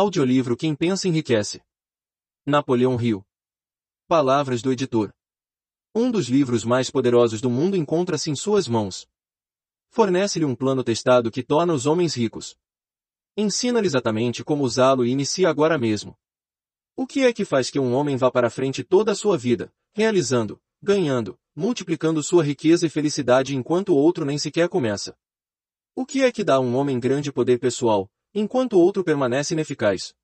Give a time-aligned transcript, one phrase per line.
[0.00, 1.60] Audiolivro Quem Pensa Enriquece.
[2.46, 3.26] Napoleão Hill.
[4.06, 5.12] Palavras do editor.
[5.92, 9.08] Um dos livros mais poderosos do mundo encontra-se em suas mãos.
[9.90, 12.56] Fornece-lhe um plano testado que torna os homens ricos.
[13.36, 16.16] Ensina-lhe exatamente como usá-lo e inicia agora mesmo.
[16.94, 19.74] O que é que faz que um homem vá para frente toda a sua vida,
[19.92, 25.18] realizando, ganhando, multiplicando sua riqueza e felicidade enquanto o outro nem sequer começa?
[25.92, 28.08] O que é que dá a um homem grande poder pessoal,
[28.38, 30.14] enquanto o outro permanece ineficaz?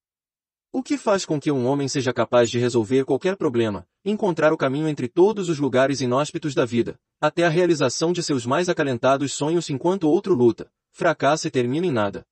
[0.72, 4.56] O que faz com que um homem seja capaz de resolver qualquer problema, encontrar o
[4.56, 9.32] caminho entre todos os lugares inóspitos da vida, até a realização de seus mais acalentados
[9.32, 12.26] sonhos enquanto outro luta, fracassa e termina em nada?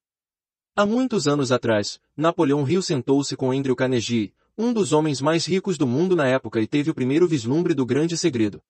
[0.74, 5.78] Há muitos anos atrás, Napoleão Hill sentou-se com Andrew Carnegie, um dos homens mais ricos
[5.78, 8.62] do mundo na época e teve o primeiro vislumbre do grande segredo.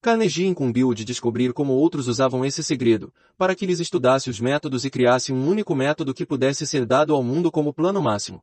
[0.00, 4.84] Carnegie incumbiu de descobrir como outros usavam esse segredo, para que lhes estudasse os métodos
[4.84, 8.42] e criasse um único método que pudesse ser dado ao mundo como plano máximo.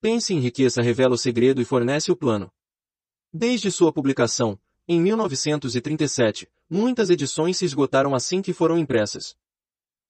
[0.00, 2.50] Pense em Riqueza revela o segredo e fornece o plano.
[3.32, 9.36] Desde sua publicação, em 1937, muitas edições se esgotaram assim que foram impressas.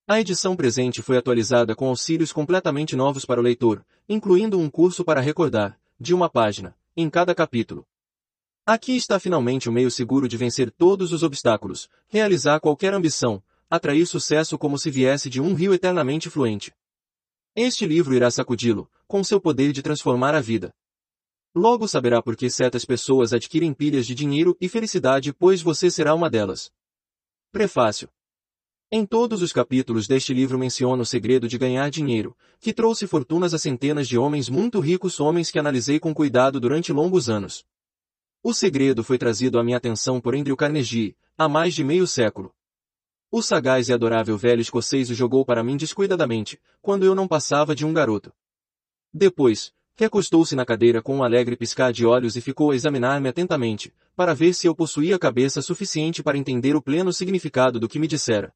[0.06, 5.04] A edição presente foi atualizada com auxílios completamente novos para o leitor, incluindo um curso
[5.04, 7.86] para recordar, de uma página, em cada capítulo.
[8.64, 14.06] Aqui está finalmente o meio seguro de vencer todos os obstáculos, realizar qualquer ambição, atrair
[14.06, 16.72] sucesso como se viesse de um rio eternamente fluente.
[17.56, 20.72] Este livro irá sacudi-lo, com seu poder de transformar a vida.
[21.52, 26.14] Logo saberá por que certas pessoas adquirem pilhas de dinheiro e felicidade pois você será
[26.14, 26.70] uma delas.
[27.50, 28.08] Prefácio
[28.94, 33.54] em todos os capítulos deste livro menciona o segredo de ganhar dinheiro, que trouxe fortunas
[33.54, 37.64] a centenas de homens muito ricos homens que analisei com cuidado durante longos anos.
[38.44, 42.52] O segredo foi trazido à minha atenção por Andrew Carnegie, há mais de meio século.
[43.30, 47.72] O sagaz e adorável velho escocês o jogou para mim descuidadamente, quando eu não passava
[47.72, 48.32] de um garoto.
[49.14, 53.94] Depois, recostou-se na cadeira com um alegre piscar de olhos e ficou a examinar-me atentamente,
[54.16, 58.08] para ver se eu possuía cabeça suficiente para entender o pleno significado do que me
[58.08, 58.52] dissera.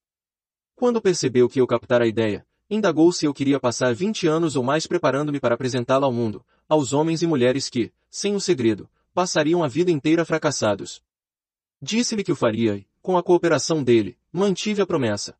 [0.74, 4.64] Quando percebeu que eu captara a ideia, indagou se eu queria passar 20 anos ou
[4.64, 9.64] mais preparando-me para apresentá-la ao mundo, aos homens e mulheres que, sem o segredo, passariam
[9.64, 11.02] a vida inteira fracassados.
[11.80, 15.34] Disse-lhe que o faria e, com a cooperação dele, mantive a promessa.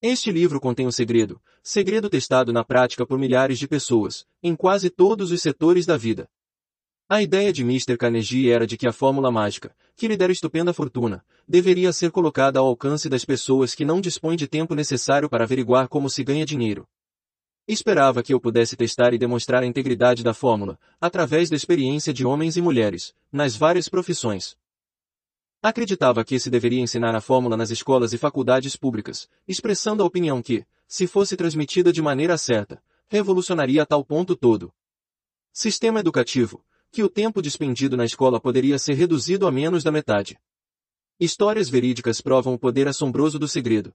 [0.00, 4.90] Este livro contém o segredo, segredo testado na prática por milhares de pessoas, em quase
[4.90, 6.30] todos os setores da vida.
[7.08, 7.96] A ideia de Mr.
[7.98, 12.60] Carnegie era de que a fórmula mágica, que lhe dera estupenda fortuna, deveria ser colocada
[12.60, 16.46] ao alcance das pessoas que não dispõem de tempo necessário para averiguar como se ganha
[16.46, 16.86] dinheiro.
[17.66, 22.26] Esperava que eu pudesse testar e demonstrar a integridade da fórmula, através da experiência de
[22.26, 24.54] homens e mulheres, nas várias profissões.
[25.62, 30.42] Acreditava que se deveria ensinar a fórmula nas escolas e faculdades públicas, expressando a opinião
[30.42, 34.70] que, se fosse transmitida de maneira certa, revolucionaria a tal ponto todo.
[35.50, 40.38] Sistema educativo, que o tempo despendido na escola poderia ser reduzido a menos da metade.
[41.18, 43.94] Histórias verídicas provam o poder assombroso do segredo.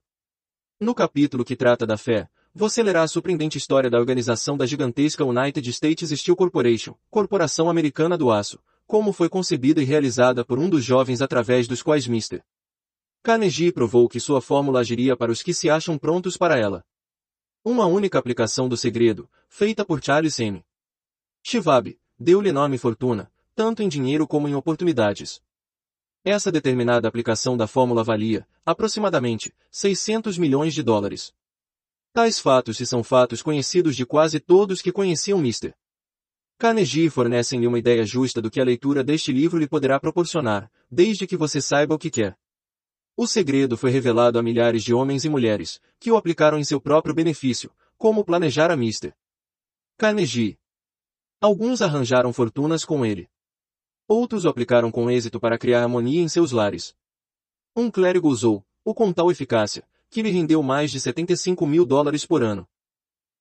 [0.80, 5.24] No capítulo que trata da fé, você lerá a surpreendente história da organização da gigantesca
[5.24, 10.68] United States Steel Corporation, Corporação Americana do Aço, como foi concebida e realizada por um
[10.68, 12.42] dos jovens através dos quais Mr.
[13.22, 16.84] Carnegie provou que sua fórmula agiria para os que se acham prontos para ela.
[17.64, 20.64] Uma única aplicação do segredo, feita por Charles M.
[21.42, 25.40] Schwab, deu-lhe enorme fortuna, tanto em dinheiro como em oportunidades.
[26.24, 31.32] Essa determinada aplicação da fórmula valia, aproximadamente, 600 milhões de dólares.
[32.12, 35.72] Tais fatos se são fatos conhecidos de quase todos que conheciam Mr.
[36.58, 41.26] Carnegie fornecem-lhe uma ideia justa do que a leitura deste livro lhe poderá proporcionar, desde
[41.26, 42.36] que você saiba o que quer.
[43.16, 46.80] O segredo foi revelado a milhares de homens e mulheres, que o aplicaram em seu
[46.80, 49.14] próprio benefício, como planejara Mr.
[49.96, 50.58] Carnegie,
[51.42, 53.26] Alguns arranjaram fortunas com ele.
[54.06, 56.94] Outros o aplicaram com êxito para criar harmonia em seus lares.
[57.74, 62.26] Um clérigo usou, o com tal eficácia, que lhe rendeu mais de 75 mil dólares
[62.26, 62.68] por ano.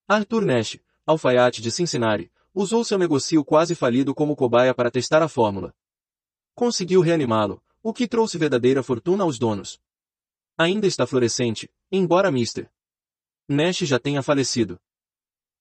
[0.07, 5.27] Arthur Nash, alfaiate de Cincinnati, usou seu negócio quase falido como cobaia para testar a
[5.27, 5.73] fórmula.
[6.53, 9.79] Conseguiu reanimá-lo, o que trouxe verdadeira fortuna aos donos.
[10.57, 12.69] Ainda está florescente, embora Mr.
[13.47, 14.79] Nash já tenha falecido.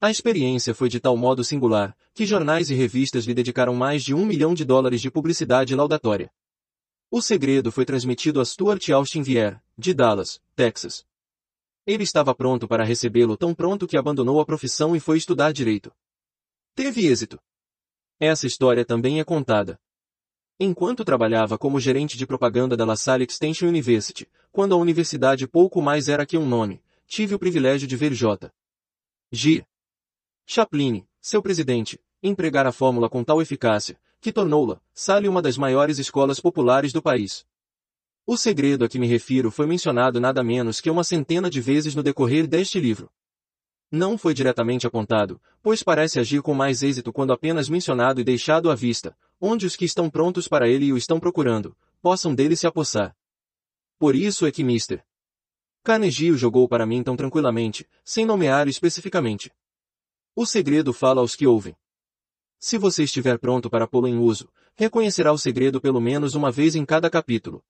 [0.00, 4.14] A experiência foi de tal modo singular, que jornais e revistas lhe dedicaram mais de
[4.14, 6.30] um milhão de dólares de publicidade laudatória.
[7.10, 11.06] O segredo foi transmitido a Stuart Austin Vier, de Dallas, Texas.
[11.86, 15.90] Ele estava pronto para recebê-lo tão pronto que abandonou a profissão e foi estudar direito.
[16.74, 17.40] Teve êxito.
[18.20, 19.80] Essa história também é contada.
[20.60, 25.80] Enquanto trabalhava como gerente de propaganda da La Salle Extension University, quando a universidade pouco
[25.80, 28.52] mais era que um nome, tive o privilégio de ver J.
[29.32, 29.64] G.
[30.44, 35.98] Chaplin, seu presidente, empregar a fórmula com tal eficácia, que tornou-la, Sale uma das maiores
[35.98, 37.46] escolas populares do país.
[38.26, 41.94] O segredo a que me refiro foi mencionado nada menos que uma centena de vezes
[41.94, 43.10] no decorrer deste livro.
[43.90, 48.70] Não foi diretamente apontado, pois parece agir com mais êxito quando apenas mencionado e deixado
[48.70, 52.54] à vista, onde os que estão prontos para ele e o estão procurando, possam dele
[52.54, 53.16] se apossar.
[53.98, 55.02] Por isso é que Mr.
[55.82, 59.50] Carnegie o jogou para mim tão tranquilamente, sem nomear especificamente.
[60.36, 61.74] O segredo fala aos que ouvem.
[62.58, 66.74] Se você estiver pronto para pô-lo em uso, reconhecerá o segredo pelo menos uma vez
[66.74, 67.62] em cada capítulo.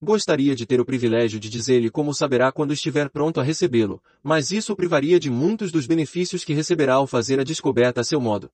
[0.00, 4.50] Gostaria de ter o privilégio de dizer-lhe como saberá quando estiver pronto a recebê-lo, mas
[4.50, 8.20] isso o privaria de muitos dos benefícios que receberá ao fazer a descoberta a seu
[8.20, 8.50] modo.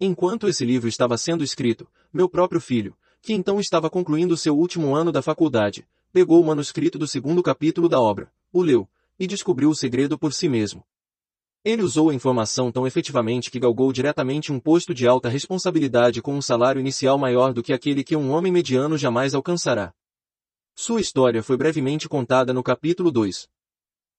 [0.00, 4.94] Enquanto esse livro estava sendo escrito, meu próprio filho, que então estava concluindo seu último
[4.94, 8.88] ano da faculdade, pegou o manuscrito do segundo capítulo da obra, o leu,
[9.18, 10.84] e descobriu o segredo por si mesmo.
[11.66, 16.32] Ele usou a informação tão efetivamente que galgou diretamente um posto de alta responsabilidade com
[16.32, 19.92] um salário inicial maior do que aquele que um homem mediano jamais alcançará.
[20.76, 23.48] Sua história foi brevemente contada no capítulo 2.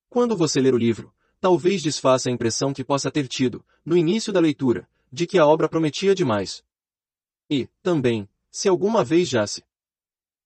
[0.10, 4.34] Quando você ler o livro, talvez desfaça a impressão que possa ter tido, no início
[4.34, 6.62] da leitura, de que a obra prometia demais.
[7.50, 9.64] E, também, se alguma vez já se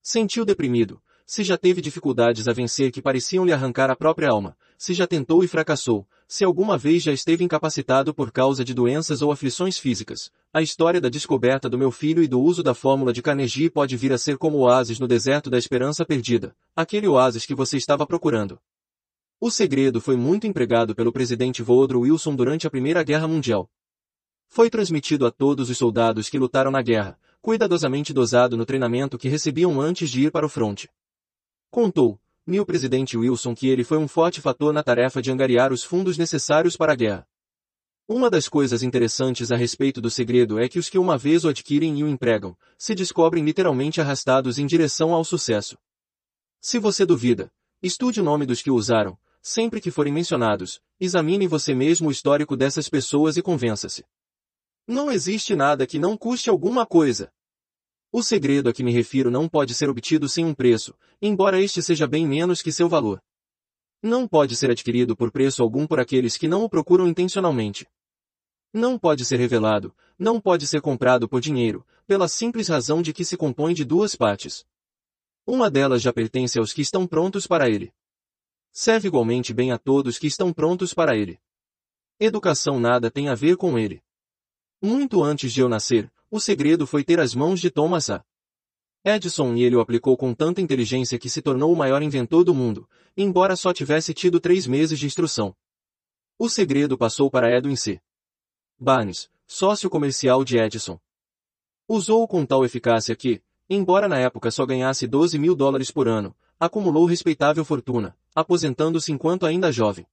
[0.03, 4.55] sentiu deprimido, se já teve dificuldades a vencer que pareciam lhe arrancar a própria alma,
[4.77, 9.21] se já tentou e fracassou, se alguma vez já esteve incapacitado por causa de doenças
[9.21, 13.11] ou aflições físicas, a história da descoberta do meu filho e do uso da fórmula
[13.11, 17.05] de Carnegie pode vir a ser como o oásis no deserto da esperança perdida, aquele
[17.05, 18.57] oásis que você estava procurando.
[19.41, 23.69] O segredo foi muito empregado pelo presidente Woodrow Wilson durante a Primeira Guerra Mundial.
[24.47, 29.27] Foi transmitido a todos os soldados que lutaram na guerra, cuidadosamente dosado no treinamento que
[29.27, 30.89] recebiam antes de ir para o fronte.
[31.69, 32.17] Contou,
[32.51, 35.85] me o presidente Wilson que ele foi um forte fator na tarefa de angariar os
[35.85, 37.25] fundos necessários para a guerra.
[38.05, 41.47] Uma das coisas interessantes a respeito do segredo é que os que uma vez o
[41.47, 45.77] adquirem e o empregam, se descobrem literalmente arrastados em direção ao sucesso.
[46.59, 47.49] Se você duvida,
[47.81, 52.11] estude o nome dos que o usaram, sempre que forem mencionados, examine você mesmo o
[52.11, 54.03] histórico dessas pessoas e convença-se.
[54.85, 57.31] Não existe nada que não custe alguma coisa.
[58.11, 61.81] O segredo a que me refiro não pode ser obtido sem um preço, embora este
[61.81, 63.21] seja bem menos que seu valor.
[64.03, 67.87] Não pode ser adquirido por preço algum por aqueles que não o procuram intencionalmente.
[68.73, 73.23] Não pode ser revelado, não pode ser comprado por dinheiro, pela simples razão de que
[73.23, 74.65] se compõe de duas partes.
[75.45, 77.93] Uma delas já pertence aos que estão prontos para ele.
[78.71, 81.39] Serve igualmente bem a todos que estão prontos para ele.
[82.19, 84.03] Educação nada tem a ver com ele.
[84.81, 88.23] Muito antes de eu nascer, o segredo foi ter as mãos de Thomas A.
[89.03, 92.55] Edison e ele o aplicou com tanta inteligência que se tornou o maior inventor do
[92.55, 92.87] mundo,
[93.17, 95.53] embora só tivesse tido três meses de instrução.
[96.39, 98.01] O segredo passou para Edwin C.
[98.79, 100.97] Barnes, sócio comercial de Edison.
[101.85, 106.33] Usou-o com tal eficácia que, embora na época só ganhasse 12 mil dólares por ano,
[106.57, 110.07] acumulou respeitável fortuna, aposentando-se enquanto ainda jovem.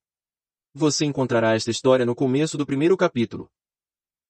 [0.75, 3.49] Você encontrará esta história no começo do primeiro capítulo.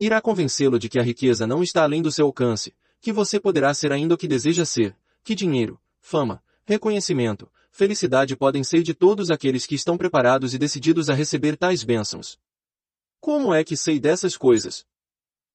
[0.00, 3.75] Irá convencê-lo de que a riqueza não está além do seu alcance, que você poderá
[3.75, 9.29] ser ainda o que deseja ser, que dinheiro, fama, reconhecimento, felicidade podem ser de todos
[9.29, 12.39] aqueles que estão preparados e decididos a receber tais bênçãos.
[13.21, 14.87] Como é que sei dessas coisas?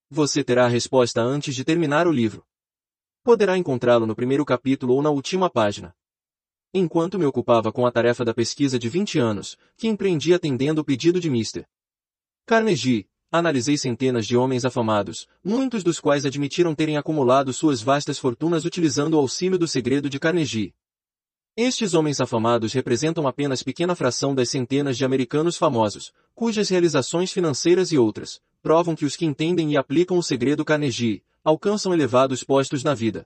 [0.10, 2.46] Você terá a resposta antes de terminar o livro.
[3.24, 5.96] Poderá encontrá-lo no primeiro capítulo ou na última página.
[6.74, 10.84] Enquanto me ocupava com a tarefa da pesquisa de 20 anos, que empreendi atendendo o
[10.84, 11.66] pedido de Mr.
[12.46, 18.64] Carnegie, analisei centenas de homens afamados, muitos dos quais admitiram terem acumulado suas vastas fortunas
[18.64, 20.72] utilizando o auxílio do segredo de Carnegie.
[21.58, 27.92] Estes homens afamados representam apenas pequena fração das centenas de americanos famosos, cujas realizações financeiras
[27.92, 32.84] e outras, provam que os que entendem e aplicam o segredo Carnegie, alcançam elevados postos
[32.84, 33.26] na vida.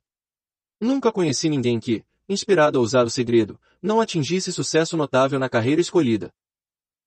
[0.80, 5.82] Nunca conheci ninguém que, inspirado a usar o segredo, não atingisse sucesso notável na carreira
[5.82, 6.34] escolhida.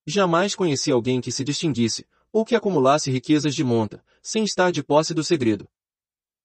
[0.07, 4.83] Jamais conheci alguém que se distinguisse, ou que acumulasse riquezas de monta, sem estar de
[4.83, 5.69] posse do segredo.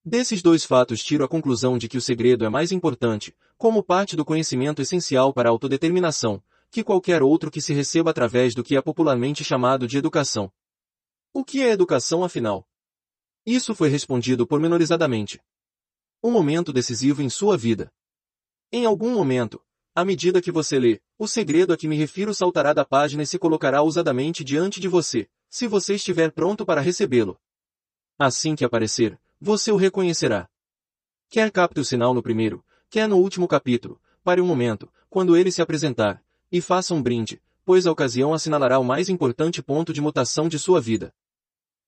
[0.03, 4.15] Desses dois fatos tiro a conclusão de que o segredo é mais importante, como parte
[4.15, 8.75] do conhecimento essencial para a autodeterminação, que qualquer outro que se receba através do que
[8.75, 10.51] é popularmente chamado de educação.
[11.33, 12.67] O que é educação afinal?
[13.45, 15.41] Isso foi respondido pormenorizadamente.
[16.23, 17.91] Um momento decisivo em sua vida.
[18.71, 19.61] Em algum momento,
[19.93, 23.27] à medida que você lê, o segredo a que me refiro saltará da página e
[23.27, 27.39] se colocará ousadamente diante de você, se você estiver pronto para recebê-lo.
[28.19, 30.49] Assim que aparecer, você o reconhecerá.
[31.29, 35.49] Quer capte o sinal no primeiro, quer no último capítulo, pare um momento, quando ele
[35.53, 36.21] se apresentar,
[36.51, 40.59] e faça um brinde, pois a ocasião assinalará o mais importante ponto de mutação de
[40.59, 41.15] sua vida.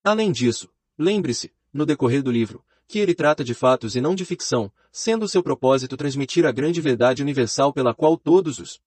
[0.01, 4.23] Além disso, lembre-se, no decorrer do livro, que ele trata de fatos e não de
[4.23, 8.79] ficção, sendo seu propósito transmitir a grande verdade universal pela qual todos os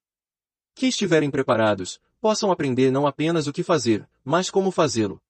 [0.74, 5.20] que estiverem preparados, possam aprender não apenas o que fazer, mas como fazê-lo.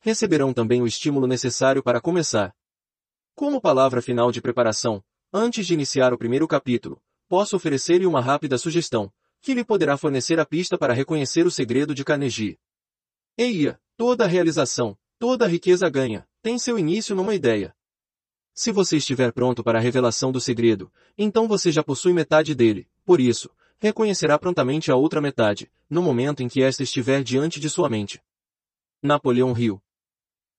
[0.00, 2.54] Receberão também o estímulo necessário para começar.
[3.34, 8.58] Como palavra final de preparação, antes de iniciar o primeiro capítulo, posso oferecer-lhe uma rápida
[8.58, 12.58] sugestão, que lhe poderá fornecer a pista para reconhecer o segredo de Carnegie.
[13.36, 17.74] Eia, toda realização, toda riqueza ganha, tem seu início numa ideia.
[18.52, 22.88] Se você estiver pronto para a revelação do segredo, então você já possui metade dele,
[23.04, 27.68] por isso, reconhecerá prontamente a outra metade, no momento em que esta estiver diante de
[27.68, 28.22] sua mente.
[29.02, 29.82] Napoleão Hill.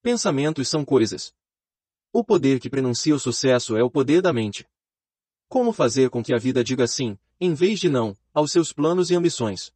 [0.01, 1.33] Pensamentos são coisas.
[2.11, 4.67] O poder que prenuncia o sucesso é o poder da mente.
[5.47, 9.09] Como fazer com que a vida diga sim, em vez de não, aos seus planos
[9.09, 9.73] e ambições?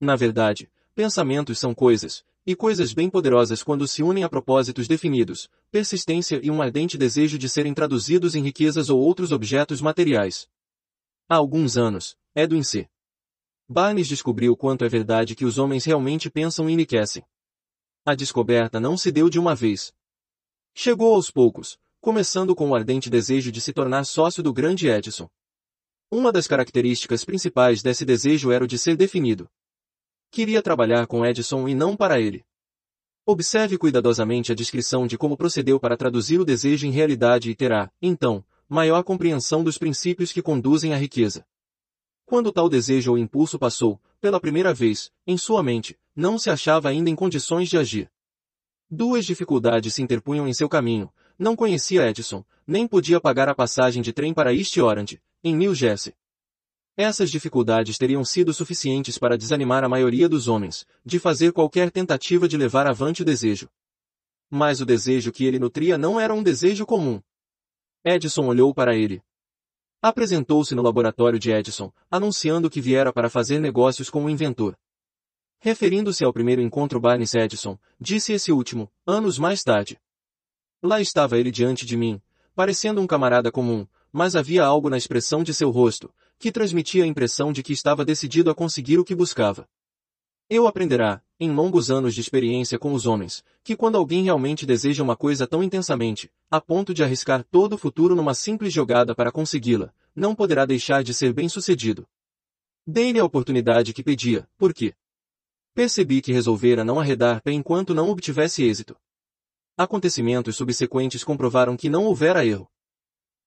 [0.00, 5.50] Na verdade, pensamentos são coisas, e coisas bem poderosas quando se unem a propósitos definidos,
[5.70, 10.48] persistência e um ardente desejo de serem traduzidos em riquezas ou outros objetos materiais.
[11.28, 12.88] Há alguns anos, Edwin C.
[13.70, 17.22] Barnes descobriu quanto é verdade que os homens realmente pensam e enriquecem.
[18.02, 19.92] A descoberta não se deu de uma vez.
[20.74, 25.28] Chegou aos poucos, começando com o ardente desejo de se tornar sócio do grande Edison.
[26.10, 29.46] Uma das características principais desse desejo era o de ser definido.
[30.30, 32.46] Queria trabalhar com Edison e não para ele.
[33.26, 37.92] Observe cuidadosamente a descrição de como procedeu para traduzir o desejo em realidade e terá,
[38.00, 41.44] então, maior compreensão dos princípios que conduzem à riqueza.
[42.28, 46.90] Quando tal desejo ou impulso passou, pela primeira vez, em sua mente, não se achava
[46.90, 48.12] ainda em condições de agir.
[48.90, 51.10] Duas dificuldades se interpunham em seu caminho.
[51.38, 55.74] Não conhecia Edison, nem podia pagar a passagem de trem para East Orange, em New
[55.74, 56.12] Jersey.
[56.98, 62.46] Essas dificuldades teriam sido suficientes para desanimar a maioria dos homens, de fazer qualquer tentativa
[62.46, 63.70] de levar avante o desejo.
[64.50, 67.22] Mas o desejo que ele nutria não era um desejo comum.
[68.04, 69.22] Edison olhou para ele.
[70.00, 74.78] Apresentou-se no laboratório de Edison, anunciando que viera para fazer negócios com o inventor.
[75.58, 79.98] Referindo-se ao primeiro encontro Barnes Edison, disse esse último, anos mais tarde.
[80.80, 82.22] Lá estava ele diante de mim,
[82.54, 87.06] parecendo um camarada comum, mas havia algo na expressão de seu rosto, que transmitia a
[87.06, 89.68] impressão de que estava decidido a conseguir o que buscava.
[90.50, 95.02] Eu aprenderá, em longos anos de experiência com os homens, que quando alguém realmente deseja
[95.02, 99.30] uma coisa tão intensamente, a ponto de arriscar todo o futuro numa simples jogada para
[99.30, 102.06] consegui-la, não poderá deixar de ser bem-sucedido.
[102.86, 104.94] Dei-lhe a oportunidade que pedia, porque
[105.78, 108.96] Percebi que resolvera não arredar pé enquanto não obtivesse êxito.
[109.76, 112.68] Acontecimentos subsequentes comprovaram que não houvera erro.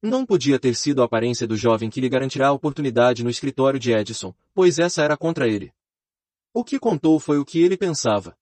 [0.02, 3.78] Não podia ter sido a aparência do jovem que lhe garantirá a oportunidade no escritório
[3.78, 5.74] de Edison, pois essa era contra ele.
[6.54, 8.38] O que contou foi o que ele pensava.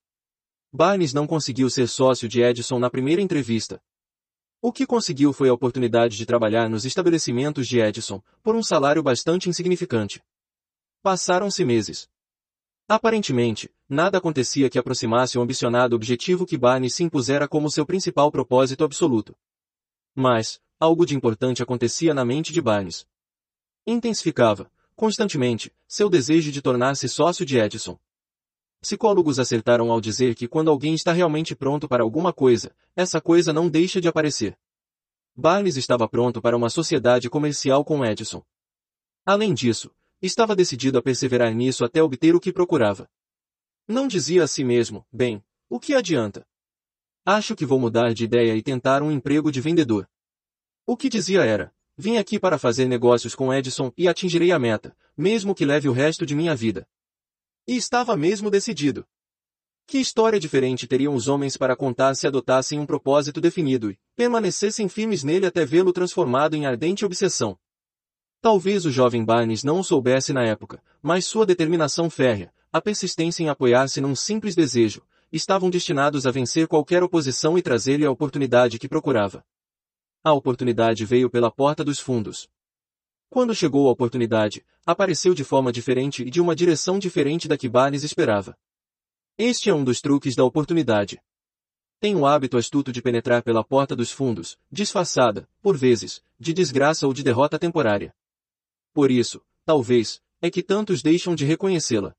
[0.73, 3.79] Barnes não conseguiu ser sócio de Edison na primeira entrevista.
[4.59, 9.03] O que conseguiu foi a oportunidade de trabalhar nos estabelecimentos de Edison, por um salário
[9.03, 10.23] bastante insignificante.
[11.03, 12.09] Passaram-se meses.
[12.87, 18.31] Aparentemente, nada acontecia que aproximasse o ambicionado objetivo que Barney se impusera como seu principal
[18.31, 19.37] propósito absoluto.
[20.15, 23.07] Mas, algo de importante acontecia na mente de Barnes.
[23.85, 27.97] Intensificava, constantemente, seu desejo de tornar-se sócio de Edison.
[28.81, 33.53] Psicólogos acertaram ao dizer que quando alguém está realmente pronto para alguma coisa, essa coisa
[33.53, 34.57] não deixa de aparecer.
[35.33, 38.43] Barnes estava pronto para uma sociedade comercial com Edison.
[39.25, 39.89] Além disso,
[40.21, 43.09] Estava decidido a perseverar nisso até obter o que procurava.
[43.87, 46.45] Não dizia a si mesmo, bem, o que adianta?
[47.25, 50.09] Acho que vou mudar de ideia e tentar um emprego de vendedor.
[50.85, 54.95] O que dizia era, vim aqui para fazer negócios com Edison e atingirei a meta,
[55.17, 56.87] mesmo que leve o resto de minha vida.
[57.67, 59.05] E estava mesmo decidido.
[59.85, 64.87] Que história diferente teriam os homens para contar se adotassem um propósito definido e permanecessem
[64.87, 67.57] firmes nele até vê-lo transformado em ardente obsessão.
[68.41, 73.43] Talvez o jovem Barnes não o soubesse na época, mas sua determinação férrea, a persistência
[73.43, 75.01] em apoiar-se num simples desejo,
[75.33, 79.43] estavam destinados a vencer qualquer oposição e trazer-lhe a oportunidade que procurava.
[80.21, 82.49] A oportunidade veio pela porta dos fundos.
[83.29, 87.69] Quando chegou a oportunidade, apareceu de forma diferente e de uma direção diferente da que
[87.69, 88.57] Barnes esperava.
[89.37, 91.21] Este é um dos truques da oportunidade.
[92.01, 97.07] Tem o hábito astuto de penetrar pela porta dos fundos, disfarçada, por vezes, de desgraça
[97.07, 98.13] ou de derrota temporária.
[98.93, 102.13] Por isso, talvez, é que tantos deixam de reconhecê-la.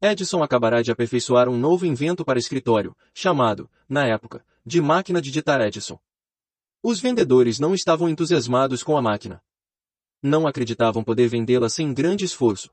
[0.00, 5.30] Edison acabará de aperfeiçoar um novo invento para escritório, chamado, na época, de máquina de
[5.30, 5.98] digitar Edison.
[6.88, 9.42] Os vendedores não estavam entusiasmados com a máquina.
[10.22, 12.70] Não acreditavam poder vendê-la sem grande esforço.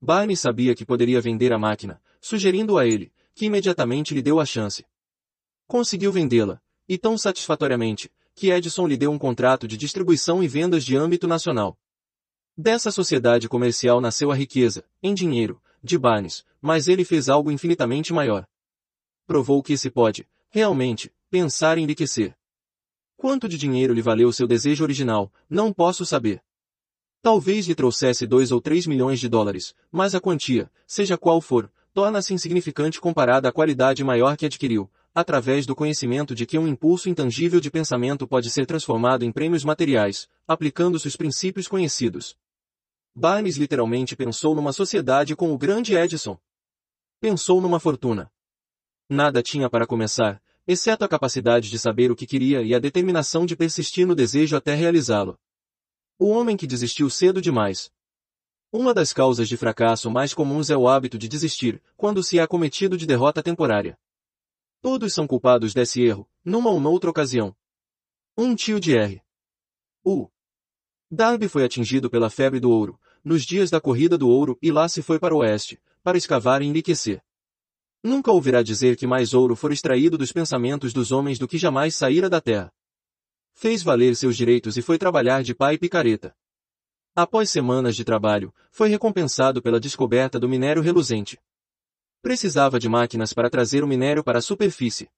[0.00, 4.46] Barney sabia que poderia vender a máquina, sugerindo a ele, que imediatamente lhe deu a
[4.46, 4.86] chance.
[5.66, 10.82] Conseguiu vendê-la, e tão satisfatoriamente, que Edison lhe deu um contrato de distribuição e vendas
[10.82, 11.78] de âmbito nacional.
[12.56, 18.14] Dessa sociedade comercial nasceu a riqueza, em dinheiro, de Barnes, mas ele fez algo infinitamente
[18.14, 18.48] maior.
[19.26, 22.34] Provou que se pode, realmente, pensar em enriquecer.
[23.16, 26.42] Quanto de dinheiro lhe valeu seu desejo original, não posso saber.
[27.22, 31.72] Talvez lhe trouxesse dois ou três milhões de dólares, mas a quantia, seja qual for,
[31.92, 37.08] torna-se insignificante comparada à qualidade maior que adquiriu, através do conhecimento de que um impulso
[37.08, 42.36] intangível de pensamento pode ser transformado em prêmios materiais, aplicando-se os princípios conhecidos.
[43.14, 46.38] Barnes literalmente pensou numa sociedade com o grande Edison.
[47.18, 48.30] Pensou numa fortuna.
[49.08, 53.46] Nada tinha para começar, exceto a capacidade de saber o que queria e a determinação
[53.46, 55.38] de persistir no desejo até realizá-lo.
[56.18, 57.90] O homem que desistiu cedo demais.
[58.72, 62.42] Uma das causas de fracasso mais comuns é o hábito de desistir, quando se é
[62.42, 63.96] acometido de derrota temporária.
[64.80, 67.54] Todos são culpados desse erro, numa ou noutra ocasião.
[68.36, 69.22] Um tio de R.
[70.04, 70.28] U.
[71.10, 74.88] Darby foi atingido pela febre do ouro, nos dias da corrida do ouro e lá
[74.88, 77.22] se foi para o oeste, para escavar e enriquecer.
[78.02, 81.94] Nunca ouvirá dizer que mais ouro for extraído dos pensamentos dos homens do que jamais
[81.94, 82.72] saíra da terra.
[83.54, 86.36] Fez valer seus direitos e foi trabalhar de pai picareta.
[87.14, 91.40] Após semanas de trabalho, foi recompensado pela descoberta do minério reluzente.
[92.20, 95.08] Precisava de máquinas para trazer o minério para a superfície.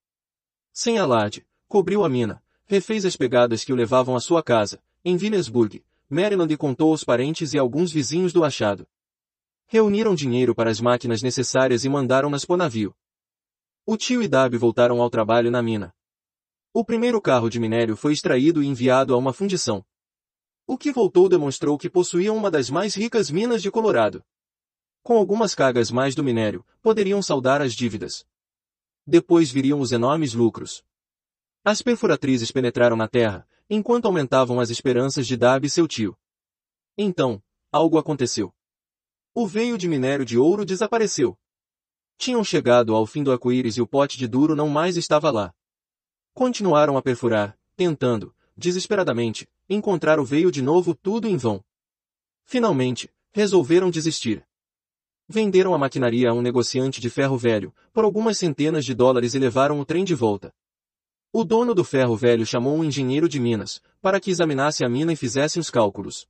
[0.73, 5.17] Sem alarde, cobriu a mina, refez as pegadas que o levavam à sua casa, em
[5.17, 8.87] Williamsburg, Maryland e contou aos parentes e alguns vizinhos do achado.
[9.71, 12.97] Reuniram dinheiro para as máquinas necessárias e mandaram-nas o navio.
[13.85, 15.95] O tio e Dab voltaram ao trabalho na mina.
[16.73, 19.85] O primeiro carro de minério foi extraído e enviado a uma fundição.
[20.67, 24.25] O que voltou demonstrou que possuíam uma das mais ricas minas de Colorado.
[25.03, 28.27] Com algumas cargas mais do minério, poderiam saldar as dívidas.
[29.07, 30.83] Depois viriam os enormes lucros.
[31.63, 36.17] As perfuratrizes penetraram na terra, enquanto aumentavam as esperanças de Dab e seu tio.
[36.97, 38.51] Então, algo aconteceu.
[39.41, 41.39] O veio de minério de ouro desapareceu.
[42.17, 45.55] Tinham chegado ao fim do arco-íris e o pote de duro não mais estava lá.
[46.35, 51.65] Continuaram a perfurar, tentando, desesperadamente, encontrar o veio de novo tudo em vão.
[52.43, 54.45] Finalmente, resolveram desistir.
[55.29, 59.39] Venderam a maquinaria a um negociante de ferro velho, por algumas centenas de dólares e
[59.39, 60.53] levaram o trem de volta.
[61.33, 65.13] O dono do ferro velho chamou um engenheiro de Minas, para que examinasse a mina
[65.13, 66.27] e fizesse os cálculos.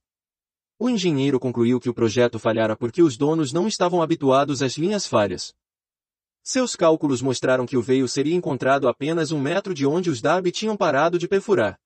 [0.80, 5.08] O engenheiro concluiu que o projeto falhara porque os donos não estavam habituados às linhas
[5.08, 5.52] falhas.
[6.40, 10.52] Seus cálculos mostraram que o veio seria encontrado apenas um metro de onde os Darby
[10.52, 11.80] tinham parado de perfurar.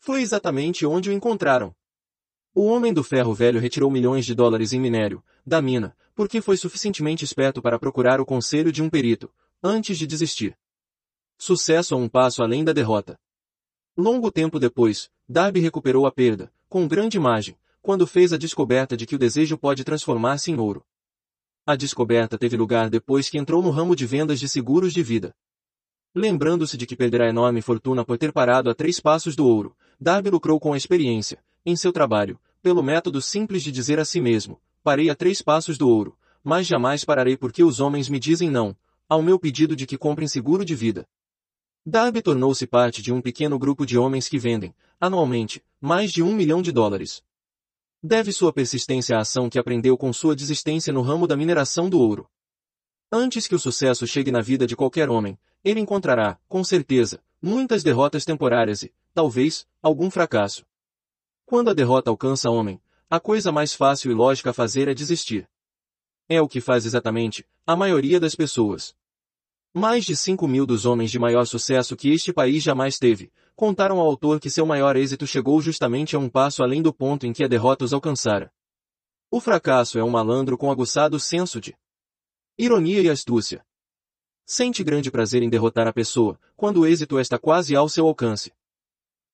[0.00, 1.72] Foi exatamente onde o encontraram.
[2.52, 6.56] O homem do ferro velho retirou milhões de dólares em minério, da mina, porque foi
[6.56, 10.58] suficientemente esperto para procurar o conselho de um perito, antes de desistir.
[11.38, 13.16] Sucesso a um passo além da derrota.
[13.96, 17.56] Longo tempo depois, Darby recuperou a perda, com grande imagem,
[17.88, 20.84] quando fez a descoberta de que o desejo pode transformar-se em ouro.
[21.64, 25.34] A descoberta teve lugar depois que entrou no ramo de vendas de seguros de vida.
[26.14, 30.28] Lembrando-se de que perderá enorme fortuna por ter parado a três passos do ouro, Darby
[30.28, 34.60] lucrou com a experiência, em seu trabalho, pelo método simples de dizer a si mesmo,
[34.84, 38.76] parei a três passos do ouro, mas jamais pararei porque os homens me dizem não,
[39.08, 41.08] ao meu pedido de que comprem seguro de vida.
[41.86, 46.34] Darby tornou-se parte de um pequeno grupo de homens que vendem, anualmente, mais de um
[46.34, 47.26] milhão de dólares.
[48.02, 51.98] Deve sua persistência à ação que aprendeu com sua desistência no ramo da mineração do
[51.98, 52.30] ouro.
[53.10, 57.82] Antes que o sucesso chegue na vida de qualquer homem, ele encontrará, com certeza, muitas
[57.82, 60.64] derrotas temporárias e, talvez, algum fracasso.
[61.44, 62.80] Quando a derrota alcança homem,
[63.10, 65.48] a coisa mais fácil e lógica a fazer é desistir.
[66.28, 68.94] É o que faz exatamente a maioria das pessoas.
[69.74, 73.98] Mais de 5 mil dos homens de maior sucesso que este país jamais teve, contaram
[73.98, 77.32] ao autor que seu maior êxito chegou justamente a um passo além do ponto em
[77.32, 78.52] que a derrota os alcançara.
[79.32, 81.76] O fracasso é um malandro com aguçado senso de
[82.56, 83.66] ironia e astúcia.
[84.46, 88.52] Sente grande prazer em derrotar a pessoa, quando o êxito está quase ao seu alcance.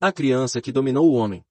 [0.01, 1.45] A criança que dominou o homem.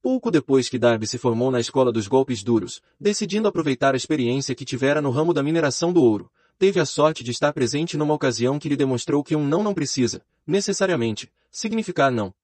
[0.00, 4.54] Pouco depois que Darby se formou na escola dos golpes duros, decidindo aproveitar a experiência
[4.54, 8.14] que tivera no ramo da mineração do ouro, teve a sorte de estar presente numa
[8.14, 12.34] ocasião que lhe demonstrou que um não não precisa, necessariamente, significar não.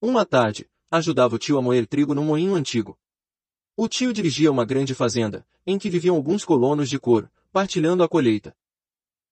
[0.00, 2.98] Uma tarde, ajudava o tio a moer trigo num moinho antigo.
[3.76, 8.08] O tio dirigia uma grande fazenda, em que viviam alguns colonos de cor, partilhando a
[8.08, 8.54] colheita.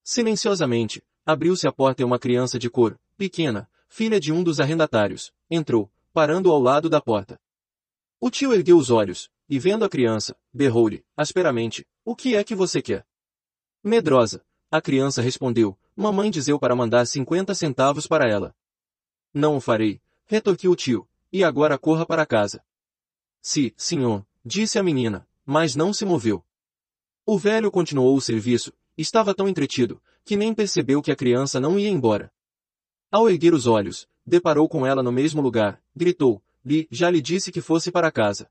[0.03, 5.33] Silenciosamente, abriu-se a porta e uma criança de cor, pequena, filha de um dos arrendatários,
[5.51, 7.39] entrou, parando ao lado da porta.
[8.19, 12.55] O tio ergueu os olhos, e vendo a criança, berrou-lhe, asperamente, o que é que
[12.55, 13.07] você quer?
[13.83, 18.55] Medrosa, a criança respondeu, Mamãe dizeu para mandar 50 centavos para ela.
[19.33, 22.65] Não o farei, retorquiu o tio, e agora corra para casa.
[23.41, 26.45] Sim, senhor, disse a menina, mas não se moveu.
[27.25, 31.79] O velho continuou o serviço, estava tão entretido, que nem percebeu que a criança não
[31.79, 32.33] ia embora.
[33.11, 37.51] Ao erguer os olhos, deparou com ela no mesmo lugar, gritou, Li, já lhe disse
[37.51, 38.51] que fosse para casa.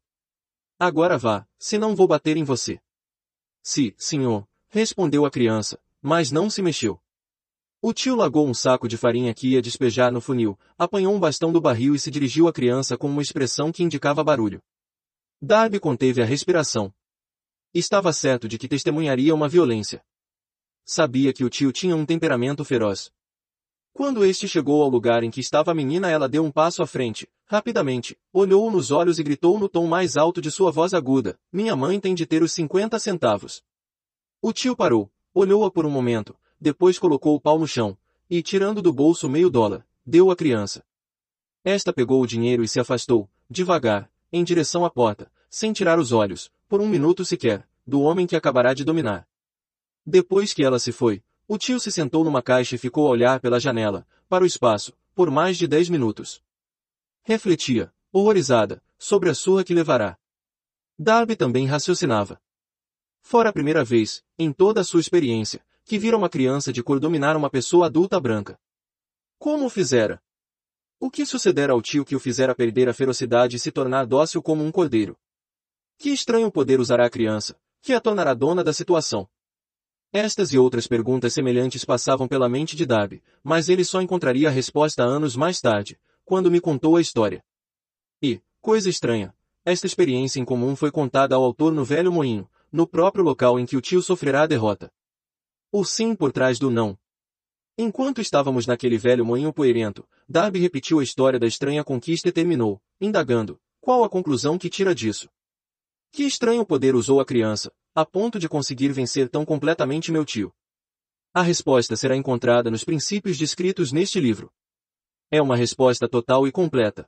[0.79, 2.81] Agora vá, senão vou bater em você.
[3.61, 6.99] Sim, senhor, respondeu a criança, mas não se mexeu.
[7.81, 11.49] O tio largou um saco de farinha que ia despejar no funil, apanhou um bastão
[11.49, 14.61] do barril e se dirigiu à criança com uma expressão que indicava barulho.
[15.41, 16.93] Darby conteve a respiração.
[17.73, 20.03] Estava certo de que testemunharia uma violência.
[20.83, 23.13] Sabia que o tio tinha um temperamento feroz.
[23.93, 26.87] Quando este chegou ao lugar em que estava a menina ela deu um passo à
[26.87, 31.39] frente, rapidamente, olhou-o nos olhos e gritou no tom mais alto de sua voz aguda,
[31.49, 33.63] minha mãe tem de ter os cinquenta centavos.
[34.41, 37.97] O tio parou, olhou-a por um momento, depois colocou o pau no chão,
[38.29, 40.83] e tirando do bolso meio dólar, deu à criança.
[41.63, 46.11] Esta pegou o dinheiro e se afastou, devagar, em direção à porta, sem tirar os
[46.11, 49.27] olhos, por um minuto sequer, do homem que acabará de dominar.
[50.05, 53.39] Depois que ela se foi, o tio se sentou numa caixa e ficou a olhar
[53.39, 56.41] pela janela, para o espaço, por mais de dez minutos.
[57.23, 60.17] Refletia, horrorizada, sobre a surra que levará.
[60.97, 62.39] Darby também raciocinava.
[63.21, 66.99] Fora a primeira vez, em toda a sua experiência, que vira uma criança de cor
[66.99, 68.60] dominar uma pessoa adulta branca.
[69.39, 70.21] Como o fizera?
[70.99, 74.39] O que sucedera ao tio que o fizera perder a ferocidade e se tornar dócil
[74.39, 75.17] como um cordeiro?
[75.97, 79.28] Que estranho poder usará a criança, que a tornará dona da situação?
[80.13, 84.52] Estas e outras perguntas semelhantes passavam pela mente de Darby, mas ele só encontraria a
[84.52, 87.43] resposta anos mais tarde, quando me contou a história.
[88.21, 89.34] E, coisa estranha,
[89.65, 93.65] esta experiência em comum foi contada ao autor no velho moinho, no próprio local em
[93.65, 94.91] que o tio sofrerá a derrota.
[95.71, 96.97] O sim por trás do não.
[97.77, 102.82] Enquanto estávamos naquele velho moinho poeirento, Darby repetiu a história da estranha conquista e terminou,
[102.99, 105.29] indagando, qual a conclusão que tira disso?
[106.12, 110.51] Que estranho poder usou a criança, a ponto de conseguir vencer tão completamente meu tio?
[111.32, 114.51] A resposta será encontrada nos princípios descritos neste livro.
[115.29, 117.08] É uma resposta total e completa.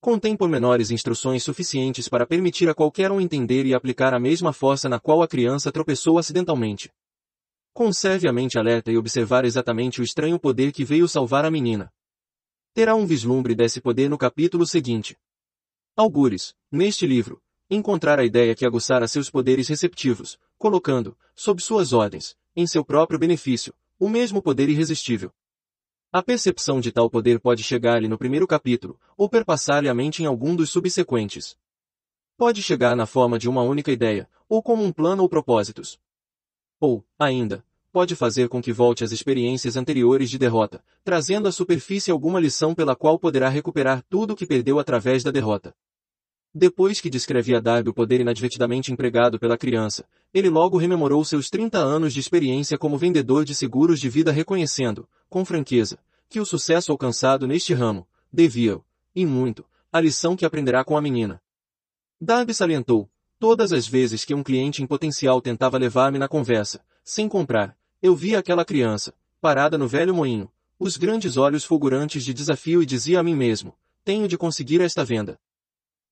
[0.00, 4.52] Contém pormenores e instruções suficientes para permitir a qualquer um entender e aplicar a mesma
[4.52, 6.92] força na qual a criança tropeçou acidentalmente.
[7.74, 11.90] Conserve a mente alerta e observar exatamente o estranho poder que veio salvar a menina.
[12.74, 15.16] Terá um vislumbre desse poder no capítulo seguinte.
[15.96, 22.36] Algures, neste livro, encontrar a ideia que aguçara seus poderes receptivos, colocando, sob suas ordens,
[22.54, 25.32] em seu próprio benefício, o mesmo poder irresistível.
[26.12, 30.26] A percepção de tal poder pode chegar-lhe no primeiro capítulo, ou perpassar-lhe a mente em
[30.26, 31.56] algum dos subsequentes.
[32.36, 35.98] Pode chegar na forma de uma única ideia, ou como um plano ou propósitos.
[36.82, 42.10] Ou, ainda, pode fazer com que volte às experiências anteriores de derrota, trazendo à superfície
[42.10, 45.72] alguma lição pela qual poderá recuperar tudo o que perdeu através da derrota.
[46.52, 51.78] Depois que descrevia Darby o poder inadvertidamente empregado pela criança, ele logo rememorou seus 30
[51.78, 56.90] anos de experiência como vendedor de seguros de vida reconhecendo, com franqueza, que o sucesso
[56.90, 58.80] alcançado neste ramo, devia,
[59.14, 61.40] e muito, a lição que aprenderá com a menina.
[62.20, 63.08] Darby salientou,
[63.42, 68.14] todas as vezes que um cliente em potencial tentava levar-me na conversa, sem comprar, eu
[68.14, 73.18] via aquela criança, parada no velho moinho, os grandes olhos fulgurantes de desafio e dizia
[73.18, 75.40] a mim mesmo, tenho de conseguir esta venda.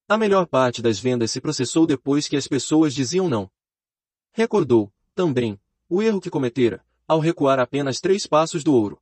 [0.08, 3.48] A melhor parte das vendas se processou depois que as pessoas diziam não.
[4.32, 5.56] Recordou, também,
[5.88, 9.00] o erro que cometera, ao recuar apenas três passos do ouro.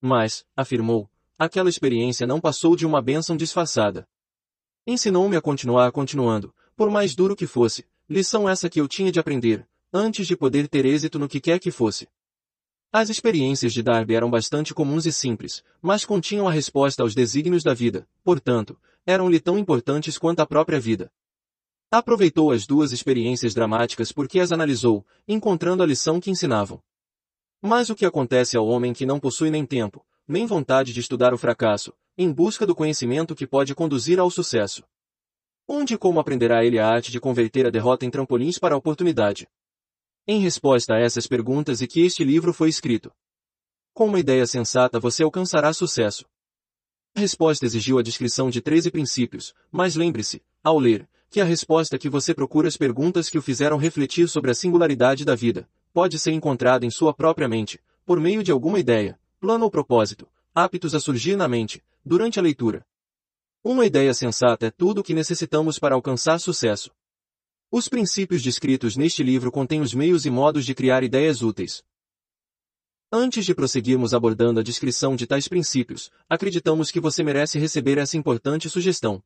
[0.00, 4.06] Mas, afirmou, aquela experiência não passou de uma bênção disfarçada.
[4.86, 9.20] Ensinou-me a continuar continuando, por mais duro que fosse, lição essa que eu tinha de
[9.20, 12.08] aprender, antes de poder ter êxito no que quer que fosse.
[12.90, 17.62] As experiências de Darby eram bastante comuns e simples, mas continham a resposta aos desígnios
[17.62, 21.12] da vida, portanto, eram-lhe tão importantes quanto a própria vida.
[21.90, 26.82] Aproveitou as duas experiências dramáticas porque as analisou, encontrando a lição que ensinavam.
[27.60, 31.34] Mas o que acontece ao homem que não possui nem tempo, nem vontade de estudar
[31.34, 34.82] o fracasso, em busca do conhecimento que pode conduzir ao sucesso?
[35.72, 38.76] Onde e como aprenderá ele a arte de converter a derrota em trampolins para a
[38.76, 39.46] oportunidade?
[40.26, 43.12] Em resposta a essas perguntas e que este livro foi escrito.
[43.94, 46.24] Com uma ideia sensata você alcançará sucesso.
[47.14, 51.96] A resposta exigiu a descrição de 13 princípios, mas lembre-se, ao ler, que a resposta
[51.96, 56.18] que você procura as perguntas que o fizeram refletir sobre a singularidade da vida, pode
[56.18, 60.96] ser encontrada em sua própria mente, por meio de alguma ideia, plano ou propósito, aptos
[60.96, 62.84] a surgir na mente, durante a leitura.
[63.62, 66.90] Uma ideia sensata é tudo o que necessitamos para alcançar sucesso.
[67.70, 71.82] Os princípios descritos neste livro contêm os meios e modos de criar ideias úteis.
[73.12, 78.16] Antes de prosseguirmos abordando a descrição de tais princípios, acreditamos que você merece receber essa
[78.16, 79.22] importante sugestão.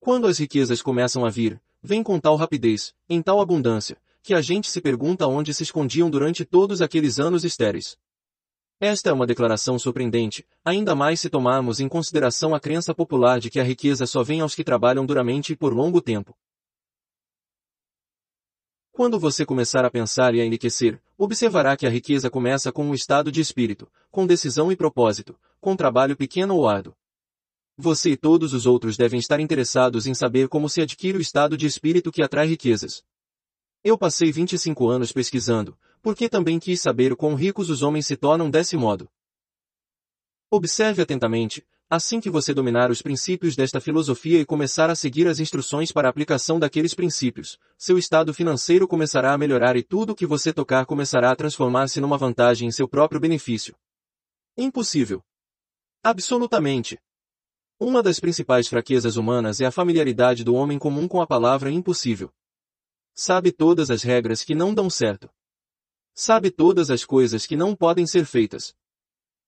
[0.00, 4.40] Quando as riquezas começam a vir, vem com tal rapidez, em tal abundância, que a
[4.40, 7.96] gente se pergunta onde se escondiam durante todos aqueles anos estéreis.
[8.86, 13.48] Esta é uma declaração surpreendente, ainda mais se tomarmos em consideração a crença popular de
[13.48, 16.36] que a riqueza só vem aos que trabalham duramente e por longo tempo.
[18.92, 22.92] Quando você começar a pensar e a enriquecer, observará que a riqueza começa com um
[22.92, 26.94] estado de espírito, com decisão e propósito, com trabalho pequeno ou árduo.
[27.78, 31.56] Você e todos os outros devem estar interessados em saber como se adquire o estado
[31.56, 33.02] de espírito que atrai riquezas.
[33.82, 38.14] Eu passei 25 anos pesquisando, porque também quis saber o quão ricos os homens se
[38.14, 39.08] tornam desse modo.
[40.50, 45.40] Observe atentamente, assim que você dominar os princípios desta filosofia e começar a seguir as
[45.40, 50.14] instruções para a aplicação daqueles princípios, seu estado financeiro começará a melhorar e tudo o
[50.14, 53.74] que você tocar começará a transformar-se numa vantagem em seu próprio benefício.
[54.58, 55.24] Impossível.
[56.02, 56.98] Absolutamente.
[57.80, 62.30] Uma das principais fraquezas humanas é a familiaridade do homem comum com a palavra impossível.
[63.14, 65.30] Sabe todas as regras que não dão certo.
[66.16, 68.72] Sabe todas as coisas que não podem ser feitas.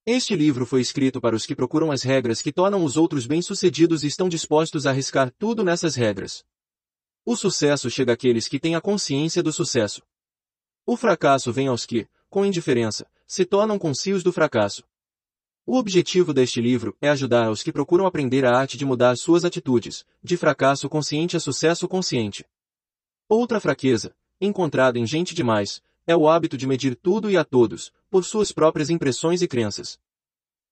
[0.04, 4.02] Este livro foi escrito para os que procuram as regras que tornam os outros bem-sucedidos
[4.02, 6.44] e estão dispostos a arriscar tudo nessas regras.
[7.24, 10.02] O sucesso chega àqueles que têm a consciência do sucesso.
[10.84, 14.82] O fracasso vem aos que, com indiferença, se tornam concios do fracasso.
[15.64, 19.44] O objetivo deste livro é ajudar aos que procuram aprender a arte de mudar suas
[19.44, 22.44] atitudes, de fracasso consciente a sucesso consciente.
[23.28, 27.92] Outra fraqueza, encontrada em gente demais, é o hábito de medir tudo e a todos,
[28.08, 29.98] por suas próprias impressões e crenças.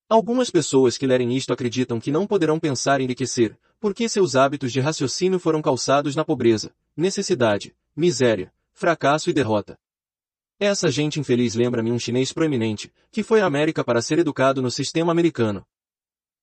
[0.09, 4.73] Algumas pessoas que lerem isto acreditam que não poderão pensar em enriquecer, porque seus hábitos
[4.73, 9.79] de raciocínio foram calçados na pobreza, necessidade, miséria, fracasso e derrota.
[10.59, 14.71] Essa gente infeliz lembra-me um chinês proeminente, que foi à América para ser educado no
[14.71, 15.67] sistema americano.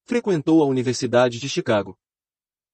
[0.04, 1.98] Frequentou a Universidade de Chicago.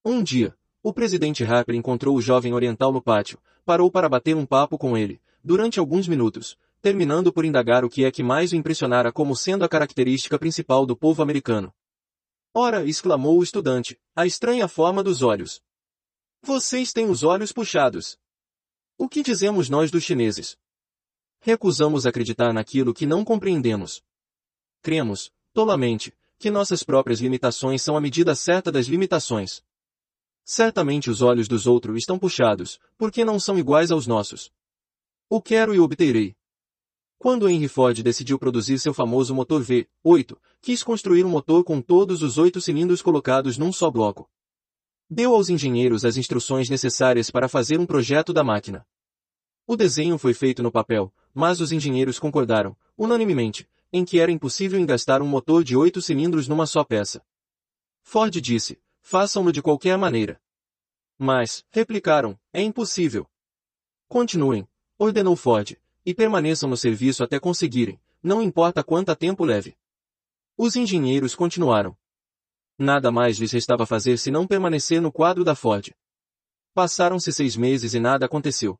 [0.03, 4.45] Um dia, o presidente Harper encontrou o jovem oriental no pátio, parou para bater um
[4.45, 8.55] papo com ele, durante alguns minutos, terminando por indagar o que é que mais o
[8.57, 11.73] impressionara como sendo a característica principal do povo americano.
[12.53, 15.61] Ora, exclamou o estudante, a estranha forma dos olhos.
[16.41, 18.17] Vocês têm os olhos puxados.
[18.97, 20.57] O que dizemos nós dos chineses?
[21.39, 24.03] Recusamos acreditar naquilo que não compreendemos.
[24.81, 29.63] Cremos, tolamente, que nossas próprias limitações são a medida certa das limitações.
[30.43, 34.51] Certamente os olhos dos outros estão puxados, porque não são iguais aos nossos.
[35.29, 36.33] O quero e obterei.
[37.17, 42.21] Quando Henry Ford decidiu produzir seu famoso motor V8, quis construir um motor com todos
[42.21, 44.29] os oito cilindros colocados num só bloco.
[45.09, 48.87] Deu aos engenheiros as instruções necessárias para fazer um projeto da máquina.
[49.65, 54.79] O desenho foi feito no papel, mas os engenheiros concordaram, unanimemente, em que era impossível
[54.79, 57.21] engastar um motor de oito cilindros numa só peça.
[58.01, 60.39] Ford disse, Façam-no de qualquer maneira.
[61.17, 63.29] Mas, replicaram, é impossível.
[64.07, 69.75] Continuem, ordenou Ford, e permaneçam no serviço até conseguirem, não importa quanto tempo leve.
[70.57, 71.95] Os engenheiros continuaram.
[72.77, 75.93] Nada mais lhes restava fazer senão permanecer no quadro da Ford.
[76.73, 78.79] Passaram-se seis meses e nada aconteceu.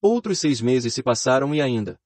[0.00, 2.00] Outros seis meses se passaram e ainda.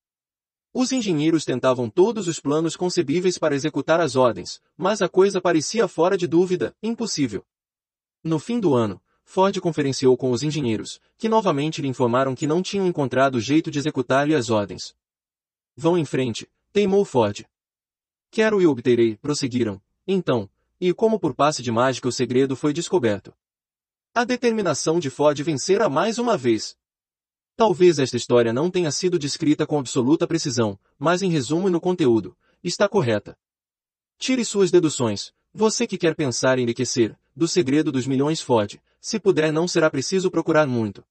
[0.72, 5.86] Os engenheiros tentavam todos os planos concebíveis para executar as ordens, mas a coisa parecia
[5.86, 7.46] fora de dúvida, impossível.
[8.24, 12.62] No fim do ano, Ford conferenciou com os engenheiros, que novamente lhe informaram que não
[12.62, 14.94] tinham encontrado jeito de executar-lhe as ordens.
[15.76, 17.44] Vão em frente, teimou Ford.
[18.30, 19.80] Quero e obterei, prosseguiram.
[20.06, 20.48] Então,
[20.80, 23.34] e como por passe de mágica o segredo foi descoberto.
[24.14, 26.76] A determinação de Ford vencera mais uma vez.
[27.56, 31.80] Talvez esta história não tenha sido descrita com absoluta precisão, mas em resumo e no
[31.80, 33.36] conteúdo, está correta.
[34.18, 35.32] Tire suas deduções.
[35.52, 39.90] Você que quer pensar em enriquecer, do segredo dos milhões Ford, se puder não será
[39.90, 41.04] preciso procurar muito.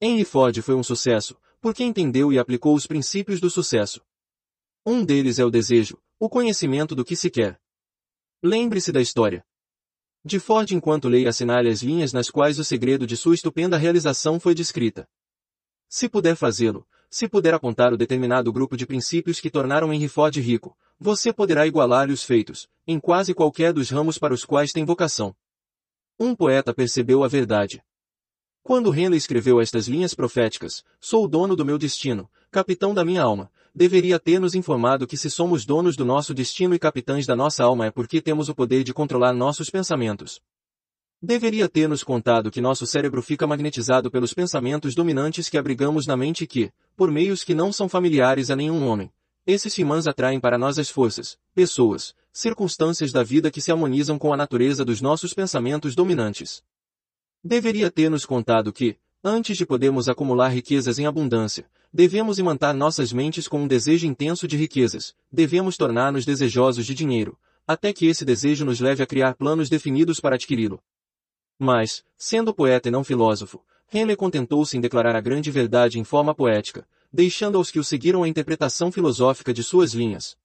[0.00, 4.00] Henry Ford foi um sucesso, porque entendeu e aplicou os princípios do sucesso.
[4.86, 7.60] Um deles é o desejo, o conhecimento do que se quer.
[8.42, 9.44] Lembre-se da história.
[10.24, 14.38] De Ford enquanto leia assinale as linhas nas quais o segredo de sua estupenda realização
[14.38, 15.08] foi descrita.
[15.88, 20.36] Se puder fazê-lo, se puder apontar o determinado grupo de princípios que tornaram Henry Ford
[20.36, 24.82] rico, você poderá igualar-lhe os feitos, em quase qualquer dos ramos para os quais tem
[24.82, 25.36] vocação.
[26.18, 27.82] Um poeta percebeu a verdade.
[28.62, 33.22] Quando Henley escreveu estas linhas proféticas, sou o dono do meu destino, capitão da minha
[33.22, 37.36] alma, deveria ter nos informado que se somos donos do nosso destino e capitães da
[37.36, 40.40] nossa alma é porque temos o poder de controlar nossos pensamentos.
[41.20, 46.16] Deveria ter nos contado que nosso cérebro fica magnetizado pelos pensamentos dominantes que abrigamos na
[46.16, 49.12] mente e que, por meios que não são familiares a nenhum homem,
[49.46, 54.32] esses imãs atraem para nós as forças, pessoas, circunstâncias da vida que se harmonizam com
[54.32, 56.62] a natureza dos nossos pensamentos dominantes.
[57.42, 63.12] Deveria ter nos contado que, antes de podermos acumular riquezas em abundância, devemos imantar nossas
[63.12, 68.24] mentes com um desejo intenso de riquezas, devemos tornar-nos desejosos de dinheiro, até que esse
[68.24, 70.80] desejo nos leve a criar planos definidos para adquiri-lo.
[71.58, 76.32] Mas, sendo poeta e não filósofo, Henley contentou-se em declarar a grande verdade em forma
[76.32, 80.36] poética, deixando aos que o seguiram a interpretação filosófica de suas linhas.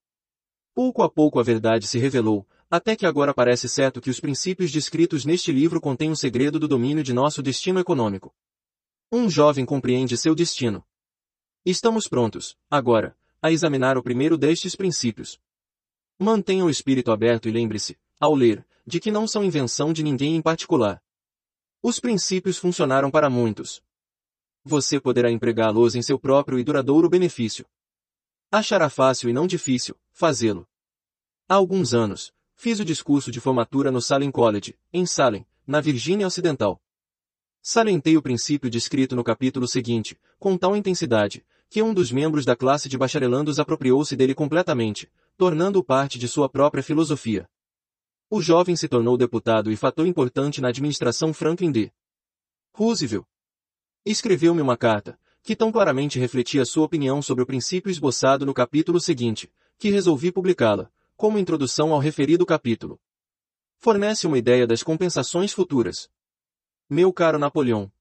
[0.76, 4.72] Pouco a pouco a verdade se revelou, até que agora parece certo que os princípios
[4.72, 8.34] descritos neste livro contêm o segredo do domínio de nosso destino econômico.
[9.12, 10.84] Um jovem compreende seu destino.
[11.64, 15.40] Estamos prontos, agora, a examinar o primeiro destes princípios.
[16.18, 20.36] Mantenha o espírito aberto e lembre-se, ao ler, de que não são invenção de ninguém
[20.36, 21.00] em particular.
[21.84, 23.84] Os princípios funcionaram para muitos.
[24.64, 27.66] Você poderá empregá-los em seu próprio e duradouro benefício.
[28.56, 30.68] Achará fácil e não difícil fazê-lo.
[31.50, 36.28] Há alguns anos, fiz o discurso de formatura no Salem College, em Salem, na Virgínia
[36.28, 36.80] Ocidental.
[37.63, 42.56] Salientei o princípio descrito no capítulo seguinte, com tal intensidade, que um dos membros da
[42.56, 47.50] classe de bacharelandos apropriou-se dele completamente, tornando-o parte de sua própria filosofia.
[48.30, 51.92] O jovem se tornou deputado e fator importante na administração Franklin D.
[52.72, 53.26] Roosevelt.
[54.06, 58.97] Escreveu-me uma carta, que tão claramente refletia sua opinião sobre o princípio esboçado no capítulo
[58.97, 62.97] seguinte, que resolvi publicá-la, como introdução ao referido capítulo.
[63.77, 66.10] Fornece uma ideia das compensações futuras.
[66.89, 67.91] Meu caro Napoleão.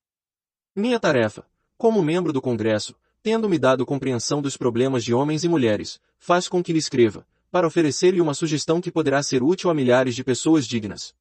[0.74, 1.44] Minha tarefa,
[1.76, 6.62] como membro do Congresso, tendo-me dado compreensão dos problemas de homens e mulheres, faz com
[6.62, 10.64] que lhe escreva, para oferecer-lhe uma sugestão que poderá ser útil a milhares de pessoas
[10.64, 11.12] dignas.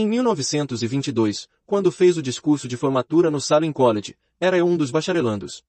[0.00, 4.92] Em 1922, quando fez o discurso de formatura no Salem College, era eu um dos
[4.92, 5.64] bacharelandos.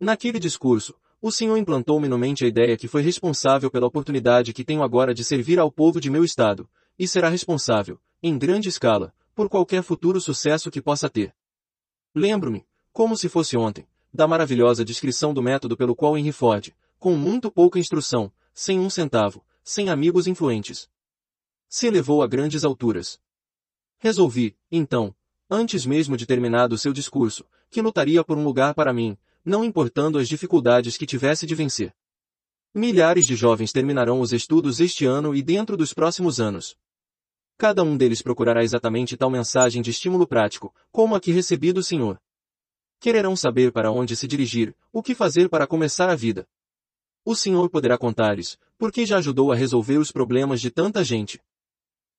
[0.00, 4.64] Naquele discurso, o senhor implantou-me no mente a ideia que foi responsável pela oportunidade que
[4.64, 6.66] tenho agora de servir ao povo de meu estado,
[6.98, 11.34] e será responsável, em grande escala, por qualquer futuro sucesso que possa ter.
[12.14, 17.14] Lembro-me, como se fosse ontem, da maravilhosa descrição do método pelo qual Henry Ford, com
[17.16, 20.88] muito pouca instrução, sem um centavo, sem amigos influentes.
[21.68, 23.20] Se elevou a grandes alturas.
[24.04, 25.14] Resolvi, então,
[25.48, 30.18] antes mesmo de terminado seu discurso, que lutaria por um lugar para mim, não importando
[30.18, 31.94] as dificuldades que tivesse de vencer.
[32.74, 36.76] Milhares de jovens terminarão os estudos este ano e dentro dos próximos anos.
[37.56, 41.80] Cada um deles procurará exatamente tal mensagem de estímulo prático, como a que recebi do
[41.80, 42.20] Senhor.
[42.98, 46.44] Quererão saber para onde se dirigir, o que fazer para começar a vida.
[47.24, 51.40] O Senhor poderá contar-lhes, porque já ajudou a resolver os problemas de tanta gente.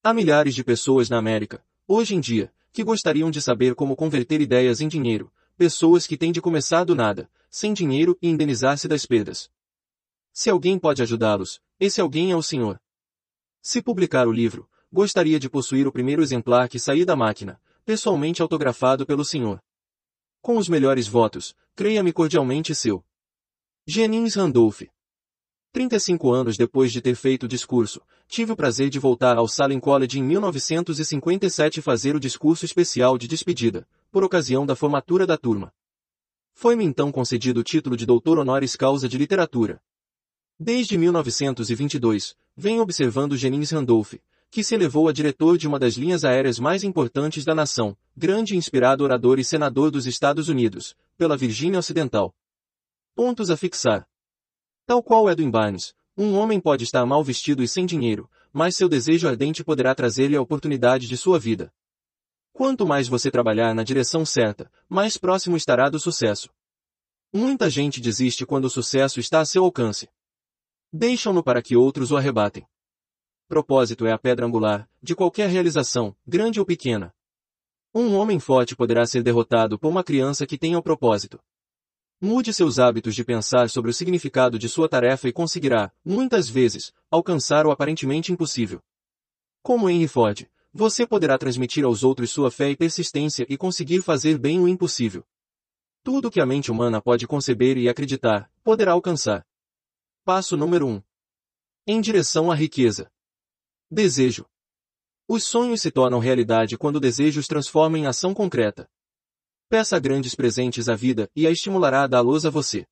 [0.02, 4.42] Há milhares de pessoas na América, hoje em dia, que gostariam de saber como converter
[4.42, 9.06] ideias em dinheiro, pessoas que têm de começar do nada, sem dinheiro e indenizar-se das
[9.06, 9.50] perdas.
[10.32, 12.80] Se alguém pode ajudá-los, esse alguém é o Senhor.
[13.62, 18.42] Se publicar o livro, gostaria de possuir o primeiro exemplar que sair da máquina, pessoalmente
[18.42, 19.62] autografado pelo Senhor.
[20.42, 23.06] Com os melhores votos, creia-me cordialmente seu.
[23.86, 24.82] Jennings Randolph
[25.74, 29.80] 35 anos depois de ter feito o discurso, tive o prazer de voltar ao Salem
[29.80, 35.74] College em 1957 fazer o discurso especial de despedida, por ocasião da formatura da turma.
[36.54, 39.82] Foi-me então concedido o título de doutor honoris causa de literatura.
[40.60, 44.14] Desde 1922, venho observando Jennings Randolph,
[44.52, 48.54] que se elevou a diretor de uma das linhas aéreas mais importantes da nação, grande
[48.54, 52.32] e inspirado orador e senador dos Estados Unidos, pela Virgínia Ocidental.
[53.16, 54.08] Pontos a fixar.
[54.86, 58.76] Tal qual é do Barnes, um homem pode estar mal vestido e sem dinheiro, mas
[58.76, 61.74] seu desejo ardente poderá trazer-lhe a oportunidade de sua vida.
[62.52, 66.50] Quanto mais você trabalhar na direção certa, mais próximo estará do sucesso.
[67.34, 70.08] Muita gente desiste quando o sucesso está a seu alcance.
[70.92, 72.68] Deixam-no para que outros o arrebatem.
[73.48, 77.12] Propósito é a pedra angular, de qualquer realização, grande ou pequena.
[77.96, 81.40] Um homem forte poderá ser derrotado por uma criança que tenha o propósito.
[82.26, 86.94] Mude seus hábitos de pensar sobre o significado de sua tarefa e conseguirá, muitas vezes,
[87.12, 88.82] alcançar o aparentemente impossível.
[89.62, 94.38] Como Henry Ford, você poderá transmitir aos outros sua fé e persistência e conseguir fazer
[94.38, 95.26] bem o impossível.
[96.02, 99.46] Tudo que a mente humana pode conceber e acreditar, poderá alcançar.
[100.24, 101.04] Passo número 1.
[101.86, 103.12] Em direção à riqueza.
[103.92, 104.46] Desejo.
[105.28, 108.90] Os sonhos se tornam realidade quando o desejo os transforma em ação concreta.
[109.74, 112.86] Peça grandes presentes à vida e a estimulará a dá-los a você.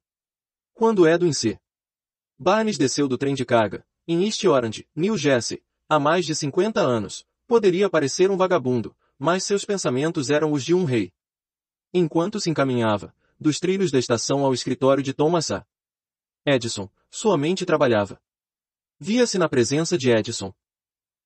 [0.73, 1.59] Quando Edwin C.
[2.39, 6.81] Barnes desceu do trem de carga, em East Orange, New Jersey, há mais de 50
[6.81, 11.11] anos, poderia parecer um vagabundo, mas seus pensamentos eram os de um rei.
[11.93, 15.63] Enquanto se encaminhava, dos trilhos da estação ao escritório de Thomas A.
[16.43, 18.19] Edison, sua mente trabalhava.
[18.99, 20.51] Via-se na presença de Edison.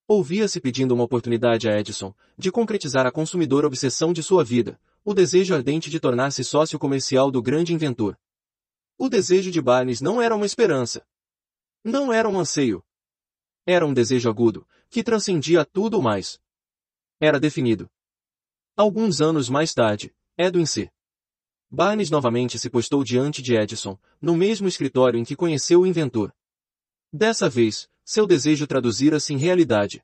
[0.05, 4.77] Ouvia-se pedindo uma oportunidade a Edison, de concretizar a consumidora obsessão de sua vida,
[5.07, 8.19] o desejo ardente de tornar-se sócio comercial do grande inventor.
[8.97, 11.05] O desejo de Barnes não era uma esperança.
[11.83, 12.83] Não era um anseio.
[13.67, 16.41] Era um desejo agudo, que transcendia tudo mais.
[17.19, 17.87] Era definido.
[18.75, 20.91] Alguns anos mais tarde, Edwin C.
[21.69, 26.33] Barnes novamente se postou diante de Edison, no mesmo escritório em que conheceu o inventor.
[27.13, 30.03] Dessa vez, seu desejo traduzira-se em realidade.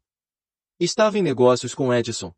[0.80, 2.32] Estava em negócios com Edison.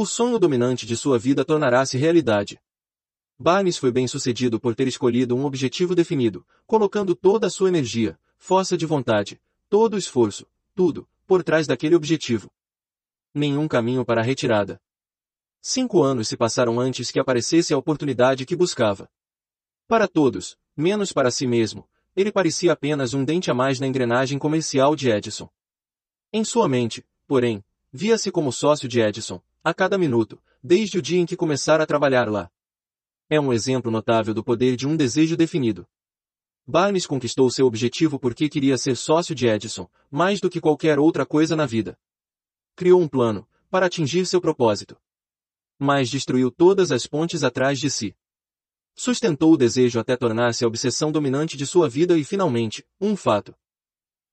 [0.00, 2.62] O sonho dominante de sua vida tornará-se realidade.
[3.36, 8.16] Barnes foi bem sucedido por ter escolhido um objetivo definido, colocando toda a sua energia,
[8.36, 12.48] força de vontade, todo o esforço, tudo, por trás daquele objetivo.
[13.34, 14.80] Nenhum caminho para a retirada.
[15.60, 19.10] Cinco anos se passaram antes que aparecesse a oportunidade que buscava.
[19.88, 24.38] Para todos, menos para si mesmo, ele parecia apenas um dente a mais na engrenagem
[24.38, 25.50] comercial de Edison.
[26.32, 31.20] Em sua mente, porém, via-se como sócio de Edison, a cada minuto, desde o dia
[31.20, 32.50] em que começara a trabalhar lá.
[33.28, 35.86] É um exemplo notável do poder de um desejo definido.
[36.66, 41.26] Barnes conquistou seu objetivo porque queria ser sócio de Edison, mais do que qualquer outra
[41.26, 41.98] coisa na vida.
[42.74, 44.96] Criou um plano, para atingir seu propósito.
[45.78, 48.16] Mas destruiu todas as pontes atrás de si.
[48.94, 53.54] Sustentou o desejo até tornar-se a obsessão dominante de sua vida e finalmente, um fato.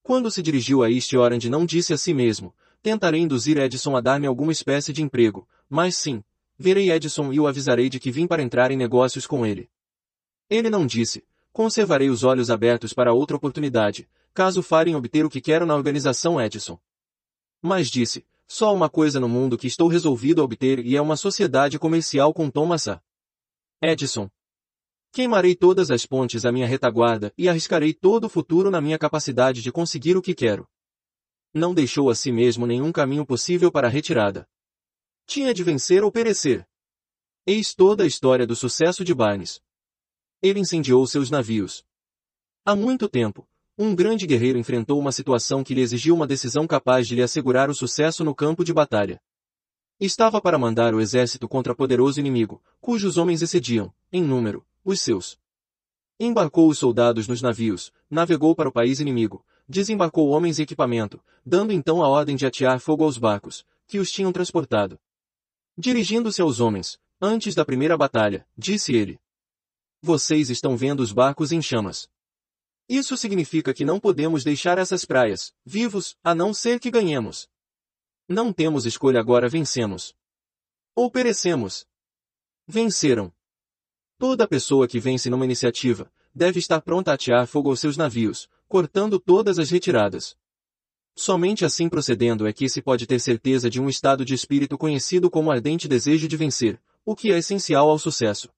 [0.01, 2.55] Quando se dirigiu a East Orange não disse a si mesmo,
[2.85, 6.23] tentarei induzir Edison a dar-me alguma espécie de emprego, mas sim,
[6.55, 9.71] verei Edison e o avisarei de que vim para entrar em negócios com ele.
[10.47, 15.41] Ele não disse, conservarei os olhos abertos para outra oportunidade, caso farem obter o que
[15.41, 16.77] quero na organização Edison.
[17.59, 21.15] Mas disse, só uma coisa no mundo que estou resolvido a obter e é uma
[21.15, 23.01] sociedade comercial com Thomas A.
[23.81, 24.29] Edison,
[25.11, 29.63] Queimarei todas as pontes à minha retaguarda e arriscarei todo o futuro na minha capacidade
[29.63, 30.67] de conseguir o que quero.
[31.57, 34.45] Não deixou a si mesmo nenhum caminho possível para a retirada.
[35.25, 36.67] Tinha de vencer ou perecer.
[37.47, 39.61] Eis toda a história do sucesso de Barnes.
[40.41, 41.85] Ele incendiou seus navios.
[42.65, 43.47] Há muito tempo,
[43.77, 47.69] um grande guerreiro enfrentou uma situação que lhe exigiu uma decisão capaz de lhe assegurar
[47.69, 49.21] o sucesso no campo de batalha.
[49.97, 55.39] Estava para mandar o exército contra poderoso inimigo, cujos homens excediam, em número, os seus.
[56.19, 61.71] Embarcou os soldados nos navios, navegou para o país inimigo, desembarcou homens e equipamento, dando
[61.71, 64.99] então a ordem de atear fogo aos barcos, que os tinham transportado.
[65.77, 69.19] Dirigindo-se aos homens, antes da primeira batalha, disse ele.
[70.01, 72.09] Vocês estão vendo os barcos em chamas.
[72.87, 77.49] Isso significa que não podemos deixar essas praias, vivos, a não ser que ganhemos.
[78.27, 80.15] Não temos escolha agora vencemos.
[80.95, 81.85] Ou perecemos.
[82.67, 83.33] Venceram.
[84.17, 88.49] Toda pessoa que vence numa iniciativa, deve estar pronta a atear fogo aos seus navios,
[88.67, 90.35] cortando todas as retiradas.
[91.15, 95.29] Somente assim procedendo é que se pode ter certeza de um estado de espírito conhecido
[95.29, 98.49] como ardente desejo de vencer, o que é essencial ao sucesso.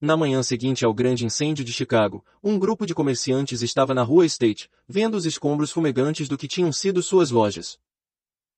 [0.00, 4.26] Na manhã seguinte ao grande incêndio de Chicago, um grupo de comerciantes estava na rua
[4.26, 7.78] State, vendo os escombros fumegantes do que tinham sido suas lojas.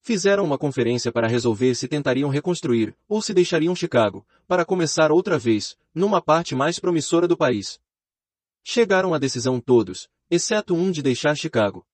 [0.01, 5.39] Fizeram uma conferência para resolver se tentariam reconstruir, ou se deixariam Chicago, para começar outra
[5.39, 7.79] vez, numa parte mais promissora do país.
[8.65, 11.87] Chegaram à decisão todos, exceto um de deixar Chicago.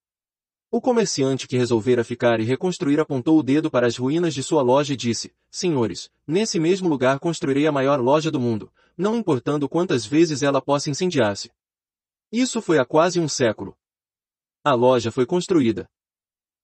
[0.70, 4.60] O comerciante que resolvera ficar e reconstruir apontou o dedo para as ruínas de sua
[4.60, 9.68] loja e disse, Senhores, nesse mesmo lugar construirei a maior loja do mundo, não importando
[9.68, 11.52] quantas vezes ela possa incendiar-se.
[12.32, 13.76] Isso foi há quase um século.
[14.64, 15.88] A loja foi construída.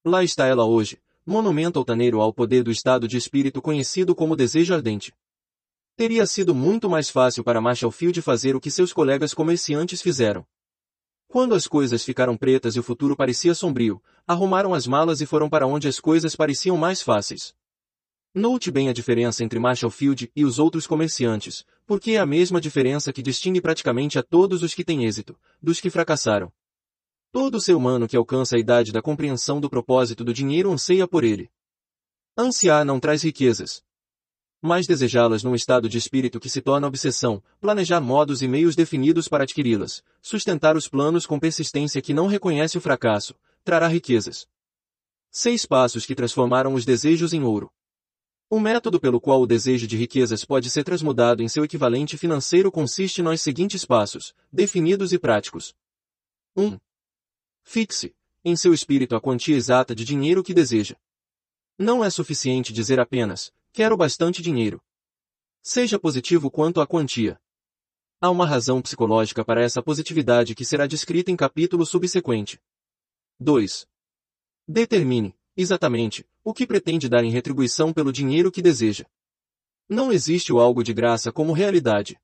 [0.05, 4.75] Lá está ela hoje, monumento altaneiro ao poder do estado de espírito conhecido como desejo
[4.75, 5.15] ardente.
[5.95, 10.45] Teria sido muito mais fácil para Marshall Field fazer o que seus colegas comerciantes fizeram.
[11.31, 15.49] Quando as coisas ficaram pretas e o futuro parecia sombrio, arrumaram as malas e foram
[15.49, 17.55] para onde as coisas pareciam mais fáceis.
[18.35, 22.61] Note bem a diferença entre Marshall Field e os outros comerciantes, porque é a mesma
[22.61, 26.53] diferença que distingue praticamente a todos os que têm êxito, dos que fracassaram.
[27.31, 31.23] Todo ser humano que alcança a idade da compreensão do propósito do dinheiro anseia por
[31.23, 31.49] ele.
[32.37, 33.85] Ansiar não traz riquezas.
[34.63, 39.27] Mas desejá-las num estado de espírito que se torna obsessão, planejar modos e meios definidos
[39.27, 43.35] para adquiri-las, sustentar os planos com persistência que não reconhece o fracasso,
[43.65, 44.47] trará riquezas.
[45.31, 47.71] Seis passos que transformaram os desejos em ouro.
[48.51, 52.71] O método pelo qual o desejo de riquezas pode ser transmudado em seu equivalente financeiro
[52.71, 55.73] consiste nos seguintes passos, definidos e práticos.
[56.57, 56.65] 1.
[56.65, 56.79] Um,
[57.63, 58.13] Fixe,
[58.45, 60.97] em seu espírito a quantia exata de dinheiro que deseja.
[61.79, 64.83] Não é suficiente dizer apenas, quero bastante dinheiro.
[65.63, 67.41] Seja positivo quanto à quantia.
[68.21, 72.61] Há uma razão psicológica para essa positividade que será descrita em capítulo subsequente.
[73.39, 73.87] 2.
[74.67, 79.07] Determine, exatamente, o que pretende dar em retribuição pelo dinheiro que deseja.
[79.89, 82.21] Não existe o algo de graça como realidade.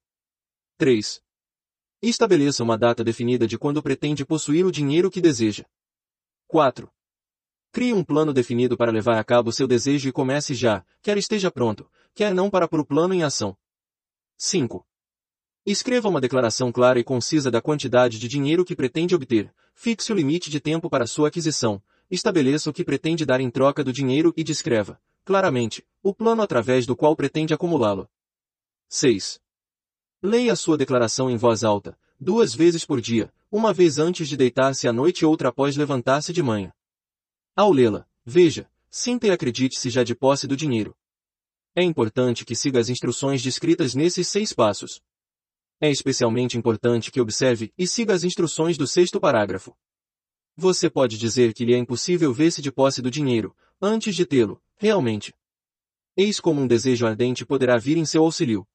[0.77, 1.23] 3.
[2.03, 5.65] Estabeleça uma data definida de quando pretende possuir o dinheiro que deseja.
[6.47, 6.91] 4.
[7.77, 11.51] Crie um plano definido para levar a cabo seu desejo e comece já, quer esteja
[11.51, 13.55] pronto, quer não para pôr o plano em ação.
[14.39, 14.83] 5.
[15.67, 20.17] Escreva uma declaração clara e concisa da quantidade de dinheiro que pretende obter, fixe o
[20.17, 24.33] limite de tempo para sua aquisição, estabeleça o que pretende dar em troca do dinheiro
[24.39, 28.09] e descreva, claramente, o plano através do qual pretende acumulá-lo.
[28.89, 29.39] 6.
[30.23, 34.89] Leia sua declaração em voz alta, duas vezes por dia, uma vez antes de deitar-se
[34.89, 36.73] à noite e outra após levantar-se de manhã.
[37.57, 40.95] Ao lê-la, veja, sinta e acredite-se já de posse do dinheiro.
[41.75, 45.01] É importante que siga as instruções descritas nesses seis passos,
[45.81, 49.77] é especialmente importante que observe e siga as instruções do sexto parágrafo.
[50.57, 54.61] Você pode dizer que lhe é impossível ver-se de posse do dinheiro, antes de tê-lo,
[54.77, 55.35] realmente.
[56.17, 58.67] Eis como um desejo ardente poderá vir em seu auxílio.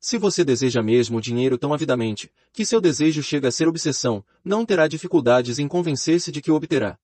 [0.00, 4.24] Se você deseja mesmo o dinheiro tão avidamente, que seu desejo chega a ser obsessão,
[4.44, 6.98] não terá dificuldades em convencer-se de que o obterá.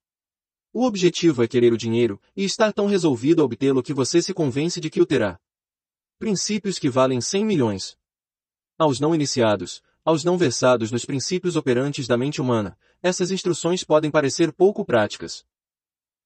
[0.72, 4.32] O objetivo é querer o dinheiro, e estar tão resolvido a obtê-lo que você se
[4.32, 5.38] convence de que o terá.
[6.18, 7.98] Princípios que valem 100 milhões.
[8.78, 14.10] Aos não iniciados, aos não versados nos princípios operantes da mente humana, essas instruções podem
[14.10, 15.44] parecer pouco práticas.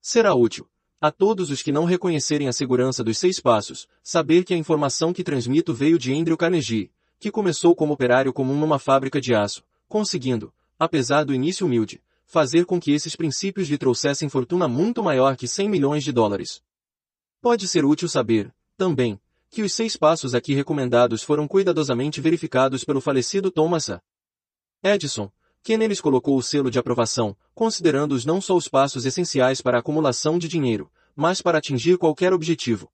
[0.01, 0.69] Será útil,
[1.01, 5.13] a todos os que não reconhecerem a segurança dos seis passos, saber que a informação
[5.13, 9.65] que transmito veio de Andrew Carnegie, que começou como operário comum numa fábrica de aço,
[9.89, 15.37] conseguindo, apesar do início humilde, fazer com que esses princípios lhe trouxessem fortuna muito maior
[15.37, 16.61] que 100 milhões de dólares.
[17.41, 23.01] Pode ser útil saber, também, que os seis passos aqui recomendados foram cuidadosamente verificados pelo
[23.01, 24.03] falecido Thomas A.
[24.83, 25.31] Edison,
[25.63, 29.81] que neles colocou o selo de aprovação, considerando-os não só os passos essenciais para a
[29.81, 32.91] acumulação de dinheiro, mas para atingir qualquer objetivo.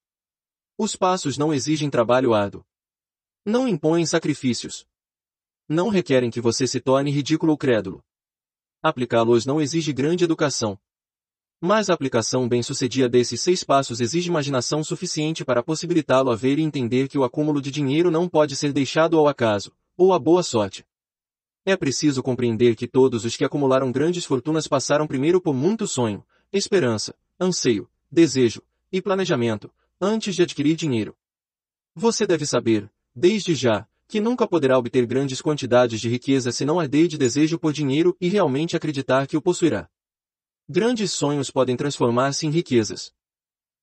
[0.78, 2.64] Os passos não exigem trabalho árduo.
[3.44, 4.86] Não impõem sacrifícios.
[5.68, 8.04] Não requerem que você se torne ridículo ou crédulo.
[8.82, 10.78] Aplicá-los não exige grande educação,
[11.64, 16.62] mas a aplicação bem-sucedida desses seis passos exige imaginação suficiente para possibilitá-lo a ver e
[16.62, 20.42] entender que o acúmulo de dinheiro não pode ser deixado ao acaso, ou à boa
[20.42, 20.84] sorte.
[21.64, 26.24] É preciso compreender que todos os que acumularam grandes fortunas passaram primeiro por muito sonho,
[26.52, 28.60] esperança, anseio, desejo
[28.90, 29.70] e planejamento,
[30.00, 31.16] antes de adquirir dinheiro.
[31.94, 36.78] Você deve saber, desde já, que nunca poderá obter grandes quantidades de riqueza se não
[36.78, 39.88] arder de desejo por dinheiro e realmente acreditar que o possuirá.
[40.68, 43.10] Grandes sonhos podem transformar-se em riquezas.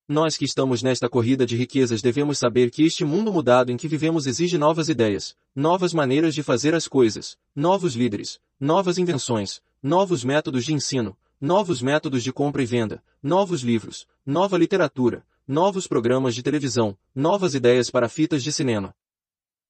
[0.08, 3.88] Nós que estamos nesta corrida de riquezas devemos saber que este mundo mudado em que
[3.88, 10.24] vivemos exige novas ideias, novas maneiras de fazer as coisas, novos líderes, novas invenções, novos
[10.24, 16.36] métodos de ensino, novos métodos de compra e venda, novos livros, nova literatura, novos programas
[16.36, 18.94] de televisão, novas ideias para fitas de cinema.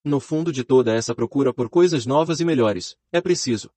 [0.10, 3.70] No fundo de toda essa procura por coisas novas e melhores, é preciso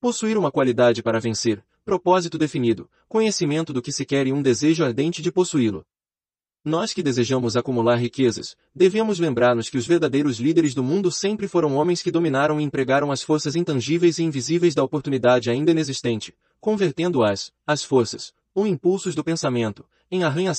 [0.00, 4.84] possuir uma qualidade para vencer, propósito definido, conhecimento do que se quer e um desejo
[4.84, 5.84] ardente de possuí-lo.
[6.64, 11.74] Nós que desejamos acumular riquezas, devemos lembrar-nos que os verdadeiros líderes do mundo sempre foram
[11.74, 17.52] homens que dominaram e empregaram as forças intangíveis e invisíveis da oportunidade ainda inexistente, convertendo-as,
[17.66, 20.52] as forças, ou impulsos do pensamento, em arranha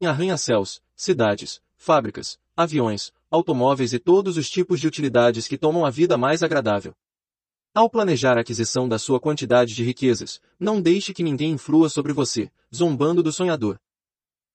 [0.00, 6.16] arranha-céus, cidades, fábricas, aviões, automóveis e todos os tipos de utilidades que tomam a vida
[6.16, 6.94] mais agradável.
[7.74, 12.12] Ao planejar a aquisição da sua quantidade de riquezas, não deixe que ninguém influa sobre
[12.12, 13.78] você, zombando do sonhador.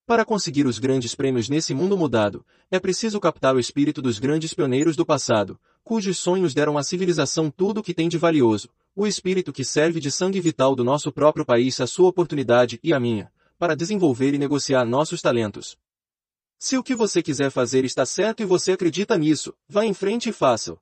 [0.07, 4.53] Para conseguir os grandes prêmios nesse mundo mudado, é preciso captar o espírito dos grandes
[4.53, 9.05] pioneiros do passado, cujos sonhos deram à civilização tudo o que tem de valioso, o
[9.05, 12.99] espírito que serve de sangue vital do nosso próprio país a sua oportunidade e a
[12.99, 15.78] minha, para desenvolver e negociar nossos talentos.
[16.64, 20.30] Se o que você quiser fazer está certo e você acredita nisso, vá em frente
[20.30, 20.80] e faça-o.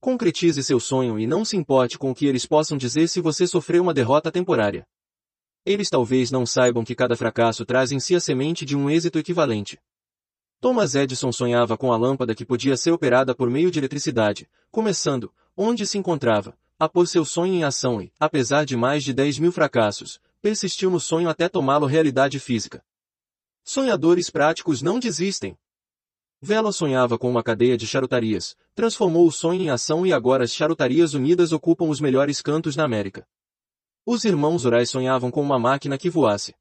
[0.00, 3.46] Concretize seu sonho e não se importe com o que eles possam dizer se você
[3.46, 4.84] sofreu uma derrota temporária.
[5.64, 9.20] Eles talvez não saibam que cada fracasso traz em si a semente de um êxito
[9.20, 9.78] equivalente.
[10.60, 15.32] Thomas Edison sonhava com a lâmpada que podia ser operada por meio de eletricidade, começando,
[15.56, 19.38] onde se encontrava, a pôr seu sonho em ação e, apesar de mais de 10
[19.38, 22.82] mil fracassos, persistiu no sonho até tomá-lo realidade física.
[23.68, 25.54] Sonhadores práticos não desistem.
[26.40, 30.54] Vela sonhava com uma cadeia de charutarias, transformou o sonho em ação e agora as
[30.54, 33.28] charutarias unidas ocupam os melhores cantos na América.
[34.06, 36.54] Os irmãos Orais sonhavam com uma máquina que voasse.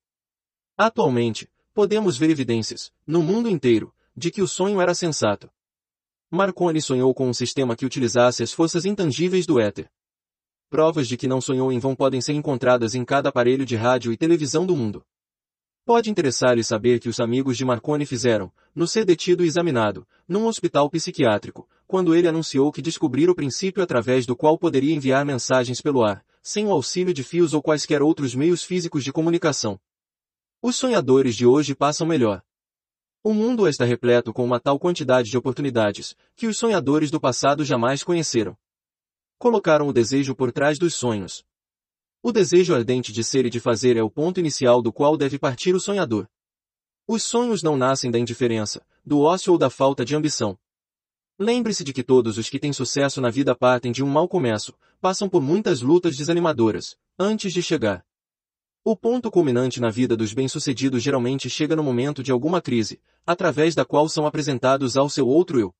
[0.75, 5.49] Atualmente, podemos ver evidências, no mundo inteiro, de que o sonho era sensato.
[6.29, 9.89] Marconi sonhou com um sistema que utilizasse as forças intangíveis do éter.
[10.69, 14.11] Provas de que não sonhou em vão podem ser encontradas em cada aparelho de rádio
[14.11, 15.05] e televisão do mundo.
[15.87, 20.45] Pode interessar-lhe saber que os amigos de Marconi fizeram, no ser detido e examinado, num
[20.45, 25.79] hospital psiquiátrico, quando ele anunciou que descobriram o princípio através do qual poderia enviar mensagens
[25.79, 29.79] pelo ar, sem o auxílio de fios ou quaisquer outros meios físicos de comunicação.
[30.61, 32.43] Os sonhadores de hoje passam melhor.
[33.23, 37.63] O mundo está repleto com uma tal quantidade de oportunidades, que os sonhadores do passado
[37.63, 38.57] jamais conheceram.
[39.37, 41.45] Colocaram o desejo por trás dos sonhos,
[42.21, 45.37] o desejo ardente de ser e de fazer é o ponto inicial do qual deve
[45.37, 46.27] partir o sonhador.
[47.07, 50.57] Os sonhos não nascem da indiferença, do ócio ou da falta de ambição.
[51.39, 54.73] Lembre-se de que todos os que têm sucesso na vida partem de um mau começo,
[54.99, 58.03] passam por muitas lutas desanimadoras, antes de chegar.
[58.83, 63.75] O ponto culminante na vida dos bem-sucedidos geralmente chega no momento de alguma crise, através
[63.75, 65.75] da qual são apresentados ao seu outro eu.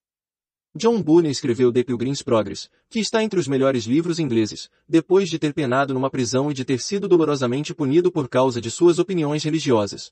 [0.78, 5.40] John Bunyan escreveu The Pilgrim's Progress, que está entre os melhores livros ingleses, depois de
[5.40, 9.44] ter penado numa prisão e de ter sido dolorosamente punido por causa de suas opiniões
[9.44, 10.12] religiosas.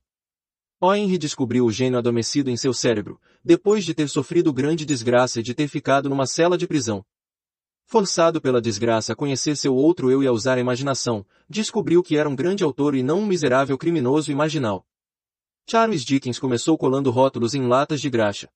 [0.81, 5.39] O Henry descobriu o gênio adormecido em seu cérebro, depois de ter sofrido grande desgraça
[5.39, 7.05] e de ter ficado numa cela de prisão.
[7.85, 12.17] Forçado pela desgraça a conhecer seu outro eu e a usar a imaginação, descobriu que
[12.17, 14.83] era um grande autor e não um miserável criminoso imaginal.
[15.69, 18.49] Charles Dickens começou colando rótulos em latas de graxa.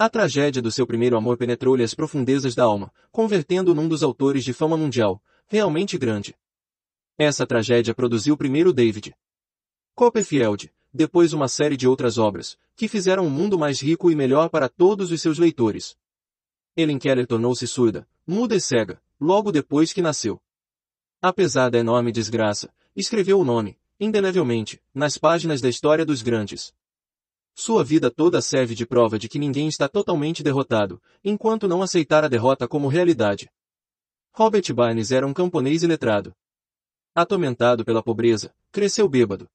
[0.00, 4.42] A tragédia do seu primeiro amor penetrou-lhe as profundezas da alma, convertendo-o num dos autores
[4.42, 6.34] de fama mundial, realmente grande.
[7.18, 9.14] Essa tragédia produziu primeiro David
[9.94, 14.48] Copperfield, depois uma série de outras obras, que fizeram um mundo mais rico e melhor
[14.48, 15.98] para todos os seus leitores.
[16.74, 20.40] Ellen Keller tornou-se surda, muda e cega, logo depois que nasceu.
[21.20, 26.72] Apesar da enorme desgraça, escreveu o nome, indelevelmente, nas páginas da história dos grandes.
[27.54, 32.24] Sua vida toda serve de prova de que ninguém está totalmente derrotado, enquanto não aceitar
[32.24, 33.50] a derrota como realidade.
[34.32, 36.34] Robert Barnes era um camponês iletrado.
[37.14, 39.48] Atormentado pela pobreza, cresceu bêbado.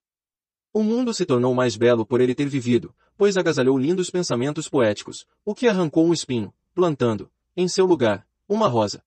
[0.74, 5.26] O mundo se tornou mais belo por ele ter vivido, pois agasalhou lindos pensamentos poéticos,
[5.46, 9.02] o que arrancou um espinho, plantando, em seu lugar, uma rosa.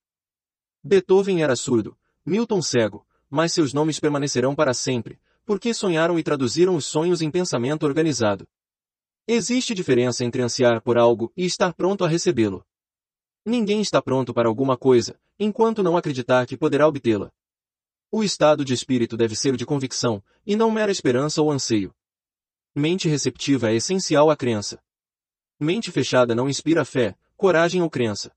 [0.82, 6.74] Beethoven era surdo, Milton cego, mas seus nomes permanecerão para sempre, porque sonharam e traduziram
[6.74, 8.48] os sonhos em pensamento organizado.
[9.30, 12.64] Existe diferença entre ansiar por algo e estar pronto a recebê-lo.
[13.44, 17.30] Ninguém está pronto para alguma coisa, enquanto não acreditar que poderá obtê-la.
[18.10, 21.94] O estado de espírito deve ser o de convicção, e não mera esperança ou anseio.
[22.74, 24.82] Mente receptiva é essencial à crença.
[25.60, 28.32] Mente fechada não inspira fé, coragem ou crença.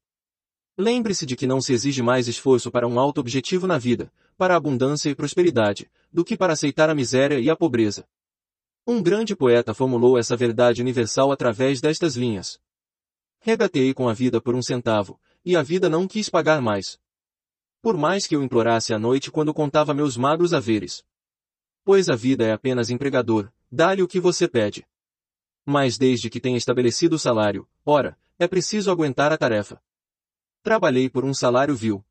[0.78, 4.58] Lembre-se de que não se exige mais esforço para um alto objetivo na vida, para
[4.58, 8.06] abundância e prosperidade, do que para aceitar a miséria e a pobreza.
[8.86, 12.60] Um grande poeta formulou essa verdade universal através destas linhas.
[13.40, 17.00] Regateei com a vida por um centavo, e a vida não quis pagar mais.
[17.82, 21.04] Por mais que eu implorasse à noite quando contava meus magros haveres.
[21.84, 24.86] Pois a vida é apenas empregador, dá-lhe o que você pede.
[25.66, 29.82] Mas desde que tenha estabelecido o salário, ora, é preciso aguentar a tarefa.
[30.64, 32.04] Trabalhei por um salário vil.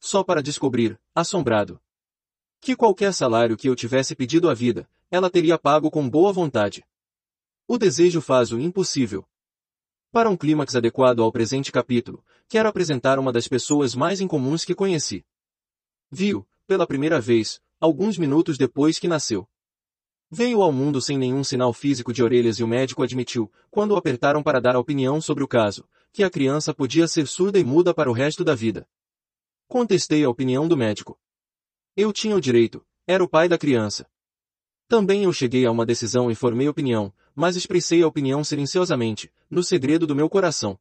[0.00, 1.80] Só para descobrir, assombrado,
[2.60, 6.82] que qualquer salário que eu tivesse pedido à vida, ela teria pago com boa vontade.
[7.68, 9.28] O desejo faz o impossível.
[10.10, 14.74] Para um clímax adequado ao presente capítulo, quero apresentar uma das pessoas mais incomuns que
[14.74, 15.22] conheci.
[16.10, 19.46] Viu, pela primeira vez, alguns minutos depois que nasceu.
[20.30, 23.96] Veio ao mundo sem nenhum sinal físico de orelhas e o médico admitiu, quando o
[23.96, 27.64] apertaram para dar a opinião sobre o caso, que a criança podia ser surda e
[27.64, 28.88] muda para o resto da vida.
[29.68, 31.20] Contestei a opinião do médico.
[31.94, 34.10] Eu tinha o direito, era o pai da criança.
[34.92, 39.64] Também eu cheguei a uma decisão e formei opinião, mas expressei a opinião silenciosamente, no
[39.64, 40.78] segredo do meu coração.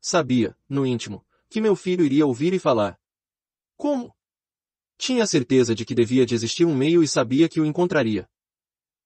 [0.00, 2.98] Sabia, no íntimo, que meu filho iria ouvir e falar.
[3.76, 4.12] Como?
[4.98, 8.28] Tinha certeza de que devia de existir um meio e sabia que o encontraria.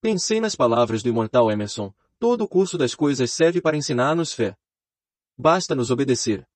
[0.01, 4.57] Pensei nas palavras do imortal Emerson, todo o curso das coisas serve para ensinar-nos fé.
[5.37, 6.49] Basta nos obedecer.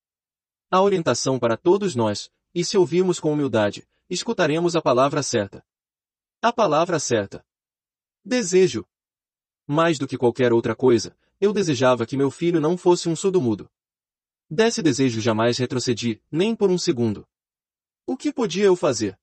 [0.70, 5.62] A orientação para todos nós, e se ouvirmos com humildade, escutaremos a palavra certa.
[6.40, 7.44] A palavra certa.
[8.28, 8.84] Desejo.
[9.66, 13.70] Mais do que qualquer outra coisa, eu desejava que meu filho não fosse um surdo-mudo.
[14.50, 17.26] Desse desejo jamais retrocedi, nem por um segundo.
[18.06, 19.18] O que podia eu fazer?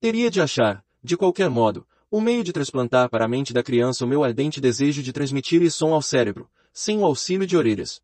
[0.00, 3.62] Teria de achar, de qualquer modo, o um meio de transplantar para a mente da
[3.62, 8.00] criança o meu ardente desejo de transmitir som ao cérebro, sem o auxílio de orelhas.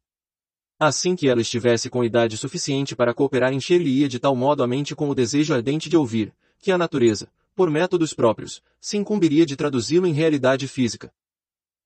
[0.78, 4.94] Assim que ela estivesse com idade suficiente para cooperar encher-lhe-ia de tal modo a mente
[4.94, 9.56] com o desejo ardente de ouvir, que a natureza, por métodos próprios, se incumbiria de
[9.56, 11.12] traduzi-lo em realidade física.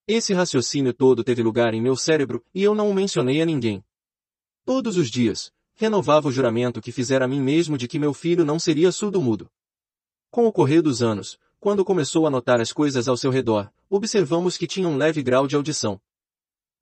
[0.06, 3.82] Esse raciocínio todo teve lugar em meu cérebro, e eu não o mencionei a ninguém.
[4.66, 8.44] Todos os dias, renovava o juramento que fizera a mim mesmo de que meu filho
[8.44, 9.50] não seria surdo-mudo.
[10.30, 14.58] Com o correr dos anos, quando começou a notar as coisas ao seu redor, observamos
[14.58, 15.98] que tinha um leve grau de audição.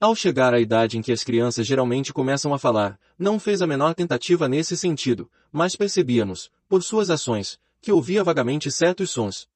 [0.00, 3.68] Ao chegar à idade em que as crianças geralmente começam a falar, não fez a
[3.68, 9.48] menor tentativa nesse sentido, mas percebíamos, por suas ações, que ouvia vagamente certos sons.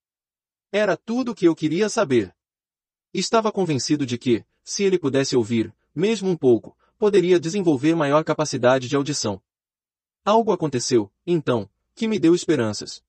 [0.72, 2.34] Era tudo o que eu queria saber.
[3.12, 8.88] Estava convencido de que, se ele pudesse ouvir, mesmo um pouco, poderia desenvolver maior capacidade
[8.88, 9.40] de audição.
[10.24, 13.04] Algo aconteceu, então, que me deu esperanças.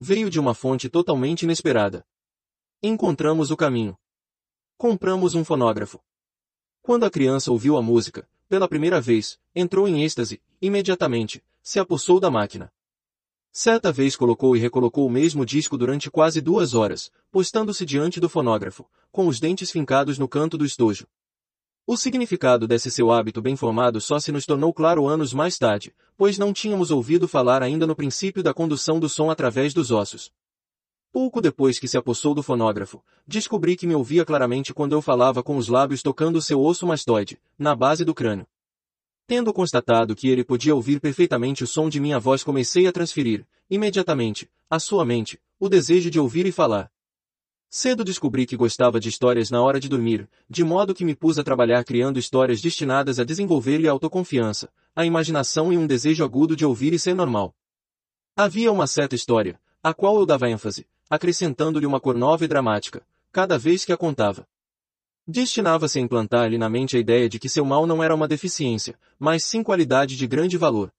[0.00, 2.04] Veio de uma fonte totalmente inesperada.
[2.82, 3.96] Encontramos o caminho.
[4.78, 6.02] Compramos um fonógrafo.
[6.80, 12.18] Quando a criança ouviu a música, pela primeira vez, entrou em êxtase, imediatamente, se apossou
[12.18, 12.72] da máquina.
[13.52, 18.28] Certa vez colocou e recolocou o mesmo disco durante quase duas horas, postando-se diante do
[18.28, 21.06] fonógrafo, com os dentes fincados no canto do estojo.
[21.84, 25.92] O significado desse seu hábito bem formado só se nos tornou claro anos mais tarde,
[26.16, 30.30] pois não tínhamos ouvido falar ainda no princípio da condução do som através dos ossos.
[31.10, 35.42] Pouco depois que se apossou do fonógrafo, descobri que me ouvia claramente quando eu falava
[35.42, 38.46] com os lábios tocando seu osso mastoide, na base do crânio.
[39.30, 43.46] Tendo constatado que ele podia ouvir perfeitamente o som de minha voz comecei a transferir,
[43.70, 46.90] imediatamente, à sua mente, o desejo de ouvir e falar.
[47.68, 51.38] Cedo descobri que gostava de histórias na hora de dormir, de modo que me pus
[51.38, 56.56] a trabalhar criando histórias destinadas a desenvolver-lhe a autoconfiança, a imaginação e um desejo agudo
[56.56, 57.54] de ouvir e ser normal.
[58.36, 63.06] Havia uma certa história, a qual eu dava ênfase, acrescentando-lhe uma cor nova e dramática,
[63.30, 64.44] cada vez que a contava.
[65.26, 68.98] Destinava-se a implantar-lhe na mente a ideia de que seu mal não era uma deficiência,
[69.18, 70.92] mas sim qualidade de grande valor.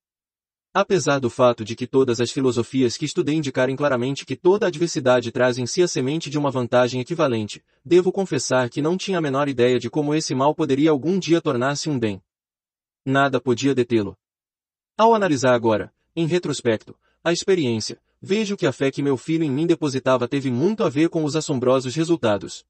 [0.74, 5.32] Apesar do fato de que todas as filosofias que estudei indicarem claramente que toda adversidade
[5.32, 9.22] traz em si a semente de uma vantagem equivalente, devo confessar que não tinha a
[9.22, 12.22] menor ideia de como esse mal poderia algum dia tornar-se um bem.
[13.06, 14.18] Nada podia detê-lo.
[14.98, 19.50] Ao analisar agora, em retrospecto, a experiência, Vejo que a fé que meu filho em
[19.50, 22.64] mim depositava teve muito a ver com os assombrosos resultados.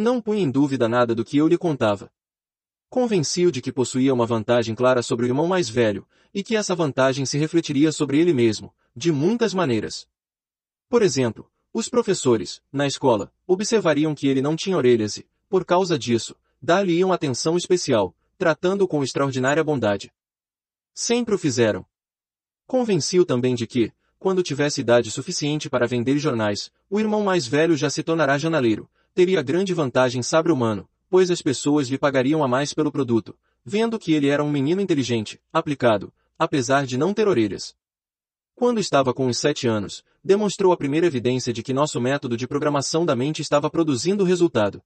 [0.00, 2.10] Não punha em dúvida nada do que eu lhe contava.
[2.88, 6.74] Convenci-o de que possuía uma vantagem clara sobre o irmão mais velho, e que essa
[6.74, 10.08] vantagem se refletiria sobre ele mesmo, de muitas maneiras.
[10.88, 15.98] Por exemplo, os professores, na escola, observariam que ele não tinha orelhas e, por causa
[15.98, 20.10] disso, dar-lhe-iam atenção especial, tratando-o com extraordinária bondade.
[20.94, 21.84] Sempre o fizeram.
[22.66, 27.76] Convenci-o também de que, quando tivesse idade suficiente para vender jornais, o irmão mais velho
[27.76, 32.72] já se tornará janaleiro, teria grande vantagem sabre-humano, pois as pessoas lhe pagariam a mais
[32.72, 37.74] pelo produto, vendo que ele era um menino inteligente, aplicado, apesar de não ter orelhas.
[38.54, 42.46] Quando estava com os sete anos, demonstrou a primeira evidência de que nosso método de
[42.46, 44.82] programação da mente estava produzindo resultado.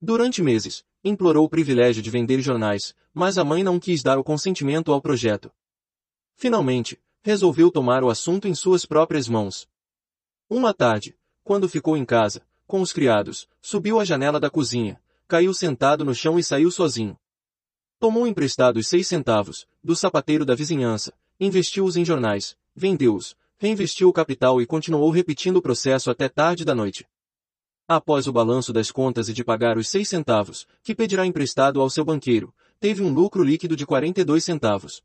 [0.00, 4.24] Durante meses, implorou o privilégio de vender jornais, mas a mãe não quis dar o
[4.24, 5.50] consentimento ao projeto.
[6.36, 9.66] Finalmente, resolveu tomar o assunto em suas próprias mãos.
[10.48, 15.52] Uma tarde, quando ficou em casa, com os criados, subiu à janela da cozinha, caiu
[15.54, 17.16] sentado no chão e saiu sozinho.
[17.98, 24.60] Tomou emprestados seis centavos, do sapateiro da vizinhança, investiu-os em jornais, vendeu-os, reinvestiu o capital
[24.60, 27.06] e continuou repetindo o processo até tarde da noite.
[27.86, 31.90] Após o balanço das contas e de pagar os seis centavos, que pedirá emprestado ao
[31.90, 35.02] seu banqueiro, teve um lucro líquido de 42 centavos.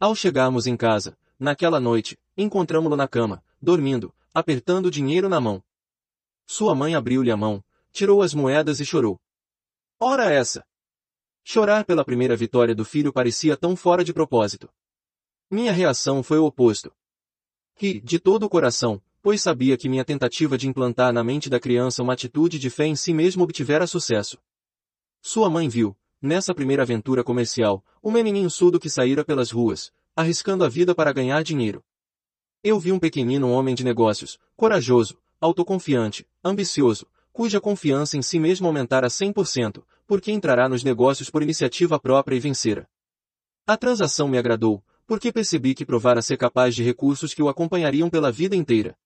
[0.00, 5.62] Ao chegarmos em casa, Naquela noite, encontramo-lo na cama, dormindo, apertando o dinheiro na mão.
[6.50, 9.20] Sua mãe abriu-lhe a mão, tirou as moedas e chorou.
[10.00, 10.64] Ora essa!
[11.44, 14.66] Chorar pela primeira vitória do filho parecia tão fora de propósito.
[15.50, 16.90] Minha reação foi o oposto.
[17.76, 21.60] Ri, de todo o coração, pois sabia que minha tentativa de implantar na mente da
[21.60, 24.38] criança uma atitude de fé em si mesmo obtivera sucesso.
[25.20, 30.64] Sua mãe viu, nessa primeira aventura comercial, o menininho surdo que saíra pelas ruas, arriscando
[30.64, 31.84] a vida para ganhar dinheiro.
[32.64, 38.66] Eu vi um pequenino homem de negócios, corajoso, autoconfiante, ambicioso, cuja confiança em si mesmo
[38.66, 42.88] aumentara 100%, porque entrará nos negócios por iniciativa própria e vencerá.
[43.66, 48.10] A transação me agradou, porque percebi que provara ser capaz de recursos que o acompanhariam
[48.10, 48.96] pela vida inteira.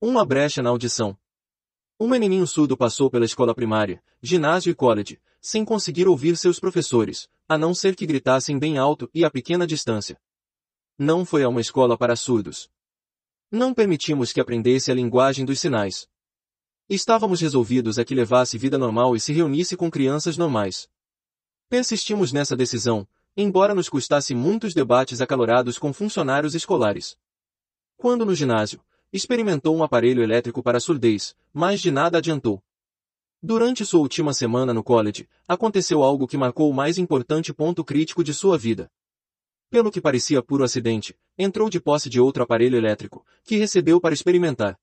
[0.00, 1.16] Uma brecha na audição.
[1.98, 7.28] Um menininho surdo passou pela escola primária, ginásio e college, sem conseguir ouvir seus professores,
[7.48, 10.18] a não ser que gritassem bem alto e a pequena distância.
[10.98, 12.70] Não foi a uma escola para surdos.
[13.54, 16.08] Não permitimos que aprendesse a linguagem dos sinais.
[16.90, 20.88] Estávamos resolvidos a que levasse vida normal e se reunisse com crianças normais.
[21.68, 27.16] Persistimos nessa decisão, embora nos custasse muitos debates acalorados com funcionários escolares.
[27.96, 28.80] Quando no ginásio,
[29.12, 32.60] experimentou um aparelho elétrico para surdez, mas de nada adiantou.
[33.40, 38.24] Durante sua última semana no college, aconteceu algo que marcou o mais importante ponto crítico
[38.24, 38.90] de sua vida.
[39.74, 44.14] Pelo que parecia puro acidente, entrou de posse de outro aparelho elétrico, que recebeu para
[44.14, 44.78] experimentar.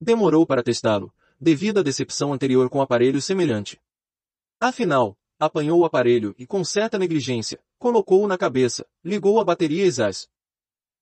[0.00, 3.78] Demorou para testá-lo, devido à decepção anterior com aparelho semelhante.
[4.58, 10.26] Afinal, apanhou o aparelho e, com certa negligência, colocou-o na cabeça, ligou a bateria exás.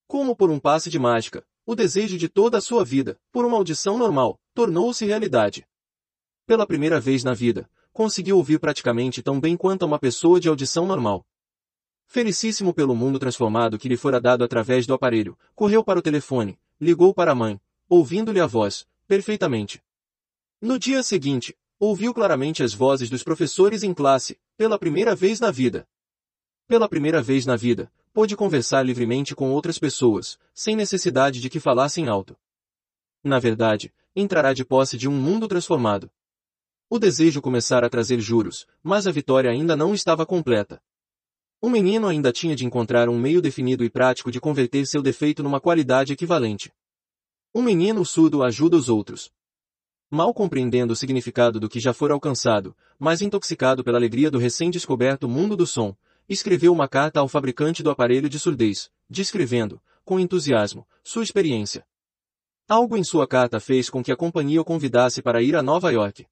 [0.09, 3.57] Como por um passe de mágica, o desejo de toda a sua vida, por uma
[3.57, 5.65] audição normal, tornou-se realidade.
[6.49, 10.85] Pela primeira vez na vida, conseguiu ouvir praticamente tão bem quanto uma pessoa de audição
[10.85, 11.25] normal.
[12.07, 16.59] Felicíssimo pelo mundo transformado que lhe fora dado através do aparelho, correu para o telefone,
[16.81, 19.83] ligou para a mãe, ouvindo-lhe a voz, perfeitamente.
[20.61, 25.51] No dia seguinte, ouviu claramente as vozes dos professores em classe, pela primeira vez na
[25.51, 25.87] vida.
[26.67, 31.61] Pela primeira vez na vida, pôde conversar livremente com outras pessoas, sem necessidade de que
[31.61, 32.37] falassem alto.
[33.23, 36.11] Na verdade, entrará de posse de um mundo transformado.
[36.89, 40.81] O desejo começara a trazer juros, mas a vitória ainda não estava completa.
[41.65, 45.43] O menino ainda tinha de encontrar um meio definido e prático de converter seu defeito
[45.43, 46.71] numa qualidade equivalente.
[47.55, 49.33] Um menino surdo ajuda os outros.
[50.11, 55.27] Mal compreendendo o significado do que já fora alcançado, mas intoxicado pela alegria do recém-descoberto
[55.27, 55.97] mundo do som,
[56.29, 61.87] escreveu uma carta ao fabricante do aparelho de surdez, descrevendo, com entusiasmo, sua experiência.
[62.69, 65.91] Algo em sua carta fez com que a companhia o convidasse para ir a Nova
[65.91, 66.27] York.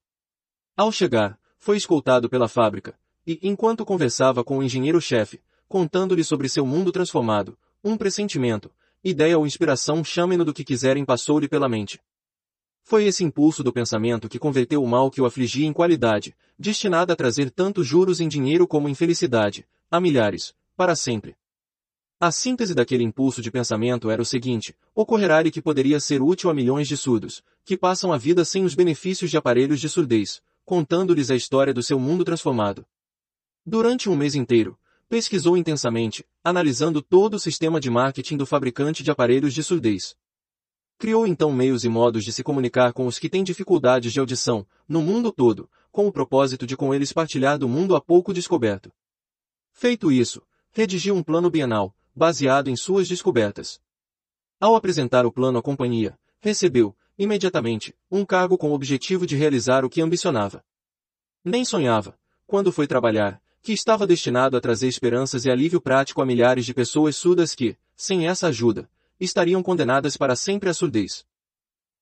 [0.77, 2.95] Ao chegar, foi escoltado pela fábrica,
[3.27, 8.71] e, enquanto conversava com o engenheiro-chefe, contando-lhe sobre seu mundo transformado, um pressentimento,
[9.03, 12.01] ideia ou inspiração chamem-no do que quiserem passou-lhe pela mente.
[12.85, 17.13] Foi esse impulso do pensamento que converteu o mal que o afligia em qualidade, destinada
[17.13, 21.37] a trazer tanto juros em dinheiro como em felicidade, a milhares, para sempre.
[22.21, 26.55] A síntese daquele impulso de pensamento era o seguinte, ocorrerá-lhe que poderia ser útil a
[26.55, 31.31] milhões de surdos, que passam a vida sem os benefícios de aparelhos de surdez, contando-lhes
[31.31, 32.87] a história do seu mundo transformado.
[33.65, 34.77] Durante um mês inteiro,
[35.09, 40.17] pesquisou intensamente, analisando todo o sistema de marketing do fabricante de aparelhos de surdez.
[40.99, 44.67] Criou então meios e modos de se comunicar com os que têm dificuldades de audição,
[44.89, 48.93] no mundo todo, com o propósito de com eles partilhar do mundo há pouco descoberto.
[49.73, 50.43] Feito isso,
[50.73, 53.81] redigiu um plano bienal, baseado em suas descobertas.
[54.59, 59.85] Ao apresentar o plano à companhia, recebeu, imediatamente, um cargo com o objetivo de realizar
[59.85, 60.65] o que ambicionava.
[61.45, 66.27] Nem sonhava, quando foi trabalhar, que estava destinado a trazer esperanças e alívio prático a
[66.27, 68.91] milhares de pessoas surdas que, sem essa ajuda,
[69.21, 71.25] estariam condenadas para sempre à surdez.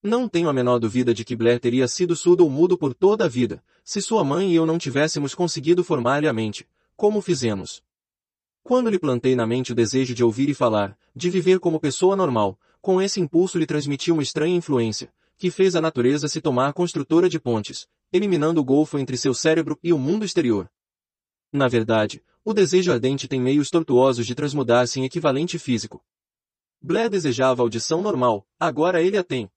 [0.02, 3.26] Não tenho a menor dúvida de que Blair teria sido surdo ou mudo por toda
[3.26, 7.82] a vida, se sua mãe e eu não tivéssemos conseguido formar-lhe a mente, como fizemos.
[8.62, 12.16] Quando lhe plantei na mente o desejo de ouvir e falar, de viver como pessoa
[12.16, 16.72] normal, com esse impulso lhe transmiti uma estranha influência, que fez a natureza se tomar
[16.72, 20.70] construtora de pontes, eliminando o golfo entre seu cérebro e o mundo exterior.
[21.52, 26.02] Na verdade, o desejo ardente tem meios tortuosos de transmudar-se em equivalente físico.
[26.80, 29.50] Blair desejava audição normal, agora ele a tem.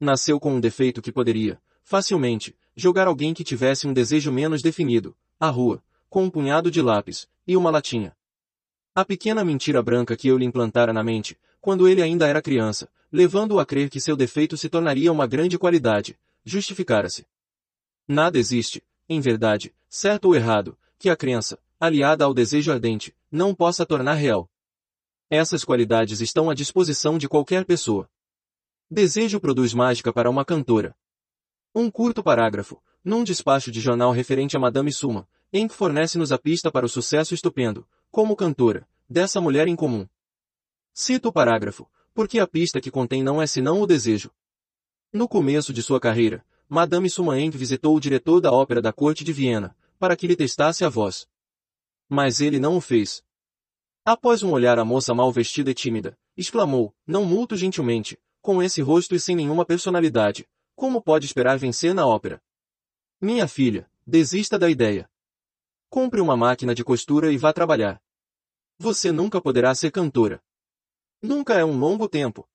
[0.00, 5.16] Nasceu com um defeito que poderia, facilmente, jogar alguém que tivesse um desejo menos definido,
[5.38, 8.16] à rua, com um punhado de lápis, e uma latinha.
[8.94, 12.90] A pequena mentira branca que eu lhe implantara na mente, quando ele ainda era criança,
[13.12, 17.26] levando-o a crer que seu defeito se tornaria uma grande qualidade, justificara-se.
[18.08, 23.54] Nada existe, em verdade, certo ou errado, que a crença, aliada ao desejo ardente, não
[23.54, 24.50] possa tornar real.
[25.30, 28.06] Essas qualidades estão à disposição de qualquer pessoa.
[28.90, 30.94] Desejo produz mágica para uma cantora.
[31.74, 36.38] Um curto parágrafo, num despacho de jornal referente a Madame Suma, em que fornece-nos a
[36.38, 40.06] pista para o sucesso estupendo, como cantora, dessa mulher incomum.
[40.92, 44.30] Cito o parágrafo, porque a pista que contém não é senão o desejo.
[45.10, 49.32] No começo de sua carreira, Madame Sumaeng visitou o diretor da ópera da corte de
[49.32, 51.28] Viena, para que lhe testasse a voz.
[52.08, 53.22] Mas ele não o fez.
[54.02, 58.80] Após um olhar a moça mal vestida e tímida, exclamou, não muito gentilmente, com esse
[58.80, 62.42] rosto e sem nenhuma personalidade, como pode esperar vencer na ópera?
[63.20, 65.08] Minha filha, desista da ideia.
[65.90, 68.02] Compre uma máquina de costura e vá trabalhar.
[68.78, 70.42] Você nunca poderá ser cantora.
[71.20, 72.48] Nunca é um longo tempo.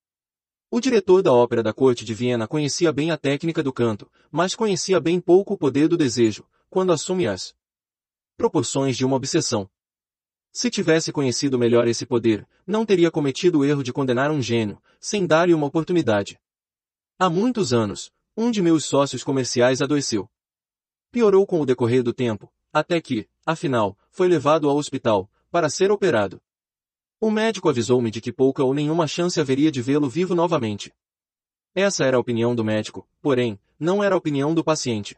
[0.72, 4.56] O diretor da ópera da corte de Viena conhecia bem a técnica do canto, mas
[4.56, 6.44] conhecia bem pouco o poder do desejo,
[6.76, 7.56] quando assume as
[8.36, 9.70] proporções de uma obsessão.
[10.52, 14.84] Se tivesse conhecido melhor esse poder, não teria cometido o erro de condenar um gênio,
[15.00, 16.38] sem dar-lhe uma oportunidade.
[17.18, 20.30] Há muitos anos, um de meus sócios comerciais adoeceu.
[21.14, 25.92] Piorou com o decorrer do tempo, até que, afinal, foi levado ao hospital, para ser
[25.92, 26.42] operado.
[27.22, 30.94] O médico avisou-me de que pouca ou nenhuma chance haveria de vê-lo vivo novamente.
[31.74, 35.16] Essa era a opinião do médico, porém, não era a opinião do paciente.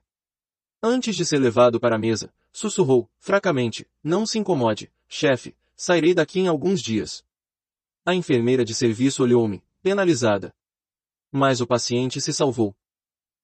[0.90, 6.40] Antes de ser levado para a mesa, sussurrou, fracamente, não se incomode, chefe, sairei daqui
[6.40, 7.26] em alguns dias.
[8.06, 10.56] A enfermeira de serviço olhou-me, penalizada.
[11.30, 12.74] Mas o paciente se salvou.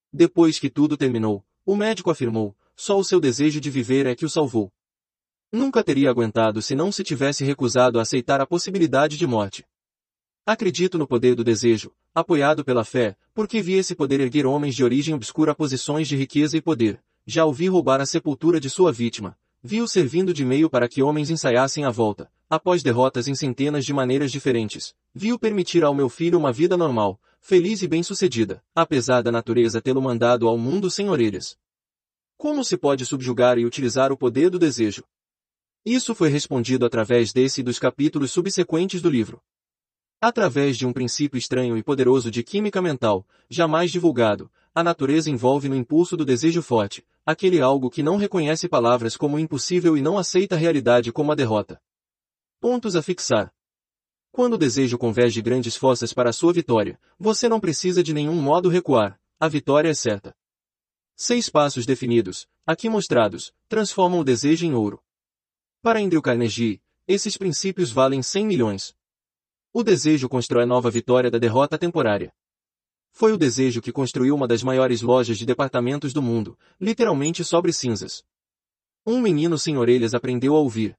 [0.10, 4.24] Depois que tudo terminou, o médico afirmou, só o seu desejo de viver é que
[4.24, 4.72] o salvou.
[5.52, 9.66] Nunca teria aguentado se não se tivesse recusado a aceitar a possibilidade de morte.
[10.46, 14.84] Acredito no poder do desejo, apoiado pela fé, porque vi esse poder erguer homens de
[14.86, 17.04] origem obscura a posições de riqueza e poder.
[17.26, 19.38] Já o vi roubar a sepultura de sua vítima.
[19.64, 23.94] Vi-o servindo de meio para que homens ensaiassem a volta, após derrotas em centenas de
[23.94, 24.94] maneiras diferentes.
[25.16, 30.02] Vi-o permitir ao meu filho uma vida normal, feliz e bem-sucedida, apesar da natureza tê-lo
[30.02, 31.58] mandado ao mundo sem orelhas.
[32.36, 35.06] Como se pode subjugar e utilizar o poder do desejo?
[35.86, 39.42] Isso foi respondido através desse e dos capítulos subsequentes do livro.
[40.20, 45.70] Através de um princípio estranho e poderoso de química mental, jamais divulgado, a natureza envolve
[45.70, 50.18] no impulso do desejo forte, aquele algo que não reconhece palavras como impossível e não
[50.18, 51.82] aceita a realidade como a derrota.
[52.60, 53.54] Pontos a fixar.
[54.32, 58.42] Quando o desejo converge grandes forças para a sua vitória, você não precisa de nenhum
[58.42, 60.36] modo recuar, a vitória é certa.
[61.16, 65.02] Seis passos definidos, aqui mostrados, transformam o desejo em ouro.
[65.82, 68.96] Para Andrew Carnegie, esses princípios valem 100 milhões.
[69.72, 72.34] O desejo constrói nova vitória da derrota temporária.
[73.16, 77.72] Foi o desejo que construiu uma das maiores lojas de departamentos do mundo, literalmente sobre
[77.72, 78.26] cinzas.
[79.06, 80.98] Um menino sem orelhas aprendeu a ouvir.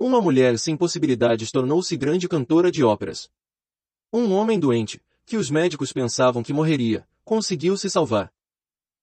[0.00, 3.30] Uma mulher sem possibilidades tornou-se grande cantora de óperas.
[4.10, 8.32] Um homem doente, que os médicos pensavam que morreria, conseguiu se salvar.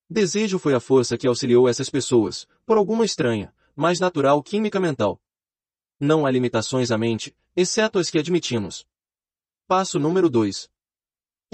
[0.09, 5.21] Desejo foi a força que auxiliou essas pessoas, por alguma estranha, mas natural química mental.
[5.99, 8.87] Não há limitações à mente, exceto as que admitimos.
[9.67, 10.72] Passo número 2.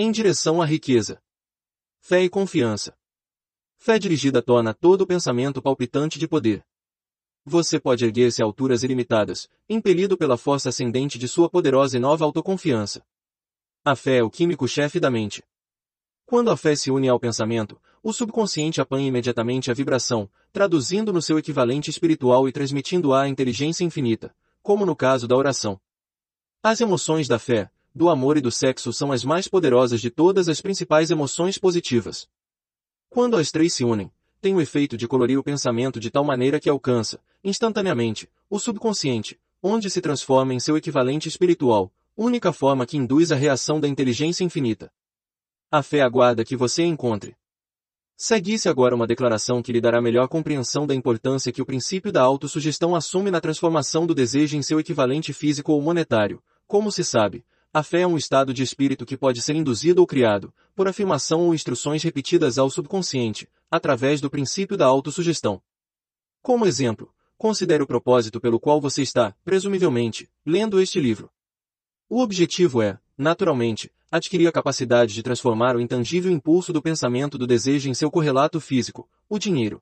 [0.01, 1.21] Em direção à riqueza.
[1.99, 2.97] Fé e confiança.
[3.77, 6.65] Fé dirigida torna todo pensamento palpitante de poder.
[7.43, 12.23] Você pode erguer-se a alturas ilimitadas, impelido pela força ascendente de sua poderosa e nova
[12.23, 13.05] autoconfiança.
[13.83, 15.43] A fé é o químico-chefe da mente.
[16.25, 21.21] Quando a fé se une ao pensamento, o subconsciente apanha imediatamente a vibração, traduzindo no
[21.21, 24.33] seu equivalente espiritual e transmitindo-a à inteligência infinita,
[24.63, 25.77] como no caso da oração.
[26.63, 27.69] As emoções da fé,
[27.99, 32.29] do amor e do sexo são as mais poderosas de todas as principais emoções positivas.
[33.09, 36.61] Quando as três se unem, tem o efeito de colorir o pensamento de tal maneira
[36.61, 42.95] que alcança, instantaneamente, o subconsciente, onde se transforma em seu equivalente espiritual, única forma que
[42.95, 44.89] induz a reação da inteligência infinita.
[45.69, 47.35] A fé aguarda que você encontre.
[48.15, 52.21] Segue-se agora uma declaração que lhe dará melhor compreensão da importância que o princípio da
[52.21, 56.41] autossugestão assume na transformação do desejo em seu equivalente físico ou monetário.
[56.65, 60.07] Como se sabe, a fé é um estado de espírito que pode ser induzido ou
[60.07, 65.61] criado, por afirmação ou instruções repetidas ao subconsciente, através do princípio da autossugestão.
[66.41, 71.29] Como exemplo, considere o propósito pelo qual você está, presumivelmente, lendo este livro.
[72.09, 77.45] O objetivo é, naturalmente, adquirir a capacidade de transformar o intangível impulso do pensamento do
[77.45, 79.79] desejo em seu correlato físico, o dinheiro.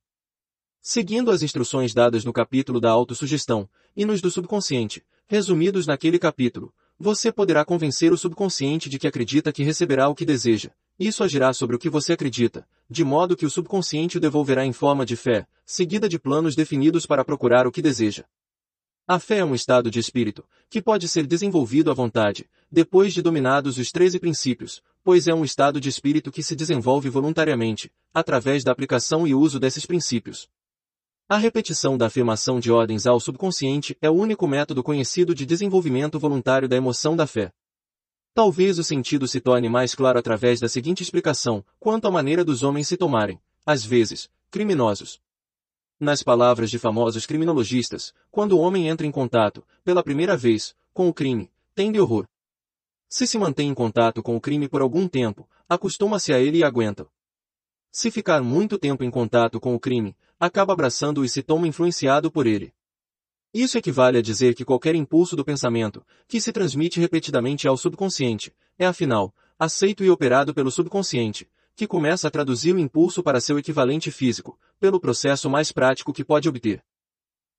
[0.82, 6.74] Seguindo as instruções dadas no capítulo da autossugestão, e nos do subconsciente, resumidos naquele capítulo,
[7.00, 10.72] você poderá convencer o subconsciente de que acredita que receberá o que deseja.
[11.00, 14.74] Isso agirá sobre o que você acredita, de modo que o subconsciente o devolverá em
[14.74, 18.26] forma de fé, seguida de planos definidos para procurar o que deseja.
[19.08, 23.22] A fé é um estado de espírito, que pode ser desenvolvido à vontade, depois de
[23.22, 28.64] dominados os treze princípios, pois é um estado de espírito que se desenvolve voluntariamente, através
[28.64, 30.50] da aplicação e uso desses princípios.
[31.30, 36.18] A repetição da afirmação de ordens ao subconsciente é o único método conhecido de desenvolvimento
[36.18, 37.52] voluntário da emoção da fé.
[38.34, 42.64] Talvez o sentido se torne mais claro através da seguinte explicação, quanto à maneira dos
[42.64, 45.20] homens se tomarem, às vezes, criminosos.
[46.00, 51.10] Nas palavras de famosos criminologistas, quando o homem entra em contato, pela primeira vez, com
[51.10, 52.26] o crime, tende horror.
[53.10, 56.64] Se se mantém em contato com o crime por algum tempo, acostuma-se a ele e
[56.64, 57.06] aguenta.
[57.92, 62.32] Se ficar muito tempo em contato com o crime, acaba abraçando-o e se toma influenciado
[62.32, 62.74] por ele.
[63.54, 68.54] Isso equivale a dizer que qualquer impulso do pensamento, que se transmite repetidamente ao subconsciente,
[68.78, 73.58] é afinal, aceito e operado pelo subconsciente, que começa a traduzir o impulso para seu
[73.58, 76.84] equivalente físico, pelo processo mais prático que pode obter.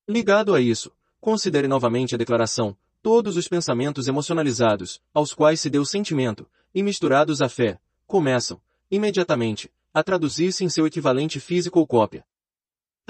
[0.07, 5.85] Ligado a isso, considere novamente a declaração, todos os pensamentos emocionalizados, aos quais se deu
[5.85, 8.61] sentimento, e misturados à fé, começam,
[8.91, 12.25] imediatamente, a traduzir-se em seu equivalente físico ou cópia.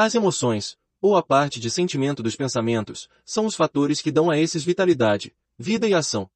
[0.01, 4.37] As emoções, ou a parte de sentimento dos pensamentos, são os fatores que dão a
[4.37, 6.29] esses vitalidade, vida e ação.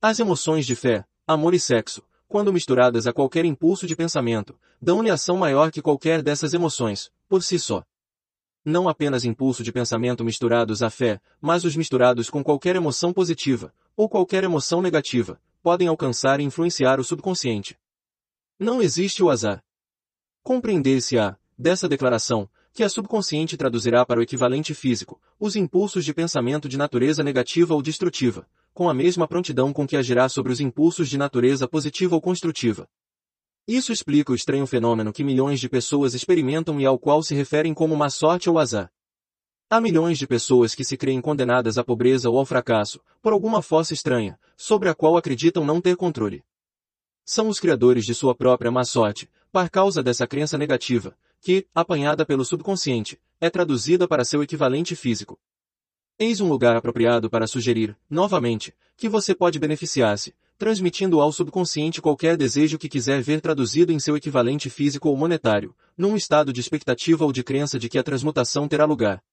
[0.00, 5.10] As emoções de fé, amor e sexo, quando misturadas a qualquer impulso de pensamento, dão-lhe
[5.10, 7.84] ação maior que qualquer dessas emoções, por si só.
[8.64, 13.70] Não apenas impulso de pensamento misturados à fé, mas os misturados com qualquer emoção positiva,
[13.94, 17.78] ou qualquer emoção negativa, podem alcançar e influenciar o subconsciente.
[18.58, 19.62] Não existe o azar.
[20.42, 26.68] Compreender-se-á, dessa declaração, que a subconsciente traduzirá para o equivalente físico, os impulsos de pensamento
[26.68, 31.08] de natureza negativa ou destrutiva, com a mesma prontidão com que agirá sobre os impulsos
[31.08, 32.88] de natureza positiva ou construtiva.
[33.66, 37.74] Isso explica o estranho fenômeno que milhões de pessoas experimentam e ao qual se referem
[37.74, 38.90] como má sorte ou azar.
[39.68, 43.60] Há milhões de pessoas que se creem condenadas à pobreza ou ao fracasso, por alguma
[43.60, 46.42] força estranha, sobre a qual acreditam não ter controle.
[47.22, 51.14] São os criadores de sua própria má sorte, por causa dessa crença negativa,
[51.48, 55.40] que, apanhada pelo subconsciente, é traduzida para seu equivalente físico.
[56.18, 62.36] Eis um lugar apropriado para sugerir, novamente, que você pode beneficiar-se, transmitindo ao subconsciente qualquer
[62.36, 67.24] desejo que quiser ver traduzido em seu equivalente físico ou monetário, num estado de expectativa
[67.24, 69.24] ou de crença de que a transmutação terá lugar.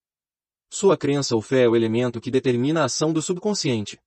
[0.69, 3.99] Sua crença ou fé é o elemento que determina a ação do subconsciente.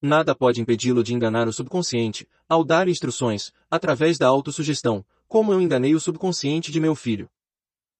[0.00, 5.04] Nada pode impedi-lo de enganar o subconsciente, ao dar instruções, através da autossugestão,
[5.34, 7.28] como eu enganei o subconsciente de meu filho.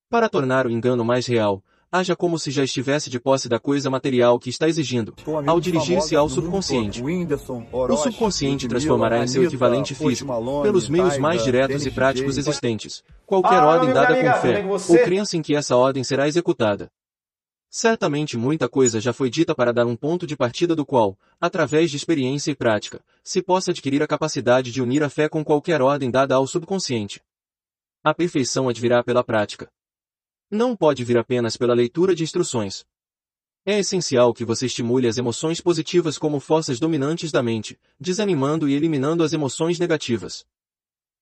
[0.08, 3.90] Para tornar o engano mais real, haja como se já estivesse de posse da coisa
[3.90, 5.12] material que está exigindo,
[5.44, 7.02] ao dirigir-se ao subconsciente.
[7.02, 10.32] O subconsciente transformará em seu equivalente físico,
[10.62, 15.42] pelos meios mais diretos e práticos existentes, qualquer ordem dada com fé, ou crença em
[15.42, 16.88] que essa ordem será executada.
[17.76, 21.90] Certamente muita coisa já foi dita para dar um ponto de partida do qual, através
[21.90, 25.82] de experiência e prática, se possa adquirir a capacidade de unir a fé com qualquer
[25.82, 27.20] ordem dada ao subconsciente.
[28.04, 29.68] A perfeição advirá pela prática.
[30.48, 32.86] Não pode vir apenas pela leitura de instruções.
[33.66, 38.74] É essencial que você estimule as emoções positivas como forças dominantes da mente, desanimando e
[38.74, 40.46] eliminando as emoções negativas.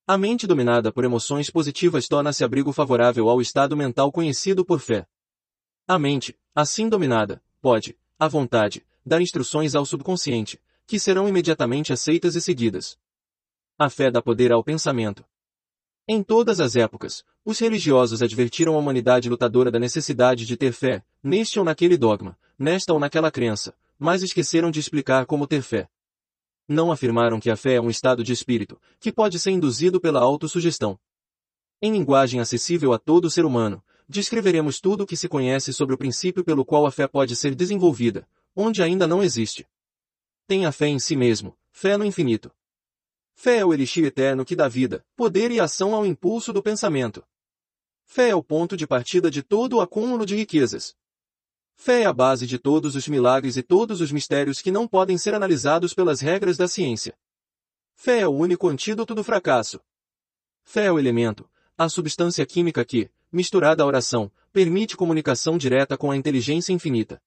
[0.06, 5.06] A mente dominada por emoções positivas torna-se abrigo favorável ao estado mental conhecido por fé.
[5.86, 12.36] A mente, assim dominada, pode, à vontade, dar instruções ao subconsciente, que serão imediatamente aceitas
[12.36, 12.98] e seguidas.
[13.78, 15.24] A fé dá poder ao pensamento.
[16.06, 21.04] Em todas as épocas, os religiosos advertiram a humanidade lutadora da necessidade de ter fé,
[21.22, 25.88] neste ou naquele dogma, nesta ou naquela crença, mas esqueceram de explicar como ter fé.
[26.68, 30.20] Não afirmaram que a fé é um estado de espírito, que pode ser induzido pela
[30.20, 30.98] autossugestão.
[31.80, 35.98] Em linguagem acessível a todo ser humano, descreveremos tudo o que se conhece sobre o
[35.98, 39.66] princípio pelo qual a fé pode ser desenvolvida, onde ainda não existe.
[40.46, 42.52] Tenha fé em si mesmo, fé no infinito.
[43.34, 47.24] Fé é o elixir eterno que dá vida, poder e ação ao impulso do pensamento.
[48.04, 50.94] Fé é o ponto de partida de todo o acúmulo de riquezas.
[51.74, 55.16] Fé é a base de todos os milagres e todos os mistérios que não podem
[55.16, 57.16] ser analisados pelas regras da ciência.
[57.94, 59.80] Fé é o único antídoto do fracasso.
[60.62, 61.48] Fé é o elemento,
[61.78, 67.20] a substância química que, misturada à oração, permite comunicação direta com a inteligência infinita.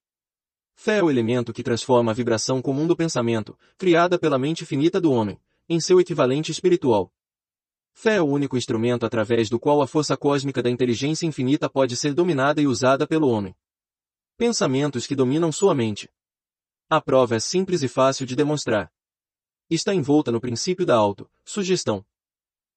[0.76, 5.02] Fé é o elemento que transforma a vibração comum do pensamento, criada pela mente finita
[5.02, 7.12] do homem, em seu equivalente espiritual.
[7.94, 11.96] Fé é o único instrumento através do qual a força cósmica da inteligência infinita pode
[11.96, 13.56] ser dominada e usada pelo homem.
[14.38, 16.10] Pensamentos que dominam sua mente.
[16.90, 18.92] A prova é simples e fácil de demonstrar.
[19.70, 22.06] Está envolta no princípio da auto-sugestão.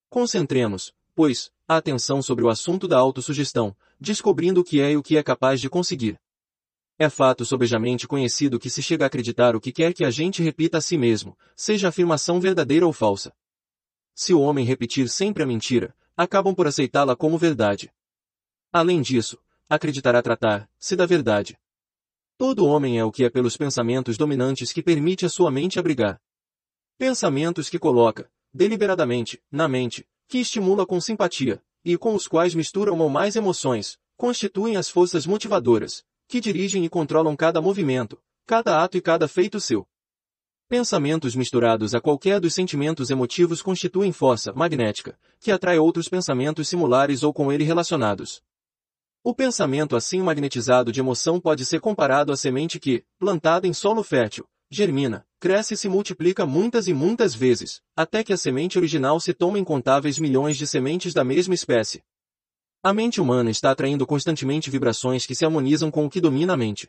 [0.09, 5.03] Concentremos, pois, a atenção sobre o assunto da autossugestão, descobrindo o que é e o
[5.03, 6.19] que é capaz de conseguir.
[6.99, 10.43] É fato sobejamente conhecido que se chega a acreditar o que quer que a gente
[10.43, 13.35] repita a si mesmo, seja afirmação verdadeira ou falsa.
[14.15, 17.93] Se o homem repetir sempre a mentira, acabam por aceitá-la como verdade.
[18.73, 19.39] Além disso,
[19.69, 21.59] acreditará tratar-se da verdade.
[22.39, 26.19] Todo homem é o que é pelos pensamentos dominantes que permite a sua mente abrigar.
[26.97, 32.93] Pensamentos que coloca, deliberadamente, na mente, que estimula com simpatia, e com os quais mistura
[32.93, 38.85] uma ou mais emoções, constituem as forças motivadoras, que dirigem e controlam cada movimento, cada
[38.85, 39.89] ato e cada feito seu.
[40.69, 47.23] Pensamentos misturados a qualquer dos sentimentos emotivos constituem força magnética, que atrai outros pensamentos similares
[47.23, 48.43] ou com ele relacionados.
[49.25, 54.03] O pensamento assim magnetizado de emoção pode ser comparado à semente que, plantada em solo
[54.03, 59.19] fértil, germina, cresce e se multiplica muitas e muitas vezes, até que a semente original
[59.19, 62.03] se toma incontáveis milhões de sementes da mesma espécie.
[62.83, 66.57] A mente humana está atraindo constantemente vibrações que se harmonizam com o que domina a
[66.57, 66.89] mente.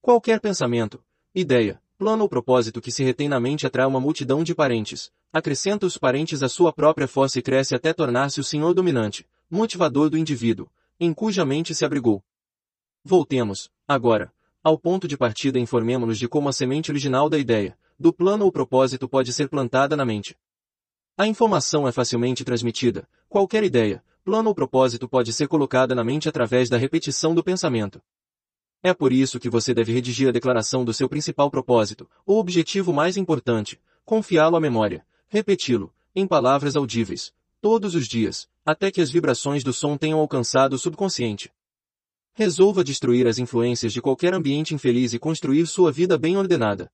[0.00, 1.02] Qualquer pensamento,
[1.34, 5.86] ideia, plano ou propósito que se retém na mente atrai uma multidão de parentes, acrescenta
[5.86, 10.16] os parentes à sua própria força e cresce até tornar-se o senhor dominante, motivador do
[10.16, 12.22] indivíduo, em cuja mente se abrigou.
[13.04, 14.32] Voltemos, agora,
[14.62, 18.52] ao ponto de partida informemo-nos de como a semente original da ideia, do plano ou
[18.52, 20.36] propósito pode ser plantada na mente.
[21.16, 23.08] A informação é facilmente transmitida.
[23.28, 28.00] Qualquer ideia, plano ou propósito pode ser colocada na mente através da repetição do pensamento.
[28.82, 32.92] É por isso que você deve redigir a declaração do seu principal propósito, ou objetivo
[32.92, 39.10] mais importante, confiá-lo à memória, repeti-lo, em palavras audíveis, todos os dias, até que as
[39.10, 41.52] vibrações do som tenham alcançado o subconsciente.
[42.40, 46.90] Resolva destruir as influências de qualquer ambiente infeliz e construir sua vida bem ordenada.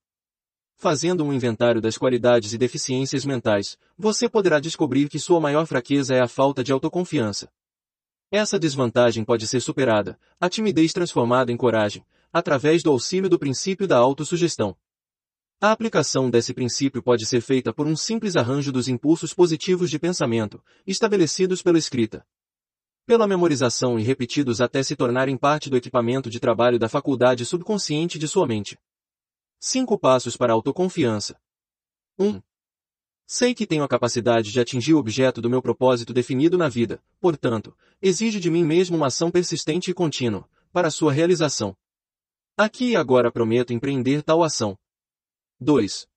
[0.77, 6.17] Fazendo um inventário das qualidades e deficiências mentais, você poderá descobrir que sua maior fraqueza
[6.17, 7.49] é a falta de autoconfiança.
[8.29, 13.87] Essa desvantagem pode ser superada, a timidez transformada em coragem, através do auxílio do princípio
[13.87, 14.77] da autossugestão.
[15.61, 19.99] A aplicação desse princípio pode ser feita por um simples arranjo dos impulsos positivos de
[20.01, 22.27] pensamento, estabelecidos pela escrita.
[23.07, 28.19] Pela memorização e repetidos até se tornarem parte do equipamento de trabalho da faculdade subconsciente
[28.19, 28.77] de sua mente.
[29.61, 31.41] 5 passos para a autoconfiança.
[32.19, 32.43] 1.
[33.25, 37.01] Sei que tenho a capacidade de atingir o objeto do meu propósito definido na vida,
[37.21, 41.77] portanto, exijo de mim mesmo uma ação persistente e contínua, para sua realização.
[42.57, 44.77] Aqui e agora prometo empreender tal ação.
[45.61, 46.09] 2.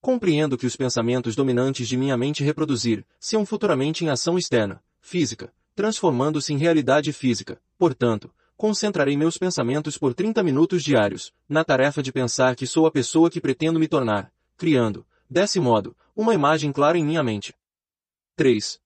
[0.00, 5.52] Compreendo que os pensamentos dominantes de minha mente reproduzir, são futuramente em ação externa, física,
[5.78, 7.56] transformando-se em realidade física.
[7.78, 12.90] Portanto, concentrarei meus pensamentos por 30 minutos diários, na tarefa de pensar que sou a
[12.90, 17.54] pessoa que pretendo me tornar, criando, desse modo, uma imagem clara em minha mente.
[18.34, 18.80] 3.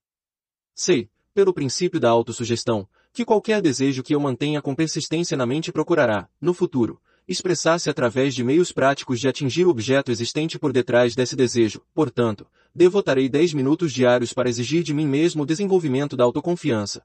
[0.75, 5.73] Sei, pelo princípio da autossugestão, que qualquer desejo que eu mantenha com persistência na mente
[5.73, 11.15] procurará, no futuro, expressar-se através de meios práticos de atingir o objeto existente por detrás
[11.15, 11.83] desse desejo.
[11.95, 17.05] Portanto, devotarei 10 minutos diários para exigir de mim mesmo o desenvolvimento da autoconfiança.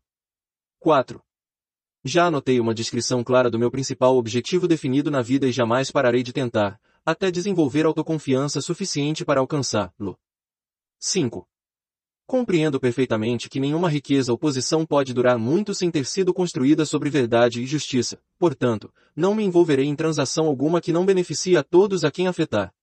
[0.79, 1.21] 4.
[2.03, 6.23] Já anotei uma descrição clara do meu principal objetivo definido na vida e jamais pararei
[6.23, 10.17] de tentar, até desenvolver autoconfiança suficiente para alcançá-lo.
[10.99, 11.47] 5.
[12.27, 17.09] Compreendo perfeitamente que nenhuma riqueza ou posição pode durar muito sem ter sido construída sobre
[17.09, 22.03] verdade e justiça, portanto, não me envolverei em transação alguma que não beneficie a todos
[22.03, 22.73] a quem afetar.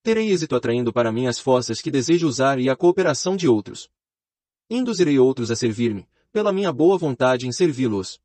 [0.00, 3.90] Terei êxito atraindo para mim as forças que desejo usar e a cooperação de outros.
[4.70, 8.20] Induzirei outros a servir-me, pela minha boa vontade em servi-los.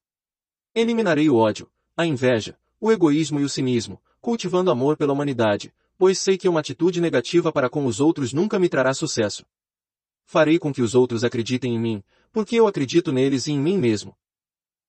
[0.75, 1.67] Eliminarei o ódio,
[1.97, 6.59] a inveja, o egoísmo e o cinismo, cultivando amor pela humanidade, pois sei que uma
[6.59, 9.43] atitude negativa para com os outros nunca me trará sucesso.
[10.25, 13.77] Farei com que os outros acreditem em mim, porque eu acredito neles e em mim
[13.77, 14.15] mesmo.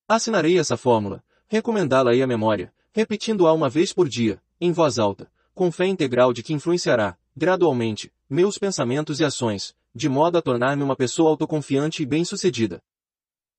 [0.09, 5.71] Assinarei essa fórmula, recomendá-la-ei à memória, repetindo-a uma vez por dia, em voz alta, com
[5.71, 10.97] fé integral de que influenciará, gradualmente, meus pensamentos e ações, de modo a tornar-me uma
[10.97, 12.83] pessoa autoconfiante e bem-sucedida.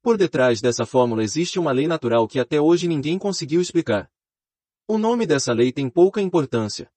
[0.02, 4.10] Por detrás dessa fórmula existe uma lei natural que até hoje ninguém conseguiu explicar.
[4.88, 6.92] O nome dessa lei tem pouca importância.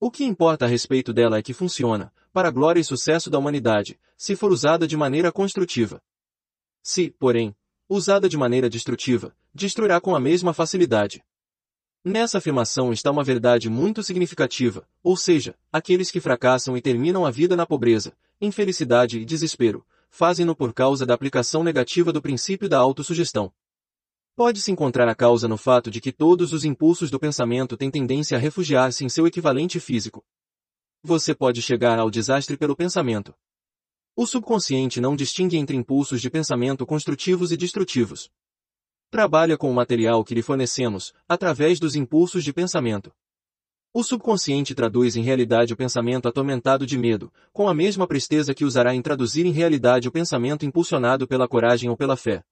[0.00, 3.38] O que importa a respeito dela é que funciona, para a glória e sucesso da
[3.38, 6.02] humanidade, se for usada de maneira construtiva.
[6.82, 7.54] Se, porém,
[7.88, 11.22] usada de maneira destrutiva, destruirá com a mesma facilidade.
[12.04, 17.30] Nessa afirmação está uma verdade muito significativa, ou seja, aqueles que fracassam e terminam a
[17.30, 22.78] vida na pobreza, infelicidade e desespero, fazem-no por causa da aplicação negativa do princípio da
[22.78, 23.52] autossugestão.
[24.34, 28.36] Pode-se encontrar a causa no fato de que todos os impulsos do pensamento têm tendência
[28.36, 30.24] a refugiar-se em seu equivalente físico.
[31.06, 33.34] Você pode chegar ao desastre pelo pensamento.
[34.16, 38.30] O subconsciente não distingue entre impulsos de pensamento construtivos e destrutivos.
[39.10, 43.12] Trabalha com o material que lhe fornecemos, através dos impulsos de pensamento.
[43.92, 48.64] O subconsciente traduz em realidade o pensamento atormentado de medo, com a mesma presteza que
[48.64, 52.42] usará em traduzir em realidade o pensamento impulsionado pela coragem ou pela fé.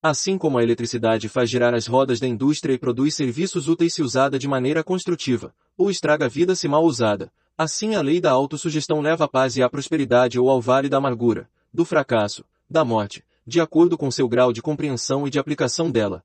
[0.00, 4.02] Assim como a eletricidade faz girar as rodas da indústria e produz serviços úteis se
[4.02, 8.30] usada de maneira construtiva, ou estraga a vida se mal usada, assim a lei da
[8.30, 12.84] autossugestão leva à paz e à prosperidade ou ao vale da amargura, do fracasso, da
[12.84, 16.24] morte, de acordo com seu grau de compreensão e de aplicação dela.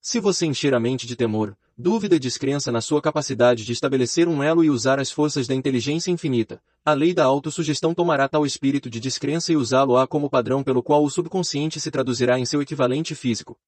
[0.00, 4.28] Se você encher a mente de temor, dúvida e descrença na sua capacidade de estabelecer
[4.28, 8.46] um elo e usar as forças da inteligência infinita, a lei da autossugestão tomará tal
[8.46, 12.62] espírito de descrença e usá-lo-á como padrão pelo qual o subconsciente se traduzirá em seu
[12.62, 13.58] equivalente físico.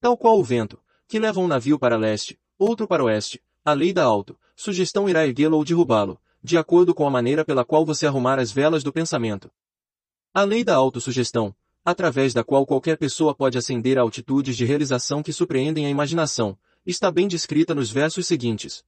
[0.00, 0.78] Tal qual o vento,
[1.08, 4.04] que leva um navio para leste, outro para oeste, a lei da
[4.62, 8.52] auto-sugestão irá erguê-lo ou derrubá-lo, de acordo com a maneira pela qual você arrumar as
[8.52, 9.50] velas do pensamento.
[10.32, 15.20] A lei da autossugestão, através da qual qualquer pessoa pode ascender a altitudes de realização
[15.20, 16.56] que surpreendem a imaginação,
[16.86, 18.84] está bem descrita nos versos seguintes.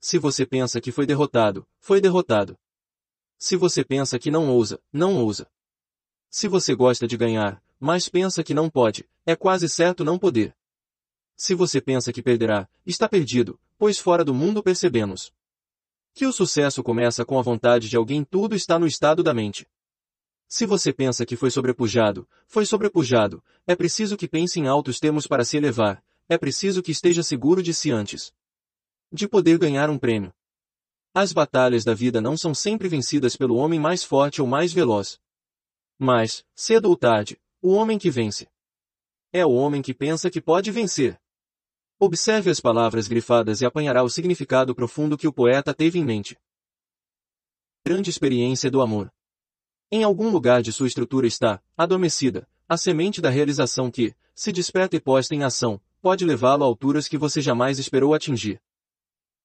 [0.00, 2.58] Se você pensa que foi derrotado, foi derrotado.
[3.38, 5.46] Se você pensa que não ousa, não ousa.
[6.30, 10.56] Se você gosta de ganhar, mas pensa que não pode, é quase certo não poder.
[11.36, 15.32] Se você pensa que perderá, está perdido, pois fora do mundo percebemos.
[16.14, 19.66] Que o sucesso começa com a vontade de alguém tudo está no estado da mente.
[20.48, 25.26] Se você pensa que foi sobrepujado, foi sobrepujado, é preciso que pense em altos termos
[25.26, 28.32] para se elevar, é preciso que esteja seguro de si antes
[29.12, 30.32] de poder ganhar um prêmio.
[31.14, 35.18] As batalhas da vida não são sempre vencidas pelo homem mais forte ou mais veloz.
[35.98, 38.48] Mas, cedo ou tarde, o homem que vence
[39.32, 41.18] é o homem que pensa que pode vencer.
[41.98, 46.36] Observe as palavras grifadas e apanhará o significado profundo que o poeta teve em mente.
[47.86, 49.10] Grande experiência do amor.
[49.90, 54.94] Em algum lugar de sua estrutura está, adormecida, a semente da realização que, se desperta
[54.94, 58.60] e posta em ação, pode levá-lo a alturas que você jamais esperou atingir.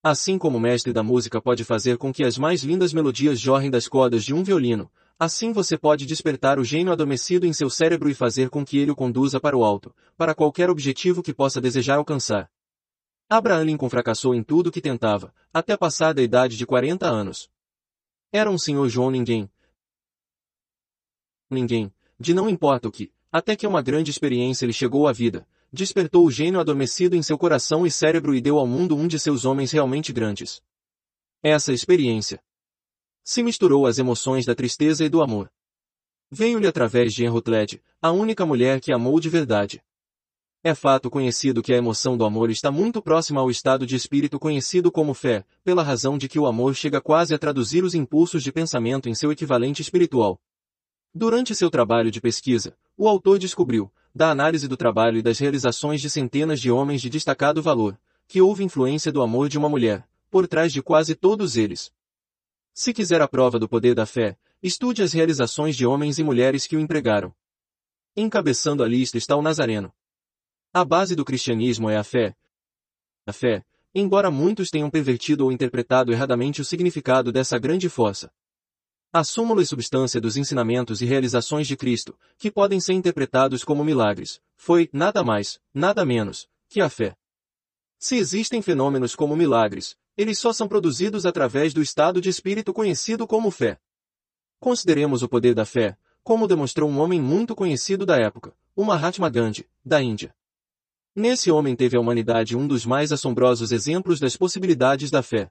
[0.02, 3.70] Assim como o mestre da música pode fazer com que as mais lindas melodias jorrem
[3.70, 8.10] das cordas de um violino, assim você pode despertar o gênio adormecido em seu cérebro
[8.10, 11.60] e fazer com que ele o conduza para o alto, para qualquer objetivo que possa
[11.60, 12.50] desejar alcançar.
[13.28, 17.48] Abraham Lincoln fracassou em tudo que tentava, até passar da idade de 40 anos.
[18.30, 19.50] Era um senhor João ninguém,
[21.52, 25.46] ninguém, de não importa o que, até que uma grande experiência lhe chegou à vida,
[25.72, 29.18] despertou o gênio adormecido em seu coração e cérebro e deu ao mundo um de
[29.18, 30.62] seus homens realmente grandes.
[31.42, 32.42] Essa experiência
[33.24, 35.50] se misturou às emoções da tristeza e do amor.
[36.30, 39.82] Veio-lhe através de Enrutled, a única mulher que amou de verdade.
[40.64, 44.38] É fato conhecido que a emoção do amor está muito próxima ao estado de espírito
[44.38, 48.44] conhecido como fé, pela razão de que o amor chega quase a traduzir os impulsos
[48.44, 50.40] de pensamento em seu equivalente espiritual.
[51.12, 56.00] Durante seu trabalho de pesquisa, o autor descobriu, da análise do trabalho e das realizações
[56.00, 60.08] de centenas de homens de destacado valor, que houve influência do amor de uma mulher,
[60.30, 61.92] por trás de quase todos eles.
[62.74, 66.66] Se quiser a prova do poder da fé, estude as realizações de homens e mulheres
[66.66, 67.34] que o empregaram.
[68.16, 69.92] Encabeçando a lista está o Nazareno.
[70.72, 72.34] A base do cristianismo é a fé.
[73.26, 78.32] A fé, embora muitos tenham pervertido ou interpretado erradamente o significado dessa grande força,
[79.14, 83.84] a súmula e substância dos ensinamentos e realizações de Cristo, que podem ser interpretados como
[83.84, 87.14] milagres, foi, nada mais, nada menos, que a fé.
[87.98, 93.26] Se existem fenômenos como milagres, eles só são produzidos através do estado de espírito conhecido
[93.26, 93.78] como fé.
[94.60, 99.28] Consideremos o poder da fé, como demonstrou um homem muito conhecido da época, o Mahatma
[99.28, 100.34] Gandhi, da Índia.
[101.14, 105.50] Nesse homem teve a humanidade um dos mais assombrosos exemplos das possibilidades da fé.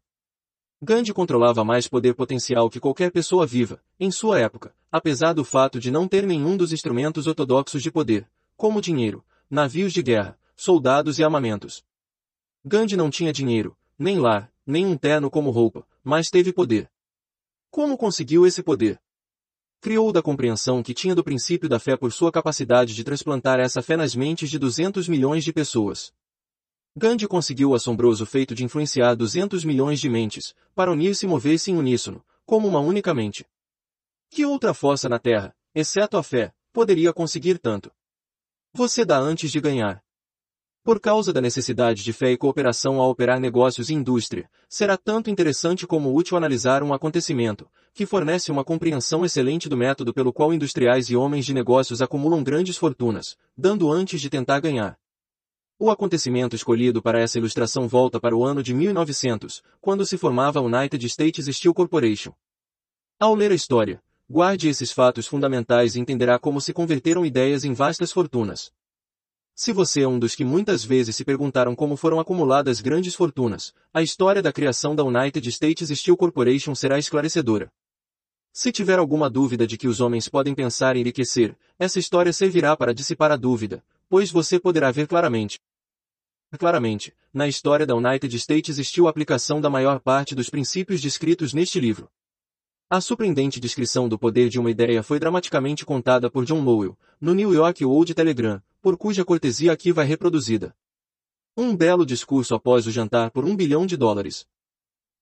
[0.82, 5.80] Gandhi controlava mais poder potencial que qualquer pessoa viva, em sua época, apesar do fato
[5.80, 8.28] de não ter nenhum dos instrumentos ortodoxos de poder,
[8.58, 11.84] como dinheiro, navios de guerra, soldados e armamentos.
[12.66, 16.90] Gandhi não tinha dinheiro, nem lar, nem um terno como roupa, mas teve poder.
[17.70, 19.02] Como conseguiu esse poder?
[19.80, 23.82] Criou da compreensão que tinha do princípio da fé por sua capacidade de transplantar essa
[23.82, 26.14] fé nas mentes de 200 milhões de pessoas.
[26.96, 31.72] Gandhi conseguiu o assombroso feito de influenciar 200 milhões de mentes, para unir-se e mover-se
[31.72, 33.46] em uníssono, como uma única mente.
[34.30, 37.92] Que outra força na Terra, exceto a fé, poderia conseguir tanto?
[38.74, 40.04] Você dá antes de ganhar.
[40.84, 45.30] Por causa da necessidade de fé e cooperação ao operar negócios e indústria, será tanto
[45.30, 50.52] interessante como útil analisar um acontecimento, que fornece uma compreensão excelente do método pelo qual
[50.52, 54.98] industriais e homens de negócios acumulam grandes fortunas, dando antes de tentar ganhar.
[55.78, 60.58] O acontecimento escolhido para essa ilustração volta para o ano de 1900, quando se formava
[60.58, 62.34] a United States Steel Corporation.
[63.20, 67.74] Ao ler a história, guarde esses fatos fundamentais e entenderá como se converteram ideias em
[67.74, 68.72] vastas fortunas.
[69.64, 73.76] Se você é um dos que muitas vezes se perguntaram como foram acumuladas grandes fortunas,
[73.94, 77.72] a história da criação da United States Steel Corporation será esclarecedora.
[78.52, 82.76] Se tiver alguma dúvida de que os homens podem pensar em enriquecer, essa história servirá
[82.76, 85.60] para dissipar a dúvida, pois você poderá ver claramente,
[86.58, 91.54] Claramente, na história da United States existiu a aplicação da maior parte dos princípios descritos
[91.54, 92.10] neste livro.
[92.90, 97.36] A surpreendente descrição do poder de uma ideia foi dramaticamente contada por John Lowell, no
[97.36, 100.76] New York World Telegram, por cuja cortesia aqui vai reproduzida.
[101.56, 104.48] Um belo discurso após o jantar por um bilhão de dólares.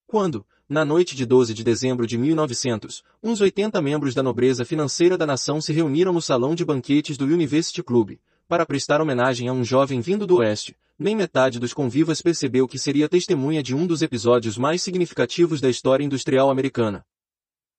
[0.06, 5.18] Quando, na noite de 12 de dezembro de 1900, uns 80 membros da nobreza financeira
[5.18, 8.18] da nação se reuniram no salão de banquetes do University Club,
[8.48, 12.78] para prestar homenagem a um jovem vindo do Oeste, nem metade dos convivas percebeu que
[12.78, 17.04] seria testemunha de um dos episódios mais significativos da história industrial americana.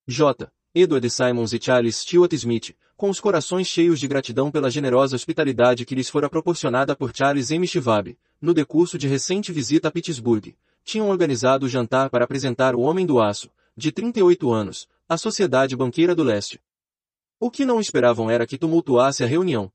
[0.08, 0.52] J.
[0.74, 5.86] Edward Simons e Charles Stewart Smith, com os corações cheios de gratidão pela generosa hospitalidade
[5.86, 7.66] que lhes fora proporcionada por Charles M.
[7.68, 10.54] Schwab, no decurso de recente visita a Pittsburgh,
[10.84, 15.76] tinham organizado o jantar para apresentar o Homem do Aço, de 38 anos, à Sociedade
[15.76, 16.62] Banqueira do Leste.
[17.40, 19.72] O que não esperavam era que tumultuasse a reunião.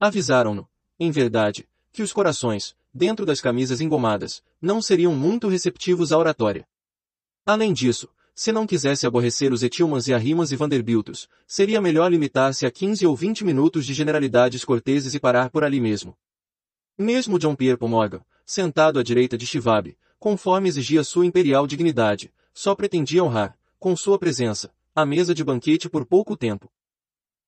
[0.00, 0.66] Avisaram-no,
[0.98, 6.66] em verdade, que os corações, dentro das camisas engomadas, não seriam muito receptivos à oratória.
[7.44, 8.08] Além disso,
[8.38, 13.04] se não quisesse aborrecer os Etilmans e Arrimas e Vanderbiltos, seria melhor limitar-se a 15
[13.04, 16.16] ou 20 minutos de generalidades corteses e parar por ali mesmo.
[16.96, 22.76] Mesmo John Pierre Morgan, sentado à direita de Shivab, conforme exigia sua imperial dignidade, só
[22.76, 26.70] pretendia honrar, com sua presença, a mesa de banquete por pouco tempo.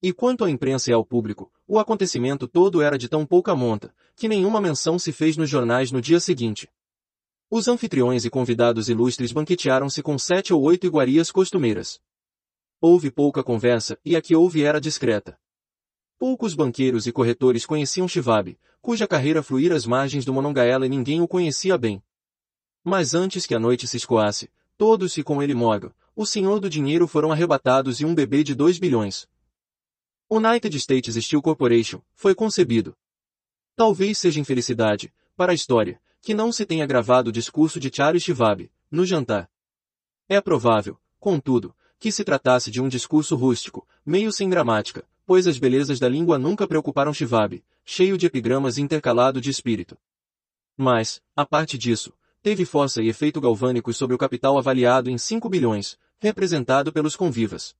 [0.03, 3.95] E quanto à imprensa e ao público, o acontecimento todo era de tão pouca monta,
[4.17, 6.69] que nenhuma menção se fez nos jornais no dia seguinte.
[7.53, 12.01] Os anfitriões e convidados ilustres banquetearam-se com sete ou oito iguarias costumeiras.
[12.81, 15.37] Houve pouca conversa, e a que houve era discreta.
[16.17, 21.21] Poucos banqueiros e corretores conheciam Shivab, cuja carreira fluíra às margens do Monongahela e ninguém
[21.21, 22.01] o conhecia bem.
[22.85, 24.49] Mas antes que a noite se escoasse,
[24.79, 28.55] todos e com ele Morgan, o senhor do dinheiro foram arrebatados e um bebê de
[28.55, 29.27] 2 bilhões.
[30.31, 32.97] United States Steel Corporation foi concebido.
[33.75, 38.23] Talvez seja infelicidade, para a história, que não se tenha gravado o discurso de Charles
[38.23, 39.51] Schwab, no jantar.
[40.29, 45.59] É provável, contudo, que se tratasse de um discurso rústico, meio sem gramática, pois as
[45.59, 49.97] belezas da língua nunca preocuparam Schwab, cheio de epigramas intercalado de espírito.
[50.77, 55.49] Mas, a parte disso, teve força e efeito galvânicos sobre o capital avaliado em 5
[55.49, 57.77] bilhões, representado pelos convivas.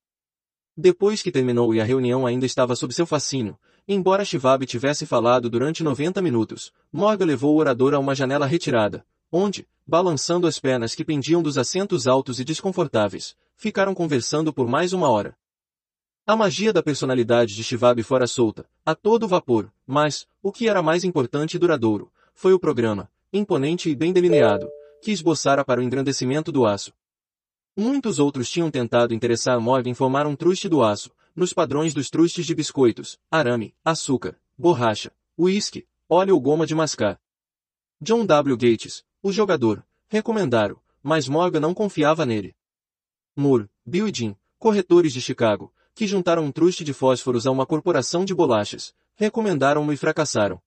[0.77, 3.59] Depois que terminou e a reunião ainda estava sob seu fascínio,
[3.93, 9.05] Embora Shivab tivesse falado durante 90 minutos, Morgan levou o orador a uma janela retirada,
[9.33, 14.93] onde, balançando as pernas que pendiam dos assentos altos e desconfortáveis, ficaram conversando por mais
[14.93, 15.37] uma hora.
[16.25, 20.81] A magia da personalidade de Shivab fora solta, a todo vapor, mas, o que era
[20.81, 24.71] mais importante e duradouro, foi o programa, imponente e bem delineado,
[25.03, 26.93] que esboçara para o engrandecimento do aço.
[27.77, 31.11] Muitos outros tinham tentado interessar Morgan em formar um truste do aço,
[31.41, 37.19] nos padrões dos trustes de biscoitos, arame, açúcar, borracha, uísque, óleo ou goma de mascar.
[37.99, 38.59] John W.
[38.59, 42.55] Gates, o jogador, recomendaram, mas Morgan não confiava nele.
[43.35, 47.65] Moore, Bill e Jim, corretores de Chicago, que juntaram um truste de fósforos a uma
[47.65, 50.61] corporação de bolachas, recomendaram-no e fracassaram.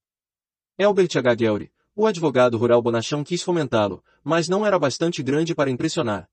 [0.76, 1.36] Albert H.
[1.36, 6.28] Gelry, o advogado rural bonachão quis fomentá-lo, mas não era bastante grande para impressionar.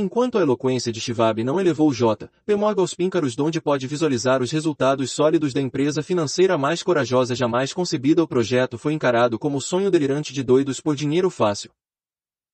[0.00, 2.30] Enquanto a eloquência de Shivab não elevou J.
[2.46, 2.54] P.
[2.54, 7.72] Morgan aos píncaros donde pode visualizar os resultados sólidos da empresa financeira mais corajosa jamais
[7.72, 11.72] concebida o projeto foi encarado como o sonho delirante de doidos por dinheiro fácil.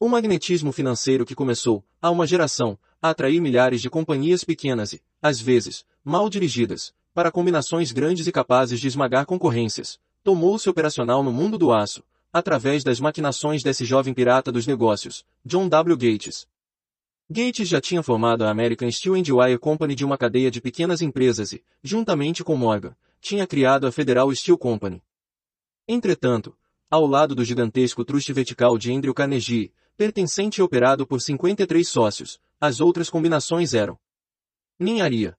[0.01, 5.03] O magnetismo financeiro que começou, há uma geração, a atrair milhares de companhias pequenas e,
[5.21, 11.31] às vezes, mal dirigidas, para combinações grandes e capazes de esmagar concorrências, tomou-se operacional no
[11.31, 12.03] mundo do aço,
[12.33, 15.95] através das maquinações desse jovem pirata dos negócios, John W.
[15.95, 16.47] Gates.
[17.29, 21.01] Gates já tinha formado a American Steel and Wire Company de uma cadeia de pequenas
[21.01, 25.03] empresas e, juntamente com Morgan, tinha criado a Federal Steel Company.
[25.89, 26.55] Entretanto,
[26.91, 32.39] ao lado do gigantesco truste vertical de Andrew Carnegie, pertencente e operado por 53 sócios,
[32.61, 33.99] as outras combinações eram
[34.79, 35.35] ninharia.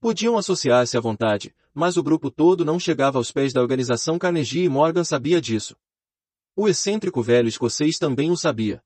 [0.00, 4.64] Podiam associar-se à vontade, mas o grupo todo não chegava aos pés da organização Carnegie
[4.64, 5.74] e Morgan sabia disso.
[6.54, 8.82] O excêntrico velho escocês também o sabia.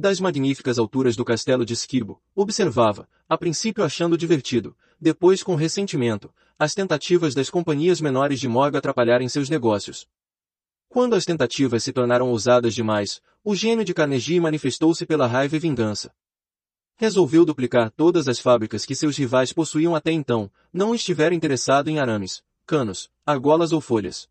[0.00, 6.32] Das magníficas alturas do castelo de Skibo, observava, a princípio achando divertido, depois com ressentimento,
[6.58, 10.08] as tentativas das companhias menores de Morgan atrapalharem seus negócios.
[10.88, 15.58] Quando as tentativas se tornaram ousadas demais, o gênio de Carnegie manifestou-se pela raiva e
[15.58, 16.10] vingança.
[16.96, 21.98] Resolveu duplicar todas as fábricas que seus rivais possuíam até então, não estiver interessado em
[21.98, 24.26] arames, canos, argolas ou folhas.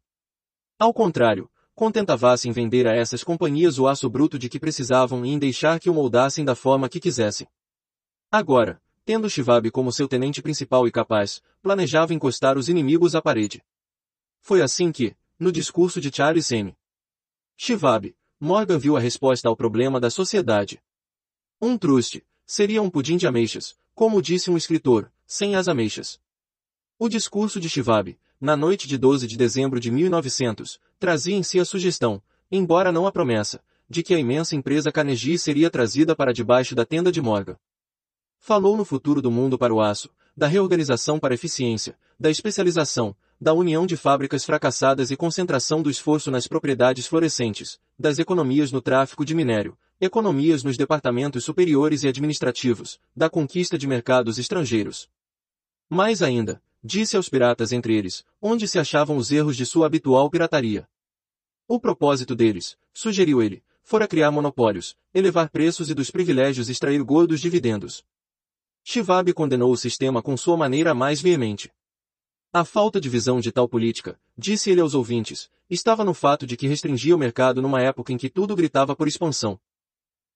[0.80, 1.48] Ao contrário,
[1.80, 5.80] contentava-se em vender a essas companhias o aço bruto de que precisavam e em deixar
[5.80, 7.48] que o moldassem da forma que quisessem.
[8.30, 13.64] Agora, tendo Shivab como seu tenente principal e capaz, planejava encostar os inimigos à parede.
[14.42, 16.76] Foi assim que, no discurso de Charles M.
[17.56, 20.84] Shivab, Morgan viu a resposta ao problema da sociedade.
[21.62, 26.20] Um truste seria um pudim de ameixas, como disse um escritor, sem as ameixas.
[26.98, 31.60] O discurso de Shivab, na noite de 12 de dezembro de 1900, trazia em si
[31.60, 32.22] a sugestão,
[32.52, 36.86] embora não a promessa, de que a imensa empresa Carnegie seria trazida para debaixo da
[36.86, 37.58] tenda de Morgan.
[38.40, 43.54] Falou no futuro do mundo para o aço, da reorganização para eficiência, da especialização, da
[43.54, 49.26] união de fábricas fracassadas e concentração do esforço nas propriedades florescentes, das economias no tráfico
[49.26, 55.10] de minério, economias nos departamentos superiores e administrativos, da conquista de mercados estrangeiros.
[55.90, 60.30] Mais ainda, Disse aos piratas entre eles, onde se achavam os erros de sua habitual
[60.30, 60.88] pirataria.
[61.68, 67.42] O propósito deles, sugeriu ele, fora criar monopólios, elevar preços e dos privilégios extrair gordos
[67.42, 68.06] dividendos.
[68.84, 71.72] Shivab condenou o sistema com sua maneira mais veemente.
[72.52, 76.56] A falta de visão de tal política, disse ele aos ouvintes, estava no fato de
[76.56, 79.60] que restringia o mercado numa época em que tudo gritava por expansão.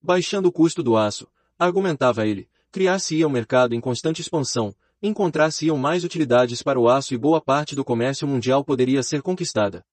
[0.01, 6.05] baixando o custo do aço, argumentava ele, criar-se-ia um mercado em constante expansão, encontrar-se-iam mais
[6.05, 9.85] utilidades para o aço e boa parte do comércio mundial poderia ser conquistada.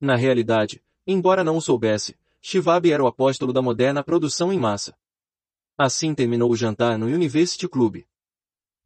[0.00, 4.96] Na realidade, embora não o soubesse, Shivab era o apóstolo da moderna produção em massa.
[5.76, 8.02] Assim terminou o jantar no University Club.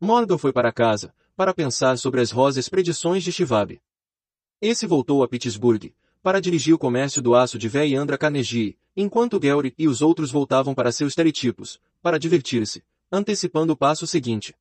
[0.01, 3.81] Morgan foi para casa, para pensar sobre as rosas predições de Shivab.
[4.61, 8.77] Esse voltou a Pittsburgh, para dirigir o comércio do aço de Vé e Andra Carnegie,
[8.97, 12.83] enquanto Gary e os outros voltavam para seus teletipos, para divertir-se,
[13.13, 14.53] antecipando o passo seguinte.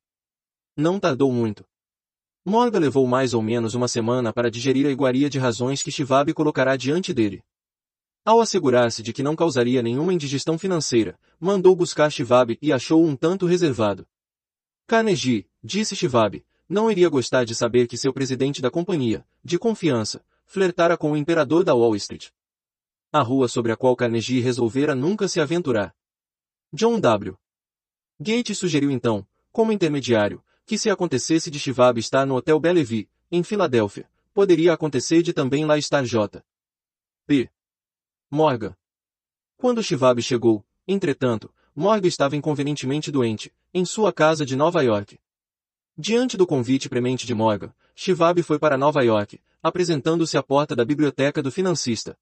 [0.76, 1.64] Não tardou muito.
[2.44, 6.34] Morgan levou mais ou menos uma semana para digerir a iguaria de razões que Shivab
[6.34, 7.42] colocará diante dele.
[8.24, 13.14] Ao assegurar-se de que não causaria nenhuma indigestão financeira, mandou buscar Shivab e achou-o um
[13.14, 14.06] tanto reservado.
[14.86, 20.24] Carnegie, disse Shivab, não iria gostar de saber que seu presidente da companhia, de confiança,
[20.44, 22.30] flertara com o imperador da Wall Street.
[23.12, 25.94] A rua sobre a qual Carnegie resolvera nunca se aventurar.
[26.72, 27.38] John W.
[28.18, 33.42] Gates sugeriu então, como intermediário, que se acontecesse de Shivab estar no Hotel Bellevue, em
[33.42, 36.44] Filadélfia, poderia acontecer de também lá estar J.
[37.26, 37.50] P.
[38.30, 38.76] Morgan.
[39.56, 45.18] Quando Shivab chegou, entretanto, Morgan estava inconvenientemente doente, em sua casa de Nova York.
[45.96, 50.84] Diante do convite premente de Morgan, Shivab foi para Nova York, apresentando-se à porta da
[50.84, 52.18] biblioteca do financista.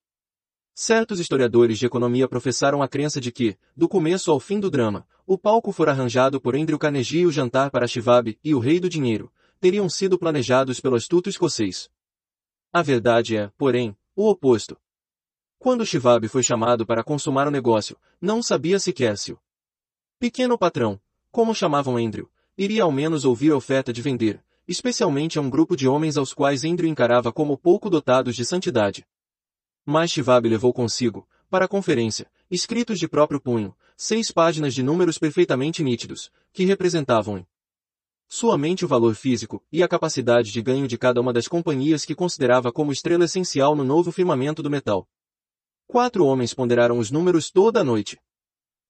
[0.75, 5.07] Certos historiadores de economia professaram a crença de que, do começo ao fim do drama,
[5.27, 8.81] o palco fora arranjado por Andrew Carnegie e o jantar para Shivab e o rei
[8.81, 9.31] do dinheiro,
[9.61, 11.91] teriam sido planejados pelo astuto escocês.
[12.73, 14.79] A verdade é, porém, o oposto.
[15.59, 19.39] Quando Shivab foi chamado para consumar o negócio, não sabia sequer se o
[20.19, 20.99] pequeno patrão,
[21.31, 25.77] como chamavam Andrew, iria ao menos ouvir a oferta de vender, especialmente a um grupo
[25.77, 29.07] de homens aos quais Andrew encarava como pouco dotados de santidade.
[29.85, 35.19] Mas Shivab levou consigo, para a conferência, escritos de próprio punho, seis páginas de números
[35.19, 37.47] perfeitamente nítidos, que representavam em
[38.29, 42.05] sua mente o valor físico e a capacidade de ganho de cada uma das companhias
[42.05, 45.07] que considerava como estrela essencial no novo firmamento do metal.
[45.87, 48.19] Quatro homens ponderaram os números toda a noite.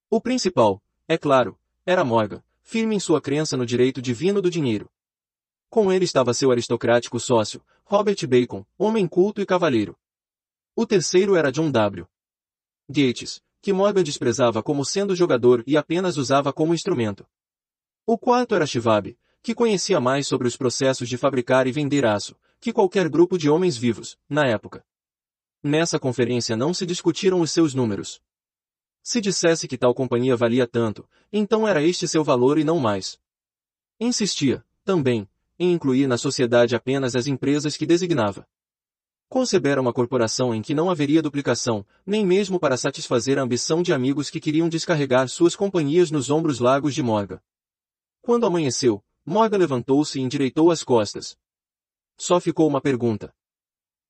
[0.09, 4.89] O principal, é claro, era Morgan, firme em sua crença no direito divino do dinheiro.
[5.69, 9.99] Com ele estava seu aristocrático sócio, Robert Bacon, homem culto e cavalheiro.
[10.75, 12.07] O terceiro era John W.
[12.89, 17.27] Gates, que Morgan desprezava como sendo jogador e apenas usava como instrumento.
[18.07, 22.35] O quarto era Shivab, que conhecia mais sobre os processos de fabricar e vender aço,
[22.59, 24.83] que qualquer grupo de homens vivos, na época.
[25.63, 28.23] Nessa conferência não se discutiram os seus números.
[29.03, 33.21] Se dissesse que tal companhia valia tanto, então era este seu valor e não mais.
[34.01, 35.29] Insistia, também,
[35.59, 38.49] em incluir na sociedade apenas as empresas que designava.
[39.33, 43.91] Concebera uma corporação em que não haveria duplicação, nem mesmo para satisfazer a ambição de
[43.91, 47.43] amigos que queriam descarregar suas companhias nos ombros largos de Morga.
[48.21, 51.35] Quando amanheceu, Morga levantou-se e endireitou as costas.
[52.15, 53.35] Só ficou uma pergunta.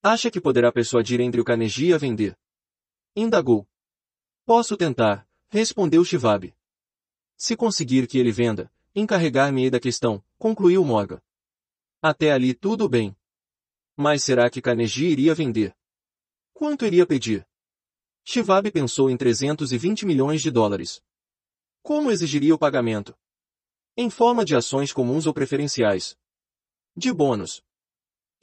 [0.03, 2.36] Acha que poderá persuadir Andrew Carnegie a vender?
[3.15, 3.65] Indagou.
[4.44, 6.53] Posso tentar, respondeu Shivab.
[7.36, 11.23] Se conseguir que ele venda, encarregar-me-ei da questão, concluiu Morgan.
[12.03, 13.16] Até ali tudo bem.
[14.03, 15.73] Mas será que Carnegie iria vender?
[16.53, 17.47] Quanto iria pedir?
[18.24, 21.01] Shivab pensou em 320 milhões de dólares.
[21.85, 23.16] Como exigiria o pagamento?
[23.97, 26.16] Em forma de ações comuns ou preferenciais?
[26.97, 27.62] De bônus?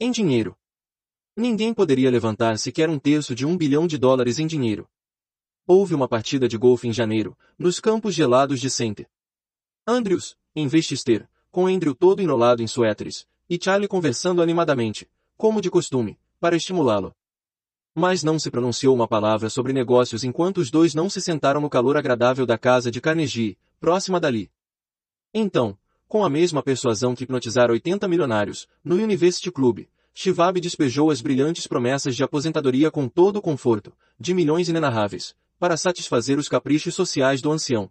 [0.00, 0.56] Em dinheiro?
[1.36, 4.88] Ninguém poderia levantar sequer um terço de um bilhão de dólares em dinheiro.
[5.66, 9.06] Houve uma partida de golfe em janeiro, nos campos gelados de Center.
[9.86, 15.06] Andrews, em Westchester, com Andrew todo enrolado em suéteres, e Charlie conversando animadamente,
[15.40, 17.14] como de costume, para estimulá-lo.
[17.94, 21.70] Mas não se pronunciou uma palavra sobre negócios enquanto os dois não se sentaram no
[21.70, 24.50] calor agradável da casa de Carnegie, próxima dali.
[25.32, 31.22] Então, com a mesma persuasão que hipnotizara 80 milionários, no University Club, Shivab despejou as
[31.22, 36.94] brilhantes promessas de aposentadoria com todo o conforto, de milhões inenarráveis, para satisfazer os caprichos
[36.94, 37.90] sociais do ancião.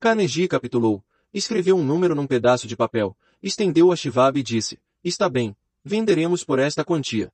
[0.00, 1.00] Carnegie capitulou,
[1.32, 5.56] escreveu um número num pedaço de papel, estendeu a Shivab e disse, está bem,
[5.86, 7.32] venderemos por esta quantia.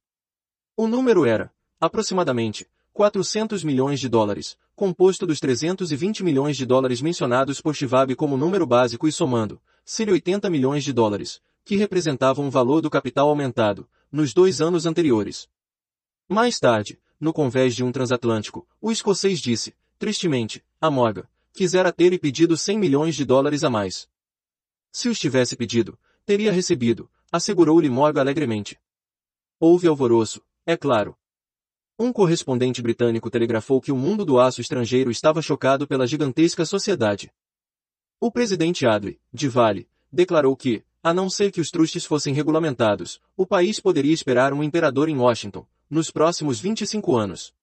[0.77, 1.51] O número era,
[1.81, 8.37] aproximadamente, 400 milhões de dólares, composto dos 320 milhões de dólares mencionados por Shivab como
[8.37, 13.31] número básico e somando, seria 80 milhões de dólares, que representavam o valor do capital
[13.31, 15.49] aumentado, nos dois anos anteriores.
[16.29, 21.24] Mais tarde, no convés de um transatlântico, o escocês disse, tristemente, a Morgan,
[21.55, 24.11] quisera ter e pedido 100 milhões de dólares a mais.
[24.91, 28.78] Se os tivesse pedido, teria recebido, assegurou-lhe Morgan alegremente.
[29.59, 31.16] Houve alvoroço, é claro.
[31.98, 37.32] Um correspondente britânico telegrafou que o mundo do aço estrangeiro estava chocado pela gigantesca sociedade.
[38.20, 43.20] O presidente Adri, de Vale, declarou que, a não ser que os trustes fossem regulamentados,
[43.34, 47.54] o país poderia esperar um imperador em Washington, nos próximos 25 anos.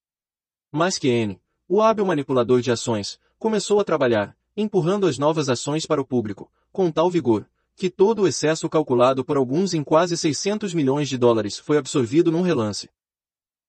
[0.72, 5.86] Mas que N, o hábil manipulador de ações, começou a trabalhar, empurrando as novas ações
[5.86, 7.48] para o público, com tal vigor,
[7.80, 12.30] que todo o excesso calculado por alguns em quase 600 milhões de dólares foi absorvido
[12.30, 12.90] num relance.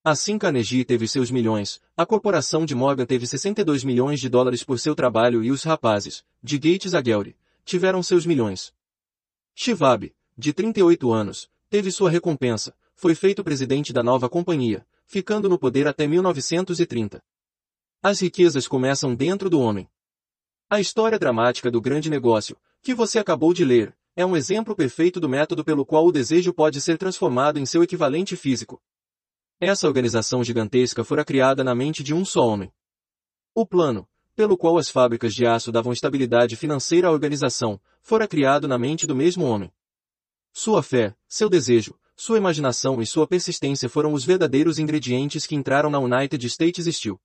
[0.03, 4.77] Assim Carnegie teve seus milhões, a corporação de Morgan teve 62 milhões de dólares por
[4.77, 8.73] seu trabalho e os rapazes, de Gates a Gelry, tiveram seus milhões.
[9.55, 15.57] Shivab, de 38 anos, teve sua recompensa, foi feito presidente da nova companhia, ficando no
[15.57, 17.23] poder até 1930.
[18.03, 19.87] As riquezas começam dentro do homem.
[20.69, 25.19] A história dramática do grande negócio, que você acabou de ler, é um exemplo perfeito
[25.19, 28.81] do método pelo qual o desejo pode ser transformado em seu equivalente físico.
[29.59, 32.71] Essa organização gigantesca fora criada na mente de um só homem.
[33.55, 38.67] O plano, pelo qual as fábricas de aço davam estabilidade financeira à organização, fora criado
[38.67, 39.71] na mente do mesmo homem.
[40.51, 45.89] Sua fé, seu desejo, sua imaginação e sua persistência foram os verdadeiros ingredientes que entraram
[45.89, 47.19] na United States Steel.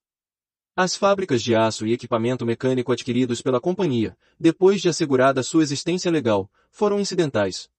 [0.79, 6.11] As fábricas de aço e equipamento mecânico adquiridos pela companhia, depois de assegurada sua existência
[6.11, 7.71] legal, foram incidentais.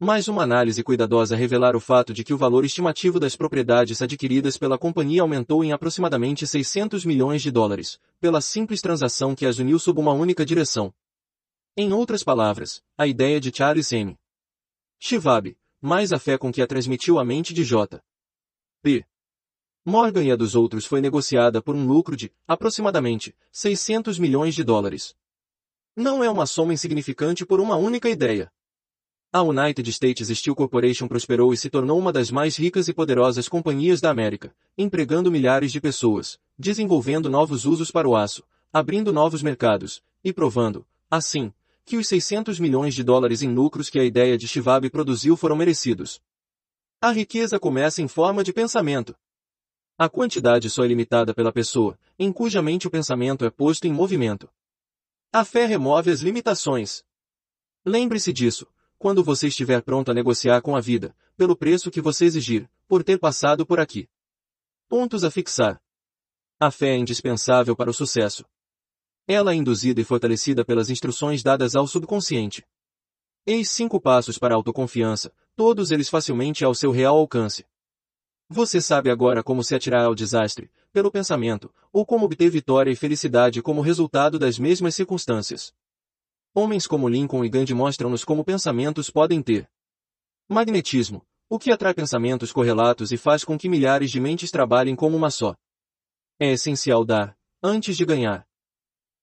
[0.00, 4.58] Mais uma análise cuidadosa revelar o fato de que o valor estimativo das propriedades adquiridas
[4.58, 9.78] pela companhia aumentou em aproximadamente 600 milhões de dólares, pela simples transação que as uniu
[9.78, 10.92] sob uma única direção.
[11.76, 14.18] Em outras palavras, a ideia de Charles M.
[14.98, 18.02] Schwab, mais a fé com que a transmitiu à mente de J.
[18.82, 19.06] P.
[19.84, 24.64] Morgan e a dos outros foi negociada por um lucro de, aproximadamente, 600 milhões de
[24.64, 25.14] dólares.
[25.98, 28.52] Não é uma soma insignificante por uma única ideia.
[29.32, 33.48] A United States Steel Corporation prosperou e se tornou uma das mais ricas e poderosas
[33.48, 39.42] companhias da América, empregando milhares de pessoas, desenvolvendo novos usos para o aço, abrindo novos
[39.42, 41.50] mercados, e provando, assim,
[41.82, 45.56] que os 600 milhões de dólares em lucros que a ideia de Schwab produziu foram
[45.56, 46.20] merecidos.
[47.00, 49.16] A riqueza começa em forma de pensamento.
[49.96, 53.92] A quantidade só é limitada pela pessoa, em cuja mente o pensamento é posto em
[53.94, 54.46] movimento.
[55.32, 57.04] A fé remove as limitações.
[57.84, 58.66] Lembre-se disso,
[58.98, 63.04] quando você estiver pronto a negociar com a vida, pelo preço que você exigir, por
[63.04, 64.08] ter passado por aqui.
[64.88, 65.80] Pontos a fixar.
[66.58, 68.44] A fé é indispensável para o sucesso.
[69.28, 72.64] Ela é induzida e fortalecida pelas instruções dadas ao subconsciente.
[73.44, 77.66] Eis cinco passos para a autoconfiança, todos eles facilmente ao seu real alcance.
[78.48, 82.96] Você sabe agora como se atirar ao desastre, pelo pensamento, ou como obter vitória e
[82.96, 85.74] felicidade como resultado das mesmas circunstâncias.
[86.54, 89.68] Homens como Lincoln e Gandhi mostram-nos como pensamentos podem ter.
[90.48, 95.16] Magnetismo, o que atrai pensamentos correlatos e faz com que milhares de mentes trabalhem como
[95.16, 95.56] uma só.
[96.38, 98.46] É essencial dar, antes de ganhar.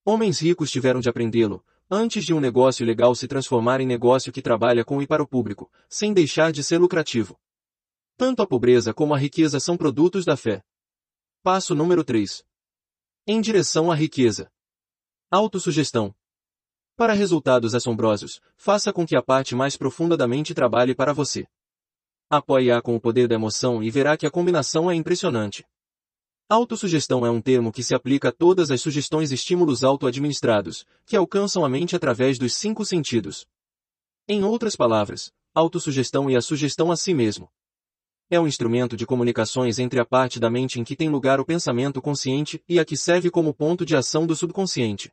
[0.04, 4.42] Homens ricos tiveram de aprendê-lo, antes de um negócio legal se transformar em negócio que
[4.42, 7.38] trabalha com e para o público, sem deixar de ser lucrativo.
[8.16, 10.62] Tanto a pobreza como a riqueza são produtos da fé.
[11.42, 12.44] Passo número 3.
[13.26, 14.48] Em direção à riqueza.
[15.30, 16.14] Autossugestão.
[16.96, 21.44] Para resultados assombrosos, faça com que a parte mais profunda da mente trabalhe para você.
[22.30, 25.64] Apoie-a com o poder da emoção e verá que a combinação é impressionante.
[26.48, 31.16] Autossugestão é um termo que se aplica a todas as sugestões e estímulos auto-administrados, que
[31.16, 33.44] alcançam a mente através dos cinco sentidos.
[34.28, 37.50] Em outras palavras, autossugestão e a sugestão a si mesmo.
[38.34, 41.44] É um instrumento de comunicações entre a parte da mente em que tem lugar o
[41.44, 45.12] pensamento consciente e a que serve como ponto de ação do subconsciente.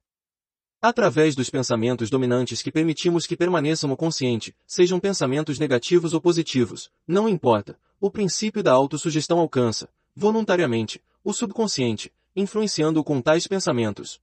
[0.82, 6.90] Através dos pensamentos dominantes que permitimos que permaneçam no consciente, sejam pensamentos negativos ou positivos,
[7.08, 14.20] não importa, o princípio da autossugestão alcança, voluntariamente, o subconsciente, influenciando-o com tais pensamentos.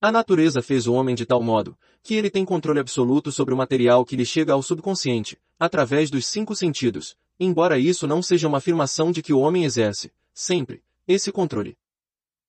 [0.00, 3.56] A natureza fez o homem de tal modo, que ele tem controle absoluto sobre o
[3.56, 8.58] material que lhe chega ao subconsciente, através dos cinco sentidos, embora isso não seja uma
[8.58, 11.76] afirmação de que o homem exerce, sempre, esse controle.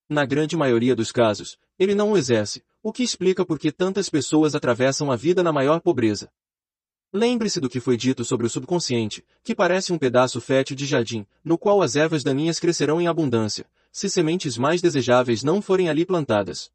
[0.07, 4.09] Na grande maioria dos casos, ele não o exerce, o que explica por que tantas
[4.09, 6.29] pessoas atravessam a vida na maior pobreza.
[7.11, 11.25] Lembre-se do que foi dito sobre o subconsciente, que parece um pedaço fértil de jardim,
[11.43, 16.05] no qual as ervas daninhas crescerão em abundância, se sementes mais desejáveis não forem ali
[16.05, 16.71] plantadas.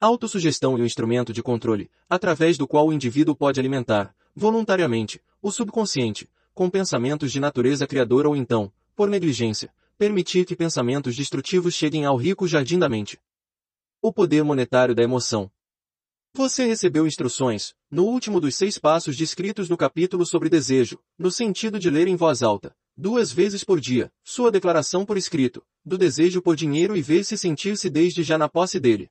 [0.00, 5.52] Autossugestão é o instrumento de controle, através do qual o indivíduo pode alimentar, voluntariamente, o
[5.52, 6.26] subconsciente,
[6.60, 12.18] com pensamentos de natureza criadora ou então, por negligência, permitir que pensamentos destrutivos cheguem ao
[12.18, 13.18] rico jardim da mente.
[14.02, 15.50] O poder monetário da emoção.
[16.34, 21.78] Você recebeu instruções, no último dos seis passos descritos no capítulo sobre desejo, no sentido
[21.78, 26.42] de ler em voz alta, duas vezes por dia, sua declaração por escrito, do desejo
[26.42, 29.08] por dinheiro e ver se sentir-se desde já na posse dele.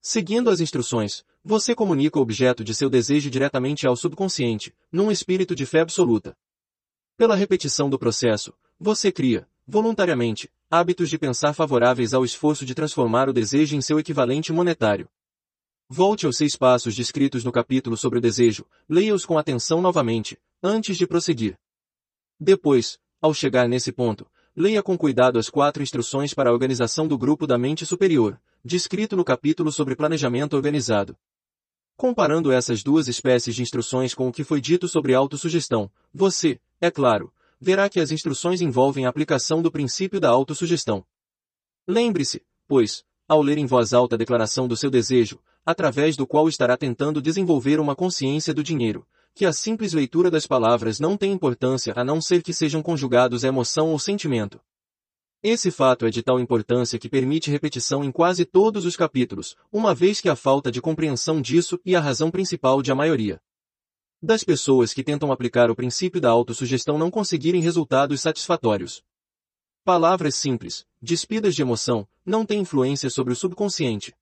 [0.00, 5.52] Seguindo as instruções, você comunica o objeto de seu desejo diretamente ao subconsciente, num espírito
[5.52, 6.36] de fé absoluta.
[7.20, 13.28] Pela repetição do processo, você cria, voluntariamente, hábitos de pensar favoráveis ao esforço de transformar
[13.28, 15.06] o desejo em seu equivalente monetário.
[15.86, 20.96] Volte aos seis passos descritos no capítulo sobre o desejo, leia-os com atenção novamente, antes
[20.96, 21.58] de prosseguir.
[22.40, 24.26] Depois, ao chegar nesse ponto,
[24.56, 29.14] leia com cuidado as quatro instruções para a organização do grupo da mente superior, descrito
[29.14, 31.14] no capítulo sobre planejamento organizado.
[31.98, 36.90] Comparando essas duas espécies de instruções com o que foi dito sobre autossugestão, você, é
[36.90, 41.04] claro, verá que as instruções envolvem a aplicação do princípio da autossugestão.
[41.86, 46.48] Lembre-se, pois, ao ler em voz alta a declaração do seu desejo, através do qual
[46.48, 51.32] estará tentando desenvolver uma consciência do dinheiro, que a simples leitura das palavras não tem
[51.32, 54.58] importância a não ser que sejam conjugados emoção ou sentimento.
[55.42, 59.94] Esse fato é de tal importância que permite repetição em quase todos os capítulos, uma
[59.94, 63.40] vez que a falta de compreensão disso e a razão principal de a maioria
[64.22, 69.02] das pessoas que tentam aplicar o princípio da autossugestão não conseguirem resultados satisfatórios.
[69.82, 74.14] Palavras simples, despidas de emoção, não têm influência sobre o subconsciente.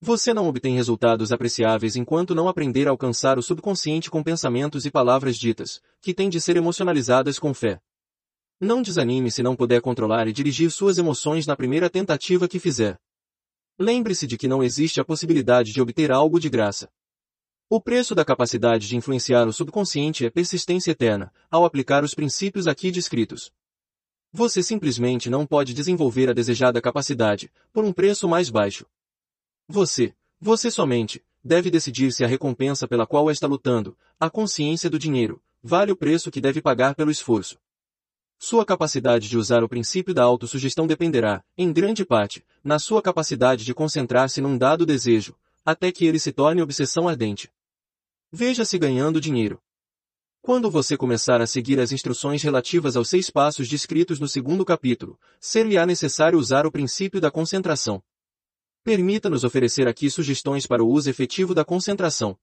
[0.00, 4.90] Você não obtém resultados apreciáveis enquanto não aprender a alcançar o subconsciente com pensamentos e
[4.90, 7.80] palavras ditas, que têm de ser emocionalizadas com fé.
[8.60, 12.98] Não desanime se não puder controlar e dirigir suas emoções na primeira tentativa que fizer.
[13.78, 16.90] Lembre-se de que não existe a possibilidade de obter algo de graça.
[17.74, 22.68] O preço da capacidade de influenciar o subconsciente é persistência eterna, ao aplicar os princípios
[22.68, 23.50] aqui descritos.
[24.32, 28.86] Você simplesmente não pode desenvolver a desejada capacidade, por um preço mais baixo.
[29.66, 34.96] Você, você somente, deve decidir se a recompensa pela qual está lutando, a consciência do
[34.96, 37.58] dinheiro, vale o preço que deve pagar pelo esforço.
[38.38, 43.64] Sua capacidade de usar o princípio da autossugestão dependerá, em grande parte, na sua capacidade
[43.64, 45.34] de concentrar-se num dado desejo,
[45.64, 47.50] até que ele se torne obsessão ardente.
[48.36, 49.60] Veja-se ganhando dinheiro.
[50.42, 55.16] Quando você começar a seguir as instruções relativas aos seis passos descritos no segundo capítulo,
[55.38, 58.02] ser-lhe-á necessário usar o princípio da concentração.
[58.82, 62.36] Permita-nos oferecer aqui sugestões para o uso efetivo da concentração.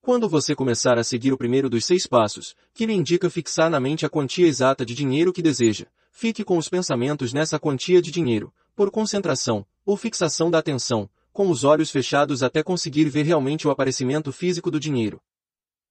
[0.00, 3.80] Quando você começar a seguir o primeiro dos seis passos, que lhe indica fixar na
[3.80, 8.12] mente a quantia exata de dinheiro que deseja, fique com os pensamentos nessa quantia de
[8.12, 13.68] dinheiro, por concentração, ou fixação da atenção, com os olhos fechados até conseguir ver realmente
[13.68, 15.22] o aparecimento físico do dinheiro.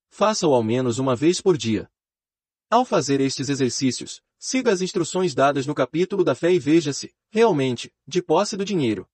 [0.09, 1.89] Faça-o ao menos uma vez por dia.
[2.69, 7.93] Ao fazer estes exercícios, siga as instruções dadas no capítulo da fé e veja-se, realmente,
[8.05, 9.07] de posse do dinheiro.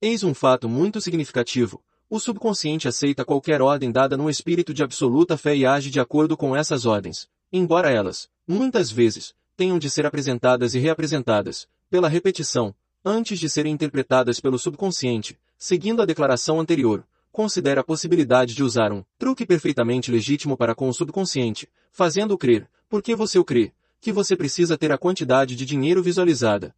[0.00, 1.84] Eis um fato muito significativo.
[2.08, 6.38] O subconsciente aceita qualquer ordem dada num espírito de absoluta fé e age de acordo
[6.38, 12.74] com essas ordens, embora elas, muitas vezes, tenham de ser apresentadas e reapresentadas, pela repetição,
[13.04, 17.06] antes de serem interpretadas pelo subconsciente, seguindo a declaração anterior.
[17.30, 22.68] Considera a possibilidade de usar um truque perfeitamente legítimo para com o subconsciente, fazendo-o crer,
[22.88, 26.74] porque você o crê, que você precisa ter a quantidade de dinheiro visualizada,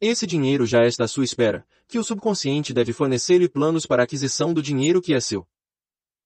[0.00, 4.04] esse dinheiro já está à sua espera, que o subconsciente deve fornecer-lhe planos para a
[4.04, 5.46] aquisição do dinheiro que é seu.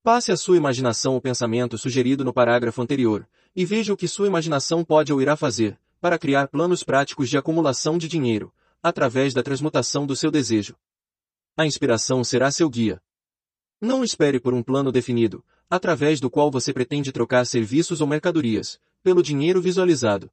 [0.00, 4.28] Passe à sua imaginação o pensamento sugerido no parágrafo anterior, e veja o que sua
[4.28, 9.42] imaginação pode ou irá fazer, para criar planos práticos de acumulação de dinheiro, através da
[9.42, 10.76] transmutação do seu desejo.
[11.56, 13.00] A inspiração será seu guia.
[13.80, 18.80] Não espere por um plano definido, através do qual você pretende trocar serviços ou mercadorias,
[19.04, 20.30] pelo dinheiro visualizado.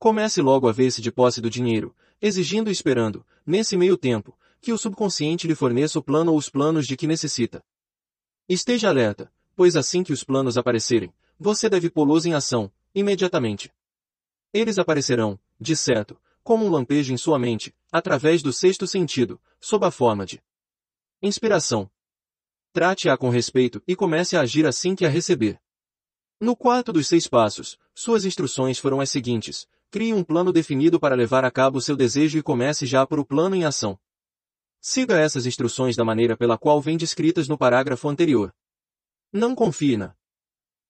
[0.00, 4.72] Comece logo a ver-se de posse do dinheiro, exigindo e esperando, nesse meio tempo, que
[4.72, 7.64] o subconsciente lhe forneça o plano ou os planos de que necessita.
[8.48, 13.72] Esteja alerta, pois assim que os planos aparecerem, você deve pô-los em ação, imediatamente.
[14.52, 19.86] Eles aparecerão, de certo, como um lampejo em sua mente, através do sexto sentido, sob
[19.86, 20.42] a forma de
[21.22, 21.90] inspiração.
[22.72, 25.60] Trate-a com respeito e comece a agir assim que a receber.
[26.40, 31.14] No quarto dos seis passos, suas instruções foram as seguintes, Crie um plano definido para
[31.14, 33.98] levar a cabo seu desejo e comece já por o plano em ação.
[34.80, 38.54] Siga essas instruções da maneira pela qual vem descritas no parágrafo anterior.
[39.30, 40.16] Não confie na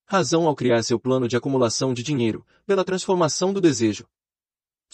[0.06, 4.06] razão ao criar seu plano de acumulação de dinheiro, pela transformação do desejo.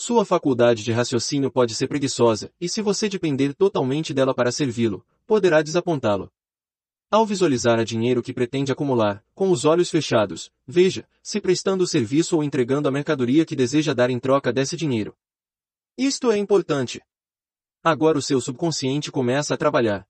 [0.01, 5.05] Sua faculdade de raciocínio pode ser preguiçosa, e se você depender totalmente dela para servi-lo,
[5.27, 6.31] poderá desapontá-lo.
[7.11, 11.87] Ao visualizar a dinheiro que pretende acumular, com os olhos fechados, veja, se prestando o
[11.87, 15.17] serviço ou entregando a mercadoria que deseja dar em troca desse dinheiro.
[15.97, 17.03] Isto é importante.
[17.83, 20.07] Agora o seu subconsciente começa a trabalhar.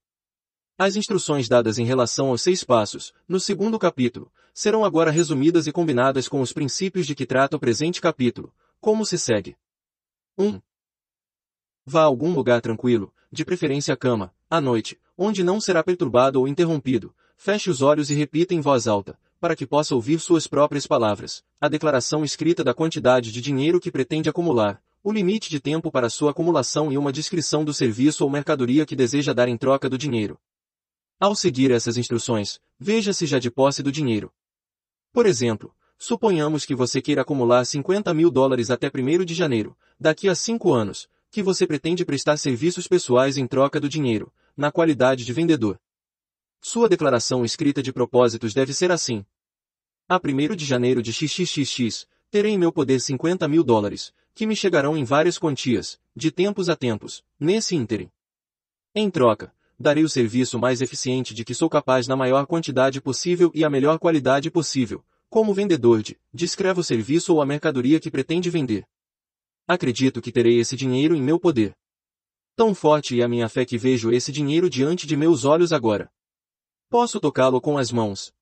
[0.77, 5.73] As instruções dadas em relação aos seis passos, no segundo capítulo, serão agora resumidas e
[5.73, 8.52] combinadas com os princípios de que trata o presente capítulo.
[8.82, 9.56] Como se segue?
[10.39, 10.47] 1.
[10.47, 10.60] Um,
[11.85, 16.39] Vá a algum lugar tranquilo, de preferência a cama, à noite, onde não será perturbado
[16.39, 17.12] ou interrompido.
[17.36, 21.43] Feche os olhos e repita em voz alta, para que possa ouvir suas próprias palavras,
[21.60, 26.09] a declaração escrita da quantidade de dinheiro que pretende acumular, o limite de tempo para
[26.09, 29.98] sua acumulação e uma descrição do serviço ou mercadoria que deseja dar em troca do
[29.98, 30.39] dinheiro.
[31.19, 34.32] Ao seguir essas instruções, veja se já de posse do dinheiro.
[35.12, 40.29] Por exemplo, suponhamos que você queira acumular 50 mil dólares até 1 de janeiro, daqui
[40.29, 45.25] a 5 anos, que você pretende prestar serviços pessoais em troca do dinheiro, na qualidade
[45.25, 45.79] de vendedor.
[46.61, 49.25] Sua declaração escrita de propósitos deve ser assim.
[50.09, 54.57] A 1 de janeiro de XXXX, terei em meu poder 50 mil dólares, que me
[54.57, 58.11] chegarão em várias quantias, de tempos a tempos, nesse ínterim.
[58.95, 63.51] Em troca, darei o serviço mais eficiente de que sou capaz na maior quantidade possível
[63.55, 68.11] e a melhor qualidade possível, como vendedor de, descreva o serviço ou a mercadoria que
[68.11, 68.87] pretende vender.
[69.69, 71.77] Acredito que terei esse dinheiro em meu poder.
[72.57, 76.11] Tão forte é a minha fé que vejo esse dinheiro diante de meus olhos agora.
[76.89, 78.32] Posso tocá-lo com as mãos.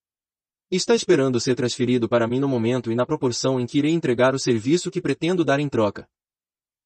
[0.70, 4.36] Está esperando ser transferido para mim no momento e na proporção em que irei entregar
[4.36, 6.08] o serviço que pretendo dar em troca.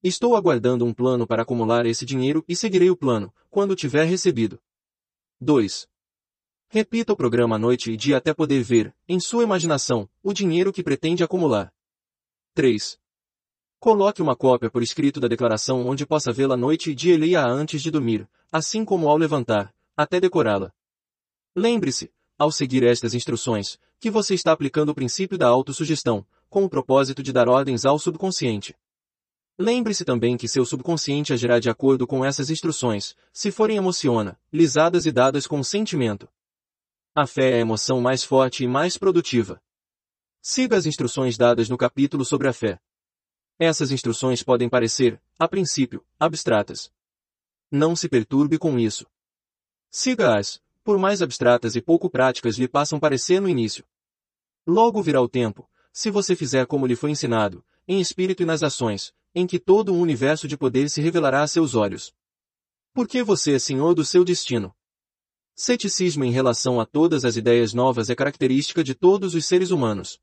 [0.02, 4.58] Estou aguardando um plano para acumular esse dinheiro e seguirei o plano, quando tiver recebido.
[5.38, 5.86] 2.
[6.68, 10.82] Repita o programa noite e dia até poder ver, em sua imaginação, o dinheiro que
[10.82, 11.70] pretende acumular.
[12.54, 12.99] 3.
[13.80, 17.48] Coloque uma cópia por escrito da declaração onde possa vê-la noite e dia e leia-a
[17.48, 20.70] antes de dormir, assim como ao levantar, até decorá-la.
[21.56, 26.68] Lembre-se, ao seguir estas instruções, que você está aplicando o princípio da autossugestão, com o
[26.68, 28.76] propósito de dar ordens ao subconsciente.
[29.58, 35.06] Lembre-se também que seu subconsciente agirá de acordo com essas instruções, se forem emociona, lisadas
[35.06, 36.28] e dadas com sentimento.
[37.14, 39.58] A fé é a emoção mais forte e mais produtiva.
[40.42, 42.78] Siga as instruções dadas no capítulo sobre a fé.
[43.62, 46.90] Essas instruções podem parecer, a princípio, abstratas.
[47.70, 49.06] Não se perturbe com isso.
[49.90, 53.84] Siga-as, por mais abstratas e pouco práticas lhe passam parecer no início.
[54.66, 58.62] Logo virá o tempo, se você fizer como lhe foi ensinado, em espírito e nas
[58.62, 62.14] ações, em que todo um universo de poder se revelará a seus olhos.
[62.94, 64.74] Porque você é senhor do seu destino.
[65.54, 70.18] Ceticismo em relação a todas as ideias novas é característica de todos os seres humanos.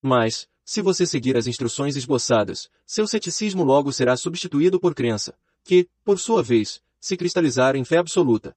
[0.00, 5.34] Mas, se você seguir as instruções esboçadas, seu ceticismo logo será substituído por crença,
[5.64, 8.54] que, por sua vez, se cristalizar em fé absoluta.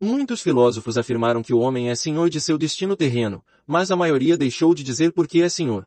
[0.00, 4.36] Muitos filósofos afirmaram que o homem é senhor de seu destino terreno, mas a maioria
[4.36, 5.86] deixou de dizer por que é senhor.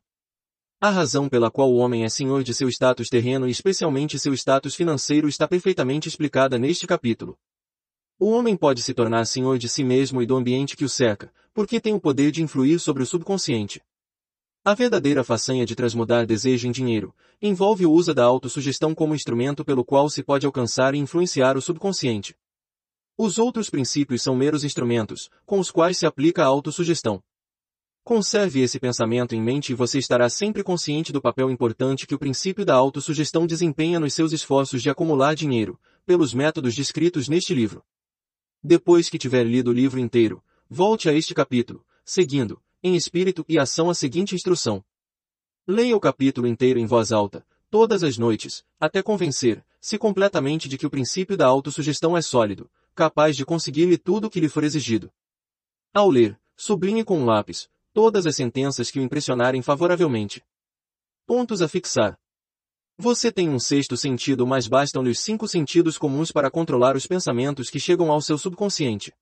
[0.81, 4.33] A razão pela qual o homem é senhor de seu status terreno e especialmente seu
[4.33, 7.37] status financeiro está perfeitamente explicada neste capítulo.
[8.17, 11.31] O homem pode se tornar senhor de si mesmo e do ambiente que o cerca,
[11.53, 13.81] porque tem o poder de influir sobre o subconsciente.
[14.64, 19.64] A verdadeira façanha de transmudar desejo em dinheiro envolve o uso da autossugestão como instrumento
[19.64, 22.36] pelo qual se pode alcançar e influenciar o subconsciente.
[23.18, 27.23] Os outros princípios são meros instrumentos, com os quais se aplica a autossugestão.
[28.03, 32.19] Conserve esse pensamento em mente e você estará sempre consciente do papel importante que o
[32.19, 37.81] princípio da autossugestão desempenha nos seus esforços de acumular dinheiro, pelos métodos descritos neste livro.
[38.61, 43.60] Depois que tiver lido o livro inteiro, volte a este capítulo, seguindo, em espírito e
[43.60, 44.84] ação a seguinte instrução.
[45.68, 50.85] Leia o capítulo inteiro em voz alta, todas as noites, até convencer-se completamente de que
[50.85, 55.11] o princípio da autossugestão é sólido, capaz de conseguir-lhe tudo o que lhe for exigido.
[55.93, 60.43] Ao ler, sublinhe com um lápis, todas as sentenças que o impressionarem favoravelmente.
[61.26, 62.19] Pontos a fixar.
[62.97, 67.69] Você tem um sexto sentido mas bastam-lhe os cinco sentidos comuns para controlar os pensamentos
[67.69, 69.14] que chegam ao seu subconsciente.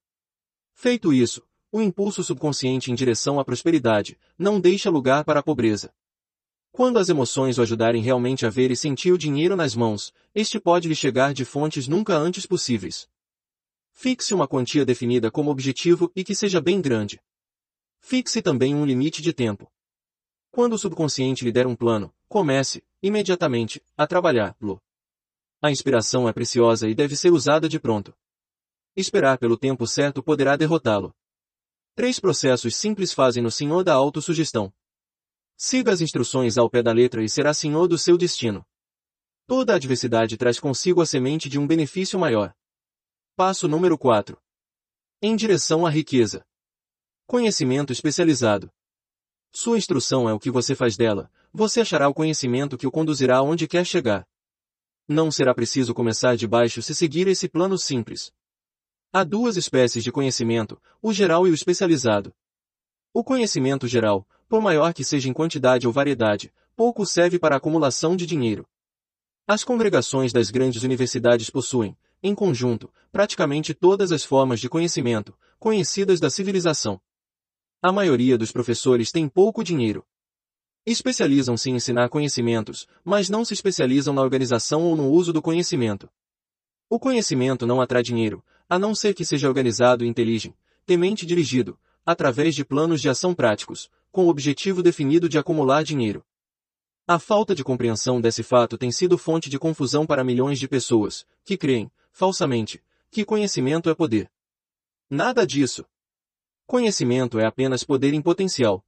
[0.74, 5.92] Feito isso, o impulso subconsciente em direção à prosperidade não deixa lugar para a pobreza.
[6.72, 10.60] Quando as emoções o ajudarem realmente a ver e sentir o dinheiro nas mãos, este
[10.60, 13.08] pode lhe chegar de fontes nunca antes possíveis.
[13.90, 17.20] Fixe uma quantia definida como objetivo e que seja bem grande.
[18.00, 19.70] Fixe também um limite de tempo.
[20.50, 24.80] Quando o subconsciente lhe der um plano, comece, imediatamente, a trabalhá-lo.
[25.60, 28.14] A inspiração é preciosa e deve ser usada de pronto.
[28.94, 31.12] Esperar pelo tempo certo poderá derrotá-lo.
[31.98, 34.72] Três processos simples fazem no senhor da autossugestão.
[35.56, 38.64] Siga as instruções ao pé da letra e será senhor do seu destino.
[39.48, 42.54] Toda adversidade traz consigo a semente de um benefício maior.
[43.34, 44.40] Passo número 4.
[45.20, 46.46] Em direção à riqueza.
[47.26, 48.70] Conhecimento especializado.
[49.50, 53.38] Sua instrução é o que você faz dela, você achará o conhecimento que o conduzirá
[53.38, 54.24] aonde quer chegar.
[55.08, 58.32] Não será preciso começar de baixo se seguir esse plano simples.
[59.10, 62.34] Há duas espécies de conhecimento, o geral e o especializado.
[63.10, 67.58] O conhecimento geral, por maior que seja em quantidade ou variedade, pouco serve para a
[67.58, 68.68] acumulação de dinheiro.
[69.46, 76.20] As congregações das grandes universidades possuem, em conjunto, praticamente todas as formas de conhecimento, conhecidas
[76.20, 77.00] da civilização.
[77.80, 80.04] A maioria dos professores tem pouco dinheiro.
[80.84, 86.10] Especializam-se em ensinar conhecimentos, mas não se especializam na organização ou no uso do conhecimento.
[86.90, 90.54] O conhecimento não atrai dinheiro, a não ser que seja organizado e inteligente,
[90.84, 96.24] temente dirigido, através de planos de ação práticos, com o objetivo definido de acumular dinheiro.
[97.06, 101.26] A falta de compreensão desse fato tem sido fonte de confusão para milhões de pessoas,
[101.44, 104.30] que creem, falsamente, que conhecimento é poder.
[105.08, 105.86] Nada disso.
[106.66, 108.84] Conhecimento é apenas poder em potencial.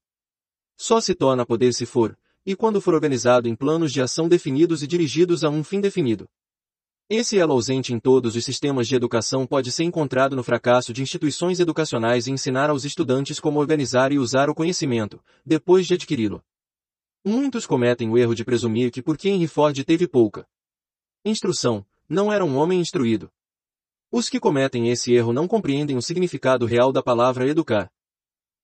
[0.76, 4.82] Só se torna poder se for, e quando for organizado em planos de ação definidos
[4.82, 6.28] e dirigidos a um fim definido.
[7.12, 11.02] Esse elo ausente em todos os sistemas de educação pode ser encontrado no fracasso de
[11.02, 16.40] instituições educacionais em ensinar aos estudantes como organizar e usar o conhecimento, depois de adquiri-lo.
[17.24, 20.46] Muitos cometem o erro de presumir que porque Henry Ford teve pouca
[21.24, 23.28] instrução, não era um homem instruído.
[24.08, 27.90] Os que cometem esse erro não compreendem o significado real da palavra educar.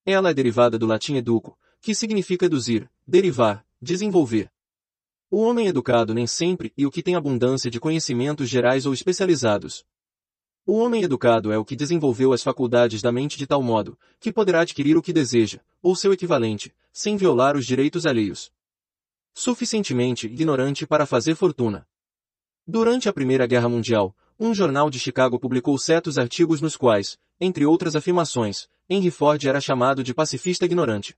[0.05, 4.49] Ela é derivada do latim educo, que significa eduzir, derivar, desenvolver.
[5.29, 9.85] O homem educado nem sempre e o que tem abundância de conhecimentos gerais ou especializados.
[10.65, 14.33] O homem educado é o que desenvolveu as faculdades da mente de tal modo, que
[14.33, 18.53] poderá adquirir o que deseja, ou seu equivalente, sem violar os direitos alheios.
[19.35, 21.87] Suficientemente ignorante para fazer fortuna.
[22.65, 27.67] Durante a Primeira Guerra Mundial, um jornal de Chicago publicou certos artigos nos quais, entre
[27.67, 31.17] outras afirmações, Henry Ford era chamado de pacifista ignorante.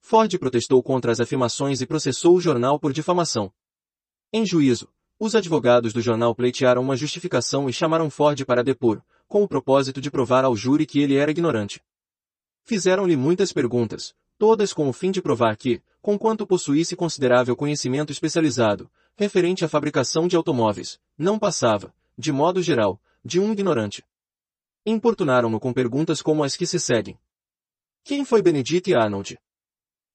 [0.00, 3.52] Ford protestou contra as afirmações e processou o jornal por difamação.
[4.32, 9.42] Em juízo, os advogados do jornal pleitearam uma justificação e chamaram Ford para depor, com
[9.42, 11.80] o propósito de provar ao júri que ele era ignorante.
[12.64, 18.90] Fizeram-lhe muitas perguntas, todas com o fim de provar que, conquanto possuísse considerável conhecimento especializado,
[19.16, 24.02] referente à fabricação de automóveis, não passava, de modo geral, de um ignorante.
[24.86, 27.18] Importunaram-no com perguntas como as que se seguem.
[28.02, 29.38] Quem foi Benedict Arnold?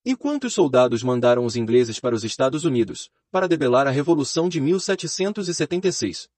[0.08, 4.62] E quantos soldados mandaram os ingleses para os Estados Unidos, para debelar a Revolução de
[4.62, 6.30] 1776?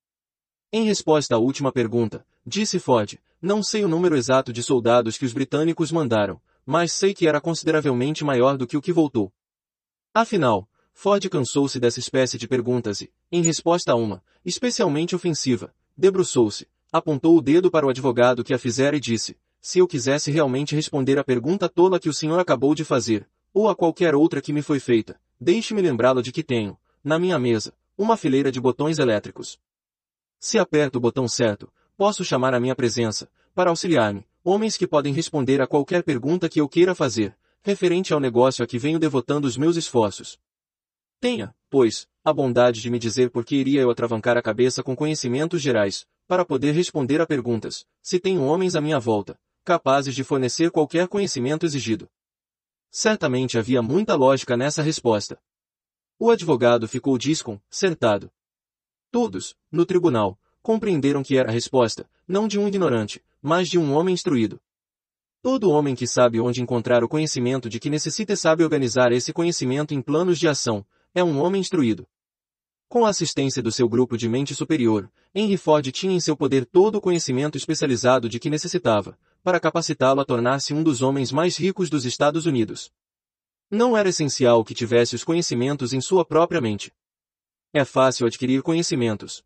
[0.71, 5.25] Em resposta à última pergunta, disse Ford, não sei o número exato de soldados que
[5.25, 9.33] os britânicos mandaram, mas sei que era consideravelmente maior do que o que voltou.
[10.13, 16.69] Afinal, Ford cansou-se dessa espécie de perguntas e, em resposta a uma, especialmente ofensiva, debruçou-se,
[16.89, 20.73] apontou o dedo para o advogado que a fizera e disse, se eu quisesse realmente
[20.73, 24.53] responder à pergunta tola que o senhor acabou de fazer, ou a qualquer outra que
[24.53, 28.99] me foi feita, deixe-me lembrá-lo de que tenho, na minha mesa, uma fileira de botões
[28.99, 29.59] elétricos.
[30.39, 35.13] Se aperto o botão certo, posso chamar à minha presença, para auxiliar-me, homens que podem
[35.13, 39.47] responder a qualquer pergunta que eu queira fazer, referente ao negócio a que venho devotando
[39.47, 40.39] os meus esforços.
[41.19, 44.95] Tenha, pois, a bondade de me dizer por que iria eu atravancar a cabeça com
[44.95, 50.23] conhecimentos gerais, para poder responder a perguntas, se tenho homens à minha volta, capazes de
[50.23, 52.07] fornecer qualquer conhecimento exigido.
[52.99, 55.39] Certamente havia muita lógica nessa resposta.
[56.17, 58.31] O advogado ficou desconcertado.
[59.11, 63.93] Todos, no tribunal, compreenderam que era a resposta, não de um ignorante, mas de um
[63.93, 64.59] homem instruído.
[65.43, 69.93] Todo homem que sabe onde encontrar o conhecimento de que necessita sabe organizar esse conhecimento
[69.93, 70.83] em planos de ação,
[71.13, 72.07] é um homem instruído.
[72.89, 76.65] Com a assistência do seu grupo de mente superior, Henry Ford tinha em seu poder
[76.65, 81.57] todo o conhecimento especializado de que necessitava, para capacitá-lo a tornar-se um dos homens mais
[81.57, 82.91] ricos dos Estados Unidos.
[83.69, 86.93] Não era essencial que tivesse os conhecimentos em sua própria mente.
[87.73, 89.43] É fácil adquirir conhecimentos.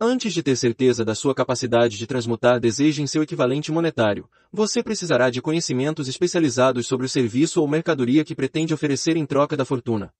[0.00, 4.82] Antes de ter certeza da sua capacidade de transmutar desejo em seu equivalente monetário, você
[4.82, 9.64] precisará de conhecimentos especializados sobre o serviço ou mercadoria que pretende oferecer em troca da
[9.64, 10.12] fortuna.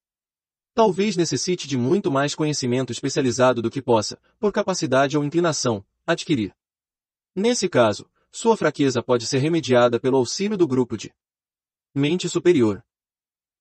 [0.75, 6.55] Talvez necessite de muito mais conhecimento especializado do que possa, por capacidade ou inclinação, adquirir.
[7.35, 11.13] Nesse caso, sua fraqueza pode ser remediada pelo auxílio do grupo de
[11.95, 12.83] mente superior.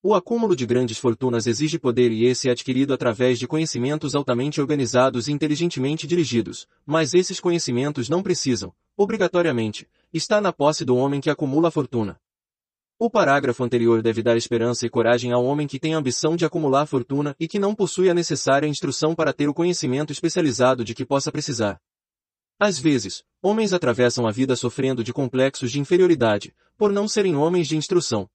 [0.01, 4.61] O acúmulo de grandes fortunas exige poder e esse é adquirido através de conhecimentos altamente
[4.61, 11.19] organizados e inteligentemente dirigidos, mas esses conhecimentos não precisam, obrigatoriamente, estar na posse do homem
[11.19, 12.17] que acumula a fortuna.
[12.97, 16.45] O parágrafo anterior deve dar esperança e coragem ao homem que tem a ambição de
[16.45, 20.95] acumular fortuna e que não possui a necessária instrução para ter o conhecimento especializado de
[20.95, 21.79] que possa precisar.
[22.63, 27.67] Às vezes, homens atravessam a vida sofrendo de complexos de inferioridade, por não serem homens
[27.67, 28.29] de instrução.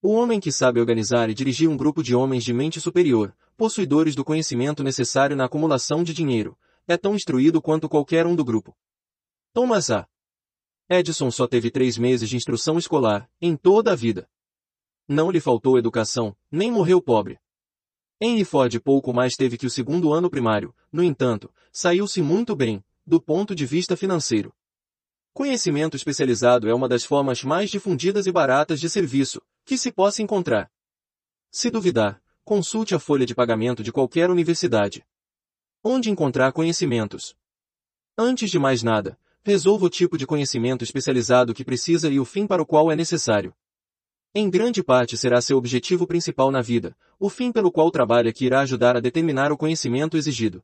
[0.00, 4.14] O homem que sabe organizar e dirigir um grupo de homens de mente superior, possuidores
[4.14, 6.58] do conhecimento necessário na acumulação de dinheiro,
[6.88, 8.74] é tão instruído quanto qualquer um do grupo.
[9.52, 10.08] Thomas A.
[10.88, 14.26] Edison só teve três meses de instrução escolar, em toda a vida.
[15.06, 17.38] Não lhe faltou educação, nem morreu pobre.
[18.18, 22.82] Henry Ford pouco mais teve que o segundo ano primário, no entanto, saiu-se muito bem,
[23.06, 24.54] do ponto de vista financeiro.
[25.32, 30.22] Conhecimento especializado é uma das formas mais difundidas e baratas de serviço que se possa
[30.22, 30.70] encontrar.
[31.50, 35.04] Se duvidar, consulte a folha de pagamento de qualquer universidade.
[35.82, 37.34] Onde encontrar conhecimentos?
[38.16, 42.46] Antes de mais nada, resolva o tipo de conhecimento especializado que precisa e o fim
[42.46, 43.54] para o qual é necessário.
[44.34, 48.46] Em grande parte será seu objetivo principal na vida, o fim pelo qual trabalha que
[48.46, 50.62] irá ajudar a determinar o conhecimento exigido.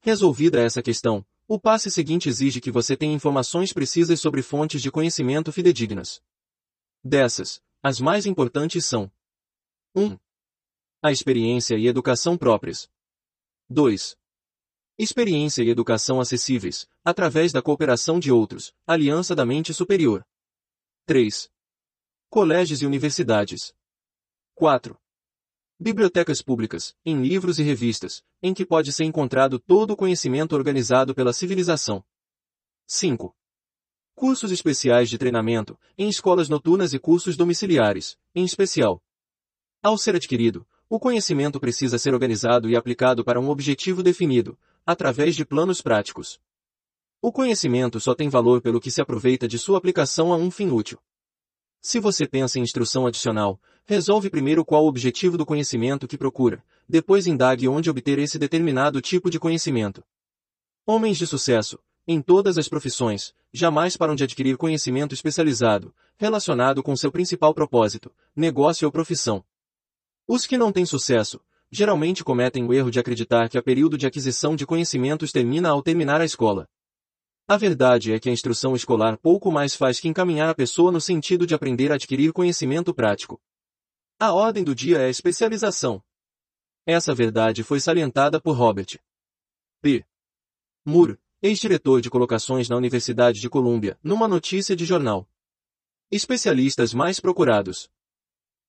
[0.00, 4.90] Resolvida essa questão, o passe seguinte exige que você tenha informações precisas sobre fontes de
[4.90, 6.22] conhecimento fidedignas.
[7.02, 9.10] Dessas, as mais importantes são
[9.96, 10.18] 1.
[11.02, 12.90] A experiência e educação próprias.
[13.70, 14.14] 2.
[14.98, 20.26] Experiência e educação acessíveis, através da cooperação de outros, aliança da mente superior.
[21.06, 21.50] 3.
[22.28, 23.74] Colégios e universidades.
[24.54, 25.00] 4.
[25.80, 31.14] Bibliotecas públicas, em livros e revistas, em que pode ser encontrado todo o conhecimento organizado
[31.14, 32.04] pela civilização.
[32.86, 33.34] 5.
[34.14, 39.02] Cursos especiais de treinamento, em escolas noturnas e cursos domiciliares, em especial.
[39.82, 45.36] Ao ser adquirido, o conhecimento precisa ser organizado e aplicado para um objetivo definido, através
[45.36, 46.40] de planos práticos.
[47.20, 50.70] O conhecimento só tem valor pelo que se aproveita de sua aplicação a um fim
[50.70, 50.98] útil.
[51.80, 56.64] Se você pensa em instrução adicional, resolve primeiro qual o objetivo do conhecimento que procura,
[56.88, 60.02] depois indague onde obter esse determinado tipo de conhecimento.
[60.86, 66.96] Homens de sucesso, em todas as profissões, jamais param de adquirir conhecimento especializado, relacionado com
[66.96, 69.44] seu principal propósito, negócio ou profissão.
[70.26, 71.40] Os que não têm sucesso,
[71.70, 75.82] geralmente cometem o erro de acreditar que a período de aquisição de conhecimentos termina ao
[75.82, 76.66] terminar a escola.
[77.46, 81.00] A verdade é que a instrução escolar pouco mais faz que encaminhar a pessoa no
[81.00, 83.40] sentido de aprender a adquirir conhecimento prático.
[84.18, 86.02] A ordem do dia é a especialização.
[86.90, 88.98] Essa verdade foi salientada por Robert
[89.82, 90.06] P.
[90.86, 95.28] Moore, ex-diretor de colocações na Universidade de Colômbia, numa notícia de jornal.
[96.10, 97.90] Especialistas mais procurados.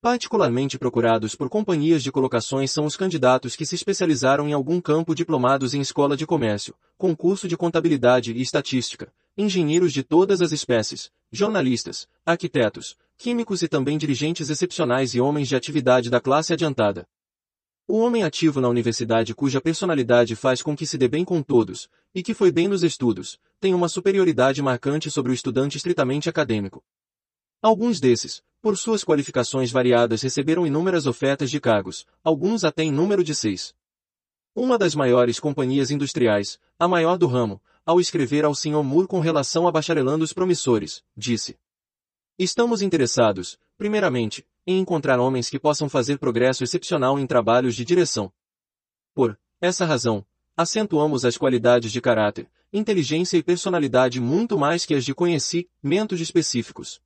[0.01, 5.15] Particularmente procurados por companhias de colocações são os candidatos que se especializaram em algum campo
[5.15, 11.09] diplomados em escola de comércio, concurso de contabilidade e estatística, engenheiros de todas as espécies,
[11.31, 17.07] jornalistas, arquitetos, químicos e também dirigentes excepcionais e homens de atividade da classe adiantada.
[17.91, 21.89] O homem ativo na universidade cuja personalidade faz com que se dê bem com todos,
[22.13, 26.83] e que foi bem nos estudos, tem uma superioridade marcante sobre o estudante estritamente acadêmico.
[27.59, 33.23] Alguns desses, por suas qualificações variadas receberam inúmeras ofertas de cargos, alguns até em número
[33.23, 33.73] de seis.
[34.55, 38.83] Uma das maiores companhias industriais, a maior do ramo, ao escrever ao Sr.
[38.83, 41.57] Moore com relação a bacharelandos promissores, disse:
[42.37, 48.31] Estamos interessados, primeiramente, em encontrar homens que possam fazer progresso excepcional em trabalhos de direção.
[49.13, 50.25] Por essa razão,
[50.55, 57.01] acentuamos as qualidades de caráter, inteligência e personalidade muito mais que as de conhecimentos específicos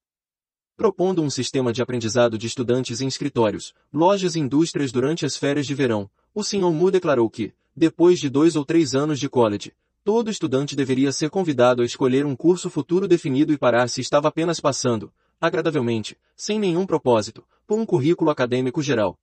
[0.75, 5.67] propondo um sistema de aprendizado de estudantes em escritórios, lojas e indústrias durante as férias
[5.67, 6.09] de verão.
[6.33, 6.71] O Sr.
[6.71, 9.73] Mu declarou que, depois de dois ou três anos de college,
[10.03, 14.27] todo estudante deveria ser convidado a escolher um curso futuro definido e parar se estava
[14.27, 15.13] apenas passando,
[15.43, 19.19] agradavelmente, sem nenhum propósito, por um currículo acadêmico geral.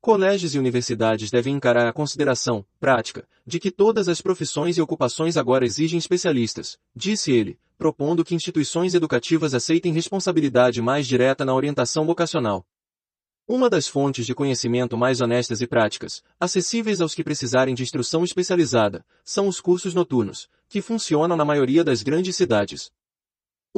[0.00, 5.36] Colégios e universidades devem encarar a consideração, prática, de que todas as profissões e ocupações
[5.36, 12.04] agora exigem especialistas, disse ele, propondo que instituições educativas aceitem responsabilidade mais direta na orientação
[12.04, 12.66] vocacional.
[13.46, 18.24] Uma das fontes de conhecimento mais honestas e práticas, acessíveis aos que precisarem de instrução
[18.24, 22.90] especializada, são os cursos noturnos, que funcionam na maioria das grandes cidades.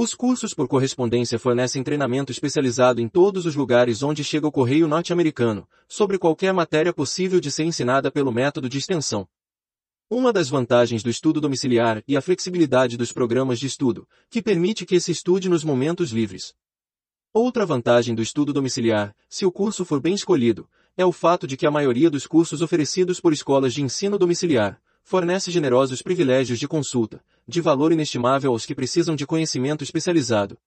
[0.00, 4.86] Os cursos por correspondência fornecem treinamento especializado em todos os lugares onde chega o correio
[4.86, 9.26] norte-americano, sobre qualquer matéria possível de ser ensinada pelo método de extensão.
[10.08, 14.86] Uma das vantagens do estudo domiciliar e a flexibilidade dos programas de estudo, que permite
[14.86, 16.54] que se estude nos momentos livres.
[17.34, 21.56] Outra vantagem do estudo domiciliar, se o curso for bem escolhido, é o fato de
[21.56, 26.68] que a maioria dos cursos oferecidos por escolas de ensino domiciliar fornece generosos privilégios de
[26.68, 30.58] consulta, de valor inestimável aos que precisam de conhecimento especializado.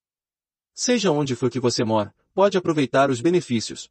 [0.74, 3.88] Seja onde for que você mora, pode aproveitar os benefícios.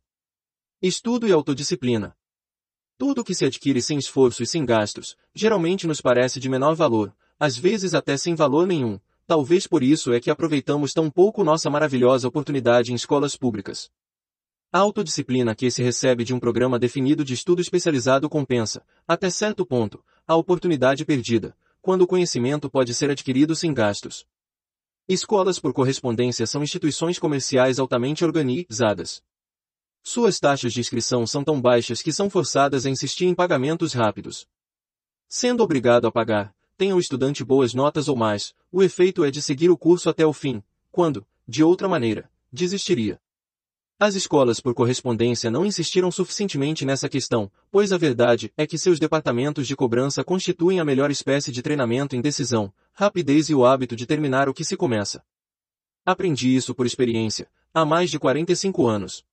[0.82, 2.14] Estudo e autodisciplina.
[2.98, 7.16] Tudo que se adquire sem esforço e sem gastos, geralmente nos parece de menor valor,
[7.40, 9.00] às vezes até sem valor nenhum.
[9.26, 13.90] Talvez por isso é que aproveitamos tão pouco nossa maravilhosa oportunidade em escolas públicas.
[14.74, 19.66] A autodisciplina que se recebe de um programa definido de estudo especializado compensa, até certo
[19.66, 20.02] ponto,
[20.32, 24.26] a oportunidade perdida, quando o conhecimento pode ser adquirido sem gastos.
[25.06, 29.22] Escolas por correspondência são instituições comerciais altamente organizadas.
[30.02, 34.48] Suas taxas de inscrição são tão baixas que são forçadas a insistir em pagamentos rápidos.
[35.28, 39.42] Sendo obrigado a pagar, tenha o estudante boas notas ou mais, o efeito é de
[39.42, 40.64] seguir o curso até o fim,
[40.94, 43.20] quando, de outra maneira, desistiria.
[44.04, 49.00] As escolas por correspondência não insistiram suficientemente nessa questão, pois a verdade é que seus
[49.00, 53.96] departamentos de cobrança constituem a melhor espécie de treinamento em decisão, rapidez e o hábito
[53.96, 55.24] de terminar o que se começa.
[56.04, 59.24] Aprendi isso por experiência, há mais de 45 anos.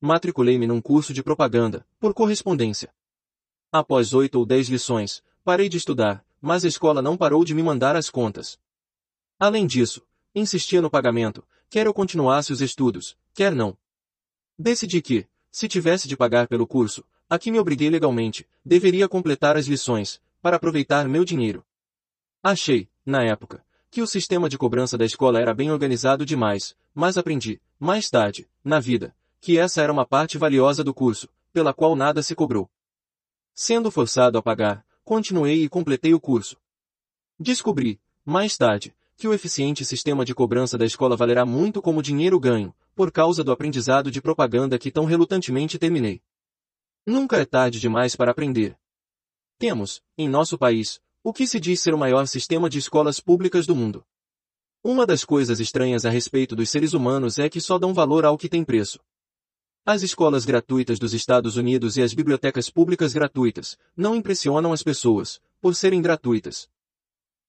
[0.00, 2.94] Matriculei-me num curso de propaganda, por correspondência.
[3.72, 7.64] Após oito ou dez lições, parei de estudar, mas a escola não parou de me
[7.64, 8.60] mandar as contas.
[9.40, 13.76] Além disso, insistia no pagamento, quer eu continuasse os estudos, quer não.
[14.58, 19.56] Decidi que, se tivesse de pagar pelo curso, a que me obriguei legalmente, deveria completar
[19.56, 21.64] as lições, para aproveitar meu dinheiro.
[22.42, 27.16] Achei, na época, que o sistema de cobrança da escola era bem organizado demais, mas
[27.16, 31.94] aprendi, mais tarde, na vida, que essa era uma parte valiosa do curso, pela qual
[31.94, 32.68] nada se cobrou.
[33.54, 36.56] Sendo forçado a pagar, continuei e completei o curso.
[37.38, 42.38] Descobri, mais tarde, que o eficiente sistema de cobrança da escola valerá muito como dinheiro
[42.38, 46.20] ganho, por causa do aprendizado de propaganda que tão relutantemente terminei.
[47.06, 48.76] Nunca é tarde demais para aprender.
[49.56, 53.68] Temos, em nosso país, o que se diz ser o maior sistema de escolas públicas
[53.68, 54.04] do mundo.
[54.82, 58.36] Uma das coisas estranhas a respeito dos seres humanos é que só dão valor ao
[58.36, 58.98] que tem preço.
[59.86, 65.40] As escolas gratuitas dos Estados Unidos e as bibliotecas públicas gratuitas não impressionam as pessoas,
[65.60, 66.68] por serem gratuitas.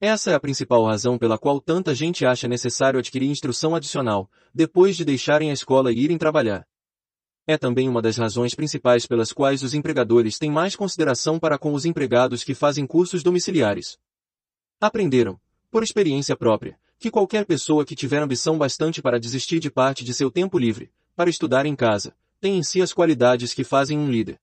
[0.01, 4.95] Essa é a principal razão pela qual tanta gente acha necessário adquirir instrução adicional, depois
[4.95, 6.65] de deixarem a escola e irem trabalhar.
[7.45, 11.73] É também uma das razões principais pelas quais os empregadores têm mais consideração para com
[11.73, 13.97] os empregados que fazem cursos domiciliares.
[14.79, 15.37] Aprenderam,
[15.69, 20.13] por experiência própria, que qualquer pessoa que tiver ambição bastante para desistir de parte de
[20.13, 24.09] seu tempo livre, para estudar em casa, tem em si as qualidades que fazem um
[24.09, 24.39] líder.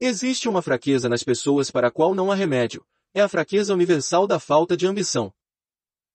[0.00, 2.82] Existe uma fraqueza nas pessoas para a qual não há remédio,
[3.12, 5.32] é a fraqueza universal da falta de ambição.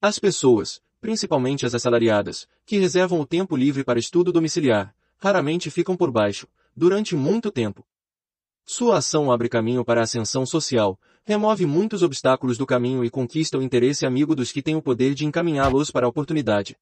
[0.02, 5.96] As pessoas, principalmente as assalariadas, que reservam o tempo livre para estudo domiciliar, raramente ficam
[5.98, 7.86] por baixo, durante muito tempo.
[8.66, 13.58] Sua ação abre caminho para a ascensão social, remove muitos obstáculos do caminho e conquista
[13.58, 16.78] o interesse amigo dos que têm o poder de encaminhá-los para a oportunidade.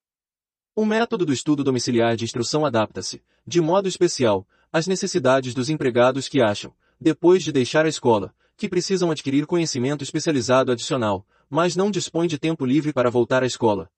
[0.76, 6.28] O método do estudo domiciliar de instrução adapta-se, de modo especial, às necessidades dos empregados
[6.28, 8.34] que acham, depois de deixar a escola,
[8.64, 13.46] que precisam adquirir conhecimento especializado adicional, mas não dispõem de tempo livre para voltar à
[13.46, 13.90] escola.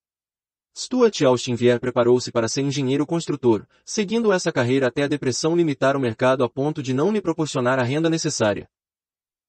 [0.75, 5.95] Stuart Austin Vier preparou-se para ser engenheiro construtor, seguindo essa carreira até a depressão limitar
[5.95, 8.67] o mercado a ponto de não lhe proporcionar a renda necessária.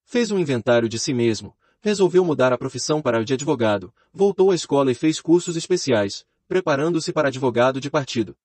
[0.05, 4.51] Fez um inventário de si mesmo, resolveu mudar a profissão para a de advogado, voltou
[4.51, 8.37] à escola e fez cursos especiais, preparando-se para advogado de partido.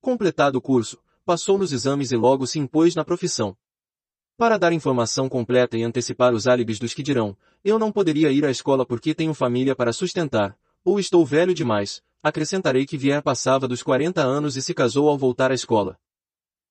[0.00, 3.54] Completado o curso, passou nos exames e logo se impôs na profissão.
[4.40, 8.42] Para dar informação completa e antecipar os álibis dos que dirão, eu não poderia ir
[8.42, 13.68] à escola porque tenho família para sustentar, ou estou velho demais, acrescentarei que Vier passava
[13.68, 15.98] dos 40 anos e se casou ao voltar à escola.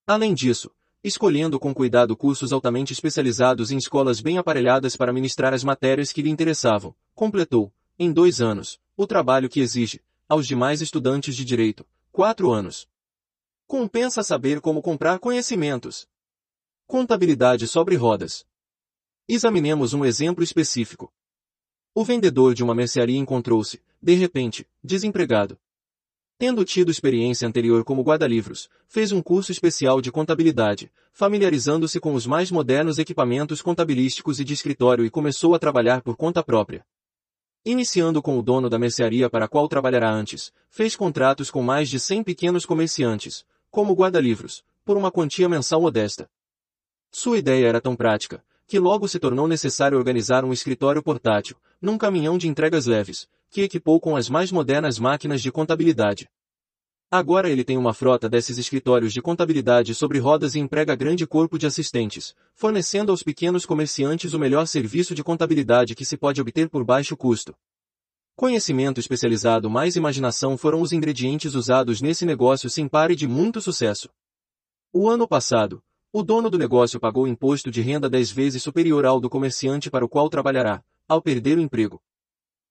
[0.07, 0.71] Além disso,
[1.03, 6.23] escolhendo com cuidado cursos altamente especializados em escolas bem aparelhadas para ministrar as matérias que
[6.23, 11.85] lhe interessavam, completou, em dois anos, o trabalho que exige, aos demais estudantes de direito,
[12.11, 12.87] quatro anos.
[13.67, 16.07] Compensa saber como comprar conhecimentos.
[16.91, 18.47] Contabilidade sobre rodas.
[19.27, 21.13] Examinemos um exemplo específico.
[21.93, 25.55] O vendedor de uma mercearia encontrou-se, de repente, desempregado.
[26.39, 32.25] Tendo tido experiência anterior como guarda-livros, fez um curso especial de contabilidade, familiarizando-se com os
[32.25, 36.83] mais modernos equipamentos contabilísticos e de escritório e começou a trabalhar por conta própria.
[37.63, 41.87] Iniciando com o dono da mercearia para a qual trabalhará antes, fez contratos com mais
[41.87, 46.27] de 100 pequenos comerciantes, como guarda-livros, por uma quantia mensal modesta.
[47.11, 51.97] Sua ideia era tão prática, que logo se tornou necessário organizar um escritório portátil, num
[51.97, 56.29] caminhão de entregas leves, que equipou com as mais modernas máquinas de contabilidade.
[57.11, 61.57] Agora ele tem uma frota desses escritórios de contabilidade sobre rodas e emprega grande corpo
[61.57, 66.69] de assistentes, fornecendo aos pequenos comerciantes o melhor serviço de contabilidade que se pode obter
[66.69, 67.55] por baixo custo.
[68.35, 74.07] Conhecimento especializado mais imaginação foram os ingredientes usados nesse negócio sem pare de muito sucesso.
[74.93, 75.81] O ano passado,
[76.11, 80.03] o dono do negócio pagou imposto de renda dez vezes superior ao do comerciante para
[80.03, 82.01] o qual trabalhará, ao perder o emprego.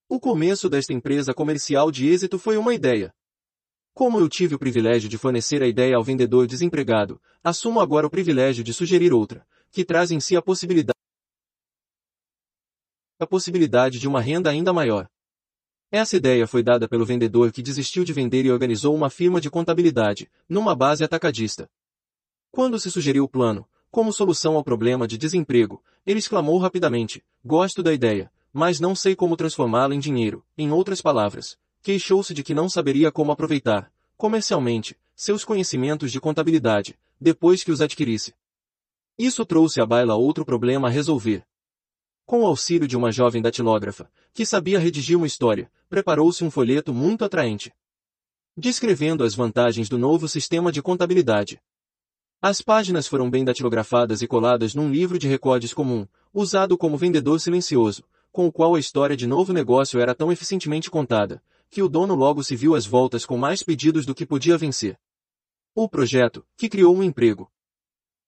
[0.09, 3.15] O começo desta empresa comercial de êxito foi uma ideia.
[3.95, 8.11] Como eu tive o privilégio de fornecer a ideia ao vendedor desempregado, assumo agora o
[8.11, 10.99] privilégio de sugerir outra, que traz em si a possibilidade
[13.21, 15.09] a possibilidade de uma renda ainda maior.
[15.91, 19.51] Essa ideia foi dada pelo vendedor que desistiu de vender e organizou uma firma de
[19.51, 21.69] contabilidade, numa base atacadista.
[22.51, 27.83] Quando se sugeriu o plano, como solução ao problema de desemprego, ele exclamou rapidamente, gosto
[27.83, 30.45] da ideia, mas não sei como transformá-la em dinheiro.
[30.57, 36.99] Em outras palavras, queixou-se de que não saberia como aproveitar, comercialmente, seus conhecimentos de contabilidade,
[37.21, 38.35] depois que os adquirisse.
[39.19, 41.45] Isso trouxe à baila outro problema a resolver.
[42.25, 46.93] Com o auxílio de uma jovem datilógrafa, que sabia redigir uma história, preparou-se um folheto
[46.93, 47.73] muito atraente.
[48.57, 51.61] Descrevendo as vantagens do novo sistema de contabilidade.
[52.41, 57.41] As páginas foram bem datilografadas e coladas num livro de recordes comum, usado como vendedor
[57.41, 61.89] silencioso, com o qual a história de novo negócio era tão eficientemente contada, que o
[61.89, 64.97] dono logo se viu às voltas com mais pedidos do que podia vencer.
[65.75, 67.51] O projeto, que criou um emprego.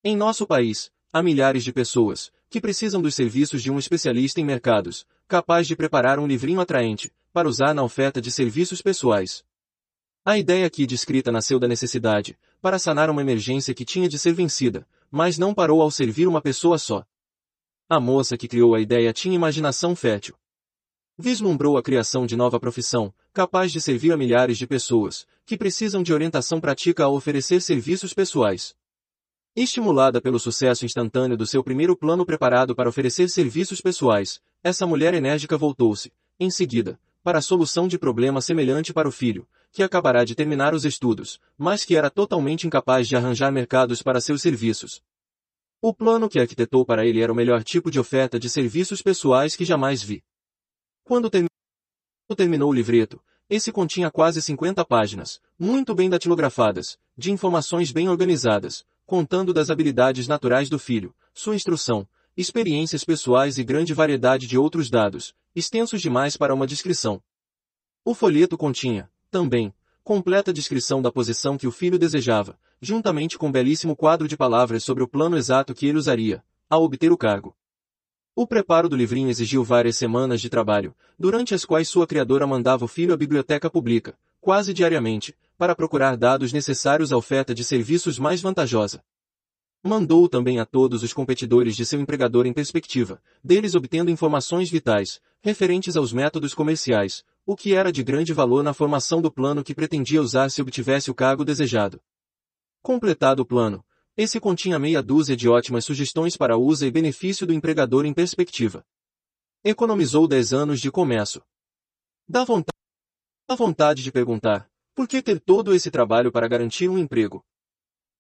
[0.02, 4.44] Em nosso país, há milhares de pessoas, que precisam dos serviços de um especialista em
[4.44, 9.44] mercados, capaz de preparar um livrinho atraente, para usar na oferta de serviços pessoais.
[10.24, 14.32] A ideia aqui descrita nasceu da necessidade, para sanar uma emergência que tinha de ser
[14.32, 17.04] vencida, mas não parou ao servir uma pessoa só.
[17.88, 20.36] A moça que criou a ideia tinha imaginação fértil.
[21.18, 26.02] Vislumbrou a criação de nova profissão, capaz de servir a milhares de pessoas, que precisam
[26.02, 28.74] de orientação prática ao oferecer serviços pessoais.
[29.56, 35.12] Estimulada pelo sucesso instantâneo do seu primeiro plano preparado para oferecer serviços pessoais, essa mulher
[35.12, 40.24] enérgica voltou-se, em seguida, para a solução de problema semelhante para o filho, que acabará
[40.24, 45.02] de terminar os estudos, mas que era totalmente incapaz de arranjar mercados para seus serviços.
[45.80, 49.56] O plano que arquitetou para ele era o melhor tipo de oferta de serviços pessoais
[49.56, 50.22] que jamais vi.
[51.04, 51.30] Quando
[52.36, 58.84] terminou o livreto, esse continha quase 50 páginas, muito bem datilografadas, de informações bem organizadas,
[59.04, 62.06] contando das habilidades naturais do filho, sua instrução,
[62.36, 67.20] experiências pessoais e grande variedade de outros dados, extensos demais para uma descrição.
[68.04, 73.52] O folheto continha, também, completa descrição da posição que o filho desejava, juntamente com um
[73.52, 77.54] belíssimo quadro de palavras sobre o plano exato que ele usaria, ao obter o cargo.
[78.34, 82.84] O preparo do livrinho exigiu várias semanas de trabalho, durante as quais sua criadora mandava
[82.84, 88.18] o filho à biblioteca pública, quase diariamente, para procurar dados necessários à oferta de serviços
[88.18, 89.02] mais vantajosa.
[89.82, 95.20] Mandou também a todos os competidores de seu empregador em perspectiva, deles obtendo informações vitais,
[95.42, 99.74] referentes aos métodos comerciais, o que era de grande valor na formação do plano que
[99.74, 102.00] pretendia usar se obtivesse o cargo desejado.
[102.82, 103.84] Completado o plano,
[104.16, 108.84] esse continha meia dúzia de ótimas sugestões para uso e benefício do empregador em perspectiva.
[109.64, 111.42] Economizou dez anos de comércio.
[112.28, 112.78] Dá vontade,
[113.48, 117.44] dá vontade de perguntar, por que ter todo esse trabalho para garantir um emprego?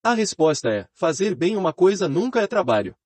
[0.02, 2.96] A resposta é, fazer bem uma coisa nunca é trabalho.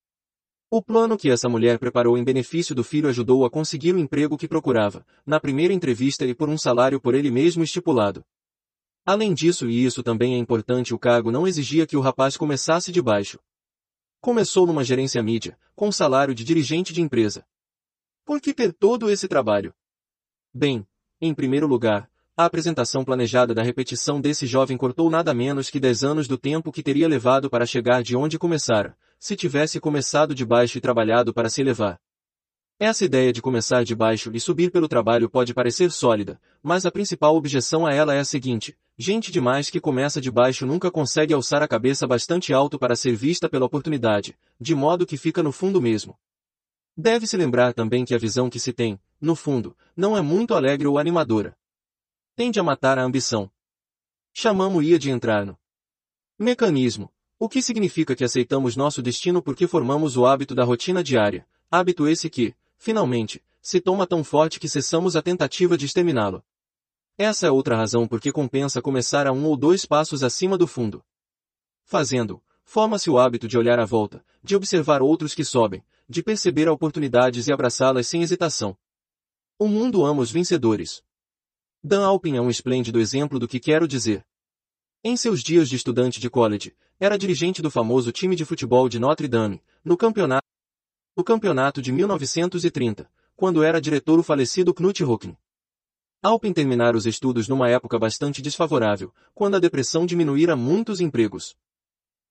[0.77, 4.37] O plano que essa mulher preparou em benefício do filho ajudou a conseguir o emprego
[4.37, 8.25] que procurava, na primeira entrevista e por um salário por ele mesmo estipulado.
[9.07, 12.91] Além disso e isso também é importante o cargo não exigia que o rapaz começasse
[12.91, 13.39] de baixo.
[14.21, 17.47] Começou numa gerência mídia, com salário de dirigente de empresa.
[18.25, 19.73] Por que ter todo esse trabalho?
[20.53, 20.85] Bem,
[21.21, 26.03] em primeiro lugar, a apresentação planejada da repetição desse jovem cortou nada menos que dez
[26.03, 30.45] anos do tempo que teria levado para chegar de onde começara, se tivesse começado de
[30.45, 31.99] baixo e trabalhado para se elevar.
[32.79, 36.91] Essa ideia de começar de baixo e subir pelo trabalho pode parecer sólida, mas a
[36.91, 41.33] principal objeção a ela é a seguinte, gente demais que começa de baixo nunca consegue
[41.33, 45.53] alçar a cabeça bastante alto para ser vista pela oportunidade, de modo que fica no
[45.53, 46.19] fundo mesmo.
[46.95, 50.87] Deve-se lembrar também que a visão que se tem, no fundo, não é muito alegre
[50.87, 51.57] ou animadora
[52.37, 53.51] tende a matar a ambição.
[54.33, 55.57] Chamamos-ia de entrar no
[56.39, 57.13] mecanismo,
[57.45, 62.09] o que significa que aceitamos nosso destino porque formamos o hábito da rotina diária, hábito
[62.09, 66.43] esse que, finalmente, se toma tão forte que cessamos a tentativa de exterminá-lo.
[67.19, 70.67] Essa é outra razão por que compensa começar a um ou dois passos acima do
[70.67, 71.05] fundo.
[71.85, 76.67] Fazendo, forma-se o hábito de olhar à volta, de observar outros que sobem, de perceber
[76.67, 78.75] oportunidades e abraçá-las sem hesitação.
[79.59, 81.03] O mundo ama os vencedores.
[81.83, 84.25] Dan Alpin é um esplêndido exemplo do que quero dizer.
[85.07, 88.99] Em seus dias de estudante de college, era dirigente do famoso time de futebol de
[88.99, 90.47] Notre Dame, no campeonato,
[91.15, 93.07] no campeonato de 1930,
[93.37, 95.37] quando era diretor o falecido Knut Rockne.
[96.23, 101.55] Alpin terminara os estudos numa época bastante desfavorável, quando a depressão diminuíra muitos empregos.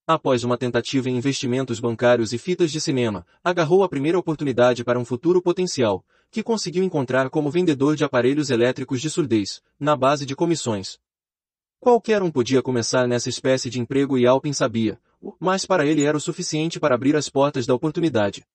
[0.07, 4.97] Após uma tentativa em investimentos bancários e fitas de cinema, agarrou a primeira oportunidade para
[4.97, 10.25] um futuro potencial, que conseguiu encontrar como vendedor de aparelhos elétricos de surdez, na base
[10.25, 10.97] de comissões.
[11.83, 14.97] Qualquer um podia começar nessa espécie de emprego e Alpin sabia,
[15.37, 18.47] mas para ele era o suficiente para abrir as portas da oportunidade.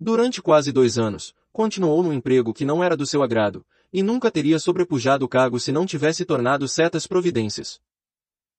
[0.00, 3.62] Durante quase dois anos, continuou no emprego que não era do seu agrado,
[3.92, 7.78] e nunca teria sobrepujado o cargo se não tivesse tornado certas providências.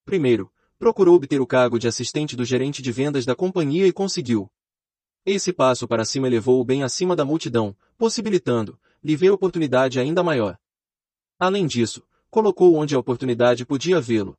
[0.04, 0.48] Primeiro,
[0.78, 4.48] procurou obter o cargo de assistente do gerente de vendas da companhia e conseguiu.
[5.26, 10.56] Esse passo para cima elevou-o bem acima da multidão, possibilitando, lhe ver oportunidade ainda maior.
[11.36, 14.36] Além disso, colocou onde a oportunidade podia vê-lo.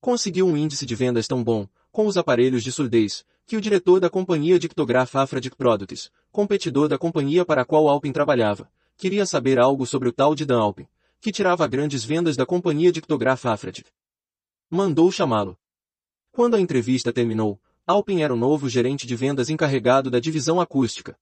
[0.00, 4.00] Conseguiu um índice de vendas tão bom, com os aparelhos de surdez, que o diretor
[4.00, 9.58] da companhia Dictograph Afradic Products, competidor da companhia para a qual Alpin trabalhava, queria saber
[9.58, 10.86] algo sobre o tal de Dan Alpin,
[11.20, 13.90] que tirava grandes vendas da companhia Dictograph Afradic.
[14.70, 15.56] Mandou chamá-lo.
[16.32, 21.18] Quando a entrevista terminou, Alpin era o novo gerente de vendas encarregado da divisão acústica.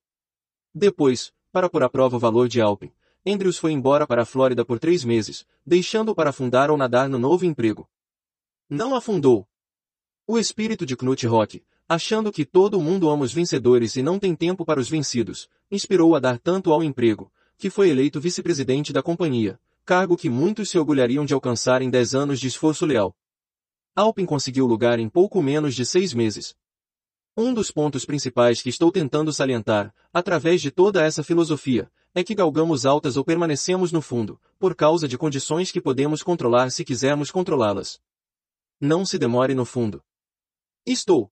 [0.75, 2.93] Depois, para pôr à prova o valor de Alpin,
[3.27, 7.19] Andrews foi embora para a Flórida por três meses, deixando-o para afundar ou nadar no
[7.19, 7.89] novo emprego.
[8.69, 9.47] Não afundou.
[10.27, 14.35] O espírito de Knut Rock, achando que todo mundo ama os vencedores e não tem
[14.35, 19.03] tempo para os vencidos, inspirou a dar tanto ao emprego, que foi eleito vice-presidente da
[19.03, 23.15] companhia, cargo que muitos se orgulhariam de alcançar em dez anos de esforço leal.
[23.95, 26.55] Alpin conseguiu lugar em pouco menos de seis meses.
[27.37, 32.35] Um dos pontos principais que estou tentando salientar, através de toda essa filosofia, é que
[32.35, 37.31] galgamos altas ou permanecemos no fundo, por causa de condições que podemos controlar se quisermos
[37.31, 38.01] controlá-las.
[38.81, 40.03] Não se demore no fundo.
[40.85, 41.31] Estou.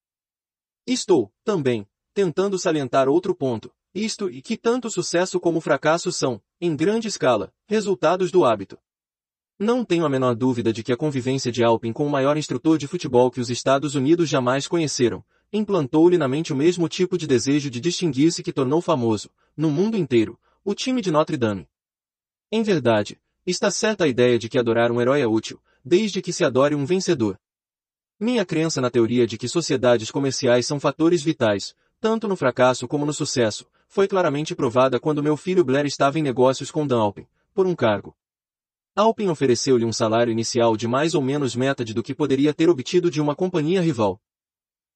[0.86, 6.74] Estou, também, tentando salientar outro ponto, isto e que tanto sucesso como fracasso são, em
[6.76, 8.78] grande escala, resultados do hábito.
[9.58, 12.78] Não tenho a menor dúvida de que a convivência de Alpin com o maior instrutor
[12.78, 17.26] de futebol que os Estados Unidos jamais conheceram, implantou-lhe na mente o mesmo tipo de
[17.26, 20.38] desejo de distinguir-se que tornou famoso, no mundo inteiro,
[20.70, 21.66] o time de Notre Dame.
[22.52, 26.30] Em verdade, está certa a ideia de que adorar um herói é útil, desde que
[26.30, 27.40] se adore um vencedor.
[28.20, 33.06] Minha crença na teoria de que sociedades comerciais são fatores vitais, tanto no fracasso como
[33.06, 37.26] no sucesso, foi claramente provada quando meu filho Blair estava em negócios com Dan Alpin,
[37.54, 38.14] por um cargo.
[38.94, 43.10] Alpin ofereceu-lhe um salário inicial de mais ou menos metade do que poderia ter obtido
[43.10, 44.20] de uma companhia rival.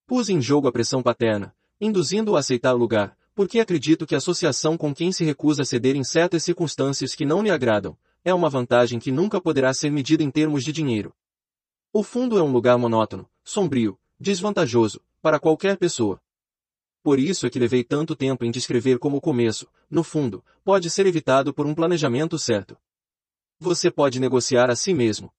[0.07, 4.19] Pus em jogo a pressão paterna, induzindo-o a aceitar o lugar, porque acredito que a
[4.19, 8.33] associação com quem se recusa a ceder em certas circunstâncias que não lhe agradam, é
[8.33, 11.13] uma vantagem que nunca poderá ser medida em termos de dinheiro.
[11.93, 16.21] O fundo é um lugar monótono, sombrio, desvantajoso, para qualquer pessoa.
[17.03, 20.89] Por isso é que levei tanto tempo em descrever como o começo, no fundo, pode
[20.89, 22.77] ser evitado por um planejamento certo.
[23.59, 25.33] Você pode negociar a si mesmo.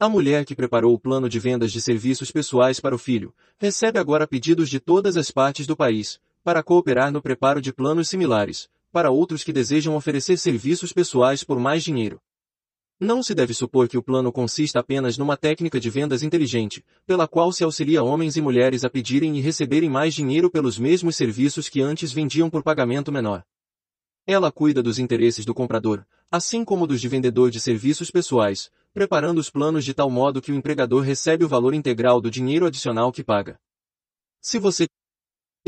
[0.00, 3.98] A mulher que preparou o plano de vendas de serviços pessoais para o filho, recebe
[3.98, 8.70] agora pedidos de todas as partes do país, para cooperar no preparo de planos similares,
[8.90, 12.18] para outros que desejam oferecer serviços pessoais por mais dinheiro.
[12.98, 17.28] Não se deve supor que o plano consista apenas numa técnica de vendas inteligente, pela
[17.28, 21.68] qual se auxilia homens e mulheres a pedirem e receberem mais dinheiro pelos mesmos serviços
[21.68, 23.44] que antes vendiam por pagamento menor.
[24.26, 29.36] Ela cuida dos interesses do comprador, assim como dos de vendedor de serviços pessoais, preparando
[29.36, 33.12] os planos de tal modo que o empregador recebe o valor integral do dinheiro adicional
[33.12, 33.60] que paga.
[34.40, 34.86] Se você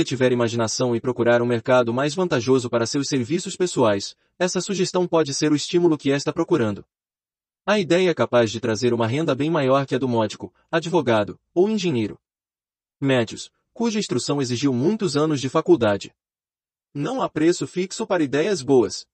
[0.04, 5.34] tiver imaginação e procurar um mercado mais vantajoso para seus serviços pessoais, essa sugestão pode
[5.34, 6.84] ser o estímulo que está procurando.
[7.66, 11.38] A ideia é capaz de trazer uma renda bem maior que a do módico, advogado
[11.54, 12.18] ou engenheiro.
[13.00, 16.14] Médios, cuja instrução exigiu muitos anos de faculdade.
[16.94, 19.06] Não há preço fixo para ideias boas.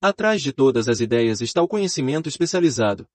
[0.00, 3.08] Atrás de todas as ideias está o conhecimento especializado.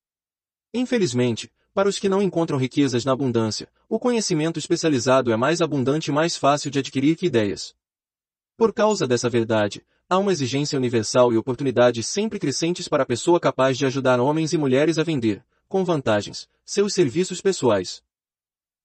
[0.73, 6.09] Infelizmente, para os que não encontram riquezas na abundância, o conhecimento especializado é mais abundante
[6.09, 7.75] e mais fácil de adquirir que ideias.
[8.57, 13.39] Por causa dessa verdade, há uma exigência universal e oportunidades sempre crescentes para a pessoa
[13.39, 18.01] capaz de ajudar homens e mulheres a vender, com vantagens, seus serviços pessoais.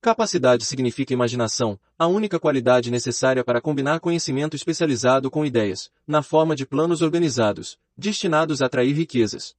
[0.02, 6.54] Capacidade significa imaginação, a única qualidade necessária para combinar conhecimento especializado com ideias, na forma
[6.54, 9.56] de planos organizados, destinados a atrair riquezas.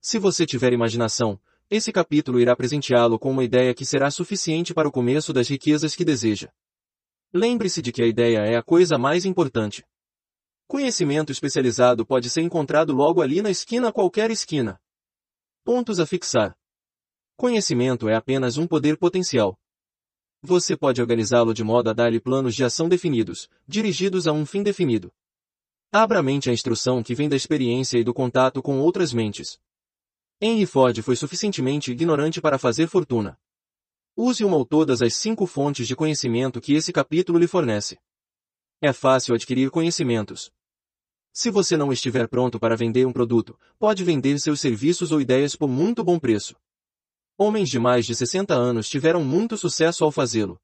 [0.00, 4.86] Se você tiver imaginação, esse capítulo irá presenteá-lo com uma ideia que será suficiente para
[4.86, 6.48] o começo das riquezas que deseja.
[7.32, 9.84] Lembre-se de que a ideia é a coisa mais importante.
[10.68, 14.80] Conhecimento especializado pode ser encontrado logo ali na esquina qualquer esquina.
[15.64, 16.56] Pontos a fixar.
[17.36, 19.58] Conhecimento é apenas um poder potencial.
[20.42, 24.62] Você pode organizá-lo de modo a dar-lhe planos de ação definidos, dirigidos a um fim
[24.62, 25.12] definido.
[25.92, 29.58] Abra a mente à instrução que vem da experiência e do contato com outras mentes.
[30.38, 33.38] Henry Ford foi suficientemente ignorante para fazer fortuna.
[34.14, 37.98] Use uma ou todas as cinco fontes de conhecimento que esse capítulo lhe fornece.
[38.82, 40.50] É fácil adquirir conhecimentos.
[41.32, 45.56] Se você não estiver pronto para vender um produto, pode vender seus serviços ou ideias
[45.56, 46.54] por muito bom preço.
[47.38, 50.60] Homens de mais de 60 anos tiveram muito sucesso ao fazê-lo.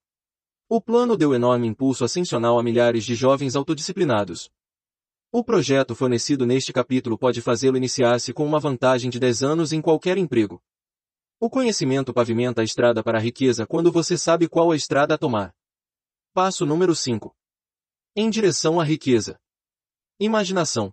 [0.68, 4.50] O plano deu enorme impulso ascensional a milhares de jovens autodisciplinados.
[5.34, 9.80] O projeto fornecido neste capítulo pode fazê-lo iniciar-se com uma vantagem de 10 anos em
[9.80, 10.62] qualquer emprego.
[11.40, 15.18] O conhecimento pavimenta a estrada para a riqueza quando você sabe qual a estrada a
[15.18, 15.54] tomar.
[16.34, 17.34] Passo número 5.
[18.14, 19.40] Em direção à riqueza.
[20.20, 20.92] Imaginação.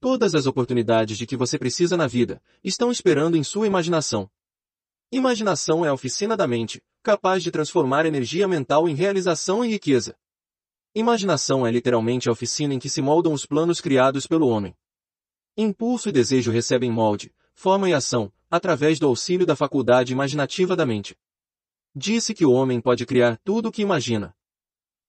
[0.00, 4.30] Todas as oportunidades de que você precisa na vida estão esperando em sua imaginação.
[5.10, 10.14] Imaginação é a oficina da mente, capaz de transformar energia mental em realização e riqueza.
[10.98, 14.74] Imaginação é literalmente a oficina em que se moldam os planos criados pelo homem.
[15.54, 20.86] Impulso e desejo recebem molde, forma e ação, através do auxílio da faculdade imaginativa da
[20.86, 21.14] mente.
[21.94, 24.34] Disse que o homem pode criar tudo o que imagina.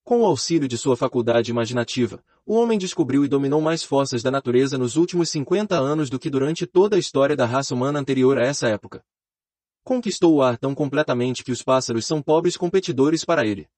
[0.03, 4.29] Com o auxílio de sua faculdade imaginativa, o homem descobriu e dominou mais forças da
[4.29, 8.37] natureza nos últimos 50 anos do que durante toda a história da raça humana anterior
[8.37, 9.01] a essa época.
[9.85, 13.69] Conquistou o ar tão completamente que os pássaros são pobres competidores para ele.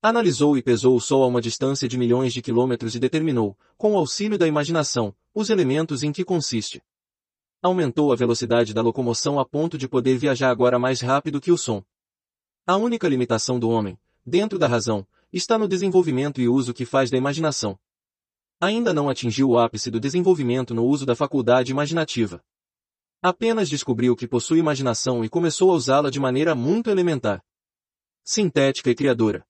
[0.00, 3.94] Analisou e pesou o Sol a uma distância de milhões de quilômetros e determinou, com
[3.94, 6.80] o auxílio da imaginação, os elementos em que consiste.
[7.60, 11.58] Aumentou a velocidade da locomoção a ponto de poder viajar agora mais rápido que o
[11.58, 11.82] som.
[12.64, 17.10] A única limitação do homem, dentro da razão, está no desenvolvimento e uso que faz
[17.10, 17.76] da imaginação.
[18.60, 22.40] Ainda não atingiu o ápice do desenvolvimento no uso da faculdade imaginativa.
[23.20, 27.42] Apenas descobriu que possui imaginação e começou a usá-la de maneira muito elementar.
[28.22, 29.44] Sintética e criadora.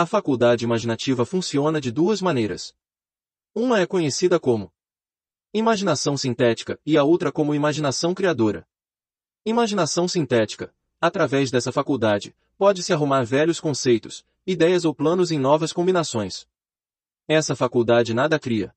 [0.00, 2.72] A faculdade imaginativa funciona de duas maneiras.
[3.52, 4.72] Uma é conhecida como
[5.52, 8.64] imaginação sintética e a outra como imaginação criadora.
[9.44, 10.72] Imaginação sintética.
[11.00, 16.46] Através dessa faculdade, pode-se arrumar velhos conceitos, ideias ou planos em novas combinações.
[17.26, 18.72] Essa faculdade nada cria.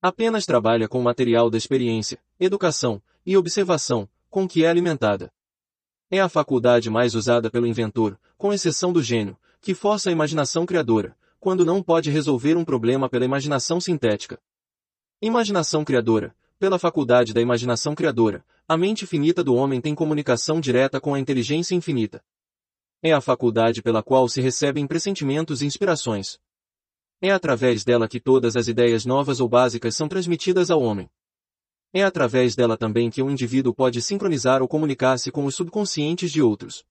[0.00, 5.32] Apenas trabalha com o material da experiência, educação e observação, com que é alimentada.
[6.08, 10.64] É a faculdade mais usada pelo inventor, com exceção do gênio, que força a imaginação
[10.64, 14.40] criadora, quando não pode resolver um problema pela imaginação sintética.
[15.20, 16.34] Imaginação criadora.
[16.58, 21.20] Pela faculdade da imaginação criadora, a mente finita do homem tem comunicação direta com a
[21.20, 22.22] inteligência infinita.
[23.02, 26.38] É a faculdade pela qual se recebem pressentimentos e inspirações.
[27.20, 31.08] É através dela que todas as ideias novas ou básicas são transmitidas ao homem.
[31.92, 36.42] É através dela também que um indivíduo pode sincronizar ou comunicar-se com os subconscientes de
[36.42, 36.84] outros.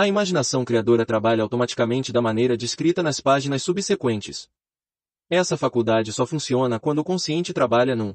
[0.00, 4.48] A imaginação criadora trabalha automaticamente da maneira descrita nas páginas subsequentes.
[5.28, 8.14] Essa faculdade só funciona quando o consciente trabalha num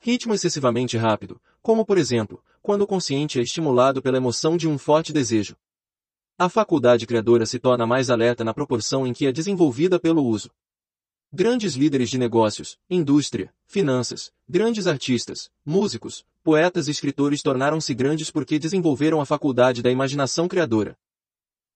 [0.00, 4.76] ritmo excessivamente rápido, como por exemplo, quando o consciente é estimulado pela emoção de um
[4.76, 5.56] forte desejo.
[6.36, 10.50] A faculdade criadora se torna mais alerta na proporção em que é desenvolvida pelo uso.
[11.32, 18.58] Grandes líderes de negócios, indústria, finanças, grandes artistas, músicos, poetas e escritores tornaram-se grandes porque
[18.58, 20.96] desenvolveram a faculdade da imaginação criadora.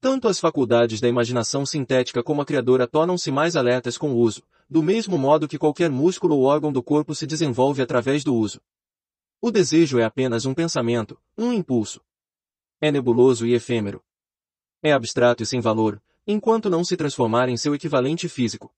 [0.01, 4.43] Tanto as faculdades da imaginação sintética como a criadora tornam-se mais alertas com o uso,
[4.71, 8.63] do mesmo modo que qualquer músculo ou órgão do corpo se desenvolve através do uso.
[9.43, 12.01] O desejo é apenas um pensamento, um impulso.
[12.81, 14.03] É nebuloso e efêmero.
[14.83, 18.73] É abstrato e sem valor, enquanto não se transformar em seu equivalente físico.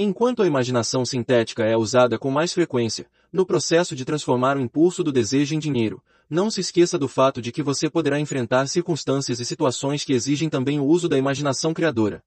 [0.00, 5.02] Enquanto a imaginação sintética é usada com mais frequência, no processo de transformar o impulso
[5.02, 6.00] do desejo em dinheiro,
[6.30, 10.48] não se esqueça do fato de que você poderá enfrentar circunstâncias e situações que exigem
[10.48, 12.22] também o uso da imaginação criadora.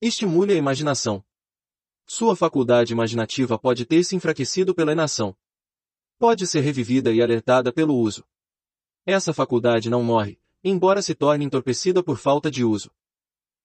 [0.00, 1.22] Estimule a imaginação.
[2.06, 5.36] Sua faculdade imaginativa pode ter se enfraquecido pela inação.
[6.18, 8.24] Pode ser revivida e alertada pelo uso.
[9.04, 12.90] Essa faculdade não morre, embora se torne entorpecida por falta de uso.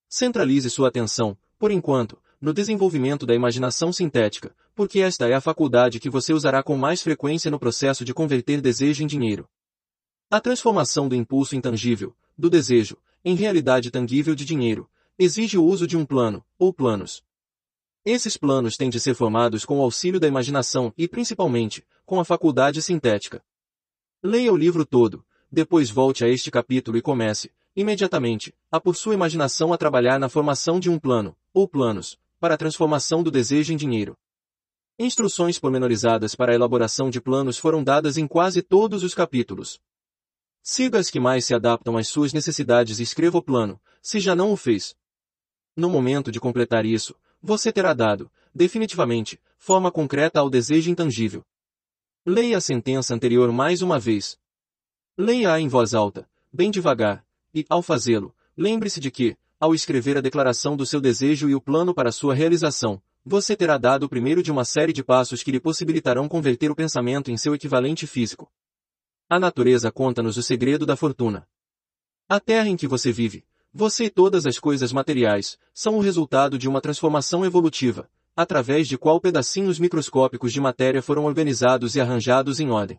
[0.06, 6.00] Centralize sua atenção, por enquanto, no desenvolvimento da imaginação sintética, porque esta é a faculdade
[6.00, 9.48] que você usará com mais frequência no processo de converter desejo em dinheiro.
[10.28, 15.86] A transformação do impulso intangível, do desejo, em realidade tangível de dinheiro, exige o uso
[15.86, 17.22] de um plano, ou planos.
[18.04, 22.24] Esses planos têm de ser formados com o auxílio da imaginação e, principalmente, com a
[22.24, 23.40] faculdade sintética.
[24.20, 29.14] Leia o livro todo, depois volte a este capítulo e comece, imediatamente, a por sua
[29.14, 33.72] imaginação a trabalhar na formação de um plano, ou planos, para a transformação do desejo
[33.72, 34.18] em dinheiro.
[34.98, 39.78] Instruções pormenorizadas para a elaboração de planos foram dadas em quase todos os capítulos.
[40.60, 44.34] Siga as que mais se adaptam às suas necessidades e escreva o plano, se já
[44.34, 44.96] não o fez.
[45.76, 51.44] No momento de completar isso, você terá dado, definitivamente, forma concreta ao desejo intangível.
[52.26, 54.36] Leia a sentença anterior mais uma vez.
[55.16, 57.24] Leia-a em voz alta, bem devagar,
[57.54, 61.60] e, ao fazê-lo, lembre-se de que, ao escrever a declaração do seu desejo e o
[61.60, 65.52] plano para sua realização, você terá dado o primeiro de uma série de passos que
[65.52, 68.50] lhe possibilitarão converter o pensamento em seu equivalente físico.
[69.30, 71.46] A natureza conta-nos o segredo da fortuna.
[72.28, 76.58] A terra em que você vive, você e todas as coisas materiais, são o resultado
[76.58, 82.58] de uma transformação evolutiva, através de qual pedacinhos microscópicos de matéria foram organizados e arranjados
[82.58, 82.98] em ordem.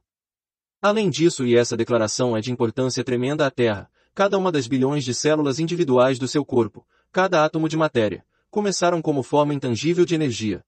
[0.81, 5.03] Além disso e essa declaração é de importância tremenda à Terra, cada uma das bilhões
[5.03, 10.13] de células individuais do seu corpo, cada átomo de matéria, começaram como forma intangível de
[10.13, 10.63] energia.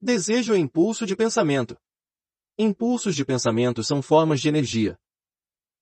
[0.00, 1.76] Desejo é impulso de pensamento.
[2.56, 4.98] Impulsos de pensamento são formas de energia.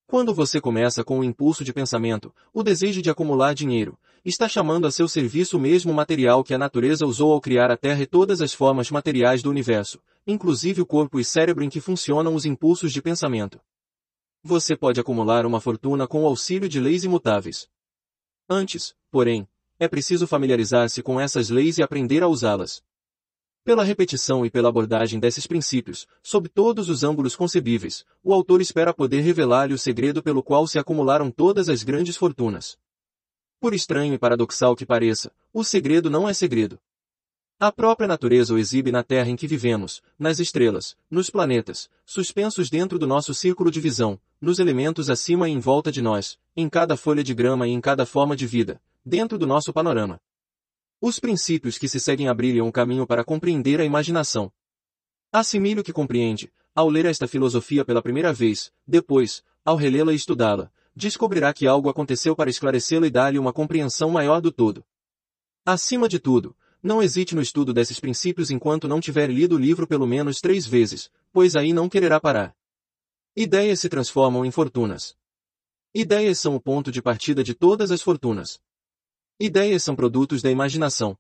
[0.07, 4.87] Quando você começa com o impulso de pensamento, o desejo de acumular dinheiro, está chamando
[4.87, 8.07] a seu serviço o mesmo material que a natureza usou ao criar a Terra e
[8.07, 12.47] todas as formas materiais do universo, inclusive o corpo e cérebro em que funcionam os
[12.47, 13.61] impulsos de pensamento.
[14.43, 17.69] Você pode acumular uma fortuna com o auxílio de leis imutáveis.
[18.49, 19.49] Antes, porém,
[19.79, 22.83] é preciso familiarizar-se com essas leis e aprender a usá-las.
[23.65, 28.95] Pela repetição e pela abordagem desses princípios, sob todos os ângulos concebíveis, o autor espera
[28.95, 32.79] poder revelar-lhe o segredo pelo qual se acumularam todas as grandes fortunas.
[33.61, 36.81] Por estranho e paradoxal que pareça, o segredo não é segredo.
[37.61, 42.71] A própria natureza o exibe na Terra em que vivemos, nas estrelas, nos planetas, suspensos
[42.71, 46.69] dentro do nosso círculo de visão, nos elementos acima e em volta de nós, em
[46.69, 50.21] cada folha de grama e em cada forma de vida, dentro do nosso panorama.
[51.01, 54.53] Os princípios que se seguem abrilham o caminho para compreender a imaginação.
[55.33, 60.17] Assimile o que compreende, ao ler esta filosofia pela primeira vez, depois, ao relê-la e
[60.17, 64.85] estudá-la, descobrirá que algo aconteceu para esclarecê-la e dar-lhe uma compreensão maior do todo.
[65.67, 69.87] Acima de tudo, não hesite no estudo desses princípios enquanto não tiver lido o livro
[69.87, 72.55] pelo menos três vezes, pois aí não quererá parar.
[73.37, 75.17] Ideias se transformam em fortunas.
[75.95, 78.61] Ideias são o ponto de partida de todas as fortunas.
[79.41, 81.17] Ideias são produtos da imaginação.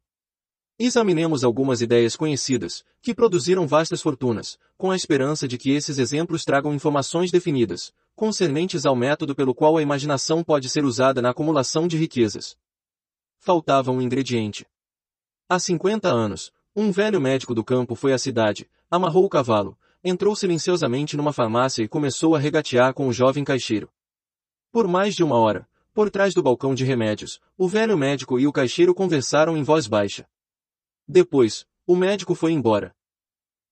[0.79, 6.45] Examinemos algumas ideias conhecidas, que produziram vastas fortunas, com a esperança de que esses exemplos
[6.45, 11.89] tragam informações definidas, concernentes ao método pelo qual a imaginação pode ser usada na acumulação
[11.89, 12.57] de riquezas.
[13.39, 14.67] Faltava um ingrediente.
[15.51, 20.37] Há 50 anos, um velho médico do campo foi à cidade, amarrou o cavalo, entrou
[20.37, 23.91] silenciosamente numa farmácia e começou a regatear com o jovem caixeiro.
[24.71, 28.47] Por mais de uma hora, por trás do balcão de remédios, o velho médico e
[28.47, 30.29] o caixeiro conversaram em voz baixa.
[31.09, 32.95] Depois, o médico foi embora.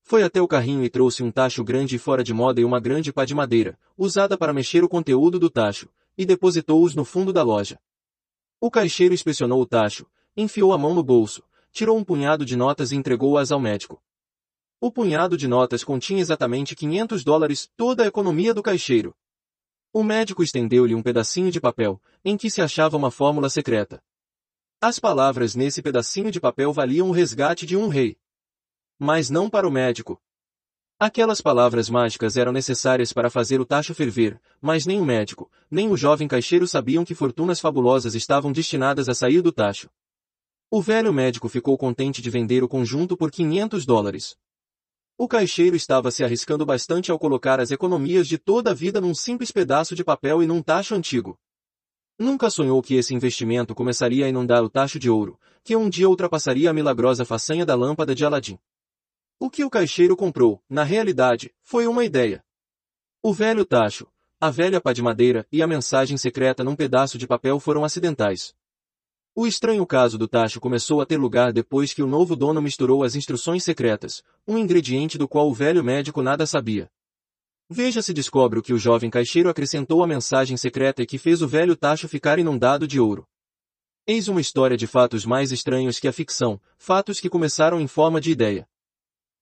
[0.00, 2.80] Foi até o carrinho e trouxe um tacho grande e fora de moda e uma
[2.80, 7.34] grande pá de madeira, usada para mexer o conteúdo do tacho, e depositou-os no fundo
[7.34, 7.78] da loja.
[8.58, 11.44] O caixeiro inspecionou o tacho, enfiou a mão no bolso,
[11.76, 14.02] tirou um punhado de notas e entregou-as ao médico.
[14.80, 19.14] O punhado de notas continha exatamente 500 dólares, toda a economia do caixeiro.
[19.92, 24.02] O médico estendeu-lhe um pedacinho de papel, em que se achava uma fórmula secreta.
[24.80, 28.16] As palavras nesse pedacinho de papel valiam o resgate de um rei.
[28.98, 30.18] Mas não para o médico.
[30.98, 35.90] Aquelas palavras mágicas eram necessárias para fazer o tacho ferver, mas nem o médico, nem
[35.90, 39.90] o jovem caixeiro sabiam que fortunas fabulosas estavam destinadas a sair do tacho.
[40.68, 44.36] O velho médico ficou contente de vender o conjunto por 500 dólares.
[45.16, 49.14] O caixeiro estava se arriscando bastante ao colocar as economias de toda a vida num
[49.14, 51.38] simples pedaço de papel e num tacho antigo.
[52.18, 56.08] Nunca sonhou que esse investimento começaria a inundar o tacho de ouro, que um dia
[56.08, 58.58] ultrapassaria a milagrosa façanha da lâmpada de Aladim.
[59.38, 62.44] O que o caixeiro comprou, na realidade, foi uma ideia.
[63.22, 64.08] O velho tacho,
[64.40, 68.52] a velha pá de madeira e a mensagem secreta num pedaço de papel foram acidentais.
[69.38, 73.04] O estranho caso do tacho começou a ter lugar depois que o novo dono misturou
[73.04, 76.90] as instruções secretas, um ingrediente do qual o velho médico nada sabia.
[77.68, 81.42] Veja se descobre o que o jovem caixeiro acrescentou à mensagem secreta e que fez
[81.42, 83.28] o velho tacho ficar inundado de ouro.
[84.06, 88.22] Eis uma história de fatos mais estranhos que a ficção, fatos que começaram em forma
[88.22, 88.66] de ideia.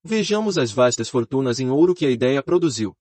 [0.02, 2.96] Vejamos as vastas fortunas em ouro que a ideia produziu.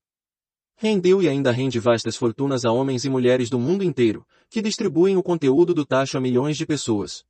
[0.76, 5.16] Rendeu e ainda rende vastas fortunas a homens e mulheres do mundo inteiro, que distribuem
[5.18, 7.26] o conteúdo do tacho a milhões de pessoas.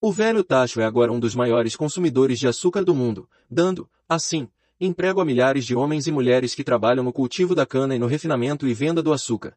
[0.00, 4.48] O velho tacho é agora um dos maiores consumidores de açúcar do mundo, dando, assim,
[4.78, 8.06] emprego a milhares de homens e mulheres que trabalham no cultivo da cana e no
[8.06, 9.56] refinamento e venda do açúcar.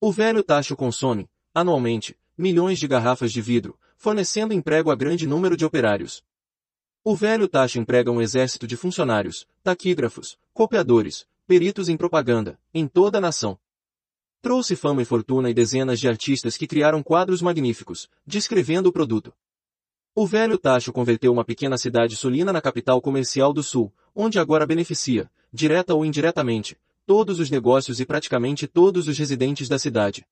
[0.00, 5.56] O velho tacho consome, anualmente, milhões de garrafas de vidro, fornecendo emprego a grande número
[5.56, 6.22] de operários.
[7.04, 13.18] O velho tacho emprega um exército de funcionários, taquígrafos, copiadores, peritos em propaganda, em toda
[13.18, 13.58] a nação.
[14.40, 19.34] Trouxe fama e fortuna e dezenas de artistas que criaram quadros magníficos, descrevendo o produto.
[20.14, 24.64] O velho Tacho converteu uma pequena cidade sulina na capital comercial do sul, onde agora
[24.64, 30.24] beneficia, direta ou indiretamente, todos os negócios e praticamente todos os residentes da cidade.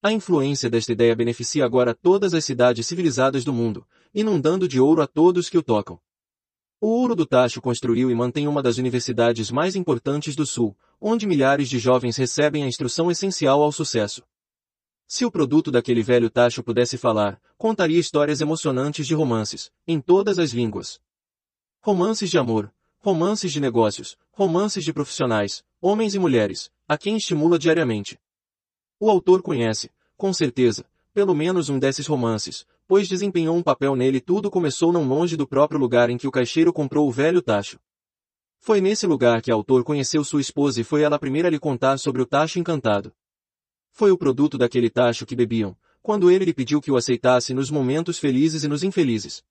[0.00, 3.84] A influência desta ideia beneficia agora todas as cidades civilizadas do mundo,
[4.14, 5.98] inundando de ouro a todos que o tocam.
[6.78, 11.26] O Ouro do Tacho construiu e mantém uma das universidades mais importantes do Sul, onde
[11.26, 14.22] milhares de jovens recebem a instrução essencial ao sucesso.
[15.06, 20.38] Se o produto daquele velho tacho pudesse falar, contaria histórias emocionantes de romances, em todas
[20.38, 21.00] as línguas.
[21.80, 27.58] Romances de amor, romances de negócios, romances de profissionais, homens e mulheres, a quem estimula
[27.58, 28.18] diariamente.
[29.00, 34.20] O autor conhece, com certeza, pelo menos um desses romances, pois desempenhou um papel nele
[34.20, 37.78] tudo começou não longe do próprio lugar em que o caixeiro comprou o velho tacho.
[38.58, 41.50] Foi nesse lugar que o autor conheceu sua esposa e foi ela a primeira a
[41.50, 43.12] lhe contar sobre o tacho encantado.
[43.92, 47.70] Foi o produto daquele tacho que bebiam, quando ele lhe pediu que o aceitasse nos
[47.70, 49.42] momentos felizes e nos infelizes.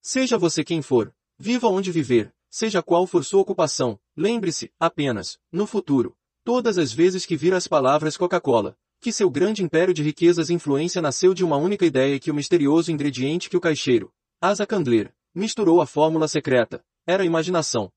[0.00, 5.66] Seja você quem for, viva onde viver, seja qual for sua ocupação, lembre-se, apenas, no
[5.66, 10.48] futuro, todas as vezes que vir as palavras Coca-Cola, que seu grande império de riquezas
[10.48, 14.12] e influência nasceu de uma única ideia e que o misterioso ingrediente que o caixeiro,
[14.40, 17.90] Asa Candler, misturou a fórmula secreta, era a imaginação.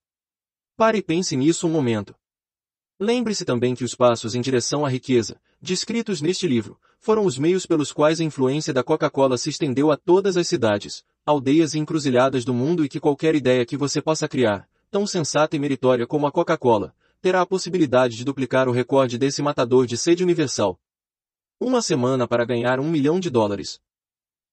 [0.75, 2.15] Pare e pense nisso um momento.
[2.99, 7.67] Lembre-se também que os passos em direção à riqueza, descritos neste livro, foram os meios
[7.67, 12.43] pelos quais a influência da Coca-Cola se estendeu a todas as cidades, aldeias e encruzilhadas
[12.43, 16.25] do mundo e que qualquer ideia que você possa criar, tão sensata e meritória como
[16.25, 20.79] a Coca-Cola, terá a possibilidade de duplicar o recorde desse matador de sede universal.
[21.57, 23.79] Uma semana para ganhar um milhão de dólares.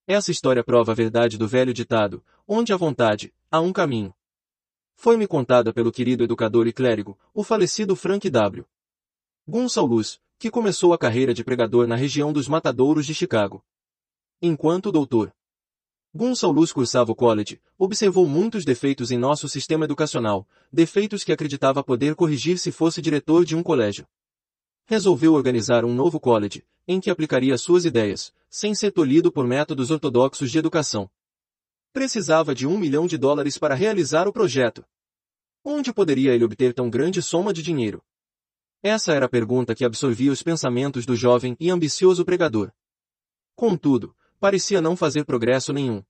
[0.06, 4.14] Essa história prova a verdade do velho ditado, onde há vontade, há um caminho.
[4.94, 8.64] Foi-me contada pelo querido educador e clérigo, o falecido Frank W.
[9.48, 13.64] Gonçalves, que começou a carreira de pregador na região dos Matadouros de Chicago.
[14.40, 15.34] Enquanto o doutor
[16.14, 22.14] Gonçalves cursava o college, observou muitos defeitos em nosso sistema educacional, defeitos que acreditava poder
[22.14, 24.06] corrigir se fosse diretor de um colégio.
[24.84, 29.91] Resolveu organizar um novo college, em que aplicaria suas ideias, sem ser tolhido por métodos
[29.91, 31.11] ortodoxos de educação.
[31.93, 34.85] Precisava de um milhão de dólares para realizar o projeto.
[35.65, 38.02] Onde poderia ele obter tão grande soma de dinheiro?
[38.83, 42.73] Essa era a pergunta que absorvia os pensamentos do jovem e ambicioso pregador.
[43.55, 46.02] Contudo, parecia não fazer progresso nenhum.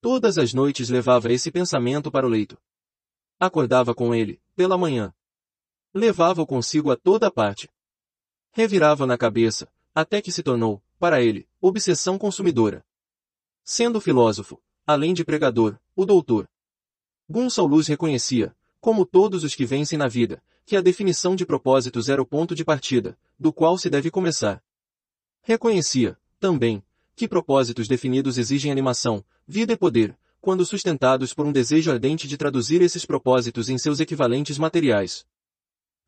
[0.00, 2.58] Todas as noites levava esse pensamento para o leito.
[3.40, 5.14] Acordava com ele, pela manhã.
[5.94, 7.70] Levava-o consigo a toda parte.
[8.52, 9.66] Revirava na cabeça,
[9.96, 12.84] até que se tornou, para ele, obsessão consumidora.
[13.64, 16.46] Sendo filósofo, além de pregador, o doutor.
[17.26, 22.20] Gonçalves reconhecia, como todos os que vencem na vida, que a definição de propósitos era
[22.20, 24.62] o ponto de partida, do qual se deve começar.
[25.40, 26.84] Reconhecia, também,
[27.14, 32.36] que propósitos definidos exigem animação, vida e poder, quando sustentados por um desejo ardente de
[32.36, 35.24] traduzir esses propósitos em seus equivalentes materiais.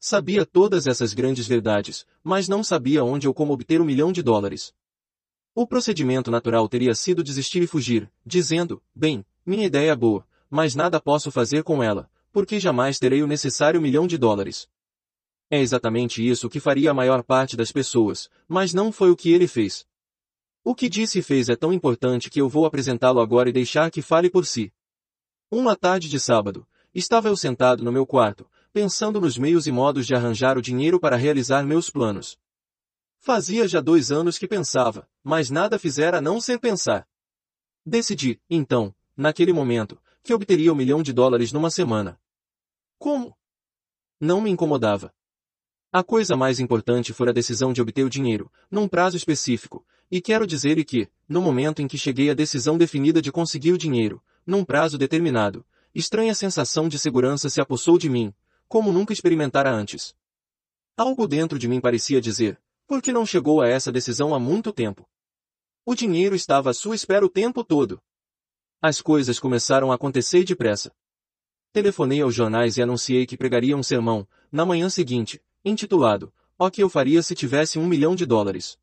[0.00, 4.22] Sabia todas essas grandes verdades, mas não sabia onde ou como obter um milhão de
[4.22, 4.72] dólares.
[5.54, 10.76] O procedimento natural teria sido desistir e fugir, dizendo, bem, minha ideia é boa, mas
[10.76, 14.68] nada posso fazer com ela, porque jamais terei o necessário milhão de dólares.
[15.50, 19.32] É exatamente isso que faria a maior parte das pessoas, mas não foi o que
[19.32, 19.84] ele fez.
[20.62, 23.90] O que disse e fez é tão importante que eu vou apresentá-lo agora e deixar
[23.90, 24.72] que fale por si.
[25.50, 30.06] Uma tarde de sábado, estava eu sentado no meu quarto, pensando nos meios e modos
[30.06, 32.38] de arranjar o dinheiro para realizar meus planos.
[33.18, 37.06] Fazia já dois anos que pensava, mas nada fizera a não ser pensar.
[37.84, 42.20] Decidi, então, naquele momento, que obteria um milhão de dólares numa semana.
[42.98, 43.36] Como?
[44.20, 45.12] Não me incomodava.
[45.90, 50.20] A coisa mais importante foi a decisão de obter o dinheiro, num prazo específico, e
[50.20, 54.22] quero dizer-lhe que, no momento em que cheguei à decisão definida de conseguir o dinheiro,
[54.46, 55.64] num prazo determinado,
[55.94, 58.34] estranha sensação de segurança se apossou de mim,
[58.68, 60.14] como nunca experimentara antes.
[60.96, 64.72] Algo dentro de mim parecia dizer, por que não chegou a essa decisão há muito
[64.72, 65.08] tempo?
[65.84, 68.00] O dinheiro estava à sua espera o tempo todo.
[68.80, 70.92] As coisas começaram a acontecer depressa.
[71.72, 76.82] Telefonei aos jornais e anunciei que pregaria um sermão, na manhã seguinte, intitulado, O que
[76.82, 78.78] eu faria se tivesse um milhão de dólares.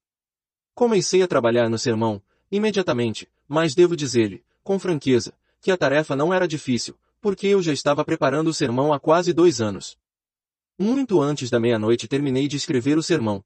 [0.74, 6.34] Comecei a trabalhar no sermão, imediatamente, mas devo dizer-lhe, com franqueza, que a tarefa não
[6.34, 9.98] era difícil, porque eu já estava preparando o sermão há quase dois anos.
[10.78, 13.44] Muito antes da meia-noite terminei de escrever o sermão.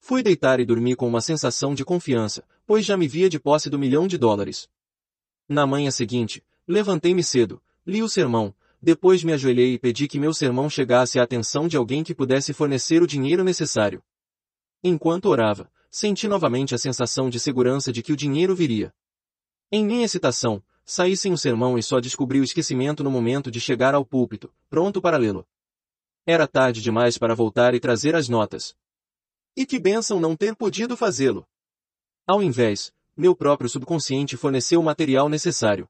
[0.00, 3.70] Fui deitar e dormi com uma sensação de confiança, pois já me via de posse
[3.70, 4.68] do milhão de dólares.
[5.48, 10.34] Na manhã seguinte, levantei-me cedo, li o sermão, depois me ajoelhei e pedi que meu
[10.34, 14.02] sermão chegasse à atenção de alguém que pudesse fornecer o dinheiro necessário.
[14.84, 18.92] Enquanto orava, senti novamente a sensação de segurança de que o dinheiro viria.
[19.72, 23.60] Em minha excitação, saí sem o sermão e só descobri o esquecimento no momento de
[23.60, 25.46] chegar ao púlpito, pronto para lê-lo.
[26.26, 28.74] Era tarde demais para voltar e trazer as notas,
[29.56, 31.46] e que bênção não ter podido fazê-lo.
[32.26, 35.88] Ao invés, meu próprio subconsciente forneceu o material necessário.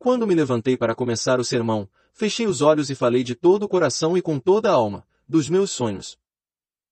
[0.00, 3.68] Quando me levantei para começar o sermão, fechei os olhos e falei de todo o
[3.68, 6.18] coração e com toda a alma, dos meus sonhos.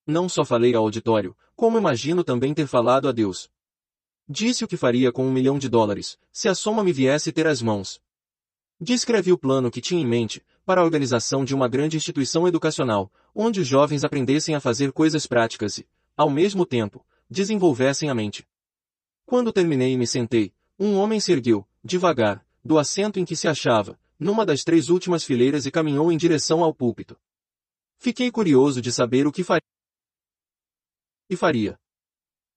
[0.07, 3.51] Não só falei ao auditório, como imagino também ter falado a Deus.
[4.29, 7.47] Disse o que faria com um milhão de dólares, se a soma me viesse ter
[7.47, 8.01] as mãos.
[8.81, 13.11] Descreve o plano que tinha em mente, para a organização de uma grande instituição educacional,
[13.33, 18.45] onde os jovens aprendessem a fazer coisas práticas e, ao mesmo tempo, desenvolvessem a mente.
[19.25, 23.47] Quando terminei e me sentei, um homem se ergueu, devagar, do assento em que se
[23.47, 27.17] achava, numa das três últimas fileiras e caminhou em direção ao púlpito.
[27.97, 29.63] Fiquei curioso de saber o que faria.
[31.31, 31.79] E faria.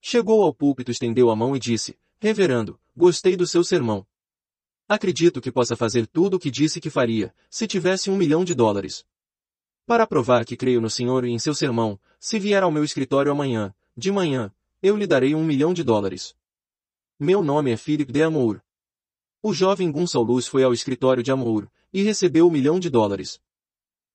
[0.02, 4.06] Chegou ao púlpito, estendeu a mão e disse, Reverendo, gostei do seu sermão.
[4.88, 8.56] Acredito que possa fazer tudo o que disse que faria, se tivesse um milhão de
[8.56, 9.06] dólares.
[9.86, 13.32] Para provar que creio no Senhor e em seu sermão, se vier ao meu escritório
[13.32, 16.36] amanhã, de manhã, eu lhe darei um milhão de dólares.
[17.20, 18.62] Meu nome é Philip de Amour.
[19.44, 23.42] O jovem Gonçalves foi ao escritório de Amour, e recebeu um milhão de dólares.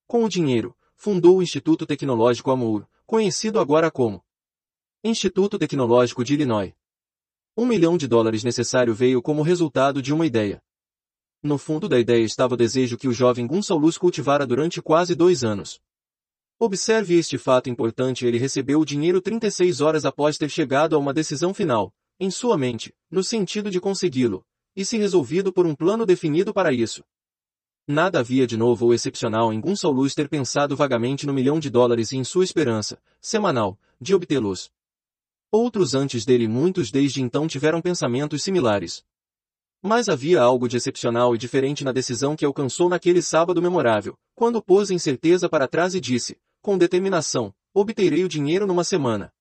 [0.06, 4.24] Com o dinheiro, fundou o Instituto Tecnológico Amour, conhecido agora como
[5.06, 6.72] Instituto Tecnológico de Illinois.
[7.54, 10.62] Um milhão de dólares necessário veio como resultado de uma ideia.
[11.42, 15.44] No fundo da ideia estava o desejo que o jovem Gonçalves cultivara durante quase dois
[15.44, 15.78] anos.
[16.58, 21.12] Observe este fato importante ele recebeu o dinheiro 36 horas após ter chegado a uma
[21.12, 24.42] decisão final, em sua mente, no sentido de consegui-lo,
[24.74, 27.04] e se resolvido por um plano definido para isso.
[27.86, 32.10] Nada havia de novo ou excepcional em Gonçalves ter pensado vagamente no milhão de dólares
[32.10, 34.72] e em sua esperança, semanal, de obtê-los.
[35.56, 39.04] Outros antes dele muitos desde então tiveram pensamentos similares.
[39.80, 44.60] Mas havia algo de excepcional e diferente na decisão que alcançou naquele sábado memorável, quando
[44.60, 49.32] pôs em certeza para trás e disse, com determinação, obterei o dinheiro numa semana.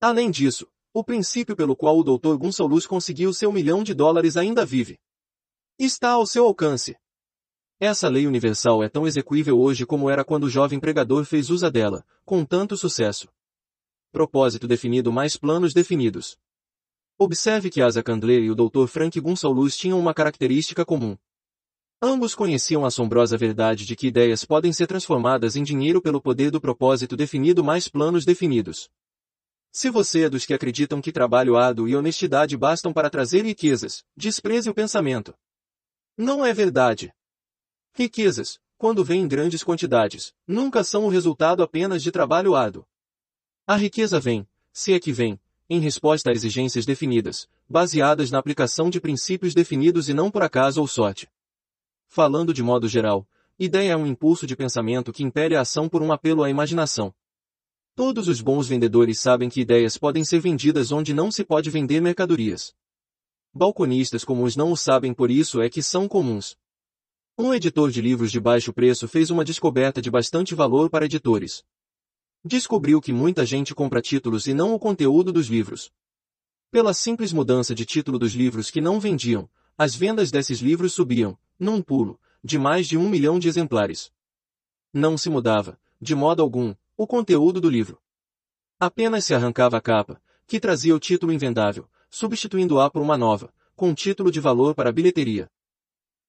[0.00, 2.36] Além disso, o princípio pelo qual o Dr.
[2.36, 4.96] Gonçalves conseguiu seu milhão de dólares ainda vive.
[5.76, 6.96] Está ao seu alcance.
[7.80, 11.68] Essa lei universal é tão execuível hoje como era quando o jovem pregador fez uso
[11.68, 13.28] dela, com tanto sucesso
[14.12, 16.36] propósito definido mais planos definidos.
[17.18, 18.86] Observe que Asa Candler e o Dr.
[18.86, 21.16] Frank Gonçalves tinham uma característica comum.
[22.00, 26.50] Ambos conheciam a assombrosa verdade de que ideias podem ser transformadas em dinheiro pelo poder
[26.50, 28.90] do propósito definido mais planos definidos.
[29.70, 34.04] Se você é dos que acreditam que trabalho árduo e honestidade bastam para trazer riquezas,
[34.14, 35.34] despreze o pensamento.
[36.18, 37.14] Não é verdade.
[37.94, 42.84] Riquezas, quando vêm em grandes quantidades, nunca são o resultado apenas de trabalho árduo.
[43.64, 45.38] A riqueza vem, se é que vem,
[45.70, 50.80] em resposta a exigências definidas, baseadas na aplicação de princípios definidos e não por acaso
[50.80, 51.28] ou sorte.
[52.08, 53.26] Falando de modo geral,
[53.56, 57.14] ideia é um impulso de pensamento que impere a ação por um apelo à imaginação.
[57.94, 62.00] Todos os bons vendedores sabem que ideias podem ser vendidas onde não se pode vender
[62.00, 62.74] mercadorias.
[63.54, 66.56] Balconistas comuns não o sabem por isso é que são comuns.
[67.38, 71.62] Um editor de livros de baixo preço fez uma descoberta de bastante valor para editores.
[72.44, 75.92] Descobriu que muita gente compra títulos e não o conteúdo dos livros.
[76.72, 79.48] Pela simples mudança de título dos livros que não vendiam,
[79.78, 84.10] as vendas desses livros subiam, num pulo, de mais de um milhão de exemplares.
[84.92, 88.00] Não se mudava, de modo algum, o conteúdo do livro.
[88.78, 93.94] Apenas se arrancava a capa, que trazia o título invendável, substituindo-a por uma nova, com
[93.94, 95.48] título de valor para a bilheteria.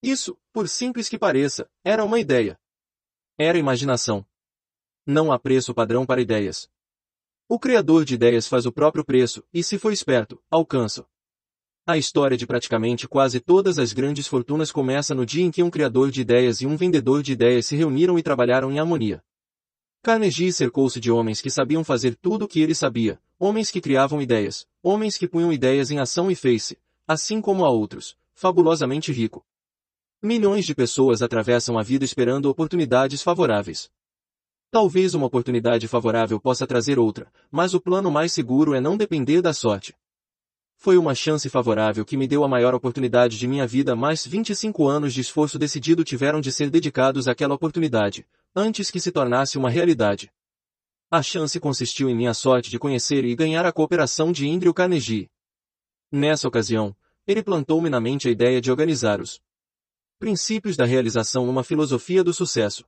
[0.00, 2.58] Isso, por simples que pareça, era uma ideia.
[3.36, 4.24] Era imaginação.
[5.06, 6.68] Não há preço padrão para ideias.
[7.46, 11.06] O criador de ideias faz o próprio preço, e se for esperto, alcança.
[11.86, 15.68] A história de praticamente quase todas as grandes fortunas começa no dia em que um
[15.68, 19.22] criador de ideias e um vendedor de ideias se reuniram e trabalharam em harmonia.
[20.02, 24.22] Carnegie cercou-se de homens que sabiam fazer tudo o que ele sabia, homens que criavam
[24.22, 29.44] ideias, homens que punham ideias em ação e fez-se, assim como a outros, fabulosamente rico.
[30.22, 33.90] Milhões de pessoas atravessam a vida esperando oportunidades favoráveis.
[34.74, 39.40] Talvez uma oportunidade favorável possa trazer outra, mas o plano mais seguro é não depender
[39.40, 39.94] da sorte.
[40.76, 44.88] Foi uma chance favorável que me deu a maior oportunidade de minha vida, mas 25
[44.88, 49.70] anos de esforço decidido tiveram de ser dedicados àquela oportunidade, antes que se tornasse uma
[49.70, 50.28] realidade.
[51.08, 55.30] A chance consistiu em minha sorte de conhecer e ganhar a cooperação de Andrew Carnegie.
[56.10, 56.96] Nessa ocasião,
[57.28, 59.40] ele plantou-me na mente a ideia de organizar os
[60.18, 62.84] princípios da realização numa filosofia do sucesso.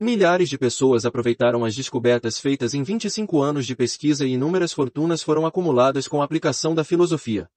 [0.00, 5.24] Milhares de pessoas aproveitaram as descobertas feitas em 25 anos de pesquisa e inúmeras fortunas
[5.24, 7.50] foram acumuladas com a aplicação da filosofia.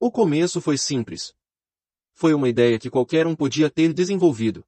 [0.00, 1.34] O começo foi simples.
[2.14, 4.64] Foi uma ideia que qualquer um podia ter desenvolvido.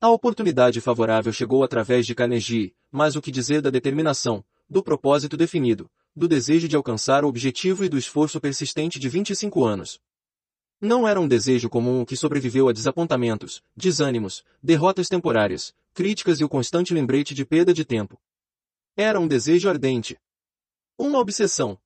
[0.00, 5.36] A oportunidade favorável chegou através de Carnegie, mas o que dizer da determinação, do propósito
[5.36, 9.98] definido, do desejo de alcançar o objetivo e do esforço persistente de 25 anos.
[10.80, 16.48] Não era um desejo comum que sobreviveu a desapontamentos, desânimos, derrotas temporárias, críticas e o
[16.48, 18.20] constante lembrete de perda de tempo.
[18.96, 20.18] Era um desejo ardente.
[20.98, 21.78] Uma obsessão.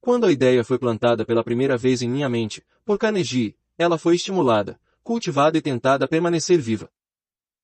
[0.00, 4.16] Quando a ideia foi plantada pela primeira vez em minha mente, por Carnegie, ela foi
[4.16, 6.90] estimulada, cultivada e tentada a permanecer viva.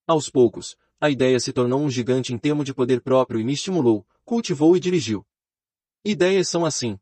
[0.07, 3.53] Aos poucos, a ideia se tornou um gigante em termo de poder próprio e me
[3.53, 5.25] estimulou, cultivou e dirigiu.
[6.05, 6.99] Ideias são assim.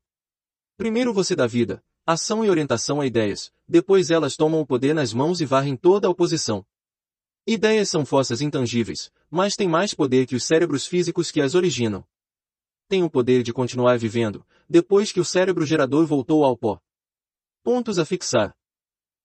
[0.76, 5.12] Primeiro você dá vida, ação e orientação a ideias, depois elas tomam o poder nas
[5.12, 6.64] mãos e varrem toda a oposição.
[7.48, 12.04] Ideias são forças intangíveis, mas têm mais poder que os cérebros físicos que as originam.
[12.88, 16.80] Tem o poder de continuar vivendo, depois que o cérebro gerador voltou ao pó.
[17.62, 18.52] Pontos a fixar.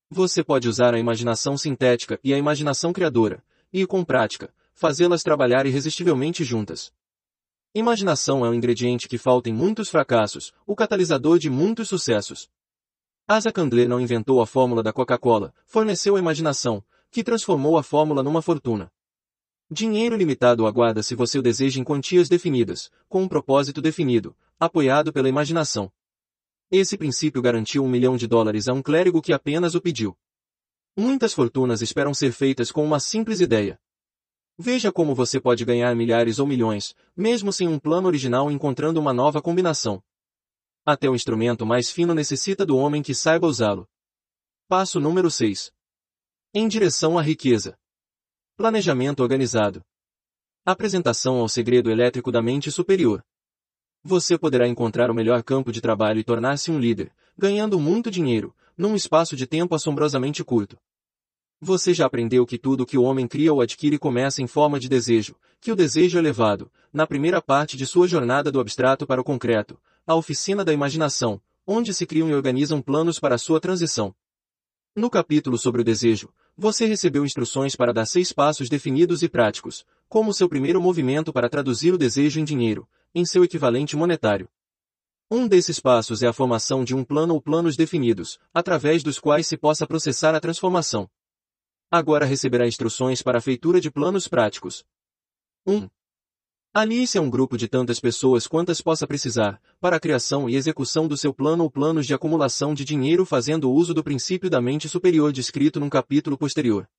[0.08, 3.43] Você pode usar a imaginação sintética e a imaginação criadora,
[3.74, 6.93] e, com prática, fazê-las trabalhar irresistivelmente juntas.
[7.74, 12.51] Imaginação é um ingrediente que falta em muitos fracassos, o catalisador de muitos sucessos.
[13.27, 18.23] Asa Candler não inventou a fórmula da Coca-Cola, forneceu a imaginação, que transformou a fórmula
[18.23, 18.91] numa fortuna.
[19.69, 25.14] Dinheiro limitado aguarda se você o deseja em quantias definidas, com um propósito definido, apoiado
[25.14, 25.91] pela imaginação.
[26.72, 30.17] Esse princípio garantiu um milhão de dólares a um clérigo que apenas o pediu.
[30.98, 33.80] Muitas fortunas esperam ser feitas com uma simples ideia.
[34.57, 39.14] Veja como você pode ganhar milhares ou milhões, mesmo sem um plano original encontrando uma
[39.14, 40.03] nova combinação.
[40.85, 43.88] Até o instrumento mais fino necessita do homem que saiba usá-lo.
[44.67, 45.72] Passo número 6.
[46.53, 47.77] Em direção à riqueza.
[48.57, 49.81] Planejamento organizado.
[50.65, 53.23] Apresentação ao segredo elétrico da mente superior.
[54.03, 58.53] Você poderá encontrar o melhor campo de trabalho e tornar-se um líder, ganhando muito dinheiro,
[58.77, 60.77] num espaço de tempo assombrosamente curto.
[61.61, 64.89] Você já aprendeu que tudo que o homem cria ou adquire começa em forma de
[64.89, 69.21] desejo, que o desejo é levado, na primeira parte de sua jornada do abstrato para
[69.21, 73.61] o concreto, à oficina da imaginação, onde se criam e organizam planos para a sua
[73.61, 74.13] transição.
[74.93, 79.85] No capítulo sobre o desejo, você recebeu instruções para dar seis passos definidos e práticos,
[80.07, 84.49] como seu primeiro movimento para traduzir o desejo em dinheiro, em seu equivalente monetário.
[85.30, 89.47] Um desses passos é a formação de um plano ou planos definidos, através dos quais
[89.47, 91.09] se possa processar a transformação.
[91.89, 94.83] Agora receberá instruções para a feitura de planos práticos.
[95.65, 95.89] 1.
[96.74, 101.06] Alice é um grupo de tantas pessoas quantas possa precisar, para a criação e execução
[101.06, 104.88] do seu plano ou planos de acumulação de dinheiro fazendo uso do princípio da mente
[104.88, 106.90] superior descrito num capítulo posterior.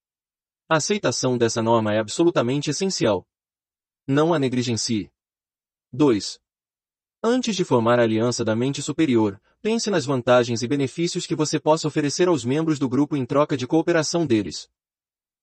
[0.69, 3.27] A aceitação dessa norma é absolutamente essencial.
[4.07, 5.11] Não a negligencie.
[5.91, 6.39] 2.
[7.23, 11.59] Antes de formar a aliança da mente superior, pense nas vantagens e benefícios que você
[11.59, 14.69] possa oferecer aos membros do grupo em troca de cooperação deles.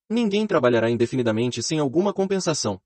[0.07, 2.79] Ninguém trabalhará indefinidamente sem alguma compensação.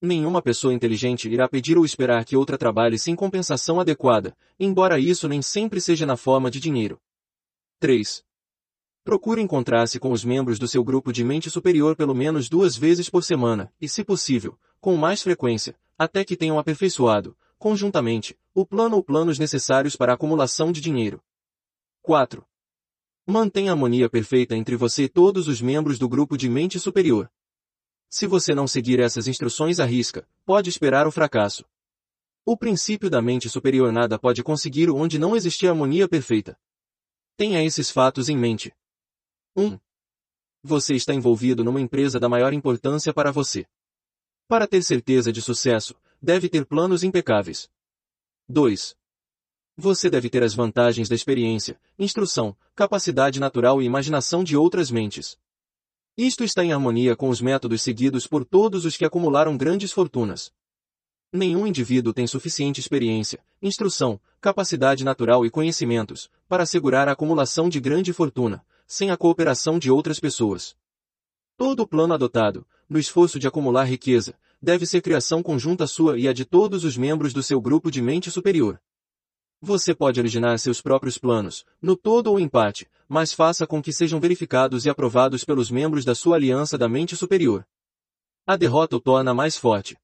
[0.00, 5.28] Nenhuma pessoa inteligente irá pedir ou esperar que outra trabalhe sem compensação adequada, embora isso
[5.28, 7.00] nem sempre seja na forma de dinheiro.
[7.80, 8.24] 3.
[9.02, 13.10] Procure encontrar-se com os membros do seu grupo de mente superior pelo menos duas vezes
[13.10, 18.94] por semana, e se possível, com mais frequência, até que tenham aperfeiçoado, conjuntamente, o plano
[18.94, 21.20] ou planos necessários para a acumulação de dinheiro.
[22.02, 22.46] 4.
[23.26, 27.28] Mantenha a harmonia perfeita entre você e todos os membros do grupo de mente superior.
[28.08, 31.64] Se você não seguir essas instruções à risca, pode esperar o fracasso.
[32.44, 36.58] O princípio da mente superior nada pode conseguir onde não existir harmonia perfeita.
[37.36, 38.74] Tenha esses fatos em mente.
[39.54, 39.78] 1.
[40.62, 43.66] Você está envolvido numa empresa da maior importância para você.
[44.48, 47.68] Para ter certeza de sucesso, deve ter planos impecáveis.
[48.48, 48.96] 2.
[49.76, 55.38] Você deve ter as vantagens da experiência, instrução, capacidade natural e imaginação de outras mentes.
[56.20, 60.50] Isto está em harmonia com os métodos seguidos por todos os que acumularam grandes fortunas.
[61.32, 67.78] Nenhum indivíduo tem suficiente experiência, instrução, capacidade natural e conhecimentos para assegurar a acumulação de
[67.78, 70.74] grande fortuna, sem a cooperação de outras pessoas.
[71.56, 76.26] Todo o plano adotado, no esforço de acumular riqueza, deve ser criação conjunta sua e
[76.26, 78.80] a de todos os membros do seu grupo de mente superior.
[79.60, 84.20] Você pode originar seus próprios planos, no todo ou empate, mas faça com que sejam
[84.20, 87.66] verificados e aprovados pelos membros da sua aliança da mente superior.
[88.46, 89.98] A derrota o torna mais forte.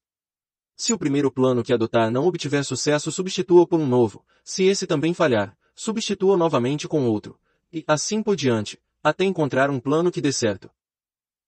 [0.75, 4.25] Se o primeiro plano que adotar não obtiver sucesso, substitua por um novo.
[4.43, 7.39] Se esse também falhar, substitua novamente com outro.
[7.71, 10.69] E, assim por diante, até encontrar um plano que dê certo.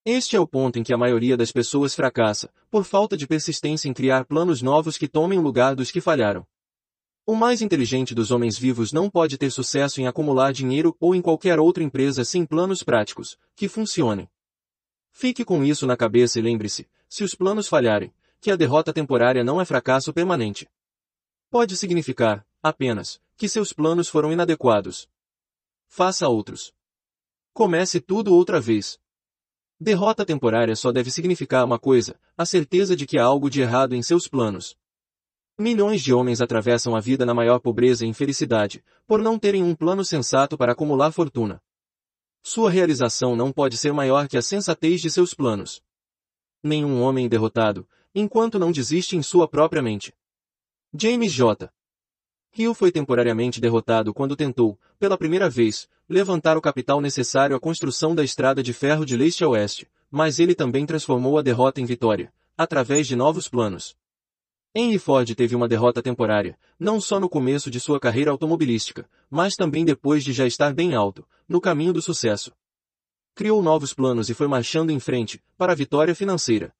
[0.05, 3.89] Este é o ponto em que a maioria das pessoas fracassa, por falta de persistência
[3.89, 6.47] em criar planos novos que tomem o lugar dos que falharam.
[7.29, 11.21] O mais inteligente dos homens vivos não pode ter sucesso em acumular dinheiro ou em
[11.21, 14.29] qualquer outra empresa sem planos práticos, que funcionem.
[15.11, 19.43] Fique com isso na cabeça e lembre-se, se os planos falharem, que a derrota temporária
[19.43, 20.69] não é fracasso permanente.
[21.49, 25.09] Pode significar, apenas, que seus planos foram inadequados.
[25.85, 26.73] Faça outros.
[27.51, 29.01] Comece tudo outra vez.
[29.77, 33.93] Derrota temporária só deve significar uma coisa, a certeza de que há algo de errado
[33.93, 34.77] em seus planos.
[35.59, 39.73] Milhões de homens atravessam a vida na maior pobreza e infelicidade, por não terem um
[39.73, 41.59] plano sensato para acumular fortuna.
[42.43, 45.81] sua realização não pode ser maior que a sensatez de seus planos.
[46.61, 50.13] Nenhum homem derrotado, enquanto não desiste em sua própria mente.
[50.93, 51.71] James J.
[52.55, 58.13] Hill foi temporariamente derrotado quando tentou, pela primeira vez, levantar o capital necessário à construção
[58.13, 61.85] da estrada de ferro de leste a oeste, mas ele também transformou a derrota em
[61.85, 63.97] vitória, através de novos planos.
[64.79, 69.55] Henry Ford teve uma derrota temporária, não só no começo de sua carreira automobilística, mas
[69.55, 72.51] também depois de já estar bem alto, no caminho do sucesso.
[73.33, 76.71] Criou novos planos e foi marchando em frente, para a vitória financeira.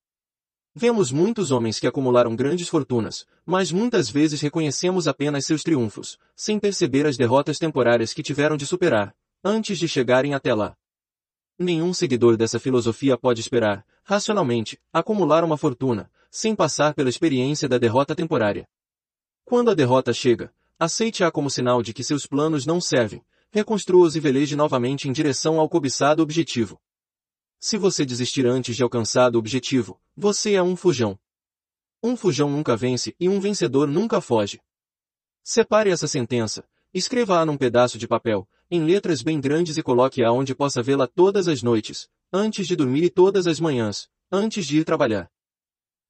[0.76, 6.59] Vemos muitos homens que acumularam grandes fortunas, mas muitas vezes reconhecemos apenas seus triunfos, sem
[6.59, 9.11] perceber as derrotas temporárias que tiveram de superar,
[9.43, 10.77] antes de chegarem até lá.
[11.58, 17.78] Nenhum seguidor dessa filosofia pode esperar, racionalmente, acumular uma fortuna, sem passar pela experiência da
[17.78, 18.68] derrota temporária.
[19.46, 24.20] Quando a derrota chega, aceite-a como sinal de que seus planos não servem, reconstrua-os e
[24.20, 26.80] veleje novamente em direção ao cobiçado objetivo.
[27.60, 31.18] Se você desistir antes de alcançar o objetivo, você é um fujão.
[32.04, 34.62] Um fujão nunca vence e um vencedor nunca foge.
[35.44, 40.54] Separe essa sentença, escreva-a num pedaço de papel, em letras bem grandes e coloque-a onde
[40.54, 44.84] possa vê-la todas as noites, antes de dormir e todas as manhãs, antes de ir
[44.84, 45.32] trabalhar.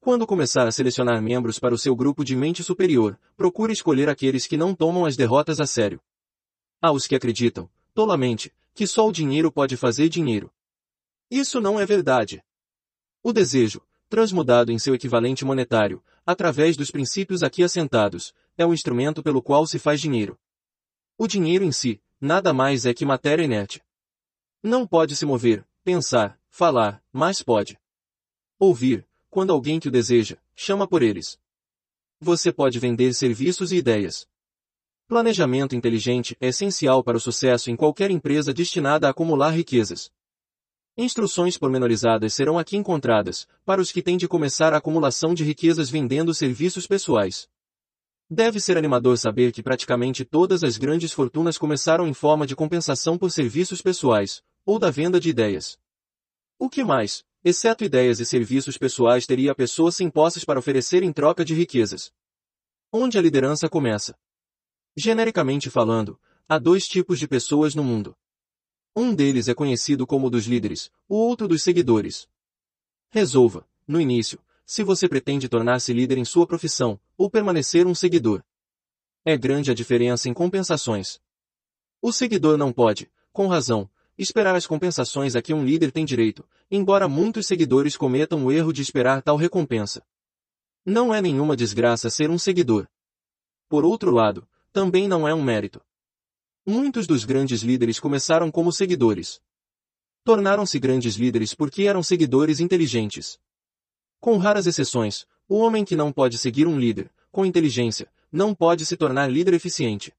[0.08, 4.48] Quando começar a selecionar membros para o seu grupo de mente superior, procure escolher aqueles
[4.48, 6.00] que não tomam as derrotas a sério.
[6.82, 10.50] Há os que acreditam, tolamente, que só o dinheiro pode fazer dinheiro.
[11.30, 12.42] Isso não é verdade.
[13.22, 19.22] O desejo, transmudado em seu equivalente monetário, através dos princípios aqui assentados, é o instrumento
[19.22, 20.40] pelo qual se faz dinheiro.
[21.18, 23.84] O dinheiro em si, nada mais é que matéria inerte.
[24.64, 27.77] Não pode se mover, pensar, falar, mas pode
[28.58, 31.40] ouvir, quando alguém que o deseja, chama por eles.
[32.20, 34.28] Você pode vender serviços e ideias.
[35.08, 40.12] Planejamento inteligente é essencial para o sucesso em qualquer empresa destinada a acumular riquezas.
[40.98, 45.90] Instruções pormenorizadas serão aqui encontradas, para os que têm de começar a acumulação de riquezas
[45.90, 47.48] vendendo serviços pessoais.
[48.30, 53.18] Deve ser animador saber que praticamente todas as grandes fortunas começaram em forma de compensação
[53.18, 55.78] por serviços pessoais, ou da venda de ideias.
[56.60, 61.03] O que mais, exceto ideias e serviços pessoais teria a pessoa sem posses para oferecer
[61.03, 62.11] em troca de riquezas?
[62.91, 64.17] Onde a liderança começa?
[64.95, 68.16] Genericamente falando, há dois tipos de pessoas no mundo.
[68.95, 72.27] Um deles é conhecido como dos líderes, o outro dos seguidores.
[73.09, 78.43] Resolva, no início, se você pretende tornar-se líder em sua profissão, ou permanecer um seguidor.
[79.24, 81.19] É grande a diferença em compensações.
[82.01, 86.48] O seguidor não pode, com razão, esperar as compensações a que um líder tem direito,
[86.72, 90.04] embora muitos seguidores cometam o erro de esperar tal recompensa.
[90.86, 92.88] Não é nenhuma desgraça ser um seguidor.
[93.70, 95.82] Por outro lado, também não é um mérito.
[96.66, 99.42] Muitos dos grandes líderes começaram como seguidores.
[100.24, 103.40] Tornaram-se grandes líderes porque eram seguidores inteligentes.
[104.20, 108.86] Com raras exceções, o homem que não pode seguir um líder, com inteligência, não pode
[108.86, 110.14] se tornar líder eficiente.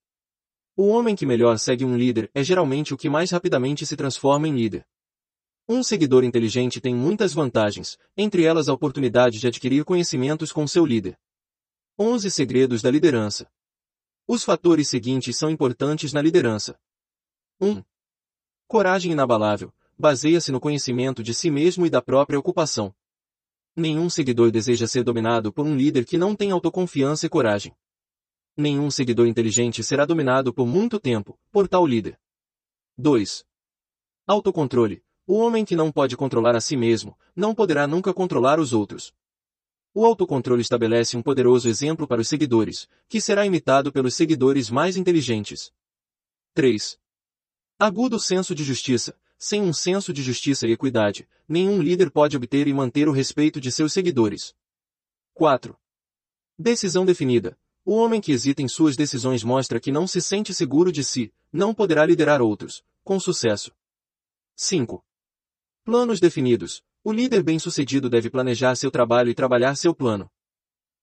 [0.80, 4.46] O homem que melhor segue um líder é geralmente o que mais rapidamente se transforma
[4.46, 4.86] em líder.
[5.68, 10.86] Um seguidor inteligente tem muitas vantagens, entre elas a oportunidade de adquirir conhecimentos com seu
[10.86, 11.18] líder.
[11.98, 13.50] 11 segredos da liderança.
[14.24, 16.78] Os fatores seguintes são importantes na liderança.
[17.60, 17.82] 1.
[18.68, 19.74] Coragem inabalável.
[19.98, 22.94] Baseia-se no conhecimento de si mesmo e da própria ocupação.
[23.74, 27.74] Nenhum seguidor deseja ser dominado por um líder que não tem autoconfiança e coragem.
[28.60, 32.18] Nenhum seguidor inteligente será dominado por muito tempo, por tal líder.
[32.96, 33.46] 2.
[34.26, 35.00] Autocontrole.
[35.24, 39.14] O homem que não pode controlar a si mesmo, não poderá nunca controlar os outros.
[39.94, 44.96] O autocontrole estabelece um poderoso exemplo para os seguidores, que será imitado pelos seguidores mais
[44.96, 45.72] inteligentes.
[46.52, 46.98] 3.
[47.78, 49.16] Agudo senso de justiça.
[49.38, 53.60] Sem um senso de justiça e equidade, nenhum líder pode obter e manter o respeito
[53.60, 54.52] de seus seguidores.
[55.32, 55.78] 4.
[56.58, 57.56] Decisão definida.
[57.90, 61.32] O homem que hesita em suas decisões mostra que não se sente seguro de si,
[61.50, 63.72] não poderá liderar outros, com sucesso.
[64.54, 65.02] 5.
[65.84, 66.82] Planos definidos.
[67.02, 70.30] O líder bem-sucedido deve planejar seu trabalho e trabalhar seu plano.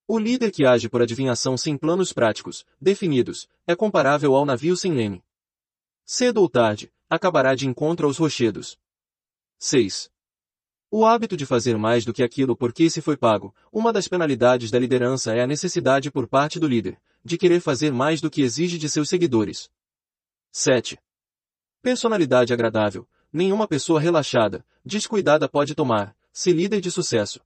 [0.07, 4.93] O líder que age por adivinhação sem planos práticos, definidos, é comparável ao navio sem
[4.93, 5.23] leme.
[6.05, 8.77] Cedo ou tarde, acabará de encontro aos rochedos.
[9.57, 10.11] 6.
[10.97, 14.07] O hábito de fazer mais do que aquilo por que se foi pago, uma das
[14.07, 18.31] penalidades da liderança é a necessidade por parte do líder, de querer fazer mais do
[18.31, 19.69] que exige de seus seguidores.
[20.53, 20.97] 7.
[21.81, 27.41] Personalidade agradável, nenhuma pessoa relaxada, descuidada pode tomar, se líder de sucesso.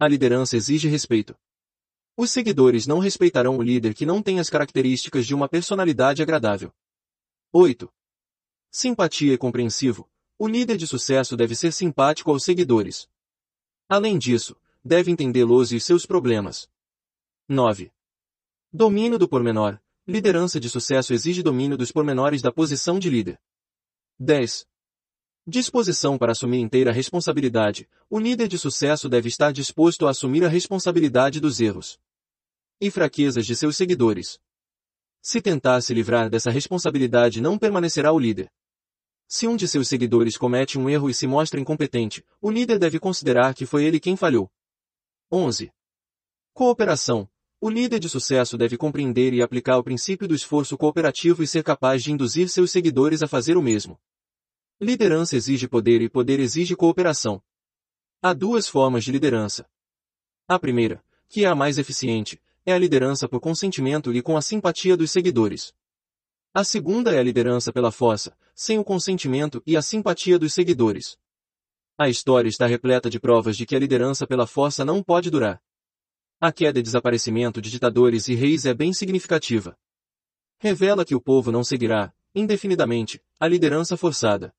[0.00, 1.36] A liderança exige respeito.
[2.16, 6.72] Os seguidores não respeitarão o líder que não tem as características de uma personalidade agradável.
[7.52, 7.92] 8.
[8.70, 10.08] Simpatia e compreensivo.
[10.44, 13.08] O líder de sucesso deve ser simpático aos seguidores.
[13.88, 16.68] Além disso, deve entendê-los e seus problemas.
[17.48, 17.92] 9.
[18.72, 19.78] Domínio do pormenor.
[20.04, 23.40] Liderança de sucesso exige domínio dos pormenores da posição de líder.
[24.18, 24.66] 10.
[25.46, 27.88] Disposição para assumir inteira responsabilidade.
[28.10, 32.00] O líder de sucesso deve estar disposto a assumir a responsabilidade dos erros
[32.80, 34.40] e fraquezas de seus seguidores.
[35.20, 38.50] Se tentar se livrar dessa responsabilidade não permanecerá o líder.
[39.34, 43.00] Se um de seus seguidores comete um erro e se mostra incompetente, o líder deve
[43.00, 44.52] considerar que foi ele quem falhou.
[45.32, 45.72] 11.
[46.52, 47.26] Cooperação.
[47.58, 51.64] O líder de sucesso deve compreender e aplicar o princípio do esforço cooperativo e ser
[51.64, 53.98] capaz de induzir seus seguidores a fazer o mesmo.
[54.78, 57.42] Liderança exige poder e poder exige cooperação.
[58.20, 59.66] Há duas formas de liderança.
[60.46, 64.42] A primeira, que é a mais eficiente, é a liderança por consentimento e com a
[64.42, 65.72] simpatia dos seguidores.
[66.52, 71.18] A segunda é a liderança pela força, sem o consentimento e a simpatia dos seguidores.
[71.98, 75.60] A história está repleta de provas de que a liderança pela força não pode durar.
[76.40, 79.76] A queda e desaparecimento de ditadores e reis é bem significativa.
[80.60, 84.54] Revela que o povo não seguirá, indefinidamente, a liderança forçada.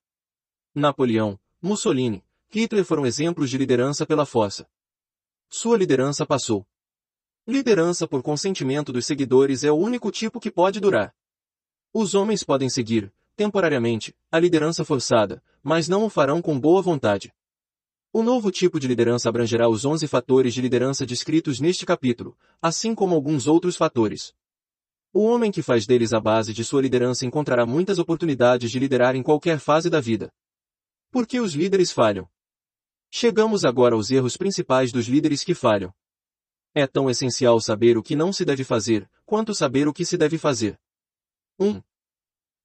[0.75, 4.69] Napoleão, Mussolini, Hitler foram exemplos de liderança pela força.
[5.49, 6.67] Sua liderança passou.
[7.47, 11.15] Liderança por consentimento dos seguidores é o único tipo que pode durar.
[11.93, 17.33] Os homens podem seguir, temporariamente, a liderança forçada, mas não o farão com boa vontade.
[18.11, 22.93] O novo tipo de liderança abrangerá os 11 fatores de liderança descritos neste capítulo, assim
[22.93, 24.33] como alguns outros fatores.
[25.11, 29.15] O homem que faz deles a base de sua liderança encontrará muitas oportunidades de liderar
[29.15, 30.31] em qualquer fase da vida.
[31.11, 32.27] Por que os líderes falham?
[33.11, 35.93] Chegamos agora aos erros principais dos líderes que falham.
[36.73, 40.17] É tão essencial saber o que não se deve fazer, quanto saber o que se
[40.17, 40.79] deve fazer.
[41.59, 41.79] 1.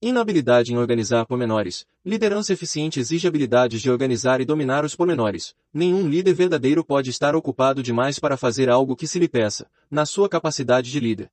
[0.01, 1.85] Inabilidade em organizar pormenores.
[2.05, 5.55] Liderança eficiente exige habilidades de organizar e dominar os pormenores.
[5.73, 10.07] Nenhum líder verdadeiro pode estar ocupado demais para fazer algo que se lhe peça, na
[10.07, 11.31] sua capacidade de líder.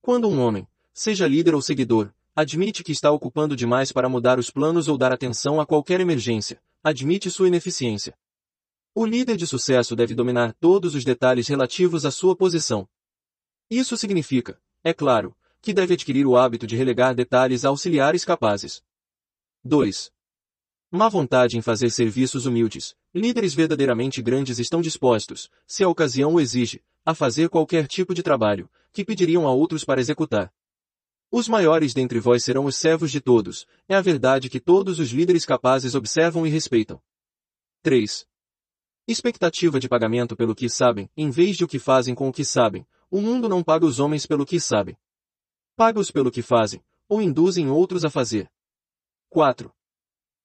[0.00, 4.50] Quando um homem, seja líder ou seguidor, Admite que está ocupando demais para mudar os
[4.50, 6.58] planos ou dar atenção a qualquer emergência.
[6.82, 8.16] Admite sua ineficiência.
[8.94, 12.88] O líder de sucesso deve dominar todos os detalhes relativos à sua posição.
[13.68, 18.82] Isso significa, é claro, que deve adquirir o hábito de relegar detalhes auxiliares capazes.
[19.62, 20.10] 2.
[20.90, 22.96] Má vontade em fazer serviços humildes.
[23.14, 28.22] Líderes verdadeiramente grandes estão dispostos, se a ocasião o exige, a fazer qualquer tipo de
[28.22, 30.52] trabalho, que pediriam a outros para executar.
[31.30, 35.10] Os maiores dentre vós serão os servos de todos, é a verdade que todos os
[35.10, 37.00] líderes capazes observam e respeitam.
[37.82, 38.26] 3.
[39.06, 42.44] Expectativa de pagamento pelo que sabem, em vez de o que fazem com o que
[42.44, 42.86] sabem.
[43.10, 44.96] O mundo não paga os homens pelo que sabem.
[45.80, 48.50] Paga-os pelo que fazem, ou induzem outros a fazer.
[49.30, 49.72] 4.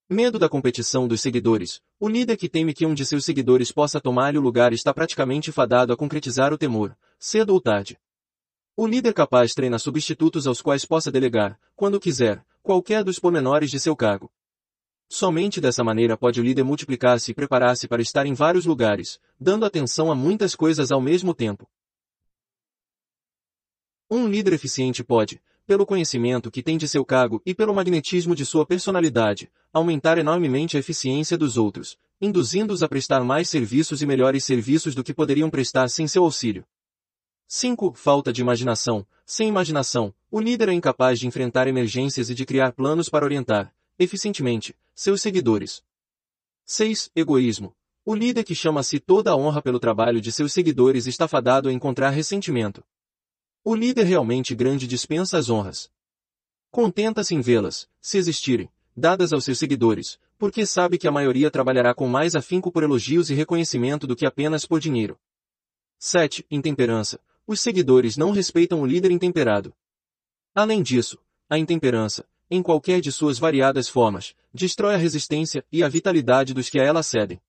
[0.09, 1.81] Medo da competição dos seguidores.
[1.99, 5.51] O líder que teme que um de seus seguidores possa tomar-lhe o lugar está praticamente
[5.51, 7.99] fadado a concretizar o temor, cedo ou tarde.
[8.77, 13.77] O líder capaz treina substitutos aos quais possa delegar, quando quiser, qualquer dos pormenores de
[13.77, 14.31] seu cargo.
[15.09, 19.65] Somente dessa maneira pode o líder multiplicar-se e preparar-se para estar em vários lugares, dando
[19.65, 21.69] atenção a muitas coisas ao mesmo tempo.
[24.09, 28.45] Um líder eficiente pode, pelo conhecimento que tem de seu cargo e pelo magnetismo de
[28.45, 34.43] sua personalidade, aumentar enormemente a eficiência dos outros, induzindo-os a prestar mais serviços e melhores
[34.43, 36.63] serviços do que poderiam prestar sem seu auxílio.
[37.47, 37.93] 5.
[37.95, 39.07] Falta de imaginação.
[39.25, 43.73] Sem imaginação, o líder é incapaz de enfrentar emergências e de criar planos para orientar,
[43.97, 45.81] eficientemente, seus seguidores.
[46.63, 47.09] 6.
[47.15, 47.75] Egoísmo.
[48.05, 51.27] O líder que chama a si toda a honra pelo trabalho de seus seguidores está
[51.27, 52.83] fadado a encontrar ressentimento.
[53.67, 55.89] O líder realmente grande dispensa as honras.
[56.69, 61.91] Contenta-se em vê-las, se existirem, dadas aos seus seguidores, porque sabe que a maioria trabalhará
[61.91, 65.17] com mais afinco por elogios e reconhecimento do que apenas por dinheiro.
[65.97, 66.45] 7.
[66.51, 67.19] Intemperança.
[67.47, 69.73] Os seguidores não respeitam o líder intemperado.
[70.53, 71.17] Além disso,
[71.49, 76.69] a intemperança, em qualquer de suas variadas formas, destrói a resistência e a vitalidade dos
[76.69, 77.41] que a ela cedem.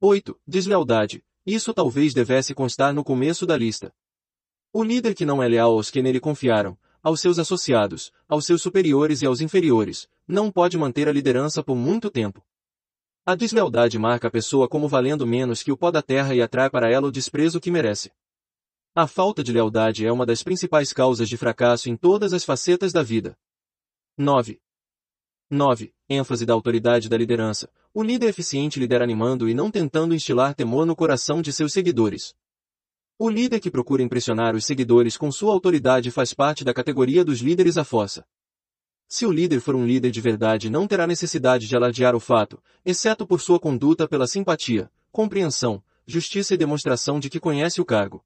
[0.00, 0.38] 8.
[0.46, 1.24] Deslealdade.
[1.44, 3.92] Isso talvez devesse constar no começo da lista.
[4.74, 8.62] O líder que não é leal aos que nele confiaram, aos seus associados, aos seus
[8.62, 12.42] superiores e aos inferiores, não pode manter a liderança por muito tempo.
[13.26, 16.70] A deslealdade marca a pessoa como valendo menos que o pó da terra e atrai
[16.70, 18.10] para ela o desprezo que merece.
[18.94, 22.94] A falta de lealdade é uma das principais causas de fracasso em todas as facetas
[22.94, 23.36] da vida.
[24.16, 24.58] 9.
[25.50, 25.94] 9.
[26.08, 27.70] ênfase da autoridade da liderança.
[27.92, 32.34] O líder eficiente lidera animando e não tentando instilar temor no coração de seus seguidores.
[33.24, 37.38] O líder que procura impressionar os seguidores com sua autoridade faz parte da categoria dos
[37.38, 38.26] líderes à força.
[39.06, 42.60] Se o líder for um líder de verdade não terá necessidade de alardear o fato,
[42.84, 48.24] exceto por sua conduta pela simpatia, compreensão, justiça e demonstração de que conhece o cargo.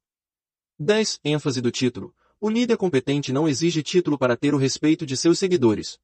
[0.79, 1.19] 10.
[1.23, 2.11] ênfase do título.
[2.41, 5.99] O líder competente não exige título para ter o respeito de seus seguidores.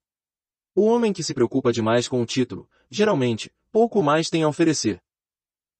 [0.75, 5.01] O homem que se preocupa demais com o título, geralmente, pouco mais tem a oferecer.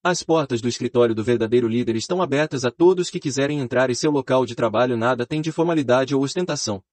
[0.06, 3.96] As portas do escritório do verdadeiro líder estão abertas a todos que quiserem entrar e
[3.96, 6.84] seu local de trabalho nada tem de formalidade ou ostentação.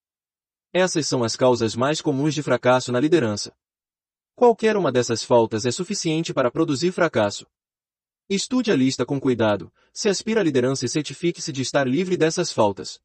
[0.72, 3.52] Essas são as causas mais comuns de fracasso na liderança.
[4.36, 7.48] Qualquer uma dessas faltas é suficiente para produzir fracasso.
[8.28, 12.52] Estude a lista com cuidado, se aspira à liderança e certifique-se de estar livre dessas
[12.52, 13.00] faltas.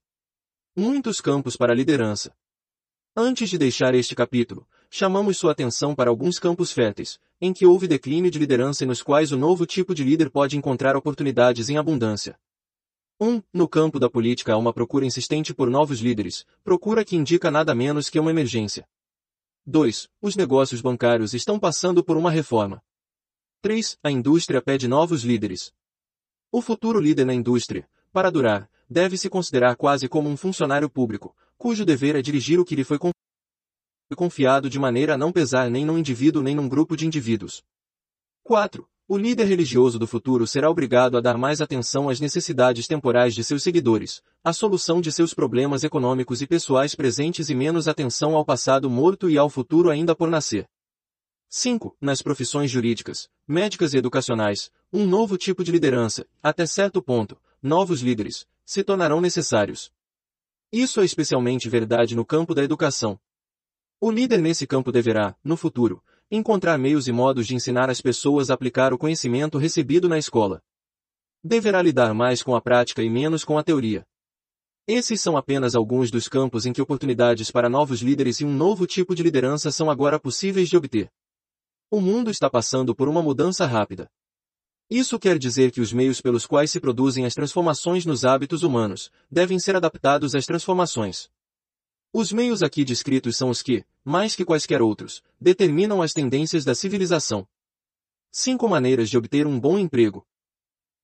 [0.76, 2.32] Muitos campos para a liderança.
[3.16, 7.86] Antes de deixar este capítulo, chamamos sua atenção para alguns campos férteis, em que houve
[7.86, 11.78] declínio de liderança e nos quais o novo tipo de líder pode encontrar oportunidades em
[11.78, 12.40] abundância.
[13.20, 13.28] 1.
[13.28, 17.52] Um, no campo da política há uma procura insistente por novos líderes, procura que indica
[17.52, 18.88] nada menos que uma emergência.
[19.66, 20.08] 2.
[20.22, 22.82] Os negócios bancários estão passando por uma reforma.
[23.64, 23.98] 3.
[24.02, 25.74] A indústria pede novos líderes.
[26.50, 31.36] O futuro líder na indústria, para durar, deve se considerar quase como um funcionário público,
[31.58, 33.25] cujo dever é dirigir o que lhe foi confiado
[34.70, 37.64] de maneira a não pesar nem num indivíduo nem num grupo de indivíduos.
[38.44, 38.88] 4.
[39.08, 43.44] O líder religioso do futuro será obrigado a dar mais atenção às necessidades temporais de
[43.44, 48.46] seus seguidores, à solução de seus problemas econômicos e pessoais presentes e menos atenção ao
[48.46, 50.68] passado morto e ao futuro ainda por nascer.
[51.50, 51.96] 5.
[52.02, 58.02] Nas profissões jurídicas, médicas e educacionais, um novo tipo de liderança, até certo ponto, novos
[58.02, 59.92] líderes, se tornarão necessários.
[60.72, 63.20] Isso é especialmente verdade no campo da educação.
[64.00, 68.50] O líder nesse campo deverá, no futuro, encontrar meios e modos de ensinar as pessoas
[68.50, 70.62] a aplicar o conhecimento recebido na escola.
[71.44, 74.06] Deverá lidar mais com a prática e menos com a teoria.
[74.88, 78.86] Esses são apenas alguns dos campos em que oportunidades para novos líderes e um novo
[78.86, 81.10] tipo de liderança são agora possíveis de obter.
[81.90, 84.10] O mundo está passando por uma mudança rápida.
[84.90, 89.10] Isso quer dizer que os meios pelos quais se produzem as transformações nos hábitos humanos
[89.32, 91.30] devem ser adaptados às transformações.
[92.18, 96.74] Os meios aqui descritos são os que, mais que quaisquer outros, determinam as tendências da
[96.74, 97.46] civilização.
[98.32, 100.26] Cinco maneiras de obter um bom emprego.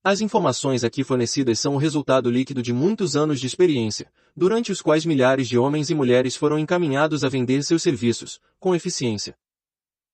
[0.02, 4.82] As informações aqui fornecidas são o resultado líquido de muitos anos de experiência, durante os
[4.82, 9.38] quais milhares de homens e mulheres foram encaminhados a vender seus serviços, com eficiência.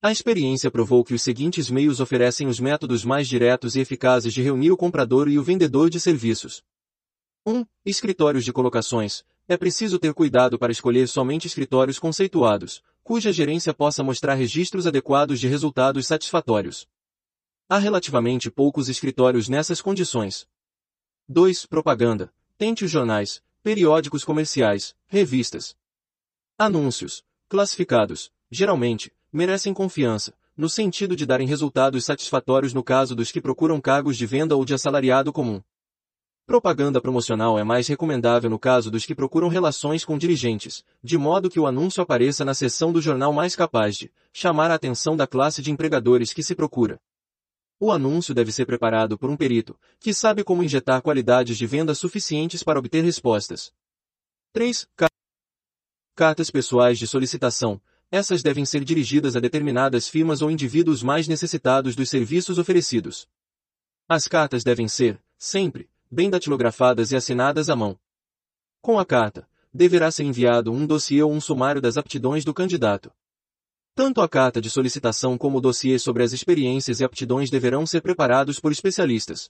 [0.02, 4.42] A experiência provou que os seguintes meios oferecem os métodos mais diretos e eficazes de
[4.42, 6.64] reunir o comprador e o vendedor de serviços.
[7.46, 7.56] 1.
[7.56, 9.24] Um, escritórios de colocações.
[9.50, 15.40] É preciso ter cuidado para escolher somente escritórios conceituados, cuja gerência possa mostrar registros adequados
[15.40, 16.86] de resultados satisfatórios.
[17.70, 20.46] Há relativamente poucos escritórios nessas condições.
[21.30, 21.66] 2.
[21.66, 22.34] Propaganda.
[22.58, 25.78] Tente os jornais, periódicos comerciais, revistas.
[26.58, 27.24] Anúncios.
[27.48, 28.30] Classificados.
[28.52, 34.18] Geralmente, merecem confiança, no sentido de darem resultados satisfatórios no caso dos que procuram cargos
[34.18, 35.62] de venda ou de assalariado comum.
[36.48, 41.50] Propaganda promocional é mais recomendável no caso dos que procuram relações com dirigentes, de modo
[41.50, 45.28] que o anúncio apareça na seção do jornal mais capaz de chamar a atenção da
[45.28, 47.02] classe de empregadores que se procura.
[47.78, 51.94] O anúncio deve ser preparado por um perito, que sabe como injetar qualidades de venda
[51.94, 53.74] suficientes para obter respostas.
[54.54, 54.88] 3.
[56.16, 61.94] Cartas pessoais de solicitação, essas devem ser dirigidas a determinadas firmas ou indivíduos mais necessitados
[61.94, 63.28] dos serviços oferecidos.
[64.08, 68.00] As cartas devem ser, sempre, bem datilografadas e assinadas à mão.
[68.82, 73.12] Com a carta, deverá ser enviado um dossiê ou um sumário das aptidões do candidato.
[73.94, 78.02] Tanto a carta de solicitação como o dossiê sobre as experiências e aptidões deverão ser
[78.02, 79.50] preparados por especialistas.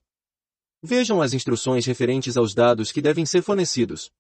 [0.82, 4.12] Vejam as instruções referentes aos dados que devem ser fornecidos.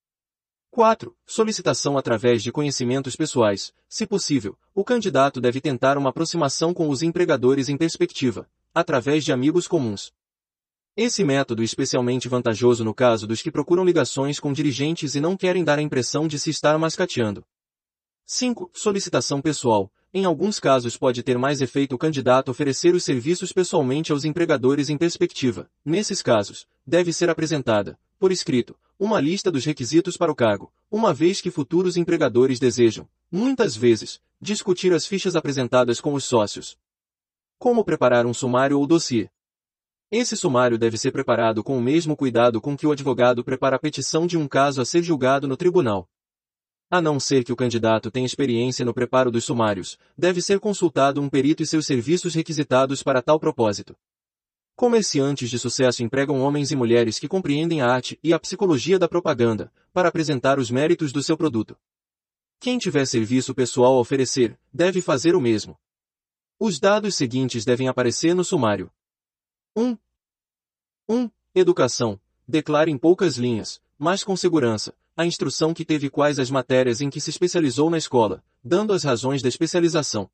[0.69, 1.15] 4.
[1.25, 3.73] Solicitação através de conhecimentos pessoais.
[3.87, 9.31] Se possível, o candidato deve tentar uma aproximação com os empregadores em perspectiva, através de
[9.31, 10.11] amigos comuns.
[10.97, 15.37] Esse método é especialmente vantajoso no caso dos que procuram ligações com dirigentes e não
[15.37, 17.45] querem dar a impressão de se estar mascateando.
[18.25, 18.71] 5.
[18.73, 19.91] Solicitação pessoal.
[20.11, 24.89] Em alguns casos pode ter mais efeito o candidato oferecer os serviços pessoalmente aos empregadores
[24.89, 25.69] em perspectiva.
[25.85, 31.13] Nesses casos, deve ser apresentada, por escrito, uma lista dos requisitos para o cargo, uma
[31.13, 36.75] vez que futuros empregadores desejam, muitas vezes, discutir as fichas apresentadas com os sócios.
[37.59, 39.29] Como preparar um sumário ou dossiê?
[40.09, 43.79] Esse sumário deve ser preparado com o mesmo cuidado com que o advogado prepara a
[43.79, 46.07] petição de um caso a ser julgado no tribunal.
[46.89, 51.21] A não ser que o candidato tenha experiência no preparo dos sumários, deve ser consultado
[51.21, 53.97] um perito e seus serviços requisitados para tal propósito.
[54.77, 59.09] Comerciantes de sucesso empregam homens e mulheres que compreendem a arte e a psicologia da
[59.09, 61.75] propaganda, para apresentar os méritos do seu produto.
[62.61, 65.77] Quem tiver serviço pessoal a oferecer, deve fazer o mesmo.
[66.57, 68.89] Os dados seguintes devem aparecer no sumário.
[69.79, 69.95] 1.
[71.07, 71.29] 1.
[71.53, 72.19] Educação.
[72.47, 77.11] Declare em poucas linhas, mas com segurança, a instrução que teve quais as matérias em
[77.11, 80.31] que se especializou na escola, dando as razões da especialização.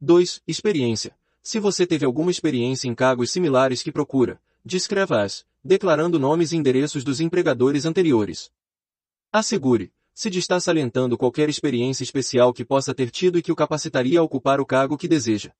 [0.00, 0.42] 2.
[0.48, 1.16] Experiência.
[1.44, 7.04] Se você teve alguma experiência em cargos similares que procura, descreva-as, declarando nomes e endereços
[7.04, 8.50] dos empregadores anteriores.
[9.30, 14.18] Assegure, se estar salientando qualquer experiência especial que possa ter tido e que o capacitaria
[14.18, 15.52] a ocupar o cargo que deseja.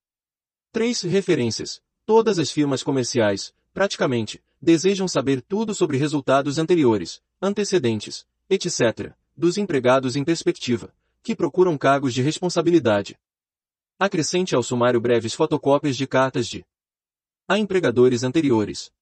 [0.73, 1.03] 3.
[1.03, 1.81] Referências.
[2.07, 10.15] Todas as firmas comerciais, praticamente, desejam saber tudo sobre resultados anteriores, antecedentes, etc., dos empregados
[10.15, 13.19] em perspectiva, que procuram cargos de responsabilidade.
[13.99, 16.65] Acrescente ao sumário breves fotocópias de cartas de
[17.49, 18.93] A empregadores anteriores.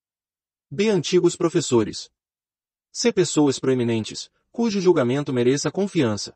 [0.70, 0.88] B.
[0.88, 2.10] Antigos professores.
[2.90, 3.12] C.
[3.12, 6.34] Pessoas proeminentes, cujo julgamento mereça confiança.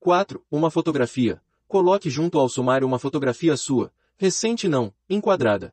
[0.00, 0.44] 4.
[0.50, 1.40] Uma fotografia.
[1.68, 5.72] Coloque junto ao sumário uma fotografia sua, recente não, enquadrada.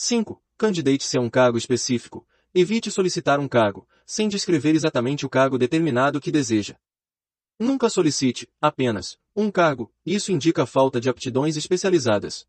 [0.00, 0.40] 5.
[0.56, 2.24] Candidate-se a um cargo específico.
[2.54, 6.76] Evite solicitar um cargo, sem descrever exatamente o cargo determinado que deseja.
[7.58, 12.46] Nunca solicite, apenas, um cargo, isso indica falta de aptidões especializadas.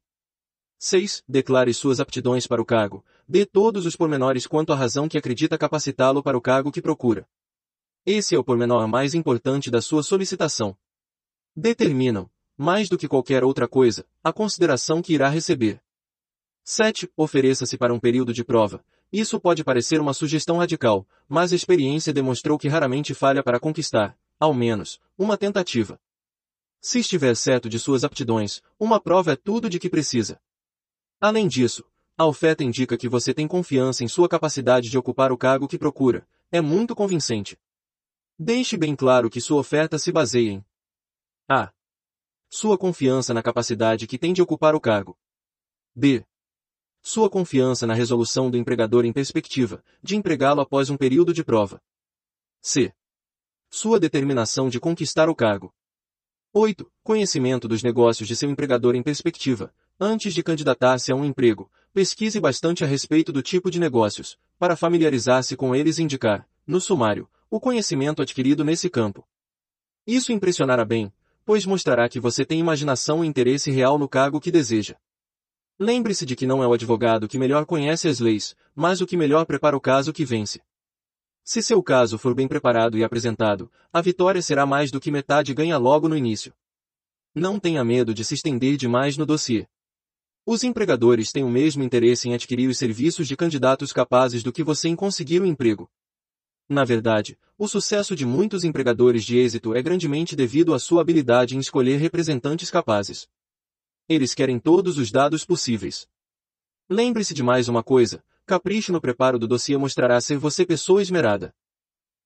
[0.78, 1.24] 6.
[1.28, 3.04] Declare suas aptidões para o cargo.
[3.28, 7.28] Dê todos os pormenores quanto à razão que acredita capacitá-lo para o cargo que procura.
[8.06, 10.78] Esse é o pormenor mais importante da sua solicitação.
[11.56, 15.82] Determinam, mais do que qualquer outra coisa, a consideração que irá receber.
[16.64, 17.12] 7.
[17.16, 18.84] Ofereça-se para um período de prova.
[19.12, 24.18] Isso pode parecer uma sugestão radical, mas a experiência demonstrou que raramente falha para conquistar,
[24.40, 26.00] ao menos, uma tentativa.
[26.80, 30.40] Se estiver certo de suas aptidões, uma prova é tudo de que precisa.
[31.20, 31.84] Além disso,
[32.18, 35.78] a oferta indica que você tem confiança em sua capacidade de ocupar o cargo que
[35.78, 36.28] procura.
[36.52, 37.58] É muito convincente.
[38.38, 40.66] Deixe bem claro que sua oferta se baseia em
[41.50, 41.72] A.
[42.50, 45.18] Sua confiança na capacidade que tem de ocupar o cargo.
[45.96, 46.26] B.
[47.02, 51.82] Sua confiança na resolução do empregador em perspectiva, de empregá-lo após um período de prova.
[52.62, 52.94] C.
[53.70, 55.74] Sua determinação de conquistar o cargo.
[56.52, 56.92] 8.
[57.04, 59.74] Conhecimento dos negócios de seu empregador em perspectiva.
[60.00, 64.76] Antes de candidatar-se a um emprego, pesquise bastante a respeito do tipo de negócios, para
[64.76, 69.28] familiarizar-se com eles e indicar, no sumário, o conhecimento adquirido nesse campo.
[70.06, 71.14] Isso impressionará bem,
[71.46, 74.98] pois mostrará que você tem imaginação e interesse real no cargo que deseja.
[75.82, 79.16] Lembre-se de que não é o advogado que melhor conhece as leis, mas o que
[79.16, 80.62] melhor prepara o caso que vence.
[81.42, 85.54] Se seu caso for bem preparado e apresentado, a vitória será mais do que metade
[85.54, 86.54] ganha logo no início.
[87.34, 89.68] Não tenha medo de se estender demais no dossiê.
[90.46, 94.64] Os empregadores têm o mesmo interesse em adquirir os serviços de candidatos capazes do que
[94.64, 95.90] você em conseguir o emprego.
[96.68, 101.56] Na verdade, o sucesso de muitos empregadores de êxito é grandemente devido à sua habilidade
[101.56, 103.30] em escolher representantes capazes.
[104.10, 106.10] Eles querem todos os dados possíveis.
[106.90, 111.56] Lembre-se de mais uma coisa, capricho no preparo do dossiê mostrará ser você pessoa esmerada.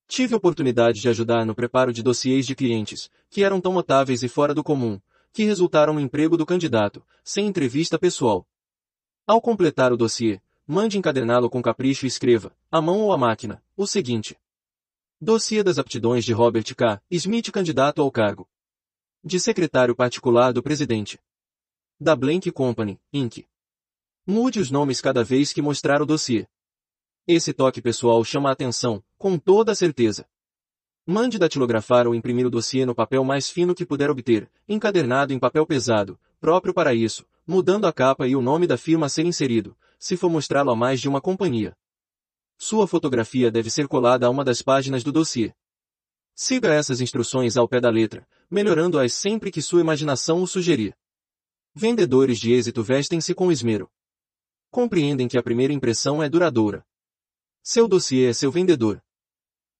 [0.08, 4.28] Tive oportunidade de ajudar no preparo de dossiês de clientes, que eram tão notáveis e
[4.28, 5.00] fora do comum,
[5.32, 8.48] que resultaram no emprego do candidato, sem entrevista pessoal.
[9.26, 13.62] Ao completar o dossiê, Mande encaderná-lo com capricho e escreva, à mão ou à máquina,
[13.76, 14.34] o seguinte.
[15.20, 17.02] Dossiê das aptidões de Robert K.
[17.10, 18.48] Smith candidato ao cargo.
[19.22, 21.20] De secretário particular do presidente.
[22.00, 23.46] Da Blank Company, Inc.
[24.26, 26.44] Mude os nomes cada vez que mostrar o dossiê.
[27.24, 30.26] Esse toque pessoal chama a atenção, com toda certeza.
[31.06, 35.38] Mande datilografar ou imprimir o dossiê no papel mais fino que puder obter, encadernado em
[35.38, 39.24] papel pesado, próprio para isso, mudando a capa e o nome da firma a ser
[39.24, 41.76] inserido, se for mostrá-lo a mais de uma companhia.
[42.58, 45.54] Sua fotografia deve ser colada a uma das páginas do dossiê.
[46.34, 50.96] Siga essas instruções ao pé da letra, melhorando-as sempre que sua imaginação o sugerir.
[51.76, 53.90] Vendedores de êxito vestem-se com esmero.
[54.70, 56.86] Compreendem que a primeira impressão é duradoura.
[57.64, 59.02] Seu dossiê é seu vendedor.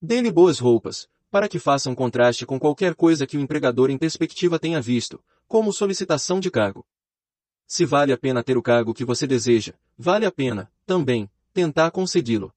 [0.03, 3.99] Dê-lhe boas roupas, para que faça um contraste com qualquer coisa que o empregador em
[3.99, 6.85] perspectiva tenha visto, como solicitação de cargo.
[7.65, 11.93] Se vale a pena ter o cargo que você deseja, vale a pena, também, tentar
[11.93, 12.53] consegui-lo.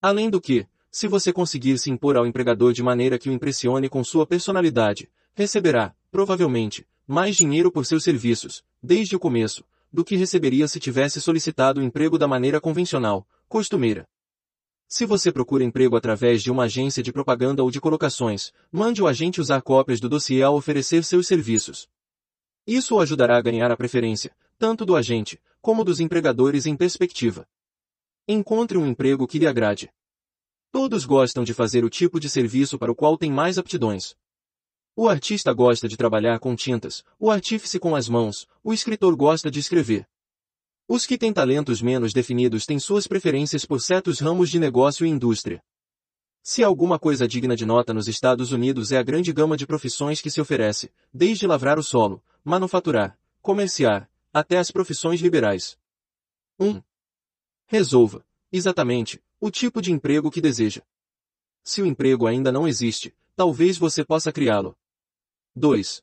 [0.00, 3.88] Além do que, se você conseguir se impor ao empregador de maneira que o impressione
[3.88, 10.16] com sua personalidade, receberá, provavelmente, mais dinheiro por seus serviços, desde o começo, do que
[10.16, 14.08] receberia se tivesse solicitado o emprego da maneira convencional, costumeira.
[14.88, 19.06] Se você procura emprego através de uma agência de propaganda ou de colocações, mande o
[19.06, 21.88] agente usar cópias do dossiê ao oferecer seus serviços.
[22.66, 27.46] Isso o ajudará a ganhar a preferência, tanto do agente, como dos empregadores em perspectiva.
[28.28, 29.90] Encontre um emprego que lhe agrade.
[30.70, 34.14] Todos gostam de fazer o tipo de serviço para o qual tem mais aptidões.
[34.94, 39.50] O artista gosta de trabalhar com tintas, o artífice com as mãos, o escritor gosta
[39.50, 40.06] de escrever.
[40.86, 45.08] Os que têm talentos menos definidos têm suas preferências por certos ramos de negócio e
[45.08, 45.62] indústria.
[46.42, 50.20] Se alguma coisa digna de nota nos Estados Unidos é a grande gama de profissões
[50.20, 55.78] que se oferece, desde lavrar o solo, manufaturar, comerciar, até as profissões liberais.
[56.60, 56.82] 1.
[57.64, 60.82] Resolva, exatamente, o tipo de emprego que deseja.
[61.64, 64.76] Se o emprego ainda não existe, talvez você possa criá-lo.
[65.54, 66.02] 2.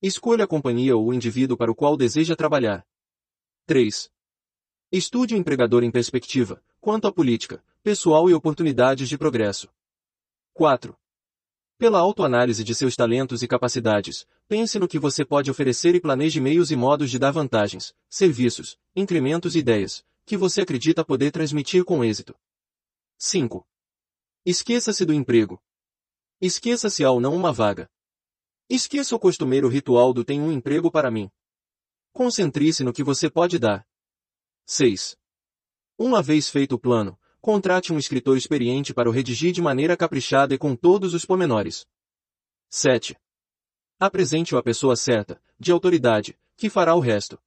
[0.00, 2.86] Escolha a companhia ou o indivíduo para o qual deseja trabalhar.
[3.66, 4.08] 3.
[4.92, 9.68] Estude o empregador em perspectiva, quanto à política, pessoal e oportunidades de progresso.
[10.52, 10.96] 4.
[11.78, 16.40] Pela autoanálise de seus talentos e capacidades, pense no que você pode oferecer e planeje
[16.40, 21.84] meios e modos de dar vantagens, serviços, incrementos e ideias, que você acredita poder transmitir
[21.84, 22.36] com êxito.
[23.18, 23.66] 5.
[24.46, 25.60] Esqueça-se do emprego.
[26.40, 27.90] Esqueça-se ao não uma vaga.
[28.72, 31.28] Esqueça o costumeiro ritual do tem um emprego para mim.
[32.12, 33.84] Concentre-se no que você pode dar.
[34.64, 35.18] 6.
[35.98, 40.54] Uma vez feito o plano, contrate um escritor experiente para o redigir de maneira caprichada
[40.54, 41.84] e com todos os pormenores.
[42.68, 43.18] 7.
[43.98, 47.42] Apresente-o à pessoa certa, de autoridade, que fará o resto.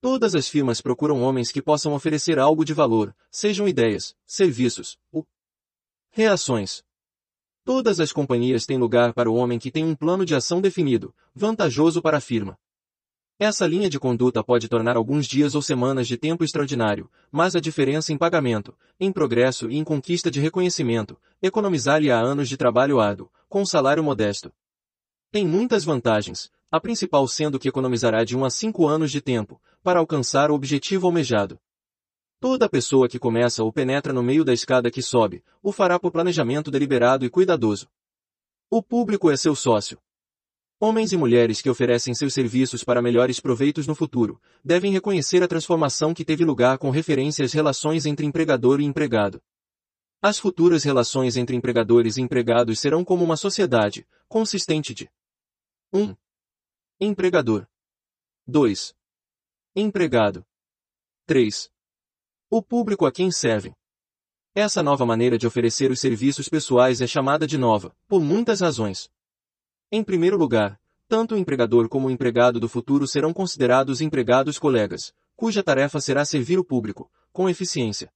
[0.00, 5.24] Todas as firmas procuram homens que possam oferecer algo de valor, sejam ideias, serviços, ou
[6.10, 6.82] reações.
[7.64, 11.14] Todas as companhias têm lugar para o homem que tem um plano de ação definido,
[11.34, 12.58] vantajoso para a firma.
[13.38, 17.60] Essa linha de conduta pode tornar alguns dias ou semanas de tempo extraordinário, mas a
[17.60, 23.00] diferença em pagamento, em progresso e em conquista de reconhecimento, economizar-lhe a anos de trabalho
[23.00, 24.52] árduo, com salário modesto.
[25.30, 29.60] Tem muitas vantagens, a principal sendo que economizará de 1 a 5 anos de tempo,
[29.82, 31.58] para alcançar o objetivo almejado.
[32.40, 36.10] Toda pessoa que começa ou penetra no meio da escada que sobe, o fará por
[36.10, 37.86] planejamento deliberado e cuidadoso.
[38.70, 40.00] O público é seu sócio.
[40.80, 45.48] Homens e mulheres que oferecem seus serviços para melhores proveitos no futuro, devem reconhecer a
[45.48, 49.42] transformação que teve lugar com referência às relações entre empregador e empregado.
[50.22, 55.10] As futuras relações entre empregadores e empregados serão como uma sociedade, consistente de
[55.92, 56.16] 1.
[56.98, 57.68] Empregador
[58.46, 58.94] 2.
[59.76, 60.42] Empregado
[61.26, 61.70] 3.
[62.52, 63.72] O público a quem servem.
[64.56, 69.08] Essa nova maneira de oferecer os serviços pessoais é chamada de nova, por muitas razões.
[69.88, 75.14] Em primeiro lugar, tanto o empregador como o empregado do futuro serão considerados empregados colegas,
[75.36, 78.12] cuja tarefa será servir o público, com eficiência.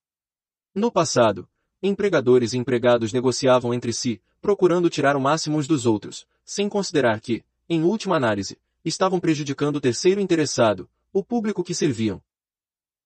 [0.75, 1.49] No passado,
[1.81, 7.21] empregadores e empregados negociavam entre si, procurando tirar o máximo uns dos outros, sem considerar
[7.21, 12.21] que, em última análise, estavam prejudicando o terceiro interessado, o público que serviam.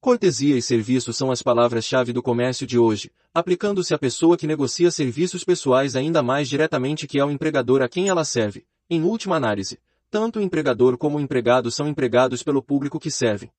[0.01, 4.93] Cortesia e serviço são as palavras-chave do comércio de hoje, aplicando-se à pessoa que negocia
[4.93, 8.65] serviços pessoais ainda mais diretamente que ao empregador a quem ela serve.
[8.89, 13.51] Em última análise, tanto o empregador como o empregado são empregados pelo público que servem.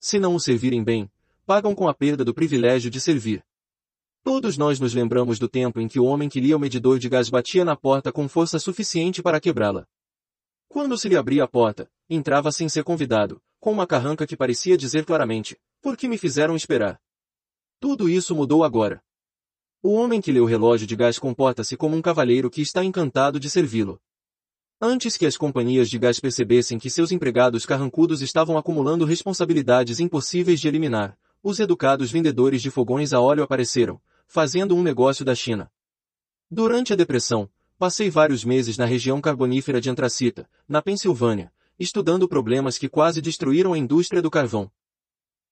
[0.00, 1.08] Se não o servirem bem,
[1.46, 3.44] pagam com a perda do privilégio de servir.
[4.24, 7.08] Todos nós nos lembramos do tempo em que o homem que lia o medidor de
[7.08, 9.86] gás batia na porta com força suficiente para quebrá-la.
[10.68, 14.76] Quando se lhe abria a porta, entrava sem ser convidado, com uma carranca que parecia
[14.76, 17.00] dizer claramente, por que me fizeram esperar?
[17.78, 19.00] Tudo isso mudou agora.
[19.80, 23.38] O homem que lê o relógio de gás comporta-se como um cavalheiro que está encantado
[23.38, 24.00] de servi-lo.
[24.80, 30.60] Antes que as companhias de gás percebessem que seus empregados carrancudos estavam acumulando responsabilidades impossíveis
[30.60, 35.70] de eliminar, os educados vendedores de fogões a óleo apareceram, fazendo um negócio da China.
[36.50, 42.78] Durante a depressão, passei vários meses na região carbonífera de Antracita, na Pensilvânia, estudando problemas
[42.78, 44.70] que quase destruíram a indústria do carvão.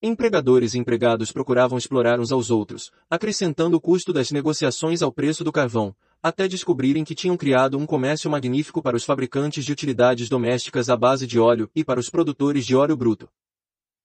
[0.03, 5.45] Empregadores e empregados procuravam explorar uns aos outros, acrescentando o custo das negociações ao preço
[5.45, 10.29] do carvão, até descobrirem que tinham criado um comércio magnífico para os fabricantes de utilidades
[10.29, 13.29] domésticas à base de óleo e para os produtores de óleo bruto.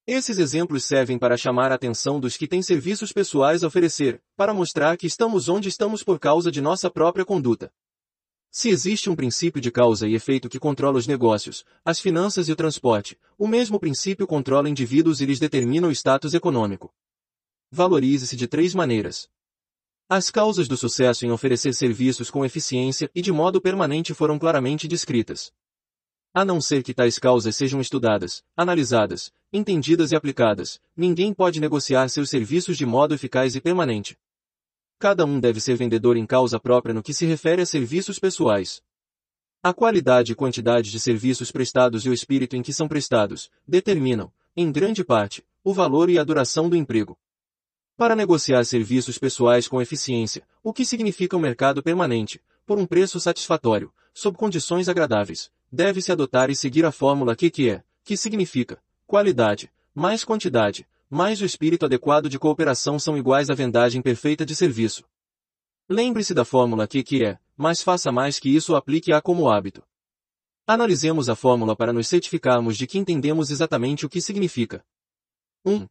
[0.07, 4.53] Esses exemplos servem para chamar a atenção dos que têm serviços pessoais a oferecer, para
[4.53, 7.71] mostrar que estamos onde estamos por causa de nossa própria conduta.
[8.57, 12.53] Se existe um princípio de causa e efeito que controla os negócios, as finanças e
[12.53, 16.95] o transporte, o mesmo princípio controla indivíduos e lhes determina o status econômico.
[17.69, 19.27] Valorize-se de três maneiras.
[20.07, 24.87] As causas do sucesso em oferecer serviços com eficiência e de modo permanente foram claramente
[24.87, 25.51] descritas.
[26.33, 32.07] A não ser que tais causas sejam estudadas, analisadas, entendidas e aplicadas, ninguém pode negociar
[32.07, 34.17] seus serviços de modo eficaz e permanente.
[34.97, 38.81] Cada um deve ser vendedor em causa própria no que se refere a serviços pessoais.
[39.61, 44.31] A qualidade e quantidade de serviços prestados e o espírito em que são prestados, determinam,
[44.55, 47.17] em grande parte, o valor e a duração do emprego.
[47.97, 53.19] Para negociar serviços pessoais com eficiência, o que significa um mercado permanente, por um preço
[53.19, 59.71] satisfatório, sob condições agradáveis, deve-se adotar e seguir a fórmula que é, que significa, qualidade,
[59.93, 65.05] mais quantidade, mais o espírito adequado de cooperação são iguais à vendagem perfeita de serviço.
[65.87, 69.81] Lembre-se da fórmula que que é, mas faça mais que isso aplique-a como hábito.
[70.67, 74.83] Analisemos a fórmula para nos certificarmos de que entendemos exatamente o que significa.
[75.65, 75.87] 1.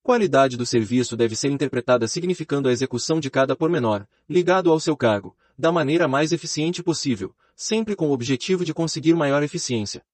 [0.00, 4.96] Qualidade do serviço deve ser interpretada significando a execução de cada pormenor, ligado ao seu
[4.96, 10.04] cargo, da maneira mais eficiente possível, sempre com o objetivo de conseguir maior eficiência.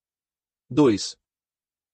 [0.71, 1.19] 2.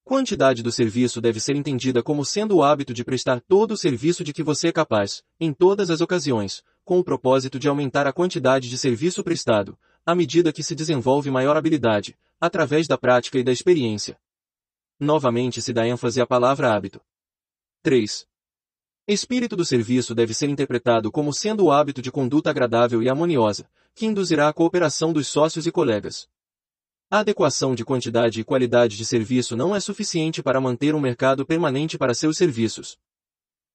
[0.09, 4.25] Quantidade do serviço deve ser entendida como sendo o hábito de prestar todo o serviço
[4.25, 8.13] de que você é capaz, em todas as ocasiões, com o propósito de aumentar a
[8.13, 13.45] quantidade de serviço prestado, à medida que se desenvolve maior habilidade, através da prática e
[13.45, 14.19] da experiência.
[14.99, 17.03] Novamente se dá ênfase à palavra hábito.
[17.83, 18.27] 3.
[19.07, 23.69] Espírito do serviço deve ser interpretado como sendo o hábito de conduta agradável e harmoniosa,
[23.95, 26.31] que induzirá a cooperação dos sócios e colegas.
[27.11, 31.47] A adequação de quantidade e qualidade de serviço não é suficiente para manter um mercado
[31.47, 32.99] permanente para seus serviços.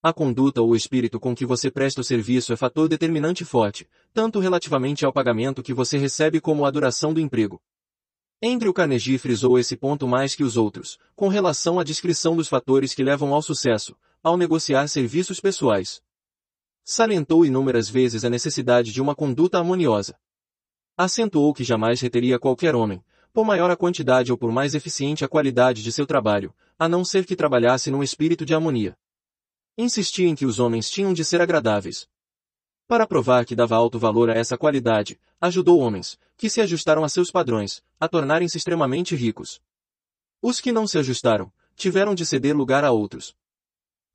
[0.04, 3.90] A conduta ou o espírito com que você presta o serviço é fator determinante forte,
[4.14, 7.60] tanto relativamente ao pagamento que você recebe como à duração do emprego.
[8.40, 12.48] Entre o Carnegie frisou esse ponto mais que os outros, com relação à descrição dos
[12.48, 16.04] fatores que levam ao sucesso, ao negociar serviços pessoais.
[16.84, 20.16] Salientou inúmeras vezes a necessidade de uma conduta harmoniosa.
[20.96, 23.04] Acentuou que jamais reteria qualquer homem,
[23.34, 27.04] por maior a quantidade ou por mais eficiente a qualidade de seu trabalho, a não
[27.04, 28.96] ser que trabalhasse num espírito de harmonia.
[29.78, 32.08] Insistia em que os homens tinham de ser agradáveis,
[32.88, 37.10] para provar que dava alto valor a essa qualidade, ajudou homens, que se ajustaram a
[37.10, 39.62] seus padrões, a tornarem-se extremamente ricos.
[40.42, 43.34] Os que não se ajustaram, tiveram de ceder lugar a outros.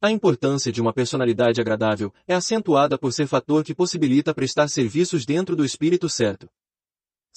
[0.00, 5.24] A importância de uma personalidade agradável é acentuada por ser fator que possibilita prestar serviços
[5.24, 6.48] dentro do espírito certo.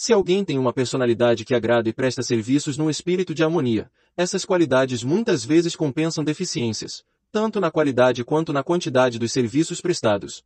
[0.04, 4.44] Se alguém tem uma personalidade que agrada e presta serviços num espírito de harmonia, essas
[4.44, 10.44] qualidades muitas vezes compensam deficiências, tanto na qualidade quanto na quantidade dos serviços prestados.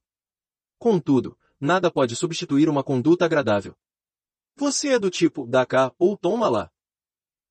[0.77, 3.73] Contudo, nada pode substituir uma conduta agradável.
[4.57, 6.69] Você é do tipo, dá cá, ou toma lá.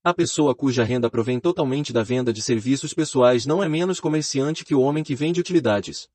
[0.03, 4.63] A pessoa cuja renda provém totalmente da venda de serviços pessoais não é menos comerciante
[4.63, 6.07] que o homem que vende utilidades.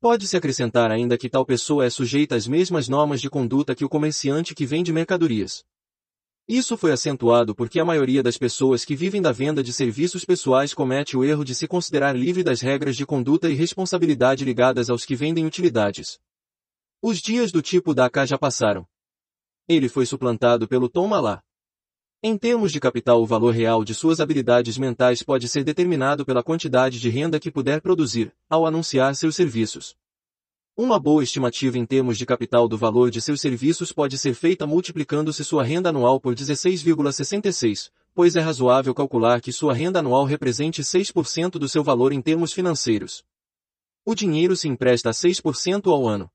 [0.00, 3.88] Pode-se acrescentar ainda que tal pessoa é sujeita às mesmas normas de conduta que o
[3.88, 5.64] comerciante que vende mercadorias.
[6.46, 10.74] Isso foi acentuado porque a maioria das pessoas que vivem da venda de serviços pessoais
[10.74, 15.06] comete o erro de se considerar livre das regras de conduta e responsabilidade ligadas aos
[15.06, 16.18] que vendem utilidades.
[17.00, 18.86] Os dias do tipo da cá já passaram.
[19.66, 21.42] Ele foi suplantado pelo toma lá.
[22.26, 26.42] Em termos de capital o valor real de suas habilidades mentais pode ser determinado pela
[26.42, 29.94] quantidade de renda que puder produzir, ao anunciar seus serviços.
[30.74, 34.66] Uma boa estimativa em termos de capital do valor de seus serviços pode ser feita
[34.66, 40.80] multiplicando-se sua renda anual por 16,66, pois é razoável calcular que sua renda anual represente
[40.80, 43.22] 6% do seu valor em termos financeiros.
[44.02, 46.30] O dinheiro se empresta a 6% ao ano.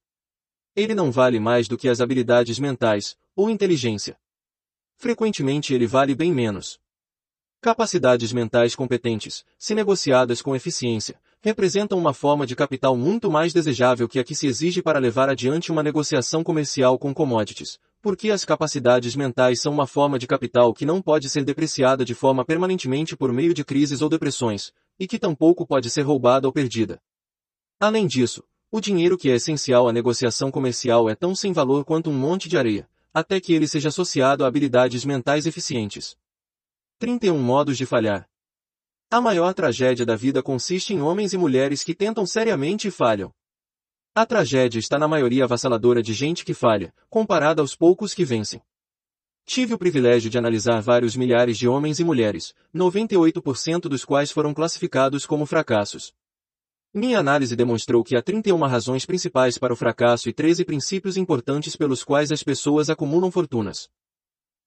[0.76, 4.20] Ele não vale mais do que as habilidades mentais, ou inteligência.
[5.02, 6.78] Frequentemente ele vale bem menos.
[7.62, 14.10] Capacidades mentais competentes, se negociadas com eficiência, representam uma forma de capital muito mais desejável
[14.10, 18.44] que a que se exige para levar adiante uma negociação comercial com commodities, porque as
[18.44, 23.16] capacidades mentais são uma forma de capital que não pode ser depreciada de forma permanentemente
[23.16, 27.02] por meio de crises ou depressões, e que tampouco pode ser roubada ou perdida.
[27.80, 32.10] Além disso, o dinheiro que é essencial à negociação comercial é tão sem valor quanto
[32.10, 36.16] um monte de areia, até que ele seja associado a habilidades mentais eficientes.
[37.00, 38.30] 31 modos de falhar.
[39.12, 43.34] A maior tragédia da vida consiste em homens e mulheres que tentam seriamente e falham.
[44.14, 48.62] A tragédia está na maioria avassaladora de gente que falha, comparada aos poucos que vencem.
[49.46, 54.54] Tive o privilégio de analisar vários milhares de homens e mulheres, 98% dos quais foram
[54.54, 56.14] classificados como fracassos.
[56.92, 61.76] Minha análise demonstrou que há 31 razões principais para o fracasso e 13 princípios importantes
[61.76, 63.88] pelos quais as pessoas acumulam fortunas.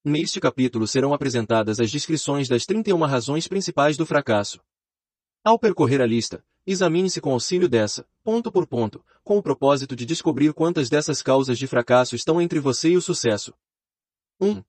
[0.05, 4.61] Neste capítulo serão apresentadas as descrições das 31 razões principais do fracasso.
[5.43, 10.05] Ao percorrer a lista, examine-se com auxílio dessa, ponto por ponto, com o propósito de
[10.05, 13.53] descobrir quantas dessas causas de fracasso estão entre você e o sucesso.
[14.39, 14.63] 1.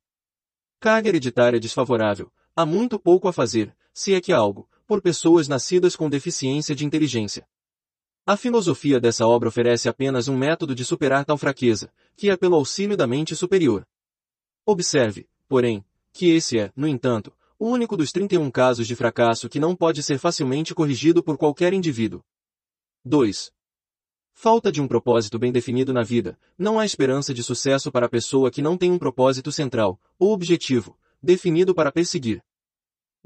[0.80, 2.32] Carga hereditária desfavorável.
[2.56, 6.74] Há muito pouco a fazer, se é que há algo, por pessoas nascidas com deficiência
[6.74, 7.46] de inteligência.
[8.26, 12.56] A filosofia dessa obra oferece apenas um método de superar tal fraqueza, que é pelo
[12.56, 13.86] auxílio da mente superior.
[14.64, 19.60] Observe, porém, que esse é, no entanto, o único dos 31 casos de fracasso que
[19.60, 22.22] não pode ser facilmente corrigido por qualquer indivíduo.
[23.04, 23.52] 2.
[24.32, 28.08] Falta de um propósito bem definido na vida, não há esperança de sucesso para a
[28.08, 32.42] pessoa que não tem um propósito central, ou objetivo, definido para perseguir.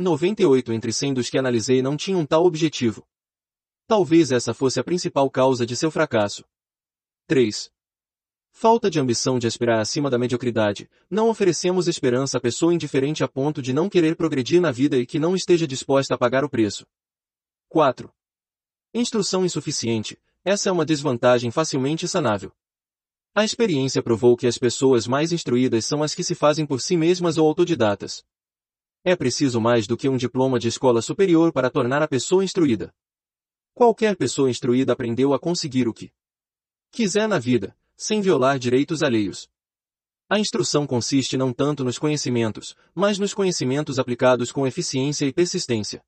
[0.01, 3.05] 98 entre 100 dos que analisei não tinham tal objetivo.
[3.85, 6.45] Talvez essa fosse a principal causa de seu fracasso.
[7.27, 7.69] 3.
[8.53, 10.89] Falta de ambição de aspirar acima da mediocridade.
[11.11, 15.05] Não oferecemos esperança à pessoa indiferente a ponto de não querer progredir na vida e
[15.05, 16.87] que não esteja disposta a pagar o preço.
[17.69, 18.09] 4.
[18.95, 20.17] Instrução insuficiente.
[20.45, 22.53] Essa é uma desvantagem facilmente sanável.
[23.35, 26.97] A experiência provou que as pessoas mais instruídas são as que se fazem por si
[26.97, 28.25] mesmas ou autodidatas.
[29.05, 32.93] É preciso mais do que um diploma de escola superior para tornar a pessoa instruída.
[33.75, 36.13] Qualquer pessoa instruída aprendeu a conseguir o que
[36.91, 39.49] quiser na vida, sem violar direitos alheios.
[40.29, 46.05] A instrução consiste não tanto nos conhecimentos, mas nos conhecimentos aplicados com eficiência e persistência.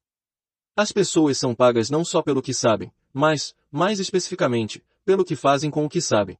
[0.76, 5.70] As pessoas são pagas não só pelo que sabem, mas, mais especificamente, pelo que fazem
[5.70, 6.38] com o que sabem.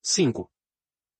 [0.00, 0.50] 5.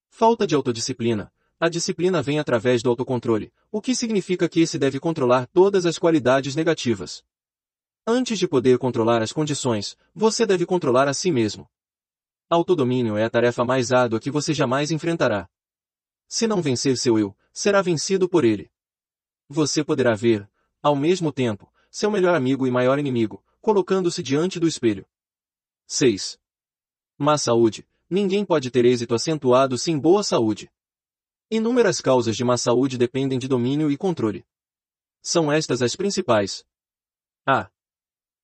[0.09, 1.33] Falta de autodisciplina.
[1.65, 5.97] A disciplina vem através do autocontrole, o que significa que esse deve controlar todas as
[5.97, 7.25] qualidades negativas.
[8.07, 11.67] Antes de poder controlar as condições, você deve controlar a si mesmo.
[12.51, 15.49] Autodomínio é a tarefa mais árdua que você jamais enfrentará.
[16.29, 18.71] Se não vencer seu eu, será vencido por ele.
[19.49, 20.47] Você poderá ver,
[20.83, 25.07] ao mesmo tempo, seu melhor amigo e maior inimigo, colocando-se diante do espelho.
[25.87, 26.39] 6.
[27.17, 27.89] Má saúde.
[28.11, 30.71] Ninguém pode ter êxito acentuado sem boa saúde.
[31.51, 34.47] Inúmeras causas de má saúde dependem de domínio e controle.
[35.21, 36.67] São estas as principais.
[37.47, 37.71] A.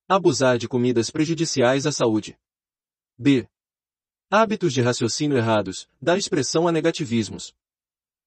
[0.06, 2.38] Abusar de comidas prejudiciais à saúde.
[3.16, 3.48] B.
[4.30, 7.54] Hábitos de raciocínio errados, da expressão a negativismos.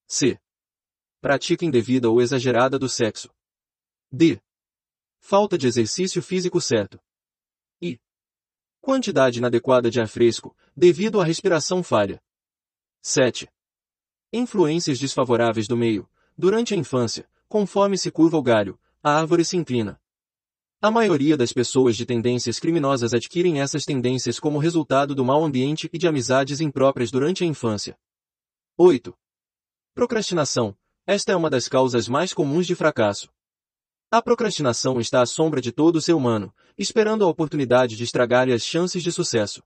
[0.08, 0.40] C.
[1.22, 3.34] Prática indevida ou exagerada do sexo.
[4.12, 4.42] D.
[5.20, 7.00] Falta de exercício físico certo.
[7.82, 8.00] I.
[8.82, 12.22] Quantidade inadequada de ar fresco, devido à respiração falha.
[13.02, 13.53] 7.
[14.36, 16.10] Influências desfavoráveis do meio.
[16.36, 20.02] Durante a infância, conforme se curva o galho, a árvore se inclina.
[20.82, 25.88] A maioria das pessoas de tendências criminosas adquirem essas tendências como resultado do mau ambiente
[25.94, 27.96] e de amizades impróprias durante a infância.
[28.76, 29.16] 8.
[29.94, 30.76] Procrastinação.
[31.06, 33.30] Esta é uma das causas mais comuns de fracasso.
[34.10, 38.64] A procrastinação está à sombra de todo ser humano, esperando a oportunidade de estragar-lhe as
[38.64, 39.62] chances de sucesso.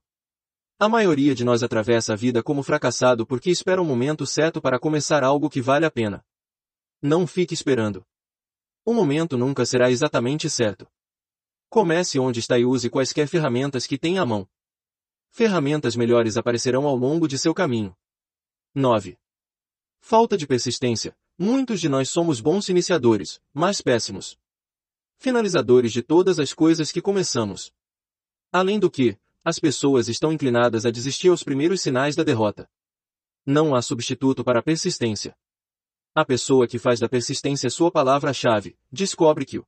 [0.80, 4.62] A maioria de nós atravessa a vida como fracassado porque espera o um momento certo
[4.62, 6.24] para começar algo que vale a pena.
[7.02, 8.06] Não fique esperando.
[8.84, 10.88] O momento nunca será exatamente certo.
[11.68, 14.48] Comece onde está e use quaisquer ferramentas que tenha à mão.
[15.30, 17.92] Ferramentas melhores aparecerão ao longo de seu caminho.
[18.72, 19.18] 9.
[19.98, 21.16] Falta de persistência.
[21.36, 24.38] Muitos de nós somos bons iniciadores, mas péssimos.
[25.16, 27.72] Finalizadores de todas as coisas que começamos.
[28.52, 29.18] Além do que,
[29.48, 32.68] as pessoas estão inclinadas a desistir aos primeiros sinais da derrota.
[33.46, 35.34] Não há substituto para a persistência.
[36.14, 39.66] A pessoa que faz da persistência sua palavra-chave, descobre que o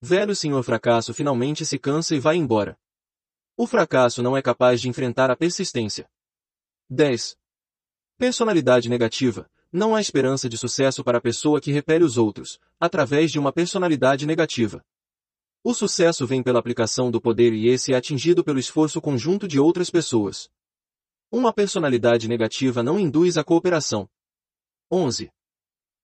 [0.00, 2.78] Velho senhor fracasso finalmente se cansa e vai embora.
[3.58, 6.08] O fracasso não é capaz de enfrentar a persistência.
[6.88, 7.36] 10.
[8.16, 9.50] Personalidade negativa.
[9.70, 13.52] Não há esperança de sucesso para a pessoa que repele os outros, através de uma
[13.52, 14.82] personalidade negativa.
[15.66, 19.58] O sucesso vem pela aplicação do poder e esse é atingido pelo esforço conjunto de
[19.58, 20.50] outras pessoas.
[21.32, 24.06] Uma personalidade negativa não induz a cooperação.
[24.92, 25.32] 11.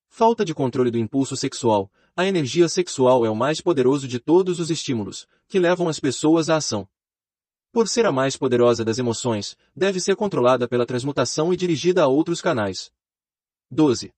[0.09, 1.93] Falta de controle do impulso sexual.
[2.17, 6.49] A energia sexual é o mais poderoso de todos os estímulos, que levam as pessoas
[6.49, 6.89] à ação.
[7.71, 12.09] Por ser a mais poderosa das emoções, deve ser controlada pela transmutação e dirigida a
[12.09, 12.91] outros canais.
[13.71, 14.11] 12.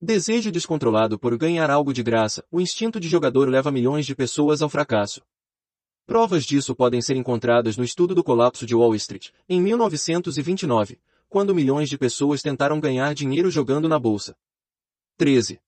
[0.00, 2.44] Desejo descontrolado por ganhar algo de graça.
[2.52, 5.22] O instinto de jogador leva milhões de pessoas ao fracasso.
[6.06, 11.52] Provas disso podem ser encontradas no estudo do colapso de Wall Street, em 1929, quando
[11.52, 14.36] milhões de pessoas tentaram ganhar dinheiro jogando na bolsa.
[15.16, 15.60] 13.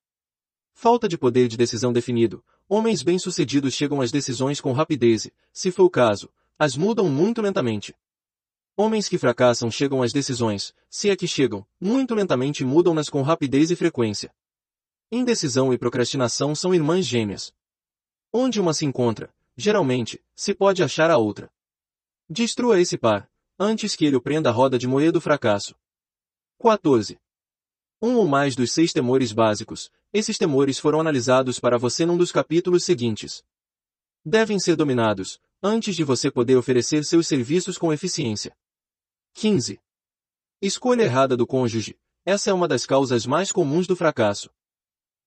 [0.75, 2.43] Falta de poder de decisão definido.
[2.69, 7.43] Homens bem-sucedidos chegam às decisões com rapidez e, se for o caso, as mudam muito
[7.43, 7.97] lentamente.
[8.83, 13.71] Homens que fracassam chegam às decisões, se é que chegam, muito lentamente mudam-nas com rapidez
[13.71, 14.35] e frequência.
[15.13, 17.53] Indecisão e procrastinação são irmãs gêmeas.
[18.33, 21.53] Onde uma se encontra, geralmente, se pode achar a outra.
[22.27, 25.75] Destrua esse par, antes que ele o prenda a roda de moer do fracasso.
[26.59, 27.21] 14.
[28.01, 29.91] Um ou mais dos seis temores básicos.
[30.11, 33.45] Esses temores foram analisados para você num dos capítulos seguintes.
[34.25, 38.57] Devem ser dominados, antes de você poder oferecer seus serviços com eficiência.
[39.35, 39.81] 15.
[40.61, 41.99] Escolha errada do cônjuge.
[42.25, 44.51] Essa é uma das causas mais comuns do fracasso.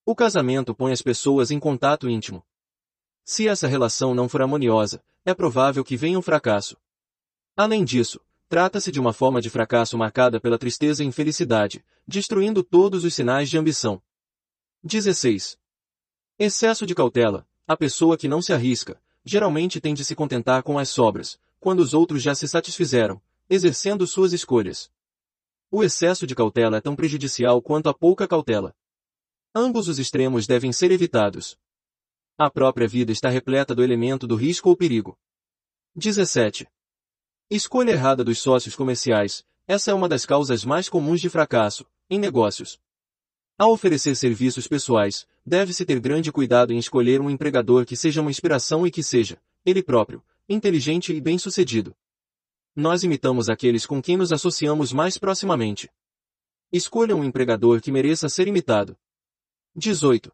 [0.06, 2.46] O casamento põe as pessoas em contato íntimo.
[3.24, 6.78] Se essa relação não for harmoniosa, é provável que venha um fracasso.
[7.56, 13.04] Além disso, trata-se de uma forma de fracasso marcada pela tristeza e infelicidade, destruindo todos
[13.04, 14.02] os sinais de ambição.
[14.84, 15.58] 16.
[16.38, 17.48] Excesso de cautela.
[17.66, 21.80] A pessoa que não se arrisca, geralmente tem de se contentar com as sobras, quando
[21.80, 23.22] os outros já se satisfizeram,
[23.54, 24.92] exercendo suas escolhas.
[25.70, 28.76] O excesso de cautela é tão prejudicial quanto a pouca cautela.
[29.56, 31.58] Ambos os extremos devem ser evitados.
[32.38, 35.18] A própria vida está repleta do elemento do risco ou perigo.
[35.96, 36.68] 17.
[37.50, 39.46] Escolha errada dos sócios comerciais.
[39.68, 42.80] Essa é uma das causas mais comuns de fracasso, em negócios.
[43.58, 48.32] Ao oferecer serviços pessoais, deve-se ter grande cuidado em escolher um empregador que seja uma
[48.32, 51.96] inspiração e que seja, ele próprio, inteligente e bem-sucedido.
[52.76, 55.92] Nós imitamos aqueles com quem nos associamos mais proximamente.
[56.72, 58.98] Escolha um empregador que mereça ser imitado.
[59.76, 60.34] 18.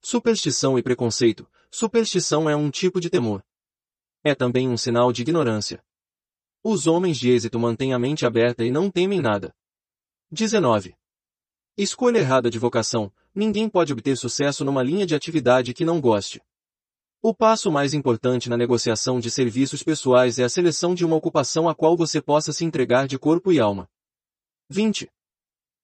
[0.00, 1.48] Superstição e preconceito.
[1.70, 3.44] Superstição é um tipo de temor.
[4.24, 5.80] É também um sinal de ignorância.
[6.64, 9.54] Os homens de êxito mantêm a mente aberta e não temem nada.
[10.32, 10.96] 19.
[11.76, 13.12] Escolha errada de vocação.
[13.32, 16.42] Ninguém pode obter sucesso numa linha de atividade que não goste.
[17.24, 21.68] O passo mais importante na negociação de serviços pessoais é a seleção de uma ocupação
[21.68, 23.88] a qual você possa se entregar de corpo e alma.
[24.68, 25.08] 20.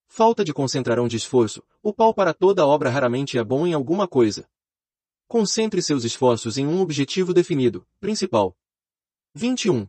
[0.08, 1.62] Falta de concentração de esforço.
[1.80, 4.48] O pau para toda obra raramente é bom em alguma coisa.
[5.28, 8.56] Concentre seus esforços em um objetivo definido, principal.
[9.32, 9.86] 21.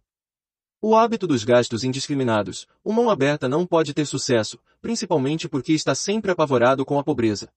[0.79, 2.67] O hábito dos gastos indiscriminados.
[2.85, 7.51] Uma mão aberta não pode ter sucesso, principalmente porque está sempre apavorado com a pobreza.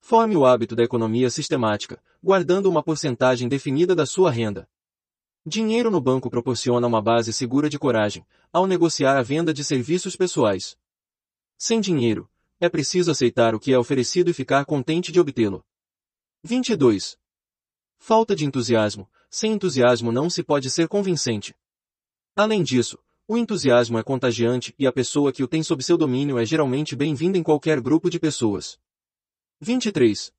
[0.00, 4.68] Forme o hábito da economia sistemática, guardando uma porcentagem definida da sua renda.
[5.44, 10.16] Dinheiro no banco proporciona uma base segura de coragem, ao negociar a venda de serviços
[10.16, 10.76] pessoais.
[11.56, 15.64] Sem dinheiro, é preciso aceitar o que é oferecido e ficar contente de obtê-lo.
[16.42, 17.18] 22.
[17.98, 19.08] Falta de entusiasmo.
[19.30, 21.54] Sem entusiasmo não se pode ser convincente.
[22.34, 26.38] Além disso, o entusiasmo é contagiante e a pessoa que o tem sob seu domínio
[26.38, 28.78] é geralmente bem-vinda em qualquer grupo de pessoas.
[29.58, 30.34] 23.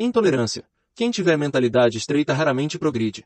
[0.00, 0.68] Intolerância.
[0.96, 3.24] Quem tiver mentalidade estreita raramente progride.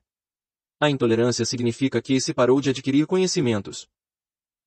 [0.78, 3.88] A intolerância significa que se parou de adquirir conhecimentos.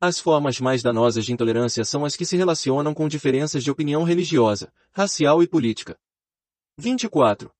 [0.02, 4.04] As formas mais danosas de intolerância são as que se relacionam com diferenças de opinião
[4.04, 6.00] religiosa, racial e política.
[6.80, 7.54] 24.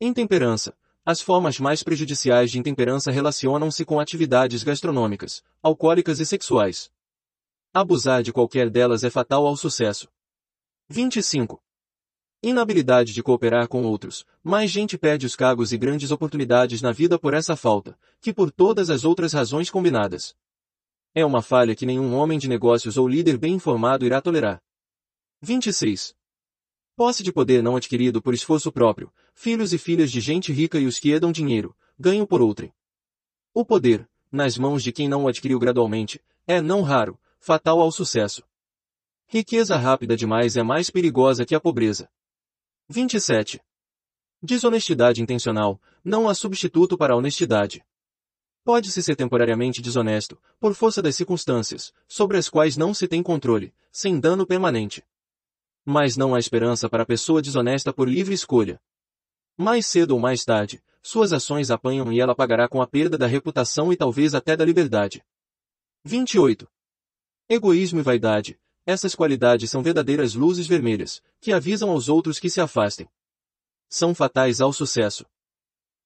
[0.00, 0.74] Intemperança.
[1.04, 6.90] As formas mais prejudiciais de intemperança relacionam-se com atividades gastronômicas, alcoólicas e sexuais.
[7.74, 10.08] Abusar de qualquer delas é fatal ao sucesso.
[10.88, 11.62] 25.
[12.48, 14.24] Inabilidade de cooperar com outros.
[14.40, 18.52] Mais gente perde os cargos e grandes oportunidades na vida por essa falta, que por
[18.52, 20.32] todas as outras razões combinadas.
[21.12, 24.62] É uma falha que nenhum homem de negócios ou líder bem informado irá tolerar.
[25.42, 26.14] 26.
[26.94, 30.86] Posse de poder não adquirido por esforço próprio, filhos e filhas de gente rica e
[30.86, 32.72] os que herdam dinheiro, ganham por outrem.
[33.52, 37.90] O poder, nas mãos de quem não o adquiriu gradualmente, é, não raro, fatal ao
[37.90, 38.44] sucesso.
[39.26, 42.08] Riqueza rápida demais é mais perigosa que a pobreza.
[42.88, 43.60] 27.
[44.40, 47.84] Desonestidade intencional, não há substituto para a honestidade.
[48.62, 53.74] Pode-se ser temporariamente desonesto, por força das circunstâncias, sobre as quais não se tem controle,
[53.90, 55.04] sem dano permanente.
[55.84, 58.80] Mas não há esperança para a pessoa desonesta por livre escolha.
[59.56, 63.26] Mais cedo ou mais tarde, suas ações apanham e ela pagará com a perda da
[63.26, 65.24] reputação e talvez até da liberdade.
[66.04, 66.68] 28.
[67.48, 72.60] Egoísmo e vaidade, essas qualidades são verdadeiras luzes vermelhas, que avisam aos outros que se
[72.60, 73.08] afastem.
[73.88, 75.26] São fatais ao sucesso.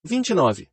[0.03, 0.71] 29.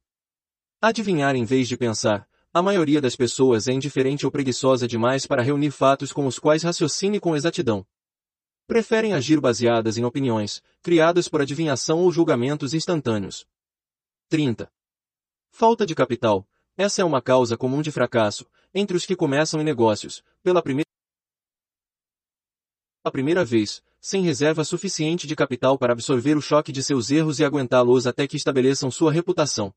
[0.81, 2.25] Adivinhar em vez de pensar.
[2.53, 6.63] A maioria das pessoas é indiferente ou preguiçosa demais para reunir fatos com os quais
[6.63, 7.85] raciocine com exatidão.
[8.65, 13.45] Preferem agir baseadas em opiniões, criadas por adivinhação ou julgamentos instantâneos.
[14.29, 14.71] 30.
[15.51, 16.47] Falta de capital.
[16.77, 20.86] Essa é uma causa comum de fracasso, entre os que começam em negócios, pela primeira
[23.07, 27.39] a primeira vez, sem reserva suficiente de capital para absorver o choque de seus erros
[27.39, 29.73] e aguentá-los até que estabeleçam sua reputação.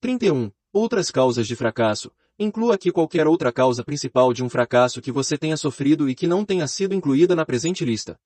[0.00, 0.50] 31.
[0.72, 2.10] Outras causas de fracasso.
[2.38, 6.26] Inclua aqui qualquer outra causa principal de um fracasso que você tenha sofrido e que
[6.26, 8.18] não tenha sido incluída na presente lista.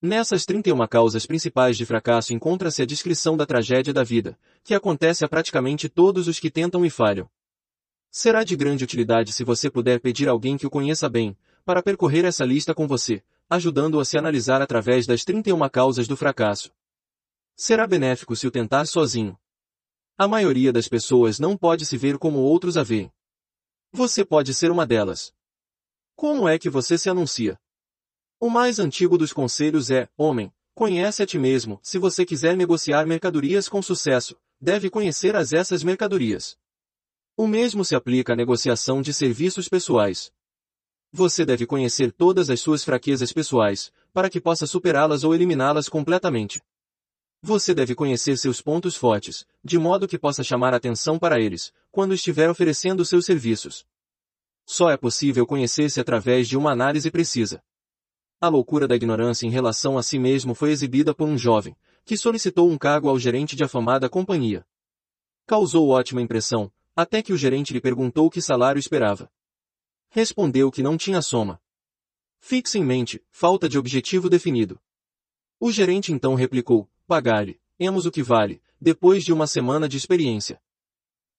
[0.00, 5.24] Nessas 31 causas principais de fracasso encontra-se a descrição da tragédia da vida, que acontece
[5.24, 7.28] a praticamente todos os que tentam e falham.
[8.10, 12.24] Será de grande utilidade se você puder pedir alguém que o conheça bem, para percorrer
[12.24, 16.72] essa lista com você, ajudando-o a se analisar através das 31 causas do fracasso.
[17.54, 19.38] Será benéfico se o tentar sozinho.
[20.18, 23.12] A maioria das pessoas não pode se ver como outros a veem.
[23.92, 25.32] Você pode ser uma delas.
[26.14, 27.58] Como é que você se anuncia?
[28.38, 31.80] O mais antigo dos conselhos é, homem, conhece a ti mesmo.
[31.82, 36.58] Se você quiser negociar mercadorias com sucesso, deve conhecer as essas mercadorias.
[37.36, 40.32] O mesmo se aplica à negociação de serviços pessoais.
[41.12, 46.60] Você deve conhecer todas as suas fraquezas pessoais, para que possa superá-las ou eliminá-las completamente.
[47.42, 52.14] Você deve conhecer seus pontos fortes, de modo que possa chamar atenção para eles, quando
[52.14, 53.86] estiver oferecendo seus serviços.
[54.64, 57.62] Só é possível conhecer-se através de uma análise precisa.
[58.40, 62.16] A loucura da ignorância em relação a si mesmo foi exibida por um jovem, que
[62.16, 64.66] solicitou um cargo ao gerente de afamada companhia.
[65.46, 69.30] Causou ótima impressão, até que o gerente lhe perguntou que salário esperava.
[70.08, 71.60] Respondeu que não tinha soma.
[72.40, 74.80] Fixe em mente, falta de objetivo definido.
[75.58, 80.60] O gerente então replicou, pagar-lhe, emos o que vale, depois de uma semana de experiência.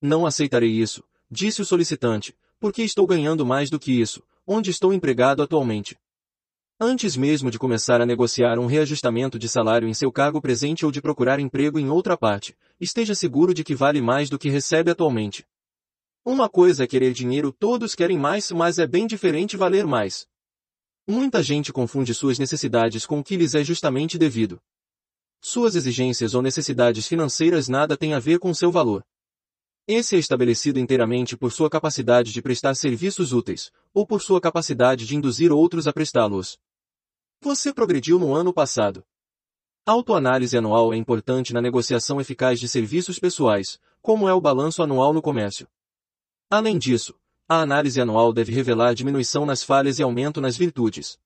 [0.01, 4.93] Não aceitarei isso, disse o solicitante, porque estou ganhando mais do que isso, onde estou
[4.93, 5.97] empregado atualmente.
[6.79, 10.91] Antes mesmo de começar a negociar um reajustamento de salário em seu cargo presente ou
[10.91, 14.91] de procurar emprego em outra parte, esteja seguro de que vale mais do que recebe
[14.91, 15.43] atualmente.
[16.29, 20.27] Uma coisa é querer dinheiro, todos querem mais, mas é bem diferente valer mais.
[21.07, 24.59] Muita gente confunde suas necessidades com o que lhes é justamente devido.
[25.39, 29.05] Suas exigências ou necessidades financeiras nada têm a ver com seu valor.
[29.87, 35.07] Esse é estabelecido inteiramente por sua capacidade de prestar serviços úteis, ou por sua capacidade
[35.07, 36.59] de induzir outros a prestá-los.
[37.39, 39.01] Você progrediu no ano passado.
[39.85, 45.13] Autoanálise anual é importante na negociação eficaz de serviços pessoais, como é o balanço anual
[45.13, 45.65] no comércio.
[46.49, 47.13] Além disso,
[47.47, 51.19] a análise anual deve revelar diminuição nas falhas e aumento nas virtudes.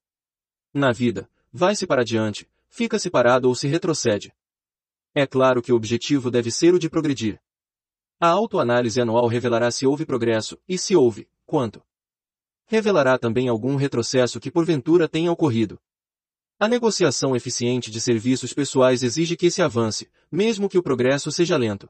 [0.74, 4.33] Na vida, vai-se para diante, fica-se parado ou se retrocede.
[5.14, 7.40] É claro que o objetivo deve ser o de progredir.
[8.19, 11.83] A autoanálise anual revelará se houve progresso, e se houve, quanto.
[12.66, 15.80] Revelará também algum retrocesso que porventura tenha ocorrido.
[16.59, 21.58] A negociação eficiente de serviços pessoais exige que se avance, mesmo que o progresso seja
[21.58, 21.90] lento.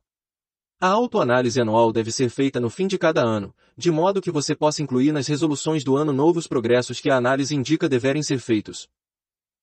[0.84, 4.56] A autoanálise anual deve ser feita no fim de cada ano, de modo que você
[4.56, 8.90] possa incluir nas resoluções do ano novos progressos que a análise indica deverem ser feitos.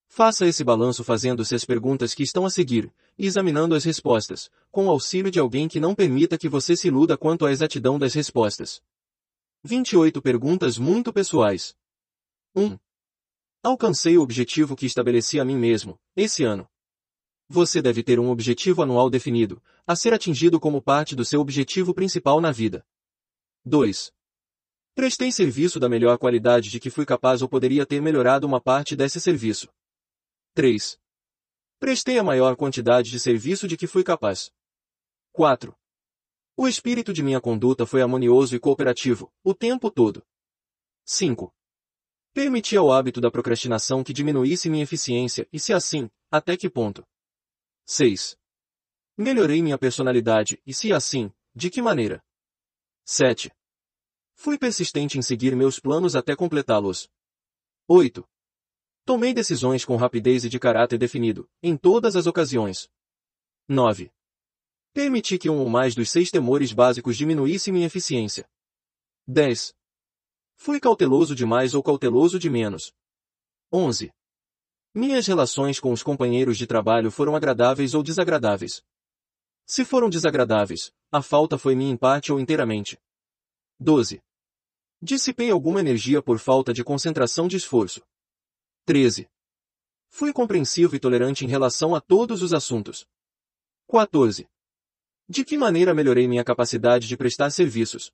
[0.06, 4.86] Faça esse balanço fazendo-se as perguntas que estão a seguir, e examinando as respostas, com
[4.86, 8.14] o auxílio de alguém que não permita que você se iluda quanto à exatidão das
[8.14, 8.80] respostas.
[9.64, 11.74] 28 perguntas muito pessoais.
[12.54, 12.78] 1.
[13.64, 16.68] Alcancei o objetivo que estabeleci a mim mesmo, esse ano.
[17.48, 21.94] Você deve ter um objetivo anual definido, a ser atingido como parte do seu objetivo
[21.94, 22.84] principal na vida.
[23.64, 24.12] 2.
[24.94, 28.94] Prestei serviço da melhor qualidade de que fui capaz ou poderia ter melhorado uma parte
[28.94, 29.72] desse serviço.
[30.52, 30.98] 3.
[31.78, 34.50] Prestei a maior quantidade de serviço de que fui capaz.
[35.32, 35.74] 4.
[36.54, 40.22] O espírito de minha conduta foi harmonioso e cooperativo, o tempo todo.
[41.06, 41.54] 5.
[42.34, 47.06] Permiti ao hábito da procrastinação que diminuísse minha eficiência, e se assim, até que ponto?
[47.90, 48.36] 6.
[49.16, 52.22] Melhorei minha personalidade, e se assim, de que maneira?
[53.06, 53.50] 7.
[54.34, 57.10] Fui persistente em seguir meus planos até completá-los.
[57.88, 58.28] 8.
[59.06, 62.90] Tomei decisões com rapidez e de caráter definido, em todas as ocasiões.
[63.66, 64.12] 9.
[64.92, 68.46] Permiti que um ou mais dos seis temores básicos diminuísse minha eficiência.
[69.26, 69.74] 10.
[70.56, 72.92] Fui cauteloso demais ou cauteloso de menos.
[73.72, 74.12] 11.
[74.98, 78.82] Minhas relações com os companheiros de trabalho foram agradáveis ou desagradáveis.
[79.64, 82.98] Se foram desagradáveis, a falta foi minha em parte ou inteiramente.
[83.78, 84.20] 12.
[85.00, 88.04] Dissipei alguma energia por falta de concentração de esforço.
[88.86, 89.30] 13.
[90.08, 93.06] Fui compreensivo e tolerante em relação a todos os assuntos.
[93.88, 94.48] 14.
[95.28, 98.10] De que maneira melhorei minha capacidade de prestar serviços?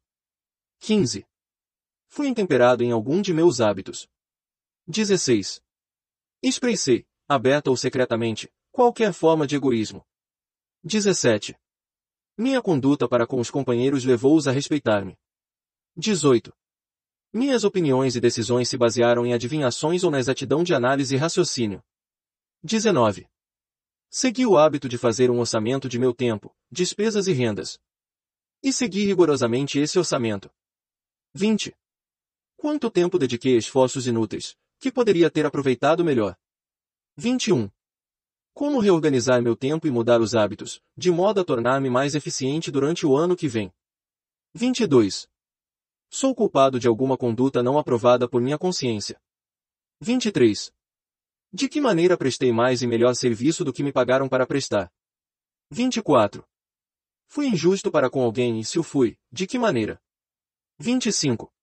[0.80, 1.26] 15.
[2.08, 4.06] Fui intemperado em algum de meus hábitos.
[4.86, 5.64] 16.
[6.46, 10.04] Expressei, aberta ou secretamente, qualquer forma de egoísmo.
[10.82, 11.56] 17.
[12.36, 15.18] Minha conduta para com os companheiros levou-os a respeitar-me.
[15.96, 16.54] 18.
[17.32, 21.82] Minhas opiniões e decisões se basearam em adivinhações ou na exatidão de análise e raciocínio.
[22.62, 23.26] 19.
[24.10, 27.80] Segui o hábito de fazer um orçamento de meu tempo, despesas e rendas.
[28.62, 30.52] E segui rigorosamente esse orçamento.
[31.32, 31.74] 20.
[32.54, 36.36] Quanto tempo dediquei a esforços inúteis, que poderia ter aproveitado melhor?
[37.16, 37.70] 21.
[38.52, 43.04] Como reorganizar meu tempo e mudar os hábitos, de modo a tornar-me mais eficiente durante
[43.04, 43.72] o ano que vem?
[44.54, 45.28] 22.
[46.08, 49.20] Sou culpado de alguma conduta não aprovada por minha consciência.
[50.00, 50.72] 23.
[51.52, 54.92] De que maneira prestei mais e melhor serviço do que me pagaram para prestar?
[55.70, 56.44] 24.
[57.26, 60.00] Fui injusto para com alguém e se o fui, de que maneira?
[60.78, 61.53] 25.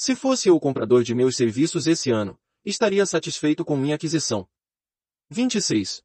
[0.00, 4.48] Se fosse eu o comprador de meus serviços esse ano, estaria satisfeito com minha aquisição.
[5.28, 6.04] 26.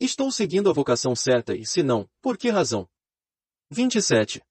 [0.00, 2.88] Estou seguindo a vocação certa e se não, por que razão?
[3.70, 4.42] 27.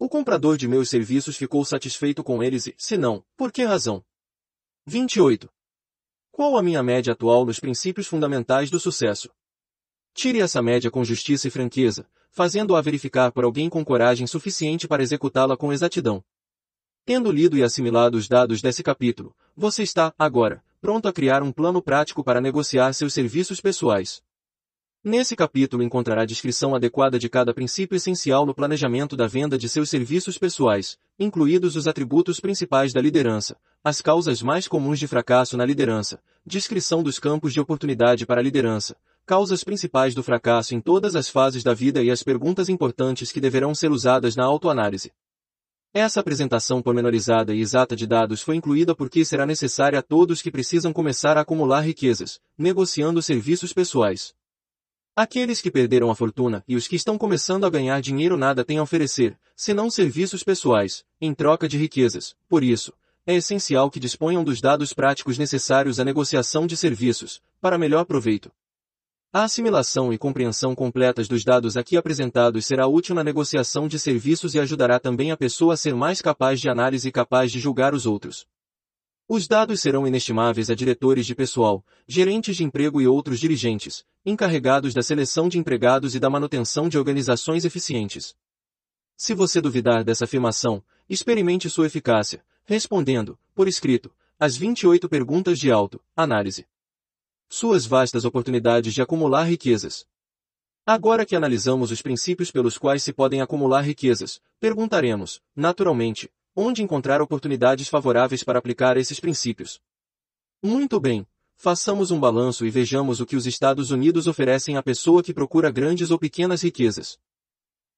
[0.00, 4.04] O comprador de meus serviços ficou satisfeito com eles e, se não, por que razão?
[4.84, 5.48] 28.
[6.32, 9.30] Qual a minha média atual nos princípios fundamentais do sucesso?
[10.12, 15.04] Tire essa média com justiça e franqueza, fazendo-a verificar por alguém com coragem suficiente para
[15.04, 16.24] executá-la com exatidão.
[17.06, 21.52] Tendo lido e assimilado os dados desse capítulo, você está, agora, pronto a criar um
[21.52, 24.20] plano prático para negociar seus serviços pessoais.
[25.04, 29.88] Nesse capítulo encontrará descrição adequada de cada princípio essencial no planejamento da venda de seus
[29.88, 35.64] serviços pessoais, incluídos os atributos principais da liderança, as causas mais comuns de fracasso na
[35.64, 41.14] liderança, descrição dos campos de oportunidade para a liderança, causas principais do fracasso em todas
[41.14, 45.12] as fases da vida e as perguntas importantes que deverão ser usadas na autoanálise.
[45.92, 50.50] Essa apresentação pormenorizada e exata de dados foi incluída porque será necessária a todos que
[50.50, 54.34] precisam começar a acumular riquezas, negociando serviços pessoais.
[55.14, 58.76] Aqueles que perderam a fortuna e os que estão começando a ganhar dinheiro nada têm
[58.76, 62.36] a oferecer, senão serviços pessoais, em troca de riquezas.
[62.46, 62.92] Por isso,
[63.26, 68.52] é essencial que disponham dos dados práticos necessários à negociação de serviços, para melhor proveito.
[69.36, 74.54] A assimilação e compreensão completas dos dados aqui apresentados será útil na negociação de serviços
[74.54, 77.92] e ajudará também a pessoa a ser mais capaz de análise e capaz de julgar
[77.92, 78.46] os outros.
[79.28, 84.94] Os dados serão inestimáveis a diretores de pessoal, gerentes de emprego e outros dirigentes, encarregados
[84.94, 88.34] da seleção de empregados e da manutenção de organizações eficientes.
[89.18, 95.70] Se você duvidar dessa afirmação, experimente sua eficácia, respondendo, por escrito, as 28 perguntas de
[95.70, 96.64] auto-análise
[97.48, 100.06] suas vastas oportunidades de acumular riquezas.
[100.84, 107.20] Agora que analisamos os princípios pelos quais se podem acumular riquezas, perguntaremos, naturalmente, onde encontrar
[107.20, 109.80] oportunidades favoráveis para aplicar esses princípios.
[110.62, 111.26] Muito bem,
[111.56, 115.70] façamos um balanço e vejamos o que os Estados Unidos oferecem à pessoa que procura
[115.70, 117.18] grandes ou pequenas riquezas.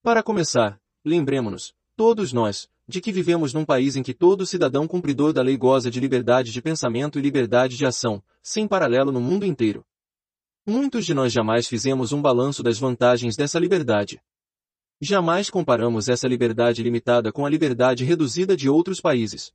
[0.03, 5.35] Para começar, lembremos-nos, todos nós, de que vivemos num país em que todo cidadão cumpridor
[5.35, 9.45] da lei goza de liberdade de pensamento e liberdade de ação, sem paralelo no mundo
[9.45, 9.85] inteiro.
[10.67, 14.19] Muitos de nós jamais fizemos um balanço das vantagens dessa liberdade.
[15.01, 19.53] Jamais comparamos essa liberdade limitada com a liberdade reduzida de outros países.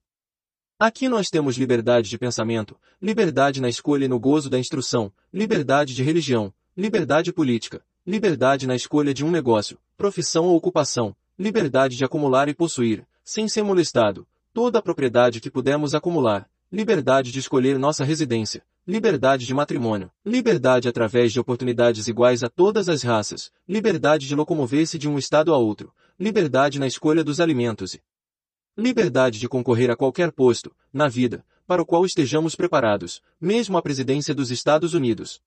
[0.79, 5.95] Aqui nós temos liberdade de pensamento, liberdade na escolha e no gozo da instrução, liberdade
[5.95, 12.05] de religião, liberdade política, liberdade na escolha de um negócio, profissão ou ocupação, liberdade de
[12.05, 17.79] acumular e possuir, sem ser molestado, toda a propriedade que pudermos acumular, liberdade de escolher
[17.79, 24.27] nossa residência, liberdade de matrimônio, liberdade através de oportunidades iguais a todas as raças, liberdade
[24.27, 28.01] de locomover-se de um estado a outro, liberdade na escolha dos alimentos e
[28.75, 33.81] liberdade de concorrer a qualquer posto, na vida, para o qual estejamos preparados, mesmo a
[33.81, 35.41] presidência dos Estados Unidos.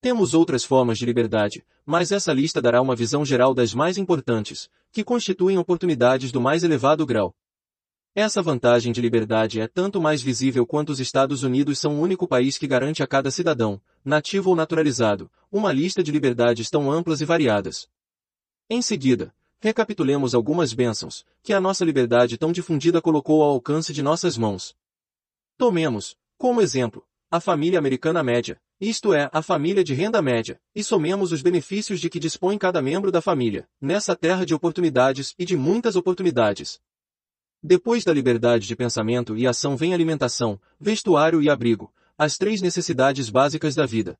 [0.00, 4.70] Temos outras formas de liberdade, mas essa lista dará uma visão geral das mais importantes,
[4.94, 7.34] que constituem oportunidades do mais elevado grau.
[8.14, 12.28] Essa vantagem de liberdade é tanto mais visível quanto os Estados Unidos são o único
[12.28, 17.20] país que garante a cada cidadão, nativo ou naturalizado, uma lista de liberdades tão amplas
[17.20, 17.88] e variadas.
[18.70, 24.00] Em seguida, recapitulemos algumas bênçãos, que a nossa liberdade tão difundida colocou ao alcance de
[24.00, 24.76] nossas mãos.
[25.58, 30.84] Tomemos, como exemplo, a família americana média, isto é, a família de renda média, e
[30.84, 35.44] somemos os benefícios de que dispõe cada membro da família, nessa terra de oportunidades e
[35.44, 36.80] de muitas oportunidades.
[37.62, 43.30] Depois da liberdade de pensamento e ação vem alimentação, vestuário e abrigo, as três necessidades
[43.30, 44.18] básicas da vida.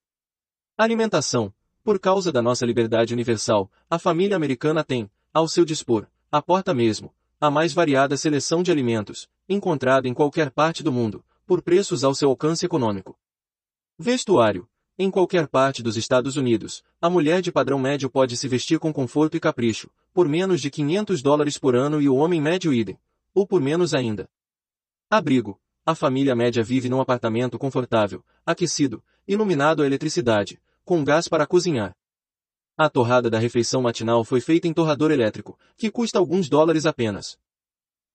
[0.78, 1.52] Alimentação.
[1.82, 6.72] Por causa da nossa liberdade universal, a família americana tem, ao seu dispor, a porta
[6.72, 12.02] mesmo, a mais variada seleção de alimentos, encontrada em qualquer parte do mundo, por preços
[12.02, 13.18] ao seu alcance econômico.
[13.96, 14.68] Vestuário.
[14.98, 18.92] Em qualquer parte dos Estados Unidos, a mulher de padrão médio pode se vestir com
[18.92, 22.98] conforto e capricho, por menos de 500 dólares por ano e o homem médio idem,
[23.32, 24.28] ou por menos ainda.
[25.08, 25.60] Abrigo.
[25.86, 31.94] A família média vive num apartamento confortável, aquecido, iluminado a eletricidade, com gás para cozinhar.
[32.76, 37.38] A torrada da refeição matinal foi feita em torrador elétrico, que custa alguns dólares apenas.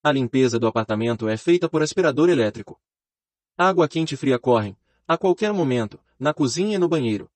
[0.04, 2.78] A limpeza do apartamento é feita por aspirador elétrico.
[3.58, 4.76] Água quente e fria correm,
[5.10, 7.28] a qualquer momento, na cozinha e no banheiro.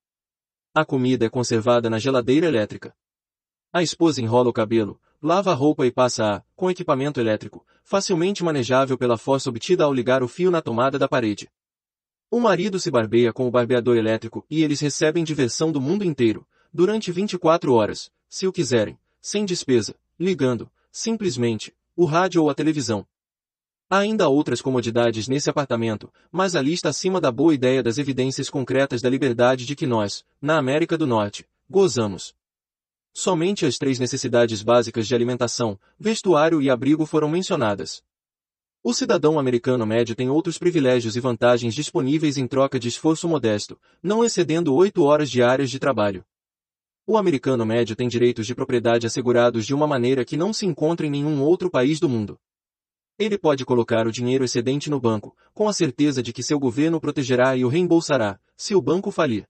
[0.76, 2.96] A comida é conservada na geladeira elétrica.
[3.74, 8.44] A esposa enrola o cabelo, lava a roupa e passa a, com equipamento elétrico, facilmente
[8.44, 11.50] manejável pela força obtida ao ligar o fio na tomada da parede.
[12.30, 16.46] O marido se barbeia com o barbeador elétrico e eles recebem diversão do mundo inteiro,
[16.72, 23.04] durante 24 horas, se o quiserem, sem despesa, ligando, simplesmente, o rádio ou a televisão.
[23.94, 28.50] Há ainda outras comodidades nesse apartamento, mas a lista acima da boa ideia das evidências
[28.50, 32.34] concretas da liberdade de que nós, na América do Norte, gozamos.
[33.14, 38.02] Somente as três necessidades básicas de alimentação, vestuário e abrigo foram mencionadas.
[38.82, 43.80] O cidadão americano médio tem outros privilégios e vantagens disponíveis em troca de esforço modesto,
[44.02, 46.26] não excedendo oito horas diárias de trabalho.
[47.06, 51.06] O americano médio tem direitos de propriedade assegurados de uma maneira que não se encontra
[51.06, 52.40] em nenhum outro país do mundo.
[53.18, 57.00] Ele pode colocar o dinheiro excedente no banco, com a certeza de que seu governo
[57.00, 59.48] protegerá e o reembolsará, se o banco falir.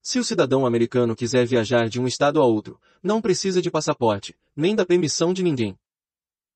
[0.00, 4.38] Se o cidadão americano quiser viajar de um estado a outro, não precisa de passaporte,
[4.54, 5.76] nem da permissão de ninguém.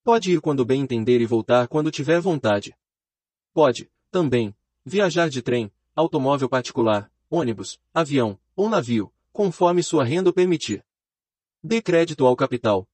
[0.05, 2.77] Pode ir quando bem entender e voltar quando tiver vontade.
[3.53, 10.85] Pode, também, viajar de trem, automóvel particular, ônibus, avião ou navio, conforme sua renda permitir.
[11.63, 12.89] Dê crédito ao capital.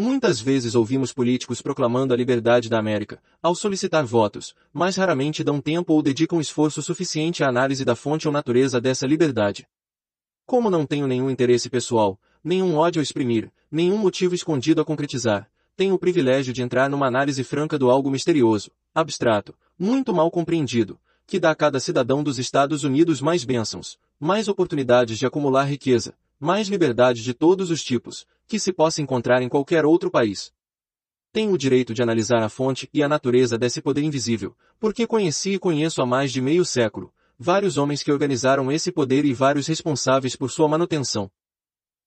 [0.00, 5.60] Muitas vezes ouvimos políticos proclamando a liberdade da América, ao solicitar votos, mas raramente dão
[5.60, 9.68] tempo ou dedicam esforço suficiente à análise da fonte ou natureza dessa liberdade.
[10.46, 15.50] Como não tenho nenhum interesse pessoal, nenhum ódio a exprimir, nenhum motivo escondido a concretizar,
[15.76, 20.98] tenho o privilégio de entrar numa análise franca do algo misterioso, abstrato, muito mal compreendido,
[21.26, 26.14] que dá a cada cidadão dos Estados Unidos mais bênçãos, mais oportunidades de acumular riqueza,
[26.40, 30.52] mais liberdade de todos os tipos, que se possa encontrar em qualquer outro país.
[31.32, 35.52] Tenho o direito de analisar a fonte e a natureza desse poder invisível, porque conheci
[35.52, 39.68] e conheço há mais de meio século, vários homens que organizaram esse poder e vários
[39.68, 41.30] responsáveis por sua manutenção.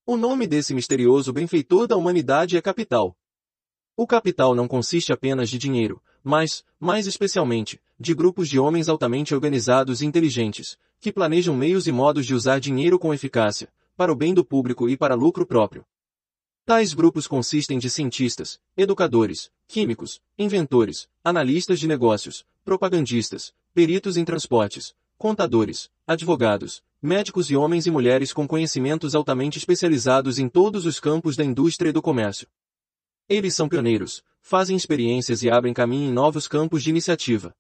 [0.06, 3.16] O nome desse misterioso benfeitor da humanidade é capital.
[3.96, 9.34] O capital não consiste apenas de dinheiro, mas, mais especialmente, de grupos de homens altamente
[9.34, 14.16] organizados e inteligentes, que planejam meios e modos de usar dinheiro com eficácia, para o
[14.16, 15.86] bem do público e para lucro próprio.
[16.66, 24.96] Tais grupos consistem de cientistas, educadores, químicos, inventores, analistas de negócios, propagandistas, peritos em transportes,
[25.18, 31.36] contadores, advogados, médicos e homens e mulheres com conhecimentos altamente especializados em todos os campos
[31.36, 32.48] da indústria e do comércio.
[33.28, 37.54] Eles são pioneiros, fazem experiências e abrem caminho em novos campos de iniciativa.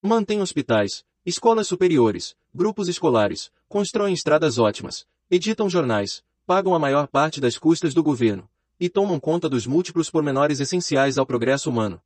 [0.00, 7.40] Mantêm hospitais, escolas superiores, grupos escolares, constroem estradas ótimas, editam jornais, pagam a maior parte
[7.40, 12.02] das custas do governo, e tomam conta dos múltiplos pormenores essenciais ao progresso humano.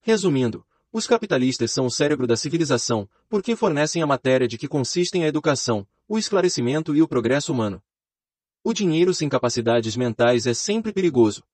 [0.00, 5.22] Resumindo, os capitalistas são o cérebro da civilização, porque fornecem a matéria de que consistem
[5.22, 7.82] a educação, o esclarecimento e o progresso humano.
[8.64, 11.44] O dinheiro sem capacidades mentais é sempre perigoso,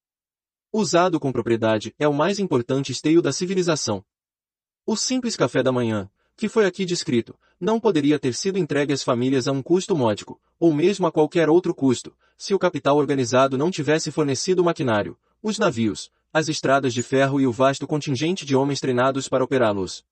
[0.72, 4.04] usado com propriedade, é o mais importante esteio da civilização.
[4.86, 9.02] O simples café da manhã, que foi aqui descrito, não poderia ter sido entregue às
[9.02, 13.58] famílias a um custo módico, ou mesmo a qualquer outro custo, se o capital organizado
[13.58, 18.46] não tivesse fornecido o maquinário, os navios, as estradas de ferro e o vasto contingente
[18.46, 20.02] de homens treinados para operá-los.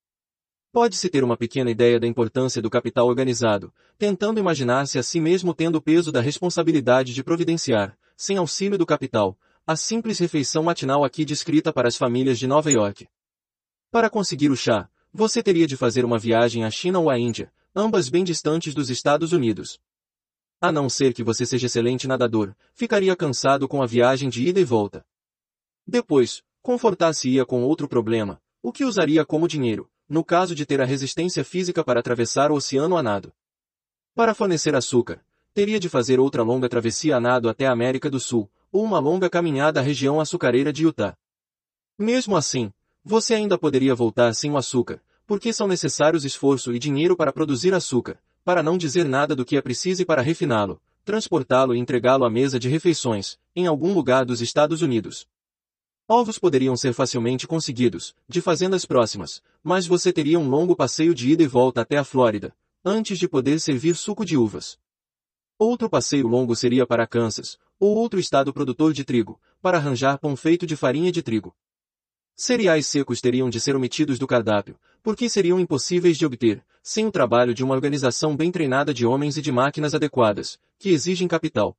[0.70, 5.54] Pode-se ter uma pequena ideia da importância do capital organizado, tentando imaginar-se a si mesmo
[5.54, 11.02] tendo o peso da responsabilidade de providenciar, sem auxílio do capital, a simples refeição matinal
[11.02, 13.08] aqui descrita para as famílias de Nova York.
[13.90, 17.50] Para conseguir o chá, você teria de fazer uma viagem à China ou à Índia,
[17.74, 19.80] ambas bem distantes dos Estados Unidos.
[20.64, 24.60] A não ser que você seja excelente nadador, ficaria cansado com a viagem de ida
[24.60, 25.04] e volta.
[25.84, 30.84] Depois, confortar-se-ia com outro problema, o que usaria como dinheiro, no caso de ter a
[30.84, 33.32] resistência física para atravessar o oceano a nado.
[34.14, 35.20] Para fornecer açúcar,
[35.52, 39.00] teria de fazer outra longa travessia a nado até a América do Sul, ou uma
[39.00, 41.18] longa caminhada à região açucareira de Utah.
[41.98, 47.16] Mesmo assim, você ainda poderia voltar sem o açúcar, porque são necessários esforço e dinheiro
[47.16, 51.78] para produzir açúcar, para não dizer nada do que é preciso para refiná-lo, transportá-lo e
[51.78, 55.26] entregá-lo à mesa de refeições, em algum lugar dos Estados Unidos.
[56.08, 61.30] Ovos poderiam ser facilmente conseguidos, de fazendas próximas, mas você teria um longo passeio de
[61.30, 62.54] ida e volta até a Flórida,
[62.84, 64.78] antes de poder servir suco de uvas.
[65.58, 70.36] Outro passeio longo seria para Kansas, ou outro estado produtor de trigo, para arranjar pão
[70.36, 71.54] feito de farinha de trigo.
[72.34, 77.12] Cereais secos teriam de ser omitidos do cardápio, porque seriam impossíveis de obter, sem o
[77.12, 81.76] trabalho de uma organização bem treinada de homens e de máquinas adequadas, que exigem capital.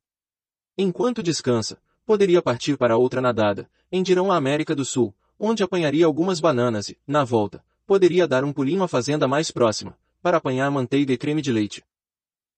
[0.76, 6.06] Enquanto descansa, poderia partir para outra nadada, em dirão à América do Sul, onde apanharia
[6.06, 10.70] algumas bananas e, na volta, poderia dar um pulinho à fazenda mais próxima, para apanhar
[10.70, 11.84] manteiga e creme de leite.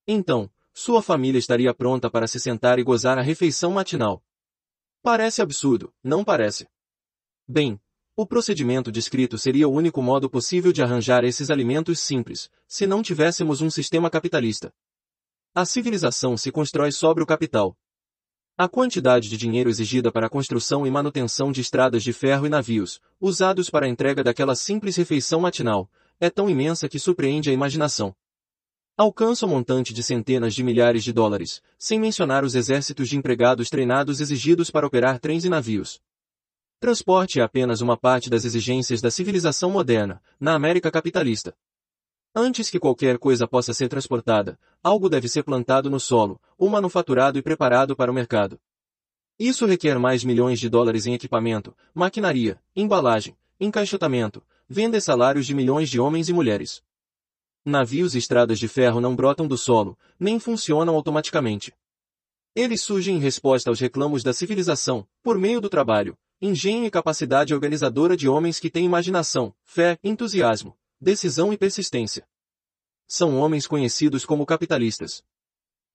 [0.07, 4.23] Então, sua família estaria pronta para se sentar e gozar a refeição matinal.
[5.03, 6.69] Parece absurdo, não parece?
[7.49, 7.81] Bem,
[8.19, 13.03] o procedimento descrito seria o único modo possível de arranjar esses alimentos simples, se não
[13.03, 14.73] tivéssemos um sistema capitalista.
[15.55, 17.77] A civilização se constrói sobre o capital.
[18.57, 22.49] A quantidade de dinheiro exigida para a construção e manutenção de estradas de ferro e
[22.49, 27.53] navios, usados para a entrega daquela simples refeição matinal, é tão imensa que surpreende a
[27.53, 28.17] imaginação.
[28.97, 33.69] Alcança o montante de centenas de milhares de dólares, sem mencionar os exércitos de empregados
[33.69, 36.01] treinados exigidos para operar trens e navios.
[36.79, 41.57] Transporte é apenas uma parte das exigências da civilização moderna, na América capitalista.
[42.35, 47.39] Antes que qualquer coisa possa ser transportada, algo deve ser plantado no solo, ou manufaturado
[47.39, 48.61] e preparado para o mercado.
[49.39, 55.55] Isso requer mais milhões de dólares em equipamento, maquinaria, embalagem, encaixotamento, venda e salários de
[55.55, 56.83] milhões de homens e mulheres.
[57.65, 61.73] Navios e estradas de ferro não brotam do solo, nem funcionam automaticamente.
[62.55, 67.55] Eles surgem em resposta aos reclamos da civilização, por meio do trabalho, engenho e capacidade
[67.55, 72.27] organizadora de homens que têm imaginação, fé, entusiasmo, decisão e persistência.
[73.07, 75.23] São homens conhecidos como capitalistas.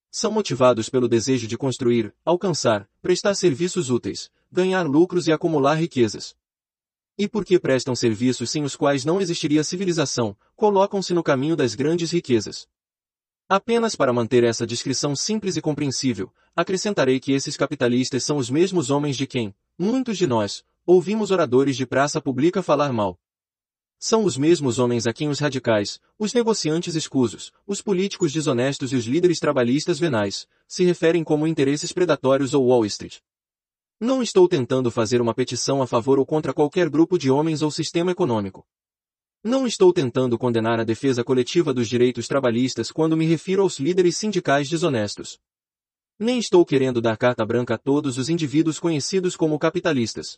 [0.10, 6.36] São motivados pelo desejo de construir, alcançar, prestar serviços úteis, ganhar lucros e acumular riquezas.
[7.18, 12.12] E porque prestam serviços sem os quais não existiria civilização, colocam-se no caminho das grandes
[12.12, 12.68] riquezas.
[13.48, 18.90] Apenas para manter essa descrição simples e compreensível, acrescentarei que esses capitalistas são os mesmos
[18.90, 23.20] homens de quem, muitos de nós, ouvimos oradores de praça pública falar mal.
[23.98, 28.96] São os mesmos homens a quem os radicais, os negociantes escusos, os políticos desonestos e
[28.96, 33.20] os líderes trabalhistas venais, se referem como interesses predatórios ou Wall Street.
[34.00, 37.72] Não estou tentando fazer uma petição a favor ou contra qualquer grupo de homens ou
[37.72, 38.66] sistema econômico.
[39.44, 44.16] Não estou tentando condenar a defesa coletiva dos direitos trabalhistas quando me refiro aos líderes
[44.18, 45.40] sindicais desonestos.
[46.24, 50.38] Nem estou querendo dar carta branca a todos os indivíduos conhecidos como capitalistas.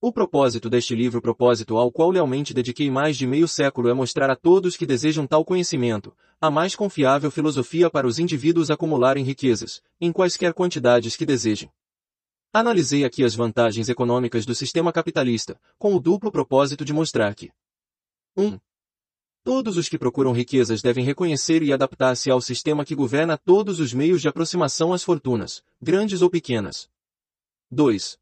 [0.00, 4.30] O propósito deste livro propósito ao qual lealmente dediquei mais de meio século é mostrar
[4.30, 9.82] a todos que desejam tal conhecimento, a mais confiável filosofia para os indivíduos acumularem riquezas,
[10.00, 11.68] em quaisquer quantidades que desejem.
[12.52, 17.50] Analisei aqui as vantagens econômicas do sistema capitalista, com o duplo propósito de mostrar que
[18.36, 18.44] 1.
[18.46, 18.60] Um,
[19.44, 23.92] todos os que procuram riquezas devem reconhecer e adaptar-se ao sistema que governa todos os
[23.92, 26.88] meios de aproximação às fortunas, grandes ou pequenas.
[27.70, 28.18] 2.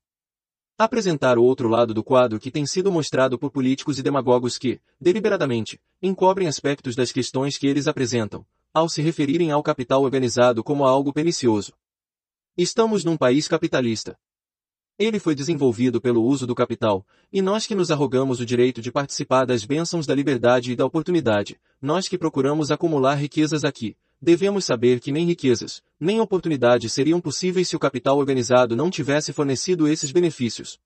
[0.79, 4.81] Apresentar o outro lado do quadro que tem sido mostrado por políticos e demagogos que,
[5.01, 10.87] deliberadamente, encobrem aspectos das questões que eles apresentam, ao se referirem ao capital organizado como
[10.87, 11.75] a algo pernicioso,
[12.63, 14.19] Estamos num país capitalista.
[15.01, 18.93] Ele foi desenvolvido pelo uso do capital, e nós que nos arrogamos o direito de
[18.93, 24.67] participar das bênçãos da liberdade e da oportunidade, nós que procuramos acumular riquezas aqui, devemos
[24.67, 29.89] saber que nem riquezas, nem oportunidades seriam possíveis se o capital organizado não tivesse fornecido
[29.89, 30.79] esses benefícios.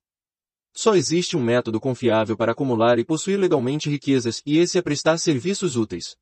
[0.71, 5.17] Só existe um método confiável para acumular e possuir legalmente riquezas, e esse é prestar
[5.17, 6.15] serviços úteis.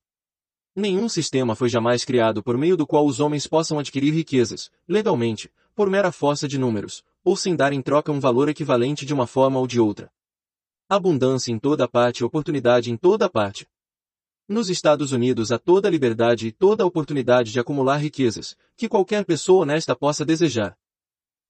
[0.75, 5.51] Nenhum sistema foi jamais criado por meio do qual os homens possam adquirir riquezas, legalmente,
[5.75, 9.25] por mera força de números, ou sem dar em troca um valor equivalente de uma
[9.25, 10.11] forma ou de outra.
[10.89, 13.67] Abundância em toda parte oportunidade em toda parte.
[14.47, 18.89] Nos Estados Unidos há toda a liberdade e toda a oportunidade de acumular riquezas, que
[18.89, 20.77] qualquer pessoa honesta possa desejar.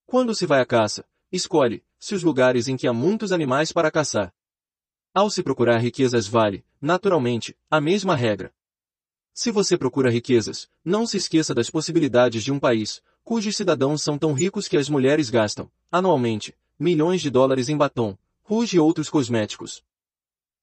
[0.06, 3.90] Quando se vai à caça, escolhe, se os lugares em que há muitos animais para
[3.90, 4.32] caçar.
[5.14, 8.54] Ao se procurar riquezas vale, naturalmente, a mesma regra.
[9.34, 14.18] Se você procura riquezas, não se esqueça das possibilidades de um país, cujos cidadãos são
[14.18, 19.10] tão ricos que as mulheres gastam, anualmente, milhões de dólares em batom, rouge e outros
[19.10, 19.84] cosméticos.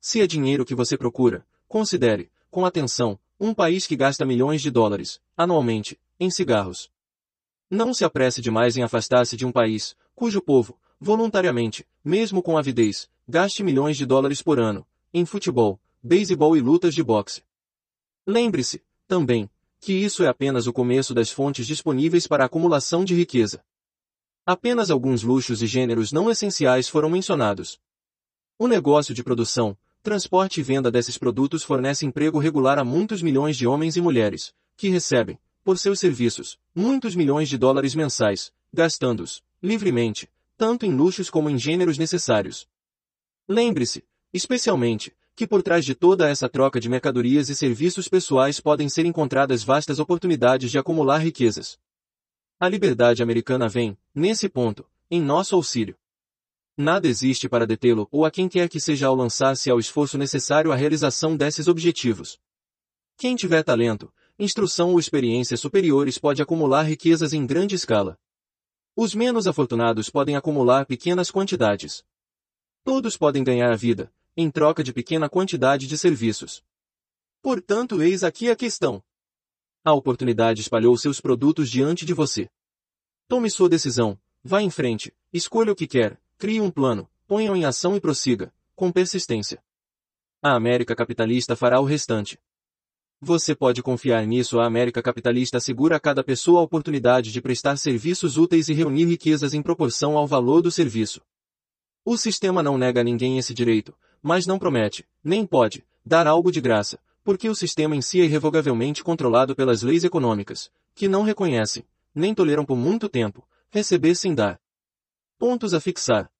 [0.00, 4.70] Se é dinheiro que você procura, considere, com atenção, um país que gasta milhões de
[4.70, 6.90] dólares, anualmente, em cigarros.
[7.70, 13.08] Não se apresse demais em afastar-se de um país, cujo povo, voluntariamente, mesmo com avidez,
[13.26, 17.42] gaste milhões de dólares por ano, em futebol, beisebol e lutas de boxe.
[18.26, 19.48] Lembre-se, também,
[19.80, 23.64] que isso é apenas o começo das fontes disponíveis para a acumulação de riqueza.
[24.44, 27.80] Apenas alguns luxos e gêneros não essenciais foram mencionados.
[28.58, 33.56] O negócio de produção, transporte e venda desses produtos fornece emprego regular a muitos milhões
[33.56, 39.42] de homens e mulheres, que recebem, por seus serviços, muitos milhões de dólares mensais, gastando-os,
[39.62, 40.28] livremente,
[40.58, 42.68] tanto em luxos como em gêneros necessários.
[43.48, 48.90] Lembre-se, especialmente, que por trás de toda essa troca de mercadorias e serviços pessoais podem
[48.90, 51.78] ser encontradas vastas oportunidades de acumular riquezas.
[52.58, 55.96] A liberdade americana vem, nesse ponto, em nosso auxílio.
[56.76, 60.72] Nada existe para detê-lo ou a quem quer que seja ao lançar-se ao esforço necessário
[60.72, 62.38] à realização desses objetivos.
[63.16, 68.18] Quem tiver talento, instrução ou experiência superiores pode acumular riquezas em grande escala.
[68.94, 72.04] Os menos afortunados podem acumular pequenas quantidades.
[72.84, 76.62] Todos podem ganhar a vida, em troca de pequena quantidade de serviços.
[77.42, 79.02] Portanto, eis aqui a questão.
[79.84, 82.50] A oportunidade espalhou seus produtos diante de você.
[83.28, 87.64] Tome sua decisão, vá em frente, escolha o que quer, crie um plano, ponha-o em
[87.64, 89.62] ação e prossiga, com persistência.
[90.42, 92.38] A América capitalista fará o restante.
[93.20, 97.76] Você pode confiar nisso a América capitalista assegura a cada pessoa a oportunidade de prestar
[97.76, 101.20] serviços úteis e reunir riquezas em proporção ao valor do serviço.
[102.02, 106.50] O sistema não nega a ninguém esse direito, mas não promete, nem pode, dar algo
[106.50, 111.22] de graça, porque o sistema em si é irrevogavelmente controlado pelas leis econômicas, que não
[111.22, 111.84] reconhecem,
[112.14, 114.60] nem toleram por muito tempo, receber sem dar.
[115.38, 116.30] Pontos a fixar.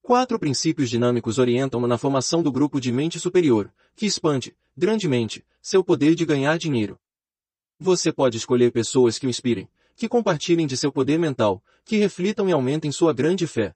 [0.00, 5.84] Quatro princípios dinâmicos orientam-no na formação do grupo de mente superior, que expande, grandemente, seu
[5.84, 6.98] poder de ganhar dinheiro.
[7.78, 12.48] Você pode escolher pessoas que o inspirem, que compartilhem de seu poder mental, que reflitam
[12.48, 13.74] e aumentem sua grande fé.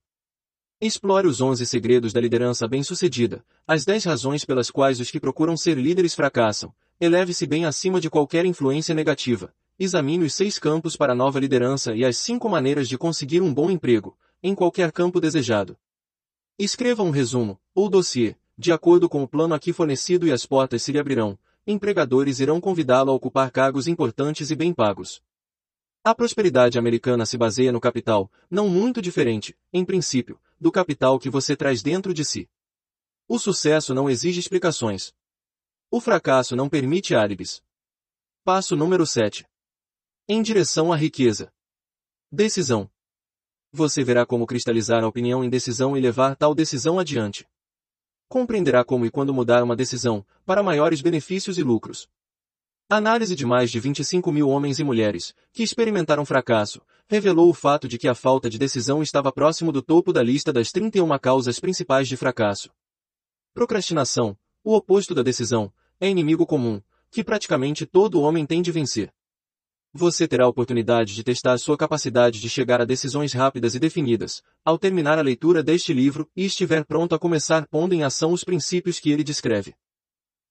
[0.78, 5.56] Explore os 11 segredos da liderança bem-sucedida, as 10 razões pelas quais os que procuram
[5.56, 6.70] ser líderes fracassam.
[7.00, 9.55] Eleve-se bem acima de qualquer influência negativa.
[9.78, 13.70] Examine os seis campos para nova liderança e as cinco maneiras de conseguir um bom
[13.70, 15.78] emprego, em qualquer campo desejado.
[16.58, 20.82] Escreva um resumo, ou dossiê, de acordo com o plano aqui fornecido e as portas
[20.82, 21.38] se lhe abrirão.
[21.66, 25.22] Empregadores irão convidá-lo a ocupar cargos importantes e bem pagos.
[26.05, 31.31] A prosperidade americana se baseia no capital, não muito diferente, em princípio, do capital que
[31.31, 32.49] você traz dentro de si.
[33.28, 35.12] O sucesso não exige explicações.
[35.91, 37.62] O fracasso não permite álibis.
[38.44, 39.47] Passo número 7.
[40.28, 41.52] Em direção à riqueza.
[42.31, 42.91] Decisão.
[43.73, 47.47] Você verá como cristalizar a opinião em decisão e levar tal decisão adiante.
[48.28, 52.09] Compreenderá como e quando mudar uma decisão, para maiores benefícios e lucros.
[52.89, 57.86] Análise de mais de 25 mil homens e mulheres, que experimentaram fracasso, revelou o fato
[57.86, 61.60] de que a falta de decisão estava próximo do topo da lista das 31 causas
[61.60, 62.70] principais de fracasso.
[63.55, 69.12] Procrastinação, o oposto da decisão, é inimigo comum, que praticamente todo homem tem de vencer.
[69.94, 74.43] Você terá a oportunidade de testar sua capacidade de chegar a decisões rápidas e definidas,
[74.62, 78.44] ao terminar a leitura deste livro e estiver pronto a começar pondo em ação os
[78.44, 79.75] princípios que ele descreve.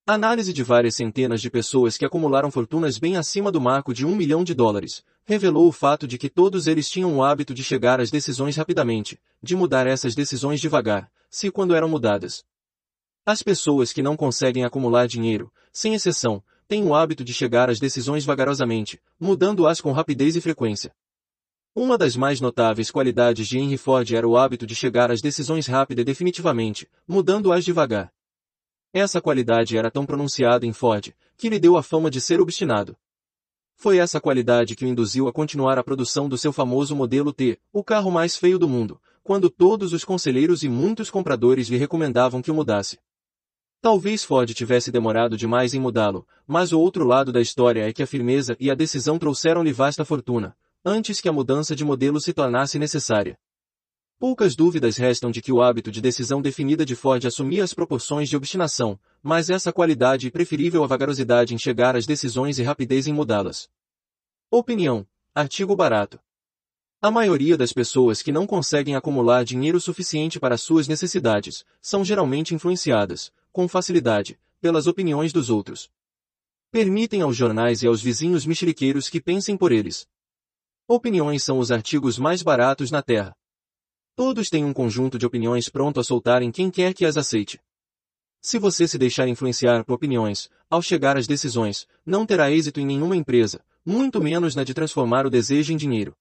[0.08, 4.16] Análise de várias centenas de pessoas que acumularam fortunas bem acima do marco de um
[4.16, 8.00] milhão de dólares, revelou o fato de que todos eles tinham o hábito de chegar
[8.00, 12.46] às decisões rapidamente, de mudar essas decisões devagar, se quando eram mudadas.
[13.26, 17.80] As pessoas que não conseguem acumular dinheiro, sem exceção, têm o hábito de chegar às
[17.80, 20.94] decisões vagarosamente, mudando-as com rapidez e frequência.
[21.74, 25.66] Uma das mais notáveis qualidades de Henry Ford era o hábito de chegar às decisões
[25.66, 28.14] rápida e definitivamente, mudando-as devagar.
[28.94, 32.96] Essa qualidade era tão pronunciada em Ford, que lhe deu a fama de ser obstinado.
[33.76, 37.60] Foi essa qualidade que o induziu a continuar a produção do seu famoso modelo T,
[37.72, 42.42] o carro mais feio do mundo, quando todos os conselheiros e muitos compradores lhe recomendavam
[42.42, 43.00] que o mudasse.
[43.82, 48.02] Talvez Ford tivesse demorado demais em mudá-lo, mas o outro lado da história é que
[48.02, 52.34] a firmeza e a decisão trouxeram-lhe vasta fortuna, antes que a mudança de modelo se
[52.34, 53.38] tornasse necessária.
[54.18, 58.30] Poucas dúvidas restam de que o hábito de decisão definida de Ford assumia as proporções
[58.30, 58.98] de obstinação,
[59.28, 63.68] mas essa qualidade é preferível à vagarosidade em chegar às decisões e rapidez em mudá-las.
[64.52, 65.04] Opinião.
[65.34, 66.20] Artigo barato.
[67.02, 72.54] A maioria das pessoas que não conseguem acumular dinheiro suficiente para suas necessidades, são geralmente
[72.54, 75.90] influenciadas, com facilidade, pelas opiniões dos outros.
[76.70, 80.08] Permitem aos jornais e aos vizinhos mexeriqueiros que pensem por eles.
[80.88, 83.36] Opiniões são os artigos mais baratos na Terra.
[84.16, 87.60] Todos têm um conjunto de opiniões pronto a soltar em quem quer que as aceite.
[88.48, 92.86] Se você se deixar influenciar por opiniões, ao chegar às decisões, não terá êxito em
[92.86, 96.16] nenhuma empresa, muito menos na de transformar o desejo em dinheiro.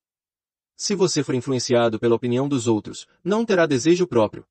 [0.75, 4.47] Se você for influenciado pela opinião dos outros, não terá desejo próprio.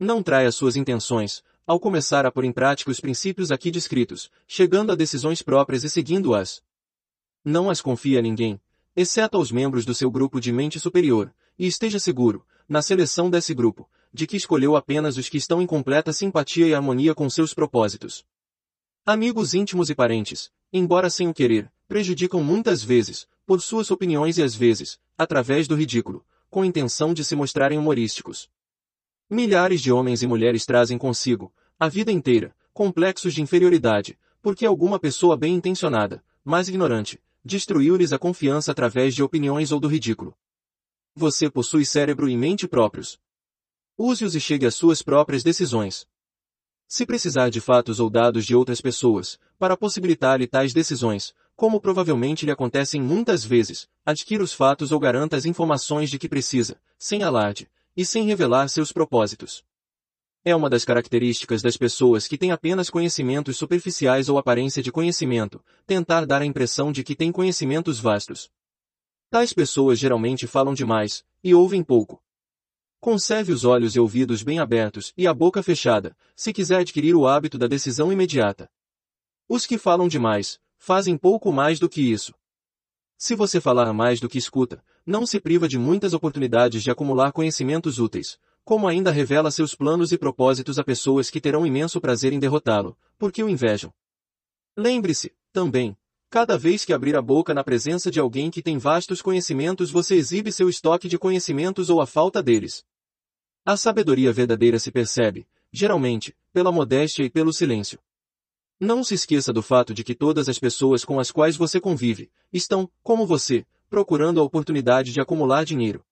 [0.00, 4.90] Não traia suas intenções, ao começar a pôr em prática os princípios aqui descritos, chegando
[4.90, 6.62] a decisões próprias e seguindo-as.
[7.44, 8.58] Não as confie a ninguém,
[8.96, 13.52] exceto aos membros do seu grupo de mente superior, e esteja seguro, na seleção desse
[13.52, 17.52] grupo, de que escolheu apenas os que estão em completa simpatia e harmonia com seus
[17.52, 18.24] propósitos.
[19.04, 24.42] Amigos íntimos e parentes, embora sem o querer, prejudicam muitas vezes, por suas opiniões e
[24.42, 28.48] às vezes, através do ridículo, com intenção de se mostrarem humorísticos.
[29.28, 34.98] Milhares de homens e mulheres trazem consigo, a vida inteira, complexos de inferioridade, porque alguma
[34.98, 40.34] pessoa bem intencionada, mas ignorante, destruiu-lhes a confiança através de opiniões ou do ridículo.
[41.14, 43.18] Você possui cérebro e mente próprios.
[43.98, 46.06] Use-os e chegue às suas próprias decisões.
[46.86, 52.44] Se precisar de fatos ou dados de outras pessoas, para possibilitar-lhe tais decisões, como provavelmente
[52.44, 57.22] lhe acontecem muitas vezes, adquira os fatos ou garanta as informações de que precisa, sem
[57.22, 59.64] alarde, e sem revelar seus propósitos.
[60.44, 65.64] É uma das características das pessoas que têm apenas conhecimentos superficiais ou aparência de conhecimento,
[65.86, 68.50] tentar dar a impressão de que têm conhecimentos vastos.
[69.30, 72.22] Tais pessoas geralmente falam demais, e ouvem pouco.
[73.00, 77.26] Conserve os olhos e ouvidos bem abertos e a boca fechada, se quiser adquirir o
[77.26, 78.70] hábito da decisão imediata.
[79.48, 82.34] Os que falam demais, fazem pouco mais do que isso.
[83.16, 87.32] Se você falar mais do que escuta, não se priva de muitas oportunidades de acumular
[87.32, 92.32] conhecimentos úteis, como ainda revela seus planos e propósitos a pessoas que terão imenso prazer
[92.32, 93.94] em derrotá-lo, porque o invejam.
[94.76, 95.96] Lembre-se, também,
[96.28, 100.16] cada vez que abrir a boca na presença de alguém que tem vastos conhecimentos você
[100.16, 102.84] exibe seu estoque de conhecimentos ou a falta deles.
[103.64, 107.98] A sabedoria verdadeira se percebe, geralmente, pela modéstia e pelo silêncio.
[108.78, 112.30] Não se esqueça do fato de que todas as pessoas com as quais você convive,
[112.52, 116.04] estão, como você, procurando a oportunidade de acumular dinheiro.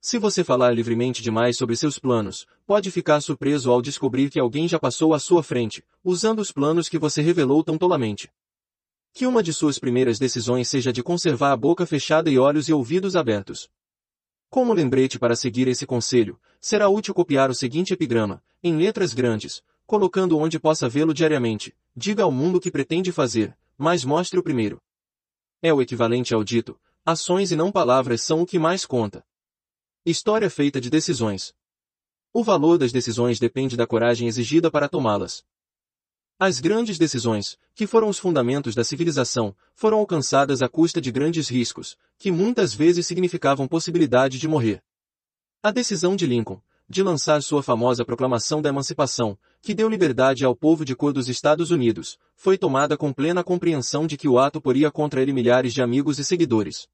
[0.00, 4.66] Se você falar livremente demais sobre seus planos, pode ficar surpreso ao descobrir que alguém
[4.66, 8.28] já passou à sua frente, usando os planos que você revelou tão tolamente.
[9.12, 12.72] Que uma de suas primeiras decisões seja de conservar a boca fechada e olhos e
[12.72, 13.68] ouvidos abertos.
[14.48, 19.62] Como lembrete para seguir esse conselho, será útil copiar o seguinte epigrama, em letras grandes,
[19.86, 21.76] colocando onde possa vê-lo diariamente.
[21.94, 24.80] Diga ao mundo o que pretende fazer, mas mostre o primeiro.
[25.60, 29.24] É o equivalente ao dito, ações e não palavras são o que mais conta.
[30.04, 31.54] História feita de decisões.
[32.32, 35.44] O valor das decisões depende da coragem exigida para tomá-las.
[36.44, 41.48] As grandes decisões, que foram os fundamentos da civilização, foram alcançadas à custa de grandes
[41.48, 44.82] riscos, que muitas vezes significavam possibilidade de morrer.
[45.62, 50.56] A decisão de Lincoln, de lançar sua famosa Proclamação da Emancipação, que deu liberdade ao
[50.56, 54.60] povo de cor dos Estados Unidos, foi tomada com plena compreensão de que o ato
[54.60, 56.88] poria contra ele milhares de amigos e seguidores.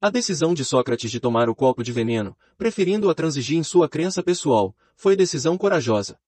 [0.00, 3.88] A decisão de Sócrates de tomar o copo de veneno, preferindo a transigir em sua
[3.88, 6.18] crença pessoal, foi decisão corajosa.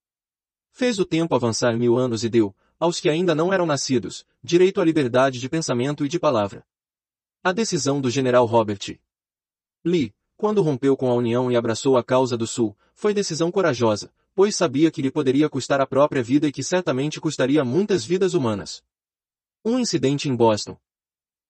[0.76, 4.78] Fez o tempo avançar mil anos e deu, aos que ainda não eram nascidos, direito
[4.78, 6.66] à liberdade de pensamento e de palavra.
[7.42, 8.98] A decisão do general Robert
[9.82, 14.12] Lee, quando rompeu com a União e abraçou a causa do Sul, foi decisão corajosa,
[14.34, 18.34] pois sabia que lhe poderia custar a própria vida e que certamente custaria muitas vidas
[18.34, 18.84] humanas.
[19.64, 20.76] Um incidente em Boston,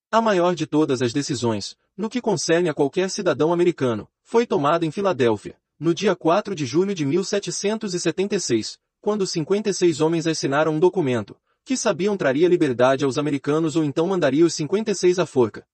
[0.09, 4.87] a maior de todas as decisões, no que concerne a qualquer cidadão americano, foi tomada
[4.87, 11.37] em Filadélfia, no dia 4 de julho de 1776, quando 56 homens assinaram um documento,
[11.65, 15.67] que sabiam traria liberdade aos americanos ou então mandaria os 56 à forca.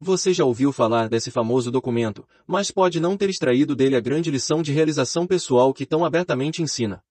[0.00, 4.30] Você já ouviu falar desse famoso documento, mas pode não ter extraído dele a grande
[4.30, 7.02] lição de realização pessoal que tão abertamente ensina.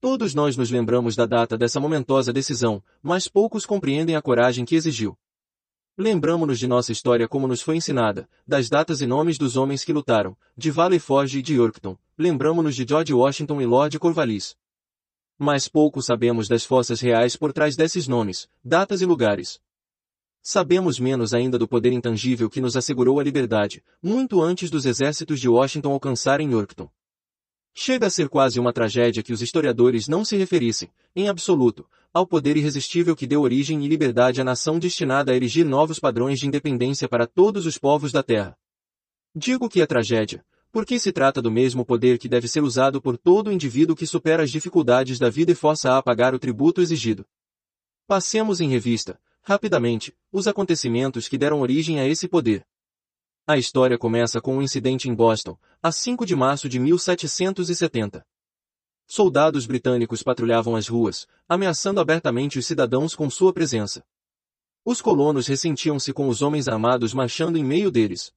[0.00, 4.74] Todos nós nos lembramos da data dessa momentosa decisão, mas poucos compreendem a coragem que
[4.74, 5.16] exigiu.
[6.00, 9.92] Lembramos-nos de nossa história como nos foi ensinada, das datas e nomes dos homens que
[9.92, 14.56] lutaram, de Valley Forge e de Yorkton, lembramos-nos de George Washington e Lord Cornwallis.
[15.36, 19.60] Mas pouco sabemos das forças reais por trás desses nomes, datas e lugares.
[20.40, 25.40] Sabemos menos ainda do poder intangível que nos assegurou a liberdade, muito antes dos exércitos
[25.40, 26.88] de Washington alcançarem Yorkton.
[27.74, 32.26] Chega a ser quase uma tragédia que os historiadores não se referissem, em absoluto, ao
[32.26, 36.46] poder irresistível que deu origem e liberdade à nação destinada a erigir novos padrões de
[36.46, 38.56] independência para todos os povos da Terra.
[39.34, 43.16] Digo que é tragédia, porque se trata do mesmo poder que deve ser usado por
[43.16, 47.26] todo indivíduo que supera as dificuldades da vida e força a pagar o tributo exigido.
[48.06, 52.64] Passemos em revista, rapidamente, os acontecimentos que deram origem a esse poder.
[53.46, 58.26] A história começa com um incidente em Boston, a 5 de março de 1770.
[59.10, 64.04] Soldados britânicos patrulhavam as ruas, ameaçando abertamente os cidadãos com sua presença.
[64.84, 68.34] Os colonos ressentiam-se com os homens armados marchando em meio deles.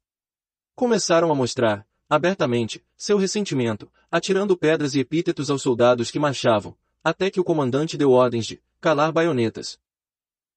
[0.73, 7.29] Começaram a mostrar, abertamente, seu ressentimento, atirando pedras e epítetos aos soldados que marchavam, até
[7.29, 9.77] que o comandante deu ordens de calar baionetas.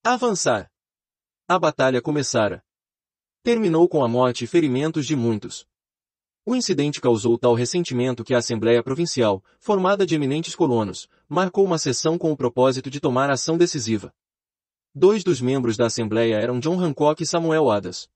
[0.01, 0.71] Avançar!
[1.45, 2.63] A batalha começara.
[3.43, 5.67] Terminou com a morte e ferimentos de muitos.
[6.47, 11.79] O incidente causou tal ressentimento que a Assembleia Provincial, formada de eminentes colonos, marcou uma
[11.79, 14.13] sessão com o propósito de tomar ação decisiva.
[14.93, 18.07] Dois dos membros da Assembleia eram John Hancock e Samuel Adams.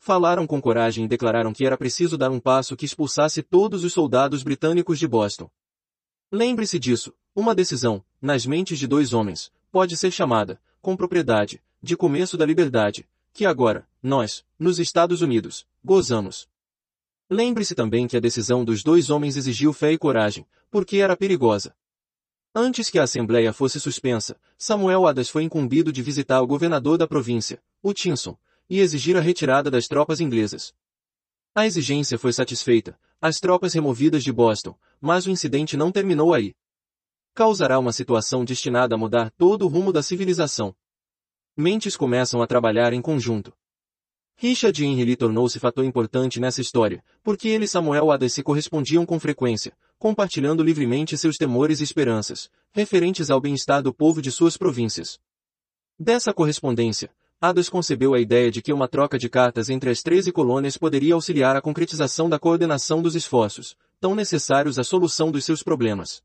[0.00, 3.92] Falaram com coragem e declararam que era preciso dar um passo que expulsasse todos os
[3.92, 5.48] soldados britânicos de Boston.
[6.32, 11.96] Lembre-se disso, uma decisão, nas mentes de dois homens, pode ser chamada, com propriedade, de
[11.96, 16.48] começo da liberdade, que agora, nós, nos Estados Unidos, gozamos.
[17.30, 21.74] Lembre-se também que a decisão dos dois homens exigiu fé e coragem, porque era perigosa.
[22.54, 27.06] Antes que a Assembleia fosse suspensa, Samuel Adams foi incumbido de visitar o governador da
[27.06, 28.38] província, o Tinson,
[28.68, 30.72] e exigir a retirada das tropas inglesas.
[31.54, 36.54] A exigência foi satisfeita, as tropas removidas de Boston, mas o incidente não terminou aí.
[37.34, 40.76] Causará uma situação destinada a mudar todo o rumo da civilização.
[41.56, 43.52] Mentes começam a trabalhar em conjunto.
[44.36, 49.18] Richard Henry tornou-se fator importante nessa história, porque ele e Samuel Adams se correspondiam com
[49.20, 55.18] frequência, compartilhando livremente seus temores e esperanças, referentes ao bem-estar do povo de suas províncias.
[55.98, 60.32] Dessa correspondência, Adas concebeu a ideia de que uma troca de cartas entre as treze
[60.32, 65.62] colônias poderia auxiliar a concretização da coordenação dos esforços, tão necessários à solução dos seus
[65.62, 66.22] problemas.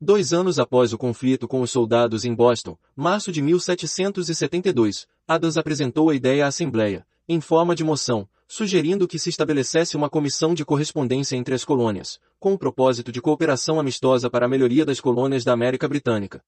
[0.00, 6.10] Dois anos após o conflito com os soldados em Boston, março de 1772, Adams apresentou
[6.10, 10.64] a ideia à Assembleia, em forma de moção, sugerindo que se estabelecesse uma comissão de
[10.64, 15.44] correspondência entre as colônias, com o propósito de cooperação amistosa para a melhoria das colônias
[15.44, 16.44] da América Britânica.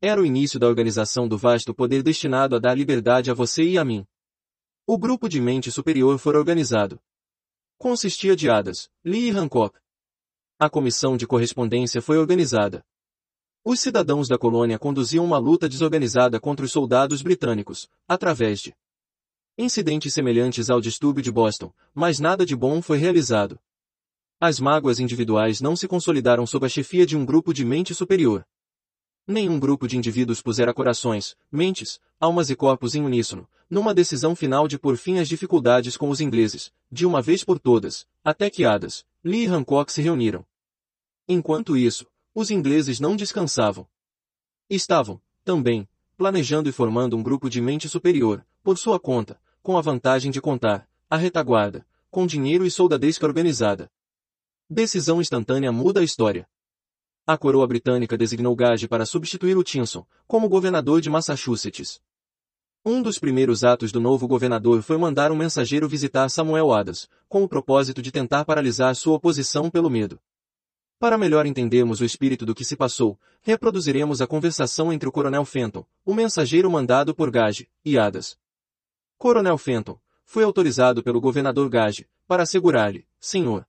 [0.00, 3.78] Era o início da organização do vasto poder destinado a dar liberdade a você e
[3.78, 4.06] a mim.
[4.86, 6.98] O grupo de mente superior foi organizado.
[7.78, 9.78] Consistia de Adas, Lee e Hancock.
[10.58, 12.84] A comissão de correspondência foi organizada.
[13.62, 18.74] Os cidadãos da colônia conduziam uma luta desorganizada contra os soldados britânicos, através de
[19.56, 23.58] incidentes semelhantes ao distúrbio de Boston, mas nada de bom foi realizado.
[24.40, 28.46] As mágoas individuais não se consolidaram sob a chefia de um grupo de mente superior.
[29.26, 34.66] Nenhum grupo de indivíduos pusera corações, mentes, almas e corpos em uníssono, numa decisão final
[34.66, 38.64] de por fim às dificuldades com os ingleses, de uma vez por todas, até que
[38.64, 40.44] Adas, Lee e Hancock se reuniram.
[41.28, 43.86] Enquanto isso, os ingleses não descansavam.
[44.68, 49.80] Estavam, também, planejando e formando um grupo de mente superior, por sua conta, com a
[49.80, 53.90] vantagem de contar, a retaguarda, com dinheiro e soldadesca organizada.
[54.68, 56.48] Decisão instantânea muda a história
[57.30, 62.00] a coroa britânica designou Gage para substituir o Tinson, como governador de Massachusetts.
[62.84, 67.44] Um dos primeiros atos do novo governador foi mandar um mensageiro visitar Samuel Adams, com
[67.44, 70.18] o propósito de tentar paralisar sua oposição pelo medo.
[70.98, 75.44] Para melhor entendermos o espírito do que se passou, reproduziremos a conversação entre o Coronel
[75.44, 78.36] Fenton, o mensageiro mandado por Gage, e Adams.
[79.20, 83.66] Coronel Fenton, foi autorizado pelo governador Gage, para assegurar-lhe, senhor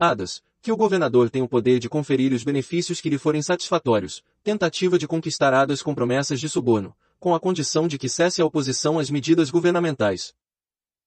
[0.00, 4.24] Adas, que o governador tem o poder de conferir os benefícios que lhe forem satisfatórios,
[4.42, 8.46] tentativa de conquistar Adas com promessas de suborno, com a condição de que cesse a
[8.46, 10.32] oposição às medidas governamentais.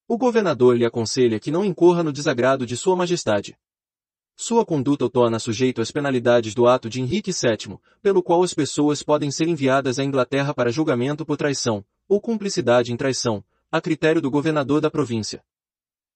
[0.08, 3.58] O governador lhe aconselha que não incorra no desagrado de Sua Majestade.
[4.36, 8.54] Sua conduta o torna sujeito às penalidades do ato de Henrique VII, pelo qual as
[8.54, 13.44] pessoas podem ser enviadas à Inglaterra para julgamento por traição, ou cumplicidade em traição,
[13.76, 15.44] a critério do governador da província.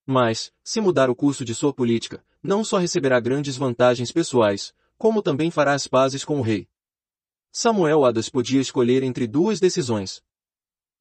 [0.06, 5.22] Mas, se mudar o curso de sua política, não só receberá grandes vantagens pessoais, como
[5.22, 6.70] também fará as pazes com o rei.
[7.52, 10.24] Samuel Adas podia escolher entre duas decisões.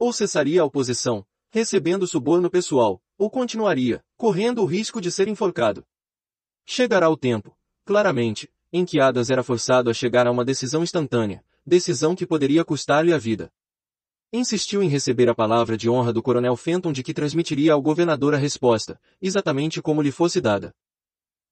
[0.01, 5.87] Ou cessaria a oposição, recebendo suborno pessoal, ou continuaria, correndo o risco de ser enforcado.
[6.67, 11.45] Chegará o tempo, claramente, em que Adas era forçado a chegar a uma decisão instantânea,
[11.65, 13.49] decisão que poderia custar-lhe a vida.
[14.31, 18.35] Insistiu em receber a palavra de honra do coronel Fenton de que transmitiria ao governador
[18.35, 20.75] a resposta, exatamente como lhe fosse dada.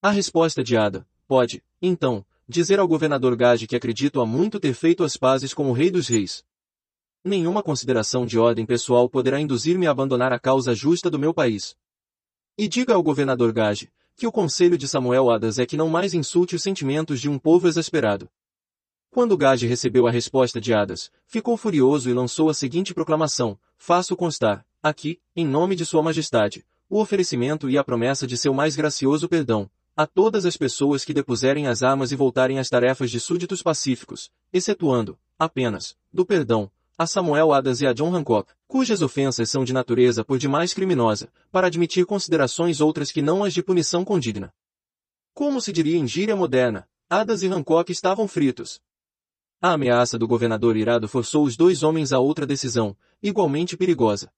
[0.03, 4.75] A resposta de Ada, pode, então, dizer ao governador Gage que acredito há muito ter
[4.75, 6.45] feito as pazes com o rei dos reis.
[7.25, 11.75] Nenhuma consideração de ordem pessoal poderá induzir-me a abandonar a causa justa do meu país.
[12.59, 16.13] E diga ao governador Gage, que o conselho de Samuel Adas é que não mais
[16.13, 18.29] insulte os sentimentos de um povo exasperado.
[19.17, 24.15] Quando Gage recebeu a resposta de Adas, ficou furioso e lançou a seguinte proclamação, faço
[24.15, 28.77] constar, aqui, em nome de Sua Majestade, o oferecimento e a promessa de seu mais
[28.77, 33.19] gracioso perdão, a todas as pessoas que depuserem as armas e voltarem às tarefas de
[33.19, 39.49] súditos pacíficos, excetuando, apenas, do perdão, a Samuel Adas e a John Hancock, cujas ofensas
[39.49, 44.05] são de natureza por demais criminosa, para admitir considerações outras que não as de punição
[44.05, 44.53] condigna.
[45.33, 48.81] Como se diria em gíria moderna, Adas e Hancock estavam fritos,
[49.61, 54.31] a ameaça do governador irado forçou os dois homens a outra decisão, igualmente perigosa.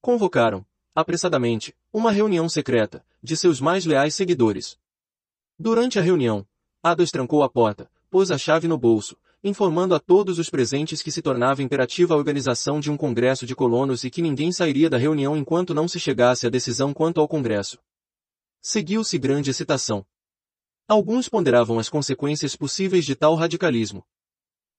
[0.00, 4.78] Convocaram, apressadamente, uma reunião secreta, de seus mais leais seguidores.
[5.58, 6.46] Durante a reunião,
[6.82, 11.10] Adas trancou a porta, pôs a chave no bolso, informando a todos os presentes que
[11.10, 14.96] se tornava imperativa a organização de um congresso de colonos e que ninguém sairia da
[14.96, 17.78] reunião enquanto não se chegasse a decisão quanto ao congresso.
[18.60, 20.06] Seguiu-se grande excitação.
[20.88, 24.04] Alguns ponderavam as consequências possíveis de tal radicalismo.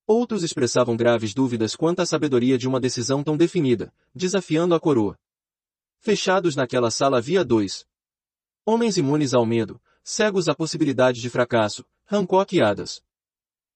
[0.08, 5.20] Outros expressavam graves dúvidas quanto à sabedoria de uma decisão tão definida, desafiando a coroa.
[6.00, 7.86] Fechados naquela sala havia dois.
[8.66, 13.04] Homens imunes ao medo, cegos à possibilidade de fracasso, Hancock e Adas.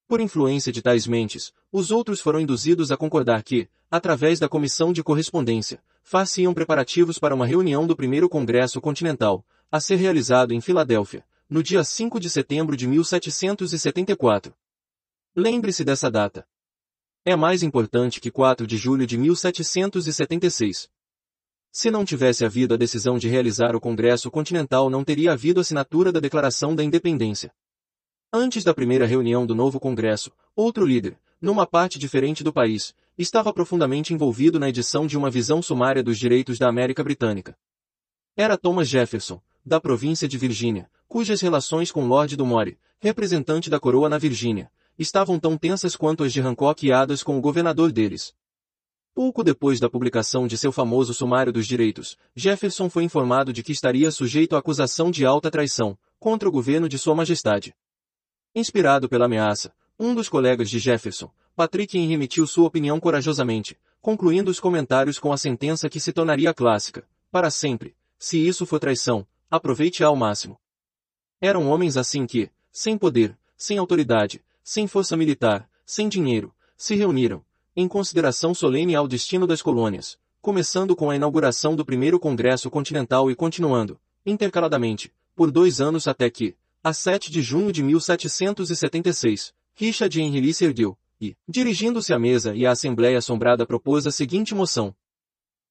[0.07, 4.93] Por influência de tais mentes, os outros foram induzidos a concordar que, através da comissão
[4.93, 10.61] de correspondência, faziam preparativos para uma reunião do primeiro Congresso Continental, a ser realizado em
[10.61, 14.53] Filadélfia, no dia 5 de setembro de 1774.
[15.35, 16.45] Lembre-se dessa data.
[17.23, 20.89] É mais importante que 4 de julho de 1776.
[21.71, 26.11] Se não tivesse havido a decisão de realizar o Congresso Continental não teria havido assinatura
[26.11, 27.49] da Declaração da Independência.
[28.33, 33.53] Antes da primeira reunião do novo Congresso, outro líder, numa parte diferente do país, estava
[33.53, 37.57] profundamente envolvido na edição de uma visão sumária dos direitos da América Britânica.
[38.35, 44.09] Era Thomas Jefferson, da província de Virgínia, cujas relações com Lord Dumore, representante da coroa
[44.09, 48.33] na Virgínia, estavam tão tensas quanto as de Hancock e Adas com o governador deles.
[49.13, 53.71] Pouco depois da publicação de seu famoso Sumário dos Direitos, Jefferson foi informado de que
[53.71, 57.75] estaria sujeito à acusação de alta traição, contra o governo de Sua Majestade.
[58.55, 64.49] Inspirado pela ameaça, um dos colegas de Jefferson, Patrick Henry emitiu sua opinião corajosamente, concluindo
[64.49, 69.27] os comentários com a sentença que se tornaria clássica, para sempre, se isso for traição,
[69.49, 70.59] aproveite-a ao máximo.
[71.39, 77.43] Eram homens assim que, sem poder, sem autoridade, sem força militar, sem dinheiro, se reuniram,
[77.75, 83.29] em consideração solene ao destino das colônias, começando com a inauguração do primeiro Congresso Continental
[83.29, 90.19] e continuando, intercaladamente, por dois anos até que, a 7 de junho de 1776, Richard
[90.19, 94.95] Henry Lee ergueu, e, dirigindo-se à mesa e à Assembleia Assombrada propôs a seguinte moção.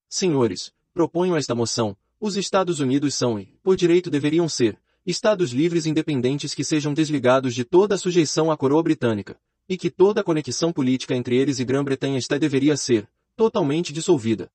[0.07, 5.87] Senhores, proponho esta moção, os Estados Unidos são e, por direito deveriam ser, Estados livres
[5.87, 11.15] independentes que sejam desligados de toda sujeição à coroa britânica, e que toda conexão política
[11.15, 14.51] entre eles e Grã-Bretanha está deveria ser, totalmente dissolvida.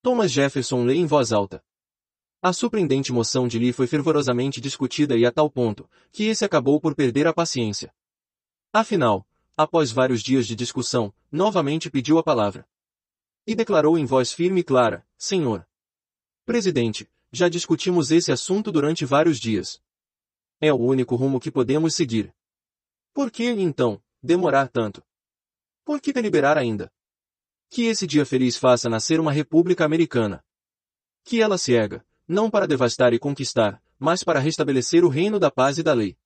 [0.00, 1.60] Thomas Jefferson lê em voz alta.
[2.40, 6.80] A surpreendente moção de Lee foi fervorosamente discutida e a tal ponto, que esse acabou
[6.80, 7.92] por perder a paciência.
[8.72, 12.64] Afinal, após vários dias de discussão, novamente pediu a palavra.
[13.46, 15.66] E declarou em voz firme e clara, Senhor.
[16.44, 19.82] Presidente, já discutimos esse assunto durante vários dias.
[20.60, 22.32] É o único rumo que podemos seguir.
[23.12, 25.02] Por que, então, demorar tanto?
[25.84, 26.90] Por que deliberar ainda?
[27.68, 30.44] Que esse dia feliz faça nascer uma república americana.
[31.24, 35.50] Que ela se erga, não para devastar e conquistar, mas para restabelecer o reino da
[35.50, 36.16] paz e da lei.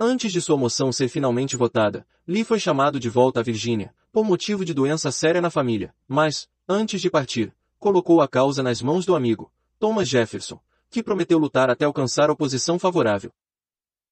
[0.00, 4.24] Antes de sua moção ser finalmente votada, Lee foi chamado de volta à Virgínia, por
[4.24, 9.04] motivo de doença séria na família, mas, antes de partir, colocou a causa nas mãos
[9.04, 9.52] do amigo,
[9.82, 13.32] Thomas Jefferson, que prometeu lutar até alcançar oposição favorável.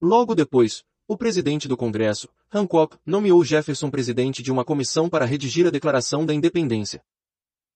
[0.02, 5.68] Logo depois, o presidente do Congresso, Hancock, nomeou Jefferson presidente de uma comissão para redigir
[5.68, 7.00] a Declaração da Independência.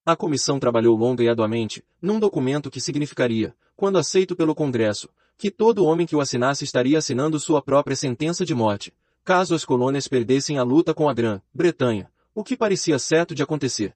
[0.04, 5.08] A comissão trabalhou longa e arduamente, num documento que significaria, quando aceito pelo Congresso,
[5.38, 8.92] que todo homem que o assinasse estaria assinando sua própria sentença de morte,
[9.22, 13.94] caso as colônias perdessem a luta com a Grã-Bretanha, o que parecia certo de acontecer.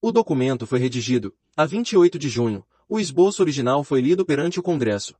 [0.00, 4.62] O documento foi redigido, a 28 de junho, o esboço original foi lido perante o
[4.62, 5.14] Congresso.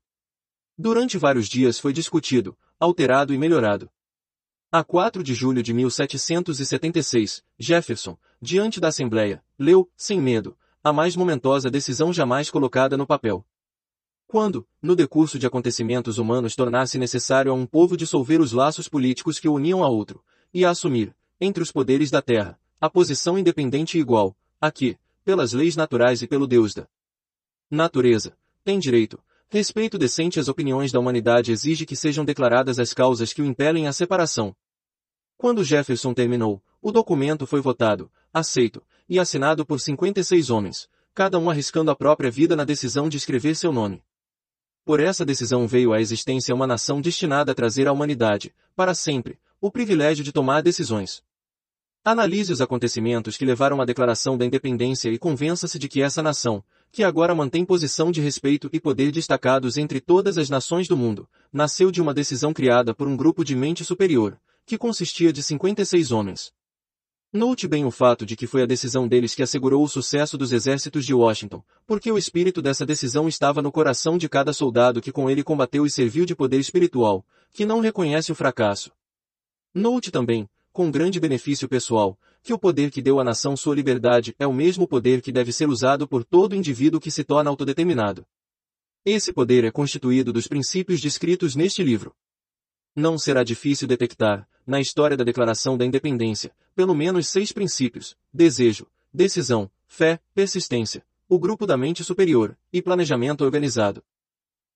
[0.76, 3.89] Durante vários dias foi discutido, alterado e melhorado.
[4.70, 11.17] A 4 de julho de 1776, Jefferson, diante da Assembleia, leu, sem medo, a mais
[11.17, 13.42] momentosa decisão jamais colocada no papel.
[14.26, 19.41] Quando, no decurso de acontecimentos humanos tornasse necessário a um povo dissolver os laços políticos
[19.41, 23.39] que o uniam a outro, e a assumir, entre os poderes da terra, a posição
[23.39, 26.86] independente e igual, a que, pelas leis naturais e pelo Deus da
[27.73, 29.18] natureza, tem direito,
[29.52, 33.86] Respeito decente às opiniões da humanidade exige que sejam declaradas as causas que o impelem
[33.86, 34.57] à separação.
[35.36, 41.51] Quando Jefferson terminou, o documento foi votado, aceito, e assinado por 56 homens, cada um
[41.51, 44.02] arriscando a própria vida na decisão de escrever seu nome.
[44.86, 49.39] Por essa decisão veio à existência uma nação destinada a trazer à humanidade, para sempre,
[49.60, 51.23] o privilégio de tomar decisões.
[52.02, 56.65] Analise os acontecimentos que levaram à declaração da independência e convença-se de que essa nação,
[56.92, 61.26] que agora mantém posição de respeito e poder destacados entre todas as nações do mundo,
[61.50, 66.12] nasceu de uma decisão criada por um grupo de mente superior, que consistia de 56
[66.12, 66.52] homens.
[67.32, 70.52] Note bem o fato de que foi a decisão deles que assegurou o sucesso dos
[70.52, 75.10] exércitos de Washington, porque o espírito dessa decisão estava no coração de cada soldado que
[75.10, 78.92] com ele combateu e serviu de poder espiritual, que não reconhece o fracasso.
[79.74, 84.34] Note também, com grande benefício pessoal, que o poder que deu à nação sua liberdade
[84.38, 88.26] é o mesmo poder que deve ser usado por todo indivíduo que se torna autodeterminado.
[89.04, 92.14] Esse poder é constituído dos princípios descritos neste livro.
[92.94, 98.86] Não será difícil detectar, na história da Declaração da Independência, pelo menos seis princípios: desejo,
[99.12, 104.02] decisão, fé, persistência, o grupo da mente superior e planejamento organizado.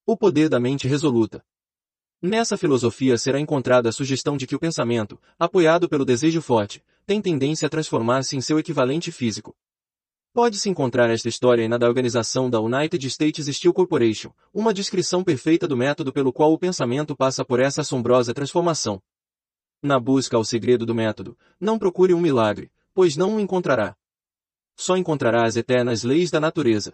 [0.04, 1.44] O poder da mente resoluta,
[2.20, 7.22] Nessa filosofia será encontrada a sugestão de que o pensamento, apoiado pelo desejo forte, tem
[7.22, 9.54] tendência a transformar-se em seu equivalente físico.
[10.34, 15.68] Pode-se encontrar esta história na da organização da United States Steel Corporation, uma descrição perfeita
[15.68, 19.00] do método pelo qual o pensamento passa por essa assombrosa transformação.
[19.80, 23.96] Na busca ao segredo do método, não procure um milagre, pois não o encontrará.
[24.74, 26.92] Só encontrará as eternas leis da natureza.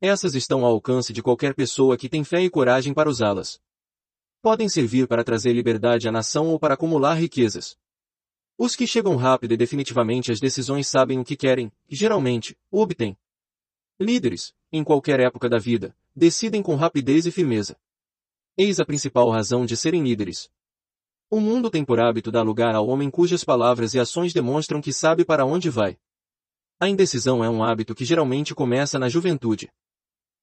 [0.00, 3.60] Essas estão ao alcance de qualquer pessoa que tem fé e coragem para usá-las.
[4.42, 7.78] Podem servir para trazer liberdade à nação ou para acumular riquezas.
[8.62, 12.82] Os que chegam rápido e definitivamente às decisões sabem o que querem, e geralmente, o
[12.82, 13.16] obtêm.
[13.98, 17.74] Líderes, em qualquer época da vida, decidem com rapidez e firmeza.
[18.58, 20.50] Eis a principal razão de serem líderes.
[21.30, 24.92] O mundo tem por hábito dar lugar ao homem cujas palavras e ações demonstram que
[24.92, 25.96] sabe para onde vai.
[26.78, 29.72] A indecisão é um hábito que geralmente começa na juventude.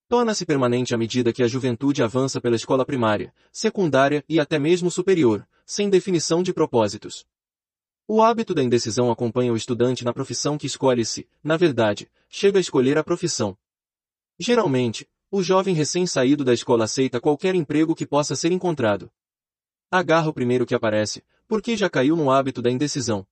[0.09, 4.89] Torna-se permanente à medida que a juventude avança pela escola primária, secundária e até mesmo
[4.89, 7.23] superior, sem definição de propósitos.
[8.09, 12.61] O hábito da indecisão acompanha o estudante na profissão que escolhe-se, na verdade, chega a
[12.61, 13.57] escolher a profissão.
[14.39, 19.11] Geralmente, o jovem recém-saído da escola aceita qualquer emprego que possa ser encontrado.
[19.91, 23.27] Agarra o primeiro que aparece, porque já caiu no hábito da indecisão.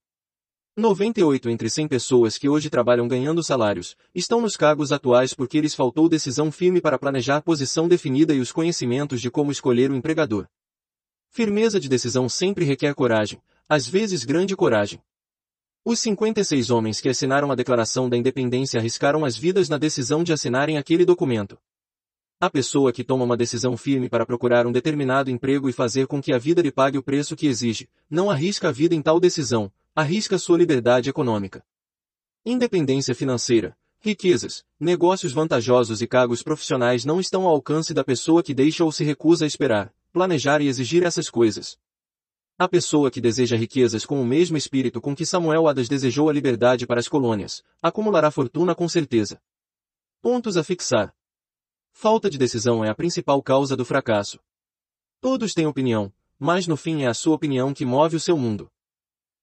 [0.76, 5.74] 98 entre 100 pessoas que hoje trabalham ganhando salários, estão nos cargos atuais porque lhes
[5.74, 10.50] faltou decisão firme para planejar posição definida e os conhecimentos de como escolher o empregador.
[11.30, 15.02] Firmeza de decisão sempre requer coragem, às vezes grande coragem.
[15.84, 20.32] Os 56 homens que assinaram a Declaração da Independência arriscaram as vidas na decisão de
[20.32, 21.58] assinarem aquele documento.
[22.40, 26.22] A pessoa que toma uma decisão firme para procurar um determinado emprego e fazer com
[26.22, 29.19] que a vida lhe pague o preço que exige, não arrisca a vida em tal
[29.19, 31.64] decisão, arrisca sua liberdade econômica.
[32.45, 38.53] Independência financeira, riquezas, negócios vantajosos e cargos profissionais não estão ao alcance da pessoa que
[38.53, 41.80] deixa ou se recusa a esperar, planejar e exigir essas coisas.
[42.58, 46.34] A pessoa que deseja riquezas com o mesmo espírito com que Samuel Adas desejou a
[46.34, 49.42] liberdade para as colônias, acumulará fortuna com certeza.
[50.22, 51.14] Pontos a fixar.
[51.92, 54.40] Falta de decisão é a principal causa do fracasso.
[55.19, 58.72] Todos têm opinião, mas no fim é a sua opinião que move o seu mundo.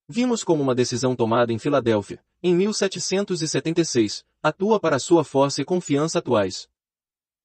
[0.08, 6.18] Vimos como uma decisão tomada em Filadélfia, em 1776, atua para sua força e confiança
[6.18, 6.66] atuais.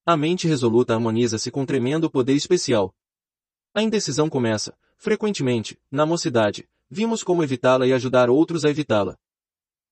[0.06, 2.96] A mente resoluta harmoniza-se com tremendo poder especial.
[3.74, 9.18] A indecisão começa, frequentemente, na mocidade, vimos como evitá-la e ajudar outros a evitá-la.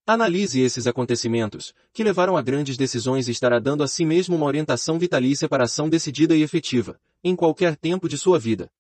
[0.07, 4.45] Analise esses acontecimentos, que levaram a grandes decisões e estará dando a si mesmo uma
[4.45, 8.71] orientação vitalícia para ação decidida e efetiva, em qualquer tempo de sua vida.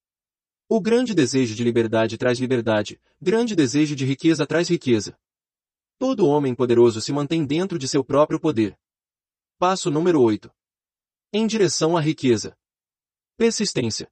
[0.69, 5.17] O grande desejo de liberdade traz liberdade, grande desejo de riqueza traz riqueza.
[5.97, 8.77] Todo homem poderoso se mantém dentro de seu próprio poder.
[9.57, 10.51] Passo número 8.
[11.31, 12.55] Em direção à riqueza.
[13.37, 14.11] Persistência.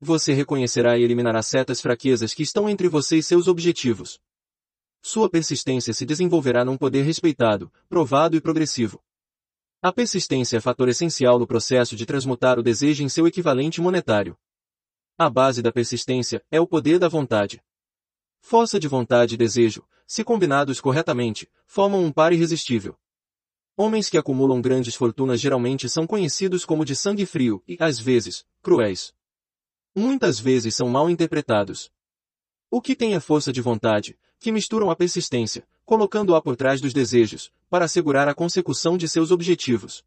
[0.00, 4.20] Você reconhecerá e eliminará certas fraquezas que estão entre você e seus objetivos.
[5.00, 9.02] Sua persistência se desenvolverá num poder respeitado, provado e progressivo.
[9.80, 14.36] A persistência é fator essencial no processo de transmutar o desejo em seu equivalente monetário.
[15.16, 17.62] A base da persistência é o poder da vontade.
[18.40, 22.98] Força de vontade e desejo, se combinados corretamente, formam um par irresistível.
[23.76, 28.44] Homens que acumulam grandes fortunas geralmente são conhecidos como de sangue frio e, às vezes,
[28.62, 29.15] cruéis.
[29.98, 31.90] Muitas vezes são mal interpretados.
[32.70, 36.92] O que tem a força de vontade, que misturam a persistência, colocando-a por trás dos
[36.92, 40.04] desejos, para assegurar a consecução de seus objetivos.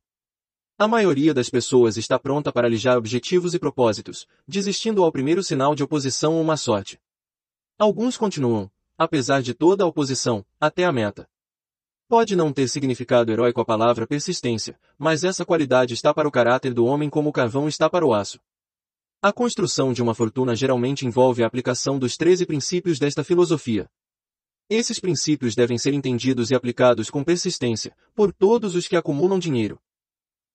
[0.77, 5.73] A maioria das pessoas está pronta para alijar objetivos e propósitos, desistindo ao primeiro sinal
[5.73, 7.01] de oposição ou má sorte.
[7.75, 11.27] Alguns continuam, apesar de toda a oposição, até a meta.
[12.07, 16.75] Pode não ter significado heróico a palavra persistência, mas essa qualidade está para o caráter
[16.75, 18.39] do homem como o carvão está para o aço.
[19.21, 23.85] A construção de uma fortuna geralmente envolve a aplicação dos 13 princípios desta filosofia.
[24.69, 29.77] Esses princípios devem ser entendidos e aplicados com persistência, por todos os que acumulam dinheiro.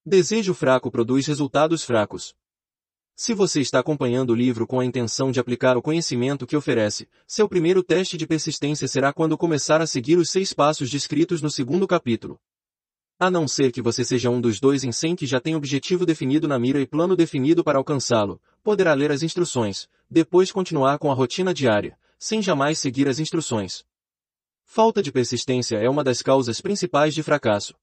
[0.03, 2.35] Desejo fraco produz resultados fracos.
[3.15, 7.07] Se você está acompanhando o livro com a intenção de aplicar o conhecimento que oferece,
[7.27, 11.51] seu primeiro teste de persistência será quando começar a seguir os seis passos descritos no
[11.51, 12.41] segundo capítulo.
[13.25, 16.05] A não ser que você seja um dos dois em cem que já tem objetivo
[16.05, 21.11] definido na mira e plano definido para alcançá-lo, poderá ler as instruções, depois continuar com
[21.11, 23.83] a rotina diária, sem jamais seguir as instruções.
[24.63, 27.75] Falta de persistência é uma das causas principais de fracasso.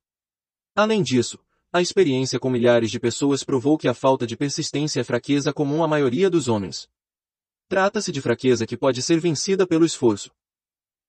[0.75, 1.39] Além disso,
[1.73, 5.83] a experiência com milhares de pessoas provou que a falta de persistência é fraqueza comum
[5.83, 6.87] à maioria dos homens.
[7.67, 10.29] Trata-se de fraqueza que pode ser vencida pelo esforço.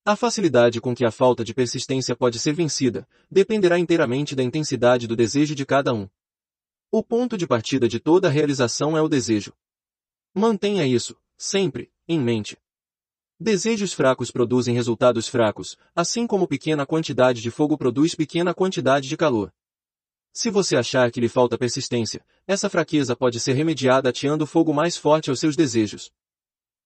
[0.05, 5.07] A facilidade com que a falta de persistência pode ser vencida dependerá inteiramente da intensidade
[5.07, 6.09] do desejo de cada um.
[6.91, 9.53] O ponto de partida de toda realização é o desejo.
[10.35, 12.59] Mantenha isso, sempre, em mente.
[13.39, 19.17] Desejos fracos produzem resultados fracos, assim como pequena quantidade de fogo produz pequena quantidade de
[19.17, 19.55] calor.
[20.33, 24.97] Se você achar que lhe falta persistência, essa fraqueza pode ser remediada ateando fogo mais
[24.97, 26.11] forte aos seus desejos.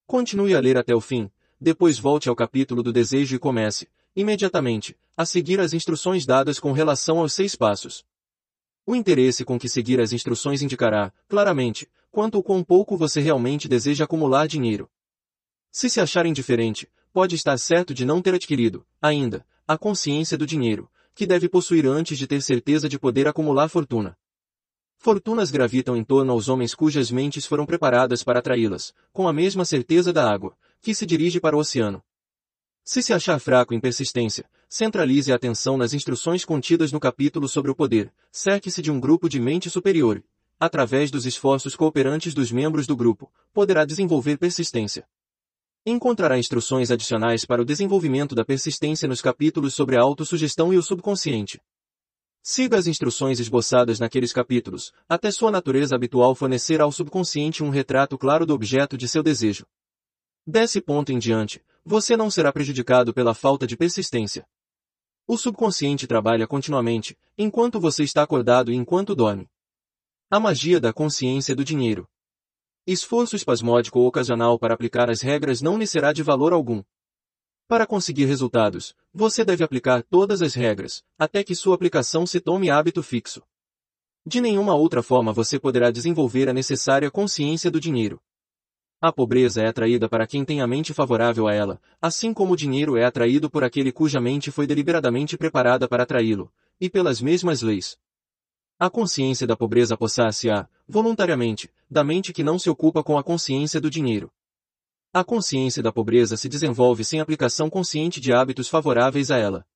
[0.06, 1.30] Continue a ler até o fim,
[1.60, 6.72] depois volte ao capítulo do desejo e comece, imediatamente, a seguir as instruções dadas com
[6.72, 8.04] relação aos seis passos.
[8.84, 13.68] O interesse com que seguir as instruções indicará, claramente, quanto o quão pouco você realmente
[13.68, 14.88] deseja acumular dinheiro.
[15.70, 20.46] Se se achar indiferente, pode estar certo de não ter adquirido, ainda, a consciência do
[20.46, 24.16] dinheiro, que deve possuir antes de ter certeza de poder acumular fortuna.
[24.98, 29.64] Fortunas gravitam em torno aos homens cujas mentes foram preparadas para atraí-las, com a mesma
[29.64, 32.00] certeza da água, que se dirige para o oceano.
[32.84, 37.72] Se se achar fraco em persistência, centralize a atenção nas instruções contidas no capítulo sobre
[37.72, 40.22] o poder, cerque-se de um grupo de mente superior,
[40.60, 45.04] através dos esforços cooperantes dos membros do grupo, poderá desenvolver persistência.
[45.84, 50.82] Encontrará instruções adicionais para o desenvolvimento da persistência nos capítulos sobre a autossugestão e o
[50.84, 51.60] subconsciente.
[52.44, 58.16] Siga as instruções esboçadas naqueles capítulos, até sua natureza habitual fornecer ao subconsciente um retrato
[58.16, 59.66] claro do objeto de seu desejo.
[60.46, 64.46] Desse ponto em diante, você não será prejudicado pela falta de persistência.
[65.26, 69.50] O subconsciente trabalha continuamente, enquanto você está acordado e enquanto dorme.
[70.30, 72.08] A magia da consciência do dinheiro.
[72.86, 76.80] Esforço espasmódico ou ocasional para aplicar as regras não lhe será de valor algum.
[77.66, 82.70] Para conseguir resultados, você deve aplicar todas as regras, até que sua aplicação se tome
[82.70, 83.42] hábito fixo.
[84.24, 88.22] De nenhuma outra forma você poderá desenvolver a necessária consciência do dinheiro.
[89.00, 92.56] A pobreza é atraída para quem tem a mente favorável a ela, assim como o
[92.56, 96.50] dinheiro é atraído por aquele cuja mente foi deliberadamente preparada para atraí-lo,
[96.80, 97.98] e pelas mesmas leis.
[98.78, 103.80] A consciência da pobreza apossar-se-á, voluntariamente, da mente que não se ocupa com a consciência
[103.80, 104.30] do dinheiro.
[105.12, 109.66] A consciência da pobreza se desenvolve sem aplicação consciente de hábitos favoráveis a ela.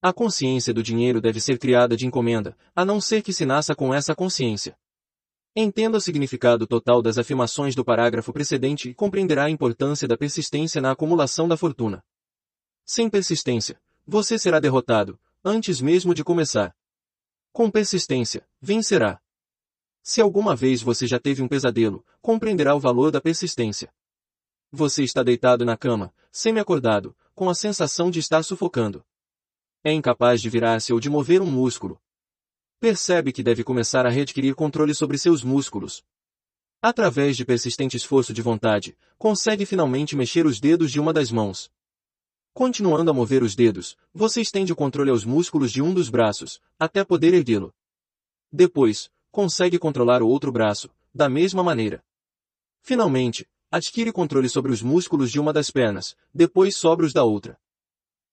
[0.00, 3.74] A consciência do dinheiro deve ser criada de encomenda, a não ser que se nasça
[3.74, 4.76] com essa consciência.
[5.54, 10.80] Entenda o significado total das afirmações do parágrafo precedente e compreenderá a importância da persistência
[10.80, 12.02] na acumulação da fortuna.
[12.86, 16.74] Sem persistência, você será derrotado, antes mesmo de começar.
[17.52, 19.20] Com persistência, vencerá.
[20.02, 23.92] Se alguma vez você já teve um pesadelo, compreenderá o valor da persistência.
[24.70, 29.04] Você está deitado na cama, semi-acordado, com a sensação de estar sufocando.
[29.84, 32.00] É incapaz de virar-se ou de mover um músculo.
[32.82, 36.02] Percebe que deve começar a readquirir controle sobre seus músculos.
[36.82, 41.70] Através de persistente esforço de vontade, consegue finalmente mexer os dedos de uma das mãos.
[42.52, 46.60] Continuando a mover os dedos, você estende o controle aos músculos de um dos braços,
[46.76, 47.72] até poder erguê-lo.
[48.50, 52.04] Depois, consegue controlar o outro braço, da mesma maneira.
[52.80, 57.56] Finalmente, Adquire controle sobre os músculos de uma das pernas, depois sobre os da outra.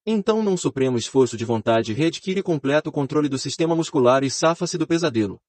[0.05, 4.87] Então num supremo esforço de vontade readquire completo controle do sistema muscular e safa-se do
[4.87, 5.39] pesadelo.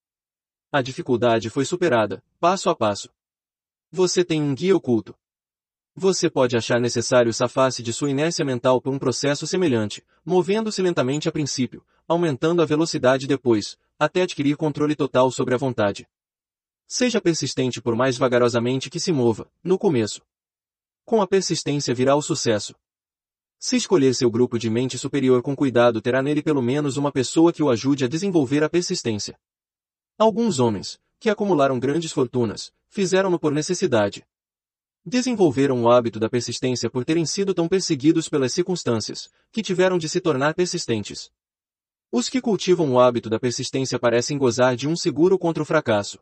[0.73, 3.11] A dificuldade foi superada, passo a passo.
[3.91, 5.15] Você tem um guia oculto.
[5.97, 11.29] Você pode achar necessário safar-se de sua inércia mental por um processo semelhante, movendo-se lentamente
[11.29, 16.09] a princípio, aumentando a velocidade depois, até adquirir controle total sobre a vontade.
[16.87, 20.23] Seja persistente por mais vagarosamente que se mova, no começo.
[21.05, 22.75] Com a persistência virá o sucesso.
[23.63, 27.53] Se escolher seu grupo de mente superior com cuidado terá nele pelo menos uma pessoa
[27.53, 29.39] que o ajude a desenvolver a persistência.
[30.17, 34.27] Alguns homens, que acumularam grandes fortunas, fizeram-no por necessidade.
[35.05, 40.09] Desenvolveram o hábito da persistência por terem sido tão perseguidos pelas circunstâncias, que tiveram de
[40.09, 41.31] se tornar persistentes.
[42.11, 46.19] Os que cultivam o hábito da persistência parecem gozar de um seguro contra o fracasso.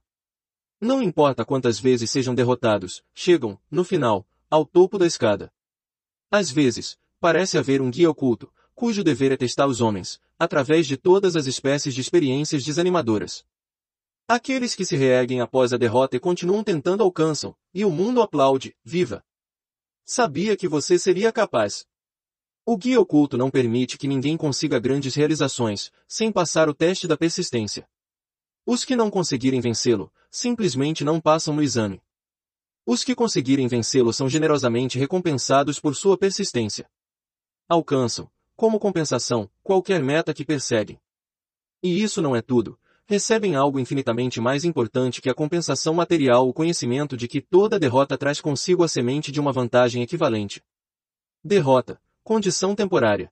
[0.80, 5.52] Não importa quantas vezes sejam derrotados, chegam, no final, ao topo da escada.
[6.32, 10.96] Às vezes, parece haver um guia oculto, cujo dever é testar os homens, através de
[10.96, 13.44] todas as espécies de experiências desanimadoras.
[14.28, 18.76] Aqueles que se reerguem após a derrota e continuam tentando alcançam, e o mundo aplaude,
[18.84, 19.24] viva!
[20.04, 21.86] Sabia que você seria capaz.
[22.64, 27.16] O guia oculto não permite que ninguém consiga grandes realizações, sem passar o teste da
[27.16, 27.88] persistência.
[28.66, 32.02] Os que não conseguirem vencê-lo, simplesmente não passam no exame.
[32.84, 36.88] Os que conseguirem vencê-lo são generosamente recompensados por sua persistência.
[37.68, 40.98] Alcançam, como compensação, qualquer meta que perseguem.
[41.82, 42.78] E isso não é tudo.
[43.06, 48.16] Recebem algo infinitamente mais importante que a compensação material o conhecimento de que toda derrota
[48.16, 50.64] traz consigo a semente de uma vantagem equivalente.
[51.44, 53.30] Derrota, condição temporária.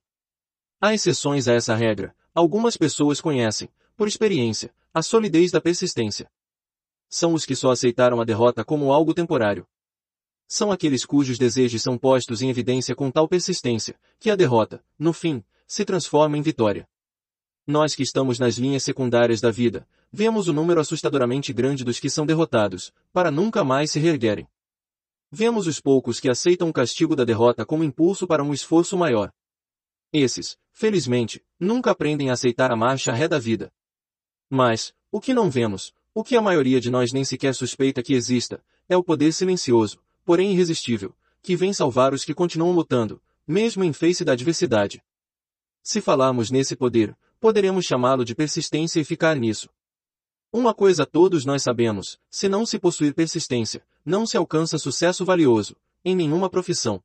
[0.79, 2.15] Há exceções a essa regra.
[2.33, 6.29] Algumas pessoas conhecem, por experiência, a solidez da persistência.
[7.09, 9.67] São os que só aceitaram a derrota como algo temporário.
[10.47, 15.11] São aqueles cujos desejos são postos em evidência com tal persistência, que a derrota, no
[15.11, 16.87] fim, se transforma em vitória.
[17.65, 22.09] Nós que estamos nas linhas secundárias da vida, vemos o número assustadoramente grande dos que
[22.09, 24.47] são derrotados, para nunca mais se reerguerem.
[25.29, 29.33] Vemos os poucos que aceitam o castigo da derrota como impulso para um esforço maior.
[30.13, 33.69] Esses, felizmente, nunca aprendem a aceitar a marcha ré da vida.
[34.49, 38.15] Mas, o que não vemos, O que a maioria de nós nem sequer suspeita que
[38.15, 38.59] exista,
[38.89, 43.93] é o poder silencioso, porém irresistível, que vem salvar os que continuam lutando, mesmo em
[43.93, 45.01] face da adversidade.
[45.81, 49.69] Se falarmos nesse poder, poderemos chamá-lo de persistência e ficar nisso.
[50.51, 55.77] Uma coisa todos nós sabemos, se não se possuir persistência, não se alcança sucesso valioso,
[56.03, 57.01] em nenhuma profissão.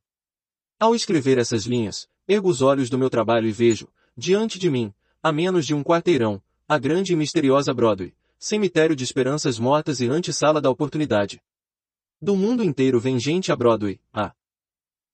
[0.80, 3.86] Ao escrever essas linhas, ergo os olhos do meu trabalho e vejo,
[4.16, 4.92] diante de mim,
[5.22, 10.08] a menos de um quarteirão, a grande e misteriosa Broadway, cemitério de esperanças mortas e
[10.08, 11.40] antessala da oportunidade.
[12.24, 14.32] Do mundo inteiro vem gente a Broadway, a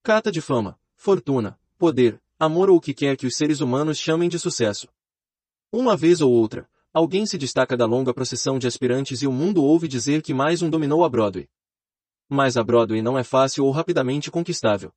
[0.02, 4.28] cata de fama, fortuna, poder, amor ou o que quer que os seres humanos chamem
[4.28, 4.86] de sucesso.
[5.72, 9.64] Uma vez ou outra, alguém se destaca da longa procissão de aspirantes e o mundo
[9.64, 11.48] ouve dizer que mais um dominou a Broadway.
[12.28, 14.92] Mas a Broadway não é fácil ou rapidamente conquistável.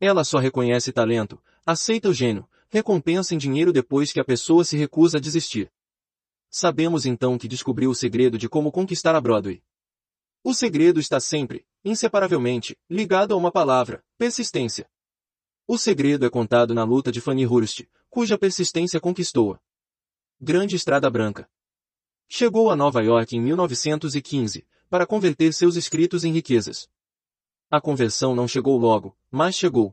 [0.00, 4.74] Ela só reconhece talento, aceita o gênio, recompensa em dinheiro depois que a pessoa se
[4.78, 5.70] recusa a desistir.
[6.48, 9.62] Sabemos então que descobriu o segredo de como conquistar a Broadway.
[10.48, 14.88] O segredo está sempre, inseparavelmente, ligado a uma palavra, persistência.
[15.66, 19.58] O segredo é contado na luta de Fanny Hurst, cuja persistência conquistou-a.
[20.40, 21.50] Grande Estrada Branca.
[22.28, 26.88] Chegou a Nova York em 1915, para converter seus escritos em riquezas.
[27.68, 29.92] A conversão não chegou logo, mas chegou.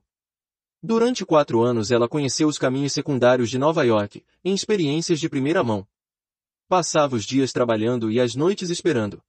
[0.84, 5.64] Durante quatro anos ela conheceu os caminhos secundários de Nova York, em experiências de primeira
[5.64, 5.88] mão.
[6.68, 9.20] Passava os dias trabalhando e as noites esperando.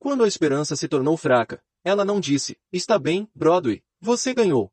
[0.00, 4.72] Quando a esperança se tornou fraca, ela não disse, está bem, Broadway, você ganhou.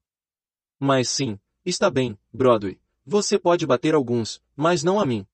[0.80, 5.28] Mas sim, está bem, Broadway, você pode bater alguns, mas não a mim.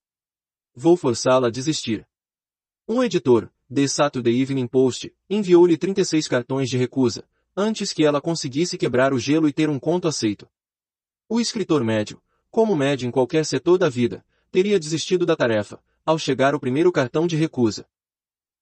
[0.74, 2.08] Vou forçá-la a desistir.
[2.88, 7.24] Um editor, The Saturday Evening Post, enviou-lhe 36 cartões de recusa,
[7.56, 10.50] antes que ela conseguisse quebrar o gelo e ter um conto aceito.
[11.30, 16.18] O escritor médio, como médio em qualquer setor da vida, teria desistido da tarefa, ao
[16.18, 17.88] chegar o primeiro cartão de recusa.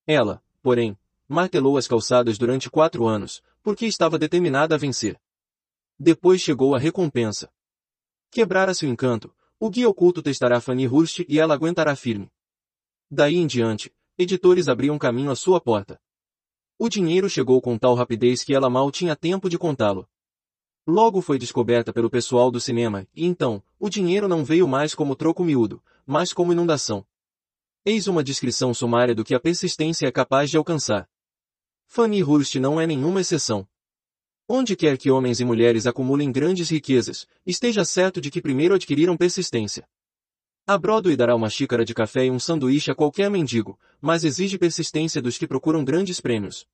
[0.06, 0.98] Ela, porém,
[1.32, 5.18] martelou as calçadas durante quatro anos, porque estava determinada a vencer.
[5.98, 7.50] Depois chegou a recompensa.
[8.30, 12.30] Quebrara-se o encanto, o guia oculto testará Fanny Hurst e ela aguentará firme.
[13.10, 16.00] Daí em diante, editores abriam caminho à sua porta.
[16.78, 20.08] O dinheiro chegou com tal rapidez que ela mal tinha tempo de contá-lo.
[20.86, 25.16] Logo foi descoberta pelo pessoal do cinema, e então, o dinheiro não veio mais como
[25.16, 27.06] troco miúdo, mas como inundação.
[27.86, 31.08] Eis uma descrição sumária do que a persistência é capaz de alcançar.
[31.94, 33.68] Fanny Hurst não é nenhuma exceção.
[34.48, 39.18] Onde quer que homens e mulheres acumulem grandes riquezas, esteja certo de que primeiro adquiriram
[39.18, 39.86] persistência.
[40.66, 44.58] A Broadway dará uma xícara de café e um sanduíche a qualquer mendigo, mas exige
[44.58, 46.66] persistência dos que procuram grandes prêmios.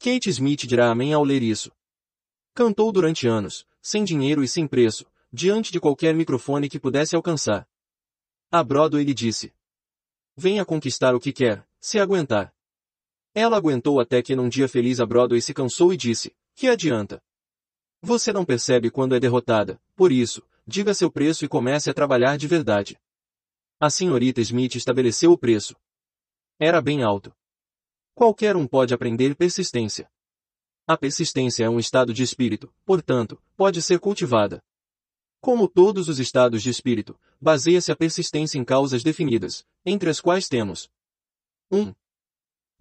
[0.00, 1.70] Kate Smith dirá amém ao ler isso.
[2.52, 7.64] Cantou durante anos, sem dinheiro e sem preço, diante de qualquer microfone que pudesse alcançar.
[8.50, 9.54] A Broadway lhe disse.
[10.36, 12.52] Venha conquistar o que quer, se aguentar.
[13.34, 17.22] Ela aguentou até que num dia feliz a Broadway se cansou e disse, que adianta?
[18.02, 22.36] Você não percebe quando é derrotada, por isso, diga seu preço e comece a trabalhar
[22.36, 23.00] de verdade.
[23.80, 25.74] A senhorita Smith estabeleceu o preço.
[26.58, 27.34] Era bem alto.
[28.14, 30.10] Qualquer um pode aprender persistência.
[30.86, 34.62] A persistência é um estado de espírito, portanto, pode ser cultivada.
[35.40, 40.48] Como todos os estados de espírito, baseia-se a persistência em causas definidas, entre as quais
[40.48, 40.90] temos
[41.70, 41.80] 1.
[41.80, 41.94] Um,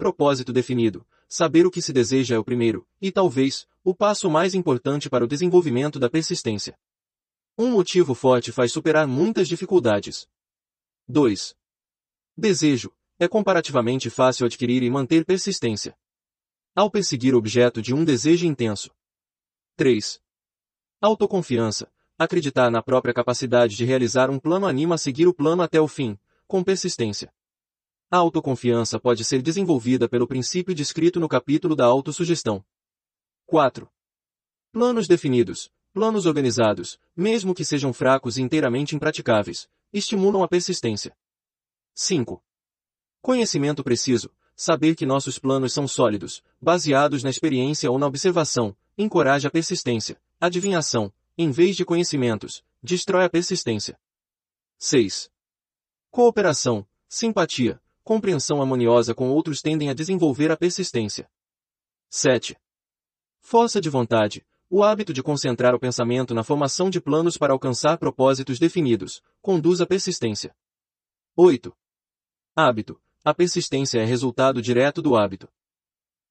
[0.01, 4.53] propósito definido, Saber o que se deseja é o primeiro, e talvez, o passo mais
[4.53, 6.77] importante para o desenvolvimento da persistência.
[7.57, 10.27] Um motivo forte faz superar muitas dificuldades.
[11.07, 11.55] 2.
[12.35, 12.91] Desejo.
[13.17, 15.97] É comparativamente fácil adquirir e manter persistência.
[16.75, 18.91] Ao perseguir o objeto de um desejo intenso.
[19.77, 20.21] 3.
[20.99, 21.89] Autoconfiança.
[22.19, 25.88] Acreditar na própria capacidade de realizar um plano anima a seguir o plano até o
[25.88, 27.33] fim, com persistência.
[28.14, 32.61] A autoconfiança pode ser desenvolvida pelo princípio descrito no capítulo da autossugestão.
[33.45, 33.90] 4.
[34.73, 41.15] Planos definidos, planos organizados, mesmo que sejam fracos e inteiramente impraticáveis, estimulam a persistência.
[41.95, 42.43] 5.
[43.22, 49.48] Conhecimento preciso, saber que nossos planos são sólidos, baseados na experiência ou na observação, encoraja
[49.48, 50.22] a persistência.
[50.38, 53.98] Adivinhação, em vez de conhecimentos, destrói a persistência.
[54.77, 55.31] 6.
[56.09, 61.30] Cooperação, simpatia, compreensão harmoniosa com outros tendem a desenvolver a persistência.
[62.09, 62.57] 7.
[63.39, 67.97] Força de vontade, o hábito de concentrar o pensamento na formação de planos para alcançar
[67.97, 70.55] propósitos definidos, conduz à persistência.
[71.35, 71.75] 8.
[72.55, 73.01] Hábito.
[73.23, 75.49] A persistência é resultado direto do hábito.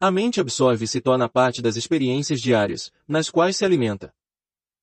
[0.01, 4.15] A mente absorve e se torna parte das experiências diárias, nas quais se alimenta.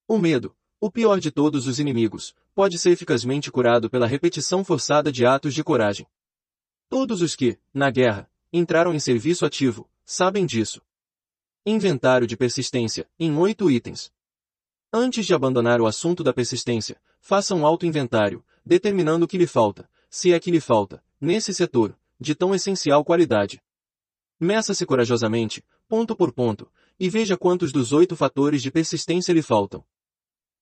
[0.07, 5.11] O medo, o pior de todos os inimigos, pode ser eficazmente curado pela repetição forçada
[5.11, 6.07] de atos de coragem.
[6.90, 10.82] Todos os que, na guerra, entraram em serviço ativo, sabem disso.
[11.66, 14.11] Inventário de persistência, em oito itens.
[14.91, 19.90] Antes de abandonar o assunto da persistência, faça um auto-inventário, determinando o que lhe falta,
[20.09, 23.61] se é que lhe falta, nesse setor, de tão essencial qualidade.
[24.40, 29.83] Meça-se corajosamente, ponto por ponto, e veja quantos dos oito fatores de persistência lhe faltam.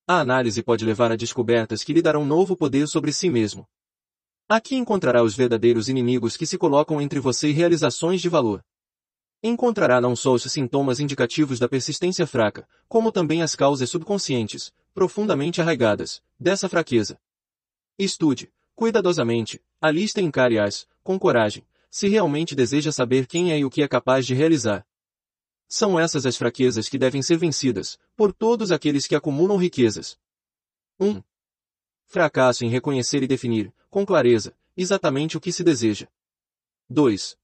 [0.08, 3.68] A análise pode levar a descobertas que lhe darão novo poder sobre si mesmo.
[4.48, 8.64] Aqui encontrará os verdadeiros inimigos que se colocam entre você e realizações de valor.
[9.42, 15.60] Encontrará não só os sintomas indicativos da persistência fraca, como também as causas subconscientes, profundamente
[15.60, 17.18] arraigadas, dessa fraqueza.
[17.98, 23.64] Estude, cuidadosamente, a lista e encare-as, com coragem, se realmente deseja saber quem é e
[23.64, 24.86] o que é capaz de realizar.
[25.68, 30.16] São essas as fraquezas que devem ser vencidas, por todos aqueles que acumulam riquezas.
[31.00, 31.20] 1.
[32.06, 36.08] Fracasso em reconhecer e definir, com clareza, exatamente o que se deseja.
[36.88, 37.36] 2.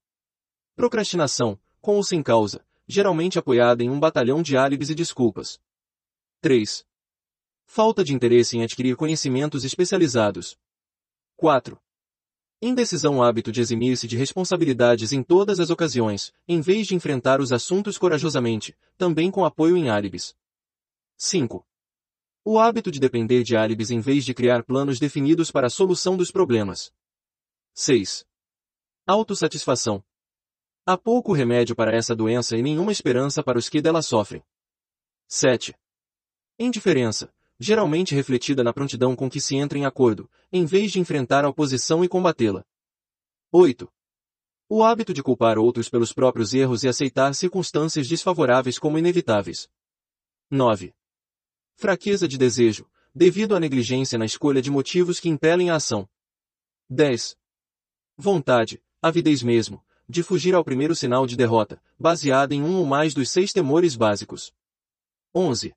[0.75, 5.59] Procrastinação, com ou sem causa, geralmente apoiada em um batalhão de álibis e desculpas.
[6.41, 6.85] 3.
[7.65, 10.57] Falta de interesse em adquirir conhecimentos especializados.
[11.35, 11.77] 4.
[12.61, 17.51] Indecisão hábito de eximir-se de responsabilidades em todas as ocasiões, em vez de enfrentar os
[17.51, 20.33] assuntos corajosamente, também com apoio em álibis.
[21.17, 21.65] 5.
[22.45, 26.17] O hábito de depender de álibis em vez de criar planos definidos para a solução
[26.17, 26.91] dos problemas.
[27.73, 28.25] 6.
[29.07, 30.03] Autossatisfação,
[30.85, 34.43] Há pouco remédio para essa doença e nenhuma esperança para os que dela sofrem.
[35.29, 35.73] 7.
[36.59, 41.45] Indiferença, geralmente refletida na prontidão com que se entra em acordo, em vez de enfrentar
[41.45, 42.65] a oposição e combatê-la.
[43.49, 43.89] 8.
[44.67, 49.69] O hábito de culpar outros pelos próprios erros e aceitar circunstâncias desfavoráveis como inevitáveis.
[50.51, 50.93] 9.
[51.75, 56.07] Fraqueza de desejo, devido à negligência na escolha de motivos que impelem a ação.
[56.89, 57.37] 10.
[58.17, 63.13] Vontade, avidez mesmo, de fugir ao primeiro sinal de derrota, baseada em um ou mais
[63.13, 64.53] dos seis temores básicos.
[65.33, 65.75] 11.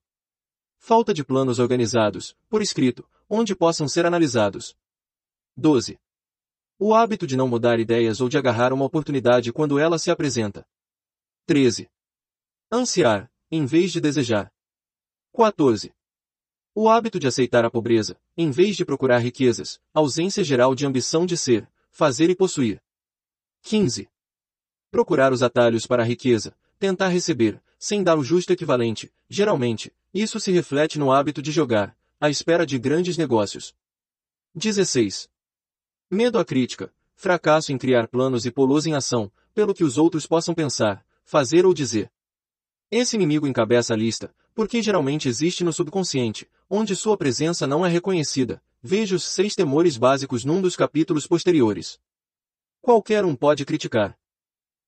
[0.79, 4.77] Falta de planos organizados, por escrito, onde possam ser analisados.
[5.57, 5.99] 12.
[6.79, 10.67] O hábito de não mudar ideias ou de agarrar uma oportunidade quando ela se apresenta.
[11.47, 11.91] 13.
[12.71, 14.53] Ansiar, em vez de desejar.
[15.37, 15.93] 14.
[16.75, 21.27] O hábito de aceitar a pobreza, em vez de procurar riquezas, ausência geral de ambição
[21.27, 22.83] de ser, fazer e possuir.
[23.61, 24.09] 15.
[24.91, 30.41] Procurar os atalhos para a riqueza, tentar receber, sem dar o justo equivalente, geralmente, isso
[30.41, 33.75] se reflete no hábito de jogar, à espera de grandes negócios.
[34.55, 35.29] 16.
[36.11, 40.27] Medo à crítica, fracasso em criar planos e pô-los em ação, pelo que os outros
[40.27, 42.11] possam pensar, fazer ou dizer.
[42.91, 47.91] Esse inimigo encabeça a lista, porque geralmente existe no subconsciente, onde sua presença não é
[47.91, 48.63] reconhecida.
[48.83, 52.01] Veja os seis temores básicos num dos capítulos posteriores.
[52.81, 54.19] Qualquer um pode criticar.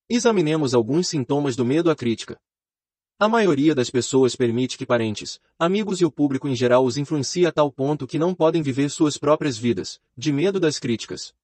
[0.09, 2.41] Examinemos alguns sintomas do medo à crítica.
[3.19, 7.45] A maioria das pessoas permite que parentes, amigos e o público em geral os influencie
[7.45, 11.35] a tal ponto que não podem viver suas próprias vidas, de medo das críticas.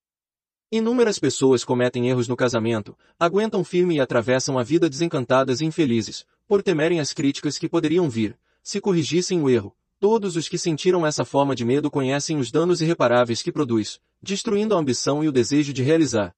[0.72, 6.24] Inúmeras pessoas cometem erros no casamento, aguentam firme e atravessam a vida desencantadas e infelizes,
[6.46, 9.74] por temerem as críticas que poderiam vir, se corrigissem o erro.
[10.00, 14.74] Todos os que sentiram essa forma de medo conhecem os danos irreparáveis que produz, destruindo
[14.74, 16.34] a ambição e o desejo de realizar.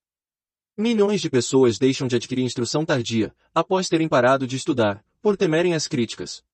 [0.76, 5.75] Milhões de pessoas deixam de adquirir instrução tardia, após terem parado de estudar, por temerem
[5.75, 6.44] as críticas.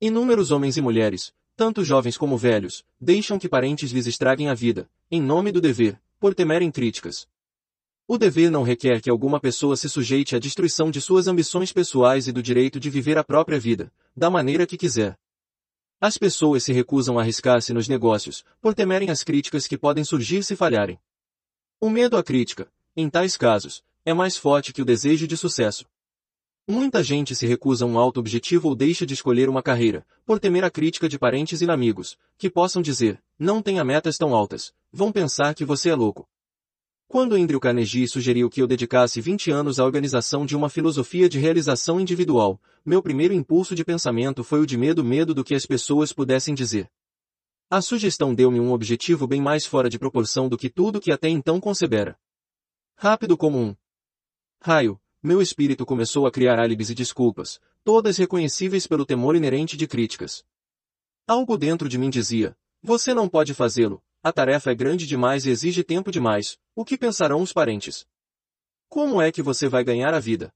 [0.00, 4.88] Inúmeros homens e mulheres, tanto jovens como velhos, deixam que parentes lhes estraguem a vida,
[5.10, 7.28] em nome do dever, por temerem críticas.
[8.12, 12.26] O dever não requer que alguma pessoa se sujeite à destruição de suas ambições pessoais
[12.26, 15.16] e do direito de viver a própria vida, da maneira que quiser.
[16.00, 20.42] As pessoas se recusam a arriscar-se nos negócios, por temerem as críticas que podem surgir
[20.42, 20.98] se falharem.
[21.80, 25.86] O medo à crítica, em tais casos, é mais forte que o desejo de sucesso.
[26.66, 30.40] Muita gente se recusa a um alto objetivo ou deixa de escolher uma carreira, por
[30.40, 34.72] temer a crítica de parentes e amigos, que possam dizer, não tenha metas tão altas,
[34.92, 36.28] vão pensar que você é louco.
[37.10, 41.40] Quando Andrew Carnegie sugeriu que eu dedicasse 20 anos à organização de uma filosofia de
[41.40, 45.66] realização individual, meu primeiro impulso de pensamento foi o de medo medo do que as
[45.66, 46.88] pessoas pudessem dizer.
[47.68, 51.28] A sugestão deu-me um objetivo bem mais fora de proporção do que tudo que até
[51.28, 52.16] então concebera.
[52.94, 53.76] Rápido como um
[54.62, 59.88] raio, meu espírito começou a criar álibis e desculpas, todas reconhecíveis pelo temor inerente de
[59.88, 60.44] críticas.
[61.26, 65.50] Algo dentro de mim dizia, você não pode fazê-lo, a tarefa é grande demais e
[65.50, 68.06] exige tempo demais, o que pensarão os parentes?
[68.88, 70.52] Como é que você vai ganhar a vida?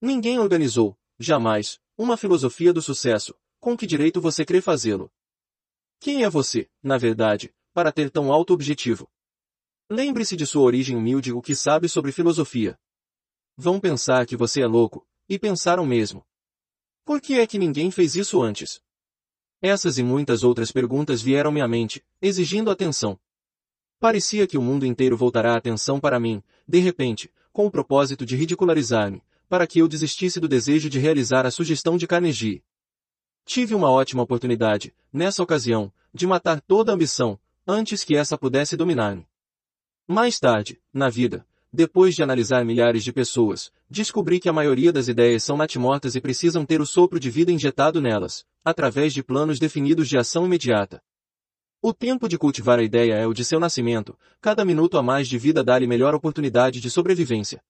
[0.00, 5.12] Ninguém organizou, jamais, uma filosofia do sucesso, com que direito você crê fazê-lo?
[6.00, 9.10] Quem é você, na verdade, para ter tão alto objetivo?
[9.90, 12.78] Lembre-se de sua origem humilde e o que sabe sobre filosofia.
[13.56, 16.24] Vão pensar que você é louco, e pensaram mesmo.
[17.04, 18.80] Por que é que ninguém fez isso antes?
[19.60, 23.18] Essas e muitas outras perguntas vieram-me à mente, exigindo atenção.
[23.98, 28.24] Parecia que o mundo inteiro voltará a atenção para mim, de repente, com o propósito
[28.24, 32.62] de ridicularizar-me, para que eu desistisse do desejo de realizar a sugestão de Carnegie.
[33.44, 38.76] Tive uma ótima oportunidade, nessa ocasião, de matar toda a ambição, antes que essa pudesse
[38.76, 39.26] dominar-me.
[40.06, 45.08] Mais tarde, na vida, depois de analisar milhares de pessoas, descobri que a maioria das
[45.08, 49.58] ideias são natimortas e precisam ter o sopro de vida injetado nelas, através de planos
[49.58, 51.02] definidos de ação imediata.
[51.80, 55.28] O tempo de cultivar a ideia é o de seu nascimento, cada minuto a mais
[55.28, 57.62] de vida dá-lhe melhor oportunidade de sobrevivência.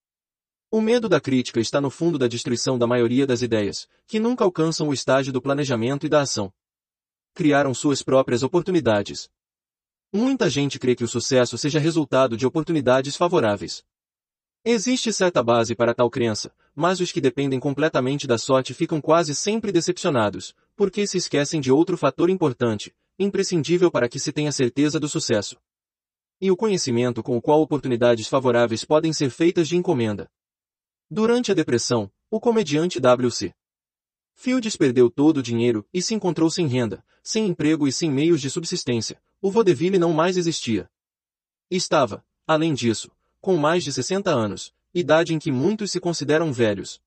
[0.70, 4.44] O medo da crítica está no fundo da destruição da maioria das ideias, que nunca
[4.44, 6.52] alcançam o estágio do planejamento e da ação.
[7.34, 9.28] Criaram suas próprias oportunidades.
[10.12, 13.84] Muita gente crê que o sucesso seja resultado de oportunidades favoráveis.
[14.70, 19.34] Existe certa base para tal crença, mas os que dependem completamente da sorte ficam quase
[19.34, 25.00] sempre decepcionados, porque se esquecem de outro fator importante, imprescindível para que se tenha certeza
[25.00, 25.56] do sucesso.
[26.38, 30.30] E o conhecimento com o qual oportunidades favoráveis podem ser feitas de encomenda.
[31.10, 33.54] Durante a depressão, o comediante W.C.
[34.34, 38.38] Fields perdeu todo o dinheiro e se encontrou sem renda, sem emprego e sem meios
[38.38, 39.18] de subsistência.
[39.40, 40.90] O vaudeville não mais existia.
[41.70, 43.10] Estava, além disso,
[43.48, 47.00] com mais de 60 anos, idade em que muitos se consideram velhos.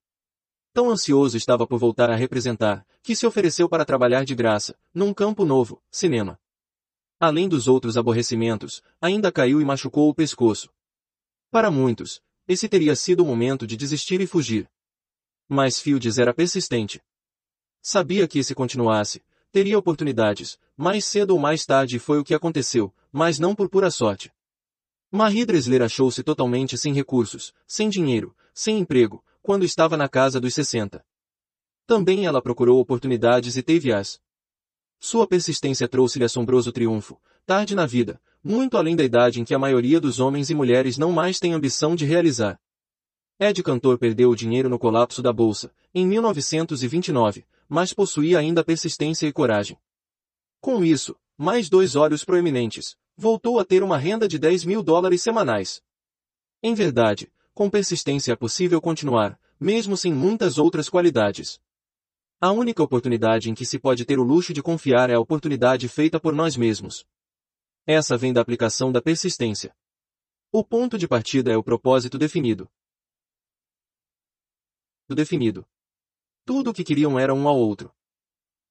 [0.74, 5.14] Tão ansioso estava por voltar a representar, que se ofereceu para trabalhar de graça, num
[5.14, 6.40] campo novo, cinema.
[7.20, 10.74] Além dos outros aborrecimentos, ainda caiu e machucou o pescoço.
[11.52, 14.68] Para muitos, esse teria sido o momento de desistir e fugir.
[15.48, 17.04] Mas Fields era persistente.
[17.84, 19.22] Sabia que se continuasse,
[19.52, 23.92] teria oportunidades, mais cedo ou mais tarde foi o que aconteceu, mas não por pura
[23.92, 24.34] sorte.
[25.14, 30.54] Marie Dressler achou-se totalmente sem recursos, sem dinheiro, sem emprego, quando estava na casa dos
[30.54, 31.06] 60.
[31.86, 34.22] Também ela procurou oportunidades e teve-as.
[35.02, 39.60] Sua persistência trouxe-lhe assombroso triunfo, tarde na vida, muito além da idade em que a
[39.60, 42.58] maioria dos homens e mulheres não mais tem ambição de realizar.
[43.38, 49.28] Ed Cantor perdeu o dinheiro no colapso da bolsa, em 1929, mas possuía ainda persistência
[49.28, 49.78] e coragem.
[50.62, 55.22] Com isso, mais dois olhos proeminentes, voltou a ter uma renda de 10 mil dólares
[55.22, 55.80] semanais.
[56.64, 61.62] Em verdade, com persistência é possível continuar, mesmo sem muitas outras qualidades.
[62.40, 65.88] A única oportunidade em que se pode ter o luxo de confiar é a oportunidade
[65.88, 67.06] feita por nós mesmos.
[67.86, 69.76] Essa vem da aplicação da persistência.
[70.52, 72.68] O ponto de partida é o propósito definido.
[75.08, 75.64] Definido.
[76.44, 77.94] Tudo o que queriam era um ao outro.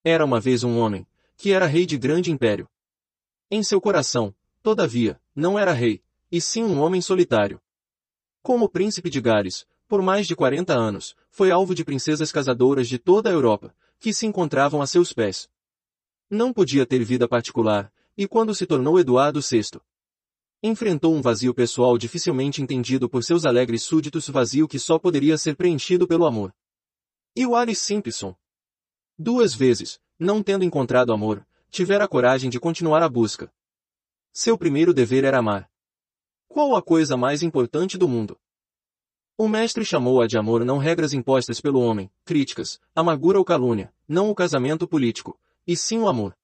[0.03, 1.07] Era uma vez um homem,
[1.37, 2.69] que era rei de grande império.
[3.49, 7.61] Em seu coração, todavia, não era rei, e sim um homem solitário.
[8.43, 12.99] Como príncipe de Gales, por mais de 40 anos, foi alvo de princesas casadoras de
[12.99, 15.49] toda a Europa, que se encontravam a seus pés.
[16.29, 19.81] Não podia ter vida particular, e quando se tornou Eduardo VI,
[20.63, 25.57] enfrentou um vazio pessoal dificilmente entendido por seus alegres súditos vazio que só poderia ser
[25.57, 26.55] preenchido pelo amor.
[27.35, 28.37] E o Alice Simpson?
[29.19, 33.51] Duas vezes, não tendo encontrado amor, tivera a coragem de continuar a busca.
[34.33, 35.68] Seu primeiro dever era amar.
[36.49, 38.39] Qual a coisa mais importante do mundo?
[39.36, 44.31] O mestre chamou-a de amor não regras impostas pelo homem, críticas, amargura ou calúnia, não
[44.31, 46.36] o casamento político, e sim o amor.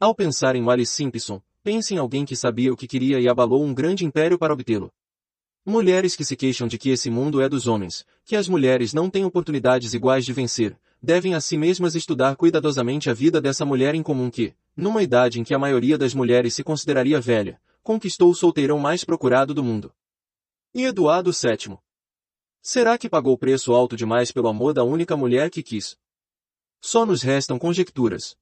[0.00, 3.62] Ao pensar em Alice Simpson, pense em alguém que sabia o que queria e abalou
[3.62, 4.90] um grande império para obtê-lo.
[5.66, 9.10] Mulheres que se queixam de que esse mundo é dos homens, que as mulheres não
[9.10, 13.94] têm oportunidades iguais de vencer, devem a si mesmas estudar cuidadosamente a vida dessa mulher
[13.94, 18.30] em comum que, numa idade em que a maioria das mulheres se consideraria velha, conquistou
[18.30, 19.92] o solteirão mais procurado do mundo.
[20.72, 21.76] E Eduardo VII?
[22.62, 25.98] Será que pagou preço alto demais pelo amor da única mulher que quis?
[26.80, 28.36] Só nos restam conjecturas.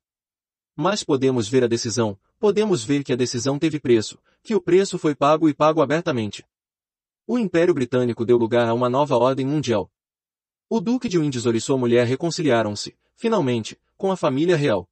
[0.76, 4.98] Mas podemos ver a decisão, podemos ver que a decisão teve preço, que o preço
[4.98, 6.44] foi pago e pago abertamente.
[7.26, 9.90] O Império Britânico deu lugar a uma nova ordem mundial.
[10.72, 14.88] O Duque de Windsor e sua mulher reconciliaram-se, finalmente, com a família real.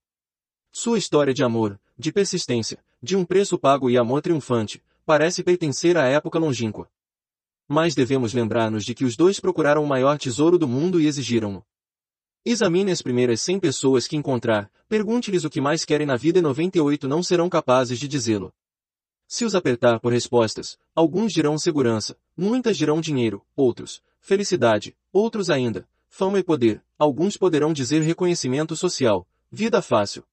[0.73, 5.97] Sua história de amor, de persistência, de um preço pago e amor triunfante, parece pertencer
[5.97, 6.91] à época longínqua.
[7.69, 11.65] Mas devemos lembrar-nos de que os dois procuraram o maior tesouro do mundo e exigiram-no.
[12.45, 16.43] Examine as primeiras 100 pessoas que encontrar, pergunte-lhes o que mais querem na vida e
[16.43, 18.53] 98 não serão capazes de dizê-lo.
[19.29, 25.89] Se os apertar por respostas, alguns dirão segurança, muitas dirão dinheiro, outros, felicidade, outros ainda,
[26.09, 30.25] fama e poder, alguns poderão dizer reconhecimento social, vida fácil.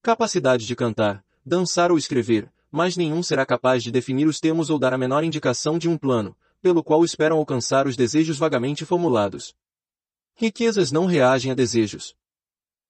[0.00, 4.78] Capacidade de cantar, dançar ou escrever, mas nenhum será capaz de definir os termos ou
[4.78, 9.54] dar a menor indicação de um plano, pelo qual esperam alcançar os desejos vagamente formulados.
[10.34, 12.16] Riquezas não reagem a desejos.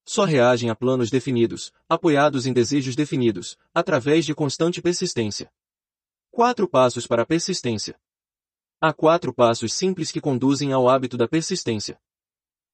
[0.05, 5.51] Só reagem a planos definidos, apoiados em desejos definidos, através de constante persistência.
[6.31, 7.99] Quatro passos para a persistência.
[8.85, 12.01] Há quatro passos simples que conduzem ao hábito da persistência.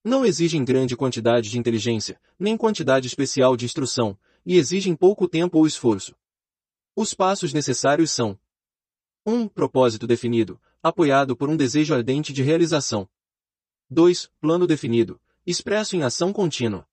[0.03, 5.59] Não exigem grande quantidade de inteligência, nem quantidade especial de instrução, e exigem pouco tempo
[5.59, 6.17] ou esforço.
[6.97, 8.41] Os passos necessários são
[9.27, 9.35] 1.
[9.35, 13.07] Um, propósito definido, apoiado por um desejo ardente de realização.
[13.91, 14.31] 2.
[14.41, 16.88] Plano definido, expresso em ação contínua.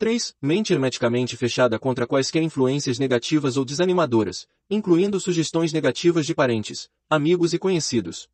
[0.00, 0.34] 3.
[0.40, 7.52] Mente hermeticamente fechada contra quaisquer influências negativas ou desanimadoras, incluindo sugestões negativas de parentes, amigos
[7.52, 8.26] e conhecidos.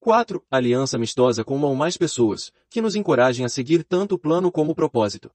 [0.00, 0.42] 4.
[0.50, 4.50] Aliança amistosa com uma ou mais pessoas, que nos encorajem a seguir tanto o plano
[4.50, 5.30] como o propósito.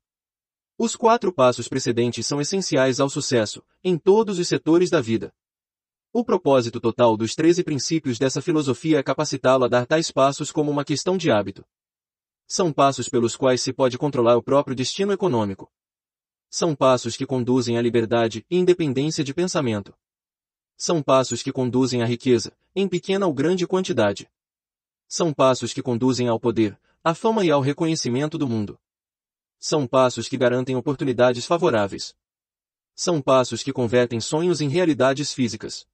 [0.76, 5.32] Os quatro passos precedentes são essenciais ao sucesso, em todos os setores da vida.
[6.12, 10.72] O propósito total dos 13 princípios dessa filosofia é capacitá-lo a dar tais passos como
[10.72, 11.64] uma questão de hábito.
[12.48, 15.72] São passos pelos quais se pode controlar o próprio destino econômico.
[16.50, 19.94] São passos que conduzem à liberdade e independência de pensamento.
[20.78, 24.30] São passos que conduzem à riqueza, em pequena ou grande quantidade.
[25.08, 28.80] São passos que conduzem ao poder, à fama e ao reconhecimento do mundo.
[29.60, 32.16] São passos que garantem oportunidades favoráveis.
[32.96, 35.88] São passos que convertem sonhos em realidades físicas.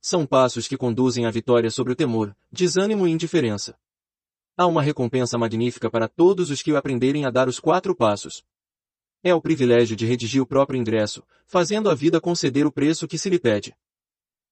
[0.00, 3.78] São passos que conduzem à vitória sobre o temor, desânimo e indiferença.
[4.58, 8.42] Há uma recompensa magnífica para todos os que aprenderem a dar os quatro passos.
[9.22, 13.18] É o privilégio de redigir o próprio ingresso, fazendo a vida conceder o preço que
[13.18, 13.76] se lhe pede.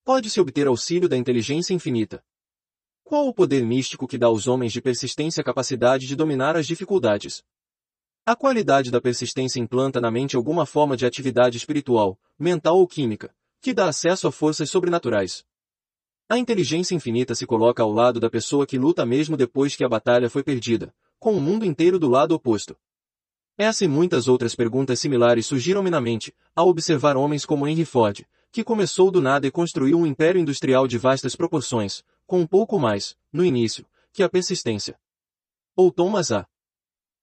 [0.05, 2.23] Pode-se obter auxílio da inteligência infinita.
[3.03, 6.67] Qual o poder místico que dá aos homens de persistência a capacidade de dominar as
[6.67, 7.43] dificuldades?
[8.27, 13.35] A qualidade da persistência implanta na mente alguma forma de atividade espiritual, mental ou química,
[13.59, 15.47] que dá acesso a forças sobrenaturais.
[16.27, 19.89] A inteligência infinita se coloca ao lado da pessoa que luta mesmo depois que a
[19.89, 22.75] batalha foi perdida, com o mundo inteiro do lado oposto.
[23.59, 28.25] Essa e muitas outras perguntas similares surgiram-me na mente, ao observar homens como Henry Ford,
[28.51, 32.79] que começou do nada e construiu um império industrial de vastas proporções, com um pouco
[32.79, 34.99] mais, no início, que a persistência.
[35.77, 36.47] Ou Thomas A.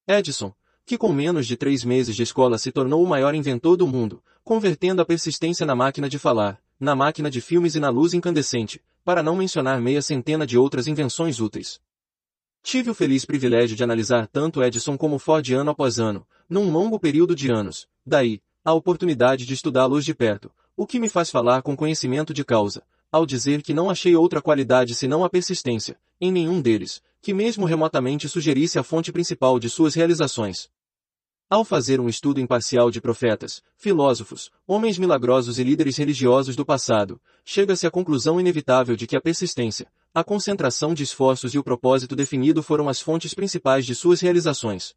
[0.07, 0.53] Edison,
[0.85, 4.23] que com menos de três meses de escola se tornou o maior inventor do mundo,
[4.43, 8.81] convertendo a persistência na máquina de falar, na máquina de filmes e na luz incandescente,
[9.03, 11.79] para não mencionar meia centena de outras invenções úteis.
[12.63, 16.99] Tive o feliz privilégio de analisar tanto Edison como Ford ano após ano, num longo
[16.99, 21.61] período de anos, daí, a oportunidade de estudá-los de perto, o que me faz falar
[21.61, 26.31] com conhecimento de causa, ao dizer que não achei outra qualidade senão a persistência, em
[26.31, 30.69] nenhum deles, que mesmo remotamente sugerisse a fonte principal de suas realizações.
[31.51, 37.19] Ao fazer um estudo imparcial de profetas, filósofos, homens milagrosos e líderes religiosos do passado,
[37.43, 42.15] chega-se à conclusão inevitável de que a persistência, a concentração de esforços e o propósito
[42.15, 44.95] definido foram as fontes principais de suas realizações.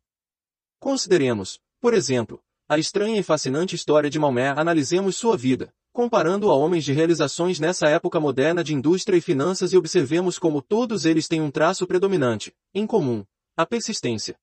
[0.78, 4.50] Consideremos, por exemplo, a estranha e fascinante história de Maomé.
[4.50, 9.72] Analisemos sua vida, comparando a homens de realizações nessa época moderna de indústria e finanças
[9.72, 13.24] e observemos como todos eles têm um traço predominante, em comum,
[13.56, 14.36] a persistência.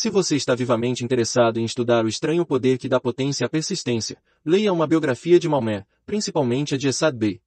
[0.00, 4.16] Se você está vivamente interessado em estudar o estranho poder que dá potência à persistência,
[4.44, 7.42] leia uma biografia de Maomé, principalmente a de Essad Bey.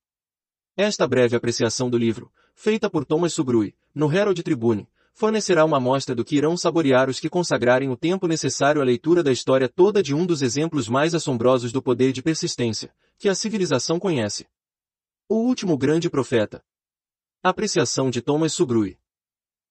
[0.76, 6.14] Esta breve apreciação do livro, feita por Thomas Sugrui, no Herald Tribune, fornecerá uma amostra
[6.14, 10.04] do que irão saborear os que consagrarem o tempo necessário à leitura da história toda
[10.04, 14.46] de um dos exemplos mais assombrosos do poder de persistência, que a civilização conhece.
[15.30, 16.62] O último grande profeta.
[17.42, 18.98] Apreciação de Thomas Sugrui.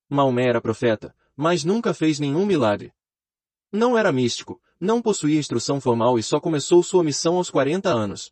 [0.09, 2.93] Maomé era profeta, mas nunca fez nenhum milagre.
[3.73, 8.31] Não era místico, não possuía instrução formal e só começou sua missão aos 40 anos.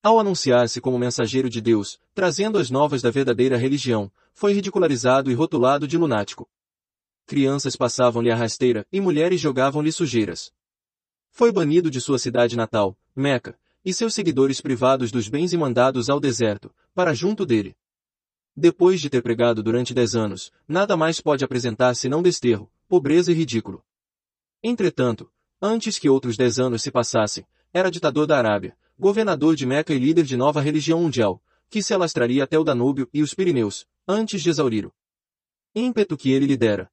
[0.00, 5.34] Ao anunciar-se como mensageiro de Deus, trazendo as novas da verdadeira religião, foi ridicularizado e
[5.34, 6.48] rotulado de lunático.
[7.26, 10.52] Crianças passavam-lhe a rasteira e mulheres jogavam-lhe sujeiras.
[11.32, 16.08] Foi banido de sua cidade natal, Meca, e seus seguidores privados dos bens e mandados
[16.08, 17.76] ao deserto, para junto dele.
[18.56, 23.34] Depois de ter pregado durante dez anos, nada mais pode apresentar senão desterro, pobreza e
[23.34, 23.84] ridículo.
[24.62, 25.30] Entretanto,
[25.60, 29.98] antes que outros dez anos se passassem, era ditador da Arábia, governador de Meca e
[29.98, 34.42] líder de nova religião mundial, que se alastraria até o Danúbio e os Pirineus, antes
[34.42, 34.90] de exaurir
[35.74, 36.90] ímpeto que ele lhe dera.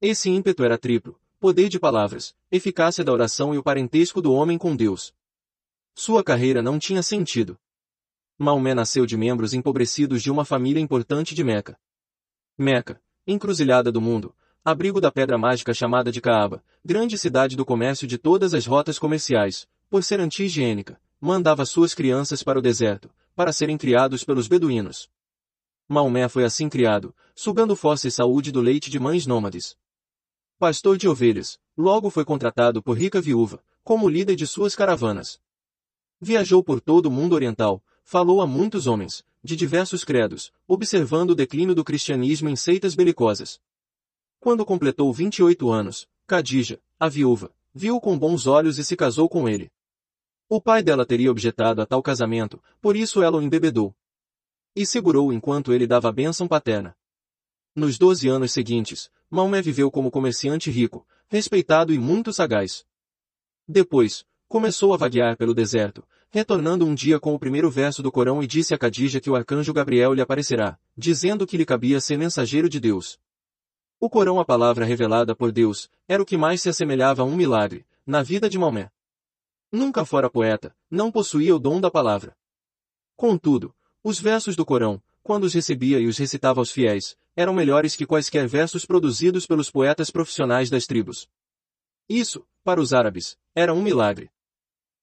[0.00, 4.56] Esse ímpeto era triplo, poder de palavras, eficácia da oração e o parentesco do homem
[4.56, 5.12] com Deus.
[5.94, 7.58] Sua carreira não tinha sentido.
[8.42, 11.78] Maomé nasceu de membros empobrecidos de uma família importante de Meca.
[12.56, 18.06] Meca, encruzilhada do mundo, abrigo da pedra mágica chamada de Caaba, grande cidade do comércio
[18.06, 23.52] de todas as rotas comerciais, por ser anti-higiênica, mandava suas crianças para o deserto, para
[23.52, 25.10] serem criados pelos beduínos.
[25.86, 29.76] Maomé foi assim criado, sugando força e saúde do leite de mães nômades.
[30.58, 35.38] Pastor de ovelhas, logo foi contratado por rica viúva, como líder de suas caravanas.
[36.18, 41.34] Viajou por todo o mundo oriental, falou a muitos homens, de diversos credos, observando o
[41.36, 43.60] declínio do cristianismo em seitas belicosas.
[44.40, 49.48] Quando completou 28 anos, Khadija, a viúva, viu com bons olhos e se casou com
[49.48, 49.70] ele.
[50.48, 53.94] O pai dela teria objetado a tal casamento, por isso ela o embebedou.
[54.74, 56.96] E segurou enquanto ele dava a bênção paterna.
[57.76, 62.84] Nos doze anos seguintes, Maomé viveu como comerciante rico, respeitado e muito sagaz.
[63.68, 68.40] Depois, começou a vaguear pelo deserto, retornando um dia com o primeiro verso do Corão
[68.40, 72.16] e disse a Khadija que o arcanjo Gabriel lhe aparecerá, dizendo que lhe cabia ser
[72.16, 73.18] mensageiro de Deus.
[73.98, 77.34] O Corão a palavra revelada por Deus, era o que mais se assemelhava a um
[77.34, 78.90] milagre, na vida de Maomé.
[79.72, 82.36] Nunca fora poeta, não possuía o dom da palavra.
[83.16, 87.96] Contudo, os versos do Corão, quando os recebia e os recitava aos fiéis, eram melhores
[87.96, 91.28] que quaisquer versos produzidos pelos poetas profissionais das tribos.
[92.08, 94.30] Isso, para os árabes, era um milagre.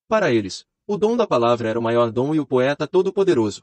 [0.07, 3.61] Para eles, o dom da palavra era o maior dom e o poeta todo-poderoso.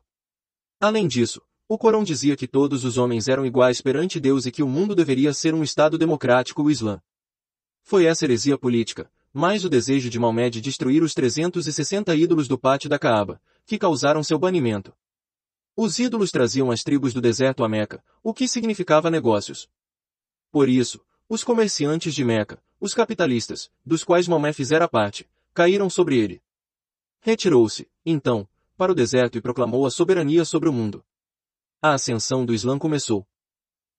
[0.78, 4.62] Além disso, o Corão dizia que todos os homens eram iguais perante Deus e que
[4.62, 7.00] o mundo deveria ser um Estado democrático o Islã.
[7.82, 12.58] Foi essa heresia política, mais o desejo de Maomé de destruir os 360 ídolos do
[12.58, 14.94] pátio da Caaba, que causaram seu banimento.
[15.74, 19.66] Os ídolos traziam as tribos do deserto a Meca, o que significava negócios.
[20.52, 26.18] Por isso, os comerciantes de Meca, os capitalistas, dos quais Maomé fizera parte, caíram sobre
[26.18, 26.42] ele.
[27.26, 28.46] Retirou-se, então,
[28.76, 31.02] para o deserto e proclamou a soberania sobre o mundo.
[31.80, 33.26] A ascensão do Islã começou.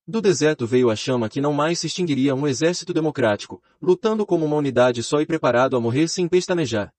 [0.07, 4.45] Do deserto veio a chama que não mais se extinguiria um exército democrático, lutando como
[4.45, 6.93] uma unidade só e preparado a morrer sem pestanejar.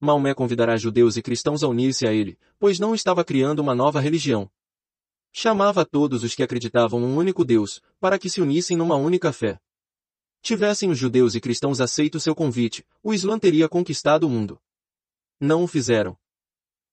[0.00, 4.00] Maomé convidará judeus e cristãos a unir-se a ele, pois não estava criando uma nova
[4.00, 4.50] religião.
[5.30, 9.30] Chamava a todos os que acreditavam num único Deus, para que se unissem numa única
[9.34, 9.60] fé.
[10.40, 14.58] Tivessem os judeus e cristãos aceito seu convite, o Islã teria conquistado o mundo.
[15.44, 16.16] Não o fizeram.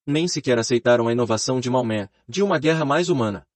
[0.08, 3.48] Nem sequer aceitaram a inovação de Maomé, de uma guerra mais humana.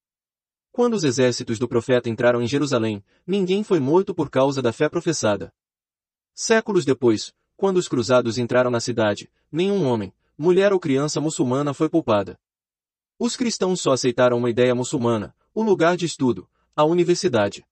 [0.71, 4.87] Quando os exércitos do profeta entraram em Jerusalém, ninguém foi morto por causa da fé
[4.87, 5.51] professada.
[6.31, 11.89] Séculos depois, quando os cruzados entraram na cidade, nenhum homem, mulher ou criança muçulmana foi
[11.89, 12.39] poupada.
[13.17, 17.65] Os cristãos só aceitaram uma ideia muçulmana, o lugar de estudo, a universidade.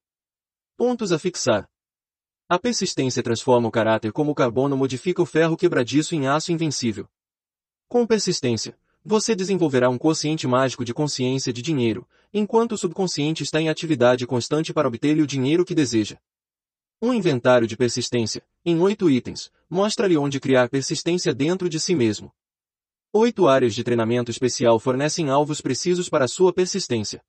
[0.76, 1.70] Pontos a fixar.
[2.52, 7.08] A persistência transforma o caráter como o carbono modifica o ferro quebradiço em aço invencível.
[7.88, 13.62] Com persistência, você desenvolverá um quociente mágico de consciência de dinheiro, enquanto o subconsciente está
[13.62, 16.20] em atividade constante para obter-lhe o dinheiro que deseja.
[17.02, 22.34] Um inventário de persistência, em oito itens, mostra-lhe onde criar persistência dentro de si mesmo.
[23.14, 27.24] Oito áreas de treinamento especial fornecem alvos precisos para sua persistência.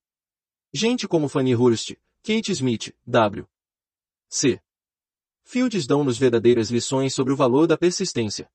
[0.75, 1.93] Gente como Fanny Hurst,
[2.25, 3.47] Kate Smith, W.
[4.29, 4.61] C.
[5.45, 8.51] Fields dão-nos verdadeiras lições sobre o valor da persistência.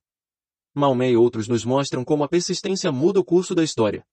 [0.73, 4.05] Maomé e outros nos mostram como a persistência muda o curso da história.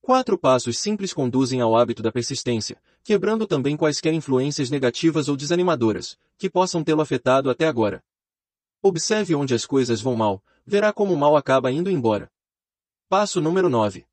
[0.00, 6.16] Quatro passos simples conduzem ao hábito da persistência, quebrando também quaisquer influências negativas ou desanimadoras,
[6.38, 8.04] que possam tê-lo afetado até agora.
[8.82, 12.30] Observe onde as coisas vão mal, verá como o mal acaba indo embora.
[13.08, 14.06] Passo número 9.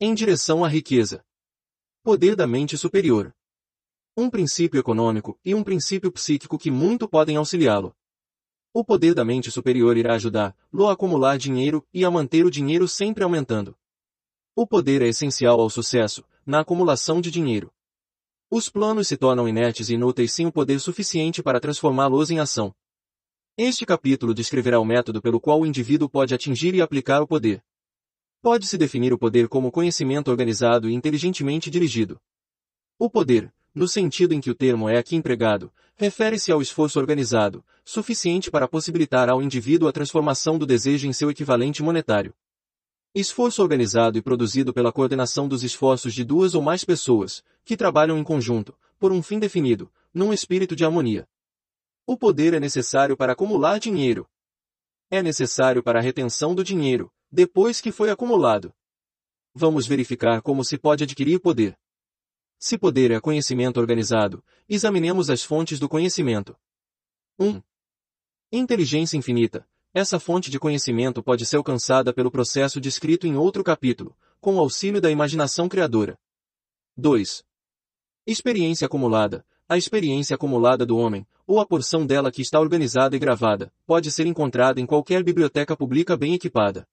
[0.00, 1.24] Em direção à riqueza.
[2.02, 3.34] Poder da mente superior.
[4.20, 7.94] Um princípio econômico e um princípio psíquico que muito podem auxiliá-lo.
[8.74, 12.88] O poder da mente superior irá ajudar-lo a acumular dinheiro e a manter o dinheiro
[12.88, 13.76] sempre aumentando.
[14.56, 17.72] O poder é essencial ao sucesso, na acumulação de dinheiro.
[18.50, 22.74] Os planos se tornam inertes e inúteis sem o poder suficiente para transformá-los em ação.
[23.56, 27.62] Este capítulo descreverá o método pelo qual o indivíduo pode atingir e aplicar o poder.
[28.42, 32.20] Pode-se definir o poder como conhecimento organizado e inteligentemente dirigido.
[32.98, 37.64] O poder, no sentido em que o termo é aqui empregado, refere-se ao esforço organizado,
[37.84, 42.34] suficiente para possibilitar ao indivíduo a transformação do desejo em seu equivalente monetário.
[43.14, 48.18] Esforço organizado e produzido pela coordenação dos esforços de duas ou mais pessoas, que trabalham
[48.18, 51.26] em conjunto, por um fim definido, num espírito de harmonia.
[52.06, 54.28] O poder é necessário para acumular dinheiro.
[55.10, 58.72] É necessário para a retenção do dinheiro, depois que foi acumulado.
[59.54, 61.76] Vamos verificar como se pode adquirir poder.
[62.58, 66.56] Se poder é conhecimento organizado, examinemos as fontes do conhecimento.
[67.38, 67.62] 1.
[68.50, 69.64] Inteligência infinita.
[69.94, 74.58] Essa fonte de conhecimento pode ser alcançada pelo processo descrito em outro capítulo, com o
[74.58, 76.18] auxílio da imaginação criadora.
[76.96, 77.44] 2.
[78.26, 79.46] Experiência acumulada.
[79.68, 84.10] A experiência acumulada do homem, ou a porção dela que está organizada e gravada, pode
[84.10, 86.88] ser encontrada em qualquer biblioteca pública bem equipada.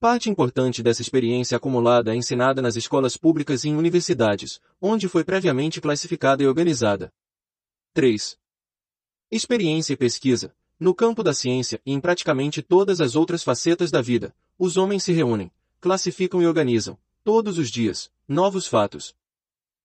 [0.00, 5.24] Parte importante dessa experiência acumulada é ensinada nas escolas públicas e em universidades, onde foi
[5.24, 7.12] previamente classificada e organizada.
[7.92, 8.38] 3.
[9.30, 10.54] Experiência e pesquisa.
[10.78, 15.02] No campo da ciência e em praticamente todas as outras facetas da vida, os homens
[15.02, 19.14] se reúnem, classificam e organizam, todos os dias, novos fatos.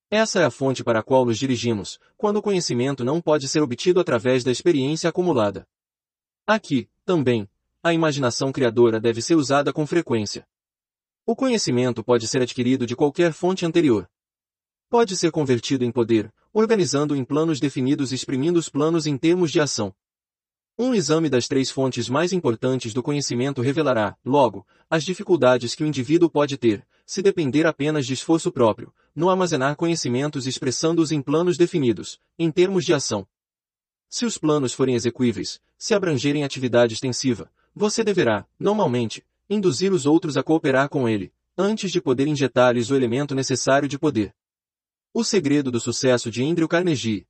[0.09, 3.61] Essa é a fonte para a qual nos dirigimos, quando o conhecimento não pode ser
[3.61, 5.67] obtido através da experiência acumulada.
[6.47, 7.49] Aqui, também,
[7.85, 10.43] a imaginação criadora deve ser usada com frequência.
[11.23, 14.09] O conhecimento pode ser adquirido de qualquer fonte anterior.
[14.89, 19.51] Pode ser convertido em poder, organizando em planos definidos e exprimindo os planos em termos
[19.51, 19.93] de ação.
[20.79, 25.87] Um exame das três fontes mais importantes do conhecimento revelará, logo, as dificuldades que o
[25.87, 31.55] indivíduo pode ter, se depender apenas de esforço próprio, no armazenar conhecimentos expressando-os em planos
[31.55, 33.27] definidos, em termos de ação.
[34.09, 40.37] Se os planos forem execuíveis, se abrangerem atividade extensiva, você deverá, normalmente, induzir os outros
[40.37, 44.33] a cooperar com ele, antes de poder injetar-lhes o elemento necessário de poder.
[45.13, 47.27] O segredo do sucesso de Andrew Carnegie.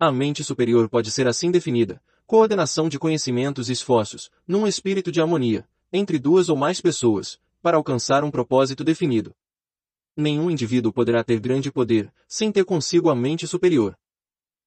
[0.00, 5.20] A mente superior pode ser assim definida, coordenação de conhecimentos e esforços, num espírito de
[5.20, 9.34] harmonia, entre duas ou mais pessoas, para alcançar um propósito definido.
[10.16, 13.96] Nenhum indivíduo poderá ter grande poder, sem ter consigo a mente superior.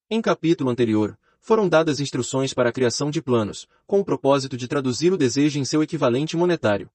[0.09, 4.67] Em capítulo anterior, foram dadas instruções para a criação de planos, com o propósito de
[4.67, 6.89] traduzir o desejo em seu equivalente monetário.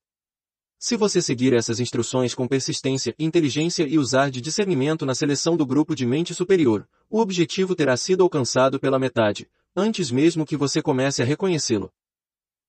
[0.77, 5.65] Se você seguir essas instruções com persistência, inteligência e usar de discernimento na seleção do
[5.65, 10.83] grupo de mente superior, o objetivo terá sido alcançado pela metade, antes mesmo que você
[10.83, 11.89] comece a reconhecê-lo.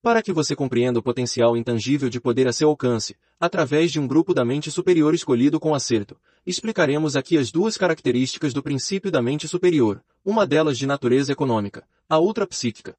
[0.03, 4.05] Para que você compreenda o potencial intangível de poder a seu alcance, através de um
[4.05, 9.21] grupo da mente superior escolhido com acerto, explicaremos aqui as duas características do princípio da
[9.21, 12.95] mente superior, uma delas de natureza econômica, a outra psíquica.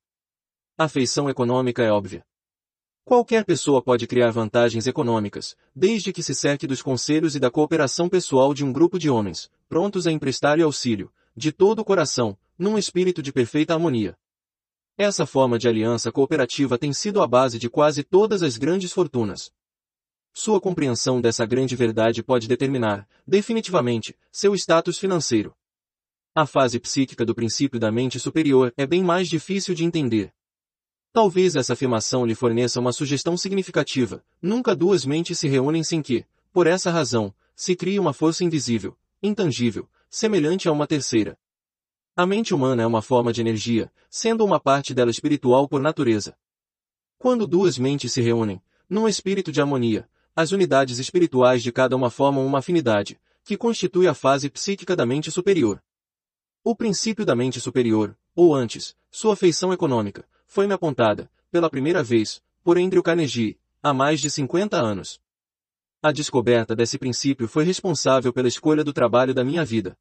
[0.79, 2.25] A feição econômica é óbvia.
[3.05, 8.09] Qualquer pessoa pode criar vantagens econômicas, desde que se cerque dos conselhos e da cooperação
[8.09, 12.79] pessoal de um grupo de homens, prontos a emprestar-lhe auxílio, de todo o coração, num
[12.79, 14.17] espírito de perfeita harmonia.
[14.97, 19.51] Essa forma de aliança cooperativa tem sido a base de quase todas as grandes fortunas.
[20.35, 25.55] Sua compreensão dessa grande verdade pode determinar, definitivamente, seu status financeiro.
[26.35, 30.33] A fase psíquica do princípio da mente superior é bem mais difícil de entender.
[31.13, 34.25] Talvez essa afirmação lhe forneça uma sugestão significativa.
[34.41, 38.97] Nunca duas mentes se reúnem sem que, por essa razão, se crie uma força invisível,
[39.23, 41.39] intangível, semelhante a uma terceira.
[42.17, 46.35] A mente humana é uma forma de energia, sendo uma parte dela espiritual por natureza.
[47.19, 52.11] Quando duas mentes se reúnem, num espírito de harmonia, as unidades espirituais de cada uma
[52.11, 55.83] formam uma afinidade, que constitui a fase psíquica da mente superior.
[56.65, 62.43] O princípio da mente superior, ou antes, sua feição econômica, foi-me apontada, pela primeira vez,
[62.65, 65.21] por Andrew Carnegie, há mais de 50 anos.
[66.03, 69.97] A descoberta desse princípio foi responsável pela escolha do trabalho da minha vida.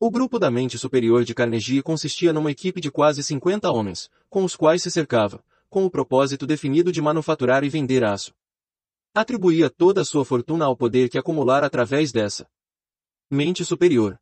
[0.00, 4.42] O grupo da mente superior de Carnegie consistia numa equipe de quase 50 homens, com
[4.42, 8.34] os quais se cercava, com o propósito definido de manufaturar e vender aço.
[9.16, 12.50] Atribuía toda a sua fortuna ao poder que acumulara através dessa
[13.30, 14.18] mente superior.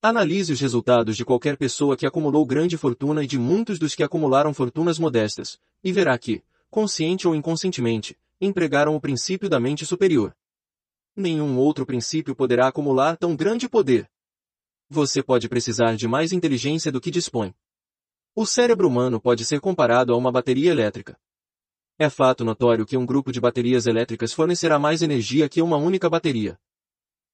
[0.00, 4.02] Analise os resultados de qualquer pessoa que acumulou grande fortuna e de muitos dos que
[4.02, 10.34] acumularam fortunas modestas, e verá que, consciente ou inconscientemente, empregaram o princípio da mente superior.
[11.14, 14.10] Nenhum outro princípio poderá acumular tão grande poder.
[14.88, 17.54] Você pode precisar de mais inteligência do que dispõe.
[18.34, 21.18] O cérebro humano pode ser comparado a uma bateria elétrica.
[21.98, 26.10] É fato notório que um grupo de baterias elétricas fornecerá mais energia que uma única
[26.10, 26.58] bateria.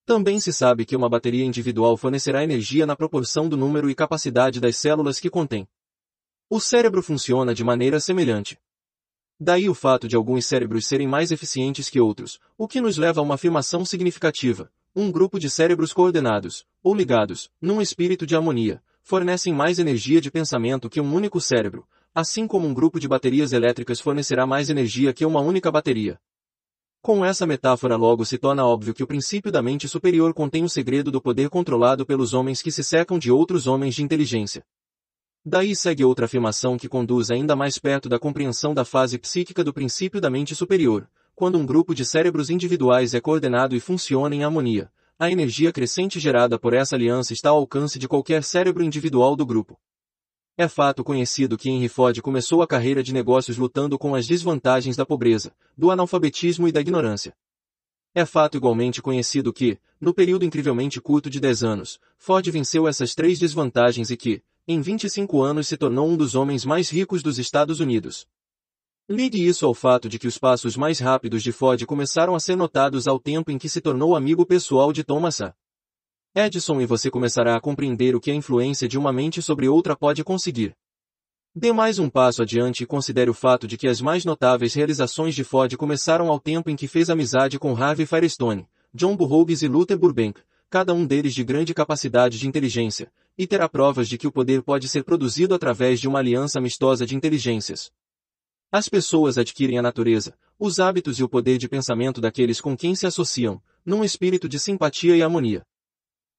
[0.07, 4.61] Também se sabe que uma bateria individual fornecerá energia na proporção do número e capacidade
[4.61, 5.67] das células que contém.
[6.49, 8.57] O cérebro funciona de maneira semelhante.
[9.39, 13.21] Daí o fato de alguns cérebros serem mais eficientes que outros, o que nos leva
[13.21, 14.71] a uma afirmação significativa.
[14.95, 20.31] Um grupo de cérebros coordenados, ou ligados, num espírito de harmonia, fornecem mais energia de
[20.31, 21.85] pensamento que um único cérebro,
[22.15, 26.19] assim como um grupo de baterias elétricas fornecerá mais energia que uma única bateria.
[27.01, 30.69] Com essa metáfora logo se torna óbvio que o princípio da mente superior contém o
[30.69, 34.65] segredo do poder controlado pelos homens que se secam de outros homens de inteligência.
[35.45, 39.73] Daí segue outra afirmação que conduz ainda mais perto da compreensão da fase psíquica do
[39.73, 44.45] princípio da mente superior, quando um grupo de cérebros individuais é coordenado e funciona em
[44.45, 49.35] harmonia, a energia crescente gerada por essa aliança está ao alcance de qualquer cérebro individual
[49.35, 49.79] do grupo.
[50.57, 54.97] É fato conhecido que Henry Ford começou a carreira de negócios lutando com as desvantagens
[54.97, 57.35] da pobreza, do analfabetismo e da ignorância.
[58.15, 63.15] É fato igualmente conhecido que, no período incrivelmente curto de 10 anos, Ford venceu essas
[63.15, 67.39] três desvantagens e que, em 25 anos se tornou um dos homens mais ricos dos
[67.39, 68.27] Estados Unidos.
[69.09, 72.57] Ligue isso ao fato de que os passos mais rápidos de Ford começaram a ser
[72.57, 75.55] notados ao tempo em que se tornou amigo pessoal de Thomas A.
[76.35, 79.95] Edison e você começará a compreender o que a influência de uma mente sobre outra
[79.95, 80.75] pode conseguir.
[81.55, 85.35] Dê mais um passo adiante e considere o fato de que as mais notáveis realizações
[85.35, 89.69] de Ford começaram ao tempo em que fez amizade com Harvey Firestone, John Burroughs e
[89.69, 94.27] Luther Burbank, cada um deles de grande capacidade de inteligência, e terá provas de que
[94.27, 97.93] o poder pode ser produzido através de uma aliança amistosa de inteligências.
[98.71, 102.95] As pessoas adquirem a natureza, os hábitos e o poder de pensamento daqueles com quem
[102.95, 105.63] se associam, num espírito de simpatia e harmonia.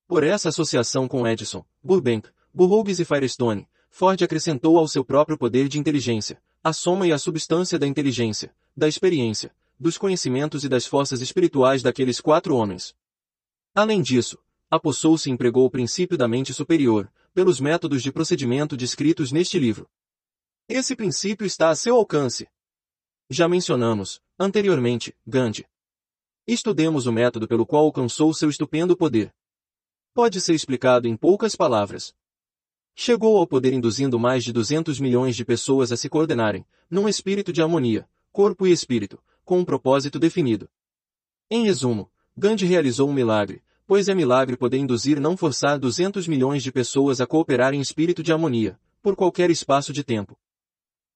[0.08, 5.68] Por essa associação com Edison, Burbank, Burroughs e Firestone, Ford acrescentou ao seu próprio poder
[5.68, 10.86] de inteligência, a soma e a substância da inteligência, da experiência, dos conhecimentos e das
[10.86, 12.96] forças espirituais daqueles quatro homens.
[13.74, 14.38] Além disso,
[14.70, 19.90] apossou-se e empregou o princípio da mente superior, pelos métodos de procedimento descritos neste livro.
[20.68, 22.48] Esse princípio está a seu alcance.
[23.30, 25.66] Já mencionamos, anteriormente, Gandhi.
[26.46, 29.34] Estudemos o método pelo qual alcançou seu estupendo poder.
[30.14, 32.14] Pode ser explicado em poucas palavras.
[32.96, 37.52] Chegou ao poder induzindo mais de 200 milhões de pessoas a se coordenarem, num espírito
[37.52, 40.70] de harmonia, corpo e espírito, com um propósito definido.
[41.50, 46.62] Em resumo, Gandhi realizou um milagre, pois é milagre poder induzir não forçar 200 milhões
[46.62, 50.38] de pessoas a cooperar em espírito de harmonia, por qualquer espaço de tempo.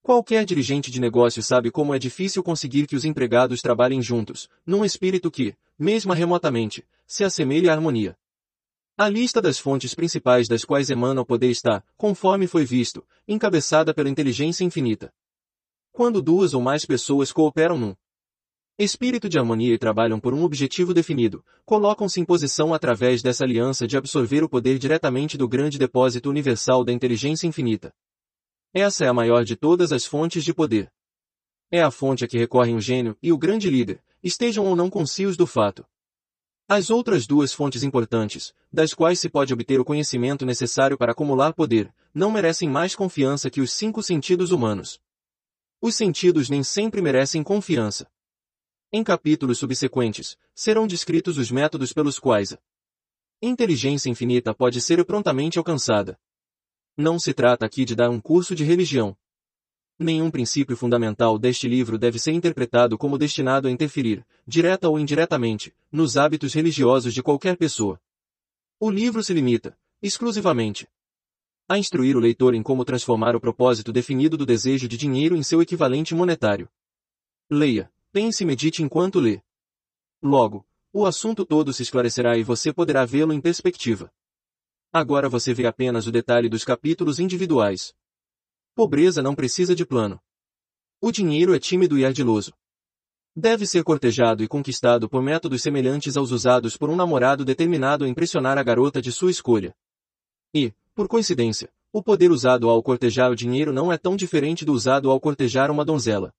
[0.02, 4.84] Qualquer dirigente de negócio sabe como é difícil conseguir que os empregados trabalhem juntos, num
[4.84, 8.18] espírito que, mesmo remotamente, se assemelhe à harmonia.
[9.00, 13.94] A lista das fontes principais das quais emana o poder está, conforme foi visto, encabeçada
[13.94, 15.14] pela inteligência infinita.
[15.92, 17.94] Quando duas ou mais pessoas cooperam num
[18.76, 23.86] espírito de harmonia e trabalham por um objetivo definido, colocam-se em posição através dessa aliança
[23.86, 27.94] de absorver o poder diretamente do grande depósito universal da inteligência infinita.
[28.74, 30.90] Essa é a maior de todas as fontes de poder.
[31.70, 34.90] É a fonte a que recorrem o gênio e o grande líder, estejam ou não
[34.90, 35.86] conscios do fato.
[36.70, 41.54] As outras duas fontes importantes, das quais se pode obter o conhecimento necessário para acumular
[41.54, 45.00] poder, não merecem mais confiança que os cinco sentidos humanos.
[45.80, 48.06] Os sentidos nem sempre merecem confiança.
[48.92, 52.58] Em capítulos subsequentes, serão descritos os métodos pelos quais a
[53.40, 56.20] inteligência infinita pode ser prontamente alcançada.
[56.94, 59.16] Não se trata aqui de dar um curso de religião.
[59.98, 65.74] Nenhum princípio fundamental deste livro deve ser interpretado como destinado a interferir, direta ou indiretamente,
[65.90, 68.00] nos hábitos religiosos de qualquer pessoa.
[68.78, 70.88] O livro se limita, exclusivamente,
[71.68, 75.42] a instruir o leitor em como transformar o propósito definido do desejo de dinheiro em
[75.42, 76.68] seu equivalente monetário.
[77.50, 79.42] Leia, pense e medite enquanto lê.
[80.22, 84.10] Logo, o assunto todo se esclarecerá e você poderá vê-lo em perspectiva.
[84.90, 87.94] Agora você vê apenas o detalhe dos capítulos individuais.
[88.78, 90.20] Pobreza não precisa de plano.
[91.00, 92.52] O dinheiro é tímido e ardiloso.
[93.34, 98.08] Deve ser cortejado e conquistado por métodos semelhantes aos usados por um namorado determinado a
[98.08, 99.74] impressionar a garota de sua escolha.
[100.54, 104.72] E, por coincidência, o poder usado ao cortejar o dinheiro não é tão diferente do
[104.72, 106.32] usado ao cortejar uma donzela.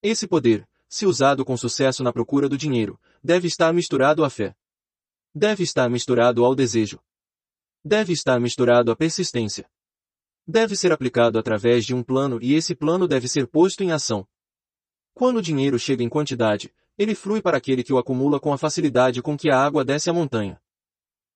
[0.00, 4.54] Esse poder, se usado com sucesso na procura do dinheiro, deve estar misturado à fé.
[5.34, 7.00] Deve estar misturado ao desejo
[7.86, 9.64] deve estar misturado à persistência.
[10.48, 14.24] Deve ser aplicado através de um plano e esse plano deve ser posto em ação.
[15.12, 18.58] Quando o dinheiro chega em quantidade, ele flui para aquele que o acumula com a
[18.58, 20.60] facilidade com que a água desce a montanha.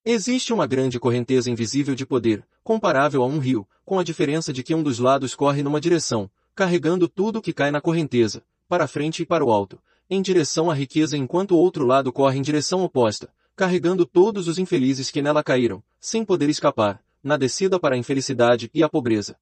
[0.05, 4.63] Existe uma grande correnteza invisível de poder, comparável a um rio, com a diferença de
[4.63, 8.87] que um dos lados corre numa direção, carregando tudo o que cai na correnteza, para
[8.87, 12.43] frente e para o alto, em direção à riqueza enquanto o outro lado corre em
[12.43, 17.95] direção oposta, carregando todos os infelizes que nela caíram, sem poder escapar, na descida para
[17.95, 19.39] a infelicidade e a pobreza.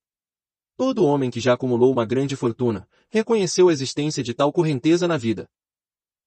[0.77, 5.17] Todo homem que já acumulou uma grande fortuna, reconheceu a existência de tal correnteza na
[5.17, 5.49] vida.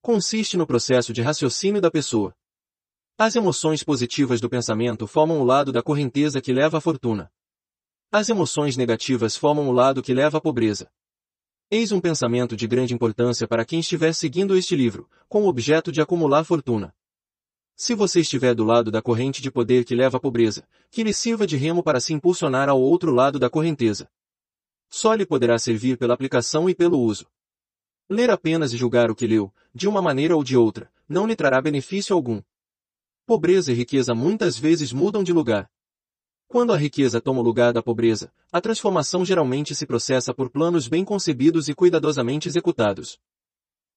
[0.02, 2.36] Consiste no processo de raciocínio da pessoa.
[3.18, 7.32] As emoções positivas do pensamento formam o lado da correnteza que leva à fortuna.
[8.12, 10.92] As emoções negativas formam o lado que leva à pobreza.
[11.70, 15.90] Eis um pensamento de grande importância para quem estiver seguindo este livro, com o objeto
[15.92, 16.94] de acumular fortuna.
[17.84, 21.12] Se você estiver do lado da corrente de poder que leva à pobreza, que lhe
[21.12, 24.08] sirva de remo para se impulsionar ao outro lado da correnteza.
[24.88, 27.26] Só lhe poderá servir pela aplicação e pelo uso.
[28.08, 31.36] Ler apenas e julgar o que leu, de uma maneira ou de outra, não lhe
[31.36, 32.40] trará benefício algum.
[33.26, 35.68] Pobreza e riqueza muitas vezes mudam de lugar.
[36.48, 40.88] Quando a riqueza toma o lugar da pobreza, a transformação geralmente se processa por planos
[40.88, 43.18] bem concebidos e cuidadosamente executados.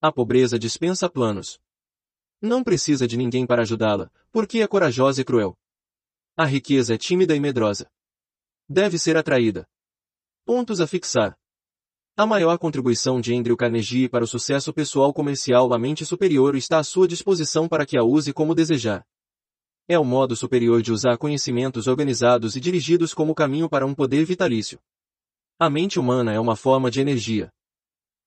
[0.00, 1.60] A pobreza dispensa planos.
[2.44, 5.56] Não precisa de ninguém para ajudá-la, porque é corajosa e cruel.
[6.36, 7.90] A riqueza é tímida e medrosa.
[8.68, 9.66] Deve ser atraída.
[10.44, 11.34] Pontos a fixar.
[12.14, 16.78] A maior contribuição de Andrew Carnegie para o sucesso pessoal comercial A mente superior está
[16.78, 19.06] à sua disposição para que a use como desejar.
[19.88, 24.26] É o modo superior de usar conhecimentos organizados e dirigidos como caminho para um poder
[24.26, 24.78] vitalício.
[25.58, 27.50] A mente humana é uma forma de energia.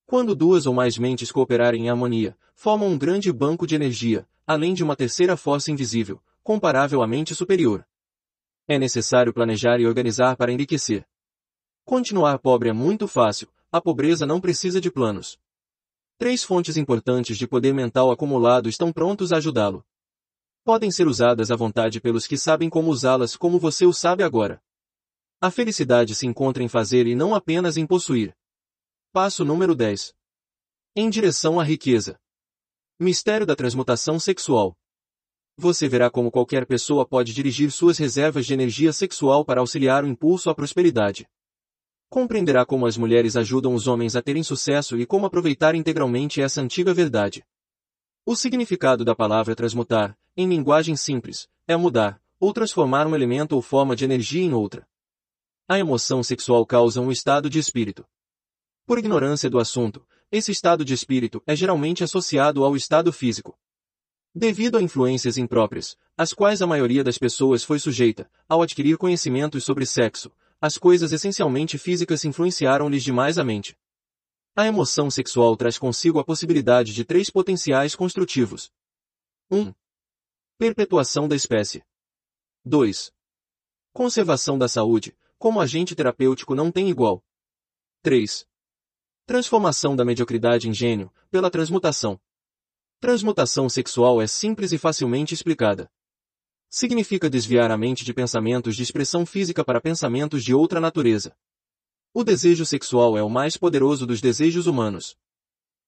[0.08, 4.74] Quando duas ou mais mentes cooperarem em harmonia, formam um grande banco de energia, além
[4.74, 7.86] de uma terceira força invisível, comparável à mente superior.
[8.70, 11.06] É necessário planejar e organizar para enriquecer.
[11.84, 15.38] Continuar pobre é muito fácil, a pobreza não precisa de planos.
[16.18, 19.86] Três fontes importantes de poder mental acumulado estão prontos a ajudá-lo.
[20.64, 24.62] Podem ser usadas à vontade pelos que sabem como usá-las como você o sabe agora.
[25.42, 28.34] A felicidade se encontra em fazer e não apenas em possuir.
[29.14, 30.14] Passo número 10.
[30.94, 32.20] Em direção à riqueza.
[33.00, 34.78] Mistério da transmutação sexual.
[35.56, 40.08] Você verá como qualquer pessoa pode dirigir suas reservas de energia sexual para auxiliar o
[40.08, 41.26] impulso à prosperidade.
[42.10, 46.62] Compreenderá como as mulheres ajudam os homens a terem sucesso e como aproveitar integralmente essa
[46.62, 47.46] antiga verdade.
[48.26, 53.62] O significado da palavra transmutar, em linguagem simples, é mudar, ou transformar um elemento ou
[53.62, 54.86] forma de energia em outra.
[55.66, 58.06] A emoção sexual causa um estado de espírito.
[58.88, 63.60] Por ignorância do assunto, esse estado de espírito é geralmente associado ao estado físico.
[64.34, 69.66] Devido a influências impróprias, às quais a maioria das pessoas foi sujeita, ao adquirir conhecimentos
[69.66, 73.78] sobre sexo, as coisas essencialmente físicas influenciaram-lhes demais a mente.
[74.56, 78.72] A emoção sexual traz consigo a possibilidade de três potenciais construtivos.
[79.52, 79.74] 1.
[80.58, 81.84] Perpetuação da espécie.
[82.64, 83.12] 2.
[83.92, 87.22] Conservação da saúde, como agente terapêutico não tem igual.
[88.02, 88.48] 3.
[89.28, 92.18] Transformação da mediocridade em gênio, pela transmutação.
[92.98, 95.92] Transmutação sexual é simples e facilmente explicada.
[96.70, 101.36] Significa desviar a mente de pensamentos de expressão física para pensamentos de outra natureza.
[102.14, 105.18] O desejo sexual é o mais poderoso dos desejos humanos.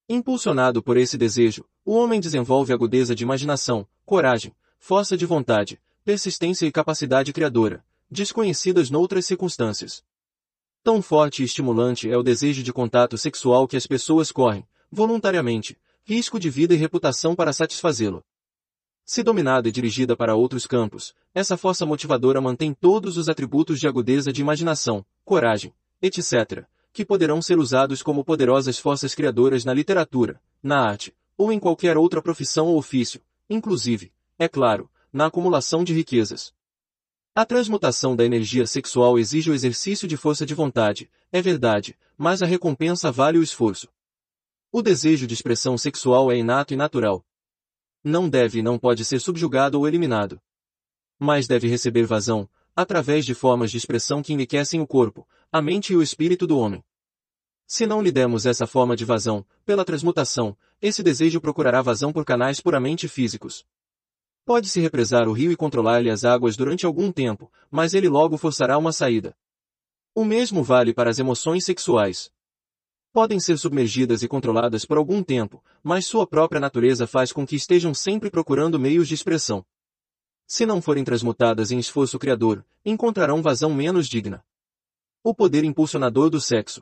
[0.10, 6.66] Impulsionado por esse desejo, o homem desenvolve agudeza de imaginação, coragem, força de vontade, persistência
[6.66, 10.04] e capacidade criadora, desconhecidas noutras circunstâncias.
[10.90, 15.78] Tão forte e estimulante é o desejo de contato sexual que as pessoas correm, voluntariamente,
[16.04, 18.26] risco de vida e reputação para satisfazê-lo.
[19.06, 23.88] Se dominada e dirigida para outros campos, essa força motivadora mantém todos os atributos de
[23.88, 30.42] agudeza de imaginação, coragem, etc., que poderão ser usados como poderosas forças criadoras na literatura,
[30.64, 35.94] na arte, ou em qualquer outra profissão ou ofício, inclusive, é claro, na acumulação de
[35.94, 36.52] riquezas.
[37.36, 42.42] A transmutação da energia sexual exige o exercício de força de vontade, é verdade, mas
[42.42, 43.88] a recompensa vale o esforço.
[44.72, 47.26] O desejo de expressão sexual é inato e natural,
[48.04, 50.42] não deve e não pode ser subjugado ou eliminado.
[51.18, 55.92] Mas deve receber vazão, através de formas de expressão que enriquecem o corpo, a mente
[55.92, 56.84] e o espírito do homem.
[57.68, 62.24] Se não lhe demos essa forma de vazão, pela transmutação, esse desejo procurará vazão por
[62.24, 63.66] canais puramente físicos.
[64.50, 68.80] Pode-se represar o rio e controlar-lhe as águas durante algum tempo, mas ele logo forçará
[68.80, 69.38] uma saída.
[70.16, 72.32] O mesmo vale para as emoções sexuais.
[73.14, 77.56] Podem ser submergidas e controladas por algum tempo, mas sua própria natureza faz com que
[77.56, 79.64] estejam sempre procurando meios de expressão.
[80.48, 84.44] Se não forem transmutadas em esforço criador, encontrarão vazão menos digna.
[85.24, 86.82] O poder impulsionador do sexo.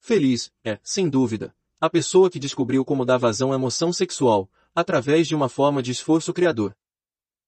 [0.00, 5.28] Feliz, é, sem dúvida, a pessoa que descobriu como dar vazão à emoção sexual, através
[5.28, 6.74] de uma forma de esforço criador.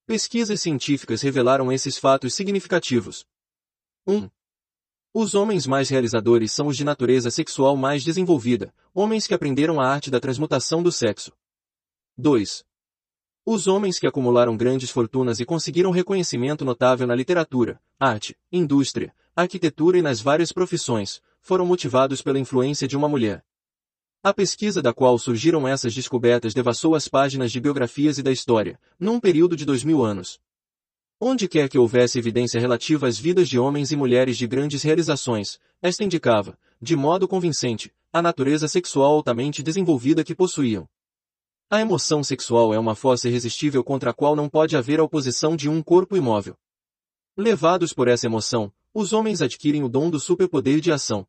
[0.07, 3.27] Pesquisas científicas revelaram esses fatos significativos.
[4.07, 4.29] 1.
[5.15, 9.89] Os homens mais realizadores são os de natureza sexual mais desenvolvida, homens que aprenderam a
[9.89, 11.33] arte da transmutação do sexo.
[12.19, 12.65] 2.
[13.47, 19.99] Os homens que acumularam grandes fortunas e conseguiram reconhecimento notável na literatura, arte, indústria, arquitetura
[19.99, 23.45] e nas várias profissões, foram motivados pela influência de uma mulher.
[24.27, 28.81] A pesquisa da qual surgiram essas descobertas devassou as páginas de biografias e da história,
[28.99, 30.41] num período de dois mil anos.
[31.21, 35.59] Onde quer que houvesse evidência relativa às vidas de homens e mulheres de grandes realizações,
[35.83, 40.89] esta indicava, de modo convincente, a natureza sexual altamente desenvolvida que possuíam.
[41.69, 45.55] A emoção sexual é uma força irresistível contra a qual não pode haver a oposição
[45.55, 46.57] de um corpo imóvel.
[47.37, 51.27] Levados por essa emoção, os homens adquirem o dom do superpoder de ação.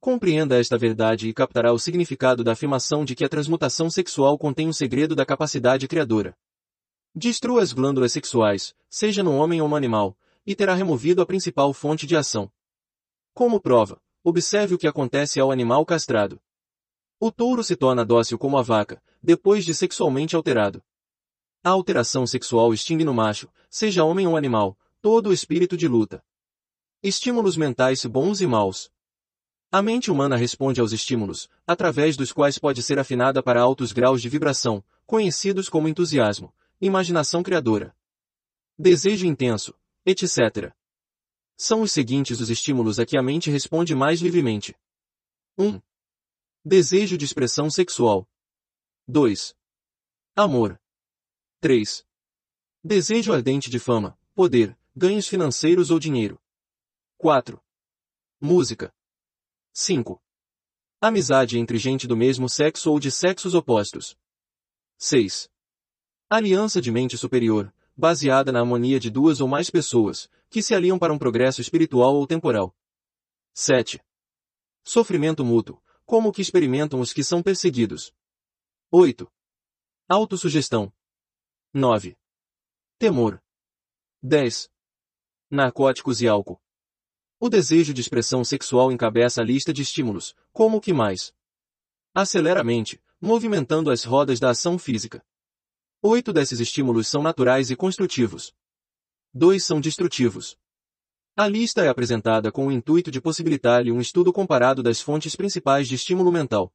[0.00, 4.66] Compreenda esta verdade e captará o significado da afirmação de que a transmutação sexual contém
[4.66, 6.36] o um segredo da capacidade criadora.
[7.14, 11.72] Destrua as glândulas sexuais, seja no homem ou no animal, e terá removido a principal
[11.72, 12.50] fonte de ação.
[13.34, 16.40] Como prova, observe o que acontece ao animal castrado.
[17.18, 20.82] O touro se torna dócil como a vaca, depois de sexualmente alterado.
[21.64, 26.22] A alteração sexual extingue no macho, seja homem ou animal, todo o espírito de luta.
[27.02, 28.90] Estímulos mentais bons e maus.
[29.70, 34.22] A mente humana responde aos estímulos, através dos quais pode ser afinada para altos graus
[34.22, 37.94] de vibração, conhecidos como entusiasmo, imaginação criadora,
[38.78, 40.72] desejo intenso, etc.
[41.56, 44.76] São os seguintes os estímulos a que a mente responde mais livremente.
[45.58, 45.80] 1.
[46.62, 48.28] Desejo de expressão sexual.
[49.08, 49.56] 2.
[50.34, 50.78] Amor.
[51.60, 52.06] 3.
[52.84, 56.38] Desejo ardente de fama, poder, ganhos financeiros ou dinheiro.
[57.16, 57.58] 4.
[58.38, 58.94] Música.
[59.78, 60.18] 5.
[61.02, 64.16] Amizade entre gente do mesmo sexo ou de sexos opostos.
[64.96, 65.50] 6.
[66.30, 70.98] Aliança de mente superior, baseada na harmonia de duas ou mais pessoas, que se aliam
[70.98, 72.74] para um progresso espiritual ou temporal.
[73.52, 74.02] 7.
[74.82, 78.14] Sofrimento mútuo, como o que experimentam os que são perseguidos.
[78.90, 79.30] 8.
[80.08, 80.90] Autossugestão.
[81.74, 82.16] 9.
[82.98, 83.44] Temor.
[84.22, 84.70] 10.
[85.50, 86.58] Narcóticos e álcool.
[87.38, 91.34] O desejo de expressão sexual encabeça a lista de estímulos, como o que mais?
[92.14, 95.22] Acelera a mente, movimentando as rodas da ação física.
[96.00, 98.54] Oito desses estímulos são naturais e construtivos.
[99.34, 100.56] Dois são destrutivos.
[101.36, 105.86] A lista é apresentada com o intuito de possibilitar-lhe um estudo comparado das fontes principais
[105.86, 106.72] de estímulo mental.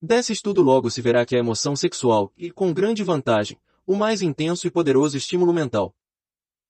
[0.00, 4.22] Desse estudo logo se verá que a emoção sexual, e com grande vantagem, o mais
[4.22, 5.94] intenso e poderoso estímulo mental.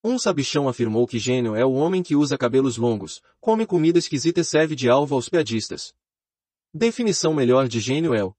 [0.07, 4.43] Um sabichão afirmou que gênio é o homem que usa cabelos longos, come comida esquisita
[4.43, 5.95] e serve de alvo aos piadistas.
[6.75, 8.35] Definição melhor de gênio é o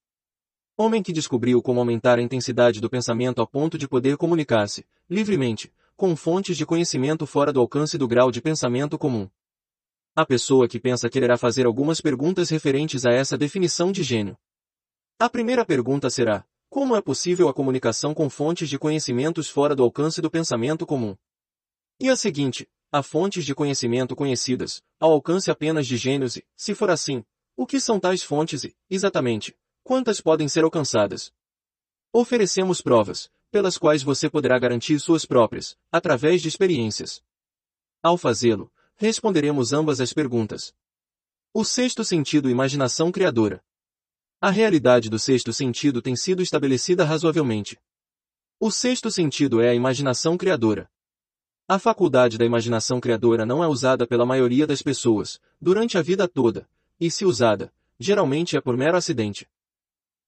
[0.78, 5.74] homem que descobriu como aumentar a intensidade do pensamento a ponto de poder comunicar-se, livremente,
[5.98, 9.28] com fontes de conhecimento fora do alcance do grau de pensamento comum.
[10.15, 14.38] A pessoa que pensa quererá fazer algumas perguntas referentes a essa definição de gênio.
[15.17, 19.81] A primeira pergunta será: como é possível a comunicação com fontes de conhecimentos fora do
[19.81, 21.17] alcance do pensamento comum?
[21.99, 26.76] E a seguinte, há fontes de conhecimento conhecidas, ao alcance apenas de gênios e, se
[26.76, 27.24] for assim,
[27.56, 31.31] o que são tais fontes e, exatamente, quantas podem ser alcançadas?
[32.11, 37.24] Oferecemos provas, pelas quais você poderá garantir suas próprias, através de experiências.
[38.03, 40.74] Ao fazê-lo, responderemos ambas as perguntas.
[41.53, 43.63] O sexto sentido imaginação criadora.
[44.42, 47.79] A realidade do sexto sentido tem sido estabelecida razoavelmente.
[48.60, 50.90] O sexto sentido é a imaginação criadora.
[51.67, 56.28] A faculdade da imaginação criadora não é usada pela maioria das pessoas, durante a vida
[56.28, 59.49] toda, e se usada, geralmente é por mero acidente.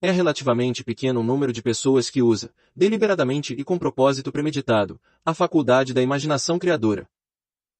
[0.02, 5.32] É relativamente pequeno o número de pessoas que usa, deliberadamente e com propósito premeditado, a
[5.32, 7.08] faculdade da imaginação criadora.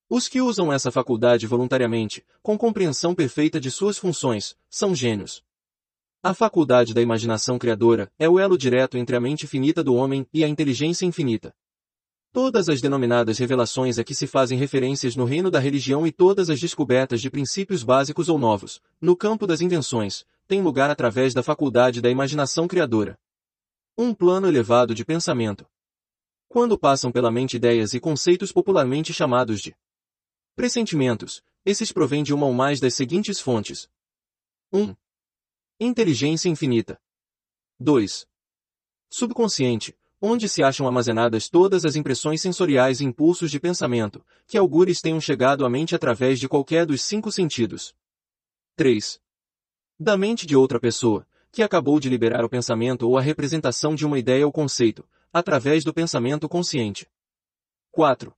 [0.07, 5.43] Os que usam essa faculdade voluntariamente, com compreensão perfeita de suas funções, são gênios.
[6.22, 10.27] A faculdade da imaginação criadora é o elo direto entre a mente finita do homem
[10.31, 11.56] e a inteligência infinita.
[12.31, 16.49] Todas as denominadas revelações a que se fazem referências no reino da religião e todas
[16.49, 21.42] as descobertas de princípios básicos ou novos, no campo das invenções, têm lugar através da
[21.42, 23.17] faculdade da imaginação criadora.
[23.97, 25.65] Um plano elevado de pensamento.
[26.47, 29.76] Quando passam pela mente ideias e conceitos popularmente chamados de
[30.56, 33.90] pressentimentos, esses provêm de uma ou mais das seguintes fontes.
[34.72, 34.95] 1.
[35.79, 36.99] Inteligência infinita.
[37.79, 38.27] 2.
[39.10, 45.01] Subconsciente, onde se acham armazenadas todas as impressões sensoriais e impulsos de pensamento, que algures
[45.01, 47.95] tenham chegado à mente através de qualquer dos cinco sentidos.
[48.76, 49.22] 3.
[49.97, 54.06] Da mente de outra pessoa, que acabou de liberar o pensamento ou a representação de
[54.06, 57.10] uma ideia ou conceito, através do pensamento consciente.
[57.92, 58.35] 4.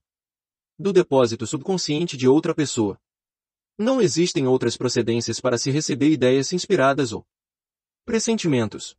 [0.78, 2.98] Do depósito subconsciente de outra pessoa.
[3.76, 7.26] Não existem outras procedências para se receber ideias inspiradas ou
[8.04, 8.96] pressentimentos.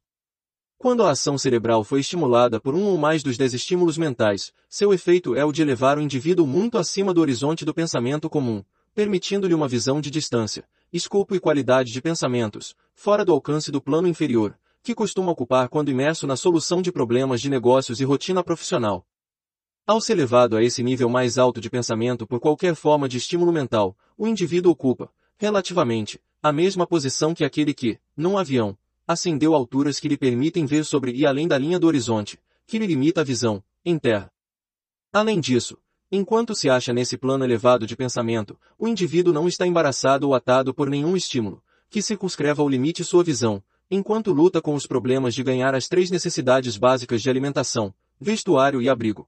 [0.82, 4.92] Quando a ação cerebral foi estimulada por um ou mais dos dez estímulos mentais, seu
[4.92, 8.64] efeito é o de elevar o indivíduo muito acima do horizonte do pensamento comum,
[8.96, 14.08] permitindo-lhe uma visão de distância, escopo e qualidade de pensamentos, fora do alcance do plano
[14.08, 19.06] inferior, que costuma ocupar quando imerso na solução de problemas de negócios e rotina profissional.
[19.86, 23.52] Ao ser levado a esse nível mais alto de pensamento por qualquer forma de estímulo
[23.52, 28.76] mental, o indivíduo ocupa, relativamente, a mesma posição que aquele que, num avião,
[29.08, 32.88] ascendeu alturas que lhe permitem ver sobre e além da linha do horizonte, que lhe
[32.88, 34.32] limita a visão, em terra.
[35.12, 35.78] Além disso,
[36.12, 40.74] enquanto se acha nesse plano elevado de pensamento, o indivíduo não está embaraçado ou atado
[40.74, 45.44] por nenhum estímulo, que circunscreva ou limite sua visão, enquanto luta com os problemas de
[45.44, 49.28] ganhar as três necessidades básicas de alimentação, vestuário e abrigo.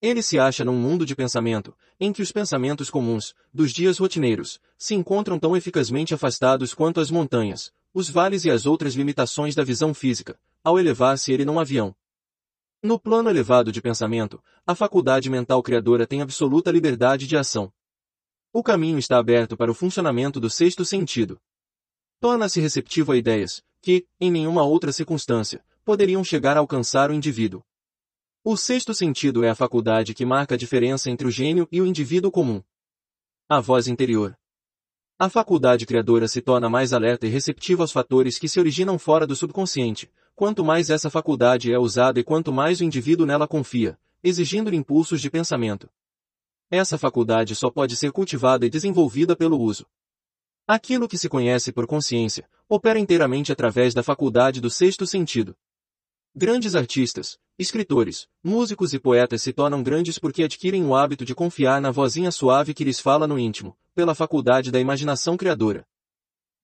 [0.00, 4.60] Ele se acha num mundo de pensamento, em que os pensamentos comuns, dos dias rotineiros,
[4.78, 9.62] se encontram tão eficazmente afastados quanto as montanhas, os vales e as outras limitações da
[9.62, 11.94] visão física, ao elevar-se ele num avião.
[12.82, 17.72] No plano elevado de pensamento, a faculdade mental criadora tem absoluta liberdade de ação.
[18.52, 21.40] O caminho está aberto para o funcionamento do sexto sentido.
[22.20, 27.62] Torna-se receptivo a ideias, que, em nenhuma outra circunstância, poderiam chegar a alcançar o indivíduo.
[28.42, 31.86] O sexto sentido é a faculdade que marca a diferença entre o gênio e o
[31.86, 32.62] indivíduo comum.
[33.48, 34.36] A voz interior.
[35.16, 39.24] A faculdade criadora se torna mais alerta e receptiva aos fatores que se originam fora
[39.24, 43.96] do subconsciente, quanto mais essa faculdade é usada e quanto mais o indivíduo nela confia,
[44.24, 45.88] exigindo impulsos de pensamento.
[46.68, 49.86] Essa faculdade só pode ser cultivada e desenvolvida pelo uso.
[50.66, 55.56] Aquilo que se conhece por consciência, opera inteiramente através da faculdade do sexto sentido.
[56.34, 61.80] Grandes artistas, escritores, músicos e poetas se tornam grandes porque adquirem o hábito de confiar
[61.80, 65.86] na vozinha suave que lhes fala no íntimo, pela faculdade da imaginação criadora.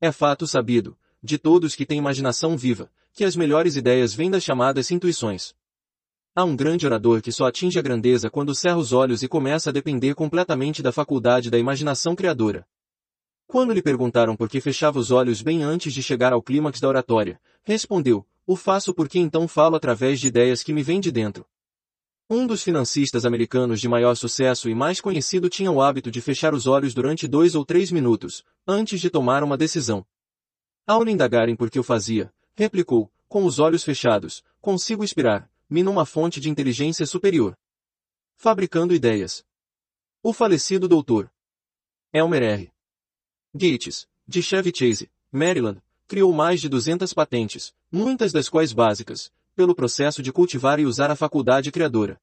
[0.00, 4.42] É fato sabido, de todos que têm imaginação viva, que as melhores ideias vêm das
[4.42, 5.54] chamadas intuições.
[6.34, 9.70] Há um grande orador que só atinge a grandeza quando cerra os olhos e começa
[9.70, 12.66] a depender completamente da faculdade da imaginação criadora.
[13.46, 16.88] Quando lhe perguntaram por que fechava os olhos bem antes de chegar ao clímax da
[16.88, 21.44] oratória, respondeu, o faço porque então falo através de ideias que me vêm de dentro.
[22.32, 26.54] Um dos financistas americanos de maior sucesso e mais conhecido tinha o hábito de fechar
[26.54, 30.06] os olhos durante dois ou três minutos, antes de tomar uma decisão.
[30.86, 35.82] Ao lhe indagarem por que o fazia, replicou, com os olhos fechados, consigo inspirar, me
[35.82, 37.58] numa fonte de inteligência superior.
[38.36, 39.44] Fabricando ideias.
[40.22, 41.28] O falecido doutor
[42.12, 42.72] Elmer R.
[43.52, 49.74] Gates, de Chevy Chase, Maryland, criou mais de 200 patentes, muitas das quais básicas, pelo
[49.74, 52.18] processo de cultivar e usar a faculdade criadora.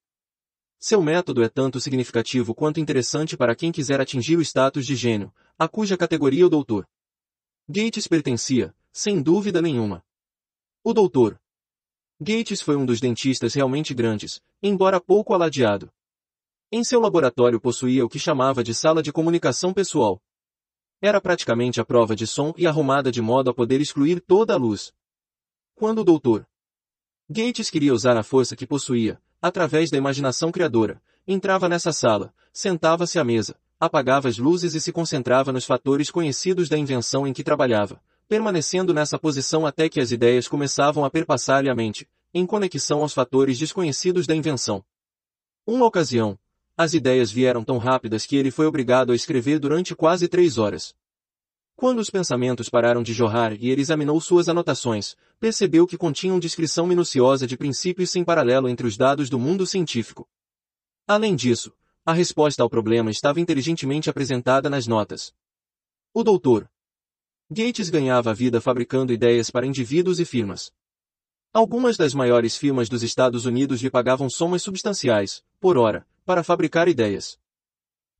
[0.76, 5.32] Seu método é tanto significativo quanto interessante para quem quiser atingir o status de gênio,
[5.56, 6.84] a cuja categoria o doutor
[7.68, 10.02] Gates pertencia, sem dúvida nenhuma.
[10.82, 11.40] O doutor
[12.20, 15.92] Gates foi um dos dentistas realmente grandes, embora pouco aladeado.
[16.72, 20.20] Em seu laboratório possuía o que chamava de sala de comunicação pessoal.
[21.00, 24.56] Era praticamente a prova de som e arrumada de modo a poder excluir toda a
[24.56, 24.92] luz.
[25.76, 26.44] Quando o doutor
[27.30, 30.98] Gates queria usar a força que possuía, através da imaginação criadora.
[31.26, 36.70] Entrava nessa sala, sentava-se à mesa, apagava as luzes e se concentrava nos fatores conhecidos
[36.70, 41.68] da invenção em que trabalhava, permanecendo nessa posição até que as ideias começavam a perpassar-lhe
[41.68, 44.82] a mente, em conexão aos fatores desconhecidos da invenção.
[45.66, 46.38] Uma ocasião,
[46.78, 50.94] as ideias vieram tão rápidas que ele foi obrigado a escrever durante quase três horas.
[51.78, 56.88] Quando os pensamentos pararam de jorrar e ele examinou suas anotações, percebeu que continham descrição
[56.88, 60.28] minuciosa de princípios sem paralelo entre os dados do mundo científico.
[61.06, 61.72] Além disso,
[62.04, 65.32] a resposta ao problema estava inteligentemente apresentada nas notas.
[66.12, 66.68] O doutor
[67.48, 70.72] Gates ganhava a vida fabricando ideias para indivíduos e firmas.
[71.52, 76.88] Algumas das maiores firmas dos Estados Unidos lhe pagavam somas substanciais, por hora, para fabricar
[76.88, 77.38] ideias.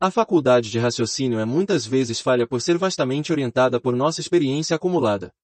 [0.01, 4.77] A faculdade de raciocínio é muitas vezes falha por ser vastamente orientada por nossa experiência
[4.77, 5.35] acumulada.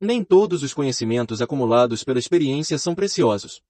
[0.00, 3.62] Nem todos os conhecimentos acumulados pela experiência são preciosos.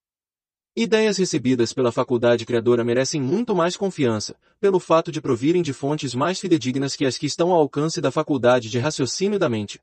[0.74, 6.14] Ideias recebidas pela faculdade criadora merecem muito mais confiança, pelo fato de provirem de fontes
[6.14, 9.78] mais fidedignas que as que estão ao alcance da faculdade de raciocínio da mente.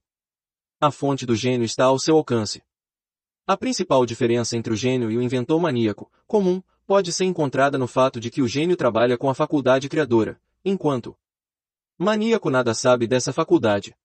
[0.82, 2.64] A fonte do gênio está ao seu alcance.
[3.46, 6.60] A principal diferença entre o gênio e o inventor maníaco, comum,
[6.94, 11.18] pode ser encontrada no fato de que o gênio trabalha com a faculdade criadora, enquanto
[11.98, 13.96] maníaco nada sabe dessa faculdade.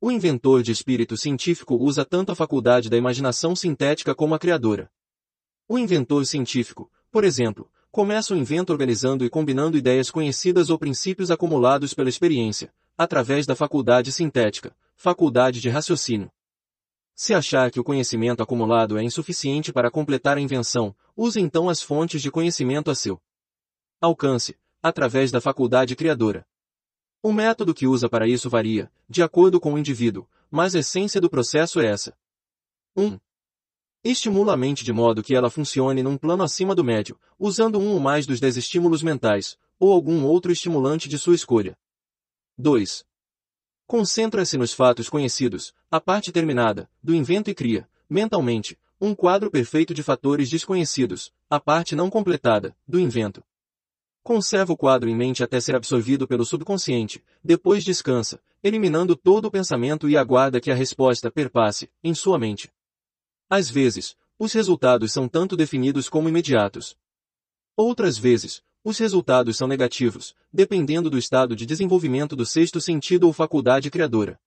[0.00, 4.90] O inventor de espírito científico usa tanto a faculdade da imaginação sintética como a criadora.
[5.68, 11.30] O inventor científico, por exemplo, começa o invento organizando e combinando ideias conhecidas ou princípios
[11.30, 16.28] acumulados pela experiência, através da faculdade sintética, faculdade de raciocínio.
[17.20, 21.82] Se achar que o conhecimento acumulado é insuficiente para completar a invenção, use então as
[21.82, 23.20] fontes de conhecimento a seu
[24.00, 26.46] alcance, através da faculdade criadora.
[27.20, 31.20] O método que usa para isso varia, de acordo com o indivíduo, mas a essência
[31.20, 32.16] do processo é essa.
[32.96, 33.04] 1.
[33.04, 33.18] Um,
[34.04, 37.94] estimula a mente de modo que ela funcione num plano acima do médio, usando um
[37.94, 41.76] ou mais dos dez estímulos mentais, ou algum outro estimulante de sua escolha.
[42.56, 43.04] 2.
[43.88, 49.94] Concentra-se nos fatos conhecidos, a parte terminada, do invento e cria, mentalmente, um quadro perfeito
[49.94, 53.42] de fatores desconhecidos, a parte não completada, do invento.
[54.22, 59.50] Conserva o quadro em mente até ser absorvido pelo subconsciente, depois descansa, eliminando todo o
[59.50, 62.70] pensamento e aguarda que a resposta perpasse, em sua mente.
[63.48, 66.94] Às vezes, os resultados são tanto definidos como imediatos.
[67.74, 73.34] Outras vezes, os resultados são negativos, dependendo do estado de desenvolvimento do sexto sentido ou
[73.34, 74.40] faculdade criadora.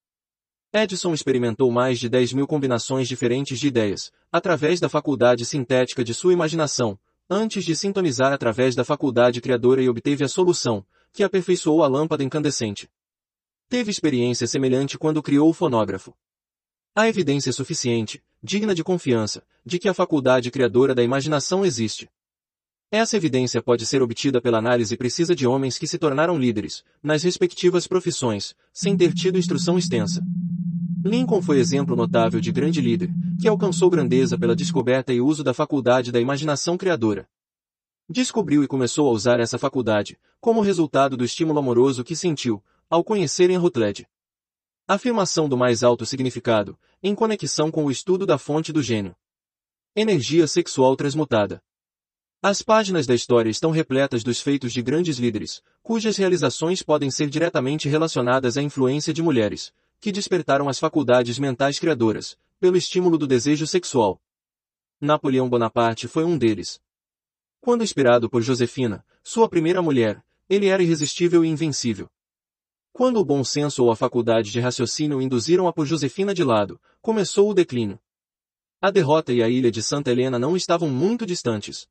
[0.73, 6.15] Edison experimentou mais de 10 mil combinações diferentes de ideias, através da faculdade sintética de
[6.15, 6.97] sua imaginação,
[7.29, 12.23] antes de sintonizar através da faculdade criadora e obteve a solução, que aperfeiçoou a lâmpada
[12.23, 12.89] incandescente.
[13.69, 16.15] Teve experiência semelhante quando criou o fonógrafo.
[16.95, 22.09] Há evidência suficiente, digna de confiança, de que a faculdade criadora da imaginação existe.
[22.93, 27.23] Essa evidência pode ser obtida pela análise precisa de homens que se tornaram líderes, nas
[27.23, 30.21] respectivas profissões, sem ter tido instrução extensa.
[31.05, 33.09] Lincoln foi exemplo notável de grande líder,
[33.39, 37.25] que alcançou grandeza pela descoberta e uso da faculdade da imaginação criadora.
[38.09, 43.05] Descobriu e começou a usar essa faculdade, como resultado do estímulo amoroso que sentiu, ao
[43.05, 44.05] conhecer Rutledge.
[44.85, 49.15] Afirmação do mais alto significado, em conexão com o estudo da fonte do gênio.
[49.95, 51.63] Energia sexual transmutada.
[52.43, 57.29] As páginas da história estão repletas dos feitos de grandes líderes, cujas realizações podem ser
[57.29, 63.27] diretamente relacionadas à influência de mulheres, que despertaram as faculdades mentais criadoras, pelo estímulo do
[63.27, 64.19] desejo sexual.
[64.99, 66.81] Napoleão Bonaparte foi um deles.
[67.59, 72.09] Quando inspirado por Josefina, sua primeira mulher, ele era irresistível e invencível.
[72.91, 76.81] Quando o bom senso ou a faculdade de raciocínio induziram a por Josefina de lado,
[77.03, 77.99] começou o declínio.
[78.81, 81.87] A derrota e a ilha de Santa Helena não estavam muito distantes.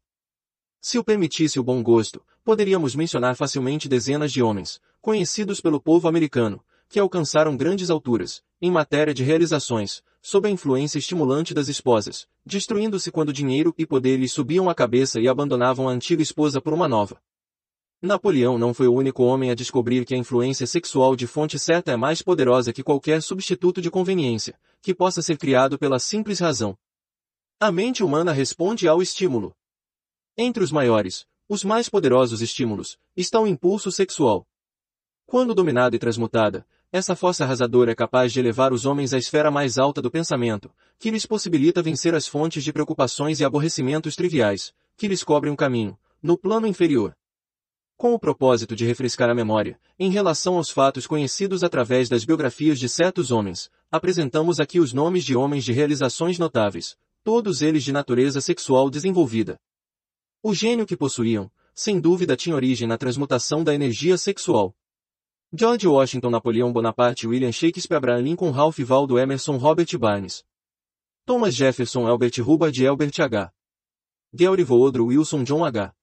[0.81, 6.09] Se o permitisse o bom gosto, poderíamos mencionar facilmente dezenas de homens, conhecidos pelo povo
[6.09, 12.27] americano, que alcançaram grandes alturas, em matéria de realizações, sob a influência estimulante das esposas,
[12.45, 16.73] destruindo-se quando dinheiro e poder lhes subiam a cabeça e abandonavam a antiga esposa por
[16.73, 17.21] uma nova.
[18.03, 21.93] Napoleão não foi o único homem a descobrir que a influência sexual de fonte certa
[21.93, 26.77] é mais poderosa que qualquer substituto de conveniência, que possa ser criado pela simples razão.
[27.61, 29.55] A mente humana responde ao estímulo.
[30.37, 34.47] Entre os maiores, os mais poderosos estímulos, está o impulso sexual.
[35.27, 39.51] Quando dominada e transmutada, essa força arrasadora é capaz de elevar os homens à esfera
[39.51, 44.73] mais alta do pensamento, que lhes possibilita vencer as fontes de preocupações e aborrecimentos triviais,
[44.97, 47.15] que lhes cobrem o caminho, no plano inferior
[48.01, 52.79] com o propósito de refrescar a memória, em relação aos fatos conhecidos através das biografias
[52.79, 57.93] de certos homens, apresentamos aqui os nomes de homens de realizações notáveis, todos eles de
[57.93, 59.61] natureza sexual desenvolvida.
[60.43, 64.75] O gênio que possuíam, sem dúvida tinha origem na transmutação da energia sexual.
[65.53, 70.43] George Washington Napoleão Bonaparte William Shakespeare Abraham Lincoln Ralph Waldo Emerson Robert Barnes
[71.27, 73.53] Thomas Jefferson Albert Hubbard Albert H.
[74.33, 75.95] Gary Woodrow Wilson John H.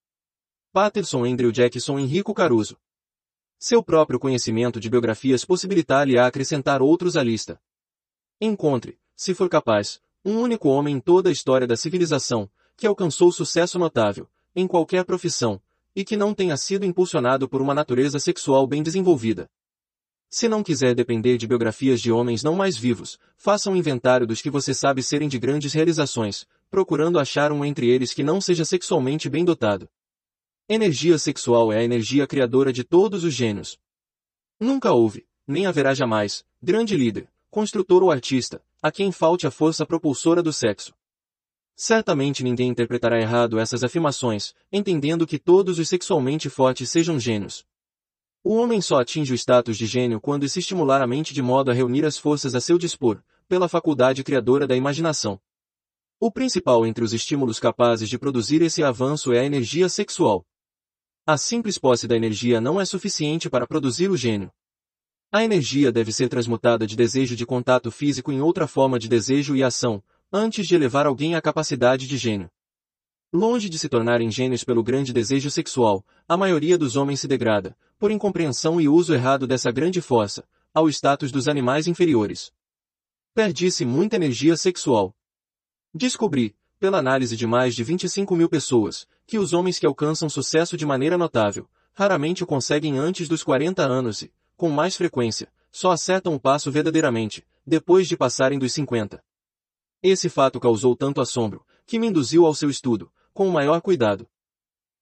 [0.71, 2.77] Patterson Andrew Jackson Henrico Caruso.
[3.57, 7.59] Seu próprio conhecimento de biografias possibilitar-lhe a acrescentar outros à lista.
[8.39, 13.31] Encontre, se for capaz, um único homem em toda a história da civilização, que alcançou
[13.31, 15.59] sucesso notável, em qualquer profissão,
[15.95, 19.49] e que não tenha sido impulsionado por uma natureza sexual bem desenvolvida.
[20.29, 24.41] Se não quiser depender de biografias de homens não mais vivos, faça um inventário dos
[24.41, 28.63] que você sabe serem de grandes realizações, procurando achar um entre eles que não seja
[28.63, 29.89] sexualmente bem dotado.
[30.69, 33.79] Energia sexual é a energia criadora de todos os gênios.
[34.59, 39.85] Nunca houve, nem haverá jamais, grande líder, construtor ou artista, a quem falte a força
[39.85, 40.93] propulsora do sexo.
[41.79, 47.63] Certamente ninguém interpretará errado essas afirmações, entendendo que todos os sexualmente fortes sejam gênios.
[48.43, 51.69] O homem só atinge o status de gênio quando se estimular a mente de modo
[51.69, 55.39] a reunir as forças a seu dispor, pela faculdade criadora da imaginação.
[56.19, 60.43] O principal entre os estímulos capazes de produzir esse avanço é a energia sexual.
[61.27, 64.51] A simples posse da energia não é suficiente para produzir o gênio.
[65.31, 69.55] A energia deve ser transmutada de desejo de contato físico em outra forma de desejo
[69.55, 72.49] e ação, antes de elevar alguém à capacidade de gênio.
[73.31, 77.77] Longe de se tornarem gênios pelo grande desejo sexual, a maioria dos homens se degrada,
[77.99, 82.51] por incompreensão e uso errado dessa grande força, ao status dos animais inferiores.
[83.33, 85.13] Perdi-se muita energia sexual.
[85.93, 90.77] Descobri, pela análise de mais de 25 mil pessoas, que os homens que alcançam sucesso
[90.77, 95.91] de maneira notável, raramente o conseguem antes dos 40 anos e, com mais frequência, só
[95.91, 99.21] acertam o passo verdadeiramente, depois de passarem dos 50.
[100.01, 104.27] Esse fato causou tanto assombro, que me induziu ao seu estudo, com o maior cuidado.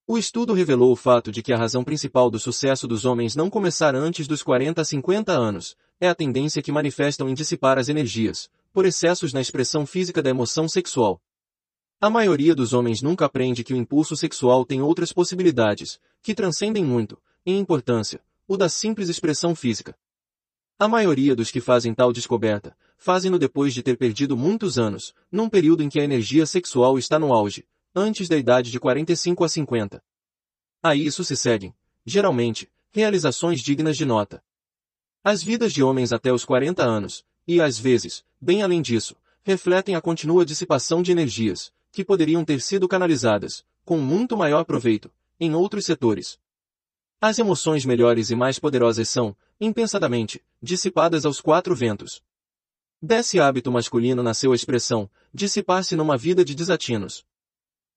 [0.08, 3.49] O estudo revelou o fato de que a razão principal do sucesso dos homens não
[3.49, 7.90] começar antes dos 40 a 50 anos, é a tendência que manifestam em dissipar as
[7.90, 11.19] energias, por excessos na expressão física da emoção sexual.
[11.99, 16.85] A maioria dos homens nunca aprende que o impulso sexual tem outras possibilidades, que transcendem
[16.85, 19.97] muito, em importância, o da simples expressão física.
[20.78, 25.49] A maioria dos que fazem tal descoberta, fazem-no depois de ter perdido muitos anos, num
[25.49, 29.49] período em que a energia sexual está no auge, antes da idade de 45 a
[29.49, 30.03] 50.
[30.83, 31.74] A isso se seguem,
[32.06, 34.44] geralmente, realizações dignas de nota.
[35.24, 39.95] As vidas de homens até os 40 anos, e às vezes, bem além disso, refletem
[39.95, 45.53] a contínua dissipação de energias, que poderiam ter sido canalizadas, com muito maior proveito, em
[45.53, 46.38] outros setores.
[47.22, 52.22] As emoções melhores e mais poderosas são, impensadamente, dissipadas aos quatro ventos.
[53.07, 57.23] Desse hábito masculino nasceu a expressão, dissipar-se numa vida de desatinos.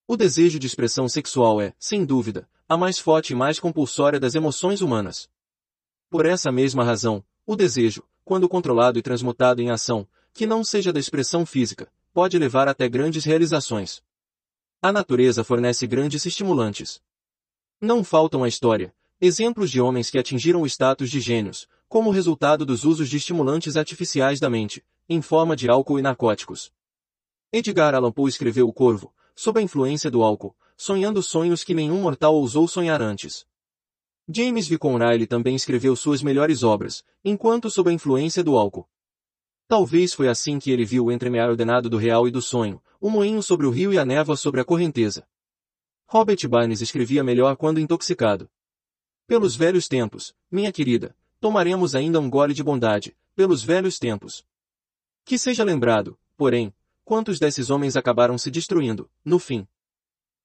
[0.07, 4.35] O desejo de expressão sexual é, sem dúvida, a mais forte e mais compulsória das
[4.35, 5.27] emoções humanas.
[6.11, 10.93] Por essa mesma razão, o desejo, quando controlado e transmutado em ação, que não seja
[10.93, 14.03] da expressão física, pode levar até grandes realizações.
[14.83, 17.01] A natureza fornece grandes estimulantes.
[17.81, 22.65] Não faltam à história exemplos de homens que atingiram o status de gênios, como resultado
[22.65, 26.71] dos usos de estimulantes artificiais da mente, em forma de álcool e narcóticos.
[27.53, 32.03] Edgar Allan Poe escreveu O Corvo, sob a influência do álcool, sonhando sonhos que nenhum
[32.03, 33.47] mortal ousou sonhar antes.
[34.29, 38.87] James Viscount Riley também escreveu suas melhores obras, enquanto sob a influência do álcool.
[39.67, 43.09] Talvez foi assim que ele viu o entremear ordenado do real e do sonho, o
[43.09, 45.27] moinho sobre o rio e a névoa sobre a correnteza.
[46.07, 48.51] Robert Barnes escrevia melhor quando intoxicado.
[49.27, 54.45] Pelos velhos tempos, minha querida, tomaremos ainda um gole de bondade, pelos velhos tempos.
[55.29, 56.73] Que seja lembrado, porém,
[57.05, 59.69] quantos desses homens acabaram se destruindo, no fim.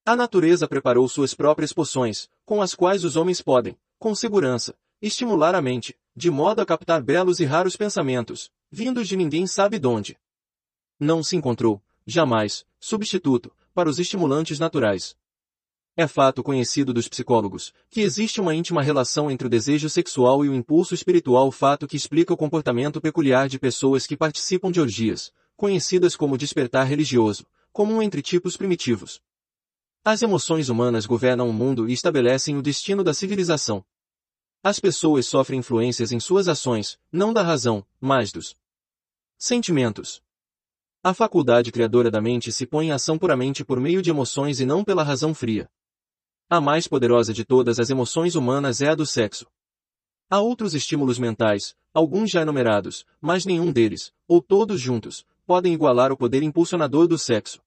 [0.06, 5.56] A natureza preparou suas próprias poções, com as quais os homens podem, com segurança, estimular
[5.56, 10.18] a mente, de modo a captar belos e raros pensamentos, vindos de ninguém sabe donde.
[11.00, 15.16] Não se encontrou, jamais, substituto, para os estimulantes naturais.
[15.96, 20.50] É fato conhecido dos psicólogos, que existe uma íntima relação entre o desejo sexual e
[20.50, 25.32] o impulso espiritual fato que explica o comportamento peculiar de pessoas que participam de orgias,
[25.56, 29.22] conhecidas como despertar religioso, comum entre tipos primitivos.
[30.04, 33.86] As emoções humanas governam o mundo e estabelecem o destino da civilização.
[34.64, 38.56] As pessoas sofrem influências em suas ações, não da razão, mas dos
[39.38, 40.24] sentimentos.
[41.04, 44.66] A faculdade criadora da mente se põe em ação puramente por meio de emoções e
[44.66, 45.70] não pela razão fria.
[46.54, 49.48] A mais poderosa de todas as emoções humanas é a do sexo.
[50.30, 56.12] Há outros estímulos mentais, alguns já enumerados, mas nenhum deles, ou todos juntos, podem igualar
[56.12, 57.60] o poder impulsionador do sexo.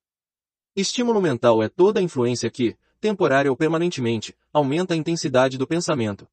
[0.76, 6.24] Estímulo mental é toda a influência que, temporária ou permanentemente, aumenta a intensidade do pensamento.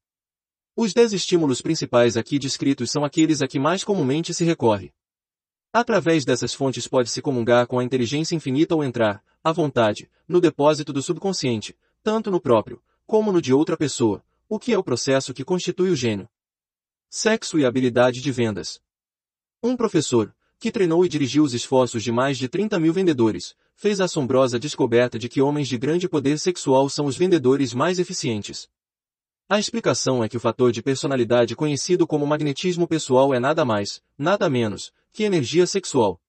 [0.76, 4.92] Os dez estímulos principais aqui descritos são aqueles a que mais comumente se recorre.
[5.72, 10.92] Através dessas fontes pode-se comungar com a inteligência infinita ou entrar, à vontade, no depósito
[10.92, 15.32] do subconsciente, tanto no próprio, como no de outra pessoa, o que é o processo
[15.32, 16.28] que constitui o gênio.
[17.08, 18.78] Sexo e habilidade de vendas.
[19.62, 24.02] Um professor, que treinou e dirigiu os esforços de mais de 30 mil vendedores, fez
[24.02, 28.68] a assombrosa descoberta de que homens de grande poder sexual são os vendedores mais eficientes.
[29.48, 34.02] A explicação é que o fator de personalidade conhecido como magnetismo pessoal é nada mais,
[34.18, 36.20] nada menos, que energia sexual.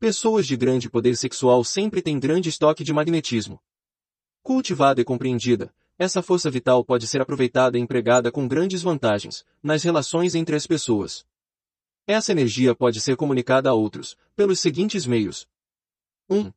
[0.00, 3.60] Pessoas de grande poder sexual sempre têm grande estoque de magnetismo.
[4.44, 9.82] Cultivada e compreendida, essa força vital pode ser aproveitada e empregada com grandes vantagens, nas
[9.82, 11.26] relações entre as pessoas.
[12.06, 15.48] Essa energia pode ser comunicada a outros, pelos seguintes meios.
[16.28, 16.52] 1.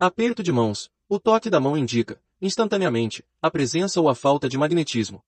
[0.00, 0.90] Aperto de mãos.
[1.08, 5.24] O toque da mão indica, instantaneamente, a presença ou a falta de magnetismo.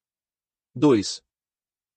[0.74, 1.22] 2.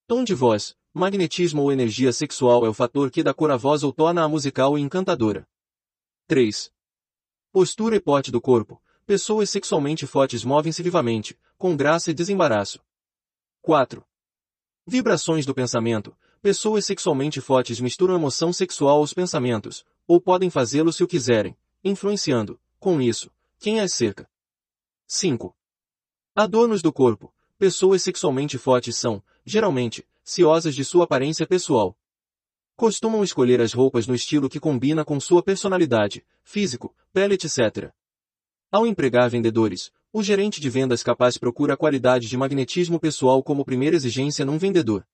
[0.06, 0.78] Tom de voz.
[0.94, 4.78] Magnetismo ou energia sexual é o fator que dá cor à voz ou torna-a musical
[4.78, 5.50] e encantadora.
[6.28, 6.72] 3.
[7.52, 8.80] Postura e porte do corpo.
[9.06, 12.80] Pessoas sexualmente fortes movem-se vivamente, com graça e desembaraço.
[13.62, 14.06] 4.
[14.86, 16.16] Vibrações do pensamento.
[16.42, 22.60] Pessoas sexualmente fortes misturam emoção sexual aos pensamentos, ou podem fazê-lo se o quiserem, influenciando,
[22.80, 24.30] com isso, quem as cerca.
[25.08, 25.56] 5.
[26.36, 27.34] Adornos do corpo.
[27.58, 31.98] Pessoas sexualmente fortes são, geralmente, ciosas de sua aparência pessoal.
[32.76, 37.94] Costumam escolher as roupas no estilo que combina com sua personalidade, físico, pele etc.
[38.72, 43.66] Ao empregar vendedores, o gerente de vendas capaz procura a qualidade de magnetismo pessoal como
[43.66, 45.06] primeira exigência num vendedor.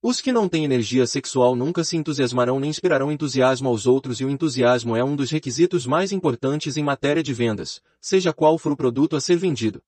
[0.00, 4.24] Os que não têm energia sexual nunca se entusiasmarão nem inspirarão entusiasmo aos outros e
[4.24, 8.72] o entusiasmo é um dos requisitos mais importantes em matéria de vendas, seja qual for
[8.72, 9.82] o produto a ser vendido.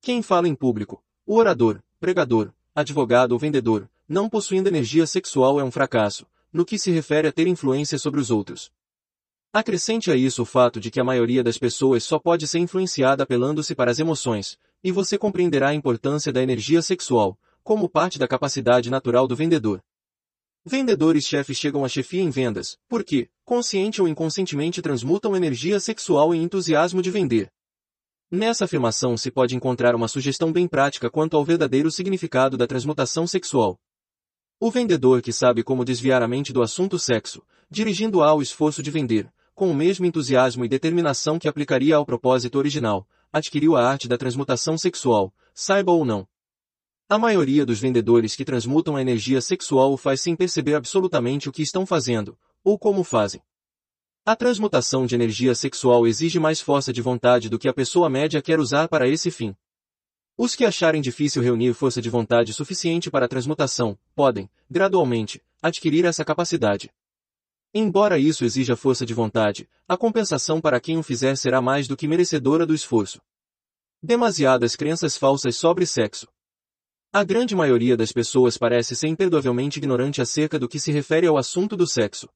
[0.00, 5.64] Quem fala em público, o orador, pregador, advogado ou vendedor, não possuindo energia sexual é
[5.64, 8.72] um fracasso, no que se refere a ter influência sobre os outros.
[9.52, 13.22] Acrescente a isso o fato de que a maioria das pessoas só pode ser influenciada
[13.22, 18.28] apelando-se para as emoções, e você compreenderá a importância da energia sexual, como parte da
[18.28, 19.82] capacidade natural do vendedor.
[20.64, 27.00] Vendedores-chefes chegam à chefia em vendas, porque, consciente ou inconscientemente transmutam energia sexual em entusiasmo
[27.00, 27.50] de vender.
[28.30, 33.26] Nessa afirmação se pode encontrar uma sugestão bem prática quanto ao verdadeiro significado da transmutação
[33.26, 33.78] sexual.
[34.58, 38.90] O vendedor que sabe como desviar a mente do assunto sexo, dirigindo-a ao esforço de
[38.90, 44.06] vender, com o mesmo entusiasmo e determinação que aplicaria ao propósito original, adquiriu a arte
[44.06, 46.28] da transmutação sexual, saiba ou não.
[47.08, 51.52] A maioria dos vendedores que transmutam a energia sexual o faz sem perceber absolutamente o
[51.52, 53.40] que estão fazendo, ou como fazem.
[54.26, 58.42] A transmutação de energia sexual exige mais força de vontade do que a pessoa média
[58.42, 59.56] quer usar para esse fim.
[60.36, 66.04] Os que acharem difícil reunir força de vontade suficiente para a transmutação, podem, gradualmente, adquirir
[66.04, 66.90] essa capacidade.
[67.78, 71.94] Embora isso exija força de vontade, a compensação para quem o fizer será mais do
[71.94, 73.20] que merecedora do esforço.
[74.02, 76.26] Demasiadas crenças falsas sobre sexo.
[77.12, 81.36] A grande maioria das pessoas parece ser imperdoavelmente ignorante acerca do que se refere ao
[81.36, 82.30] assunto do sexo.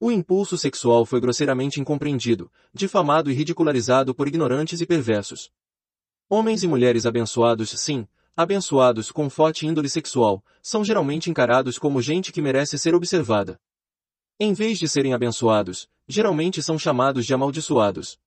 [0.00, 5.50] O impulso sexual foi grosseiramente incompreendido, difamado e ridicularizado por ignorantes e perversos.
[6.26, 12.32] Homens e mulheres abençoados, sim, abençoados com forte índole sexual, são geralmente encarados como gente
[12.32, 13.60] que merece ser observada.
[14.38, 18.18] Em vez de serem abençoados, geralmente são chamados de amaldiçoados.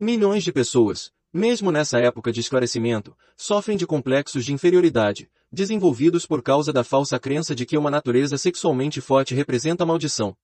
[0.00, 6.42] Milhões de pessoas, mesmo nessa época de esclarecimento, sofrem de complexos de inferioridade, desenvolvidos por
[6.42, 10.34] causa da falsa crença de que uma natureza sexualmente forte representa maldição.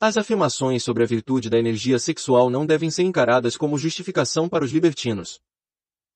[0.00, 4.64] As afirmações sobre a virtude da energia sexual não devem ser encaradas como justificação para
[4.64, 5.40] os libertinos.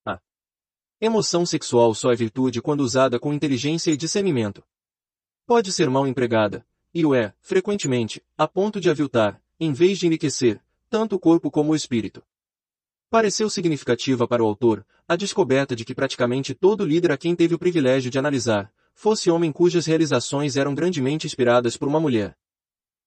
[0.06, 0.18] A
[0.98, 4.62] emoção sexual só é virtude quando usada com inteligência e discernimento.
[5.46, 10.06] Pode ser mal empregada, e o é, frequentemente, a ponto de aviltar, em vez de
[10.06, 12.22] enriquecer, tanto o corpo como o espírito.
[13.08, 17.52] Pareceu significativa para o autor a descoberta de que praticamente todo líder a quem teve
[17.52, 22.36] o privilégio de analisar, fosse homem cujas realizações eram grandemente inspiradas por uma mulher.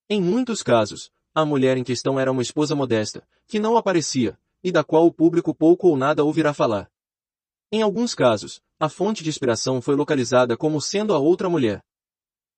[0.09, 4.69] Em muitos casos, a mulher em questão era uma esposa modesta, que não aparecia, e
[4.69, 6.91] da qual o público pouco ou nada ouvirá falar.
[7.71, 11.81] Em alguns casos, a fonte de inspiração foi localizada como sendo a outra mulher.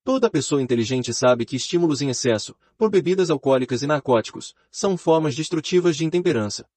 [0.05, 5.35] Toda pessoa inteligente sabe que estímulos em excesso, por bebidas alcoólicas e narcóticos, são formas
[5.35, 6.69] destrutivas de intemperança.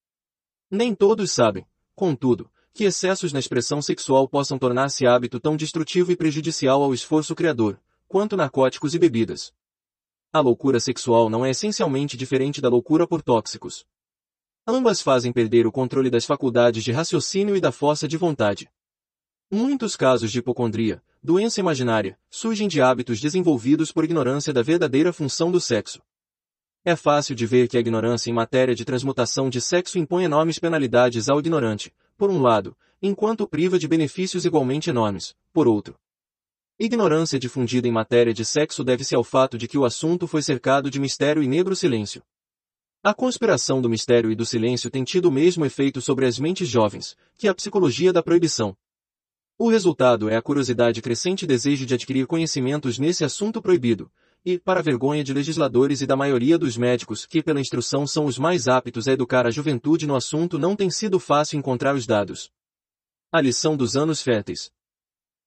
[0.70, 6.16] Nem todos sabem, contudo, que excessos na expressão sexual possam tornar-se hábito tão destrutivo e
[6.16, 7.78] prejudicial ao esforço criador,
[8.08, 9.52] quanto narcóticos e bebidas.
[10.32, 13.84] A loucura sexual não é essencialmente diferente da loucura por tóxicos.
[14.66, 18.70] Ambas fazem perder o controle das faculdades de raciocínio e da força de vontade.
[19.50, 25.50] Muitos casos de hipocondria, doença imaginária, surgem de hábitos desenvolvidos por ignorância da verdadeira função
[25.50, 26.00] do sexo.
[26.84, 30.58] É fácil de ver que a ignorância em matéria de transmutação de sexo impõe enormes
[30.58, 35.96] penalidades ao ignorante, por um lado, enquanto priva de benefícios igualmente enormes, por outro.
[36.78, 40.90] Ignorância difundida em matéria de sexo deve-se ao fato de que o assunto foi cercado
[40.90, 42.22] de mistério e negro silêncio.
[43.02, 46.68] A conspiração do mistério e do silêncio tem tido o mesmo efeito sobre as mentes
[46.68, 48.76] jovens, que a psicologia da proibição.
[49.60, 54.08] O resultado é a curiosidade crescente e desejo de adquirir conhecimentos nesse assunto proibido,
[54.44, 58.38] e, para vergonha de legisladores e da maioria dos médicos que pela instrução são os
[58.38, 62.52] mais aptos a educar a juventude no assunto não tem sido fácil encontrar os dados.
[63.32, 64.70] A lição dos anos férteis.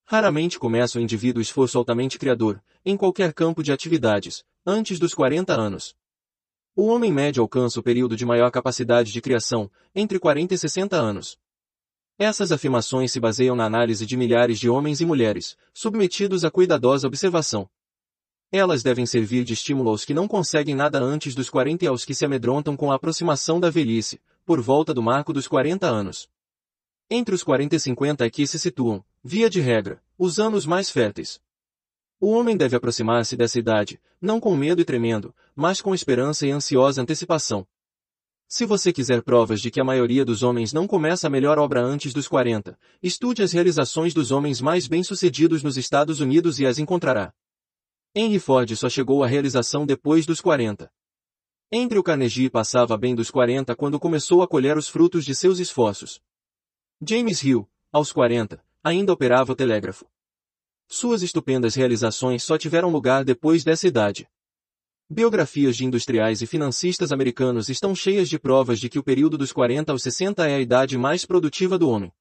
[0.03, 5.53] Raramente começa o indivíduo esforço altamente criador, em qualquer campo de atividades, antes dos 40
[5.53, 5.95] anos.
[6.75, 10.97] O homem médio alcança o período de maior capacidade de criação, entre 40 e 60
[10.97, 11.37] anos.
[12.23, 17.07] Essas afirmações se baseiam na análise de milhares de homens e mulheres, submetidos a cuidadosa
[17.07, 17.67] observação.
[18.51, 22.05] Elas devem servir de estímulo aos que não conseguem nada antes dos 40 e aos
[22.05, 26.29] que se amedrontam com a aproximação da velhice, por volta do marco dos 40 anos.
[27.09, 31.41] Entre os 40 e 50 aqui se situam, via de regra, os anos mais férteis.
[32.19, 36.51] O homem deve aproximar-se dessa idade, não com medo e tremendo, mas com esperança e
[36.51, 37.65] ansiosa antecipação.
[38.53, 41.81] Se você quiser provas de que a maioria dos homens não começa a melhor obra
[41.81, 46.77] antes dos 40, estude as realizações dos homens mais bem-sucedidos nos Estados Unidos e as
[46.77, 47.33] encontrará.
[48.13, 50.91] Henry Ford só chegou à realização depois dos 40.
[51.71, 55.57] Entre o Carnegie passava bem dos 40 quando começou a colher os frutos de seus
[55.57, 56.19] esforços.
[57.01, 60.05] James Hill, aos 40, ainda operava o telégrafo.
[60.89, 64.27] Suas estupendas realizações só tiveram lugar depois dessa idade.
[65.13, 69.51] Biografias de industriais e financistas americanos estão cheias de provas de que o período dos
[69.51, 72.13] 40 aos 60 é a idade mais produtiva do homem.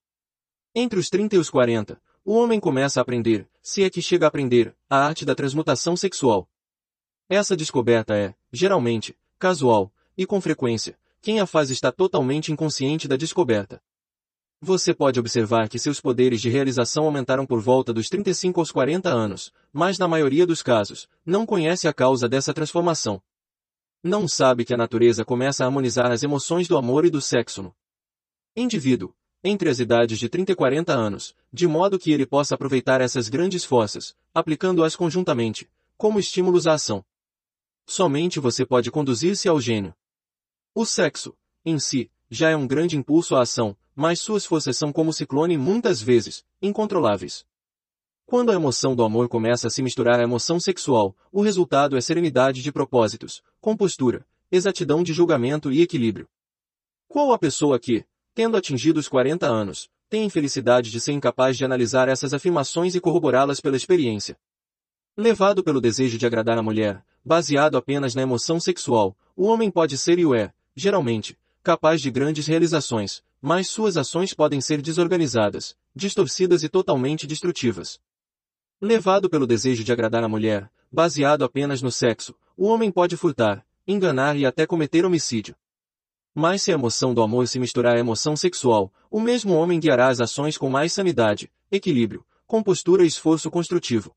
[0.75, 4.25] Entre os 30 e os 40, o homem começa a aprender, se é que chega
[4.25, 6.49] a aprender, a arte da transmutação sexual.
[7.29, 13.15] Essa descoberta é, geralmente, casual, e com frequência, quem a faz está totalmente inconsciente da
[13.15, 13.81] descoberta.
[14.63, 19.09] Você pode observar que seus poderes de realização aumentaram por volta dos 35 aos 40
[19.09, 23.19] anos, mas na maioria dos casos, não conhece a causa dessa transformação.
[24.03, 27.63] Não sabe que a natureza começa a harmonizar as emoções do amor e do sexo
[27.63, 27.75] no
[28.55, 33.01] indivíduo, entre as idades de 30 e 40 anos, de modo que ele possa aproveitar
[33.01, 37.03] essas grandes forças, aplicando-as conjuntamente, como estímulos à ação.
[37.87, 39.95] Somente você pode conduzir-se ao gênio.
[40.75, 44.91] O sexo, em si, já é um grande impulso à ação, mas suas forças são
[44.91, 47.45] como ciclone muitas vezes, incontroláveis.
[48.25, 52.01] Quando a emoção do amor começa a se misturar à emoção sexual, o resultado é
[52.01, 56.27] serenidade de propósitos, compostura, exatidão de julgamento e equilíbrio.
[57.07, 61.65] Qual a pessoa que, tendo atingido os 40 anos, tem infelicidade de ser incapaz de
[61.65, 64.37] analisar essas afirmações e corroborá-las pela experiência?
[65.17, 69.97] Levado pelo desejo de agradar a mulher, baseado apenas na emoção sexual, o homem pode
[69.97, 75.75] ser e o é, geralmente, capaz de grandes realizações, mas suas ações podem ser desorganizadas,
[75.95, 77.99] distorcidas e totalmente destrutivas.
[78.79, 83.65] Levado pelo desejo de agradar a mulher, baseado apenas no sexo, o homem pode furtar,
[83.87, 85.55] enganar e até cometer homicídio.
[86.33, 90.07] Mas se a emoção do amor se misturar à emoção sexual, o mesmo homem guiará
[90.07, 94.15] as ações com mais sanidade, equilíbrio, compostura e esforço construtivo.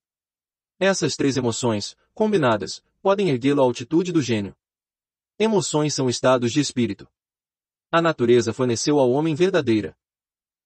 [0.79, 4.55] Essas três emoções, combinadas, podem erguê-lo à altitude do gênio.
[5.39, 7.09] Emoções são estados de espírito.
[7.97, 9.97] A natureza forneceu ao homem verdadeira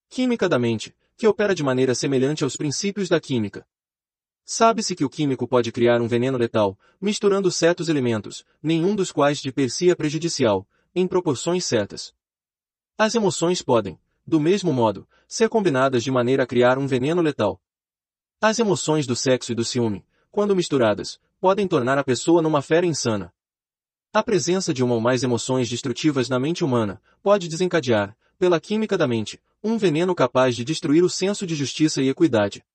[0.09, 3.67] química da mente, que opera de maneira semelhante aos princípios da química.
[4.43, 9.37] Sabe-se que o químico pode criar um veneno letal, misturando certos elementos, nenhum dos quais
[9.37, 12.15] de per si é prejudicial, em proporções certas.
[12.97, 17.61] As emoções podem, do mesmo modo, ser combinadas de maneira a criar um veneno letal.
[18.41, 22.87] As emoções do sexo e do ciúme, quando misturadas, podem tornar a pessoa numa fera
[22.87, 23.31] insana.
[24.11, 28.97] A presença de uma ou mais emoções destrutivas na mente humana pode desencadear, pela química
[28.97, 32.65] da mente, um veneno capaz de destruir o senso de justiça e equidade.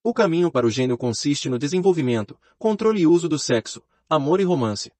[0.00, 4.44] O caminho para o gênio consiste no desenvolvimento, controle e uso do sexo, amor e
[4.44, 4.92] romance.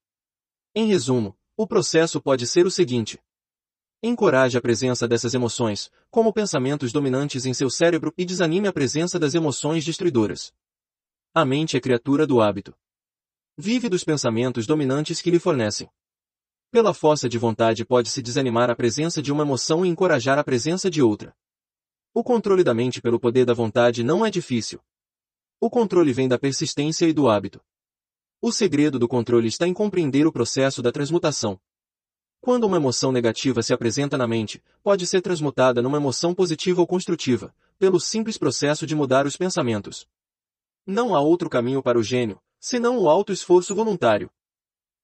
[0.75, 3.17] Em resumo, o processo pode ser o seguinte.
[4.03, 9.17] Encoraje a presença dessas emoções, como pensamentos dominantes em seu cérebro e desanime a presença
[9.17, 10.53] das emoções destruidoras.
[11.33, 12.75] A mente é criatura do hábito.
[13.63, 15.87] Vive dos pensamentos dominantes que lhe fornecem.
[16.71, 20.89] Pela força de vontade pode-se desanimar a presença de uma emoção e encorajar a presença
[20.89, 21.31] de outra.
[22.11, 24.81] O controle da mente pelo poder da vontade não é difícil.
[25.59, 27.61] O controle vem da persistência e do hábito.
[28.41, 31.61] O segredo do controle está em compreender o processo da transmutação.
[32.39, 36.87] Quando uma emoção negativa se apresenta na mente, pode ser transmutada numa emoção positiva ou
[36.87, 40.07] construtiva, pelo simples processo de mudar os pensamentos.
[40.83, 44.29] Não há outro caminho para o gênio, senão o alto esforço voluntário.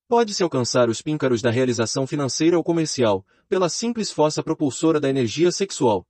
[0.08, 5.52] Pode-se alcançar os píncaros da realização financeira ou comercial, pela simples força propulsora da energia
[5.52, 6.06] sexual.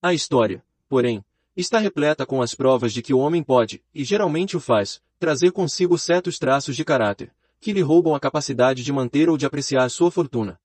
[0.00, 1.22] A história, porém,
[1.54, 5.52] está repleta com as provas de que o homem pode, e geralmente o faz, trazer
[5.52, 9.88] consigo certos traços de caráter, que lhe roubam a capacidade de manter ou de apreciar
[9.90, 10.58] sua fortuna.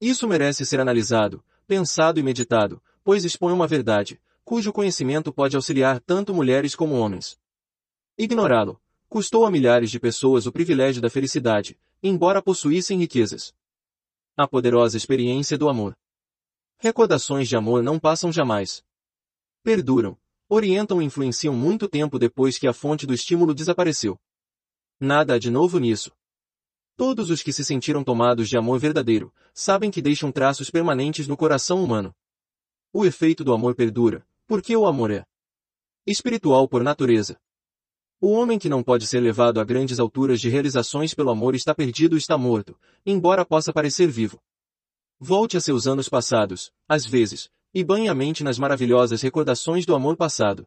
[0.00, 6.00] Isso merece ser analisado, pensado e meditado, pois expõe uma verdade, cujo conhecimento pode auxiliar
[6.00, 7.36] tanto mulheres como homens.
[8.16, 13.54] Ignorá-lo, custou a milhares de pessoas o privilégio da felicidade, embora possuíssem riquezas.
[14.36, 15.96] A poderosa experiência do amor.
[16.78, 18.84] Recordações de amor não passam jamais
[19.62, 24.20] perduram, orientam e influenciam muito tempo depois que a fonte do estímulo desapareceu.
[25.00, 26.12] Nada há de novo nisso.
[26.96, 31.36] Todos os que se sentiram tomados de amor verdadeiro, sabem que deixam traços permanentes no
[31.36, 32.14] coração humano.
[32.92, 35.24] O efeito do amor perdura, porque o amor é
[36.06, 37.40] espiritual por natureza.
[38.26, 41.74] O homem que não pode ser levado a grandes alturas de realizações pelo amor está
[41.74, 42.74] perdido e está morto,
[43.04, 44.40] embora possa parecer vivo.
[45.20, 49.94] Volte a seus anos passados, às vezes, e banhe a mente nas maravilhosas recordações do
[49.94, 50.66] amor passado.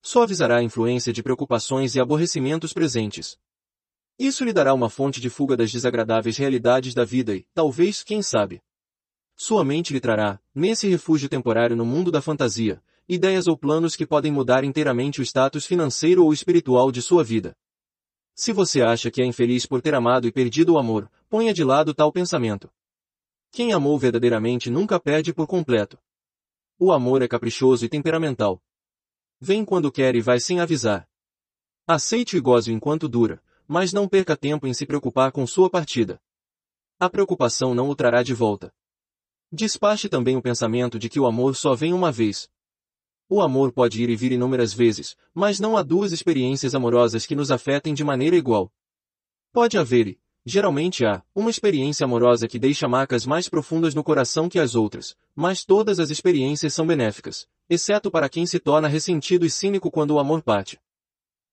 [0.00, 3.36] Suavizará a influência de preocupações e aborrecimentos presentes.
[4.16, 8.22] Isso lhe dará uma fonte de fuga das desagradáveis realidades da vida e, talvez, quem
[8.22, 8.62] sabe,
[9.40, 14.06] sua mente lhe trará, nesse refúgio temporário no mundo da fantasia, ideias ou planos que
[14.06, 17.56] podem mudar inteiramente o status financeiro ou espiritual de sua vida.
[18.34, 21.64] Se você acha que é infeliz por ter amado e perdido o amor, ponha de
[21.64, 22.70] lado tal pensamento.
[23.50, 25.98] Quem amou verdadeiramente nunca perde por completo.
[26.78, 28.62] O amor é caprichoso e temperamental.
[29.40, 31.08] Vem quando quer e vai sem avisar.
[31.86, 36.20] Aceite e goze enquanto dura, mas não perca tempo em se preocupar com sua partida.
[37.00, 38.72] A preocupação não o trará de volta.
[39.50, 42.50] Despache também o pensamento de que o amor só vem uma vez.
[43.28, 47.36] O amor pode ir e vir inúmeras vezes, mas não há duas experiências amorosas que
[47.36, 48.72] nos afetem de maneira igual.
[49.52, 50.18] Pode haver,
[50.50, 55.14] Geralmente há uma experiência amorosa que deixa marcas mais profundas no coração que as outras,
[55.36, 60.12] mas todas as experiências são benéficas, exceto para quem se torna ressentido e cínico quando
[60.12, 60.80] o amor parte.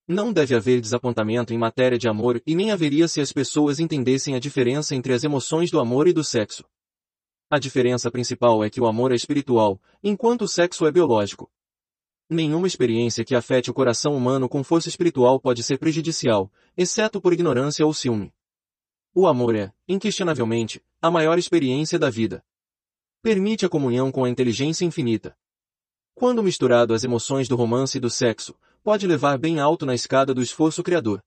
[0.08, 4.34] Não deve haver desapontamento em matéria de amor e nem haveria se as pessoas entendessem
[4.34, 6.64] a diferença entre as emoções do amor e do sexo.
[7.50, 11.52] A diferença principal é que o amor é espiritual, enquanto o sexo é biológico.
[12.30, 17.34] Nenhuma experiência que afete o coração humano com força espiritual pode ser prejudicial, exceto por
[17.34, 18.34] ignorância ou ciúme.
[19.14, 22.44] O amor é, inquestionavelmente, a maior experiência da vida.
[23.22, 25.38] Permite a comunhão com a inteligência infinita.
[26.16, 30.34] Quando misturado às emoções do romance e do sexo, pode levar bem alto na escada
[30.34, 31.24] do esforço criador.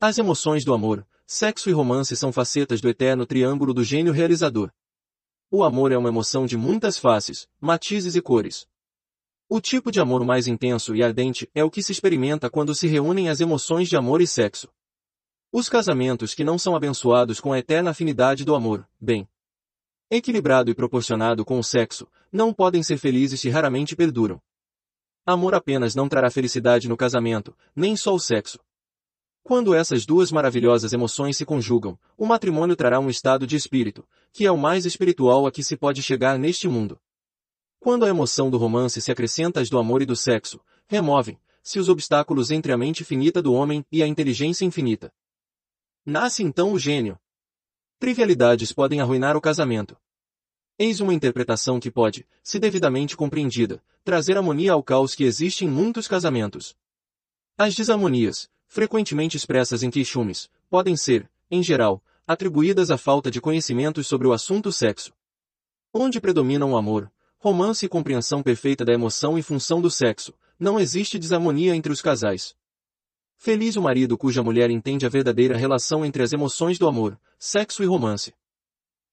[0.00, 4.72] As emoções do amor, sexo e romance são facetas do eterno triângulo do gênio realizador.
[5.48, 8.66] O amor é uma emoção de muitas faces, matizes e cores.
[9.50, 12.86] O tipo de amor mais intenso e ardente é o que se experimenta quando se
[12.86, 14.68] reúnem as emoções de amor e sexo.
[15.50, 19.26] Os casamentos que não são abençoados com a eterna afinidade do amor, bem
[20.10, 24.38] equilibrado e proporcionado com o sexo, não podem ser felizes e raramente perduram.
[25.24, 28.58] Amor apenas não trará felicidade no casamento, nem só o sexo.
[29.42, 34.44] Quando essas duas maravilhosas emoções se conjugam, o matrimônio trará um estado de espírito, que
[34.44, 37.00] é o mais espiritual a que se pode chegar neste mundo.
[37.80, 41.88] Quando a emoção do romance se acrescenta às do amor e do sexo, removem-se os
[41.88, 45.12] obstáculos entre a mente finita do homem e a inteligência infinita.
[46.04, 47.18] Nasce então o gênio.
[47.98, 49.96] Trivialidades podem arruinar o casamento.
[50.78, 55.68] Eis uma interpretação que pode, se devidamente compreendida, trazer harmonia ao caos que existe em
[55.68, 56.76] muitos casamentos.
[57.56, 64.06] As desarmonias, frequentemente expressas em queixumes, podem ser, em geral, atribuídas à falta de conhecimentos
[64.06, 65.12] sobre o assunto sexo.
[65.92, 70.78] Onde predominam o amor, romance e compreensão perfeita da emoção e função do sexo, não
[70.78, 72.56] existe desarmonia entre os casais.
[73.36, 77.84] Feliz o marido cuja mulher entende a verdadeira relação entre as emoções do amor, sexo
[77.84, 78.34] e romance.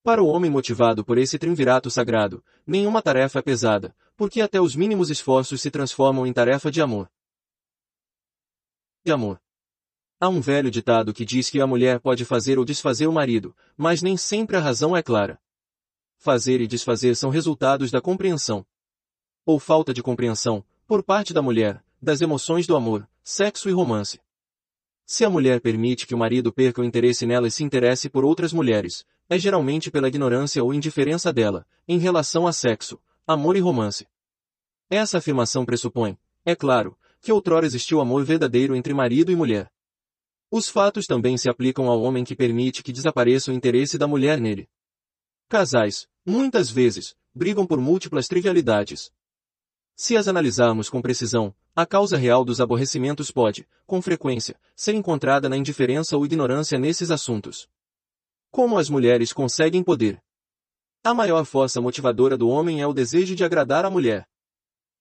[0.03, 4.75] Para o homem motivado por esse triunvirato sagrado, nenhuma tarefa é pesada, porque até os
[4.75, 7.08] mínimos esforços se transformam em tarefa de amor.
[9.03, 9.40] De amor.
[10.19, 13.56] Há um velho ditado que diz que a mulher pode fazer ou desfazer o marido,
[13.77, 15.40] mas nem sempre a razão é clara
[16.17, 18.65] fazer e desfazer são resultados da compreensão.
[19.45, 24.19] Ou falta de compreensão, por parte da mulher, das emoções do amor, sexo e romance.
[25.05, 28.25] Se a mulher permite que o marido perca o interesse nela e se interesse por
[28.25, 33.59] outras mulheres, é geralmente pela ignorância ou indiferença dela, em relação a sexo, amor e
[33.59, 34.07] romance.
[34.89, 39.71] Essa afirmação pressupõe, é claro, que outrora existiu amor verdadeiro entre marido e mulher.
[40.51, 44.39] Os fatos também se aplicam ao homem que permite que desapareça o interesse da mulher
[44.39, 44.69] nele.
[45.47, 49.11] Casais, muitas vezes, brigam por múltiplas trivialidades.
[49.95, 55.47] Se as analisarmos com precisão, a causa real dos aborrecimentos pode, com frequência, ser encontrada
[55.47, 57.69] na indiferença ou ignorância nesses assuntos.
[58.49, 60.19] Como as mulheres conseguem poder?
[61.03, 64.28] A maior força motivadora do homem é o desejo de agradar a mulher.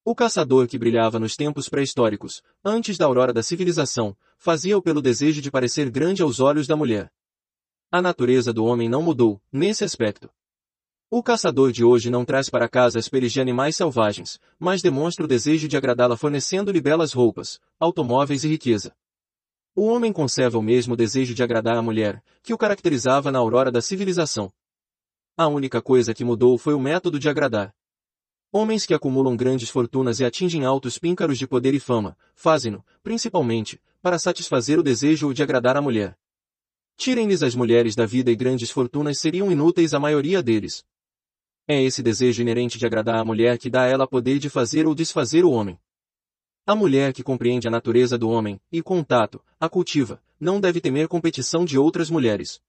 [0.04, 5.40] O caçador que brilhava nos tempos pré-históricos, antes da aurora da civilização, fazia-o pelo desejo
[5.40, 7.10] de parecer grande aos olhos da mulher.
[7.96, 10.28] A natureza do homem não mudou, nesse aspecto.
[11.08, 15.28] O caçador de hoje não traz para casa as de animais selvagens, mas demonstra o
[15.28, 18.92] desejo de agradá-la fornecendo-lhe belas roupas, automóveis e riqueza.
[19.76, 23.70] O homem conserva o mesmo desejo de agradar a mulher, que o caracterizava na aurora
[23.70, 24.52] da civilização.
[25.36, 27.72] A única coisa que mudou foi o método de agradar.
[28.50, 33.80] Homens que acumulam grandes fortunas e atingem altos píncaros de poder e fama, fazem-no, principalmente,
[34.02, 36.18] para satisfazer o desejo de agradar a mulher.
[36.96, 40.84] Tirem-lhes as mulheres da vida e grandes fortunas seriam inúteis a maioria deles.
[41.66, 44.86] É esse desejo inerente de agradar a mulher que dá a ela poder de fazer
[44.86, 45.78] ou desfazer o homem.
[46.66, 51.08] A mulher que compreende a natureza do homem, e contato, a cultiva, não deve temer
[51.08, 52.60] competição de outras mulheres.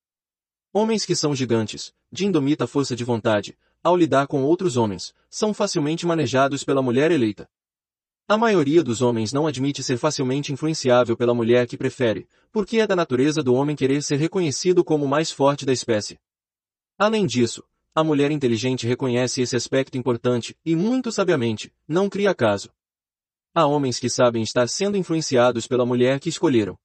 [0.74, 5.54] Homens que são gigantes, de indomita força de vontade, ao lidar com outros homens, são
[5.54, 7.50] facilmente manejados pela mulher eleita.
[8.28, 12.88] A maioria dos homens não admite ser facilmente influenciável pela mulher que prefere, porque é
[12.88, 16.20] da natureza do homem querer ser reconhecido como o mais forte da espécie.
[16.98, 22.72] Além disso, a mulher inteligente reconhece esse aspecto importante e, muito sabiamente, não cria caso.
[23.54, 26.76] Há homens que sabem estar sendo influenciados pela mulher que escolheram.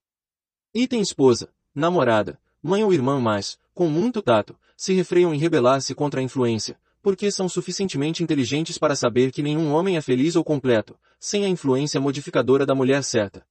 [0.75, 5.95] E tem esposa, namorada, mãe ou irmã mas, com muito tato, se refreiam em rebelar-se
[5.95, 10.45] contra a influência, porque são suficientemente inteligentes para saber que nenhum homem é feliz ou
[10.45, 13.47] completo, sem a influência modificadora da mulher certa.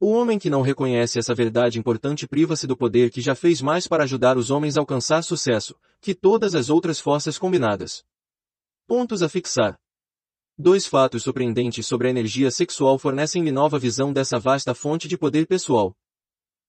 [0.00, 3.86] O homem que não reconhece essa verdade importante priva-se do poder que já fez mais
[3.86, 8.04] para ajudar os homens a alcançar sucesso, que todas as outras forças combinadas.
[8.86, 9.78] Pontos a fixar.
[10.58, 15.46] Dois fatos surpreendentes sobre a energia sexual fornecem-lhe nova visão dessa vasta fonte de poder
[15.46, 15.96] pessoal.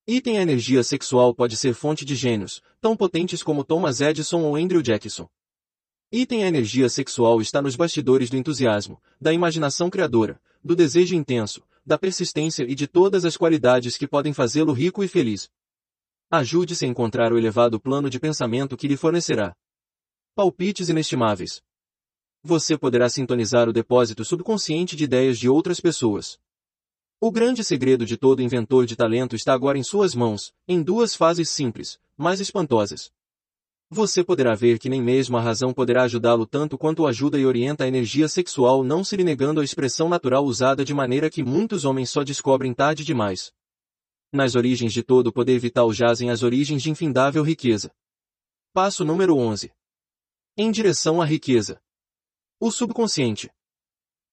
[0.08, 4.56] Item a energia sexual pode ser fonte de gênios, tão potentes como Thomas Edison ou
[4.56, 5.28] Andrew Jackson.
[6.12, 11.64] Item a energia sexual está nos bastidores do entusiasmo, da imaginação criadora, do desejo intenso,
[11.86, 15.50] da persistência e de todas as qualidades que podem fazê-lo rico e feliz.
[16.30, 19.56] Ajude-se a encontrar o elevado plano de pensamento que lhe fornecerá
[20.36, 21.62] palpites inestimáveis.
[22.44, 26.38] Você poderá sintonizar o depósito subconsciente de ideias de outras pessoas.
[27.20, 31.16] O grande segredo de todo inventor de talento está agora em suas mãos, em duas
[31.16, 33.12] fases simples, mas espantosas.
[33.96, 37.86] Você poderá ver que nem mesmo a razão poderá ajudá-lo tanto quanto ajuda e orienta
[37.86, 41.86] a energia sexual não se lhe negando a expressão natural usada de maneira que muitos
[41.86, 43.54] homens só descobrem tarde demais.
[44.34, 47.90] Nas origens de todo o poder vital jazem as origens de infindável riqueza.
[48.74, 49.72] Passo número 11.
[50.58, 51.82] Em direção à riqueza.
[52.60, 53.50] O subconsciente.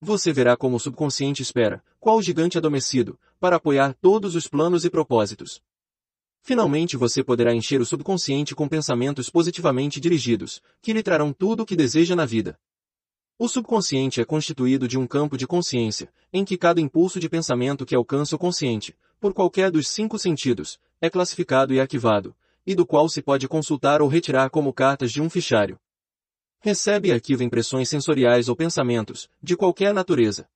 [0.00, 4.90] Você verá como o subconsciente espera, qual gigante adormecido, para apoiar todos os planos e
[4.90, 5.62] propósitos.
[6.42, 11.66] Finalmente você poderá encher o subconsciente com pensamentos positivamente dirigidos, que lhe trarão tudo o
[11.66, 12.58] que deseja na vida.
[13.38, 17.86] O subconsciente é constituído de um campo de consciência, em que cada impulso de pensamento
[17.86, 22.34] que alcança o consciente, por qualquer dos cinco sentidos, é classificado e arquivado,
[22.66, 25.78] e do qual se pode consultar ou retirar como cartas de um fichário.
[26.58, 30.48] Recebe e arquiva impressões sensoriais ou pensamentos, de qualquer natureza.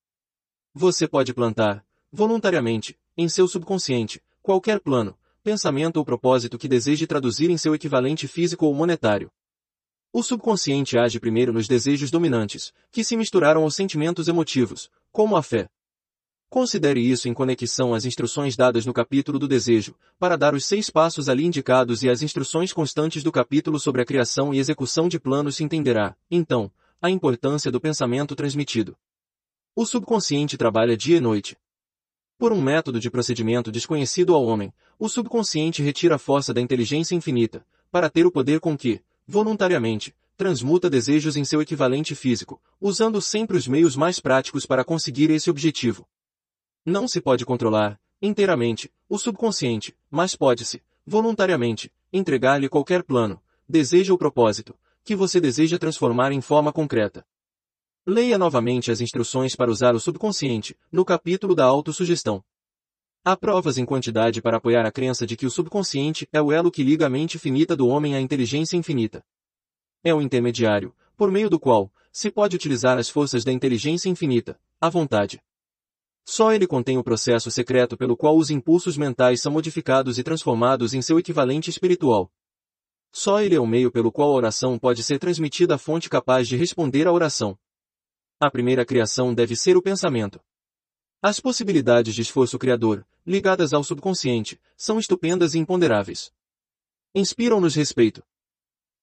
[0.74, 7.50] Você pode plantar, voluntariamente, em seu subconsciente, qualquer plano, pensamento ou propósito que deseje traduzir
[7.50, 9.30] em seu equivalente físico ou monetário.
[10.12, 15.42] O subconsciente age primeiro nos desejos dominantes, que se misturaram aos sentimentos emotivos, como a
[15.44, 15.68] fé.
[16.50, 20.90] Considere isso em conexão às instruções dadas no capítulo do desejo, para dar os seis
[20.90, 25.20] passos ali indicados e as instruções constantes do capítulo sobre a criação e execução de
[25.20, 28.96] planos se entenderá, então, a importância do pensamento transmitido.
[29.76, 31.56] O subconsciente trabalha dia e noite,
[32.38, 37.15] por um método de procedimento desconhecido ao homem, o subconsciente retira a força da inteligência
[37.15, 43.22] infinita, para ter o poder com que, voluntariamente, transmuta desejos em seu equivalente físico, usando
[43.22, 46.06] sempre os meios mais práticos para conseguir esse objetivo.
[46.85, 54.19] Não se pode controlar, inteiramente, o subconsciente, mas pode-se, voluntariamente, entregar-lhe qualquer plano, desejo ou
[54.19, 57.24] propósito, que você deseja transformar em forma concreta.
[58.08, 62.40] Leia novamente as instruções para usar o subconsciente, no capítulo da autossugestão.
[63.24, 66.71] Há provas em quantidade para apoiar a crença de que o subconsciente é o elo
[66.71, 69.24] que liga a mente finita do homem à inteligência infinita.
[70.05, 74.56] É o intermediário, por meio do qual, se pode utilizar as forças da inteligência infinita,
[74.81, 75.42] à vontade.
[76.24, 80.94] Só ele contém o processo secreto pelo qual os impulsos mentais são modificados e transformados
[80.94, 82.31] em seu equivalente espiritual.
[83.10, 86.47] Só ele é o meio pelo qual a oração pode ser transmitida à fonte capaz
[86.47, 87.58] de responder à oração.
[88.38, 90.38] A primeira criação deve ser o pensamento.
[91.22, 96.31] As possibilidades de esforço criador, ligadas ao subconsciente, são estupendas e imponderáveis.
[97.15, 98.22] Inspiram-nos respeito.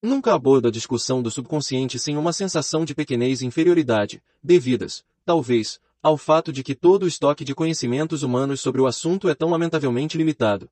[0.04, 5.82] Nunca abordo a discussão do subconsciente sem uma sensação de pequenez e inferioridade, devidas, talvez,
[6.00, 9.50] ao fato de que todo o estoque de conhecimentos humanos sobre o assunto é tão
[9.50, 10.70] lamentavelmente limitado.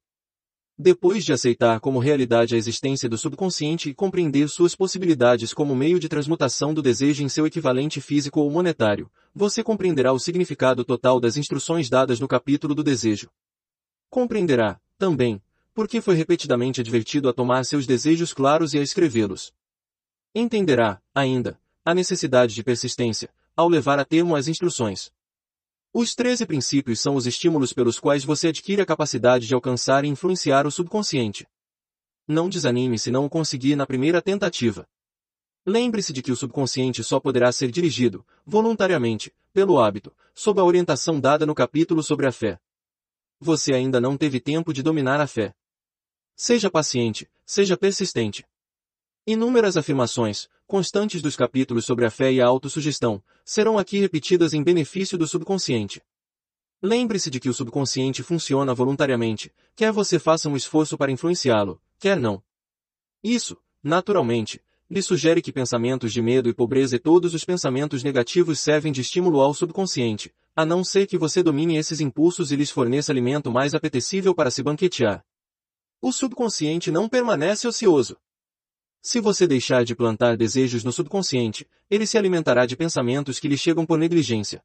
[0.83, 5.99] Depois de aceitar como realidade a existência do subconsciente e compreender suas possibilidades como meio
[5.99, 11.19] de transmutação do desejo em seu equivalente físico ou monetário, você compreenderá o significado total
[11.19, 13.29] das instruções dadas no capítulo do desejo.
[14.09, 15.39] Compreenderá, também,
[15.71, 19.53] porque foi repetidamente advertido a tomar seus desejos claros e a escrevê-los.
[20.33, 25.11] Entenderá, ainda, a necessidade de persistência, ao levar a termo as instruções.
[25.93, 30.07] Os 13 princípios são os estímulos pelos quais você adquire a capacidade de alcançar e
[30.07, 31.45] influenciar o subconsciente.
[32.25, 34.87] Não desanime se não o conseguir na primeira tentativa.
[35.65, 41.19] Lembre-se de que o subconsciente só poderá ser dirigido, voluntariamente, pelo hábito, sob a orientação
[41.19, 42.57] dada no capítulo sobre a fé.
[43.37, 45.53] Você ainda não teve tempo de dominar a fé.
[46.37, 48.45] Seja paciente, seja persistente.
[49.25, 54.63] Inúmeras afirmações, constantes dos capítulos sobre a fé e a autossugestão, serão aqui repetidas em
[54.63, 56.01] benefício do subconsciente.
[56.81, 62.17] Lembre-se de que o subconsciente funciona voluntariamente, quer você faça um esforço para influenciá-lo, quer
[62.17, 62.41] não.
[63.23, 68.59] Isso, naturalmente, lhe sugere que pensamentos de medo e pobreza e todos os pensamentos negativos
[68.59, 72.71] servem de estímulo ao subconsciente, a não ser que você domine esses impulsos e lhes
[72.71, 75.23] forneça alimento mais apetecível para se banquetear.
[76.01, 78.17] O subconsciente não permanece ocioso.
[79.03, 83.57] Se você deixar de plantar desejos no subconsciente, ele se alimentará de pensamentos que lhe
[83.57, 84.63] chegam por negligência.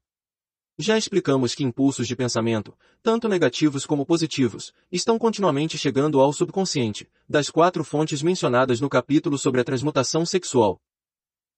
[0.77, 7.09] Já explicamos que impulsos de pensamento, tanto negativos como positivos, estão continuamente chegando ao subconsciente,
[7.27, 10.79] das quatro fontes mencionadas no capítulo sobre a transmutação sexual.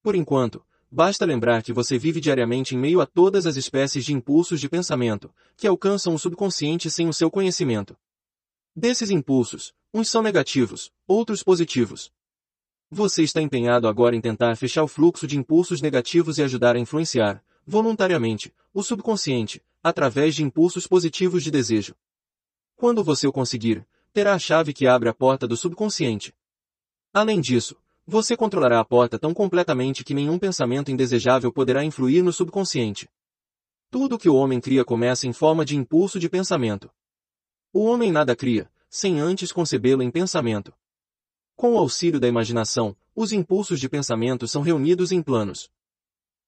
[0.02, 4.14] Por enquanto, basta lembrar que você vive diariamente em meio a todas as espécies de
[4.14, 7.98] impulsos de pensamento, que alcançam o subconsciente sem o seu conhecimento.
[8.74, 12.10] Desses impulsos, uns são negativos, outros positivos,
[12.92, 16.80] você está empenhado agora em tentar fechar o fluxo de impulsos negativos e ajudar a
[16.80, 21.96] influenciar, voluntariamente, o subconsciente, através de impulsos positivos de desejo.
[22.76, 26.34] Quando você o conseguir, terá a chave que abre a porta do subconsciente.
[27.14, 32.34] Além disso, você controlará a porta tão completamente que nenhum pensamento indesejável poderá influir no
[32.34, 33.08] subconsciente.
[33.92, 36.90] Tudo que o homem cria começa em forma de impulso de pensamento.
[37.72, 40.74] O homem nada cria, sem antes concebê-lo em pensamento.
[41.60, 45.70] Com o auxílio da imaginação, os impulsos de pensamento são reunidos em planos.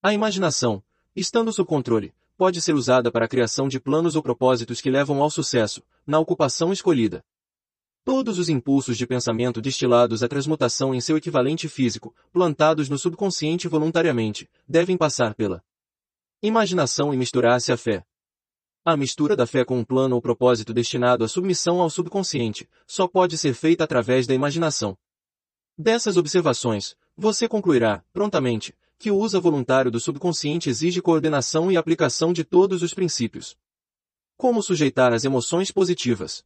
[0.01, 0.81] A imaginação,
[1.13, 5.21] estando sob controle, pode ser usada para a criação de planos ou propósitos que levam
[5.21, 7.21] ao sucesso, na ocupação escolhida.
[8.05, 13.67] Todos os impulsos de pensamento destilados à transmutação em seu equivalente físico, plantados no subconsciente
[13.67, 15.61] voluntariamente, devem passar pela
[16.41, 18.05] imaginação e misturar-se à fé.
[18.83, 23.07] A mistura da fé com um plano ou propósito destinado à submissão ao subconsciente só
[23.07, 24.97] pode ser feita através da imaginação.
[25.77, 32.33] Dessas observações, você concluirá, prontamente, que o uso voluntário do subconsciente exige coordenação e aplicação
[32.33, 33.55] de todos os princípios.
[34.35, 36.43] Como sujeitar as emoções positivas?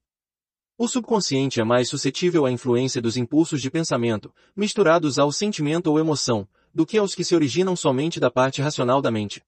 [0.78, 6.00] O subconsciente é mais suscetível à influência dos impulsos de pensamento, misturados ao sentimento ou
[6.00, 9.42] emoção, do que aos que se originam somente da parte racional da mente.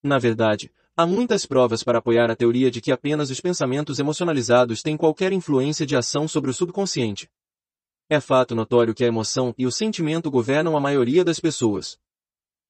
[0.00, 4.80] Na verdade, Há muitas provas para apoiar a teoria de que apenas os pensamentos emocionalizados
[4.80, 7.28] têm qualquer influência de ação sobre o subconsciente.
[8.08, 11.98] É fato notório que a emoção e o sentimento governam a maioria das pessoas.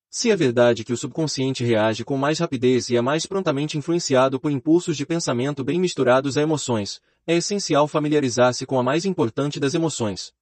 [0.09, 4.41] Se é verdade que o subconsciente reage com mais rapidez e é mais prontamente influenciado
[4.41, 9.61] por impulsos de pensamento bem misturados a emoções, é essencial familiarizar-se com a mais importante
[9.61, 10.33] das emoções.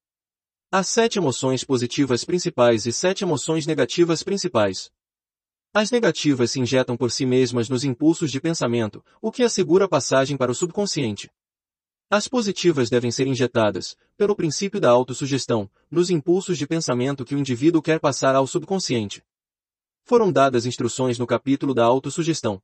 [0.70, 4.88] Há sete emoções positivas principais e sete emoções negativas principais.
[5.74, 9.88] As negativas se injetam por si mesmas nos impulsos de pensamento, o que assegura a
[9.88, 11.30] passagem para o subconsciente.
[12.10, 17.38] As positivas devem ser injetadas, pelo princípio da autossugestão, nos impulsos de pensamento que o
[17.38, 19.24] indivíduo quer passar ao subconsciente.
[20.04, 22.60] Foram dadas instruções no capítulo da autossugestão.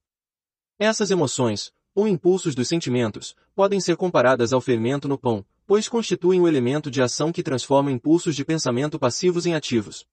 [0.79, 6.43] Essas emoções, ou impulsos dos sentimentos, podem ser comparadas ao fermento no pão, pois constituem
[6.43, 10.07] o elemento de ação que transforma impulsos de pensamento passivos em ativos.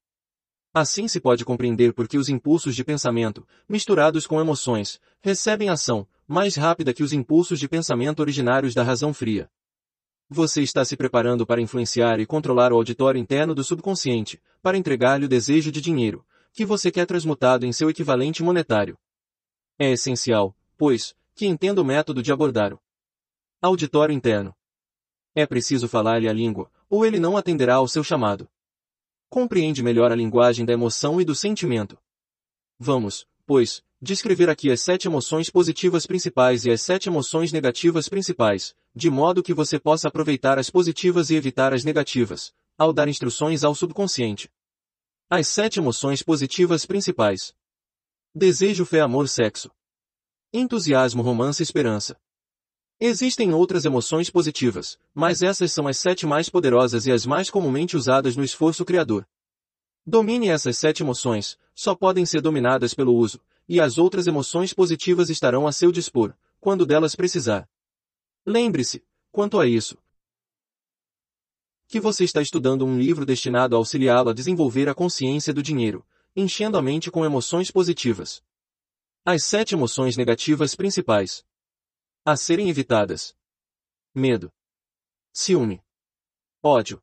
[0.77, 6.06] Assim se pode compreender por que os impulsos de pensamento, misturados com emoções, recebem ação,
[6.27, 9.49] mais rápida que os impulsos de pensamento originários da razão fria.
[10.29, 15.24] Você está se preparando para influenciar e controlar o auditório interno do subconsciente, para entregar-lhe
[15.24, 18.97] o desejo de dinheiro, que você quer transmutado em seu equivalente monetário.
[19.79, 22.79] É essencial, pois, que entenda o método de abordar o
[23.61, 24.53] auditório interno.
[25.33, 28.49] É preciso falar-lhe a língua, ou ele não atenderá ao seu chamado
[29.35, 31.98] compreende melhor a linguagem da emoção e do sentimento.
[32.80, 38.74] Vamos, pois, descrever aqui as sete emoções positivas principais e as sete emoções negativas principais,
[38.96, 43.66] de modo que você possa aproveitar as positivas e evitar as negativas, ao dar instruções
[43.66, 44.50] ao subconsciente.
[45.30, 47.53] As sete emoções positivas principais.
[48.34, 49.69] Desejo, fé, amor, sexo.
[50.53, 52.18] Entusiasmo, romance, esperança.
[52.99, 57.97] Existem outras emoções positivas, mas essas são as sete mais poderosas e as mais comumente
[57.97, 59.28] usadas no esforço criador.
[60.06, 65.29] Domine essas sete emoções, só podem ser dominadas pelo uso, e as outras emoções positivas
[65.29, 67.67] estarão a seu dispor, quando delas precisar.
[68.45, 69.97] Lembre-se, quanto a isso,
[71.88, 76.06] que você está estudando um livro destinado a auxiliá-lo a desenvolver a consciência do dinheiro,
[76.35, 78.44] enchendo a mente com emoções positivas.
[79.24, 81.44] As sete emoções negativas principais.
[82.27, 83.38] A serem evitadas.
[84.11, 84.51] Medo.
[85.31, 85.85] Ciúme.
[86.59, 86.99] Ódio.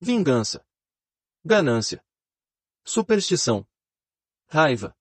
[0.00, 0.66] Vingança.
[1.44, 2.04] Ganância.
[2.84, 3.64] Superstição.
[4.48, 4.96] Raiva.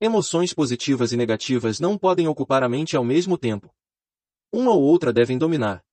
[0.00, 3.72] Emoções positivas e negativas não podem ocupar a mente ao mesmo tempo.
[4.50, 5.86] Uma ou outra devem dominar.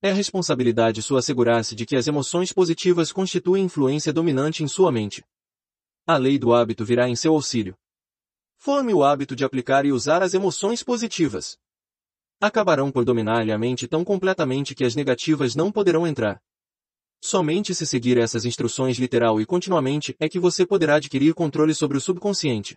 [0.00, 5.24] É responsabilidade sua assegurar-se de que as emoções positivas constituem influência dominante em sua mente.
[6.04, 7.78] A lei do hábito virá em seu auxílio.
[8.56, 11.61] Forme o hábito de aplicar e usar as emoções positivas
[12.42, 16.42] acabarão por dominar-lhe a mente tão completamente que as negativas não poderão entrar.
[17.20, 21.96] Somente se seguir essas instruções literal e continuamente é que você poderá adquirir controle sobre
[21.96, 22.76] o subconsciente.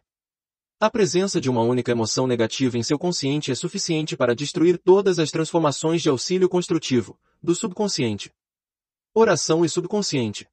[0.80, 5.18] A presença de uma única emoção negativa em seu consciente é suficiente para destruir todas
[5.18, 8.32] as transformações de auxílio construtivo, do subconsciente.
[9.16, 10.48] Oração e subconsciente.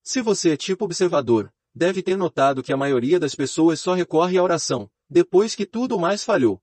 [0.00, 4.38] Se você é tipo observador, deve ter notado que a maioria das pessoas só recorre
[4.38, 6.62] à oração, depois que tudo mais falhou.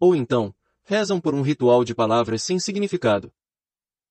[0.00, 0.54] Ou então,
[0.86, 3.32] rezam por um ritual de palavras sem significado.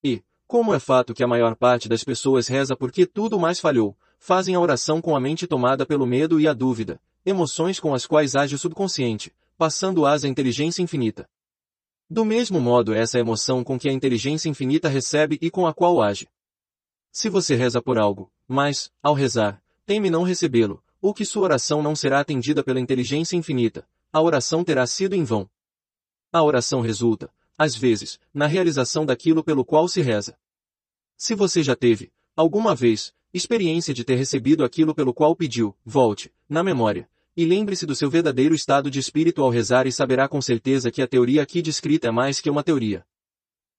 [0.04, 3.98] E, como é fato que a maior parte das pessoas reza porque tudo mais falhou,
[4.20, 8.06] fazem a oração com a mente tomada pelo medo e a dúvida, emoções com as
[8.06, 11.30] quais age o subconsciente, passando-as à inteligência infinita.
[12.10, 16.02] Do mesmo modo essa emoção com que a inteligência infinita recebe e com a qual
[16.02, 16.28] age.
[17.10, 21.82] Se você reza por algo, mas, ao rezar, teme não recebê-lo, ou que sua oração
[21.82, 25.50] não será atendida pela inteligência infinita, a oração terá sido em vão.
[26.35, 30.35] A oração resulta, às vezes, na realização daquilo pelo qual se reza.
[31.16, 36.34] Se você já teve, alguma vez, experiência de ter recebido aquilo pelo qual pediu, volte,
[36.50, 40.42] na memória, e lembre-se do seu verdadeiro estado de espírito ao rezar e saberá com
[40.42, 43.06] certeza que a teoria aqui descrita é mais que uma teoria.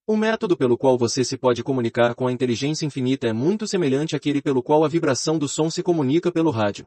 [0.07, 4.17] O método pelo qual você se pode comunicar com a inteligência infinita é muito semelhante
[4.17, 6.87] àquele pelo qual a vibração do som se comunica pelo rádio.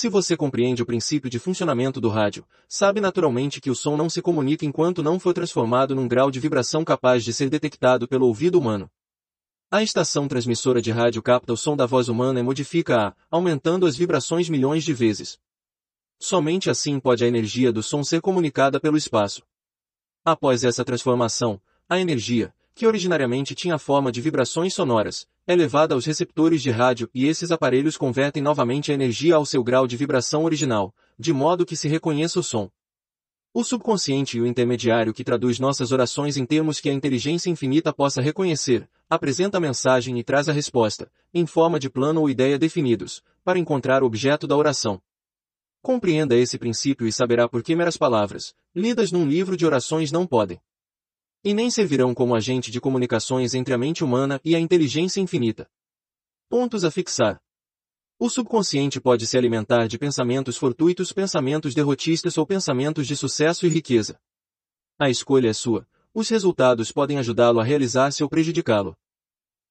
[0.00, 4.08] Se você compreende o princípio de funcionamento do rádio, sabe naturalmente que o som não
[4.08, 8.28] se comunica enquanto não for transformado num grau de vibração capaz de ser detectado pelo
[8.28, 8.88] ouvido humano.
[9.68, 13.96] A estação transmissora de rádio capta o som da voz humana e modifica-a, aumentando as
[13.96, 15.36] vibrações milhões de vezes.
[16.16, 19.42] Somente assim pode a energia do som ser comunicada pelo espaço.
[20.24, 26.06] Após essa transformação, a energia, que originariamente tinha forma de vibrações sonoras, é levada aos
[26.06, 30.44] receptores de rádio e esses aparelhos convertem novamente a energia ao seu grau de vibração
[30.44, 32.70] original, de modo que se reconheça o som.
[33.52, 37.92] O subconsciente e o intermediário que traduz nossas orações em termos que a inteligência infinita
[37.92, 42.56] possa reconhecer, apresenta a mensagem e traz a resposta, em forma de plano ou ideia
[42.56, 45.02] definidos, para encontrar o objeto da oração.
[45.82, 50.24] Compreenda esse princípio e saberá por que meras palavras, lidas num livro de orações não
[50.24, 50.60] podem
[51.44, 55.68] e nem servirão como agente de comunicações entre a mente humana e a inteligência infinita.
[56.48, 57.40] Pontos a fixar.
[58.18, 63.68] O subconsciente pode se alimentar de pensamentos fortuitos, pensamentos derrotistas ou pensamentos de sucesso e
[63.68, 64.18] riqueza.
[64.98, 68.96] A escolha é sua, os resultados podem ajudá-lo a realizar-se ou prejudicá-lo.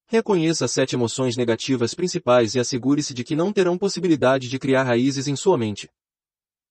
[0.05, 4.83] Reconheça as sete emoções negativas principais e assegure-se de que não terão possibilidade de criar
[4.83, 5.89] raízes em sua mente.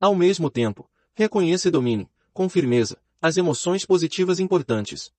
[0.00, 5.12] Ao mesmo tempo, reconheça e domine, com firmeza, as emoções positivas importantes.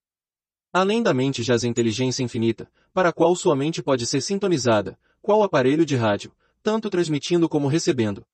[0.72, 5.00] Além da mente jaz a inteligência infinita, para a qual sua mente pode ser sintonizada,
[5.22, 6.32] qual aparelho de rádio,
[6.62, 8.26] tanto transmitindo como recebendo.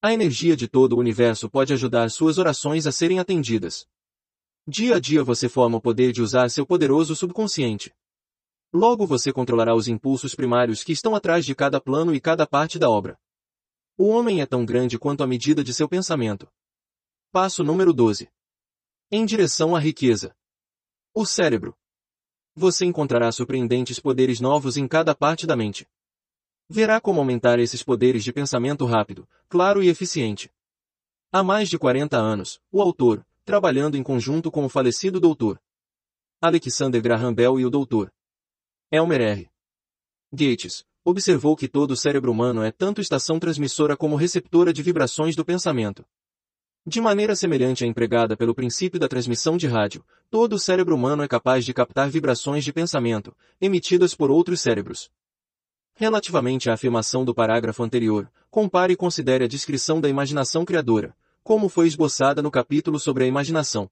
[0.00, 3.86] A energia de todo o universo pode ajudar suas orações a serem atendidas.
[4.66, 7.94] Dia a dia você forma o poder de usar seu poderoso subconsciente.
[8.72, 12.78] Logo você controlará os impulsos primários que estão atrás de cada plano e cada parte
[12.78, 13.18] da obra.
[13.96, 16.48] O homem é tão grande quanto a medida de seu pensamento.
[17.30, 18.28] Passo número 12.
[19.14, 20.34] Em direção à riqueza.
[21.12, 21.76] O cérebro.
[22.54, 25.86] Você encontrará surpreendentes poderes novos em cada parte da mente.
[26.66, 30.50] Verá como aumentar esses poderes de pensamento rápido, claro e eficiente.
[31.30, 35.60] Há mais de 40 anos, o autor, trabalhando em conjunto com o falecido doutor
[36.40, 38.10] Alexander Graham Bell e o doutor
[38.90, 39.50] Elmer R.
[40.32, 45.36] Gates, observou que todo o cérebro humano é tanto estação transmissora como receptora de vibrações
[45.36, 46.02] do pensamento.
[46.84, 51.22] De maneira semelhante à empregada pelo princípio da transmissão de rádio, todo o cérebro humano
[51.22, 55.08] é capaz de captar vibrações de pensamento, emitidas por outros cérebros.
[55.94, 61.68] Relativamente à afirmação do parágrafo anterior, compare e considere a descrição da imaginação criadora, como
[61.68, 63.88] foi esboçada no capítulo sobre a imaginação.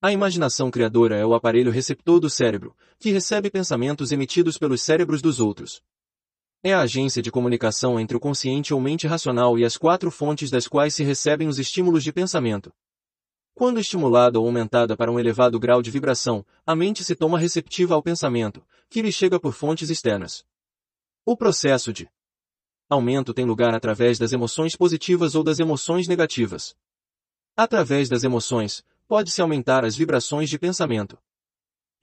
[0.00, 5.22] A imaginação criadora é o aparelho receptor do cérebro, que recebe pensamentos emitidos pelos cérebros
[5.22, 5.82] dos outros.
[6.64, 10.48] É a agência de comunicação entre o consciente ou mente racional e as quatro fontes
[10.48, 12.72] das quais se recebem os estímulos de pensamento.
[13.52, 17.96] Quando estimulada ou aumentada para um elevado grau de vibração, a mente se toma receptiva
[17.96, 20.44] ao pensamento, que lhe chega por fontes externas.
[21.26, 22.08] O processo de
[22.88, 26.76] aumento tem lugar através das emoções positivas ou das emoções negativas.
[27.56, 31.18] Através das emoções, pode-se aumentar as vibrações de pensamento.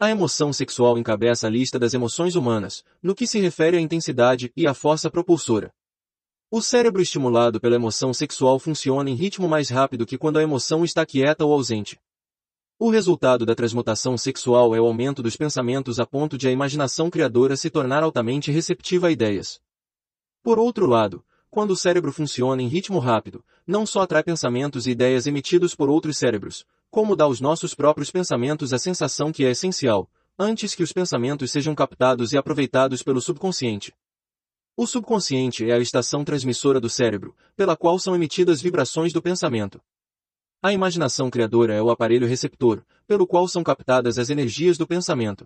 [0.02, 4.50] A emoção sexual encabeça a lista das emoções humanas, no que se refere à intensidade
[4.56, 5.74] e à força propulsora.
[6.50, 10.86] O cérebro estimulado pela emoção sexual funciona em ritmo mais rápido que quando a emoção
[10.86, 12.00] está quieta ou ausente.
[12.80, 17.10] O resultado da transmutação sexual é o aumento dos pensamentos a ponto de a imaginação
[17.10, 19.60] criadora se tornar altamente receptiva a ideias.
[20.42, 24.92] Por outro lado, quando o cérebro funciona em ritmo rápido, não só atrai pensamentos e
[24.92, 29.52] ideias emitidos por outros cérebros, como dá aos nossos próprios pensamentos a sensação que é
[29.52, 33.94] essencial, antes que os pensamentos sejam captados e aproveitados pelo subconsciente.
[34.76, 39.82] O subconsciente é a estação transmissora do cérebro, pela qual são emitidas vibrações do pensamento.
[40.62, 45.46] A imaginação criadora é o aparelho receptor, pelo qual são captadas as energias do pensamento.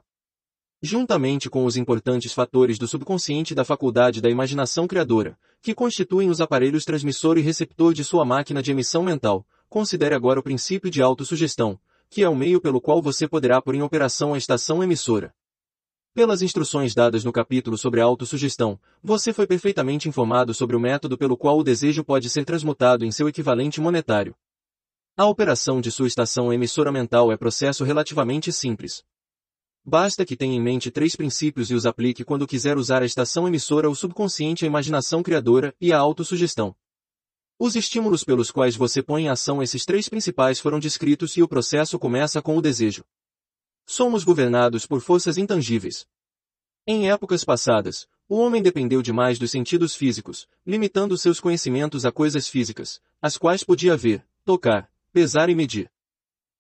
[0.82, 6.42] Juntamente com os importantes fatores do subconsciente da faculdade da imaginação criadora, que constituem os
[6.42, 11.02] aparelhos transmissor e receptor de sua máquina de emissão mental, Considere agora o princípio de
[11.02, 15.34] autossugestão, que é o meio pelo qual você poderá pôr em operação a estação emissora.
[16.14, 21.18] Pelas instruções dadas no capítulo sobre a autossugestão, você foi perfeitamente informado sobre o método
[21.18, 24.36] pelo qual o desejo pode ser transmutado em seu equivalente monetário.
[25.18, 29.04] A operação de sua estação emissora mental é processo relativamente simples.
[29.84, 33.48] Basta que tenha em mente três princípios e os aplique quando quiser usar a estação
[33.48, 36.76] emissora o subconsciente a imaginação criadora e a autossugestão.
[37.66, 41.48] Os estímulos pelos quais você põe em ação esses três principais foram descritos e o
[41.48, 43.06] processo começa com o desejo.
[43.86, 46.06] Somos governados por forças intangíveis.
[46.86, 52.50] Em épocas passadas, o homem dependeu demais dos sentidos físicos, limitando seus conhecimentos a coisas
[52.50, 55.90] físicas, as quais podia ver, tocar, pesar e medir.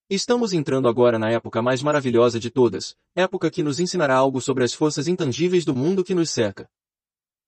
[0.09, 4.63] Estamos entrando agora na época mais maravilhosa de todas, época que nos ensinará algo sobre
[4.63, 6.69] as forças intangíveis do mundo que nos cerca.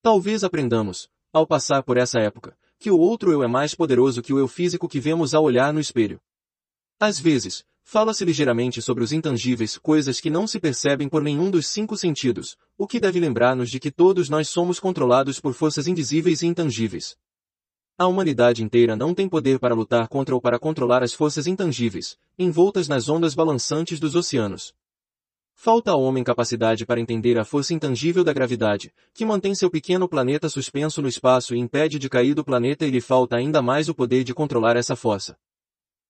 [0.02, 4.34] Talvez aprendamos, ao passar por essa época, que o outro eu é mais poderoso que
[4.34, 6.20] o eu físico que vemos ao olhar no espelho.
[7.00, 11.68] Às vezes, fala-se ligeiramente sobre os intangíveis, coisas que não se percebem por nenhum dos
[11.68, 16.42] cinco sentidos, o que deve lembrar-nos de que todos nós somos controlados por forças invisíveis
[16.42, 17.16] e intangíveis.
[17.98, 22.18] A humanidade inteira não tem poder para lutar contra ou para controlar as forças intangíveis,
[22.38, 24.74] envoltas nas ondas balançantes dos oceanos.
[25.58, 30.08] Falta ao homem capacidade para entender a força intangível da gravidade, que mantém seu pequeno
[30.08, 33.88] planeta suspenso no espaço e impede de cair do planeta e lhe falta ainda mais
[33.88, 35.36] o poder de controlar essa força.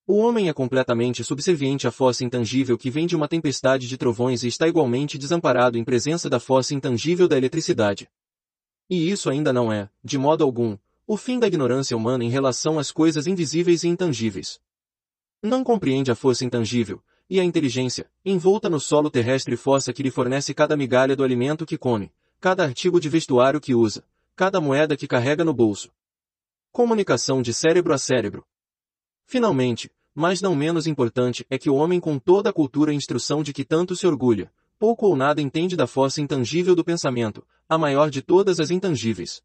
[0.06, 4.44] O homem é completamente subserviente à força intangível que vem de uma tempestade de trovões
[4.44, 8.10] e está igualmente desamparado em presença da força intangível da eletricidade.
[8.90, 12.78] E isso ainda não é, de modo algum, o fim da ignorância humana em relação
[12.78, 14.60] às coisas invisíveis e intangíveis.
[15.42, 20.12] Não compreende a força intangível, e a inteligência, envolta no solo terrestre força que lhe
[20.12, 24.04] fornece cada migalha do alimento que come, cada artigo de vestuário que usa,
[24.36, 25.92] cada moeda que carrega no bolso.
[26.72, 28.46] Comunicação de cérebro a cérebro.
[29.26, 33.44] Finalmente, mas não menos importante é que o homem com toda a cultura e instrução
[33.44, 37.78] de que tanto se orgulha, pouco ou nada entende da força intangível do pensamento, a
[37.78, 39.42] maior de todas as intangíveis.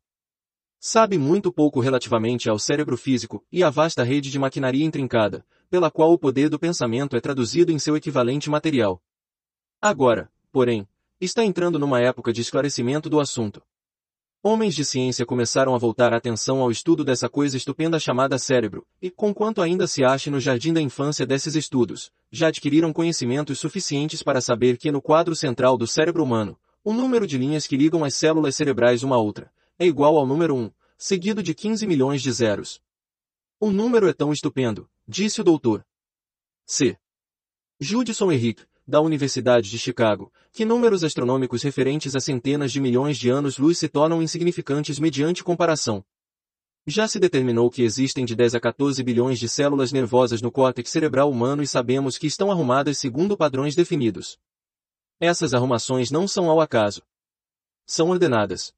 [0.79, 5.91] Sabe muito pouco relativamente ao cérebro físico e à vasta rede de maquinaria intrincada, pela
[5.91, 9.01] qual o poder do pensamento é traduzido em seu equivalente material.
[9.81, 10.87] Agora, porém,
[11.21, 13.63] está entrando numa época de esclarecimento do assunto.
[14.43, 18.87] Homens de ciência começaram a voltar a atenção ao estudo dessa coisa estupenda chamada cérebro,
[19.01, 24.23] e, conquanto ainda se ache no jardim da infância desses estudos, já adquiriram conhecimentos suficientes
[24.23, 28.03] para saber que no quadro central do cérebro humano, o número de linhas que ligam
[28.03, 32.23] as células cerebrais uma a outra, é igual ao número 1, seguido de 15 milhões
[32.23, 32.81] de zeros.
[33.61, 35.85] O número é tão estupendo, disse o doutor.
[36.65, 36.97] C.
[37.81, 43.29] Judson Henrique, da Universidade de Chicago, que números astronômicos referentes a centenas de milhões de
[43.29, 46.05] anos-luz se tornam insignificantes mediante comparação.
[46.87, 50.89] Já se determinou que existem de 10 a 14 bilhões de células nervosas no córtex
[50.89, 54.39] cerebral humano e sabemos que estão arrumadas segundo padrões definidos.
[55.19, 57.03] Essas arrumações não são ao acaso.
[57.85, 58.73] São ordenadas.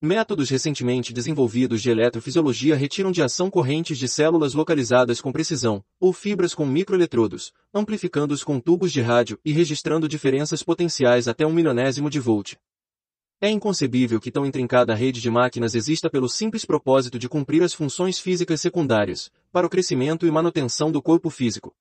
[0.00, 6.12] Métodos recentemente desenvolvidos de eletrofisiologia retiram de ação correntes de células localizadas com precisão, ou
[6.12, 12.08] fibras com microeletrodos, amplificando-os com tubos de rádio e registrando diferenças potenciais até um milionésimo
[12.08, 12.54] de volt.
[13.40, 17.74] É inconcebível que tão intrincada rede de máquinas exista pelo simples propósito de cumprir as
[17.74, 21.74] funções físicas secundárias, para o crescimento e manutenção do corpo físico.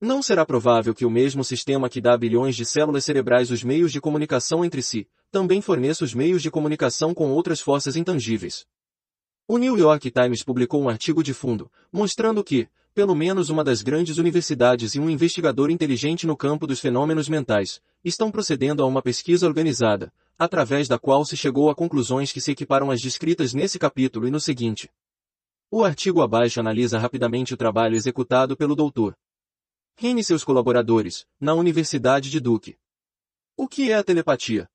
[0.00, 3.62] Não será provável que o mesmo sistema que dá a bilhões de células cerebrais os
[3.62, 8.64] meios de comunicação entre si, também forneça os meios de comunicação com outras forças intangíveis.
[9.48, 13.82] O New York Times publicou um artigo de fundo, mostrando que, pelo menos uma das
[13.82, 19.02] grandes universidades e um investigador inteligente no campo dos fenômenos mentais, estão procedendo a uma
[19.02, 23.76] pesquisa organizada, através da qual se chegou a conclusões que se equiparam às descritas nesse
[23.76, 24.88] capítulo e no seguinte.
[25.68, 29.14] O artigo abaixo analisa rapidamente o trabalho executado pelo Dr.
[30.00, 32.78] Henry e seus colaboradores, na Universidade de Duke.
[33.56, 34.68] O que é a telepatia?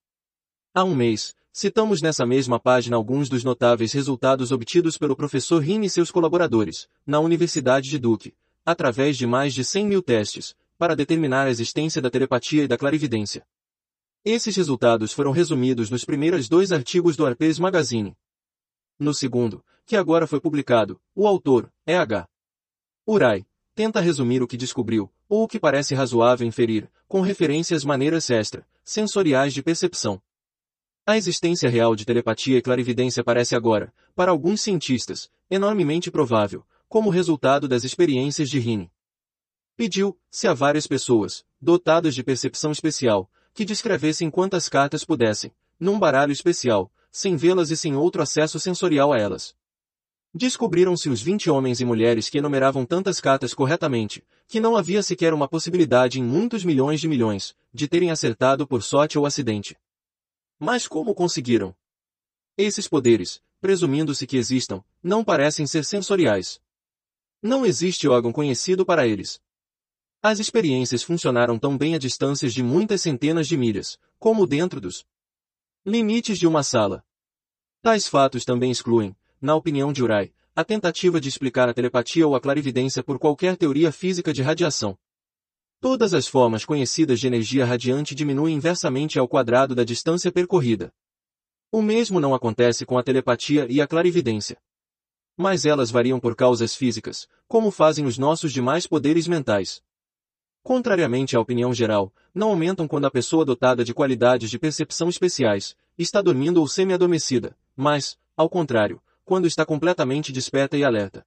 [0.71, 5.81] Há um mês, citamos nessa mesma página alguns dos notáveis resultados obtidos pelo professor Rin
[5.81, 10.95] e seus colaboradores, na Universidade de Duke, através de mais de 100 mil testes, para
[10.95, 13.43] determinar a existência da telepatia e da clarividência.
[14.23, 18.15] Esses resultados foram resumidos nos primeiros dois artigos do Harper's Magazine.
[18.99, 22.27] No segundo, que agora foi publicado, o autor, é H.
[23.07, 28.29] Urai, tenta resumir o que descobriu, ou o que parece razoável inferir, com referências maneiras
[28.29, 30.21] extra, sensoriais de percepção.
[31.09, 37.09] A existência real de telepatia e clarividência parece agora, para alguns cientistas, enormemente provável, como
[37.09, 38.91] resultado das experiências de Rini.
[39.75, 46.31] Pediu-se a várias pessoas, dotadas de percepção especial, que descrevessem quantas cartas pudessem, num baralho
[46.31, 49.55] especial, sem vê-las e sem outro acesso sensorial a elas.
[50.31, 55.33] Descobriram-se os 20 homens e mulheres que enumeravam tantas cartas corretamente, que não havia sequer
[55.33, 59.75] uma possibilidade em muitos milhões de milhões, de terem acertado por sorte ou acidente.
[60.59, 61.73] Mas como conseguiram?
[62.57, 66.59] Esses poderes, presumindo-se que existam, não parecem ser sensoriais.
[67.41, 69.41] Não existe órgão conhecido para eles.
[70.21, 75.05] As experiências funcionaram tão bem a distâncias de muitas centenas de milhas, como dentro dos
[75.85, 77.05] limites de uma sala.
[77.81, 82.35] Tais fatos também excluem, na opinião de Urai, a tentativa de explicar a telepatia ou
[82.35, 84.99] a clarividência por qualquer teoria física de radiação.
[85.81, 90.93] Todas as formas conhecidas de energia radiante diminuem inversamente ao quadrado da distância percorrida.
[91.71, 94.57] O mesmo não acontece com a telepatia e a clarividência.
[95.37, 99.81] Mas elas variam por causas físicas, como fazem os nossos demais poderes mentais.
[100.61, 105.77] Contrariamente à opinião geral, não aumentam quando a pessoa dotada de qualidades de percepção especiais
[105.97, 111.25] está dormindo ou semi-adormecida, mas, ao contrário, quando está completamente desperta e alerta.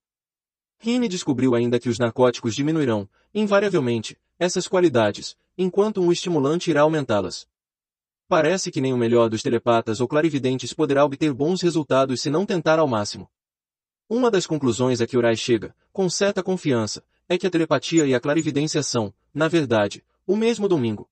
[0.79, 7.47] Rini descobriu ainda que os narcóticos diminuirão, invariavelmente, essas qualidades, enquanto um estimulante irá aumentá-las.
[8.29, 12.47] Parece que nem o melhor dos telepatas ou clarividentes poderá obter bons resultados se não
[12.47, 13.31] tentar ao máximo.
[14.09, 18.15] Uma das conclusões a que Urai chega, com certa confiança, é que a telepatia e
[18.15, 21.09] a clarividência são, na verdade, o mesmo domingo.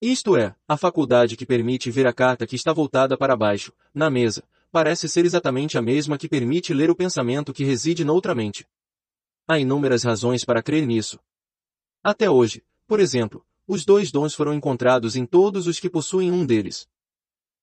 [0.00, 4.10] Isto é, a faculdade que permite ver a carta que está voltada para baixo, na
[4.10, 8.66] mesa, parece ser exatamente a mesma que permite ler o pensamento que reside noutra mente.
[9.46, 11.18] Há inúmeras razões para crer nisso.
[12.04, 16.44] Até hoje, por exemplo, os dois dons foram encontrados em todos os que possuem um
[16.44, 16.86] deles.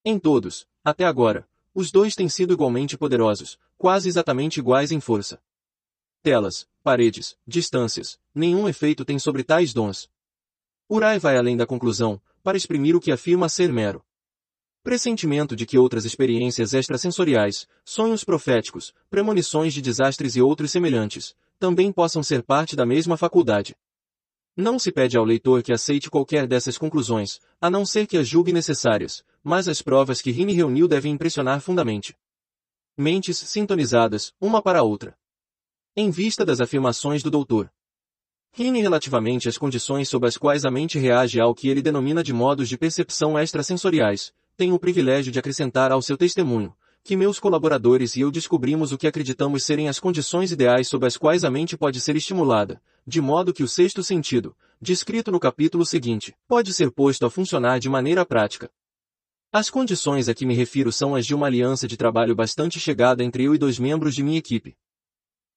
[0.03, 5.39] Em todos, até agora, os dois têm sido igualmente poderosos, quase exatamente iguais em força.
[6.23, 10.09] Telas, paredes, distâncias, nenhum efeito tem sobre tais dons.
[10.89, 14.03] Urai vai além da conclusão, para exprimir o que afirma ser mero.
[14.81, 21.91] Pressentimento de que outras experiências extrasensoriais, sonhos proféticos, premonições de desastres e outros semelhantes, também
[21.91, 23.75] possam ser parte da mesma faculdade.
[24.55, 28.27] Não se pede ao leitor que aceite qualquer dessas conclusões, a não ser que as
[28.27, 32.15] julgue necessárias, mas as provas que Rini reuniu devem impressionar fundamente.
[32.97, 35.17] Mentes sintonizadas, uma para a outra.
[35.95, 37.71] Em vista das afirmações do doutor.
[38.51, 42.33] Rini relativamente às condições sob as quais a mente reage ao que ele denomina de
[42.33, 48.15] modos de percepção extrasensoriais, tem o privilégio de acrescentar ao seu testemunho, que meus colaboradores
[48.15, 51.75] e eu descobrimos o que acreditamos serem as condições ideais sob as quais a mente
[51.75, 56.91] pode ser estimulada, de modo que o sexto sentido, descrito no capítulo seguinte, pode ser
[56.91, 58.69] posto a funcionar de maneira prática.
[59.51, 63.23] As condições a que me refiro são as de uma aliança de trabalho bastante chegada
[63.23, 64.75] entre eu e dois membros de minha equipe,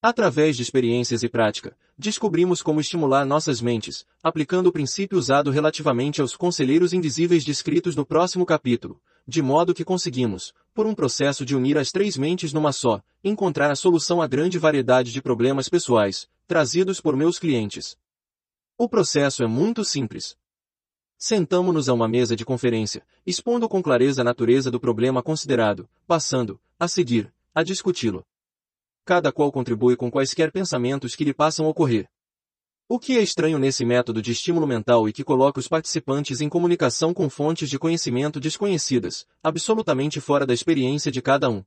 [0.07, 6.21] Através de experiências e prática, descobrimos como estimular nossas mentes, aplicando o princípio usado relativamente
[6.21, 11.55] aos conselheiros invisíveis descritos no próximo capítulo, de modo que conseguimos, por um processo de
[11.55, 16.27] unir as três mentes numa só, encontrar a solução à grande variedade de problemas pessoais,
[16.45, 17.97] trazidos por meus clientes.
[18.77, 20.35] O processo é muito simples.
[21.17, 26.59] Sentamo-nos a uma mesa de conferência, expondo com clareza a natureza do problema considerado, passando,
[26.77, 28.25] a seguir, a discuti-lo.
[29.05, 32.09] Cada qual contribui com quaisquer pensamentos que lhe passam a ocorrer.
[32.87, 36.47] O que é estranho nesse método de estímulo mental e que coloca os participantes em
[36.47, 41.63] comunicação com fontes de conhecimento desconhecidas, absolutamente fora da experiência de cada um.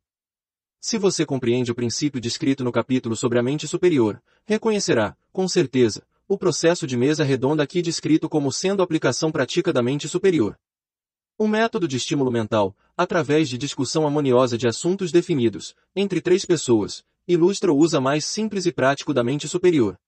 [0.81, 6.07] Se você compreende o princípio descrito no capítulo sobre a mente superior, reconhecerá, com certeza,
[6.29, 10.57] o processo de mesa redonda aqui descrito como sendo a aplicação prática da mente superior.
[11.37, 17.05] O método de estímulo mental, através de discussão harmoniosa de assuntos definidos, entre três pessoas,
[17.27, 19.99] ilustra o uso mais simples e prático da mente superior.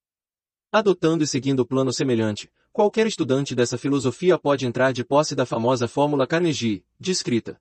[0.72, 5.44] Adotando e seguindo o plano semelhante, qualquer estudante dessa filosofia pode entrar de posse da
[5.44, 7.60] famosa fórmula Carnegie, descrita.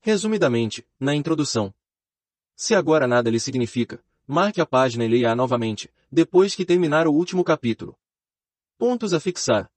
[0.00, 1.72] Resumidamente, na introdução.
[2.54, 7.14] Se agora nada lhe significa, marque a página e leia-a novamente, depois que terminar o
[7.14, 7.96] último capítulo.
[8.76, 9.70] Pontos a fixar.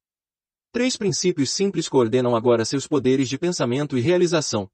[0.74, 4.70] Três princípios simples coordenam agora seus poderes de pensamento e realização.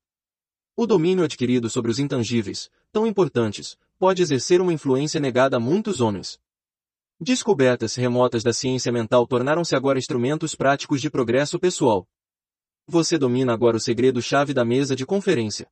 [0.75, 6.01] O domínio adquirido sobre os intangíveis, tão importantes, pode exercer uma influência negada a muitos
[6.01, 6.39] homens.
[7.19, 12.07] Descobertas remotas da ciência mental tornaram-se agora instrumentos práticos de progresso pessoal.
[12.85, 15.67] Você domina agora o segredo-chave da mesa de conferência.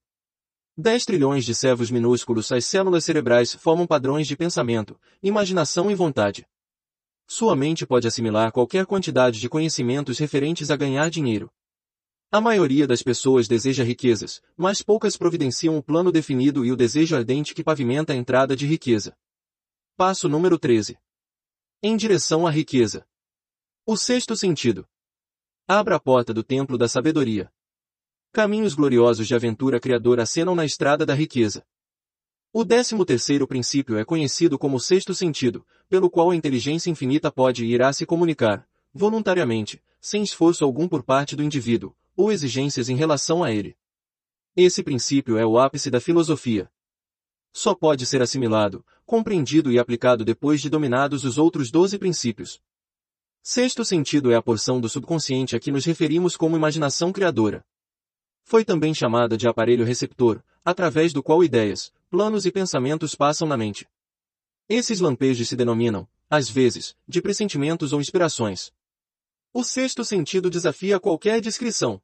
[0.76, 6.48] 10 trilhões de servos minúsculos, as células cerebrais formam padrões de pensamento, imaginação e vontade.
[7.28, 11.52] Sua mente pode assimilar qualquer quantidade de conhecimentos referentes a ganhar dinheiro.
[12.32, 17.16] A maioria das pessoas deseja riquezas, mas poucas providenciam o plano definido e o desejo
[17.16, 19.16] ardente que pavimenta a entrada de riqueza.
[19.96, 20.98] Passo número 13.
[21.88, 23.06] Em direção à riqueza.
[23.86, 24.88] O sexto sentido.
[25.68, 27.54] Abra a porta do templo da sabedoria.
[28.32, 31.64] Caminhos gloriosos de aventura criadora acenam na estrada da riqueza.
[32.52, 37.64] O décimo terceiro princípio é conhecido como sexto sentido, pelo qual a inteligência infinita pode
[37.64, 42.96] e irá se comunicar, voluntariamente, sem esforço algum por parte do indivíduo, ou exigências em
[42.96, 43.78] relação a ele.
[44.56, 46.68] Esse princípio é o ápice da filosofia.
[47.54, 52.60] Só pode ser assimilado, compreendido e aplicado depois de dominados os outros doze princípios.
[53.42, 57.64] Sexto sentido é a porção do subconsciente a que nos referimos como imaginação criadora.
[58.44, 63.56] Foi também chamada de aparelho receptor, através do qual ideias, planos e pensamentos passam na
[63.56, 63.88] mente.
[64.68, 68.72] Esses lampejos se denominam, às vezes, de pressentimentos ou inspirações.
[69.54, 72.02] O sexto sentido desafia qualquer descrição.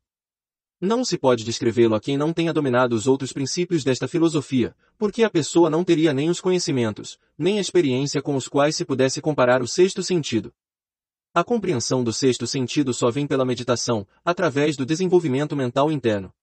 [0.83, 5.23] Não se pode descrevê-lo a quem não tenha dominado os outros princípios desta filosofia, porque
[5.23, 9.21] a pessoa não teria nem os conhecimentos, nem a experiência com os quais se pudesse
[9.21, 10.51] comparar o sexto sentido.
[11.35, 16.33] A compreensão do sexto sentido só vem pela meditação, através do desenvolvimento mental interno.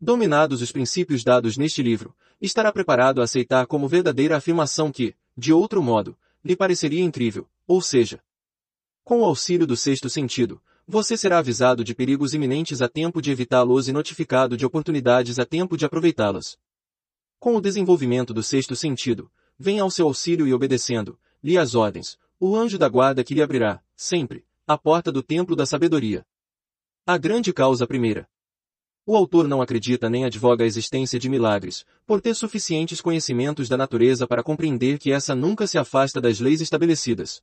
[0.00, 5.52] Dominados os princípios dados neste livro, estará preparado a aceitar como verdadeira afirmação que, de
[5.52, 8.18] outro modo, lhe pareceria incrível, ou seja,
[9.04, 13.30] com o auxílio do sexto sentido, você será avisado de perigos iminentes a tempo de
[13.30, 16.56] evitá-los e notificado de oportunidades a tempo de aproveitá-las.
[17.38, 22.18] Com o desenvolvimento do sexto sentido, vem ao seu auxílio e obedecendo, lhe as ordens,
[22.40, 26.24] o anjo da guarda que lhe abrirá, sempre, a porta do templo da sabedoria.
[27.06, 28.26] A grande causa primeira.
[29.04, 33.76] O autor não acredita nem advoga a existência de milagres, por ter suficientes conhecimentos da
[33.76, 37.42] natureza para compreender que essa nunca se afasta das leis estabelecidas.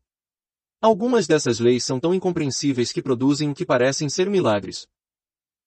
[0.85, 4.85] Algumas dessas leis são tão incompreensíveis que produzem o que parecem ser milagres.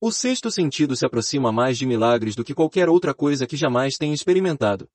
[0.00, 3.96] O sexto sentido se aproxima mais de milagres do que qualquer outra coisa que jamais
[3.96, 4.88] tenha experimentado.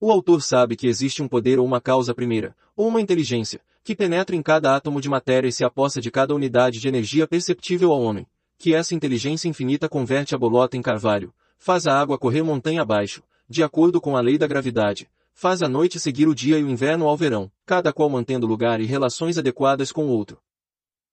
[0.00, 3.96] O autor sabe que existe um poder ou uma causa primeira, ou uma inteligência, que
[3.96, 7.90] penetra em cada átomo de matéria e se aposta de cada unidade de energia perceptível
[7.90, 12.44] ao homem, que essa inteligência infinita converte a bolota em carvalho, faz a água correr
[12.44, 16.58] montanha abaixo, de acordo com a lei da gravidade, faz a noite seguir o dia
[16.58, 20.40] e o inverno ao verão, cada qual mantendo lugar e relações adequadas com o outro.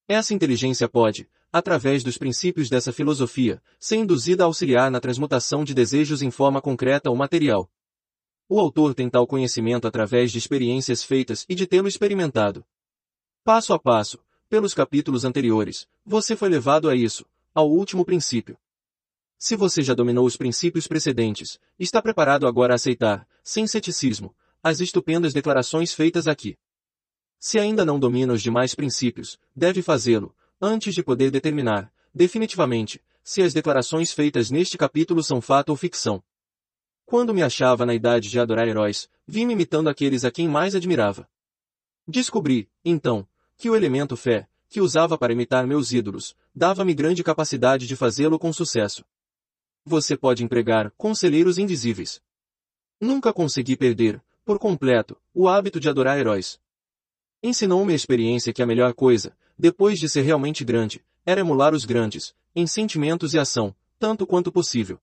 [0.08, 5.74] Essa inteligência pode, através dos princípios dessa filosofia, ser induzida a auxiliar na transmutação de
[5.74, 7.70] desejos em forma concreta ou material.
[8.50, 12.66] O autor tem tal conhecimento através de experiências feitas e de tê-lo experimentado.
[13.44, 14.20] Passo a passo,
[14.50, 18.58] pelos capítulos anteriores, você foi levado a isso, ao último princípio.
[19.38, 24.82] Se você já dominou os princípios precedentes, está preparado agora a aceitar, sem ceticismo, as
[24.82, 26.58] estupendas declarações feitas aqui.
[27.40, 33.42] Se ainda não domina os demais princípios, deve fazê-lo, antes de poder determinar, definitivamente, se
[33.42, 36.22] as declarações feitas neste capítulo são fato ou ficção.
[37.06, 41.26] Quando me achava na idade de adorar heróis, vim-me imitando aqueles a quem mais admirava.
[42.06, 47.88] Descobri, então, que o elemento fé, que usava para imitar meus ídolos, dava-me grande capacidade
[47.88, 49.06] de fazê-lo com sucesso.
[49.86, 52.22] Você pode empregar conselheiros invisíveis.
[53.00, 56.60] Nunca consegui perder, por completo, o hábito de adorar heróis.
[57.44, 61.86] Ensinou-me a experiência que a melhor coisa, depois de ser realmente grande, era emular os
[61.86, 65.00] grandes, em sentimentos e ação, tanto quanto possível.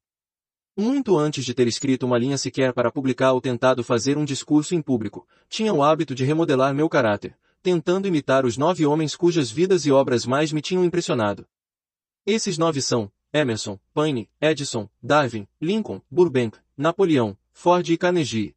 [0.77, 4.75] Muito antes de ter escrito uma linha sequer para publicar ou tentado fazer um discurso
[4.75, 9.53] em público, tinha o hábito de remodelar meu caráter, tentando imitar os nove homens cujas
[9.53, 11.47] vidas e obras mais me tinham impressionado.
[12.27, 18.55] Esses nove são Emerson, Paine, Edison, Darwin, Lincoln, Burbank, Napoleão, Ford e Carnegie.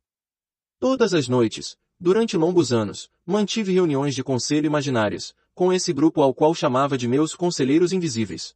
[0.79, 6.33] Todas as noites, durante longos anos, mantive reuniões de conselho imaginárias, com esse grupo ao
[6.33, 8.53] qual chamava de meus conselheiros invisíveis.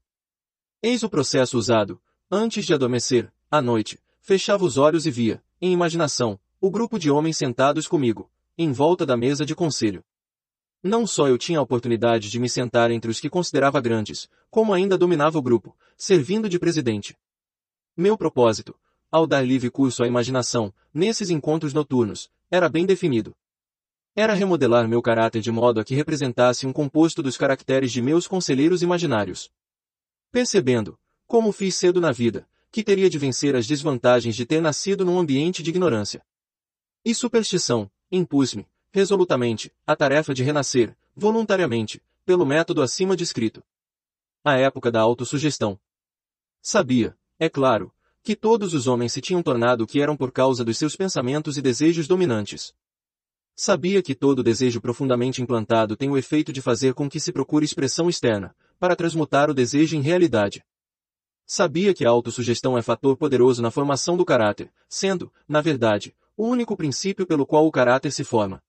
[0.81, 2.01] Eis o processo usado.
[2.29, 7.09] Antes de adormecer, à noite, fechava os olhos e via, em imaginação, o grupo de
[7.09, 10.03] homens sentados comigo, em volta da mesa de conselho.
[10.83, 14.73] Não só eu tinha a oportunidade de me sentar entre os que considerava grandes, como
[14.73, 17.15] ainda dominava o grupo, servindo de presidente.
[17.95, 18.75] Meu propósito,
[19.11, 23.35] ao dar livre curso à imaginação, nesses encontros noturnos, era bem definido.
[24.15, 28.27] Era remodelar meu caráter de modo a que representasse um composto dos caracteres de meus
[28.27, 29.51] conselheiros imaginários.
[30.31, 35.03] Percebendo, como fiz cedo na vida, que teria de vencer as desvantagens de ter nascido
[35.03, 36.23] num ambiente de ignorância
[37.03, 43.63] e superstição, impus-me, resolutamente, a tarefa de renascer, voluntariamente, pelo método acima descrito.
[44.43, 45.79] A época da autossugestão.
[46.61, 47.91] Sabia, é claro,
[48.23, 51.57] que todos os homens se tinham tornado o que eram por causa dos seus pensamentos
[51.57, 52.73] e desejos dominantes.
[53.55, 57.65] Sabia que todo desejo profundamente implantado tem o efeito de fazer com que se procure
[57.65, 60.63] expressão externa, para transmutar o desejo em realidade.
[61.45, 66.47] Sabia que a autossugestão é fator poderoso na formação do caráter, sendo, na verdade, o
[66.47, 68.63] único princípio pelo qual o caráter se forma.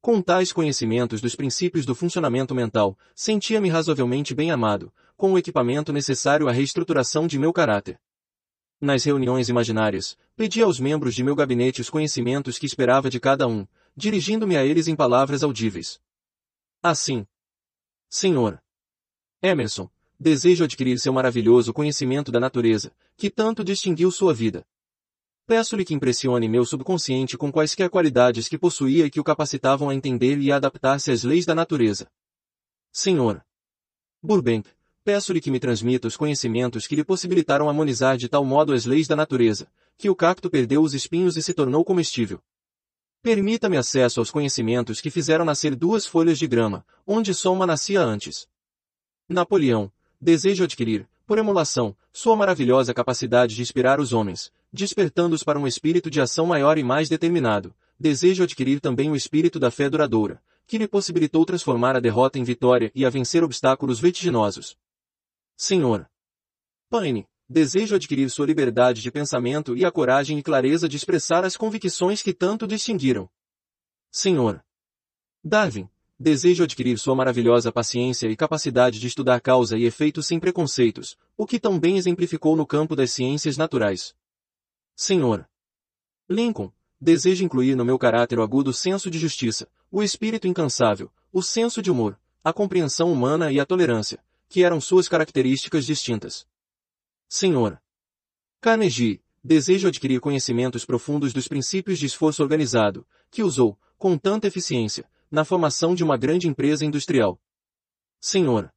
[0.00, 5.92] Com tais conhecimentos dos princípios do funcionamento mental, sentia-me razoavelmente bem amado, com o equipamento
[5.92, 8.00] necessário à reestruturação de meu caráter.
[8.80, 13.48] Nas reuniões imaginárias, pedi aos membros de meu gabinete os conhecimentos que esperava de cada
[13.48, 16.00] um, dirigindo-me a eles em palavras audíveis.
[16.80, 17.26] Assim.
[18.08, 18.62] Senhor.
[19.42, 24.64] Emerson, desejo adquirir seu maravilhoso conhecimento da natureza, que tanto distinguiu sua vida.
[25.44, 29.94] Peço-lhe que impressione meu subconsciente com quaisquer qualidades que possuía e que o capacitavam a
[29.94, 32.08] entender e a adaptar-se às leis da natureza.
[32.92, 33.44] Senhor.
[34.22, 34.68] Burbank,
[35.08, 39.08] peço-lhe que me transmita os conhecimentos que lhe possibilitaram harmonizar de tal modo as leis
[39.08, 42.42] da natureza, que o cacto perdeu os espinhos e se tornou comestível.
[43.22, 48.02] Permita-me acesso aos conhecimentos que fizeram nascer duas folhas de grama, onde só uma nascia
[48.02, 48.46] antes.
[49.26, 55.66] Napoleão, desejo adquirir, por emulação, sua maravilhosa capacidade de inspirar os homens, despertando-os para um
[55.66, 57.74] espírito de ação maior e mais determinado.
[57.98, 62.44] Desejo adquirir também o espírito da fé duradoura, que lhe possibilitou transformar a derrota em
[62.44, 64.76] vitória e a vencer obstáculos vertiginosos.
[65.60, 66.08] Senhor.
[66.88, 71.56] Paine, desejo adquirir sua liberdade de pensamento e a coragem e clareza de expressar as
[71.56, 73.28] convicções que tanto distinguiram.
[74.08, 74.64] Senhor.
[75.42, 81.18] Darwin, desejo adquirir sua maravilhosa paciência e capacidade de estudar causa e efeito sem preconceitos,
[81.36, 84.14] o que tão bem exemplificou no campo das ciências naturais.
[84.94, 85.44] Senhor.
[86.30, 91.42] Lincoln, desejo incluir no meu caráter o agudo senso de justiça, o espírito incansável, o
[91.42, 96.46] senso de humor, a compreensão humana e a tolerância, que eram suas características distintas.
[97.28, 97.80] Senhor.
[98.60, 105.08] Carnegie, desejo adquirir conhecimentos profundos dos princípios de esforço organizado, que usou, com tanta eficiência,
[105.30, 107.40] na formação de uma grande empresa industrial.
[108.20, 108.72] Senhor.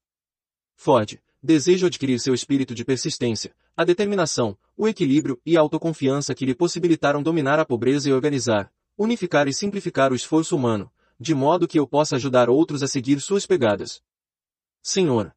[0.76, 6.46] Ford, desejo adquirir seu espírito de persistência, a determinação, o equilíbrio e a autoconfiança que
[6.46, 11.68] lhe possibilitaram dominar a pobreza e organizar, unificar e simplificar o esforço humano, de modo
[11.68, 14.02] que eu possa ajudar outros a seguir suas pegadas.
[14.82, 15.34] Senhor.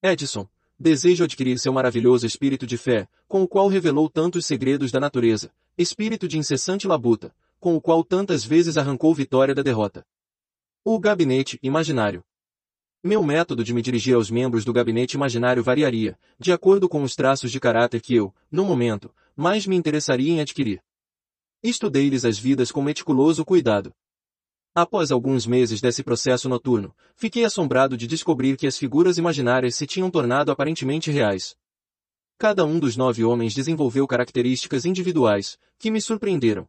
[0.00, 0.48] Edison,
[0.78, 5.50] desejo adquirir seu maravilhoso espírito de fé, com o qual revelou tantos segredos da natureza,
[5.76, 10.06] espírito de incessante labuta, com o qual tantas vezes arrancou vitória da derrota.
[10.84, 12.22] O gabinete imaginário.
[13.02, 17.16] Meu método de me dirigir aos membros do gabinete imaginário variaria, de acordo com os
[17.16, 20.80] traços de caráter que eu, no momento, mais me interessaria em adquirir.
[21.60, 23.92] Estudei-lhes as vidas com meticuloso cuidado.
[24.80, 29.88] Após alguns meses desse processo noturno, fiquei assombrado de descobrir que as figuras imaginárias se
[29.88, 31.56] tinham tornado aparentemente reais.
[32.38, 36.68] Cada um dos nove homens desenvolveu características individuais, que me surpreenderam.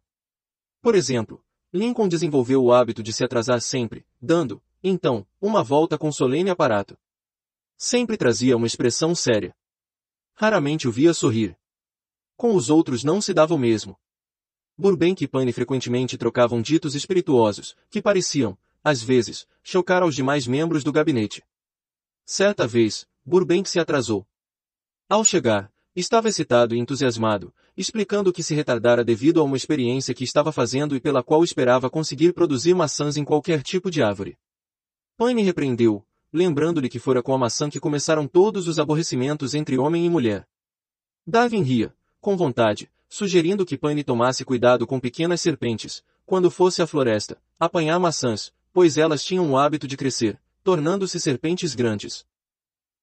[0.82, 1.40] Por exemplo,
[1.72, 6.98] Lincoln desenvolveu o hábito de se atrasar sempre, dando, então, uma volta com solene aparato.
[7.78, 9.56] Sempre trazia uma expressão séria.
[10.34, 11.56] Raramente o via sorrir.
[12.36, 13.96] Com os outros não se dava o mesmo.
[14.80, 20.86] Burbank e Pane frequentemente trocavam ditos espirituosos, que pareciam, às vezes, chocar aos demais membros
[20.86, 21.44] do gabinete.
[22.26, 24.26] Certa vez, Burbank se atrasou.
[25.10, 30.24] Ao chegar, estava excitado e entusiasmado, explicando que se retardara devido a uma experiência que
[30.24, 34.38] estava fazendo e pela qual esperava conseguir produzir maçãs em qualquer tipo de árvore.
[35.18, 40.06] Paine repreendeu, lembrando-lhe que fora com a maçã que começaram todos os aborrecimentos entre homem
[40.06, 40.48] e mulher.
[41.28, 46.88] Darwin ria, com vontade, sugerindo que Paine tomasse cuidado com pequenas serpentes, quando fosse à
[46.88, 52.26] floresta, apanhar maçãs, pois elas tinham o hábito de crescer, tornando-se serpentes grandes.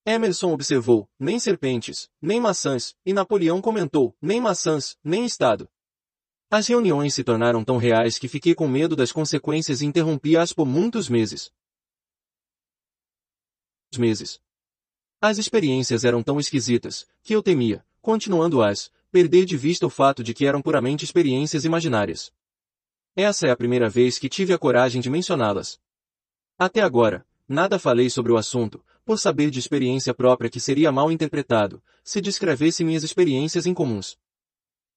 [0.06, 5.68] Emerson observou, nem serpentes, nem maçãs, e Napoleão comentou, nem maçãs, nem Estado.
[6.48, 10.64] As reuniões se tornaram tão reais que fiquei com medo das consequências e interrompi-as por
[10.64, 11.50] muitos meses.
[13.98, 14.40] Meses.
[15.20, 20.34] As experiências eram tão esquisitas, que eu temia, continuando-as, perder de vista o fato de
[20.34, 22.30] que eram puramente experiências imaginárias.
[23.16, 25.80] Essa é a primeira vez que tive a coragem de mencioná-las.
[26.58, 31.10] Até agora, nada falei sobre o assunto, por saber de experiência própria que seria mal
[31.10, 34.18] interpretado, se descrevesse minhas experiências incomuns.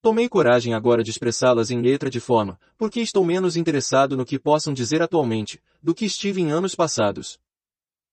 [0.02, 4.38] Tomei coragem agora de expressá-las em letra de forma, porque estou menos interessado no que
[4.38, 7.40] possam dizer atualmente, do que estive em anos passados.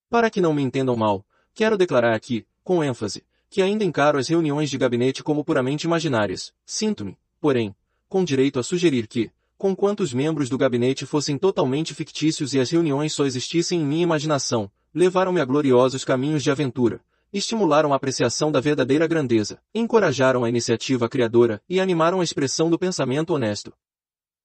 [0.09, 3.25] Para que não me entendam mal, quero declarar aqui, com ênfase,
[3.57, 6.53] que ainda encaro as reuniões de gabinete como puramente imaginárias.
[6.67, 7.75] Sinto-me, porém,
[8.07, 12.69] com direito a sugerir que, conquanto os membros do gabinete fossem totalmente fictícios e as
[12.69, 17.01] reuniões só existissem em minha imaginação, levaram-me a gloriosos caminhos de aventura,
[17.33, 22.79] estimularam a apreciação da verdadeira grandeza, encorajaram a iniciativa criadora e animaram a expressão do
[22.79, 23.73] pensamento honesto.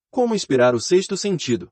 [0.10, 1.70] Como inspirar o sexto sentido?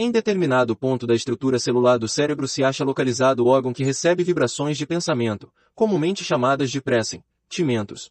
[0.00, 4.22] Em determinado ponto da estrutura celular do cérebro se acha localizado o órgão que recebe
[4.22, 8.10] vibrações de pensamento, comumente chamadas de pressentimentos.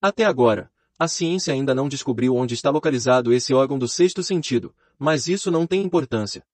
[0.00, 4.72] Até agora, a ciência ainda não descobriu onde está localizado esse órgão do sexto sentido,
[4.96, 6.46] mas isso não tem importância.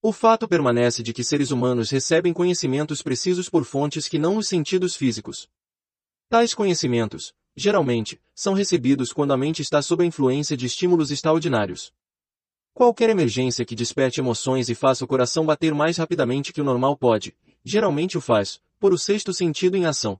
[0.00, 4.46] O fato permanece de que seres humanos recebem conhecimentos precisos por fontes que não os
[4.46, 5.48] sentidos físicos.
[6.28, 11.92] Tais conhecimentos, geralmente, são recebidos quando a mente está sob a influência de estímulos extraordinários.
[12.72, 16.96] Qualquer emergência que desperte emoções e faça o coração bater mais rapidamente que o normal
[16.96, 20.18] pode, geralmente o faz, por o sexto sentido em ação.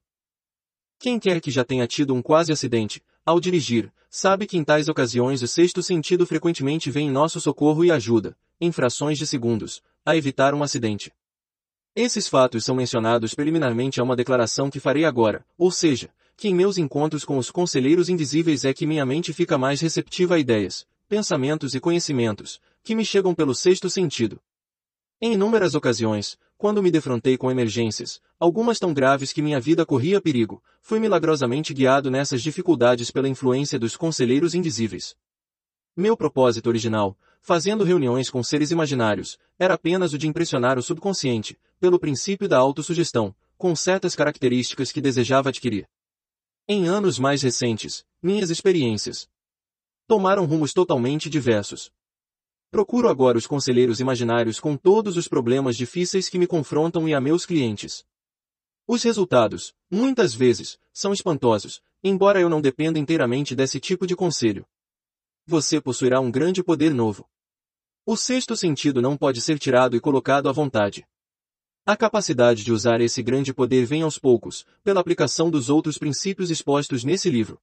[0.98, 4.88] Quem quer que já tenha tido um quase acidente, ao dirigir, sabe que em tais
[4.88, 9.82] ocasiões o sexto sentido frequentemente vem em nosso socorro e ajuda, em frações de segundos,
[10.04, 11.12] a evitar um acidente.
[11.94, 16.54] Esses fatos são mencionados preliminarmente a uma declaração que farei agora, ou seja, que em
[16.54, 20.86] meus encontros com os conselheiros invisíveis é que minha mente fica mais receptiva a ideias,
[21.08, 24.40] pensamentos e conhecimentos, que me chegam pelo sexto sentido.
[25.20, 30.20] Em inúmeras ocasiões, quando me defrontei com emergências, algumas tão graves que minha vida corria
[30.20, 35.14] perigo, fui milagrosamente guiado nessas dificuldades pela influência dos conselheiros invisíveis.
[35.96, 41.56] Meu propósito original fazendo reuniões com seres imaginários, era apenas o de impressionar o subconsciente,
[41.78, 45.88] pelo princípio da autossugestão, com certas características que desejava adquirir.
[46.66, 49.28] Em anos mais recentes, minhas experiências
[50.08, 51.92] tomaram rumos totalmente diversos.
[52.70, 57.20] Procuro agora os conselheiros imaginários com todos os problemas difíceis que me confrontam e a
[57.20, 58.04] meus clientes.
[58.86, 64.66] Os resultados, muitas vezes, são espantosos, embora eu não dependa inteiramente desse tipo de conselho.
[65.46, 67.28] Você possuirá um grande poder novo.
[68.04, 71.06] O sexto sentido não pode ser tirado e colocado à vontade.
[71.84, 76.50] A capacidade de usar esse grande poder vem aos poucos, pela aplicação dos outros princípios
[76.50, 77.60] expostos nesse livro.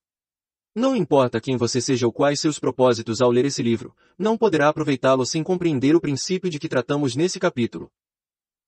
[0.75, 4.69] Não importa quem você seja ou quais seus propósitos ao ler esse livro, não poderá
[4.69, 7.91] aproveitá-lo sem compreender o princípio de que tratamos nesse capítulo.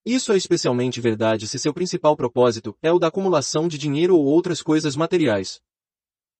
[0.05, 4.23] Isso é especialmente verdade se seu principal propósito é o da acumulação de dinheiro ou
[4.23, 5.59] outras coisas materiais.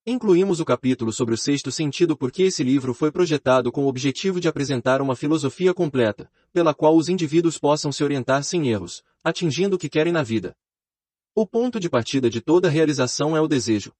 [0.06, 4.40] Incluímos o capítulo sobre o sexto sentido porque esse livro foi projetado com o objetivo
[4.40, 9.78] de apresentar uma filosofia completa, pela qual os indivíduos possam se orientar sem erros, atingindo
[9.78, 10.56] o que querem na vida.
[11.33, 13.92] O ponto de partida de toda realização é o desejo.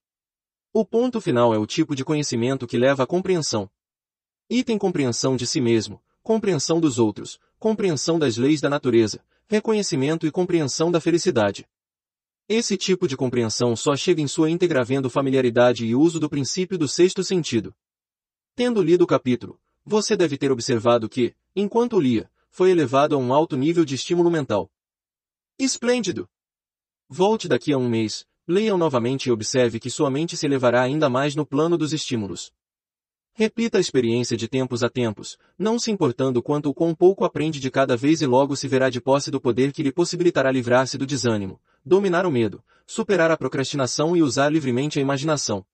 [0.78, 3.72] O ponto final é o tipo de conhecimento que leva à compreensão.
[4.50, 10.32] Item compreensão de si mesmo, compreensão dos outros, compreensão das leis da natureza, reconhecimento e
[10.32, 11.66] compreensão da felicidade.
[12.50, 16.78] Esse tipo de compreensão só chega em sua íntegra havendo familiaridade e uso do princípio
[16.78, 17.74] do sexto sentido.
[18.54, 23.34] Tendo lido o capítulo, você deve ter observado que, enquanto lia, foi elevado a um
[23.34, 24.70] alto nível de estímulo mental.
[25.58, 26.28] Esplêndido!
[27.08, 31.10] Volte daqui a um mês, leia-o novamente e observe que sua mente se elevará ainda
[31.10, 32.52] mais no plano dos estímulos.
[33.34, 37.60] Repita a experiência de tempos a tempos, não se importando quanto ou quão pouco aprende
[37.60, 40.98] de cada vez e logo se verá de posse do poder que lhe possibilitará livrar-se
[40.98, 45.66] do desânimo, dominar o medo, superar a procrastinação e usar livremente a imaginação.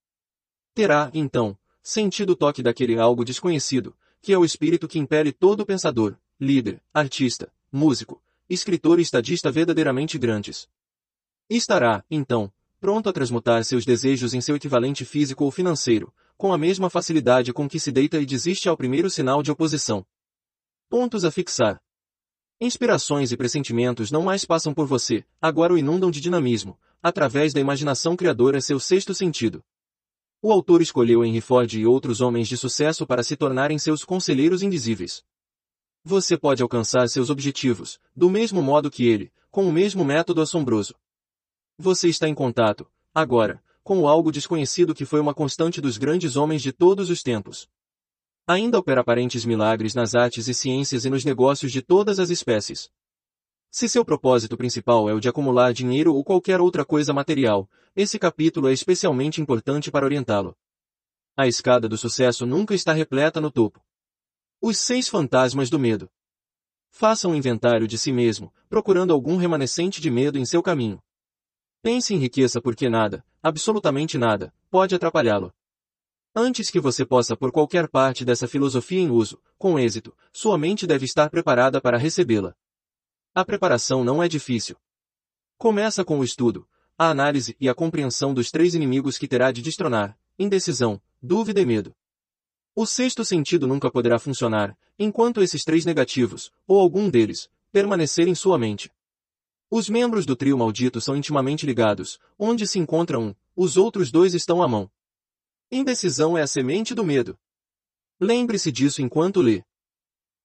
[0.73, 5.65] Terá, então, sentido o toque daquele algo desconhecido, que é o espírito que impele todo
[5.65, 10.67] pensador, líder, artista, músico, escritor e estadista verdadeiramente grandes.
[11.47, 16.57] Estará, então, pronto a transmutar seus desejos em seu equivalente físico ou financeiro, com a
[16.57, 20.03] mesma facilidade com que se deita e desiste ao primeiro sinal de oposição.
[20.89, 21.79] Pontos a fixar.
[22.59, 27.59] Inspirações e pressentimentos não mais passam por você, agora o inundam de dinamismo, através da
[27.59, 29.63] imaginação criadora seu sexto sentido.
[30.41, 34.63] O autor escolheu Henry Ford e outros homens de sucesso para se tornarem seus conselheiros
[34.63, 35.23] indizíveis.
[36.03, 40.95] Você pode alcançar seus objetivos, do mesmo modo que ele, com o mesmo método assombroso.
[41.81, 46.61] Você está em contato, agora, com algo desconhecido que foi uma constante dos grandes homens
[46.61, 47.67] de todos os tempos.
[48.45, 52.91] Ainda opera aparentes milagres nas artes e ciências e nos negócios de todas as espécies.
[53.71, 58.19] Se seu propósito principal é o de acumular dinheiro ou qualquer outra coisa material, esse
[58.19, 60.55] capítulo é especialmente importante para orientá-lo.
[61.35, 63.83] A escada do sucesso nunca está repleta no topo.
[64.61, 66.07] Os seis fantasmas do medo.
[66.91, 71.01] Faça um inventário de si mesmo, procurando algum remanescente de medo em seu caminho.
[71.81, 75.51] Pense em riqueza porque nada, absolutamente nada, pode atrapalhá-lo.
[76.35, 80.85] Antes que você possa pôr qualquer parte dessa filosofia em uso, com êxito, sua mente
[80.85, 82.55] deve estar preparada para recebê-la.
[83.33, 84.77] A preparação não é difícil.
[85.57, 89.61] Começa com o estudo, a análise e a compreensão dos três inimigos que terá de
[89.61, 91.95] destronar, indecisão, dúvida e medo.
[92.75, 98.35] O sexto sentido nunca poderá funcionar, enquanto esses três negativos, ou algum deles, permanecerem em
[98.35, 98.91] sua mente.
[99.73, 104.33] Os membros do trio maldito são intimamente ligados, onde se encontra um, os outros dois
[104.33, 104.91] estão à mão.
[105.71, 107.39] Indecisão é a semente do medo.
[108.19, 109.63] Lembre-se disso enquanto lê.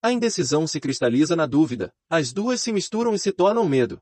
[0.01, 4.01] A indecisão se cristaliza na dúvida, as duas se misturam e se tornam medo.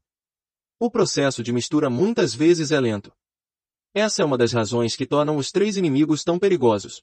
[0.77, 3.11] O processo de mistura muitas vezes é lento.
[3.95, 7.01] Essa é uma das razões que tornam os três inimigos tão perigosos.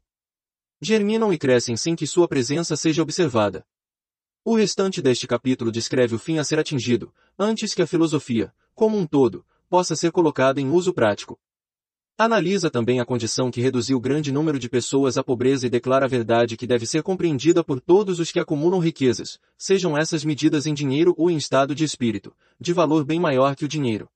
[0.80, 3.66] Germinam e crescem sem que sua presença seja observada.
[4.44, 8.98] O restante deste capítulo descreve o fim a ser atingido, antes que a filosofia, como
[8.98, 11.38] um todo, possa ser colocada em uso prático.
[12.18, 16.08] Analisa também a condição que reduziu grande número de pessoas à pobreza e declara a
[16.08, 20.74] verdade que deve ser compreendida por todos os que acumulam riquezas, sejam essas medidas em
[20.74, 24.08] dinheiro ou em estado de espírito, de valor bem maior que o dinheiro.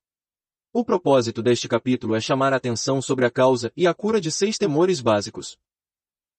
[0.73, 4.33] O propósito deste capítulo é chamar a atenção sobre a causa e a cura de
[4.33, 5.57] seis temores básicos.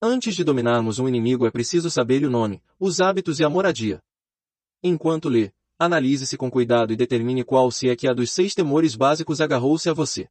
[0.02, 4.00] Antes de dominarmos um inimigo é preciso saber-lhe o nome, os hábitos e a moradia.
[4.84, 8.96] Enquanto lê, analise-se com cuidado e determine qual se é que a dos seis temores
[8.96, 10.30] básicos agarrou-se a você.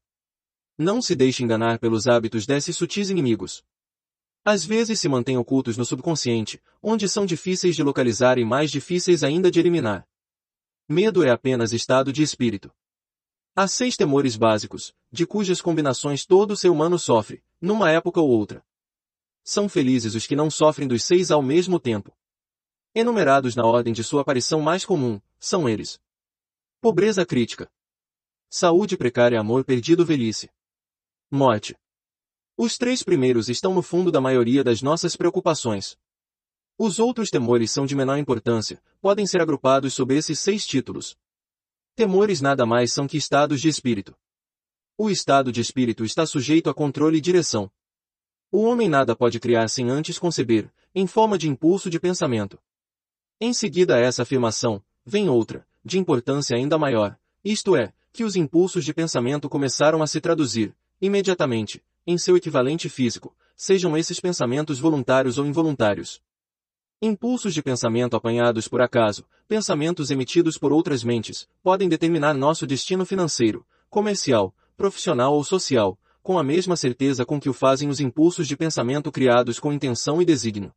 [0.79, 3.65] Não se deixe enganar pelos hábitos desses sutis inimigos.
[4.45, 9.25] Às vezes se mantêm ocultos no subconsciente, onde são difíceis de localizar e mais difíceis
[9.25, 10.07] ainda de eliminar.
[10.89, 12.71] Medo é apenas estado de espírito.
[13.57, 18.65] Há seis temores básicos, de cujas combinações todo ser humano sofre, numa época ou outra.
[19.49, 22.13] São felizes os que não sofrem dos seis ao mesmo tempo.
[22.93, 26.01] Enumerados na ordem de sua aparição mais comum, são eles.
[26.81, 27.71] Pobreza crítica.
[28.51, 30.51] Saúde precária amor perdido velhice.
[31.31, 31.77] Morte.
[32.57, 35.97] Os três primeiros estão no fundo da maioria das nossas preocupações.
[36.77, 41.17] Os outros temores são de menor importância, podem ser agrupados sob esses seis títulos.
[41.95, 44.13] Temores nada mais são que estados de espírito.
[44.99, 47.71] O estado de espírito está sujeito a controle e direção.
[48.59, 52.59] O homem nada pode criar sem antes conceber, em forma de impulso de pensamento.
[53.39, 58.35] Em seguida a essa afirmação, vem outra, de importância ainda maior, isto é, que os
[58.35, 64.79] impulsos de pensamento começaram a se traduzir, imediatamente, em seu equivalente físico, sejam esses pensamentos
[64.79, 66.23] voluntários ou involuntários.
[67.03, 73.05] Impulsos de pensamento apanhados por acaso, pensamentos emitidos por outras mentes, podem determinar nosso destino
[73.05, 78.49] financeiro, comercial, profissional ou social, com a mesma certeza com que o fazem os impulsos
[78.49, 80.75] de pensamento criados com intenção e desígnio.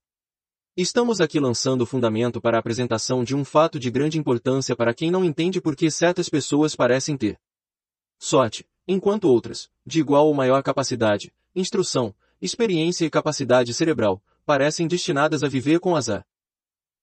[0.78, 4.94] Estamos aqui lançando o fundamento para a apresentação de um fato de grande importância para
[4.94, 7.40] quem não entende por que certas pessoas parecem ter
[8.20, 15.44] sorte, enquanto outras, de igual ou maior capacidade, instrução, experiência e capacidade cerebral, parecem destinadas
[15.44, 16.24] a viver com azar.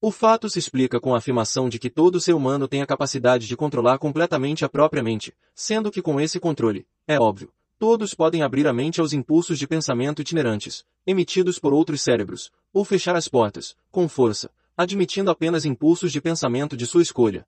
[0.00, 3.48] O fato se explica com a afirmação de que todo ser humano tem a capacidade
[3.48, 8.42] de controlar completamente a própria mente, sendo que com esse controle, é óbvio, todos podem
[8.42, 13.28] abrir a mente aos impulsos de pensamento itinerantes, emitidos por outros cérebros, ou fechar as
[13.28, 17.46] portas, com força, admitindo apenas impulsos de pensamento de sua escolha.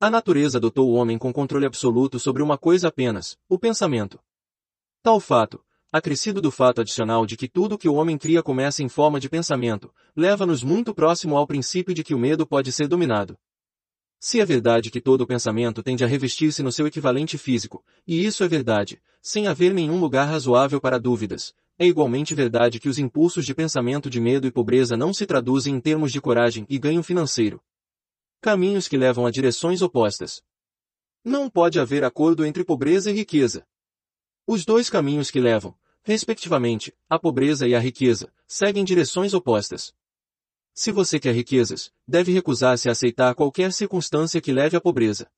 [0.00, 4.18] A natureza dotou o homem com controle absoluto sobre uma coisa apenas, o pensamento.
[5.02, 8.88] Tal fato, acrescido do fato adicional de que tudo que o homem cria começa em
[8.88, 13.36] forma de pensamento, leva-nos muito próximo ao princípio de que o medo pode ser dominado.
[14.22, 18.44] Se é verdade que todo pensamento tende a revestir-se no seu equivalente físico, e isso
[18.44, 23.46] é verdade, sem haver nenhum lugar razoável para dúvidas, é igualmente verdade que os impulsos
[23.46, 27.02] de pensamento de medo e pobreza não se traduzem em termos de coragem e ganho
[27.02, 27.62] financeiro.
[28.42, 30.42] Caminhos que levam a direções opostas.
[31.24, 33.66] Não pode haver acordo entre pobreza e riqueza.
[34.46, 39.94] Os dois caminhos que levam, respectivamente, a pobreza e a riqueza, seguem direções opostas.
[40.74, 45.30] Se você quer riquezas, deve recusar-se a aceitar qualquer circunstância que leve à pobreza.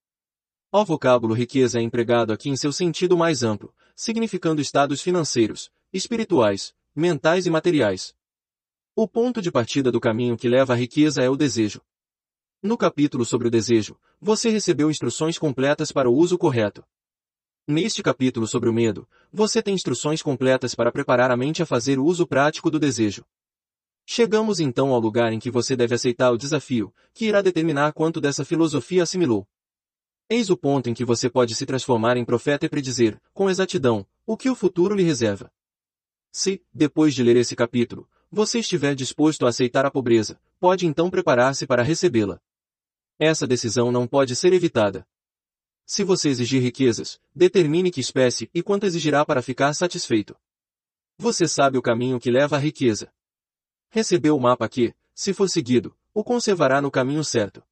[0.71, 6.75] O vocábulo riqueza é empregado aqui em seu sentido mais amplo, significando estados financeiros, espirituais,
[6.95, 8.15] mentais e materiais.
[8.95, 11.83] O ponto de partida do caminho que leva à riqueza é o desejo.
[12.63, 16.85] No capítulo sobre o desejo, você recebeu instruções completas para o uso correto.
[17.67, 21.99] Neste capítulo sobre o medo, você tem instruções completas para preparar a mente a fazer
[21.99, 23.25] o uso prático do desejo.
[24.05, 28.21] Chegamos então ao lugar em que você deve aceitar o desafio, que irá determinar quanto
[28.21, 29.47] dessa filosofia assimilou.
[30.29, 34.07] Eis o ponto em que você pode se transformar em profeta e predizer, com exatidão,
[34.27, 35.53] o que o futuro lhe reserva.
[36.31, 41.11] Se, depois de ler esse capítulo, você estiver disposto a aceitar a pobreza, pode então
[41.11, 42.41] preparar-se para recebê-la.
[43.19, 45.07] Essa decisão não pode ser evitada.
[45.85, 50.35] Se você exigir riquezas, determine que espécie e quanto exigirá para ficar satisfeito.
[51.19, 53.13] Você sabe o caminho que leva à riqueza.
[53.95, 57.63] Recebeu o mapa que, se for seguido, o conservará no caminho certo.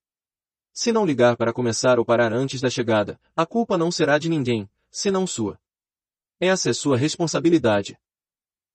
[0.70, 4.28] Se não ligar para começar ou parar antes da chegada, a culpa não será de
[4.28, 5.58] ninguém, senão sua.
[6.38, 7.98] Essa é sua responsabilidade.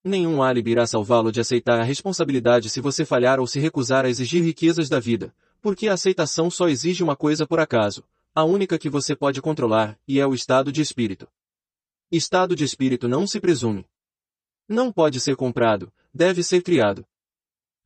[0.04, 4.10] Nenhum álibi irá salvá-lo de aceitar a responsabilidade se você falhar ou se recusar a
[4.10, 8.80] exigir riquezas da vida, porque a aceitação só exige uma coisa por acaso, a única
[8.80, 11.28] que você pode controlar, e é o estado de espírito.
[12.12, 13.86] Estado de espírito não se presume.
[14.68, 17.06] Não pode ser comprado, deve ser criado.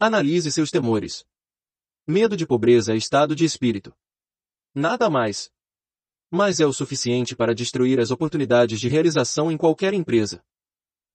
[0.01, 1.25] Analise seus temores.
[2.07, 3.93] Medo de pobreza é estado de espírito.
[4.73, 5.51] Nada mais.
[6.31, 10.41] Mas é o suficiente para destruir as oportunidades de realização em qualquer empresa.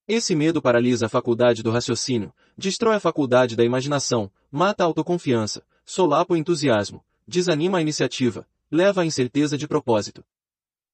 [0.06, 5.66] Esse medo paralisa a faculdade do raciocínio, destrói a faculdade da imaginação, mata a autoconfiança,
[5.82, 10.22] solapa o entusiasmo, desanima a iniciativa, leva à incerteza de propósito.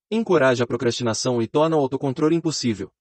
[0.08, 2.92] Encoraja a procrastinação e torna o autocontrole impossível.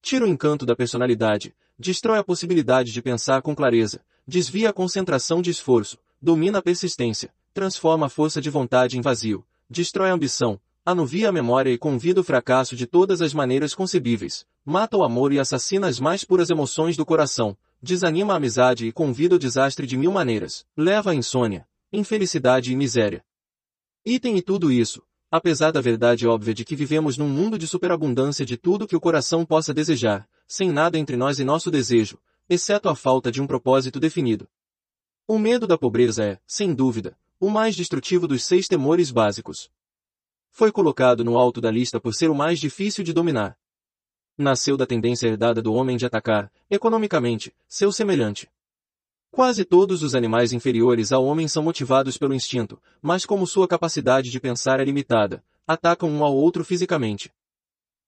[0.00, 5.42] Tira o encanto da personalidade, destrói a possibilidade de pensar com clareza, desvia a concentração
[5.42, 10.60] de esforço, domina a persistência, transforma a força de vontade em vazio, destrói a ambição,
[10.84, 15.32] anuvia a memória e convida o fracasso de todas as maneiras concebíveis, mata o amor
[15.32, 19.86] e assassina as mais puras emoções do coração, desanima a amizade e convida o desastre
[19.86, 23.24] de mil maneiras, leva a insônia, infelicidade e miséria.
[24.04, 25.02] Item e tudo isso,
[25.36, 29.00] apesar da verdade óbvia de que vivemos num mundo de superabundância de tudo que o
[29.00, 33.46] coração possa desejar, sem nada entre nós e nosso desejo, exceto a falta de um
[33.48, 34.48] propósito definido.
[35.26, 39.68] O medo da pobreza é, sem dúvida, o mais destrutivo dos seis temores básicos.
[40.52, 43.58] Foi colocado no alto da lista por ser o mais difícil de dominar.
[44.38, 48.48] Nasceu da tendência herdada do homem de atacar, economicamente, seu semelhante.
[49.34, 54.30] Quase todos os animais inferiores ao homem são motivados pelo instinto, mas como sua capacidade
[54.30, 57.32] de pensar é limitada, atacam um ao outro fisicamente.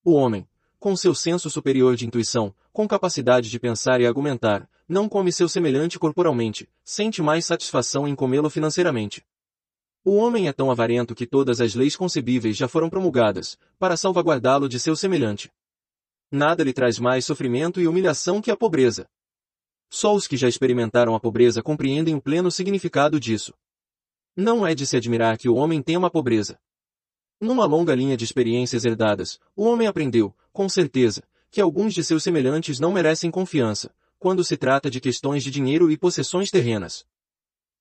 [0.04, 0.46] O homem,
[0.78, 5.48] com seu senso superior de intuição, com capacidade de pensar e argumentar, não come seu
[5.48, 9.26] semelhante corporalmente, sente mais satisfação em comê-lo financeiramente.
[10.04, 14.68] O homem é tão avarento que todas as leis concebíveis já foram promulgadas, para salvaguardá-lo
[14.68, 15.50] de seu semelhante.
[16.30, 19.08] Nada lhe traz mais sofrimento e humilhação que a pobreza.
[19.88, 23.54] Só os que já experimentaram a pobreza compreendem o pleno significado disso.
[24.34, 26.58] Não é de se admirar que o homem tema a pobreza.
[27.40, 32.22] Numa longa linha de experiências herdadas, o homem aprendeu, com certeza, que alguns de seus
[32.22, 37.06] semelhantes não merecem confiança, quando se trata de questões de dinheiro e possessões terrenas.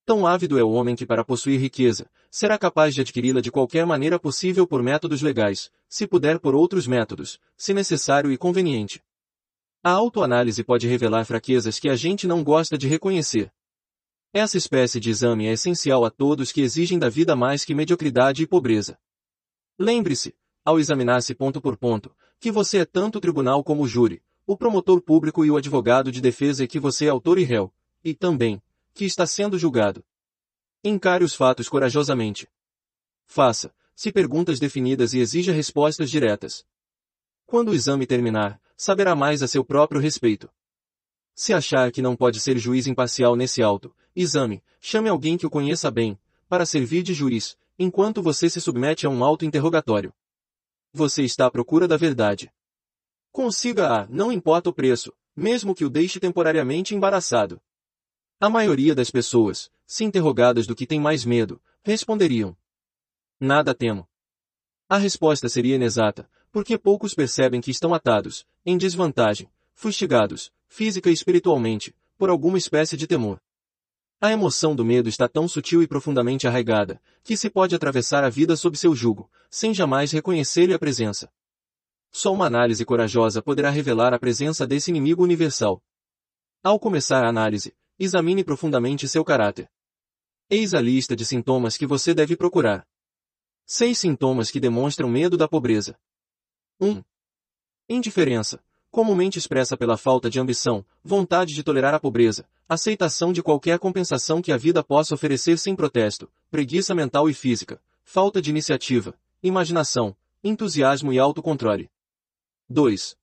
[0.05, 3.85] Tão ávido é o homem que para possuir riqueza, será capaz de adquiri-la de qualquer
[3.85, 9.01] maneira possível por métodos legais, se puder por outros métodos, se necessário e conveniente.
[9.87, 13.53] A autoanálise pode revelar fraquezas que a gente não gosta de reconhecer.
[14.33, 18.41] Essa espécie de exame é essencial a todos que exigem da vida mais que mediocridade
[18.41, 18.97] e pobreza.
[19.77, 20.35] Lembre-se,
[20.65, 24.57] ao examinar-se ponto por ponto, que você é tanto o tribunal como o júri, o
[24.57, 27.71] promotor público e o advogado de defesa e que você é autor e réu,
[28.03, 28.59] e também,
[28.91, 30.03] que está sendo julgado.
[30.83, 32.47] Encare os fatos corajosamente.
[33.27, 36.65] Faça, se perguntas definidas e exija respostas diretas.
[37.45, 40.49] Quando o exame terminar, saberá mais a seu próprio respeito.
[41.33, 45.49] Se achar que não pode ser juiz imparcial nesse auto, exame, chame alguém que o
[45.49, 50.13] conheça bem, para servir de juiz, enquanto você se submete a um auto-interrogatório.
[50.93, 52.51] Você está à procura da verdade.
[53.31, 57.61] Consiga-a, não importa o preço, mesmo que o deixe temporariamente embaraçado.
[58.39, 62.55] A maioria das pessoas, se interrogadas do que tem mais medo, responderiam:
[63.39, 64.07] Nada temo.
[64.87, 71.13] A resposta seria inexata, porque poucos percebem que estão atados, em desvantagem, fustigados, física e
[71.13, 73.41] espiritualmente, por alguma espécie de temor.
[74.21, 78.29] A emoção do medo está tão sutil e profundamente arraigada, que se pode atravessar a
[78.29, 81.29] vida sob seu jugo, sem jamais reconhecer-lhe a presença.
[82.09, 85.83] Só uma análise corajosa poderá revelar a presença desse inimigo universal.
[86.63, 89.69] Ao começar a análise, examine profundamente seu caráter.
[90.49, 92.87] Eis a lista de sintomas que você deve procurar.
[93.65, 95.99] Seis sintomas que demonstram medo da pobreza.
[96.79, 97.01] 1.
[97.87, 103.79] Indiferença, comumente expressa pela falta de ambição, vontade de tolerar a pobreza, aceitação de qualquer
[103.79, 109.17] compensação que a vida possa oferecer sem protesto, preguiça mental e física, falta de iniciativa,
[109.41, 111.89] imaginação, entusiasmo e autocontrole.
[112.67, 113.17] 2.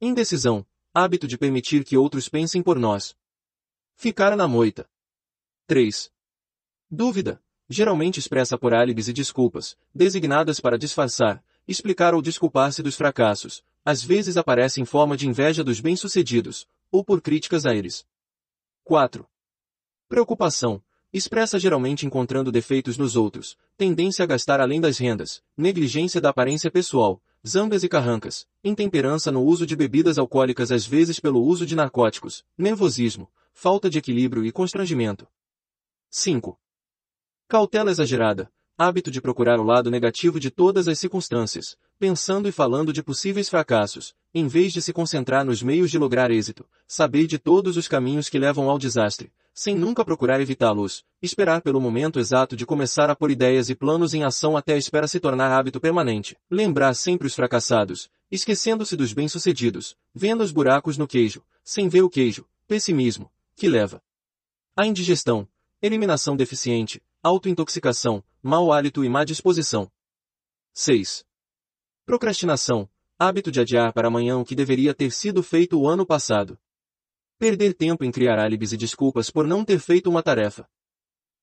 [0.00, 3.16] Indecisão, hábito de permitir que outros pensem por nós.
[3.96, 4.88] Ficar na moita.
[5.66, 6.12] 3.
[6.88, 13.62] Dúvida, geralmente expressa por álibis e desculpas, designadas para disfarçar, explicar ou desculpar-se dos fracassos,
[13.84, 18.06] às vezes aparece em forma de inveja dos bem-sucedidos, ou por críticas a eles.
[18.84, 19.28] 4.
[20.08, 26.30] Preocupação, expressa geralmente encontrando defeitos nos outros, tendência a gastar além das rendas, negligência da
[26.30, 31.66] aparência pessoal, zangas e carrancas, intemperança no uso de bebidas alcoólicas às vezes pelo uso
[31.66, 35.28] de narcóticos, nervosismo, falta de equilíbrio e constrangimento.
[36.10, 36.58] 5.
[37.46, 42.92] Cautela exagerada, hábito de procurar o lado negativo de todas as circunstâncias, pensando e falando
[42.92, 47.40] de possíveis fracassos, em vez de se concentrar nos meios de lograr êxito, saber de
[47.40, 52.54] todos os caminhos que levam ao desastre, sem nunca procurar evitá-los, esperar pelo momento exato
[52.54, 55.80] de começar a pôr ideias e planos em ação até a espera se tornar hábito
[55.80, 62.02] permanente, lembrar sempre os fracassados, esquecendo-se dos bem-sucedidos, vendo os buracos no queijo, sem ver
[62.02, 64.00] o queijo, pessimismo, que leva.
[64.76, 65.48] À indigestão,
[65.82, 69.90] eliminação deficiente, autointoxicação, mau hálito e má disposição.
[70.72, 71.24] 6.
[72.06, 76.58] Procrastinação, hábito de adiar para amanhã o que deveria ter sido feito o ano passado.
[77.38, 80.66] Perder tempo em criar álibis e desculpas por não ter feito uma tarefa.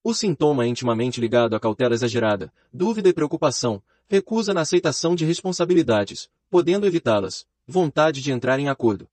[0.02, 5.24] O sintoma é intimamente ligado à cautela exagerada, dúvida e preocupação, recusa na aceitação de
[5.24, 9.08] responsabilidades, podendo evitá-las, vontade de entrar em acordo.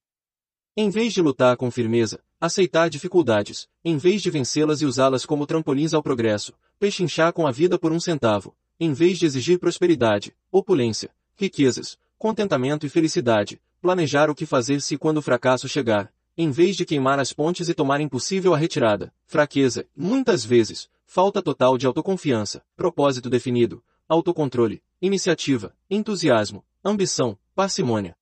[0.75, 5.45] Em vez de lutar com firmeza, aceitar dificuldades, em vez de vencê-las e usá-las como
[5.45, 10.35] trampolins ao progresso, pechinchar com a vida por um centavo, em vez de exigir prosperidade,
[10.51, 16.51] opulência, riquezas, contentamento e felicidade, planejar o que fazer se quando o fracasso chegar, em
[16.51, 21.77] vez de queimar as pontes e tomar impossível a retirada, fraqueza, muitas vezes, falta total
[21.77, 28.13] de autoconfiança, propósito definido, autocontrole, iniciativa, entusiasmo, ambição, parcimônia.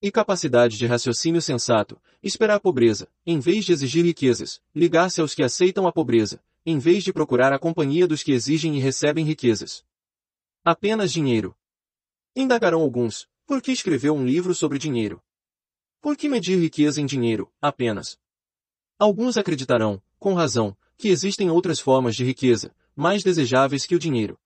[0.00, 5.34] E capacidade de raciocínio sensato, esperar a pobreza, em vez de exigir riquezas, ligar-se aos
[5.34, 9.24] que aceitam a pobreza, em vez de procurar a companhia dos que exigem e recebem
[9.24, 9.84] riquezas.
[10.64, 11.56] Apenas dinheiro.
[12.36, 15.22] Indagarão alguns, por que escreveu um livro sobre dinheiro?
[16.00, 18.18] Por que medir riqueza em dinheiro, apenas?
[18.98, 24.38] Alguns acreditarão, com razão, que existem outras formas de riqueza, mais desejáveis que o dinheiro.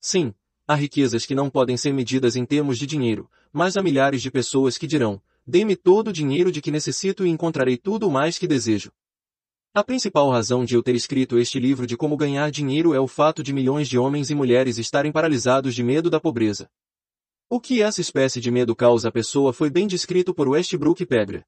[0.00, 0.32] Sim,
[0.66, 4.30] há riquezas que não podem ser medidas em termos de dinheiro, mas há milhares de
[4.30, 8.38] pessoas que dirão, dê-me todo o dinheiro de que necessito e encontrarei tudo o mais
[8.38, 8.92] que desejo.
[9.74, 13.08] A principal razão de eu ter escrito este livro de como ganhar dinheiro é o
[13.08, 16.68] fato de milhões de homens e mulheres estarem paralisados de medo da pobreza.
[17.48, 21.46] O que essa espécie de medo causa à pessoa foi bem descrito por Westbrook Pedra.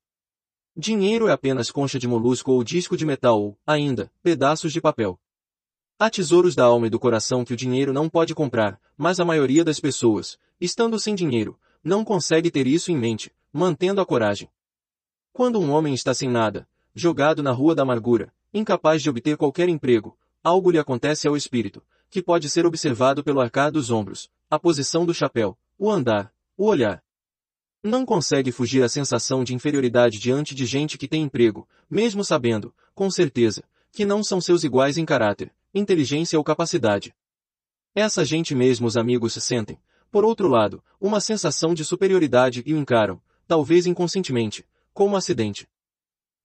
[0.74, 5.20] Dinheiro é apenas concha de molusco ou disco de metal ou, ainda, pedaços de papel.
[5.98, 9.24] Há tesouros da alma e do coração que o dinheiro não pode comprar, mas a
[9.26, 14.48] maioria das pessoas, estando sem dinheiro, não consegue ter isso em mente, mantendo a coragem.
[15.30, 19.68] Quando um homem está sem nada, jogado na rua da amargura, incapaz de obter qualquer
[19.68, 24.58] emprego, algo lhe acontece ao espírito, que pode ser observado pelo arcar dos ombros, a
[24.58, 27.02] posição do chapéu, o andar, o olhar.
[27.82, 32.72] Não consegue fugir à sensação de inferioridade diante de gente que tem emprego, mesmo sabendo,
[32.94, 37.14] com certeza, que não são seus iguais em caráter, inteligência ou capacidade.
[37.94, 39.78] Essa gente mesmo os amigos se sentem,
[40.10, 45.68] por outro lado, uma sensação de superioridade e o encaram, talvez inconscientemente, como acidente.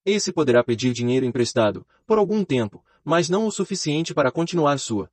[0.04, 5.10] Esse poderá pedir dinheiro emprestado, por algum tempo, mas não o suficiente para continuar sua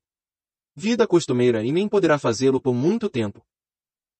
[0.75, 3.45] vida costumeira e nem poderá fazê-lo por muito tempo.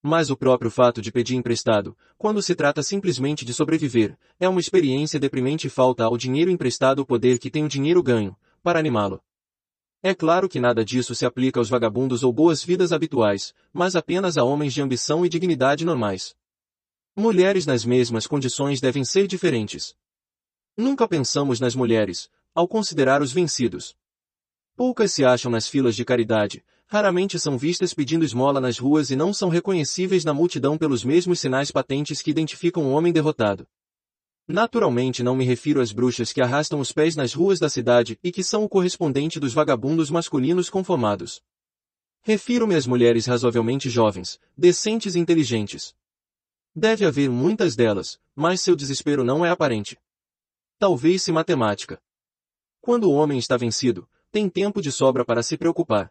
[0.02, 4.60] Mas o próprio fato de pedir emprestado, quando se trata simplesmente de sobreviver, é uma
[4.60, 8.78] experiência deprimente e falta ao dinheiro emprestado o poder que tem o dinheiro ganho, para
[8.78, 9.20] animá-lo.
[10.02, 14.44] É claro que nada disso se aplica aos vagabundos ou boas-vidas habituais, mas apenas a
[14.44, 16.36] homens de ambição e dignidade normais.
[17.16, 19.96] Mulheres nas mesmas condições devem ser diferentes.
[20.78, 23.96] Nunca pensamos nas mulheres, ao considerar os vencidos.
[24.76, 29.16] Poucas se acham nas filas de caridade, raramente são vistas pedindo esmola nas ruas e
[29.16, 33.66] não são reconhecíveis na multidão pelos mesmos sinais patentes que identificam um homem derrotado.
[34.46, 38.30] Naturalmente não me refiro às bruxas que arrastam os pés nas ruas da cidade e
[38.30, 41.42] que são o correspondente dos vagabundos masculinos conformados.
[42.22, 45.92] Refiro-me às mulheres razoavelmente jovens, decentes e inteligentes.
[46.72, 49.98] Deve haver muitas delas, mas seu desespero não é aparente.
[50.78, 52.00] Talvez se matemática.
[52.80, 56.08] Quando o homem está vencido, tem tempo de sobra para se preocupar.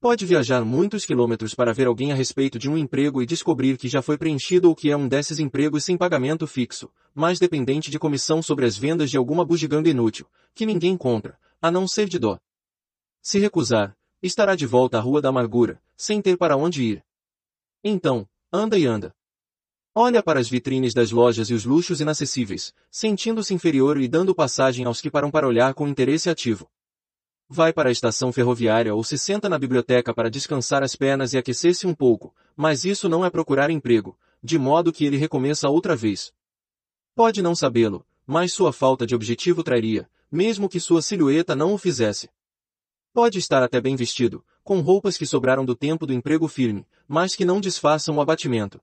[0.00, 3.88] Pode viajar muitos quilômetros para ver alguém a respeito de um emprego e descobrir que
[3.88, 7.98] já foi preenchido ou que é um desses empregos sem pagamento fixo, mas dependente de
[7.98, 12.18] comissão sobre as vendas de alguma bugiganga inútil, que ninguém compra, a não ser de
[12.18, 12.40] dó.
[13.22, 17.04] Se recusar, estará de volta à rua da amargura, sem ter para onde ir.
[17.84, 19.14] Então, anda e anda.
[19.98, 24.84] Olha para as vitrines das lojas e os luxos inacessíveis, sentindo-se inferior e dando passagem
[24.84, 26.68] aos que param para olhar com interesse ativo.
[27.48, 31.38] Vai para a estação ferroviária ou se senta na biblioteca para descansar as pernas e
[31.38, 35.96] aquecer-se um pouco, mas isso não é procurar emprego, de modo que ele recomeça outra
[35.96, 36.30] vez.
[37.14, 41.78] Pode não sabê-lo, mas sua falta de objetivo traria, mesmo que sua silhueta não o
[41.78, 42.28] fizesse.
[43.14, 47.34] Pode estar até bem vestido, com roupas que sobraram do tempo do emprego firme, mas
[47.34, 48.78] que não disfarçam o abatimento.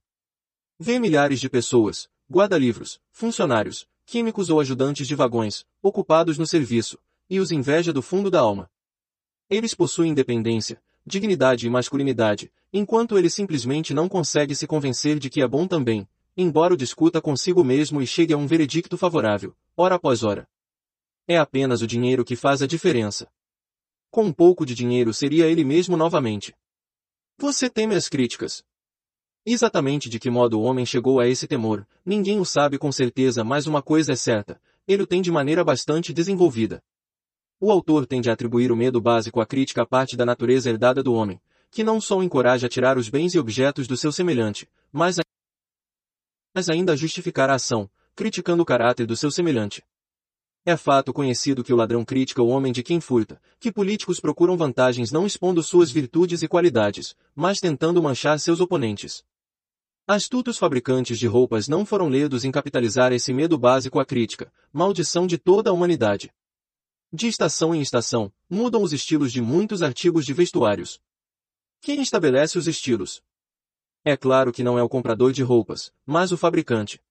[0.79, 6.97] Vê milhares de pessoas, guarda-livros, funcionários, químicos ou ajudantes de vagões, ocupados no serviço,
[7.29, 8.69] e os inveja do fundo da alma.
[9.49, 15.41] Eles possuem independência, dignidade e masculinidade, enquanto ele simplesmente não consegue se convencer de que
[15.41, 19.95] é bom também, embora o discuta consigo mesmo e chegue a um veredicto favorável, hora
[19.95, 20.47] após hora.
[21.27, 23.31] É apenas o dinheiro que faz a diferença.
[24.09, 26.53] Com um pouco de dinheiro seria ele mesmo novamente.
[27.37, 28.63] Você teme as críticas,
[29.45, 33.43] Exatamente de que modo o homem chegou a esse temor, ninguém o sabe com certeza,
[33.43, 36.81] mas uma coisa é certa, ele o tem de maneira bastante desenvolvida.
[37.59, 41.03] O autor tende a atribuir o medo básico à crítica à parte da natureza herdada
[41.03, 44.13] do homem, que não só o encoraja a tirar os bens e objetos do seu
[44.13, 45.17] semelhante, mas,
[46.55, 49.83] mas ainda a justificar a ação, criticando o caráter do seu semelhante.
[50.65, 54.55] É fato conhecido que o ladrão critica o homem de quem furta, que políticos procuram
[54.55, 59.21] vantagens não expondo suas virtudes e qualidades, mas tentando manchar seus oponentes.
[60.05, 65.25] Astutos fabricantes de roupas não foram ledos em capitalizar esse medo básico à crítica, maldição
[65.25, 66.29] de toda a humanidade.
[67.11, 70.99] De estação em estação, mudam os estilos de muitos artigos de vestuários.
[71.79, 73.23] Quem estabelece os estilos?
[74.03, 77.01] É claro que não é o comprador de roupas, mas o fabricante.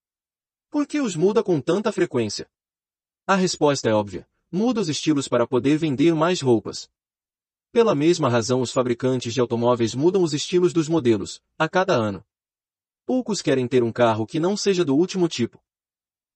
[0.68, 2.46] Por que os muda com tanta frequência?
[3.26, 4.28] A resposta é óbvia.
[4.50, 6.90] Muda os estilos para poder vender mais roupas.
[7.72, 12.22] Pela mesma razão os fabricantes de automóveis mudam os estilos dos modelos, a cada ano.
[13.04, 15.60] Poucos querem ter um carro que não seja do último tipo.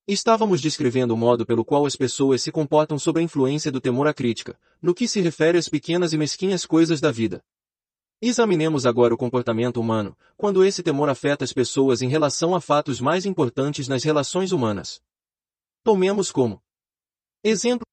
[0.06, 4.06] Estávamos descrevendo o modo pelo qual as pessoas se comportam sob a influência do temor
[4.06, 7.42] à crítica, no que se refere às pequenas e mesquinhas coisas da vida.
[8.20, 13.00] Examinemos agora o comportamento humano, quando esse temor afeta as pessoas em relação a fatos
[13.00, 15.00] mais importantes nas relações humanas.
[15.84, 16.62] Tomemos como
[17.44, 17.86] Exemplo.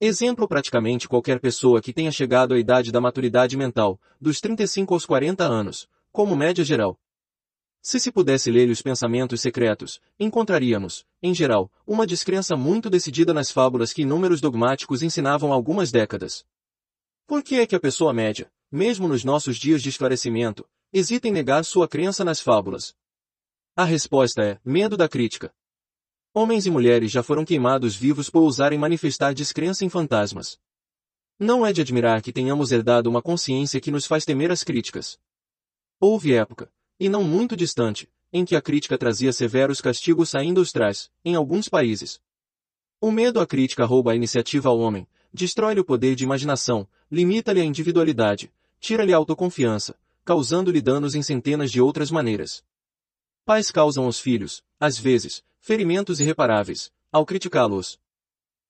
[0.00, 5.06] Exemplo praticamente qualquer pessoa que tenha chegado à idade da maturidade mental, dos 35 aos
[5.06, 6.98] 40 anos, como média geral.
[7.84, 13.50] Se se pudesse ler os pensamentos secretos, encontraríamos, em geral, uma descrença muito decidida nas
[13.50, 16.46] fábulas que inúmeros dogmáticos ensinavam há algumas décadas.
[17.26, 21.32] Por que é que a pessoa média, mesmo nos nossos dias de esclarecimento, hesita em
[21.32, 22.94] negar sua crença nas fábulas?
[23.74, 25.52] A resposta é medo da crítica.
[26.32, 30.56] Homens e mulheres já foram queimados vivos por ousarem manifestar descrença em fantasmas.
[31.36, 35.18] Não é de admirar que tenhamos herdado uma consciência que nos faz temer as críticas.
[35.98, 40.70] Houve época, e não muito distante, em que a crítica trazia severos castigos saindo os
[40.70, 42.20] trás, em alguns países.
[43.00, 45.04] O medo à crítica rouba a iniciativa ao homem,
[45.34, 51.72] destrói-lhe o poder de imaginação, limita-lhe a individualidade, tira-lhe a autoconfiança, causando-lhe danos em centenas
[51.72, 52.62] de outras maneiras.
[53.44, 57.98] Pais causam aos filhos, às vezes, ferimentos irreparáveis, ao criticá-los.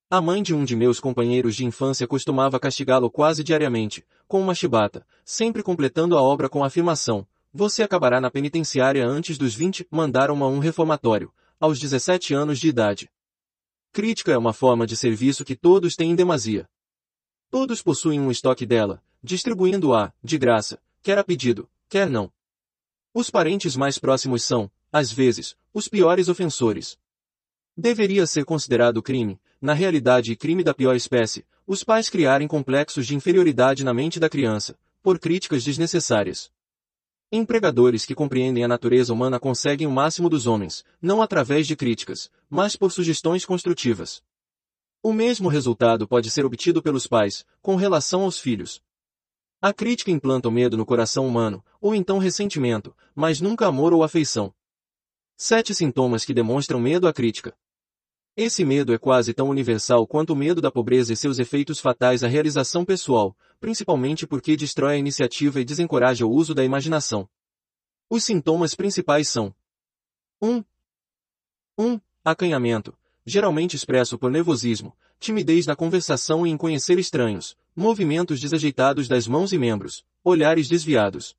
[0.08, 4.54] A mãe de um de meus companheiros de infância costumava castigá-lo quase diariamente, com uma
[4.54, 9.86] chibata, sempre completando a obra com a afirmação, você acabará na penitenciária antes dos 20,
[9.90, 13.10] mandaram a um reformatório, aos 17 anos de idade.
[13.92, 16.66] Crítica é uma forma de serviço que todos têm em demasia.
[17.50, 22.32] Todos possuem um estoque dela, distribuindo-a, de graça, quer a pedido, quer não.
[23.12, 26.98] Os parentes mais próximos são, às vezes, os piores ofensores.
[27.76, 33.14] Deveria ser considerado crime, na realidade crime da pior espécie, os pais criarem complexos de
[33.14, 36.50] inferioridade na mente da criança, por críticas desnecessárias.
[37.34, 42.30] Empregadores que compreendem a natureza humana conseguem o máximo dos homens, não através de críticas,
[42.46, 44.22] mas por sugestões construtivas.
[45.02, 48.82] O mesmo resultado pode ser obtido pelos pais, com relação aos filhos.
[49.62, 54.04] A crítica implanta o medo no coração humano, ou então ressentimento, mas nunca amor ou
[54.04, 54.52] afeição.
[55.34, 57.56] Sete sintomas que demonstram medo à crítica.
[58.34, 62.24] Esse medo é quase tão universal quanto o medo da pobreza e seus efeitos fatais
[62.24, 67.28] à realização pessoal, principalmente porque destrói a iniciativa e desencoraja o uso da imaginação.
[68.08, 69.54] Os sintomas principais são
[70.40, 70.64] 1.
[71.78, 72.00] 1.
[72.24, 79.28] Acanhamento, geralmente expresso por nervosismo, timidez na conversação e em conhecer estranhos, movimentos desajeitados das
[79.28, 81.36] mãos e membros, olhares desviados.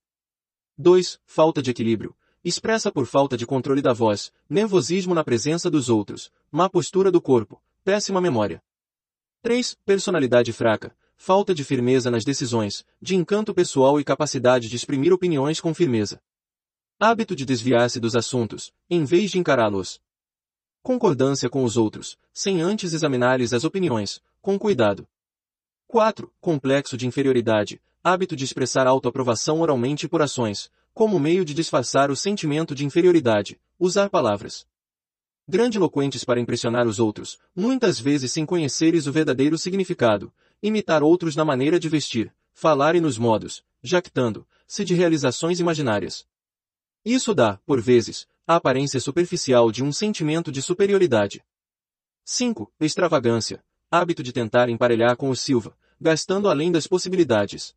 [0.78, 1.20] 2.
[1.26, 6.32] Falta de equilíbrio, expressa por falta de controle da voz, nervosismo na presença dos outros,
[6.52, 8.62] má postura do corpo, péssima memória.
[9.42, 9.78] 3.
[9.86, 15.62] Personalidade fraca, falta de firmeza nas decisões, de encanto pessoal e capacidade de exprimir opiniões
[15.62, 16.22] com firmeza.
[17.00, 20.02] Hábito de desviar-se dos assuntos, em vez de encará-los.
[20.82, 25.08] Concordância com os outros, sem antes examinar-lhes as opiniões, com cuidado.
[25.88, 26.34] 4.
[26.42, 32.16] Complexo de inferioridade, hábito de expressar autoaprovação oralmente por ações, como meio de disfarçar o
[32.16, 34.68] sentimento de inferioridade, usar palavras
[35.48, 41.44] grandiloquentes para impressionar os outros, muitas vezes sem conheceres o verdadeiro significado, imitar outros na
[41.44, 46.26] maneira de vestir, falar e nos modos, jactando-se de realizações imaginárias.
[47.04, 51.44] Isso dá, por vezes, a aparência superficial de um sentimento de superioridade.
[52.24, 52.72] 5.
[52.80, 53.62] Extravagância,
[53.92, 57.76] hábito de tentar emparelhar com o Silva, gastando além das possibilidades.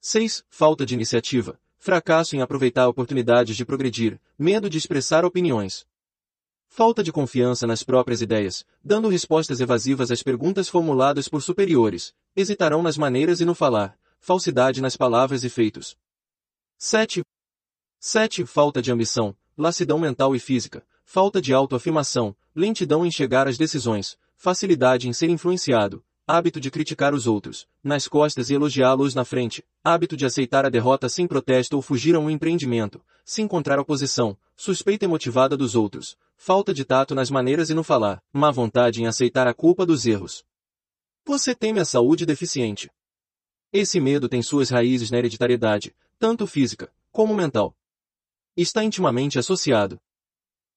[0.00, 0.44] 6.
[0.48, 5.86] Falta de iniciativa, fracasso em aproveitar oportunidades de progredir, medo de expressar opiniões.
[6.68, 12.82] Falta de confiança nas próprias ideias, dando respostas evasivas às perguntas formuladas por superiores, hesitarão
[12.82, 15.96] nas maneiras e no falar, falsidade nas palavras e feitos.
[16.76, 17.22] 7.
[17.98, 18.44] 7.
[18.44, 24.18] Falta de ambição, lassidão mental e física, falta de autoafirmação, lentidão em chegar às decisões,
[24.36, 29.64] facilidade em ser influenciado, hábito de criticar os outros, nas costas e elogiá-los na frente,
[29.88, 34.36] hábito de aceitar a derrota sem protesto ou fugir a um empreendimento, se encontrar oposição,
[34.56, 39.06] suspeita emotivada dos outros, falta de tato nas maneiras e no falar, má vontade em
[39.06, 40.44] aceitar a culpa dos erros.
[41.24, 42.90] Você teme a saúde deficiente.
[43.72, 47.72] Esse medo tem suas raízes na hereditariedade, tanto física, como mental.
[48.56, 50.00] Está intimamente associado.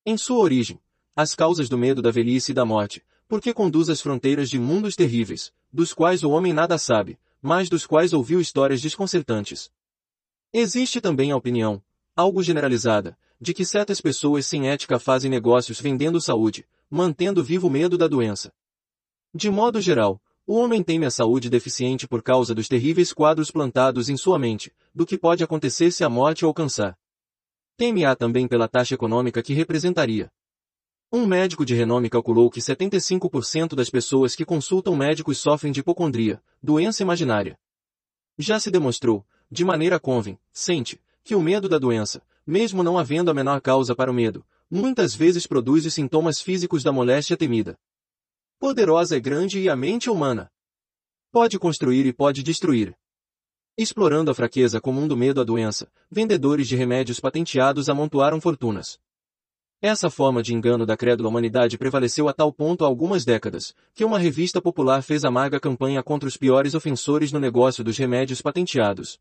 [0.06, 0.80] Em sua origem,
[1.16, 4.96] as causas do medo da velhice e da morte, porque conduz às fronteiras de mundos
[4.96, 9.72] terríveis, dos quais o homem nada sabe, mas dos quais ouviu histórias desconcertantes.
[10.52, 11.82] Existe também a opinião,
[12.16, 17.72] algo generalizada, de que certas pessoas sem ética fazem negócios vendendo saúde, mantendo vivo o
[17.72, 18.52] medo da doença.
[19.34, 24.10] De modo geral, o homem teme a saúde deficiente por causa dos terríveis quadros plantados
[24.10, 26.98] em sua mente, do que pode acontecer se a morte o alcançar.
[27.78, 30.32] Teme-a também pela taxa econômica que representaria.
[31.12, 36.40] Um médico de renome calculou que 75% das pessoas que consultam médicos sofrem de hipocondria,
[36.62, 37.58] doença imaginária.
[38.38, 43.34] Já se demonstrou, de maneira convincente, que o medo da doença, mesmo não havendo a
[43.34, 47.76] menor causa para o medo, muitas vezes produz os sintomas físicos da moléstia temida.
[48.60, 50.52] Poderosa é grande e a mente humana.
[51.32, 52.96] Pode construir e pode destruir.
[53.76, 59.00] Explorando a fraqueza comum do medo à doença, vendedores de remédios patenteados amontoaram fortunas.
[59.82, 64.04] Essa forma de engano da crédula humanidade prevaleceu a tal ponto há algumas décadas, que
[64.04, 69.18] uma revista popular fez amarga campanha contra os piores ofensores no negócio dos remédios patenteados.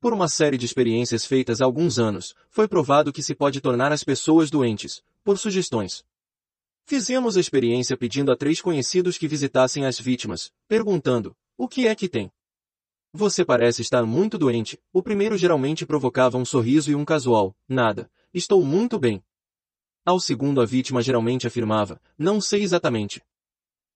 [0.00, 3.92] Por uma série de experiências feitas há alguns anos, foi provado que se pode tornar
[3.92, 6.04] as pessoas doentes, por sugestões.
[6.84, 11.94] Fizemos a experiência pedindo a três conhecidos que visitassem as vítimas, perguntando, o que é
[11.94, 12.32] que tem?
[13.12, 14.76] Você parece estar muito doente.
[14.92, 19.22] O primeiro geralmente provocava um sorriso e um casual, nada, estou muito bem.
[20.08, 23.22] Ao segundo a vítima geralmente afirmava, não sei exatamente.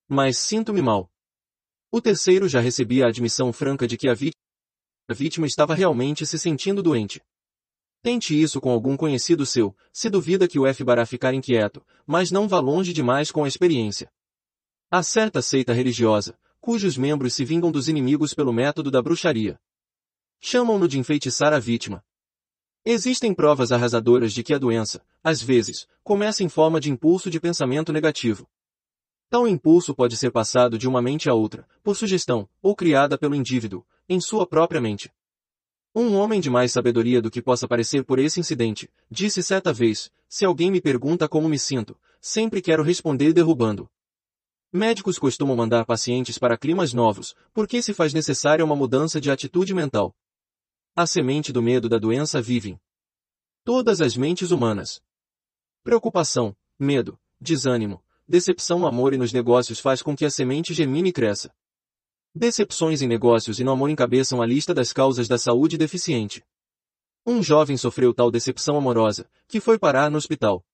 [0.06, 1.10] Mas sinto-me mal.
[1.90, 4.14] O terceiro já recebia a admissão franca de que a
[5.14, 7.22] vítima, estava realmente se sentindo doente.
[8.02, 12.30] Tente isso com algum conhecido seu, se duvida que o F bará ficar inquieto, mas
[12.30, 14.12] não vá longe demais com a experiência.
[14.90, 19.58] Há certa seita religiosa, cujos membros se vingam dos inimigos pelo método da bruxaria.
[20.42, 22.04] Chamam-no de enfeitiçar a vítima.
[22.84, 27.40] Existem provas arrasadoras de que a doença, às vezes, começa em forma de impulso de
[27.40, 28.48] pensamento negativo.
[29.30, 33.34] Tal impulso pode ser passado de uma mente a outra, por sugestão, ou criada pelo
[33.34, 35.10] indivíduo, em sua própria mente.
[35.94, 40.10] Um homem de mais sabedoria do que possa parecer por esse incidente, disse certa vez,
[40.28, 43.88] se alguém me pergunta como me sinto, sempre quero responder derrubando.
[44.72, 49.74] Médicos costumam mandar pacientes para climas novos, porque se faz necessária uma mudança de atitude
[49.74, 50.14] mental.
[50.96, 52.78] A semente do medo da doença vive
[53.64, 55.00] todas as mentes humanas.
[55.84, 61.12] Preocupação, medo, desânimo, decepção amor e nos negócios faz com que a semente gemine e
[61.12, 61.52] cresça.
[62.32, 66.44] Decepções em negócios e no amor encabeçam a lista das causas da saúde deficiente.
[67.26, 70.64] Um jovem sofreu tal decepção amorosa, que foi parar no hospital.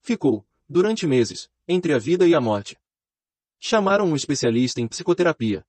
[0.00, 2.78] Ficou, durante meses, entre a vida e a morte.
[3.58, 5.66] Chamaram um especialista em psicoterapia.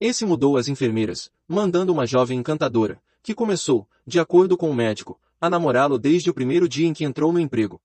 [0.00, 5.18] Esse mudou as enfermeiras, mandando uma jovem encantadora, que começou, de acordo com o médico,
[5.40, 7.80] a namorá-lo desde o primeiro dia em que entrou no emprego.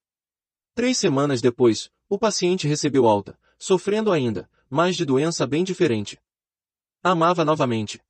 [0.74, 6.20] Três semanas depois, o paciente recebeu alta, sofrendo ainda, mas de doença bem diferente.
[7.04, 8.02] Amava novamente.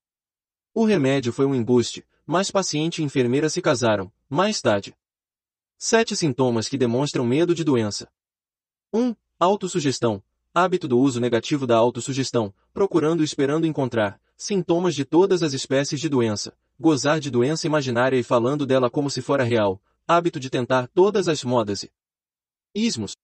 [0.74, 4.96] O remédio foi um embuste, mas paciente e enfermeira se casaram, mais tarde.
[5.78, 8.08] Sete sintomas que demonstram medo de doença.
[8.94, 9.00] 1.
[9.00, 10.22] Um, autossugestão.
[10.54, 16.00] Hábito do uso negativo da autossugestão, procurando e esperando encontrar sintomas de todas as espécies
[16.00, 20.50] de doença, gozar de doença imaginária e falando dela como se fora real, hábito de
[20.50, 21.92] tentar todas as modas e
[22.74, 23.16] ismos.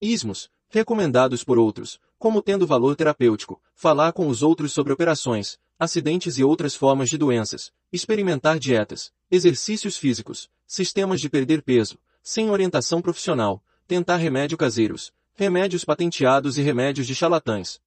[0.00, 6.38] Ismos, recomendados por outros, como tendo valor terapêutico, falar com os outros sobre operações, acidentes
[6.38, 13.02] e outras formas de doenças, experimentar dietas, exercícios físicos, sistemas de perder peso, sem orientação
[13.02, 17.80] profissional, tentar remédio caseiros, remédios patenteados e remédios de charlatães.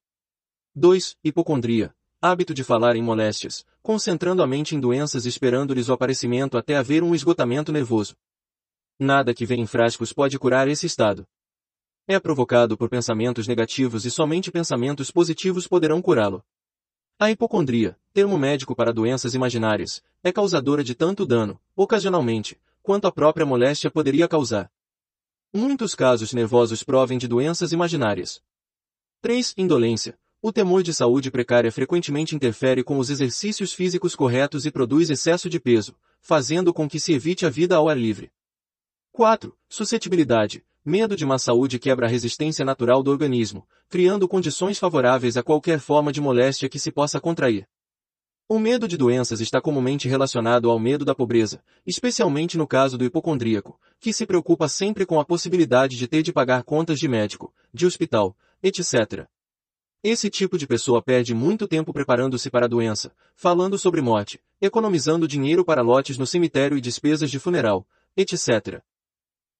[0.75, 1.17] 2.
[1.23, 1.95] Hipocondria.
[2.21, 7.03] Hábito de falar em moléstias, concentrando a mente em doenças esperando-lhes o aparecimento até haver
[7.03, 8.15] um esgotamento nervoso.
[8.99, 11.27] Nada que vem em frascos pode curar esse estado.
[12.07, 16.43] É provocado por pensamentos negativos e somente pensamentos positivos poderão curá-lo.
[17.19, 23.11] A hipocondria, termo médico para doenças imaginárias, é causadora de tanto dano, ocasionalmente, quanto a
[23.11, 24.71] própria moléstia poderia causar.
[25.53, 28.41] Muitos casos nervosos provêm de doenças imaginárias.
[29.21, 29.55] 3.
[29.57, 30.17] Indolência.
[30.41, 35.49] O temor de saúde precária frequentemente interfere com os exercícios físicos corretos e produz excesso
[35.49, 38.31] de peso, fazendo com que se evite a vida ao ar livre.
[39.15, 39.57] 4.
[39.69, 40.61] Suscetibilidade.
[40.83, 45.79] Medo de má saúde quebra a resistência natural do organismo, criando condições favoráveis a qualquer
[45.79, 47.65] forma de moléstia que se possa contrair.
[48.45, 53.05] O medo de doenças está comumente relacionado ao medo da pobreza, especialmente no caso do
[53.05, 57.53] hipocondríaco, que se preocupa sempre com a possibilidade de ter de pagar contas de médico,
[57.73, 59.29] de hospital, etc.
[60.03, 65.25] Esse tipo de pessoa perde muito tempo preparando-se para a doença, falando sobre morte, economizando
[65.25, 68.83] dinheiro para lotes no cemitério e despesas de funeral, etc.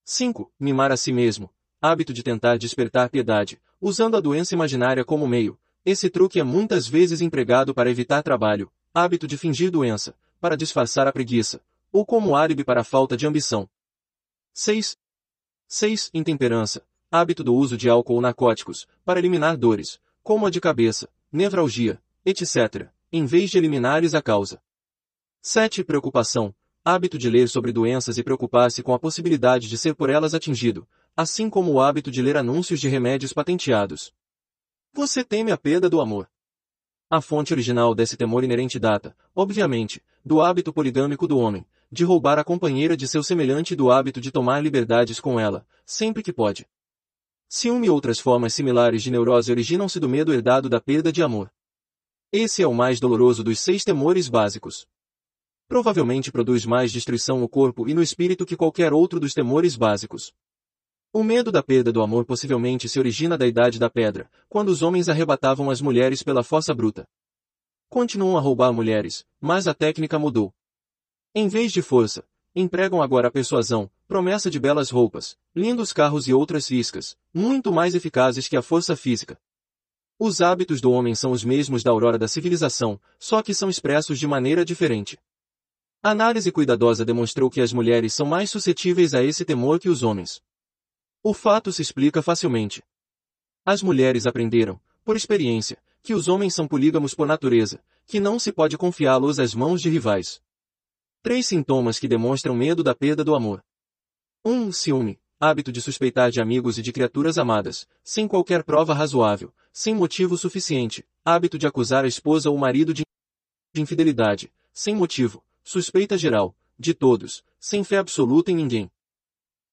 [0.08, 0.52] 5.
[0.60, 1.50] Mimar a si mesmo.
[1.82, 5.58] Hábito de tentar despertar piedade, usando a doença imaginária como meio.
[5.84, 11.08] Esse truque é muitas vezes empregado para evitar trabalho, hábito de fingir doença, para disfarçar
[11.08, 11.60] a preguiça,
[11.92, 13.68] ou como álibi para a falta de ambição.
[14.54, 14.96] 6.
[15.68, 16.12] 6.
[16.14, 16.86] Intemperança.
[17.12, 22.00] Hábito do uso de álcool ou narcóticos, para eliminar dores, como a de cabeça, nevralgia,
[22.24, 24.62] etc., em vez de eliminares a causa.
[25.42, 25.84] 7.
[25.84, 26.54] Preocupação
[26.88, 30.88] hábito de ler sobre doenças e preocupar-se com a possibilidade de ser por elas atingido,
[31.18, 34.14] assim como o hábito de ler anúncios de remédios patenteados.
[34.94, 36.30] Você teme a perda do amor.
[37.10, 42.38] A fonte original desse temor inerente data, obviamente, do hábito poligâmico do homem, de roubar
[42.38, 46.32] a companheira de seu semelhante e do hábito de tomar liberdades com ela, sempre que
[46.32, 46.68] pode.
[47.50, 51.51] Ciúme e outras formas similares de neurose originam-se do medo herdado da perda de amor.
[52.32, 54.88] Esse é o mais doloroso dos seis temores básicos.
[55.67, 60.31] Provavelmente produz mais destruição no corpo e no espírito que qualquer outro dos temores básicos.
[61.12, 64.81] O medo da perda do amor possivelmente se origina da idade da pedra, quando os
[64.81, 67.08] homens arrebatavam as mulheres pela força bruta.
[67.90, 70.53] Continuam a roubar mulheres, mas a técnica mudou.
[71.33, 76.33] Em vez de força, empregam agora a persuasão, promessa de belas roupas, lindos carros e
[76.33, 79.40] outras fiscas, muito mais eficazes que a força física.
[80.19, 84.19] Os hábitos do homem são os mesmos da aurora da civilização, só que são expressos
[84.19, 85.17] de maneira diferente.
[86.06, 90.04] A análise cuidadosa demonstrou que as mulheres são mais suscetíveis a esse temor que os
[90.04, 90.40] homens.
[91.24, 92.84] O fato se explica facilmente.
[93.66, 98.52] As mulheres aprenderam, por experiência, que os homens são polígamos por natureza, que não se
[98.52, 100.40] pode confiá-los às mãos de rivais.
[101.24, 103.66] Três sintomas que demonstram medo da perda do amor.
[104.46, 104.52] 1.
[104.52, 109.52] Um, ciúme, hábito de suspeitar de amigos e de criaturas amadas, sem qualquer prova razoável,
[109.74, 113.02] sem motivo suficiente, hábito de acusar a esposa ou o marido de
[113.76, 118.90] infidelidade, sem motivo, suspeita geral, de todos, sem fé absoluta em ninguém.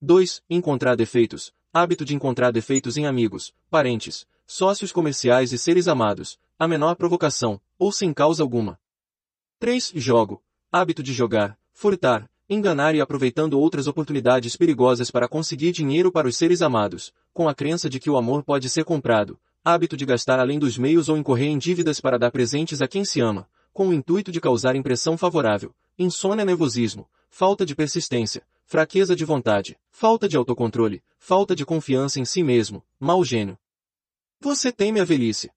[0.00, 0.42] 2.
[0.48, 6.66] Encontrar defeitos, hábito de encontrar defeitos em amigos, parentes, sócios comerciais e seres amados, a
[6.66, 8.80] menor provocação, ou sem causa alguma.
[9.58, 9.92] 3.
[9.96, 10.42] Jogo,
[10.72, 16.38] hábito de jogar, furtar, enganar e aproveitando outras oportunidades perigosas para conseguir dinheiro para os
[16.38, 20.40] seres amados, com a crença de que o amor pode ser comprado, hábito de gastar
[20.40, 23.88] além dos meios ou incorrer em dívidas para dar presentes a quem se ama, com
[23.88, 30.28] o intuito de causar impressão favorável, insônia nervosismo, falta de persistência, fraqueza de vontade, falta
[30.28, 33.58] de autocontrole, falta de confiança em si mesmo, mau gênio.
[34.40, 35.50] Você teme a velhice.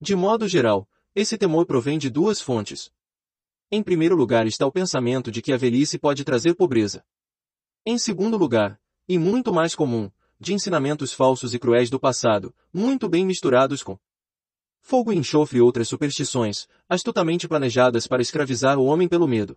[0.00, 2.90] De modo geral, esse temor provém de duas fontes,
[3.70, 7.04] em primeiro lugar está o pensamento de que a velhice pode trazer pobreza.
[7.84, 10.10] Em segundo lugar, e muito mais comum,
[10.40, 13.98] de ensinamentos falsos e cruéis do passado, muito bem misturados com
[14.88, 19.54] fogo e enxofre e outras superstições, astutamente planejadas para escravizar o homem pelo medo.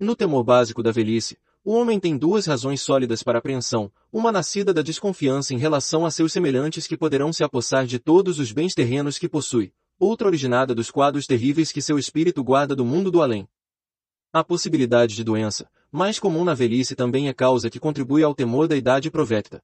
[0.00, 4.72] No temor básico da velhice, o homem tem duas razões sólidas para apreensão, uma nascida
[4.72, 8.72] da desconfiança em relação a seus semelhantes que poderão se apossar de todos os bens
[8.72, 13.20] terrenos que possui, outra originada dos quadros terríveis que seu espírito guarda do mundo do
[13.20, 13.46] além.
[14.32, 18.66] A possibilidade de doença, mais comum na velhice também é causa que contribui ao temor
[18.66, 19.62] da idade provécta.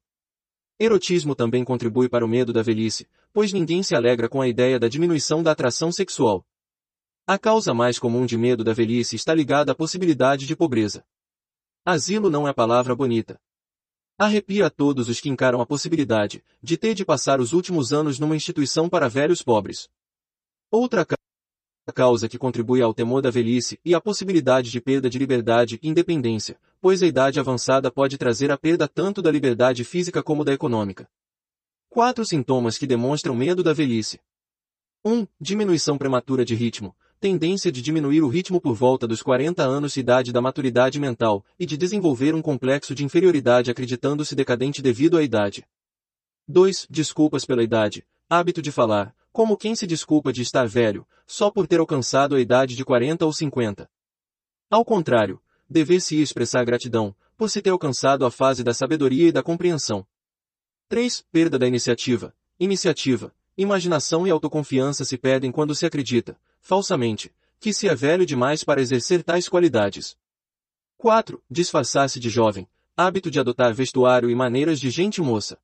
[0.77, 4.79] Erotismo também contribui para o medo da velhice, pois ninguém se alegra com a ideia
[4.79, 6.47] da diminuição da atração sexual.
[7.27, 11.05] A causa mais comum de medo da velhice está ligada à possibilidade de pobreza.
[11.83, 13.37] Asilo não é palavra bonita.
[14.17, 18.19] Arrepia a todos os que encaram a possibilidade de ter de passar os últimos anos
[18.19, 19.89] numa instituição para velhos pobres.
[20.71, 21.05] Outra
[21.93, 25.89] causa que contribui ao temor da velhice e à possibilidade de perda de liberdade e
[25.89, 30.53] independência, pois a idade avançada pode trazer a perda tanto da liberdade física como da
[30.53, 31.05] econômica.
[31.95, 34.19] Quatro sintomas que demonstram medo da velhice.
[35.05, 35.13] 1.
[35.13, 39.95] Um, diminuição prematura de ritmo, tendência de diminuir o ritmo por volta dos 40 anos
[39.95, 45.23] idade da maturidade mental, e de desenvolver um complexo de inferioridade acreditando-se decadente devido à
[45.23, 45.65] idade.
[46.49, 46.85] 2.
[46.89, 51.65] Desculpas pela idade, hábito de falar, como quem se desculpa de estar velho, só por
[51.65, 53.89] ter alcançado a idade de 40 ou 50.
[54.69, 59.41] Ao contrário, dever-se expressar gratidão, por se ter alcançado a fase da sabedoria e da
[59.41, 60.05] compreensão.
[60.87, 61.25] 3.
[61.31, 62.31] Perda da iniciativa.
[62.59, 68.63] Iniciativa, imaginação e autoconfiança se perdem quando se acredita, falsamente, que se é velho demais
[68.63, 70.15] para exercer tais qualidades.
[70.97, 71.43] 4.
[71.49, 75.59] Disfarçar-se de jovem, hábito de adotar vestuário e maneiras de gente moça.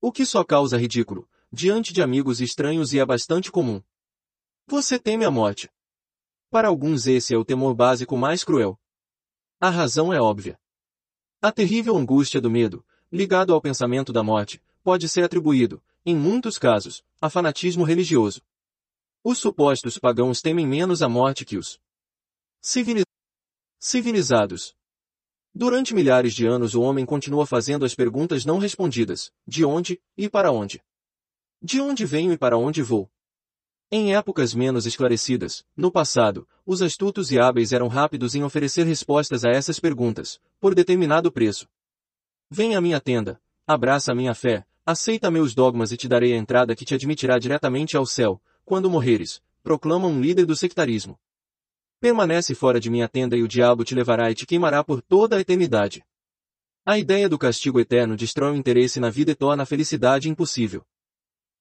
[0.00, 3.82] O que só causa ridículo, diante de amigos estranhos e é bastante comum.
[4.68, 5.68] Você teme a morte.
[6.50, 8.78] Para alguns esse é o temor básico mais cruel.
[9.58, 10.56] A razão é óbvia.
[11.42, 16.58] A terrível angústia do medo, ligado ao pensamento da morte, pode ser atribuído, em muitos
[16.58, 18.40] casos, a fanatismo religioso.
[19.24, 21.80] Os supostos pagãos temem menos a morte que os
[23.80, 24.74] civilizados.
[25.54, 30.28] Durante milhares de anos o homem continua fazendo as perguntas não respondidas, de onde e
[30.28, 30.82] para onde.
[31.60, 33.10] De onde venho e para onde vou?
[33.90, 39.44] Em épocas menos esclarecidas, no passado, os astutos e hábeis eram rápidos em oferecer respostas
[39.44, 41.68] a essas perguntas, por determinado preço.
[42.48, 46.36] Vem à minha tenda, abraça a minha fé, aceita meus dogmas e te darei a
[46.36, 51.18] entrada que te admitirá diretamente ao céu, quando morreres, proclama um líder do sectarismo.
[51.98, 55.36] Permanece fora de minha tenda e o diabo te levará e te queimará por toda
[55.36, 56.04] a eternidade.
[56.84, 60.84] A ideia do castigo eterno destrói o interesse na vida e torna a felicidade impossível.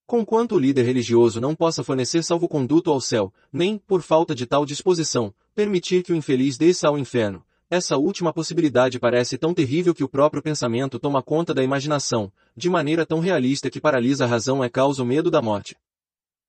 [0.06, 4.64] Conquanto o líder religioso não possa fornecer salvo-conduto ao céu, nem, por falta de tal
[4.64, 7.44] disposição, permitir que o infeliz desça ao inferno,
[7.76, 12.70] essa última possibilidade parece tão terrível que o próprio pensamento toma conta da imaginação, de
[12.70, 15.76] maneira tão realista que paralisa a razão e causa o medo da morte.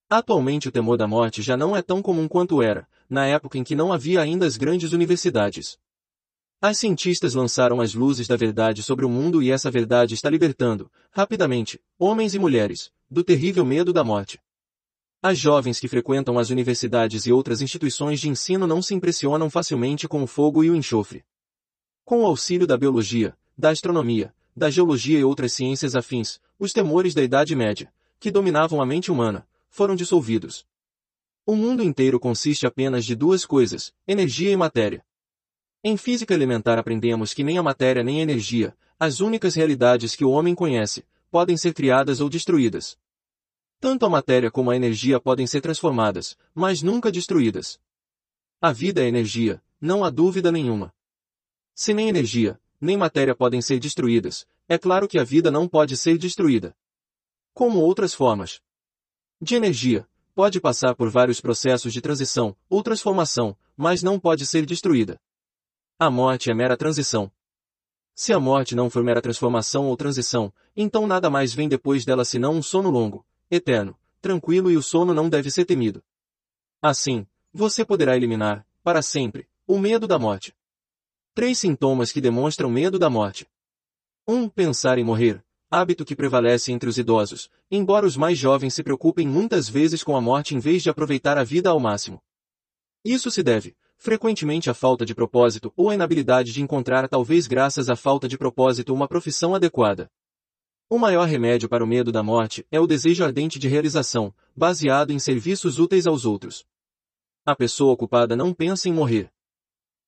[0.09, 3.65] Atualmente o temor da morte já não é tão comum quanto era, na época em
[3.65, 5.77] que não havia ainda as grandes universidades.
[6.63, 10.91] As cientistas lançaram as luzes da verdade sobre o mundo e essa verdade está libertando,
[11.11, 14.41] rapidamente, homens e mulheres, do terrível medo da morte.
[15.29, 20.07] As jovens que frequentam as universidades e outras instituições de ensino não se impressionam facilmente
[20.07, 21.25] com o fogo e o enxofre.
[22.05, 27.13] Com o auxílio da biologia, da astronomia, da geologia e outras ciências afins, os temores
[27.13, 30.65] da Idade Média, que dominavam a mente humana, foram dissolvidos.
[31.45, 35.05] O mundo inteiro consiste apenas de duas coisas, energia e matéria.
[35.83, 40.25] Em física elementar aprendemos que nem a matéria nem a energia, as únicas realidades que
[40.25, 42.97] o homem conhece, podem ser criadas ou destruídas.
[43.79, 47.79] Tanto a matéria como a energia podem ser transformadas, mas nunca destruídas.
[48.61, 50.95] A vida é energia, não há dúvida nenhuma.
[51.75, 55.97] Se nem energia, nem matéria podem ser destruídas, é claro que a vida não pode
[55.97, 56.75] ser destruída.
[57.53, 58.61] Como outras formas
[59.41, 64.65] de energia, pode passar por vários processos de transição ou transformação, mas não pode ser
[64.65, 65.21] destruída.
[65.99, 67.31] A morte é mera transição.
[68.15, 72.25] Se a morte não for mera transformação ou transição, então nada mais vem depois dela
[72.25, 76.03] senão um sono longo, eterno, tranquilo e o sono não deve ser temido.
[76.83, 80.55] Assim, você poderá eliminar, para sempre, o medo da morte.
[81.35, 83.47] Três sintomas que demonstram medo da morte.
[84.27, 84.35] 1.
[84.35, 88.83] Um, pensar em morrer, hábito que prevalece entre os idosos, embora os mais jovens se
[88.83, 92.23] preocupem muitas vezes com a morte em vez de aproveitar a vida ao máximo.
[93.05, 97.89] Isso se deve, frequentemente à falta de propósito ou à inabilidade de encontrar talvez graças
[97.89, 100.11] à falta de propósito uma profissão adequada.
[100.89, 105.11] O maior remédio para o medo da morte é o desejo ardente de realização, baseado
[105.11, 106.65] em serviços úteis aos outros.
[107.45, 109.29] A pessoa ocupada não pensa em morrer.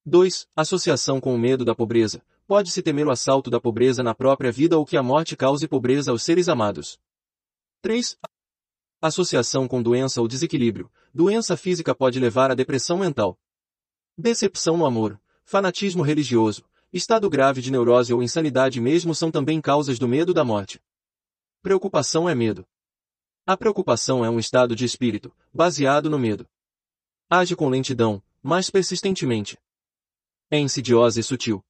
[0.06, 0.48] 2.
[0.54, 2.22] Associação com o medo da pobreza.
[2.46, 6.12] Pode-se temer o assalto da pobreza na própria vida ou que a morte cause pobreza
[6.12, 6.96] aos seres amados.
[7.82, 8.16] 3.
[9.02, 10.88] Associação com doença ou desequilíbrio.
[11.12, 13.36] Doença física pode levar à depressão mental.
[14.16, 19.98] Decepção no amor, fanatismo religioso, Estado grave de neurose ou insanidade mesmo são também causas
[19.98, 20.80] do medo da morte.
[21.60, 22.66] Preocupação é medo.
[23.46, 26.48] A preocupação é um estado de espírito, baseado no medo.
[27.28, 29.58] Age com lentidão, mas persistentemente.
[30.50, 31.62] É insidiosa e sutil.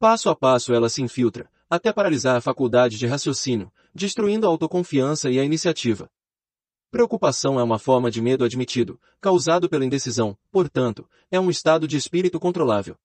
[0.00, 5.30] Passo a passo ela se infiltra, até paralisar a faculdade de raciocínio, destruindo a autoconfiança
[5.30, 6.10] e a iniciativa.
[6.90, 11.96] Preocupação é uma forma de medo admitido, causado pela indecisão, portanto, é um estado de
[11.96, 12.98] espírito controlável.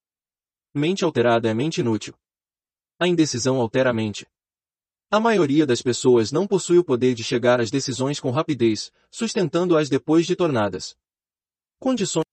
[0.73, 2.13] Mente alterada é mente inútil.
[2.99, 4.27] A indecisão altera a mente.
[5.09, 9.87] A maioria das pessoas não possui o poder de chegar às decisões com rapidez, sustentando-as
[9.87, 10.95] depois de tornadas.
[11.79, 12.25] Condições.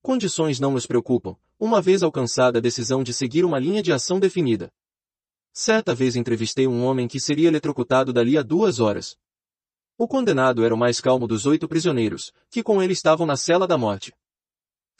[0.00, 4.18] Condições não nos preocupam, uma vez alcançada a decisão de seguir uma linha de ação
[4.18, 4.72] definida.
[5.52, 9.16] Certa vez entrevistei um homem que seria eletrocutado dali a duas horas.
[9.98, 13.66] O condenado era o mais calmo dos oito prisioneiros, que com ele estavam na cela
[13.66, 14.14] da morte.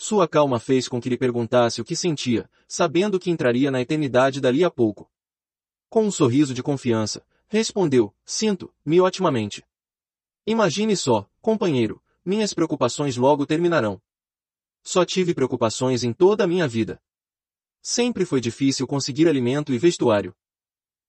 [0.01, 4.41] Sua calma fez com que lhe perguntasse o que sentia, sabendo que entraria na eternidade
[4.41, 5.11] dali a pouco.
[5.91, 9.67] Com um sorriso de confiança, respondeu, sinto-me otimamente.
[10.47, 14.01] Imagine só, companheiro, minhas preocupações logo terminarão.
[14.85, 17.03] Só tive preocupações em toda a minha vida.
[17.83, 20.33] Sempre foi difícil conseguir alimento e vestuário.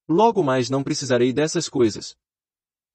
[0.08, 2.18] Logo mais não precisarei dessas coisas.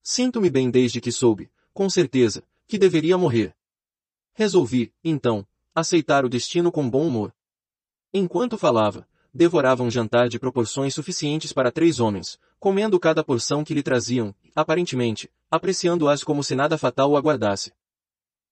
[0.02, 3.56] Sinto-me bem desde que soube, com certeza, que deveria morrer.
[4.34, 7.34] Resolvi, então, aceitar o destino com bom humor.
[8.10, 13.74] Enquanto falava, devorava um jantar de proporções suficientes para três homens, comendo cada porção que
[13.74, 17.74] lhe traziam, aparentemente, apreciando-as como se nada fatal o aguardasse.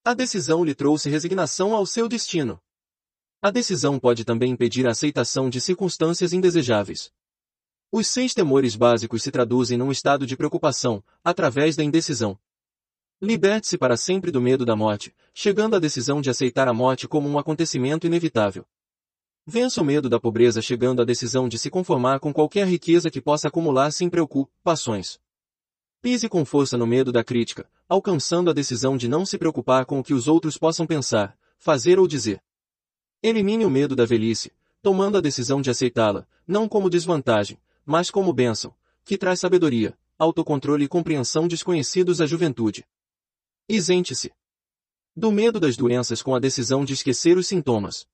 [0.04, 2.60] A decisão lhe trouxe resignação ao seu destino.
[3.40, 7.10] A decisão pode também impedir a aceitação de circunstâncias indesejáveis.
[7.90, 12.38] Os seis temores básicos se traduzem num estado de preocupação, através da indecisão.
[13.24, 17.26] Liberte-se para sempre do medo da morte, chegando à decisão de aceitar a morte como
[17.26, 18.66] um acontecimento inevitável.
[19.46, 23.22] Vença o medo da pobreza chegando à decisão de se conformar com qualquer riqueza que
[23.22, 25.18] possa acumular sem preocupações.
[26.02, 30.00] Pise com força no medo da crítica, alcançando a decisão de não se preocupar com
[30.00, 32.42] o que os outros possam pensar, fazer ou dizer.
[33.22, 38.34] Elimine o medo da velhice, tomando a decisão de aceitá-la, não como desvantagem, mas como
[38.34, 42.84] bênção, que traz sabedoria, autocontrole e compreensão desconhecidos à juventude.
[43.66, 44.30] Isente-se
[45.16, 48.04] do medo das doenças com a decisão de esquecer os sintomas.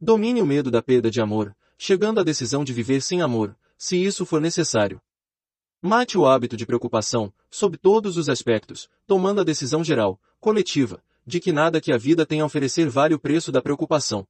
[0.00, 3.96] Domine o medo da perda de amor, chegando à decisão de viver sem amor, se
[3.96, 5.00] isso for necessário.
[5.82, 11.40] Mate o hábito de preocupação, sob todos os aspectos, tomando a decisão geral, coletiva, de
[11.40, 14.24] que nada que a vida tem a oferecer vale o preço da preocupação.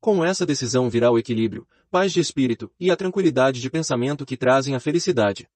[0.00, 4.36] Com essa decisão virá o equilíbrio, paz de espírito e a tranquilidade de pensamento que
[4.36, 5.48] trazem a felicidade.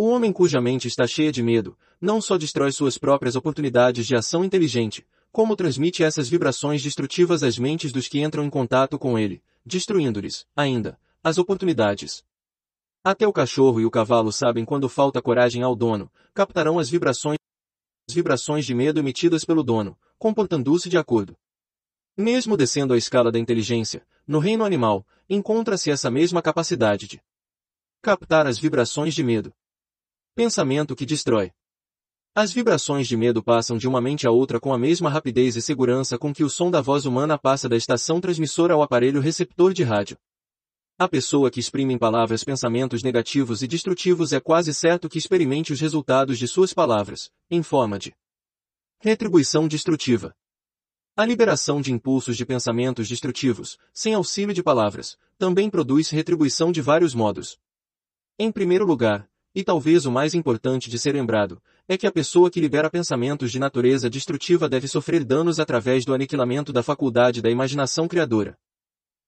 [0.00, 4.14] O homem cuja mente está cheia de medo, não só destrói suas próprias oportunidades de
[4.14, 9.18] ação inteligente, como transmite essas vibrações destrutivas às mentes dos que entram em contato com
[9.18, 12.24] ele, destruindo-lhes, ainda, as oportunidades.
[13.02, 17.38] Até o cachorro e o cavalo sabem quando falta coragem ao dono, captarão as vibrações,
[18.08, 21.36] as vibrações de medo emitidas pelo dono, comportando-se de acordo.
[22.16, 27.20] Mesmo descendo a escala da inteligência, no reino animal, encontra-se essa mesma capacidade de
[28.00, 29.52] captar as vibrações de medo.
[30.38, 31.50] Pensamento que destrói.
[32.32, 35.60] As vibrações de medo passam de uma mente a outra com a mesma rapidez e
[35.60, 39.74] segurança com que o som da voz humana passa da estação transmissora ao aparelho receptor
[39.74, 40.16] de rádio.
[40.96, 45.72] A pessoa que exprime em palavras pensamentos negativos e destrutivos é quase certo que experimente
[45.72, 48.14] os resultados de suas palavras, em forma de
[49.00, 50.32] retribuição destrutiva.
[51.16, 56.80] A liberação de impulsos de pensamentos destrutivos, sem auxílio de palavras, também produz retribuição de
[56.80, 57.58] vários modos.
[58.38, 62.48] Em primeiro lugar, e talvez o mais importante de ser lembrado, é que a pessoa
[62.48, 67.50] que libera pensamentos de natureza destrutiva deve sofrer danos através do aniquilamento da faculdade da
[67.50, 68.56] imaginação criadora.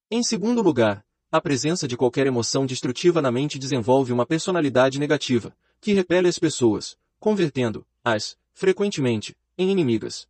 [0.09, 5.53] Em segundo lugar, a presença de qualquer emoção destrutiva na mente desenvolve uma personalidade negativa,
[5.81, 10.29] que repele as pessoas, convertendo-as, frequentemente, em inimigas.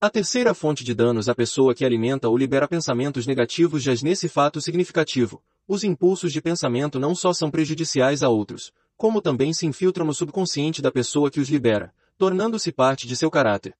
[0.00, 4.30] A terceira fonte de danos à pessoa que alimenta ou libera pensamentos negativos jaz nesse
[4.30, 5.42] fato significativo.
[5.68, 10.12] Os impulsos de pensamento não só são prejudiciais a outros, como também se infiltram no
[10.12, 13.74] subconsciente da pessoa que os libera, tornando-se parte de seu caráter.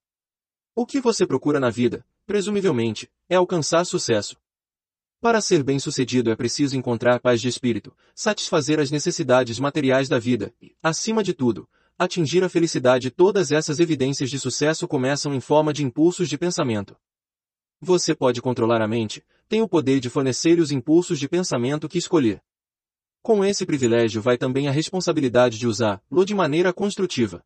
[0.75, 4.39] O que você procura na vida, presumivelmente, é alcançar sucesso.
[5.21, 10.55] Para ser bem-sucedido é preciso encontrar paz de espírito, satisfazer as necessidades materiais da vida
[10.59, 15.71] e, acima de tudo, atingir a felicidade todas essas evidências de sucesso começam em forma
[15.71, 16.97] de impulsos de pensamento.
[17.79, 21.99] Você pode controlar a mente, tem o poder de fornecer os impulsos de pensamento que
[21.99, 22.41] escolher.
[23.23, 27.45] Com esse privilégio vai também a responsabilidade de usá-lo de maneira construtiva.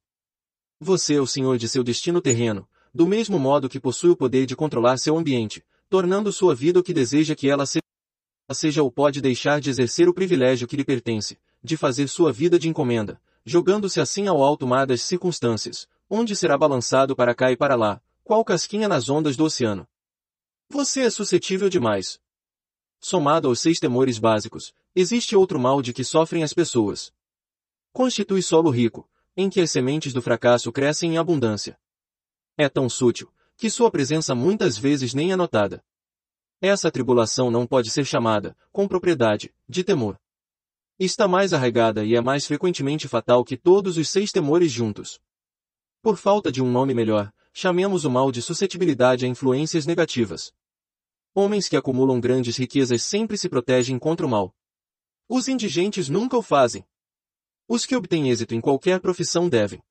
[0.78, 4.47] Você é o senhor de seu destino terreno, do mesmo modo que possui o poder
[4.47, 9.21] de controlar seu ambiente, tornando sua vida o que deseja que ela seja, ou pode
[9.21, 14.01] deixar de exercer o privilégio que lhe pertence, de fazer sua vida de encomenda, jogando-se
[14.01, 18.44] assim ao alto mar das circunstâncias, onde será balançado para cá e para lá, qual
[18.44, 19.89] casquinha nas ondas do oceano.
[20.69, 22.21] Você é suscetível demais.
[23.01, 27.12] Somado aos seis temores básicos, existe outro mal de que sofrem as pessoas.
[27.93, 31.78] Constitui solo rico, em que as sementes do fracasso crescem em abundância.
[32.57, 35.85] É tão sutil, que sua presença muitas vezes nem é notada.
[36.60, 40.19] Essa tribulação não pode ser chamada, com propriedade, de temor.
[40.99, 45.21] Está mais arraigada e é mais frequentemente fatal que todos os seis temores juntos.
[46.01, 50.53] Por falta de um nome melhor, chamemos o mal de suscetibilidade a influências negativas.
[51.35, 54.55] Homens que acumulam grandes riquezas sempre se protegem contra o mal.
[55.28, 56.85] Os indigentes nunca o fazem.
[57.67, 59.83] Os que obtêm êxito em qualquer profissão devem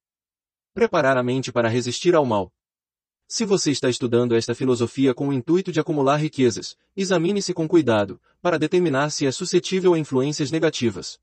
[0.73, 2.53] preparar a mente para resistir ao mal.
[3.27, 8.21] Se você está estudando esta filosofia com o intuito de acumular riquezas, examine-se com cuidado,
[8.41, 11.19] para determinar se é suscetível a influências negativas.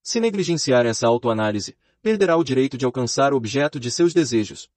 [0.00, 4.70] Se negligenciar essa autoanálise, perderá o direito de alcançar o objeto de seus desejos.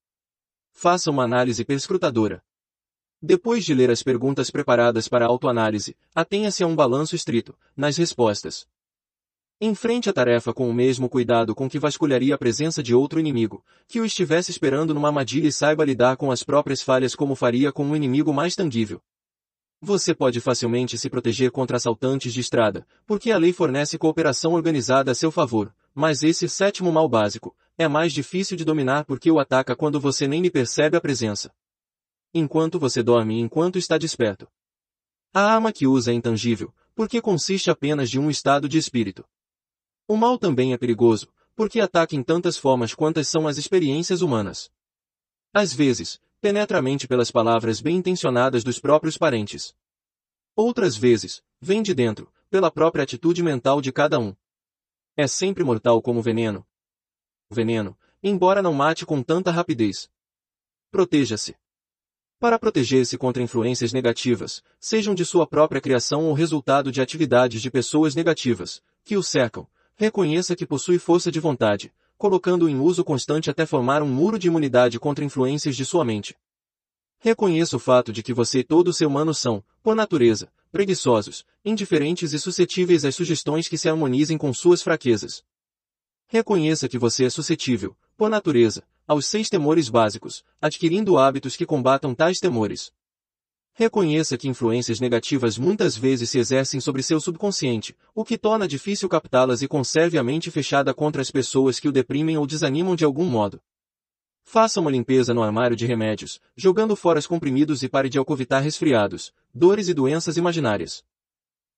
[0.72, 2.44] Faça uma análise perscrutadora.
[3.22, 8.68] Depois de ler as perguntas preparadas para autoanálise, atenha-se a um balanço estrito, nas respostas.
[9.60, 13.66] Enfrente a tarefa com o mesmo cuidado com que vasculharia a presença de outro inimigo,
[13.88, 17.72] que o estivesse esperando numa armadilha e saiba lidar com as próprias falhas como faria
[17.72, 19.02] com um inimigo mais tangível.
[19.82, 25.12] Você pode facilmente se proteger contra assaltantes de estrada, porque a lei fornece cooperação organizada
[25.12, 29.40] a seu favor, mas esse sétimo mal básico, é mais difícil de dominar porque o
[29.40, 31.52] ataca quando você nem lhe percebe a presença.
[32.34, 34.48] Enquanto você dorme e enquanto está desperto.
[35.34, 39.24] A arma que usa é intangível, porque consiste apenas de um estado de espírito.
[40.08, 44.72] O mal também é perigoso, porque ataca em tantas formas quantas são as experiências humanas.
[45.54, 49.76] Às vezes, penetra a mente pelas palavras bem intencionadas dos próprios parentes.
[50.56, 54.36] Outras vezes, vem de dentro, pela própria atitude mental de cada um.
[55.16, 56.66] É sempre mortal como veneno.
[57.50, 60.10] Veneno, embora não mate com tanta rapidez.
[60.92, 61.56] Proteja-se.
[62.40, 67.72] Para proteger-se contra influências negativas, sejam de sua própria criação ou resultado de atividades de
[67.72, 69.68] pessoas negativas, que o cercam,
[70.00, 74.46] Reconheça que possui força de vontade, colocando-o em uso constante até formar um muro de
[74.46, 76.36] imunidade contra influências de sua mente.
[77.18, 82.32] Reconheça o fato de que você e todo ser humano são, por natureza, preguiçosos, indiferentes
[82.32, 85.44] e suscetíveis às sugestões que se harmonizem com suas fraquezas.
[86.28, 92.14] Reconheça que você é suscetível, por natureza, aos seis temores básicos, adquirindo hábitos que combatam
[92.14, 92.92] tais temores.
[93.74, 99.08] Reconheça que influências negativas muitas vezes se exercem sobre seu subconsciente, o que torna difícil
[99.08, 103.06] captá-las e conserve a mente fechada contra as pessoas que o deprimem ou desanimam de
[103.06, 103.62] algum modo.
[104.44, 108.64] Faça uma limpeza no armário de remédios, jogando fora os comprimidos e pare de alcovitar
[108.64, 111.04] resfriados, dores e doenças imaginárias.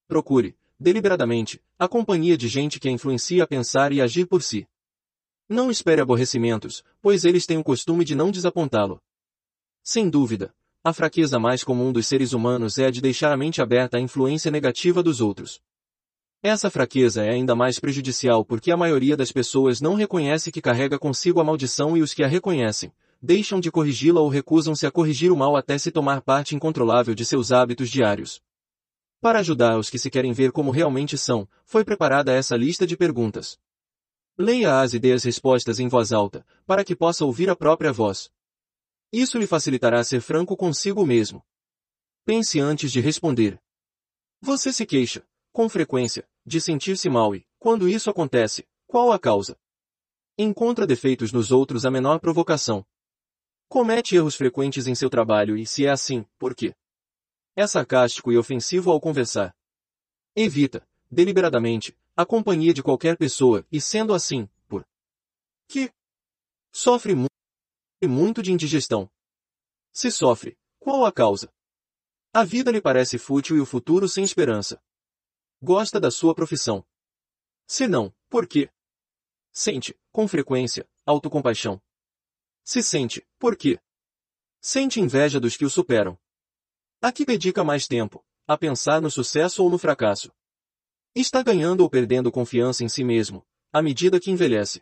[0.07, 4.67] Procure, deliberadamente, a companhia de gente que a influencia a pensar e agir por si.
[5.49, 9.01] Não espere aborrecimentos, pois eles têm o costume de não desapontá-lo.
[9.83, 13.59] Sem dúvida, a fraqueza mais comum dos seres humanos é a de deixar a mente
[13.59, 15.59] aberta à influência negativa dos outros.
[16.43, 20.99] Essa fraqueza é ainda mais prejudicial porque a maioria das pessoas não reconhece que carrega
[20.99, 25.31] consigo a maldição e os que a reconhecem, deixam de corrigi-la ou recusam-se a corrigir
[25.31, 28.39] o mal até se tomar parte incontrolável de seus hábitos diários.
[29.19, 32.95] Para ajudar os que se querem ver como realmente são, foi preparada essa lista de
[32.95, 33.57] perguntas.
[34.41, 38.31] Leia-as e dê as respostas em voz alta, para que possa ouvir a própria voz.
[39.11, 41.43] Isso lhe facilitará ser franco consigo mesmo.
[42.23, 43.61] Pense antes de responder.
[44.39, 49.59] Você se queixa, com frequência, de sentir-se mal e, quando isso acontece, qual a causa?
[50.37, 52.85] Encontra defeitos nos outros a menor provocação.
[53.67, 56.73] Comete erros frequentes em seu trabalho e, se é assim, por quê?
[57.57, 59.53] É sarcástico e ofensivo ao conversar.
[60.33, 64.85] Evita, deliberadamente, a companhia de qualquer pessoa e, sendo assim, por
[65.69, 65.89] que
[66.69, 67.27] sofre mu
[68.03, 69.09] muito de indigestão.
[69.93, 71.49] Se sofre, qual a causa?
[72.33, 74.83] A vida lhe parece fútil e o futuro sem esperança.
[75.61, 76.85] Gosta da sua profissão.
[77.65, 78.69] Se não, por quê?
[79.53, 81.81] Sente, com frequência, autocompaixão.
[82.65, 83.79] Se sente, por quê?
[84.59, 86.19] Sente inveja dos que o superam.
[87.01, 88.21] A que dedica mais tempo?
[88.45, 90.33] A pensar no sucesso ou no fracasso?
[91.19, 94.81] Está ganhando ou perdendo confiança em si mesmo, à medida que envelhece.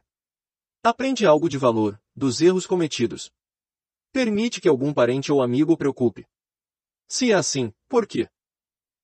[0.84, 3.32] Aprende algo de valor, dos erros cometidos.
[4.12, 6.28] Permite que algum parente ou amigo o preocupe.
[7.08, 8.30] Se é assim, por quê?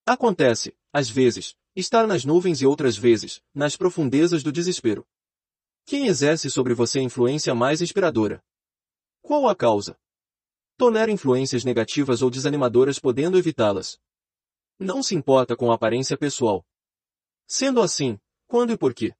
[0.05, 5.03] Acontece, às vezes, Estar nas nuvens e outras vezes, nas profundezas do desespero.
[5.87, 8.43] Quem exerce sobre você a influência mais inspiradora?
[9.23, 9.97] Qual a causa?
[10.77, 13.99] Tolera influências negativas ou desanimadoras podendo evitá-las.
[14.77, 16.63] Não se importa com a aparência pessoal.
[17.47, 19.13] Sendo assim, quando e por quê?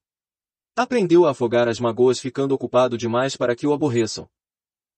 [0.75, 4.29] Aprendeu a afogar as magoas ficando ocupado demais para que o aborreçam.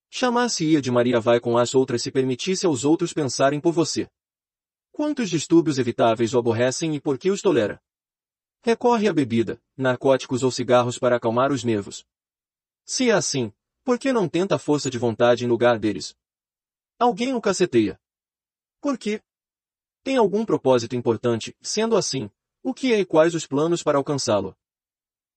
[0.09, 4.09] Chamar-se-ia de Maria vai com as outras se permitisse aos outros pensarem por você.
[4.91, 7.81] Quantos distúrbios evitáveis o aborrecem e por que os tolera?
[8.61, 12.05] Recorre à bebida, narcóticos ou cigarros para acalmar os nervos.
[12.85, 13.51] Se é assim,
[13.83, 16.15] por que não tenta a força de vontade em lugar deles?
[16.97, 17.99] Alguém o caceteia.
[18.79, 19.21] Por quê?
[20.01, 22.31] Tem algum propósito importante, sendo assim,
[22.67, 24.57] o que é e quais os planos para alcançá-lo?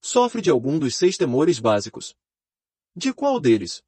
[0.00, 2.16] Sofre de algum dos seis temores básicos.
[2.96, 3.84] De qual deles?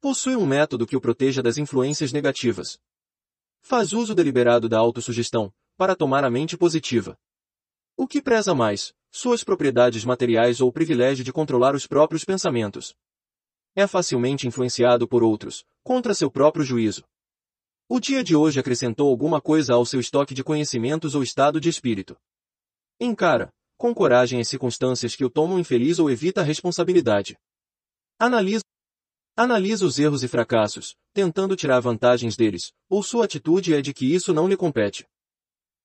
[0.00, 2.78] Possui um método que o proteja das influências negativas.
[3.60, 7.18] Faz uso deliberado da autossugestão, para tomar a mente positiva.
[7.98, 12.96] O que preza mais, suas propriedades materiais ou o privilégio de controlar os próprios pensamentos?
[13.74, 17.04] É facilmente influenciado por outros, contra seu próprio juízo.
[17.86, 21.68] O dia de hoje acrescentou alguma coisa ao seu estoque de conhecimentos ou estado de
[21.68, 22.16] espírito.
[23.00, 27.36] Encara, com coragem as circunstâncias que o tomam infeliz ou evita a responsabilidade.
[28.18, 28.62] Analisa
[29.36, 34.06] Analisa os erros e fracassos, tentando tirar vantagens deles, ou sua atitude é de que
[34.06, 35.04] isso não lhe compete.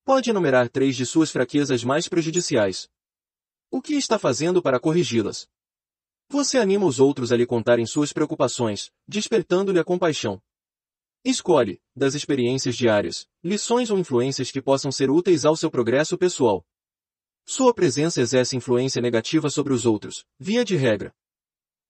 [0.05, 2.87] Pode enumerar três de suas fraquezas mais prejudiciais.
[3.71, 5.47] O que está fazendo para corrigi-las?
[6.29, 10.39] Você anima os outros a lhe contarem suas preocupações, despertando-lhe a compaixão.
[11.25, 16.63] Escolhe, das experiências diárias, lições ou influências que possam ser úteis ao seu progresso pessoal.
[17.45, 21.13] Sua presença exerce influência negativa sobre os outros, via de regra,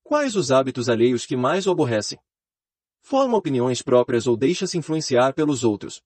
[0.09, 2.17] Quais os hábitos alheios que mais o aborrecem?
[2.99, 6.01] Forma opiniões próprias ou deixa-se influenciar pelos outros.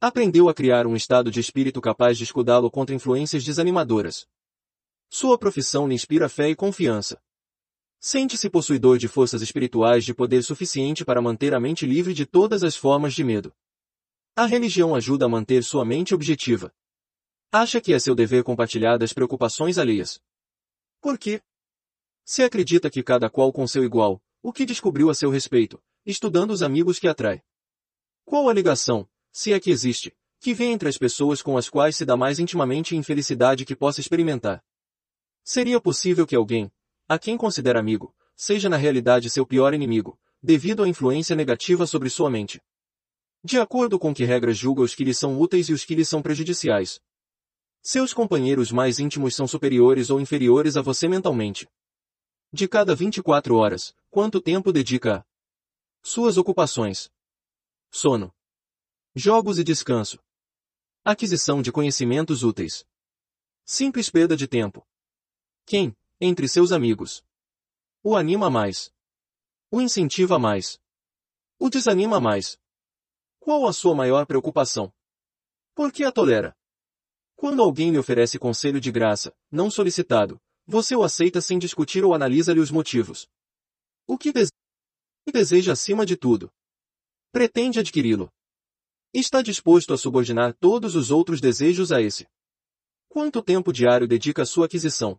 [0.00, 4.26] Aprendeu a criar um estado de espírito capaz de escudá-lo contra influências desanimadoras.
[5.10, 7.20] Sua profissão lhe inspira fé e confiança.
[8.00, 12.64] Sente-se possuidor de forças espirituais de poder suficiente para manter a mente livre de todas
[12.64, 13.52] as formas de medo.
[14.34, 16.72] A religião ajuda a manter sua mente objetiva.
[17.50, 20.20] Acha que é seu dever compartilhar das preocupações alheias.
[21.00, 21.40] Por quê?
[22.22, 26.50] Se acredita que cada qual com seu igual, o que descobriu a seu respeito, estudando
[26.50, 27.42] os amigos que atrai.
[28.26, 31.96] Qual a ligação, se é que existe, que vem entre as pessoas com as quais
[31.96, 34.62] se dá mais intimamente infelicidade que possa experimentar?
[35.42, 36.70] Seria possível que alguém,
[37.08, 42.10] a quem considera amigo, seja na realidade seu pior inimigo, devido à influência negativa sobre
[42.10, 42.60] sua mente?
[43.42, 46.04] De acordo com que regras julga os que lhe são úteis e os que lhe
[46.04, 47.00] são prejudiciais?
[47.90, 51.66] Seus companheiros mais íntimos são superiores ou inferiores a você mentalmente.
[52.52, 55.26] De cada 24 horas, quanto tempo dedica a
[56.02, 57.10] suas ocupações?
[57.90, 58.30] Sono.
[59.14, 60.22] Jogos e descanso.
[61.02, 62.84] Aquisição de conhecimentos úteis.
[63.64, 64.86] Simples perda de tempo.
[65.64, 67.24] Quem, entre seus amigos,
[68.02, 68.92] o anima mais?
[69.70, 70.78] O incentiva mais?
[71.58, 72.60] O desanima mais?
[73.40, 74.92] Qual a sua maior preocupação?
[75.74, 76.54] Por que a tolera?
[77.38, 82.12] Quando alguém lhe oferece conselho de graça, não solicitado, você o aceita sem discutir ou
[82.12, 83.28] analisa-lhe os motivos.
[84.08, 84.32] O que
[85.32, 86.52] deseja acima de tudo?
[87.30, 88.28] Pretende adquiri-lo.
[89.14, 92.26] Está disposto a subordinar todos os outros desejos a esse.
[93.08, 95.16] Quanto tempo diário dedica à sua aquisição?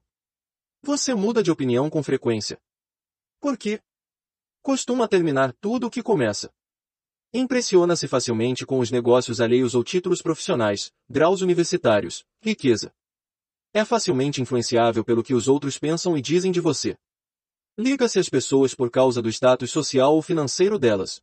[0.82, 2.62] Você muda de opinião com frequência.
[3.40, 3.82] Por quê?
[4.62, 6.52] Costuma terminar tudo o que começa.
[7.32, 12.92] Impressiona-se facilmente com os negócios alheios ou títulos profissionais, graus universitários, riqueza.
[13.72, 16.98] É facilmente influenciável pelo que os outros pensam e dizem de você.
[17.78, 21.22] Liga-se às pessoas por causa do status social ou financeiro delas.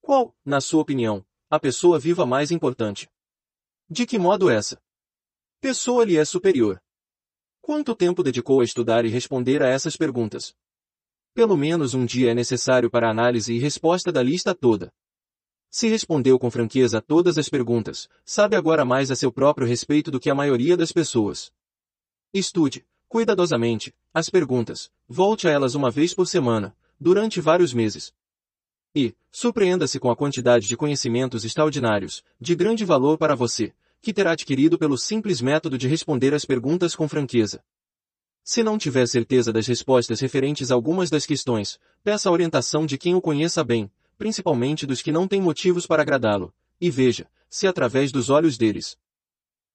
[0.00, 3.06] Qual, na sua opinião, a pessoa viva mais importante?
[3.90, 4.80] De que modo essa
[5.60, 6.80] pessoa lhe é superior?
[7.60, 10.54] Quanto tempo dedicou a estudar e responder a essas perguntas?
[11.34, 14.90] Pelo menos um dia é necessário para análise e resposta da lista toda.
[15.70, 20.10] Se respondeu com franqueza a todas as perguntas, sabe agora mais a seu próprio respeito
[20.10, 21.52] do que a maioria das pessoas.
[22.32, 28.12] Estude, cuidadosamente, as perguntas, volte a elas uma vez por semana, durante vários meses.
[28.94, 34.32] E, surpreenda-se com a quantidade de conhecimentos extraordinários, de grande valor para você, que terá
[34.32, 37.62] adquirido pelo simples método de responder as perguntas com franqueza.
[38.42, 42.96] Se não tiver certeza das respostas referentes a algumas das questões, peça a orientação de
[42.96, 47.66] quem o conheça bem, principalmente dos que não têm motivos para agradá-lo, e veja, se
[47.66, 48.98] através dos olhos deles.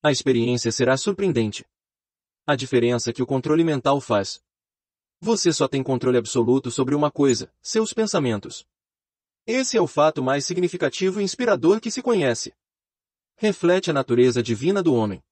[0.04, 1.66] A experiência será surpreendente.
[2.46, 4.44] A diferença que o controle mental faz.
[5.22, 8.68] Você só tem controle absoluto sobre uma coisa, seus pensamentos.
[9.48, 12.54] Esse é o fato mais significativo e inspirador que se conhece.
[13.38, 15.24] Reflete a natureza divina do homem.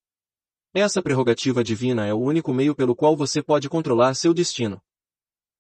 [0.74, 4.82] Essa prerrogativa divina é o único meio pelo qual você pode controlar seu destino.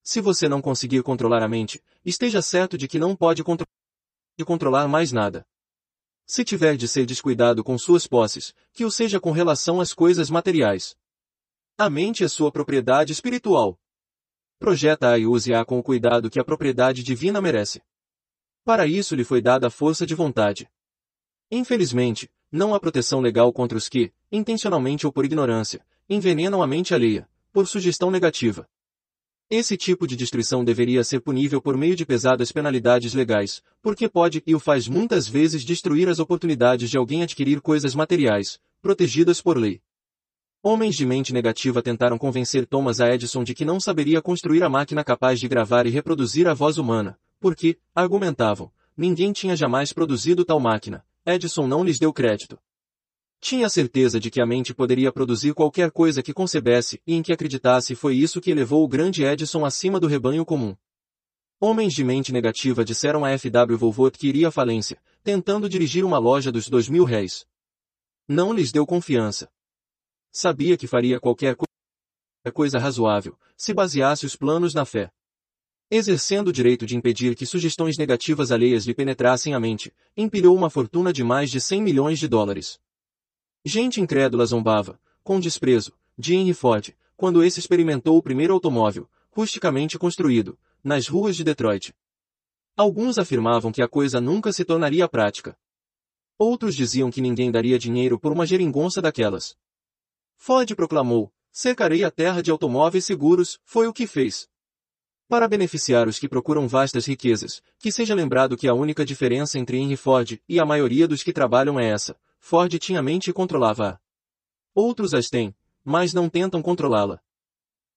[0.03, 3.66] Se você não conseguir controlar a mente, esteja certo de que não pode contro
[4.46, 5.46] controlar mais nada.
[6.26, 10.32] Se tiver de ser descuidado com suas posses, que o seja com relação às coisas
[10.32, 10.96] materiais.
[11.78, 13.80] A mente é sua propriedade espiritual.
[14.58, 17.84] Projeta-a e use-a com o cuidado que a propriedade divina merece.
[18.64, 20.67] Para isso lhe foi dada a força de vontade.
[21.51, 26.94] Infelizmente, não há proteção legal contra os que, intencionalmente ou por ignorância, envenenam a mente
[26.94, 28.67] alheia, por sugestão negativa.
[29.53, 34.42] Esse tipo de destruição deveria ser punível por meio de pesadas penalidades legais, porque pode
[34.48, 39.58] e o faz muitas vezes destruir as oportunidades de alguém adquirir coisas materiais, protegidas por
[39.58, 39.82] lei.
[40.64, 43.14] Homens de mente negativa tentaram convencer Thomas A.
[43.14, 46.78] Edison de que não saberia construir a máquina capaz de gravar e reproduzir a voz
[46.78, 51.03] humana, porque, argumentavam, ninguém tinha jamais produzido tal máquina.
[51.26, 52.58] Edison não lhes deu crédito.
[53.41, 57.33] Tinha certeza de que a mente poderia produzir qualquer coisa que concebesse e em que
[57.33, 60.77] acreditasse e foi isso que elevou o grande Edison acima do rebanho comum.
[61.59, 63.75] Homens de mente negativa disseram a F.W.
[63.75, 67.47] Volvot que iria à falência, tentando dirigir uma loja dos dois mil réis.
[68.27, 69.49] Não lhes deu confiança.
[70.31, 71.57] Sabia que faria qualquer
[72.53, 75.11] coisa razoável, se baseasse os planos na fé.
[75.90, 80.69] Exercendo o direito de impedir que sugestões negativas alheias lhe penetrassem a mente, empilhou uma
[80.69, 82.79] fortuna de mais de 100 milhões de dólares.
[83.63, 89.99] Gente incrédula zombava, com desprezo, de Henry Ford, quando esse experimentou o primeiro automóvel, rusticamente
[89.99, 91.94] construído, nas ruas de Detroit.
[92.76, 95.56] Alguns afirmavam que a coisa nunca se tornaria prática.
[96.40, 99.56] Outros diziam que ninguém daria dinheiro por uma geringonça daquelas.
[100.35, 104.49] Ford proclamou, cercarei a terra de automóveis seguros, foi o que fez.
[105.27, 109.77] Para beneficiar os que procuram vastas riquezas, que seja lembrado que a única diferença entre
[109.77, 113.99] Henry Ford e a maioria dos que trabalham é essa, Ford tinha mente e controlava-a.
[114.74, 117.22] Outros as têm, mas não tentam controlá-la.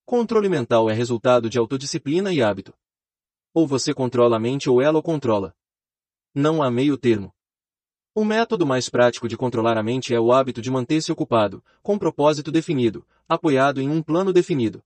[0.05, 2.73] Controle mental é resultado de autodisciplina e hábito.
[3.53, 5.57] Ou você controla a mente ou ela o controla.
[6.33, 7.35] Não há meio termo.
[8.15, 11.99] O método mais prático de controlar a mente é o hábito de manter-se ocupado, com
[11.99, 14.85] propósito definido, apoiado em um plano definido.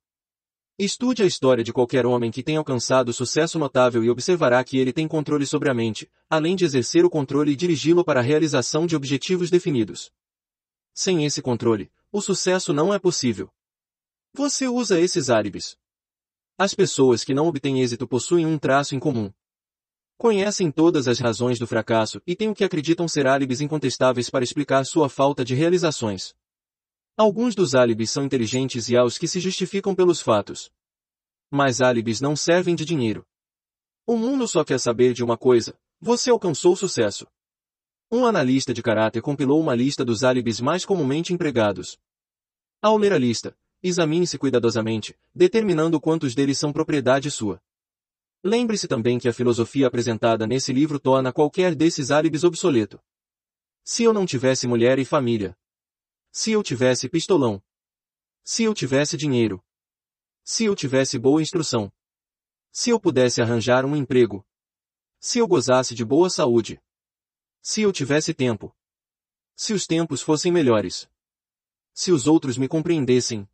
[0.79, 4.93] Estude a história de qualquer homem que tenha alcançado sucesso notável e observará que ele
[4.93, 8.87] tem controle sobre a mente, além de exercer o controle e dirigi-lo para a realização
[8.87, 10.13] de objetivos definidos.
[10.95, 13.51] Sem esse controle, o sucesso não é possível.
[14.33, 15.77] Você usa esses áribes.
[16.57, 19.33] As pessoas que não obtêm êxito possuem um traço em comum,
[20.19, 24.43] Conhecem todas as razões do fracasso e têm o que acreditam ser álibis incontestáveis para
[24.43, 26.35] explicar sua falta de realizações.
[27.19, 30.71] Alguns dos álibis são inteligentes e há os que se justificam pelos fatos.
[31.51, 33.27] Mas álibis não servem de dinheiro.
[34.07, 37.27] O mundo só quer saber de uma coisa: você alcançou sucesso.
[38.09, 41.99] Um analista de caráter compilou uma lista dos álibis mais comumente empregados.
[42.81, 47.61] Ao ler a lista, examine-se cuidadosamente, determinando quantos deles são propriedade sua.
[48.45, 53.01] Lembre-se também que a filosofia apresentada nesse livro torna qualquer desses álibis obsoleto.
[53.83, 55.59] Se eu não tivesse mulher e família.
[56.31, 57.63] Se eu tivesse pistolão.
[58.45, 59.65] Se eu tivesse dinheiro.
[60.45, 61.93] Se eu tivesse boa instrução.
[62.71, 64.47] Se eu pudesse arranjar um emprego.
[65.19, 66.81] Se eu gozasse de boa saúde.
[67.61, 68.75] Se eu tivesse tempo.
[69.57, 71.11] Se os tempos fossem melhores.
[71.93, 73.49] Se os outros me compreendessem.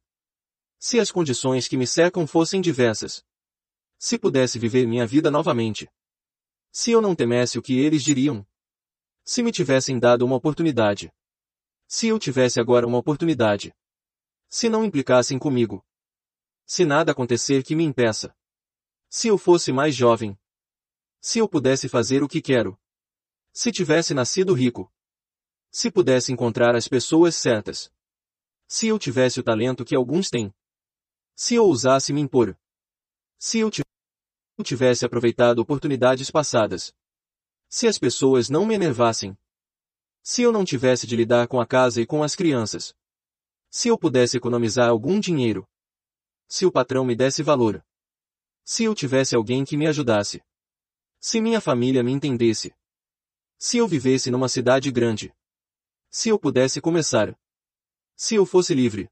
[0.78, 3.24] Se as condições que me cercam fossem diversas.
[3.98, 5.88] Se pudesse viver minha vida novamente.
[6.70, 8.46] Se eu não temesse o que eles diriam.
[9.24, 11.10] Se me tivessem dado uma oportunidade.
[11.96, 13.72] Se eu tivesse agora uma oportunidade.
[14.48, 15.86] Se não implicassem comigo.
[16.66, 18.36] Se nada acontecer que me impeça.
[19.08, 20.36] Se eu fosse mais jovem.
[21.20, 22.76] Se eu pudesse fazer o que quero.
[23.52, 24.92] Se tivesse nascido rico.
[25.70, 27.92] Se pudesse encontrar as pessoas certas.
[28.66, 30.52] Se eu tivesse o talento que alguns têm.
[31.36, 32.58] Se eu ousasse me impor.
[33.38, 33.70] Se eu
[34.64, 36.92] tivesse aproveitado oportunidades passadas.
[37.68, 39.38] Se as pessoas não me enervassem.
[40.26, 42.96] Se eu não tivesse de lidar com a casa e com as crianças.
[43.68, 45.68] Se eu pudesse economizar algum dinheiro.
[46.48, 47.84] Se o patrão me desse valor.
[48.64, 50.42] Se eu tivesse alguém que me ajudasse.
[51.20, 52.74] Se minha família me entendesse.
[53.58, 55.30] Se eu vivesse numa cidade grande.
[56.08, 57.38] Se eu pudesse começar.
[58.16, 59.10] Se eu fosse livre.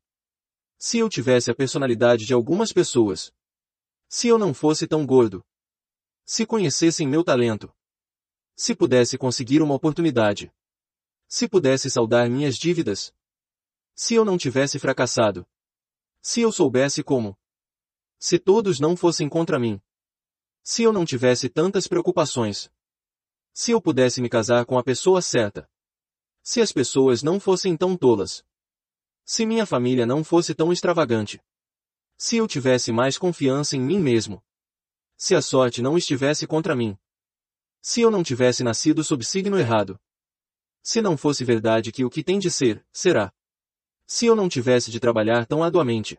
[0.79, 3.31] Se eu tivesse a personalidade de algumas pessoas.
[4.09, 5.45] Se eu não fosse tão gordo.
[6.25, 7.71] Se conhecessem meu talento.
[8.57, 10.51] Se pudesse conseguir uma oportunidade.
[11.35, 13.11] Se pudesse saldar minhas dívidas.
[13.95, 15.49] Se eu não tivesse fracassado.
[16.21, 17.39] Se eu soubesse como.
[18.19, 19.81] Se todos não fossem contra mim.
[20.63, 22.71] Se eu não tivesse tantas preocupações.
[23.51, 25.67] Se eu pudesse me casar com a pessoa certa.
[26.43, 28.45] Se as pessoas não fossem tão tolas.
[29.25, 31.43] Se minha família não fosse tão extravagante.
[32.19, 34.45] Se eu tivesse mais confiança em mim mesmo.
[35.17, 36.95] Se a sorte não estivesse contra mim.
[37.81, 39.99] Se eu não tivesse nascido sob signo errado.
[40.83, 43.33] Se não fosse verdade que o que tem de ser, será.
[44.05, 46.19] Se eu não tivesse de trabalhar tão arduamente.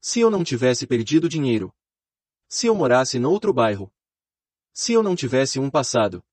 [0.00, 1.74] Se eu não tivesse perdido dinheiro.
[2.48, 3.92] Se eu morasse noutro bairro.
[4.72, 6.24] Se eu não tivesse um passado.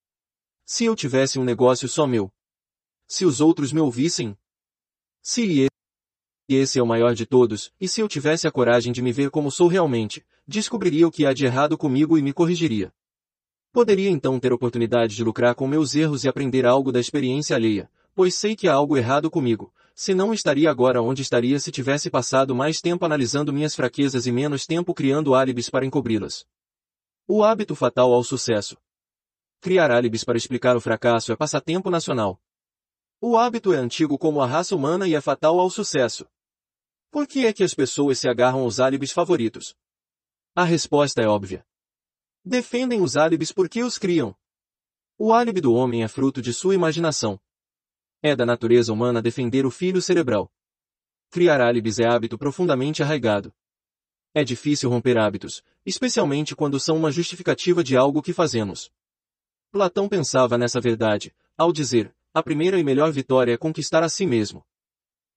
[0.64, 2.32] Se eu tivesse um negócio só meu.
[3.08, 4.38] Se os outros me ouvissem.
[5.22, 5.68] Se
[6.48, 9.30] esse é o maior de todos, e se eu tivesse a coragem de me ver
[9.30, 12.92] como sou realmente, descobriria o que há de errado comigo e me corrigiria.
[13.72, 17.90] Poderia então ter oportunidade de lucrar com meus erros e aprender algo da experiência alheia,
[18.16, 22.10] pois sei que há algo errado comigo, se não estaria agora onde estaria se tivesse
[22.10, 26.46] passado mais tempo analisando minhas fraquezas e menos tempo criando álibis para encobri-las.
[27.28, 28.76] O hábito fatal ao sucesso.
[29.62, 32.42] Criar álibis para explicar o fracasso é passatempo nacional.
[33.22, 36.26] O hábito é antigo como a raça humana e é fatal ao sucesso.
[37.12, 39.76] Por que é que as pessoas se agarram aos álibis favoritos?
[40.56, 41.66] A resposta é óbvia.
[42.44, 44.36] Defendem os álibis porque os criam.
[45.18, 47.40] O álibi do homem é fruto de sua imaginação.
[48.22, 50.52] É da natureza humana defender o filho cerebral.
[51.30, 53.54] Criar álibis é hábito profundamente arraigado.
[54.34, 58.92] É difícil romper hábitos, especialmente quando são uma justificativa de algo que fazemos.
[59.72, 64.26] Platão pensava nessa verdade, ao dizer, a primeira e melhor vitória é conquistar a si
[64.26, 64.66] mesmo.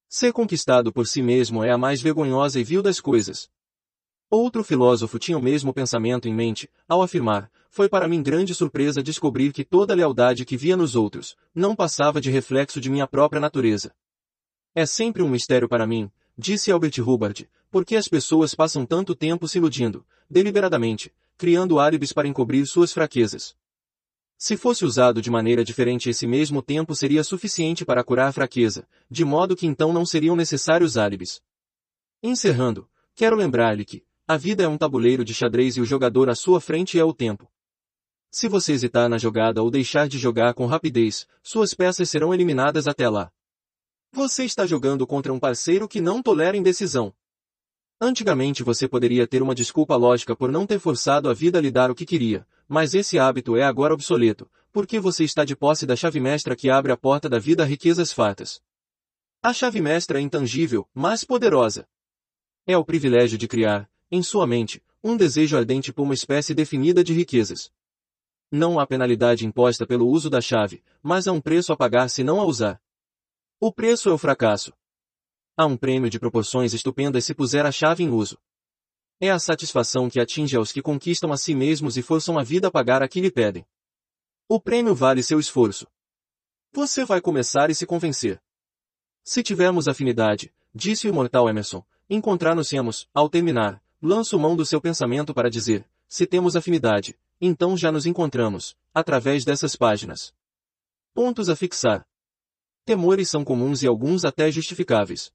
[0.08, 3.50] Ser conquistado por si mesmo é a mais vergonhosa e vil das coisas.
[4.34, 9.02] Outro filósofo tinha o mesmo pensamento em mente, ao afirmar, foi para mim grande surpresa
[9.02, 13.06] descobrir que toda a lealdade que via nos outros, não passava de reflexo de minha
[13.06, 13.94] própria natureza.
[14.74, 19.46] É sempre um mistério para mim, disse Albert Hubbard, porque as pessoas passam tanto tempo
[19.46, 23.54] se iludindo, deliberadamente, criando álibis para encobrir suas fraquezas.
[24.38, 28.88] Se fosse usado de maneira diferente esse mesmo tempo seria suficiente para curar a fraqueza,
[29.10, 31.42] de modo que então não seriam necessários álibis.
[32.22, 36.34] Encerrando, quero lembrar-lhe que, a vida é um tabuleiro de xadrez e o jogador à
[36.34, 37.52] sua frente é o tempo.
[38.30, 42.88] Se você hesitar na jogada ou deixar de jogar com rapidez, suas peças serão eliminadas
[42.88, 43.30] até lá.
[44.10, 47.14] Você está jogando contra um parceiro que não tolera indecisão.
[48.00, 51.70] Antigamente você poderia ter uma desculpa lógica por não ter forçado a vida a lhe
[51.70, 55.84] dar o que queria, mas esse hábito é agora obsoleto, porque você está de posse
[55.84, 58.62] da chave mestra que abre a porta da vida a riquezas fartas.
[59.42, 61.86] A chave mestra é intangível, mas poderosa.
[62.66, 67.02] É o privilégio de criar, em sua mente, um desejo ardente por uma espécie definida
[67.02, 67.72] de riquezas.
[68.50, 72.22] Não há penalidade imposta pelo uso da chave, mas há um preço a pagar se
[72.22, 72.78] não a usar.
[73.58, 74.70] O preço é o fracasso.
[75.56, 78.38] Há um prêmio de proporções estupendas se puser a chave em uso.
[79.18, 82.68] É a satisfação que atinge aos que conquistam a si mesmos e forçam a vida
[82.68, 83.64] a pagar a que lhe pedem.
[84.46, 85.86] O prêmio vale seu esforço.
[86.70, 88.42] Você vai começar e se convencer.
[89.24, 95.32] Se tivermos afinidade, disse o imortal Emerson, encontrar-nos-emos, ao terminar, lanço mão do seu pensamento
[95.32, 100.34] para dizer, se temos afinidade, então já nos encontramos, através dessas páginas.
[101.14, 102.04] Pontos a fixar.
[102.84, 105.32] Temores são comuns e alguns até justificáveis.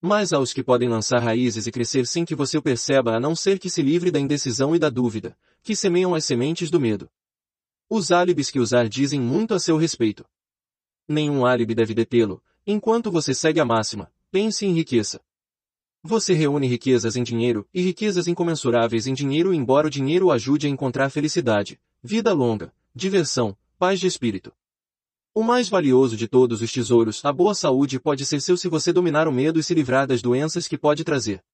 [0.00, 3.20] Mas há os que podem lançar raízes e crescer sem que você o perceba a
[3.20, 6.80] não ser que se livre da indecisão e da dúvida, que semeiam as sementes do
[6.80, 7.10] medo.
[7.88, 10.24] Os álibis que usar dizem muito a seu respeito.
[11.08, 15.20] Nenhum álibi deve detê-lo, enquanto você segue a máxima, pense em riqueza.
[16.02, 20.66] Você reúne riquezas em dinheiro e riquezas incomensuráveis em dinheiro embora o dinheiro o ajude
[20.66, 24.50] a encontrar felicidade, vida longa, diversão, paz de espírito.
[25.34, 28.94] O mais valioso de todos os tesouros, a boa saúde pode ser seu se você
[28.94, 31.44] dominar o medo e se livrar das doenças que pode trazer.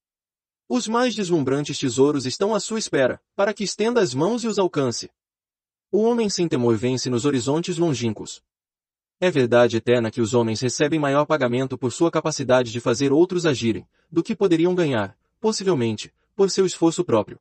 [0.69, 4.61] Os mais deslumbrantes tesouros estão à sua espera, para que estenda as mãos e os
[4.61, 5.11] alcance.
[5.91, 8.43] O homem sem temor vence nos horizontes longínquos.
[9.19, 13.47] É verdade eterna que os homens recebem maior pagamento por sua capacidade de fazer outros
[13.47, 17.41] agirem, do que poderiam ganhar, possivelmente, por seu esforço próprio.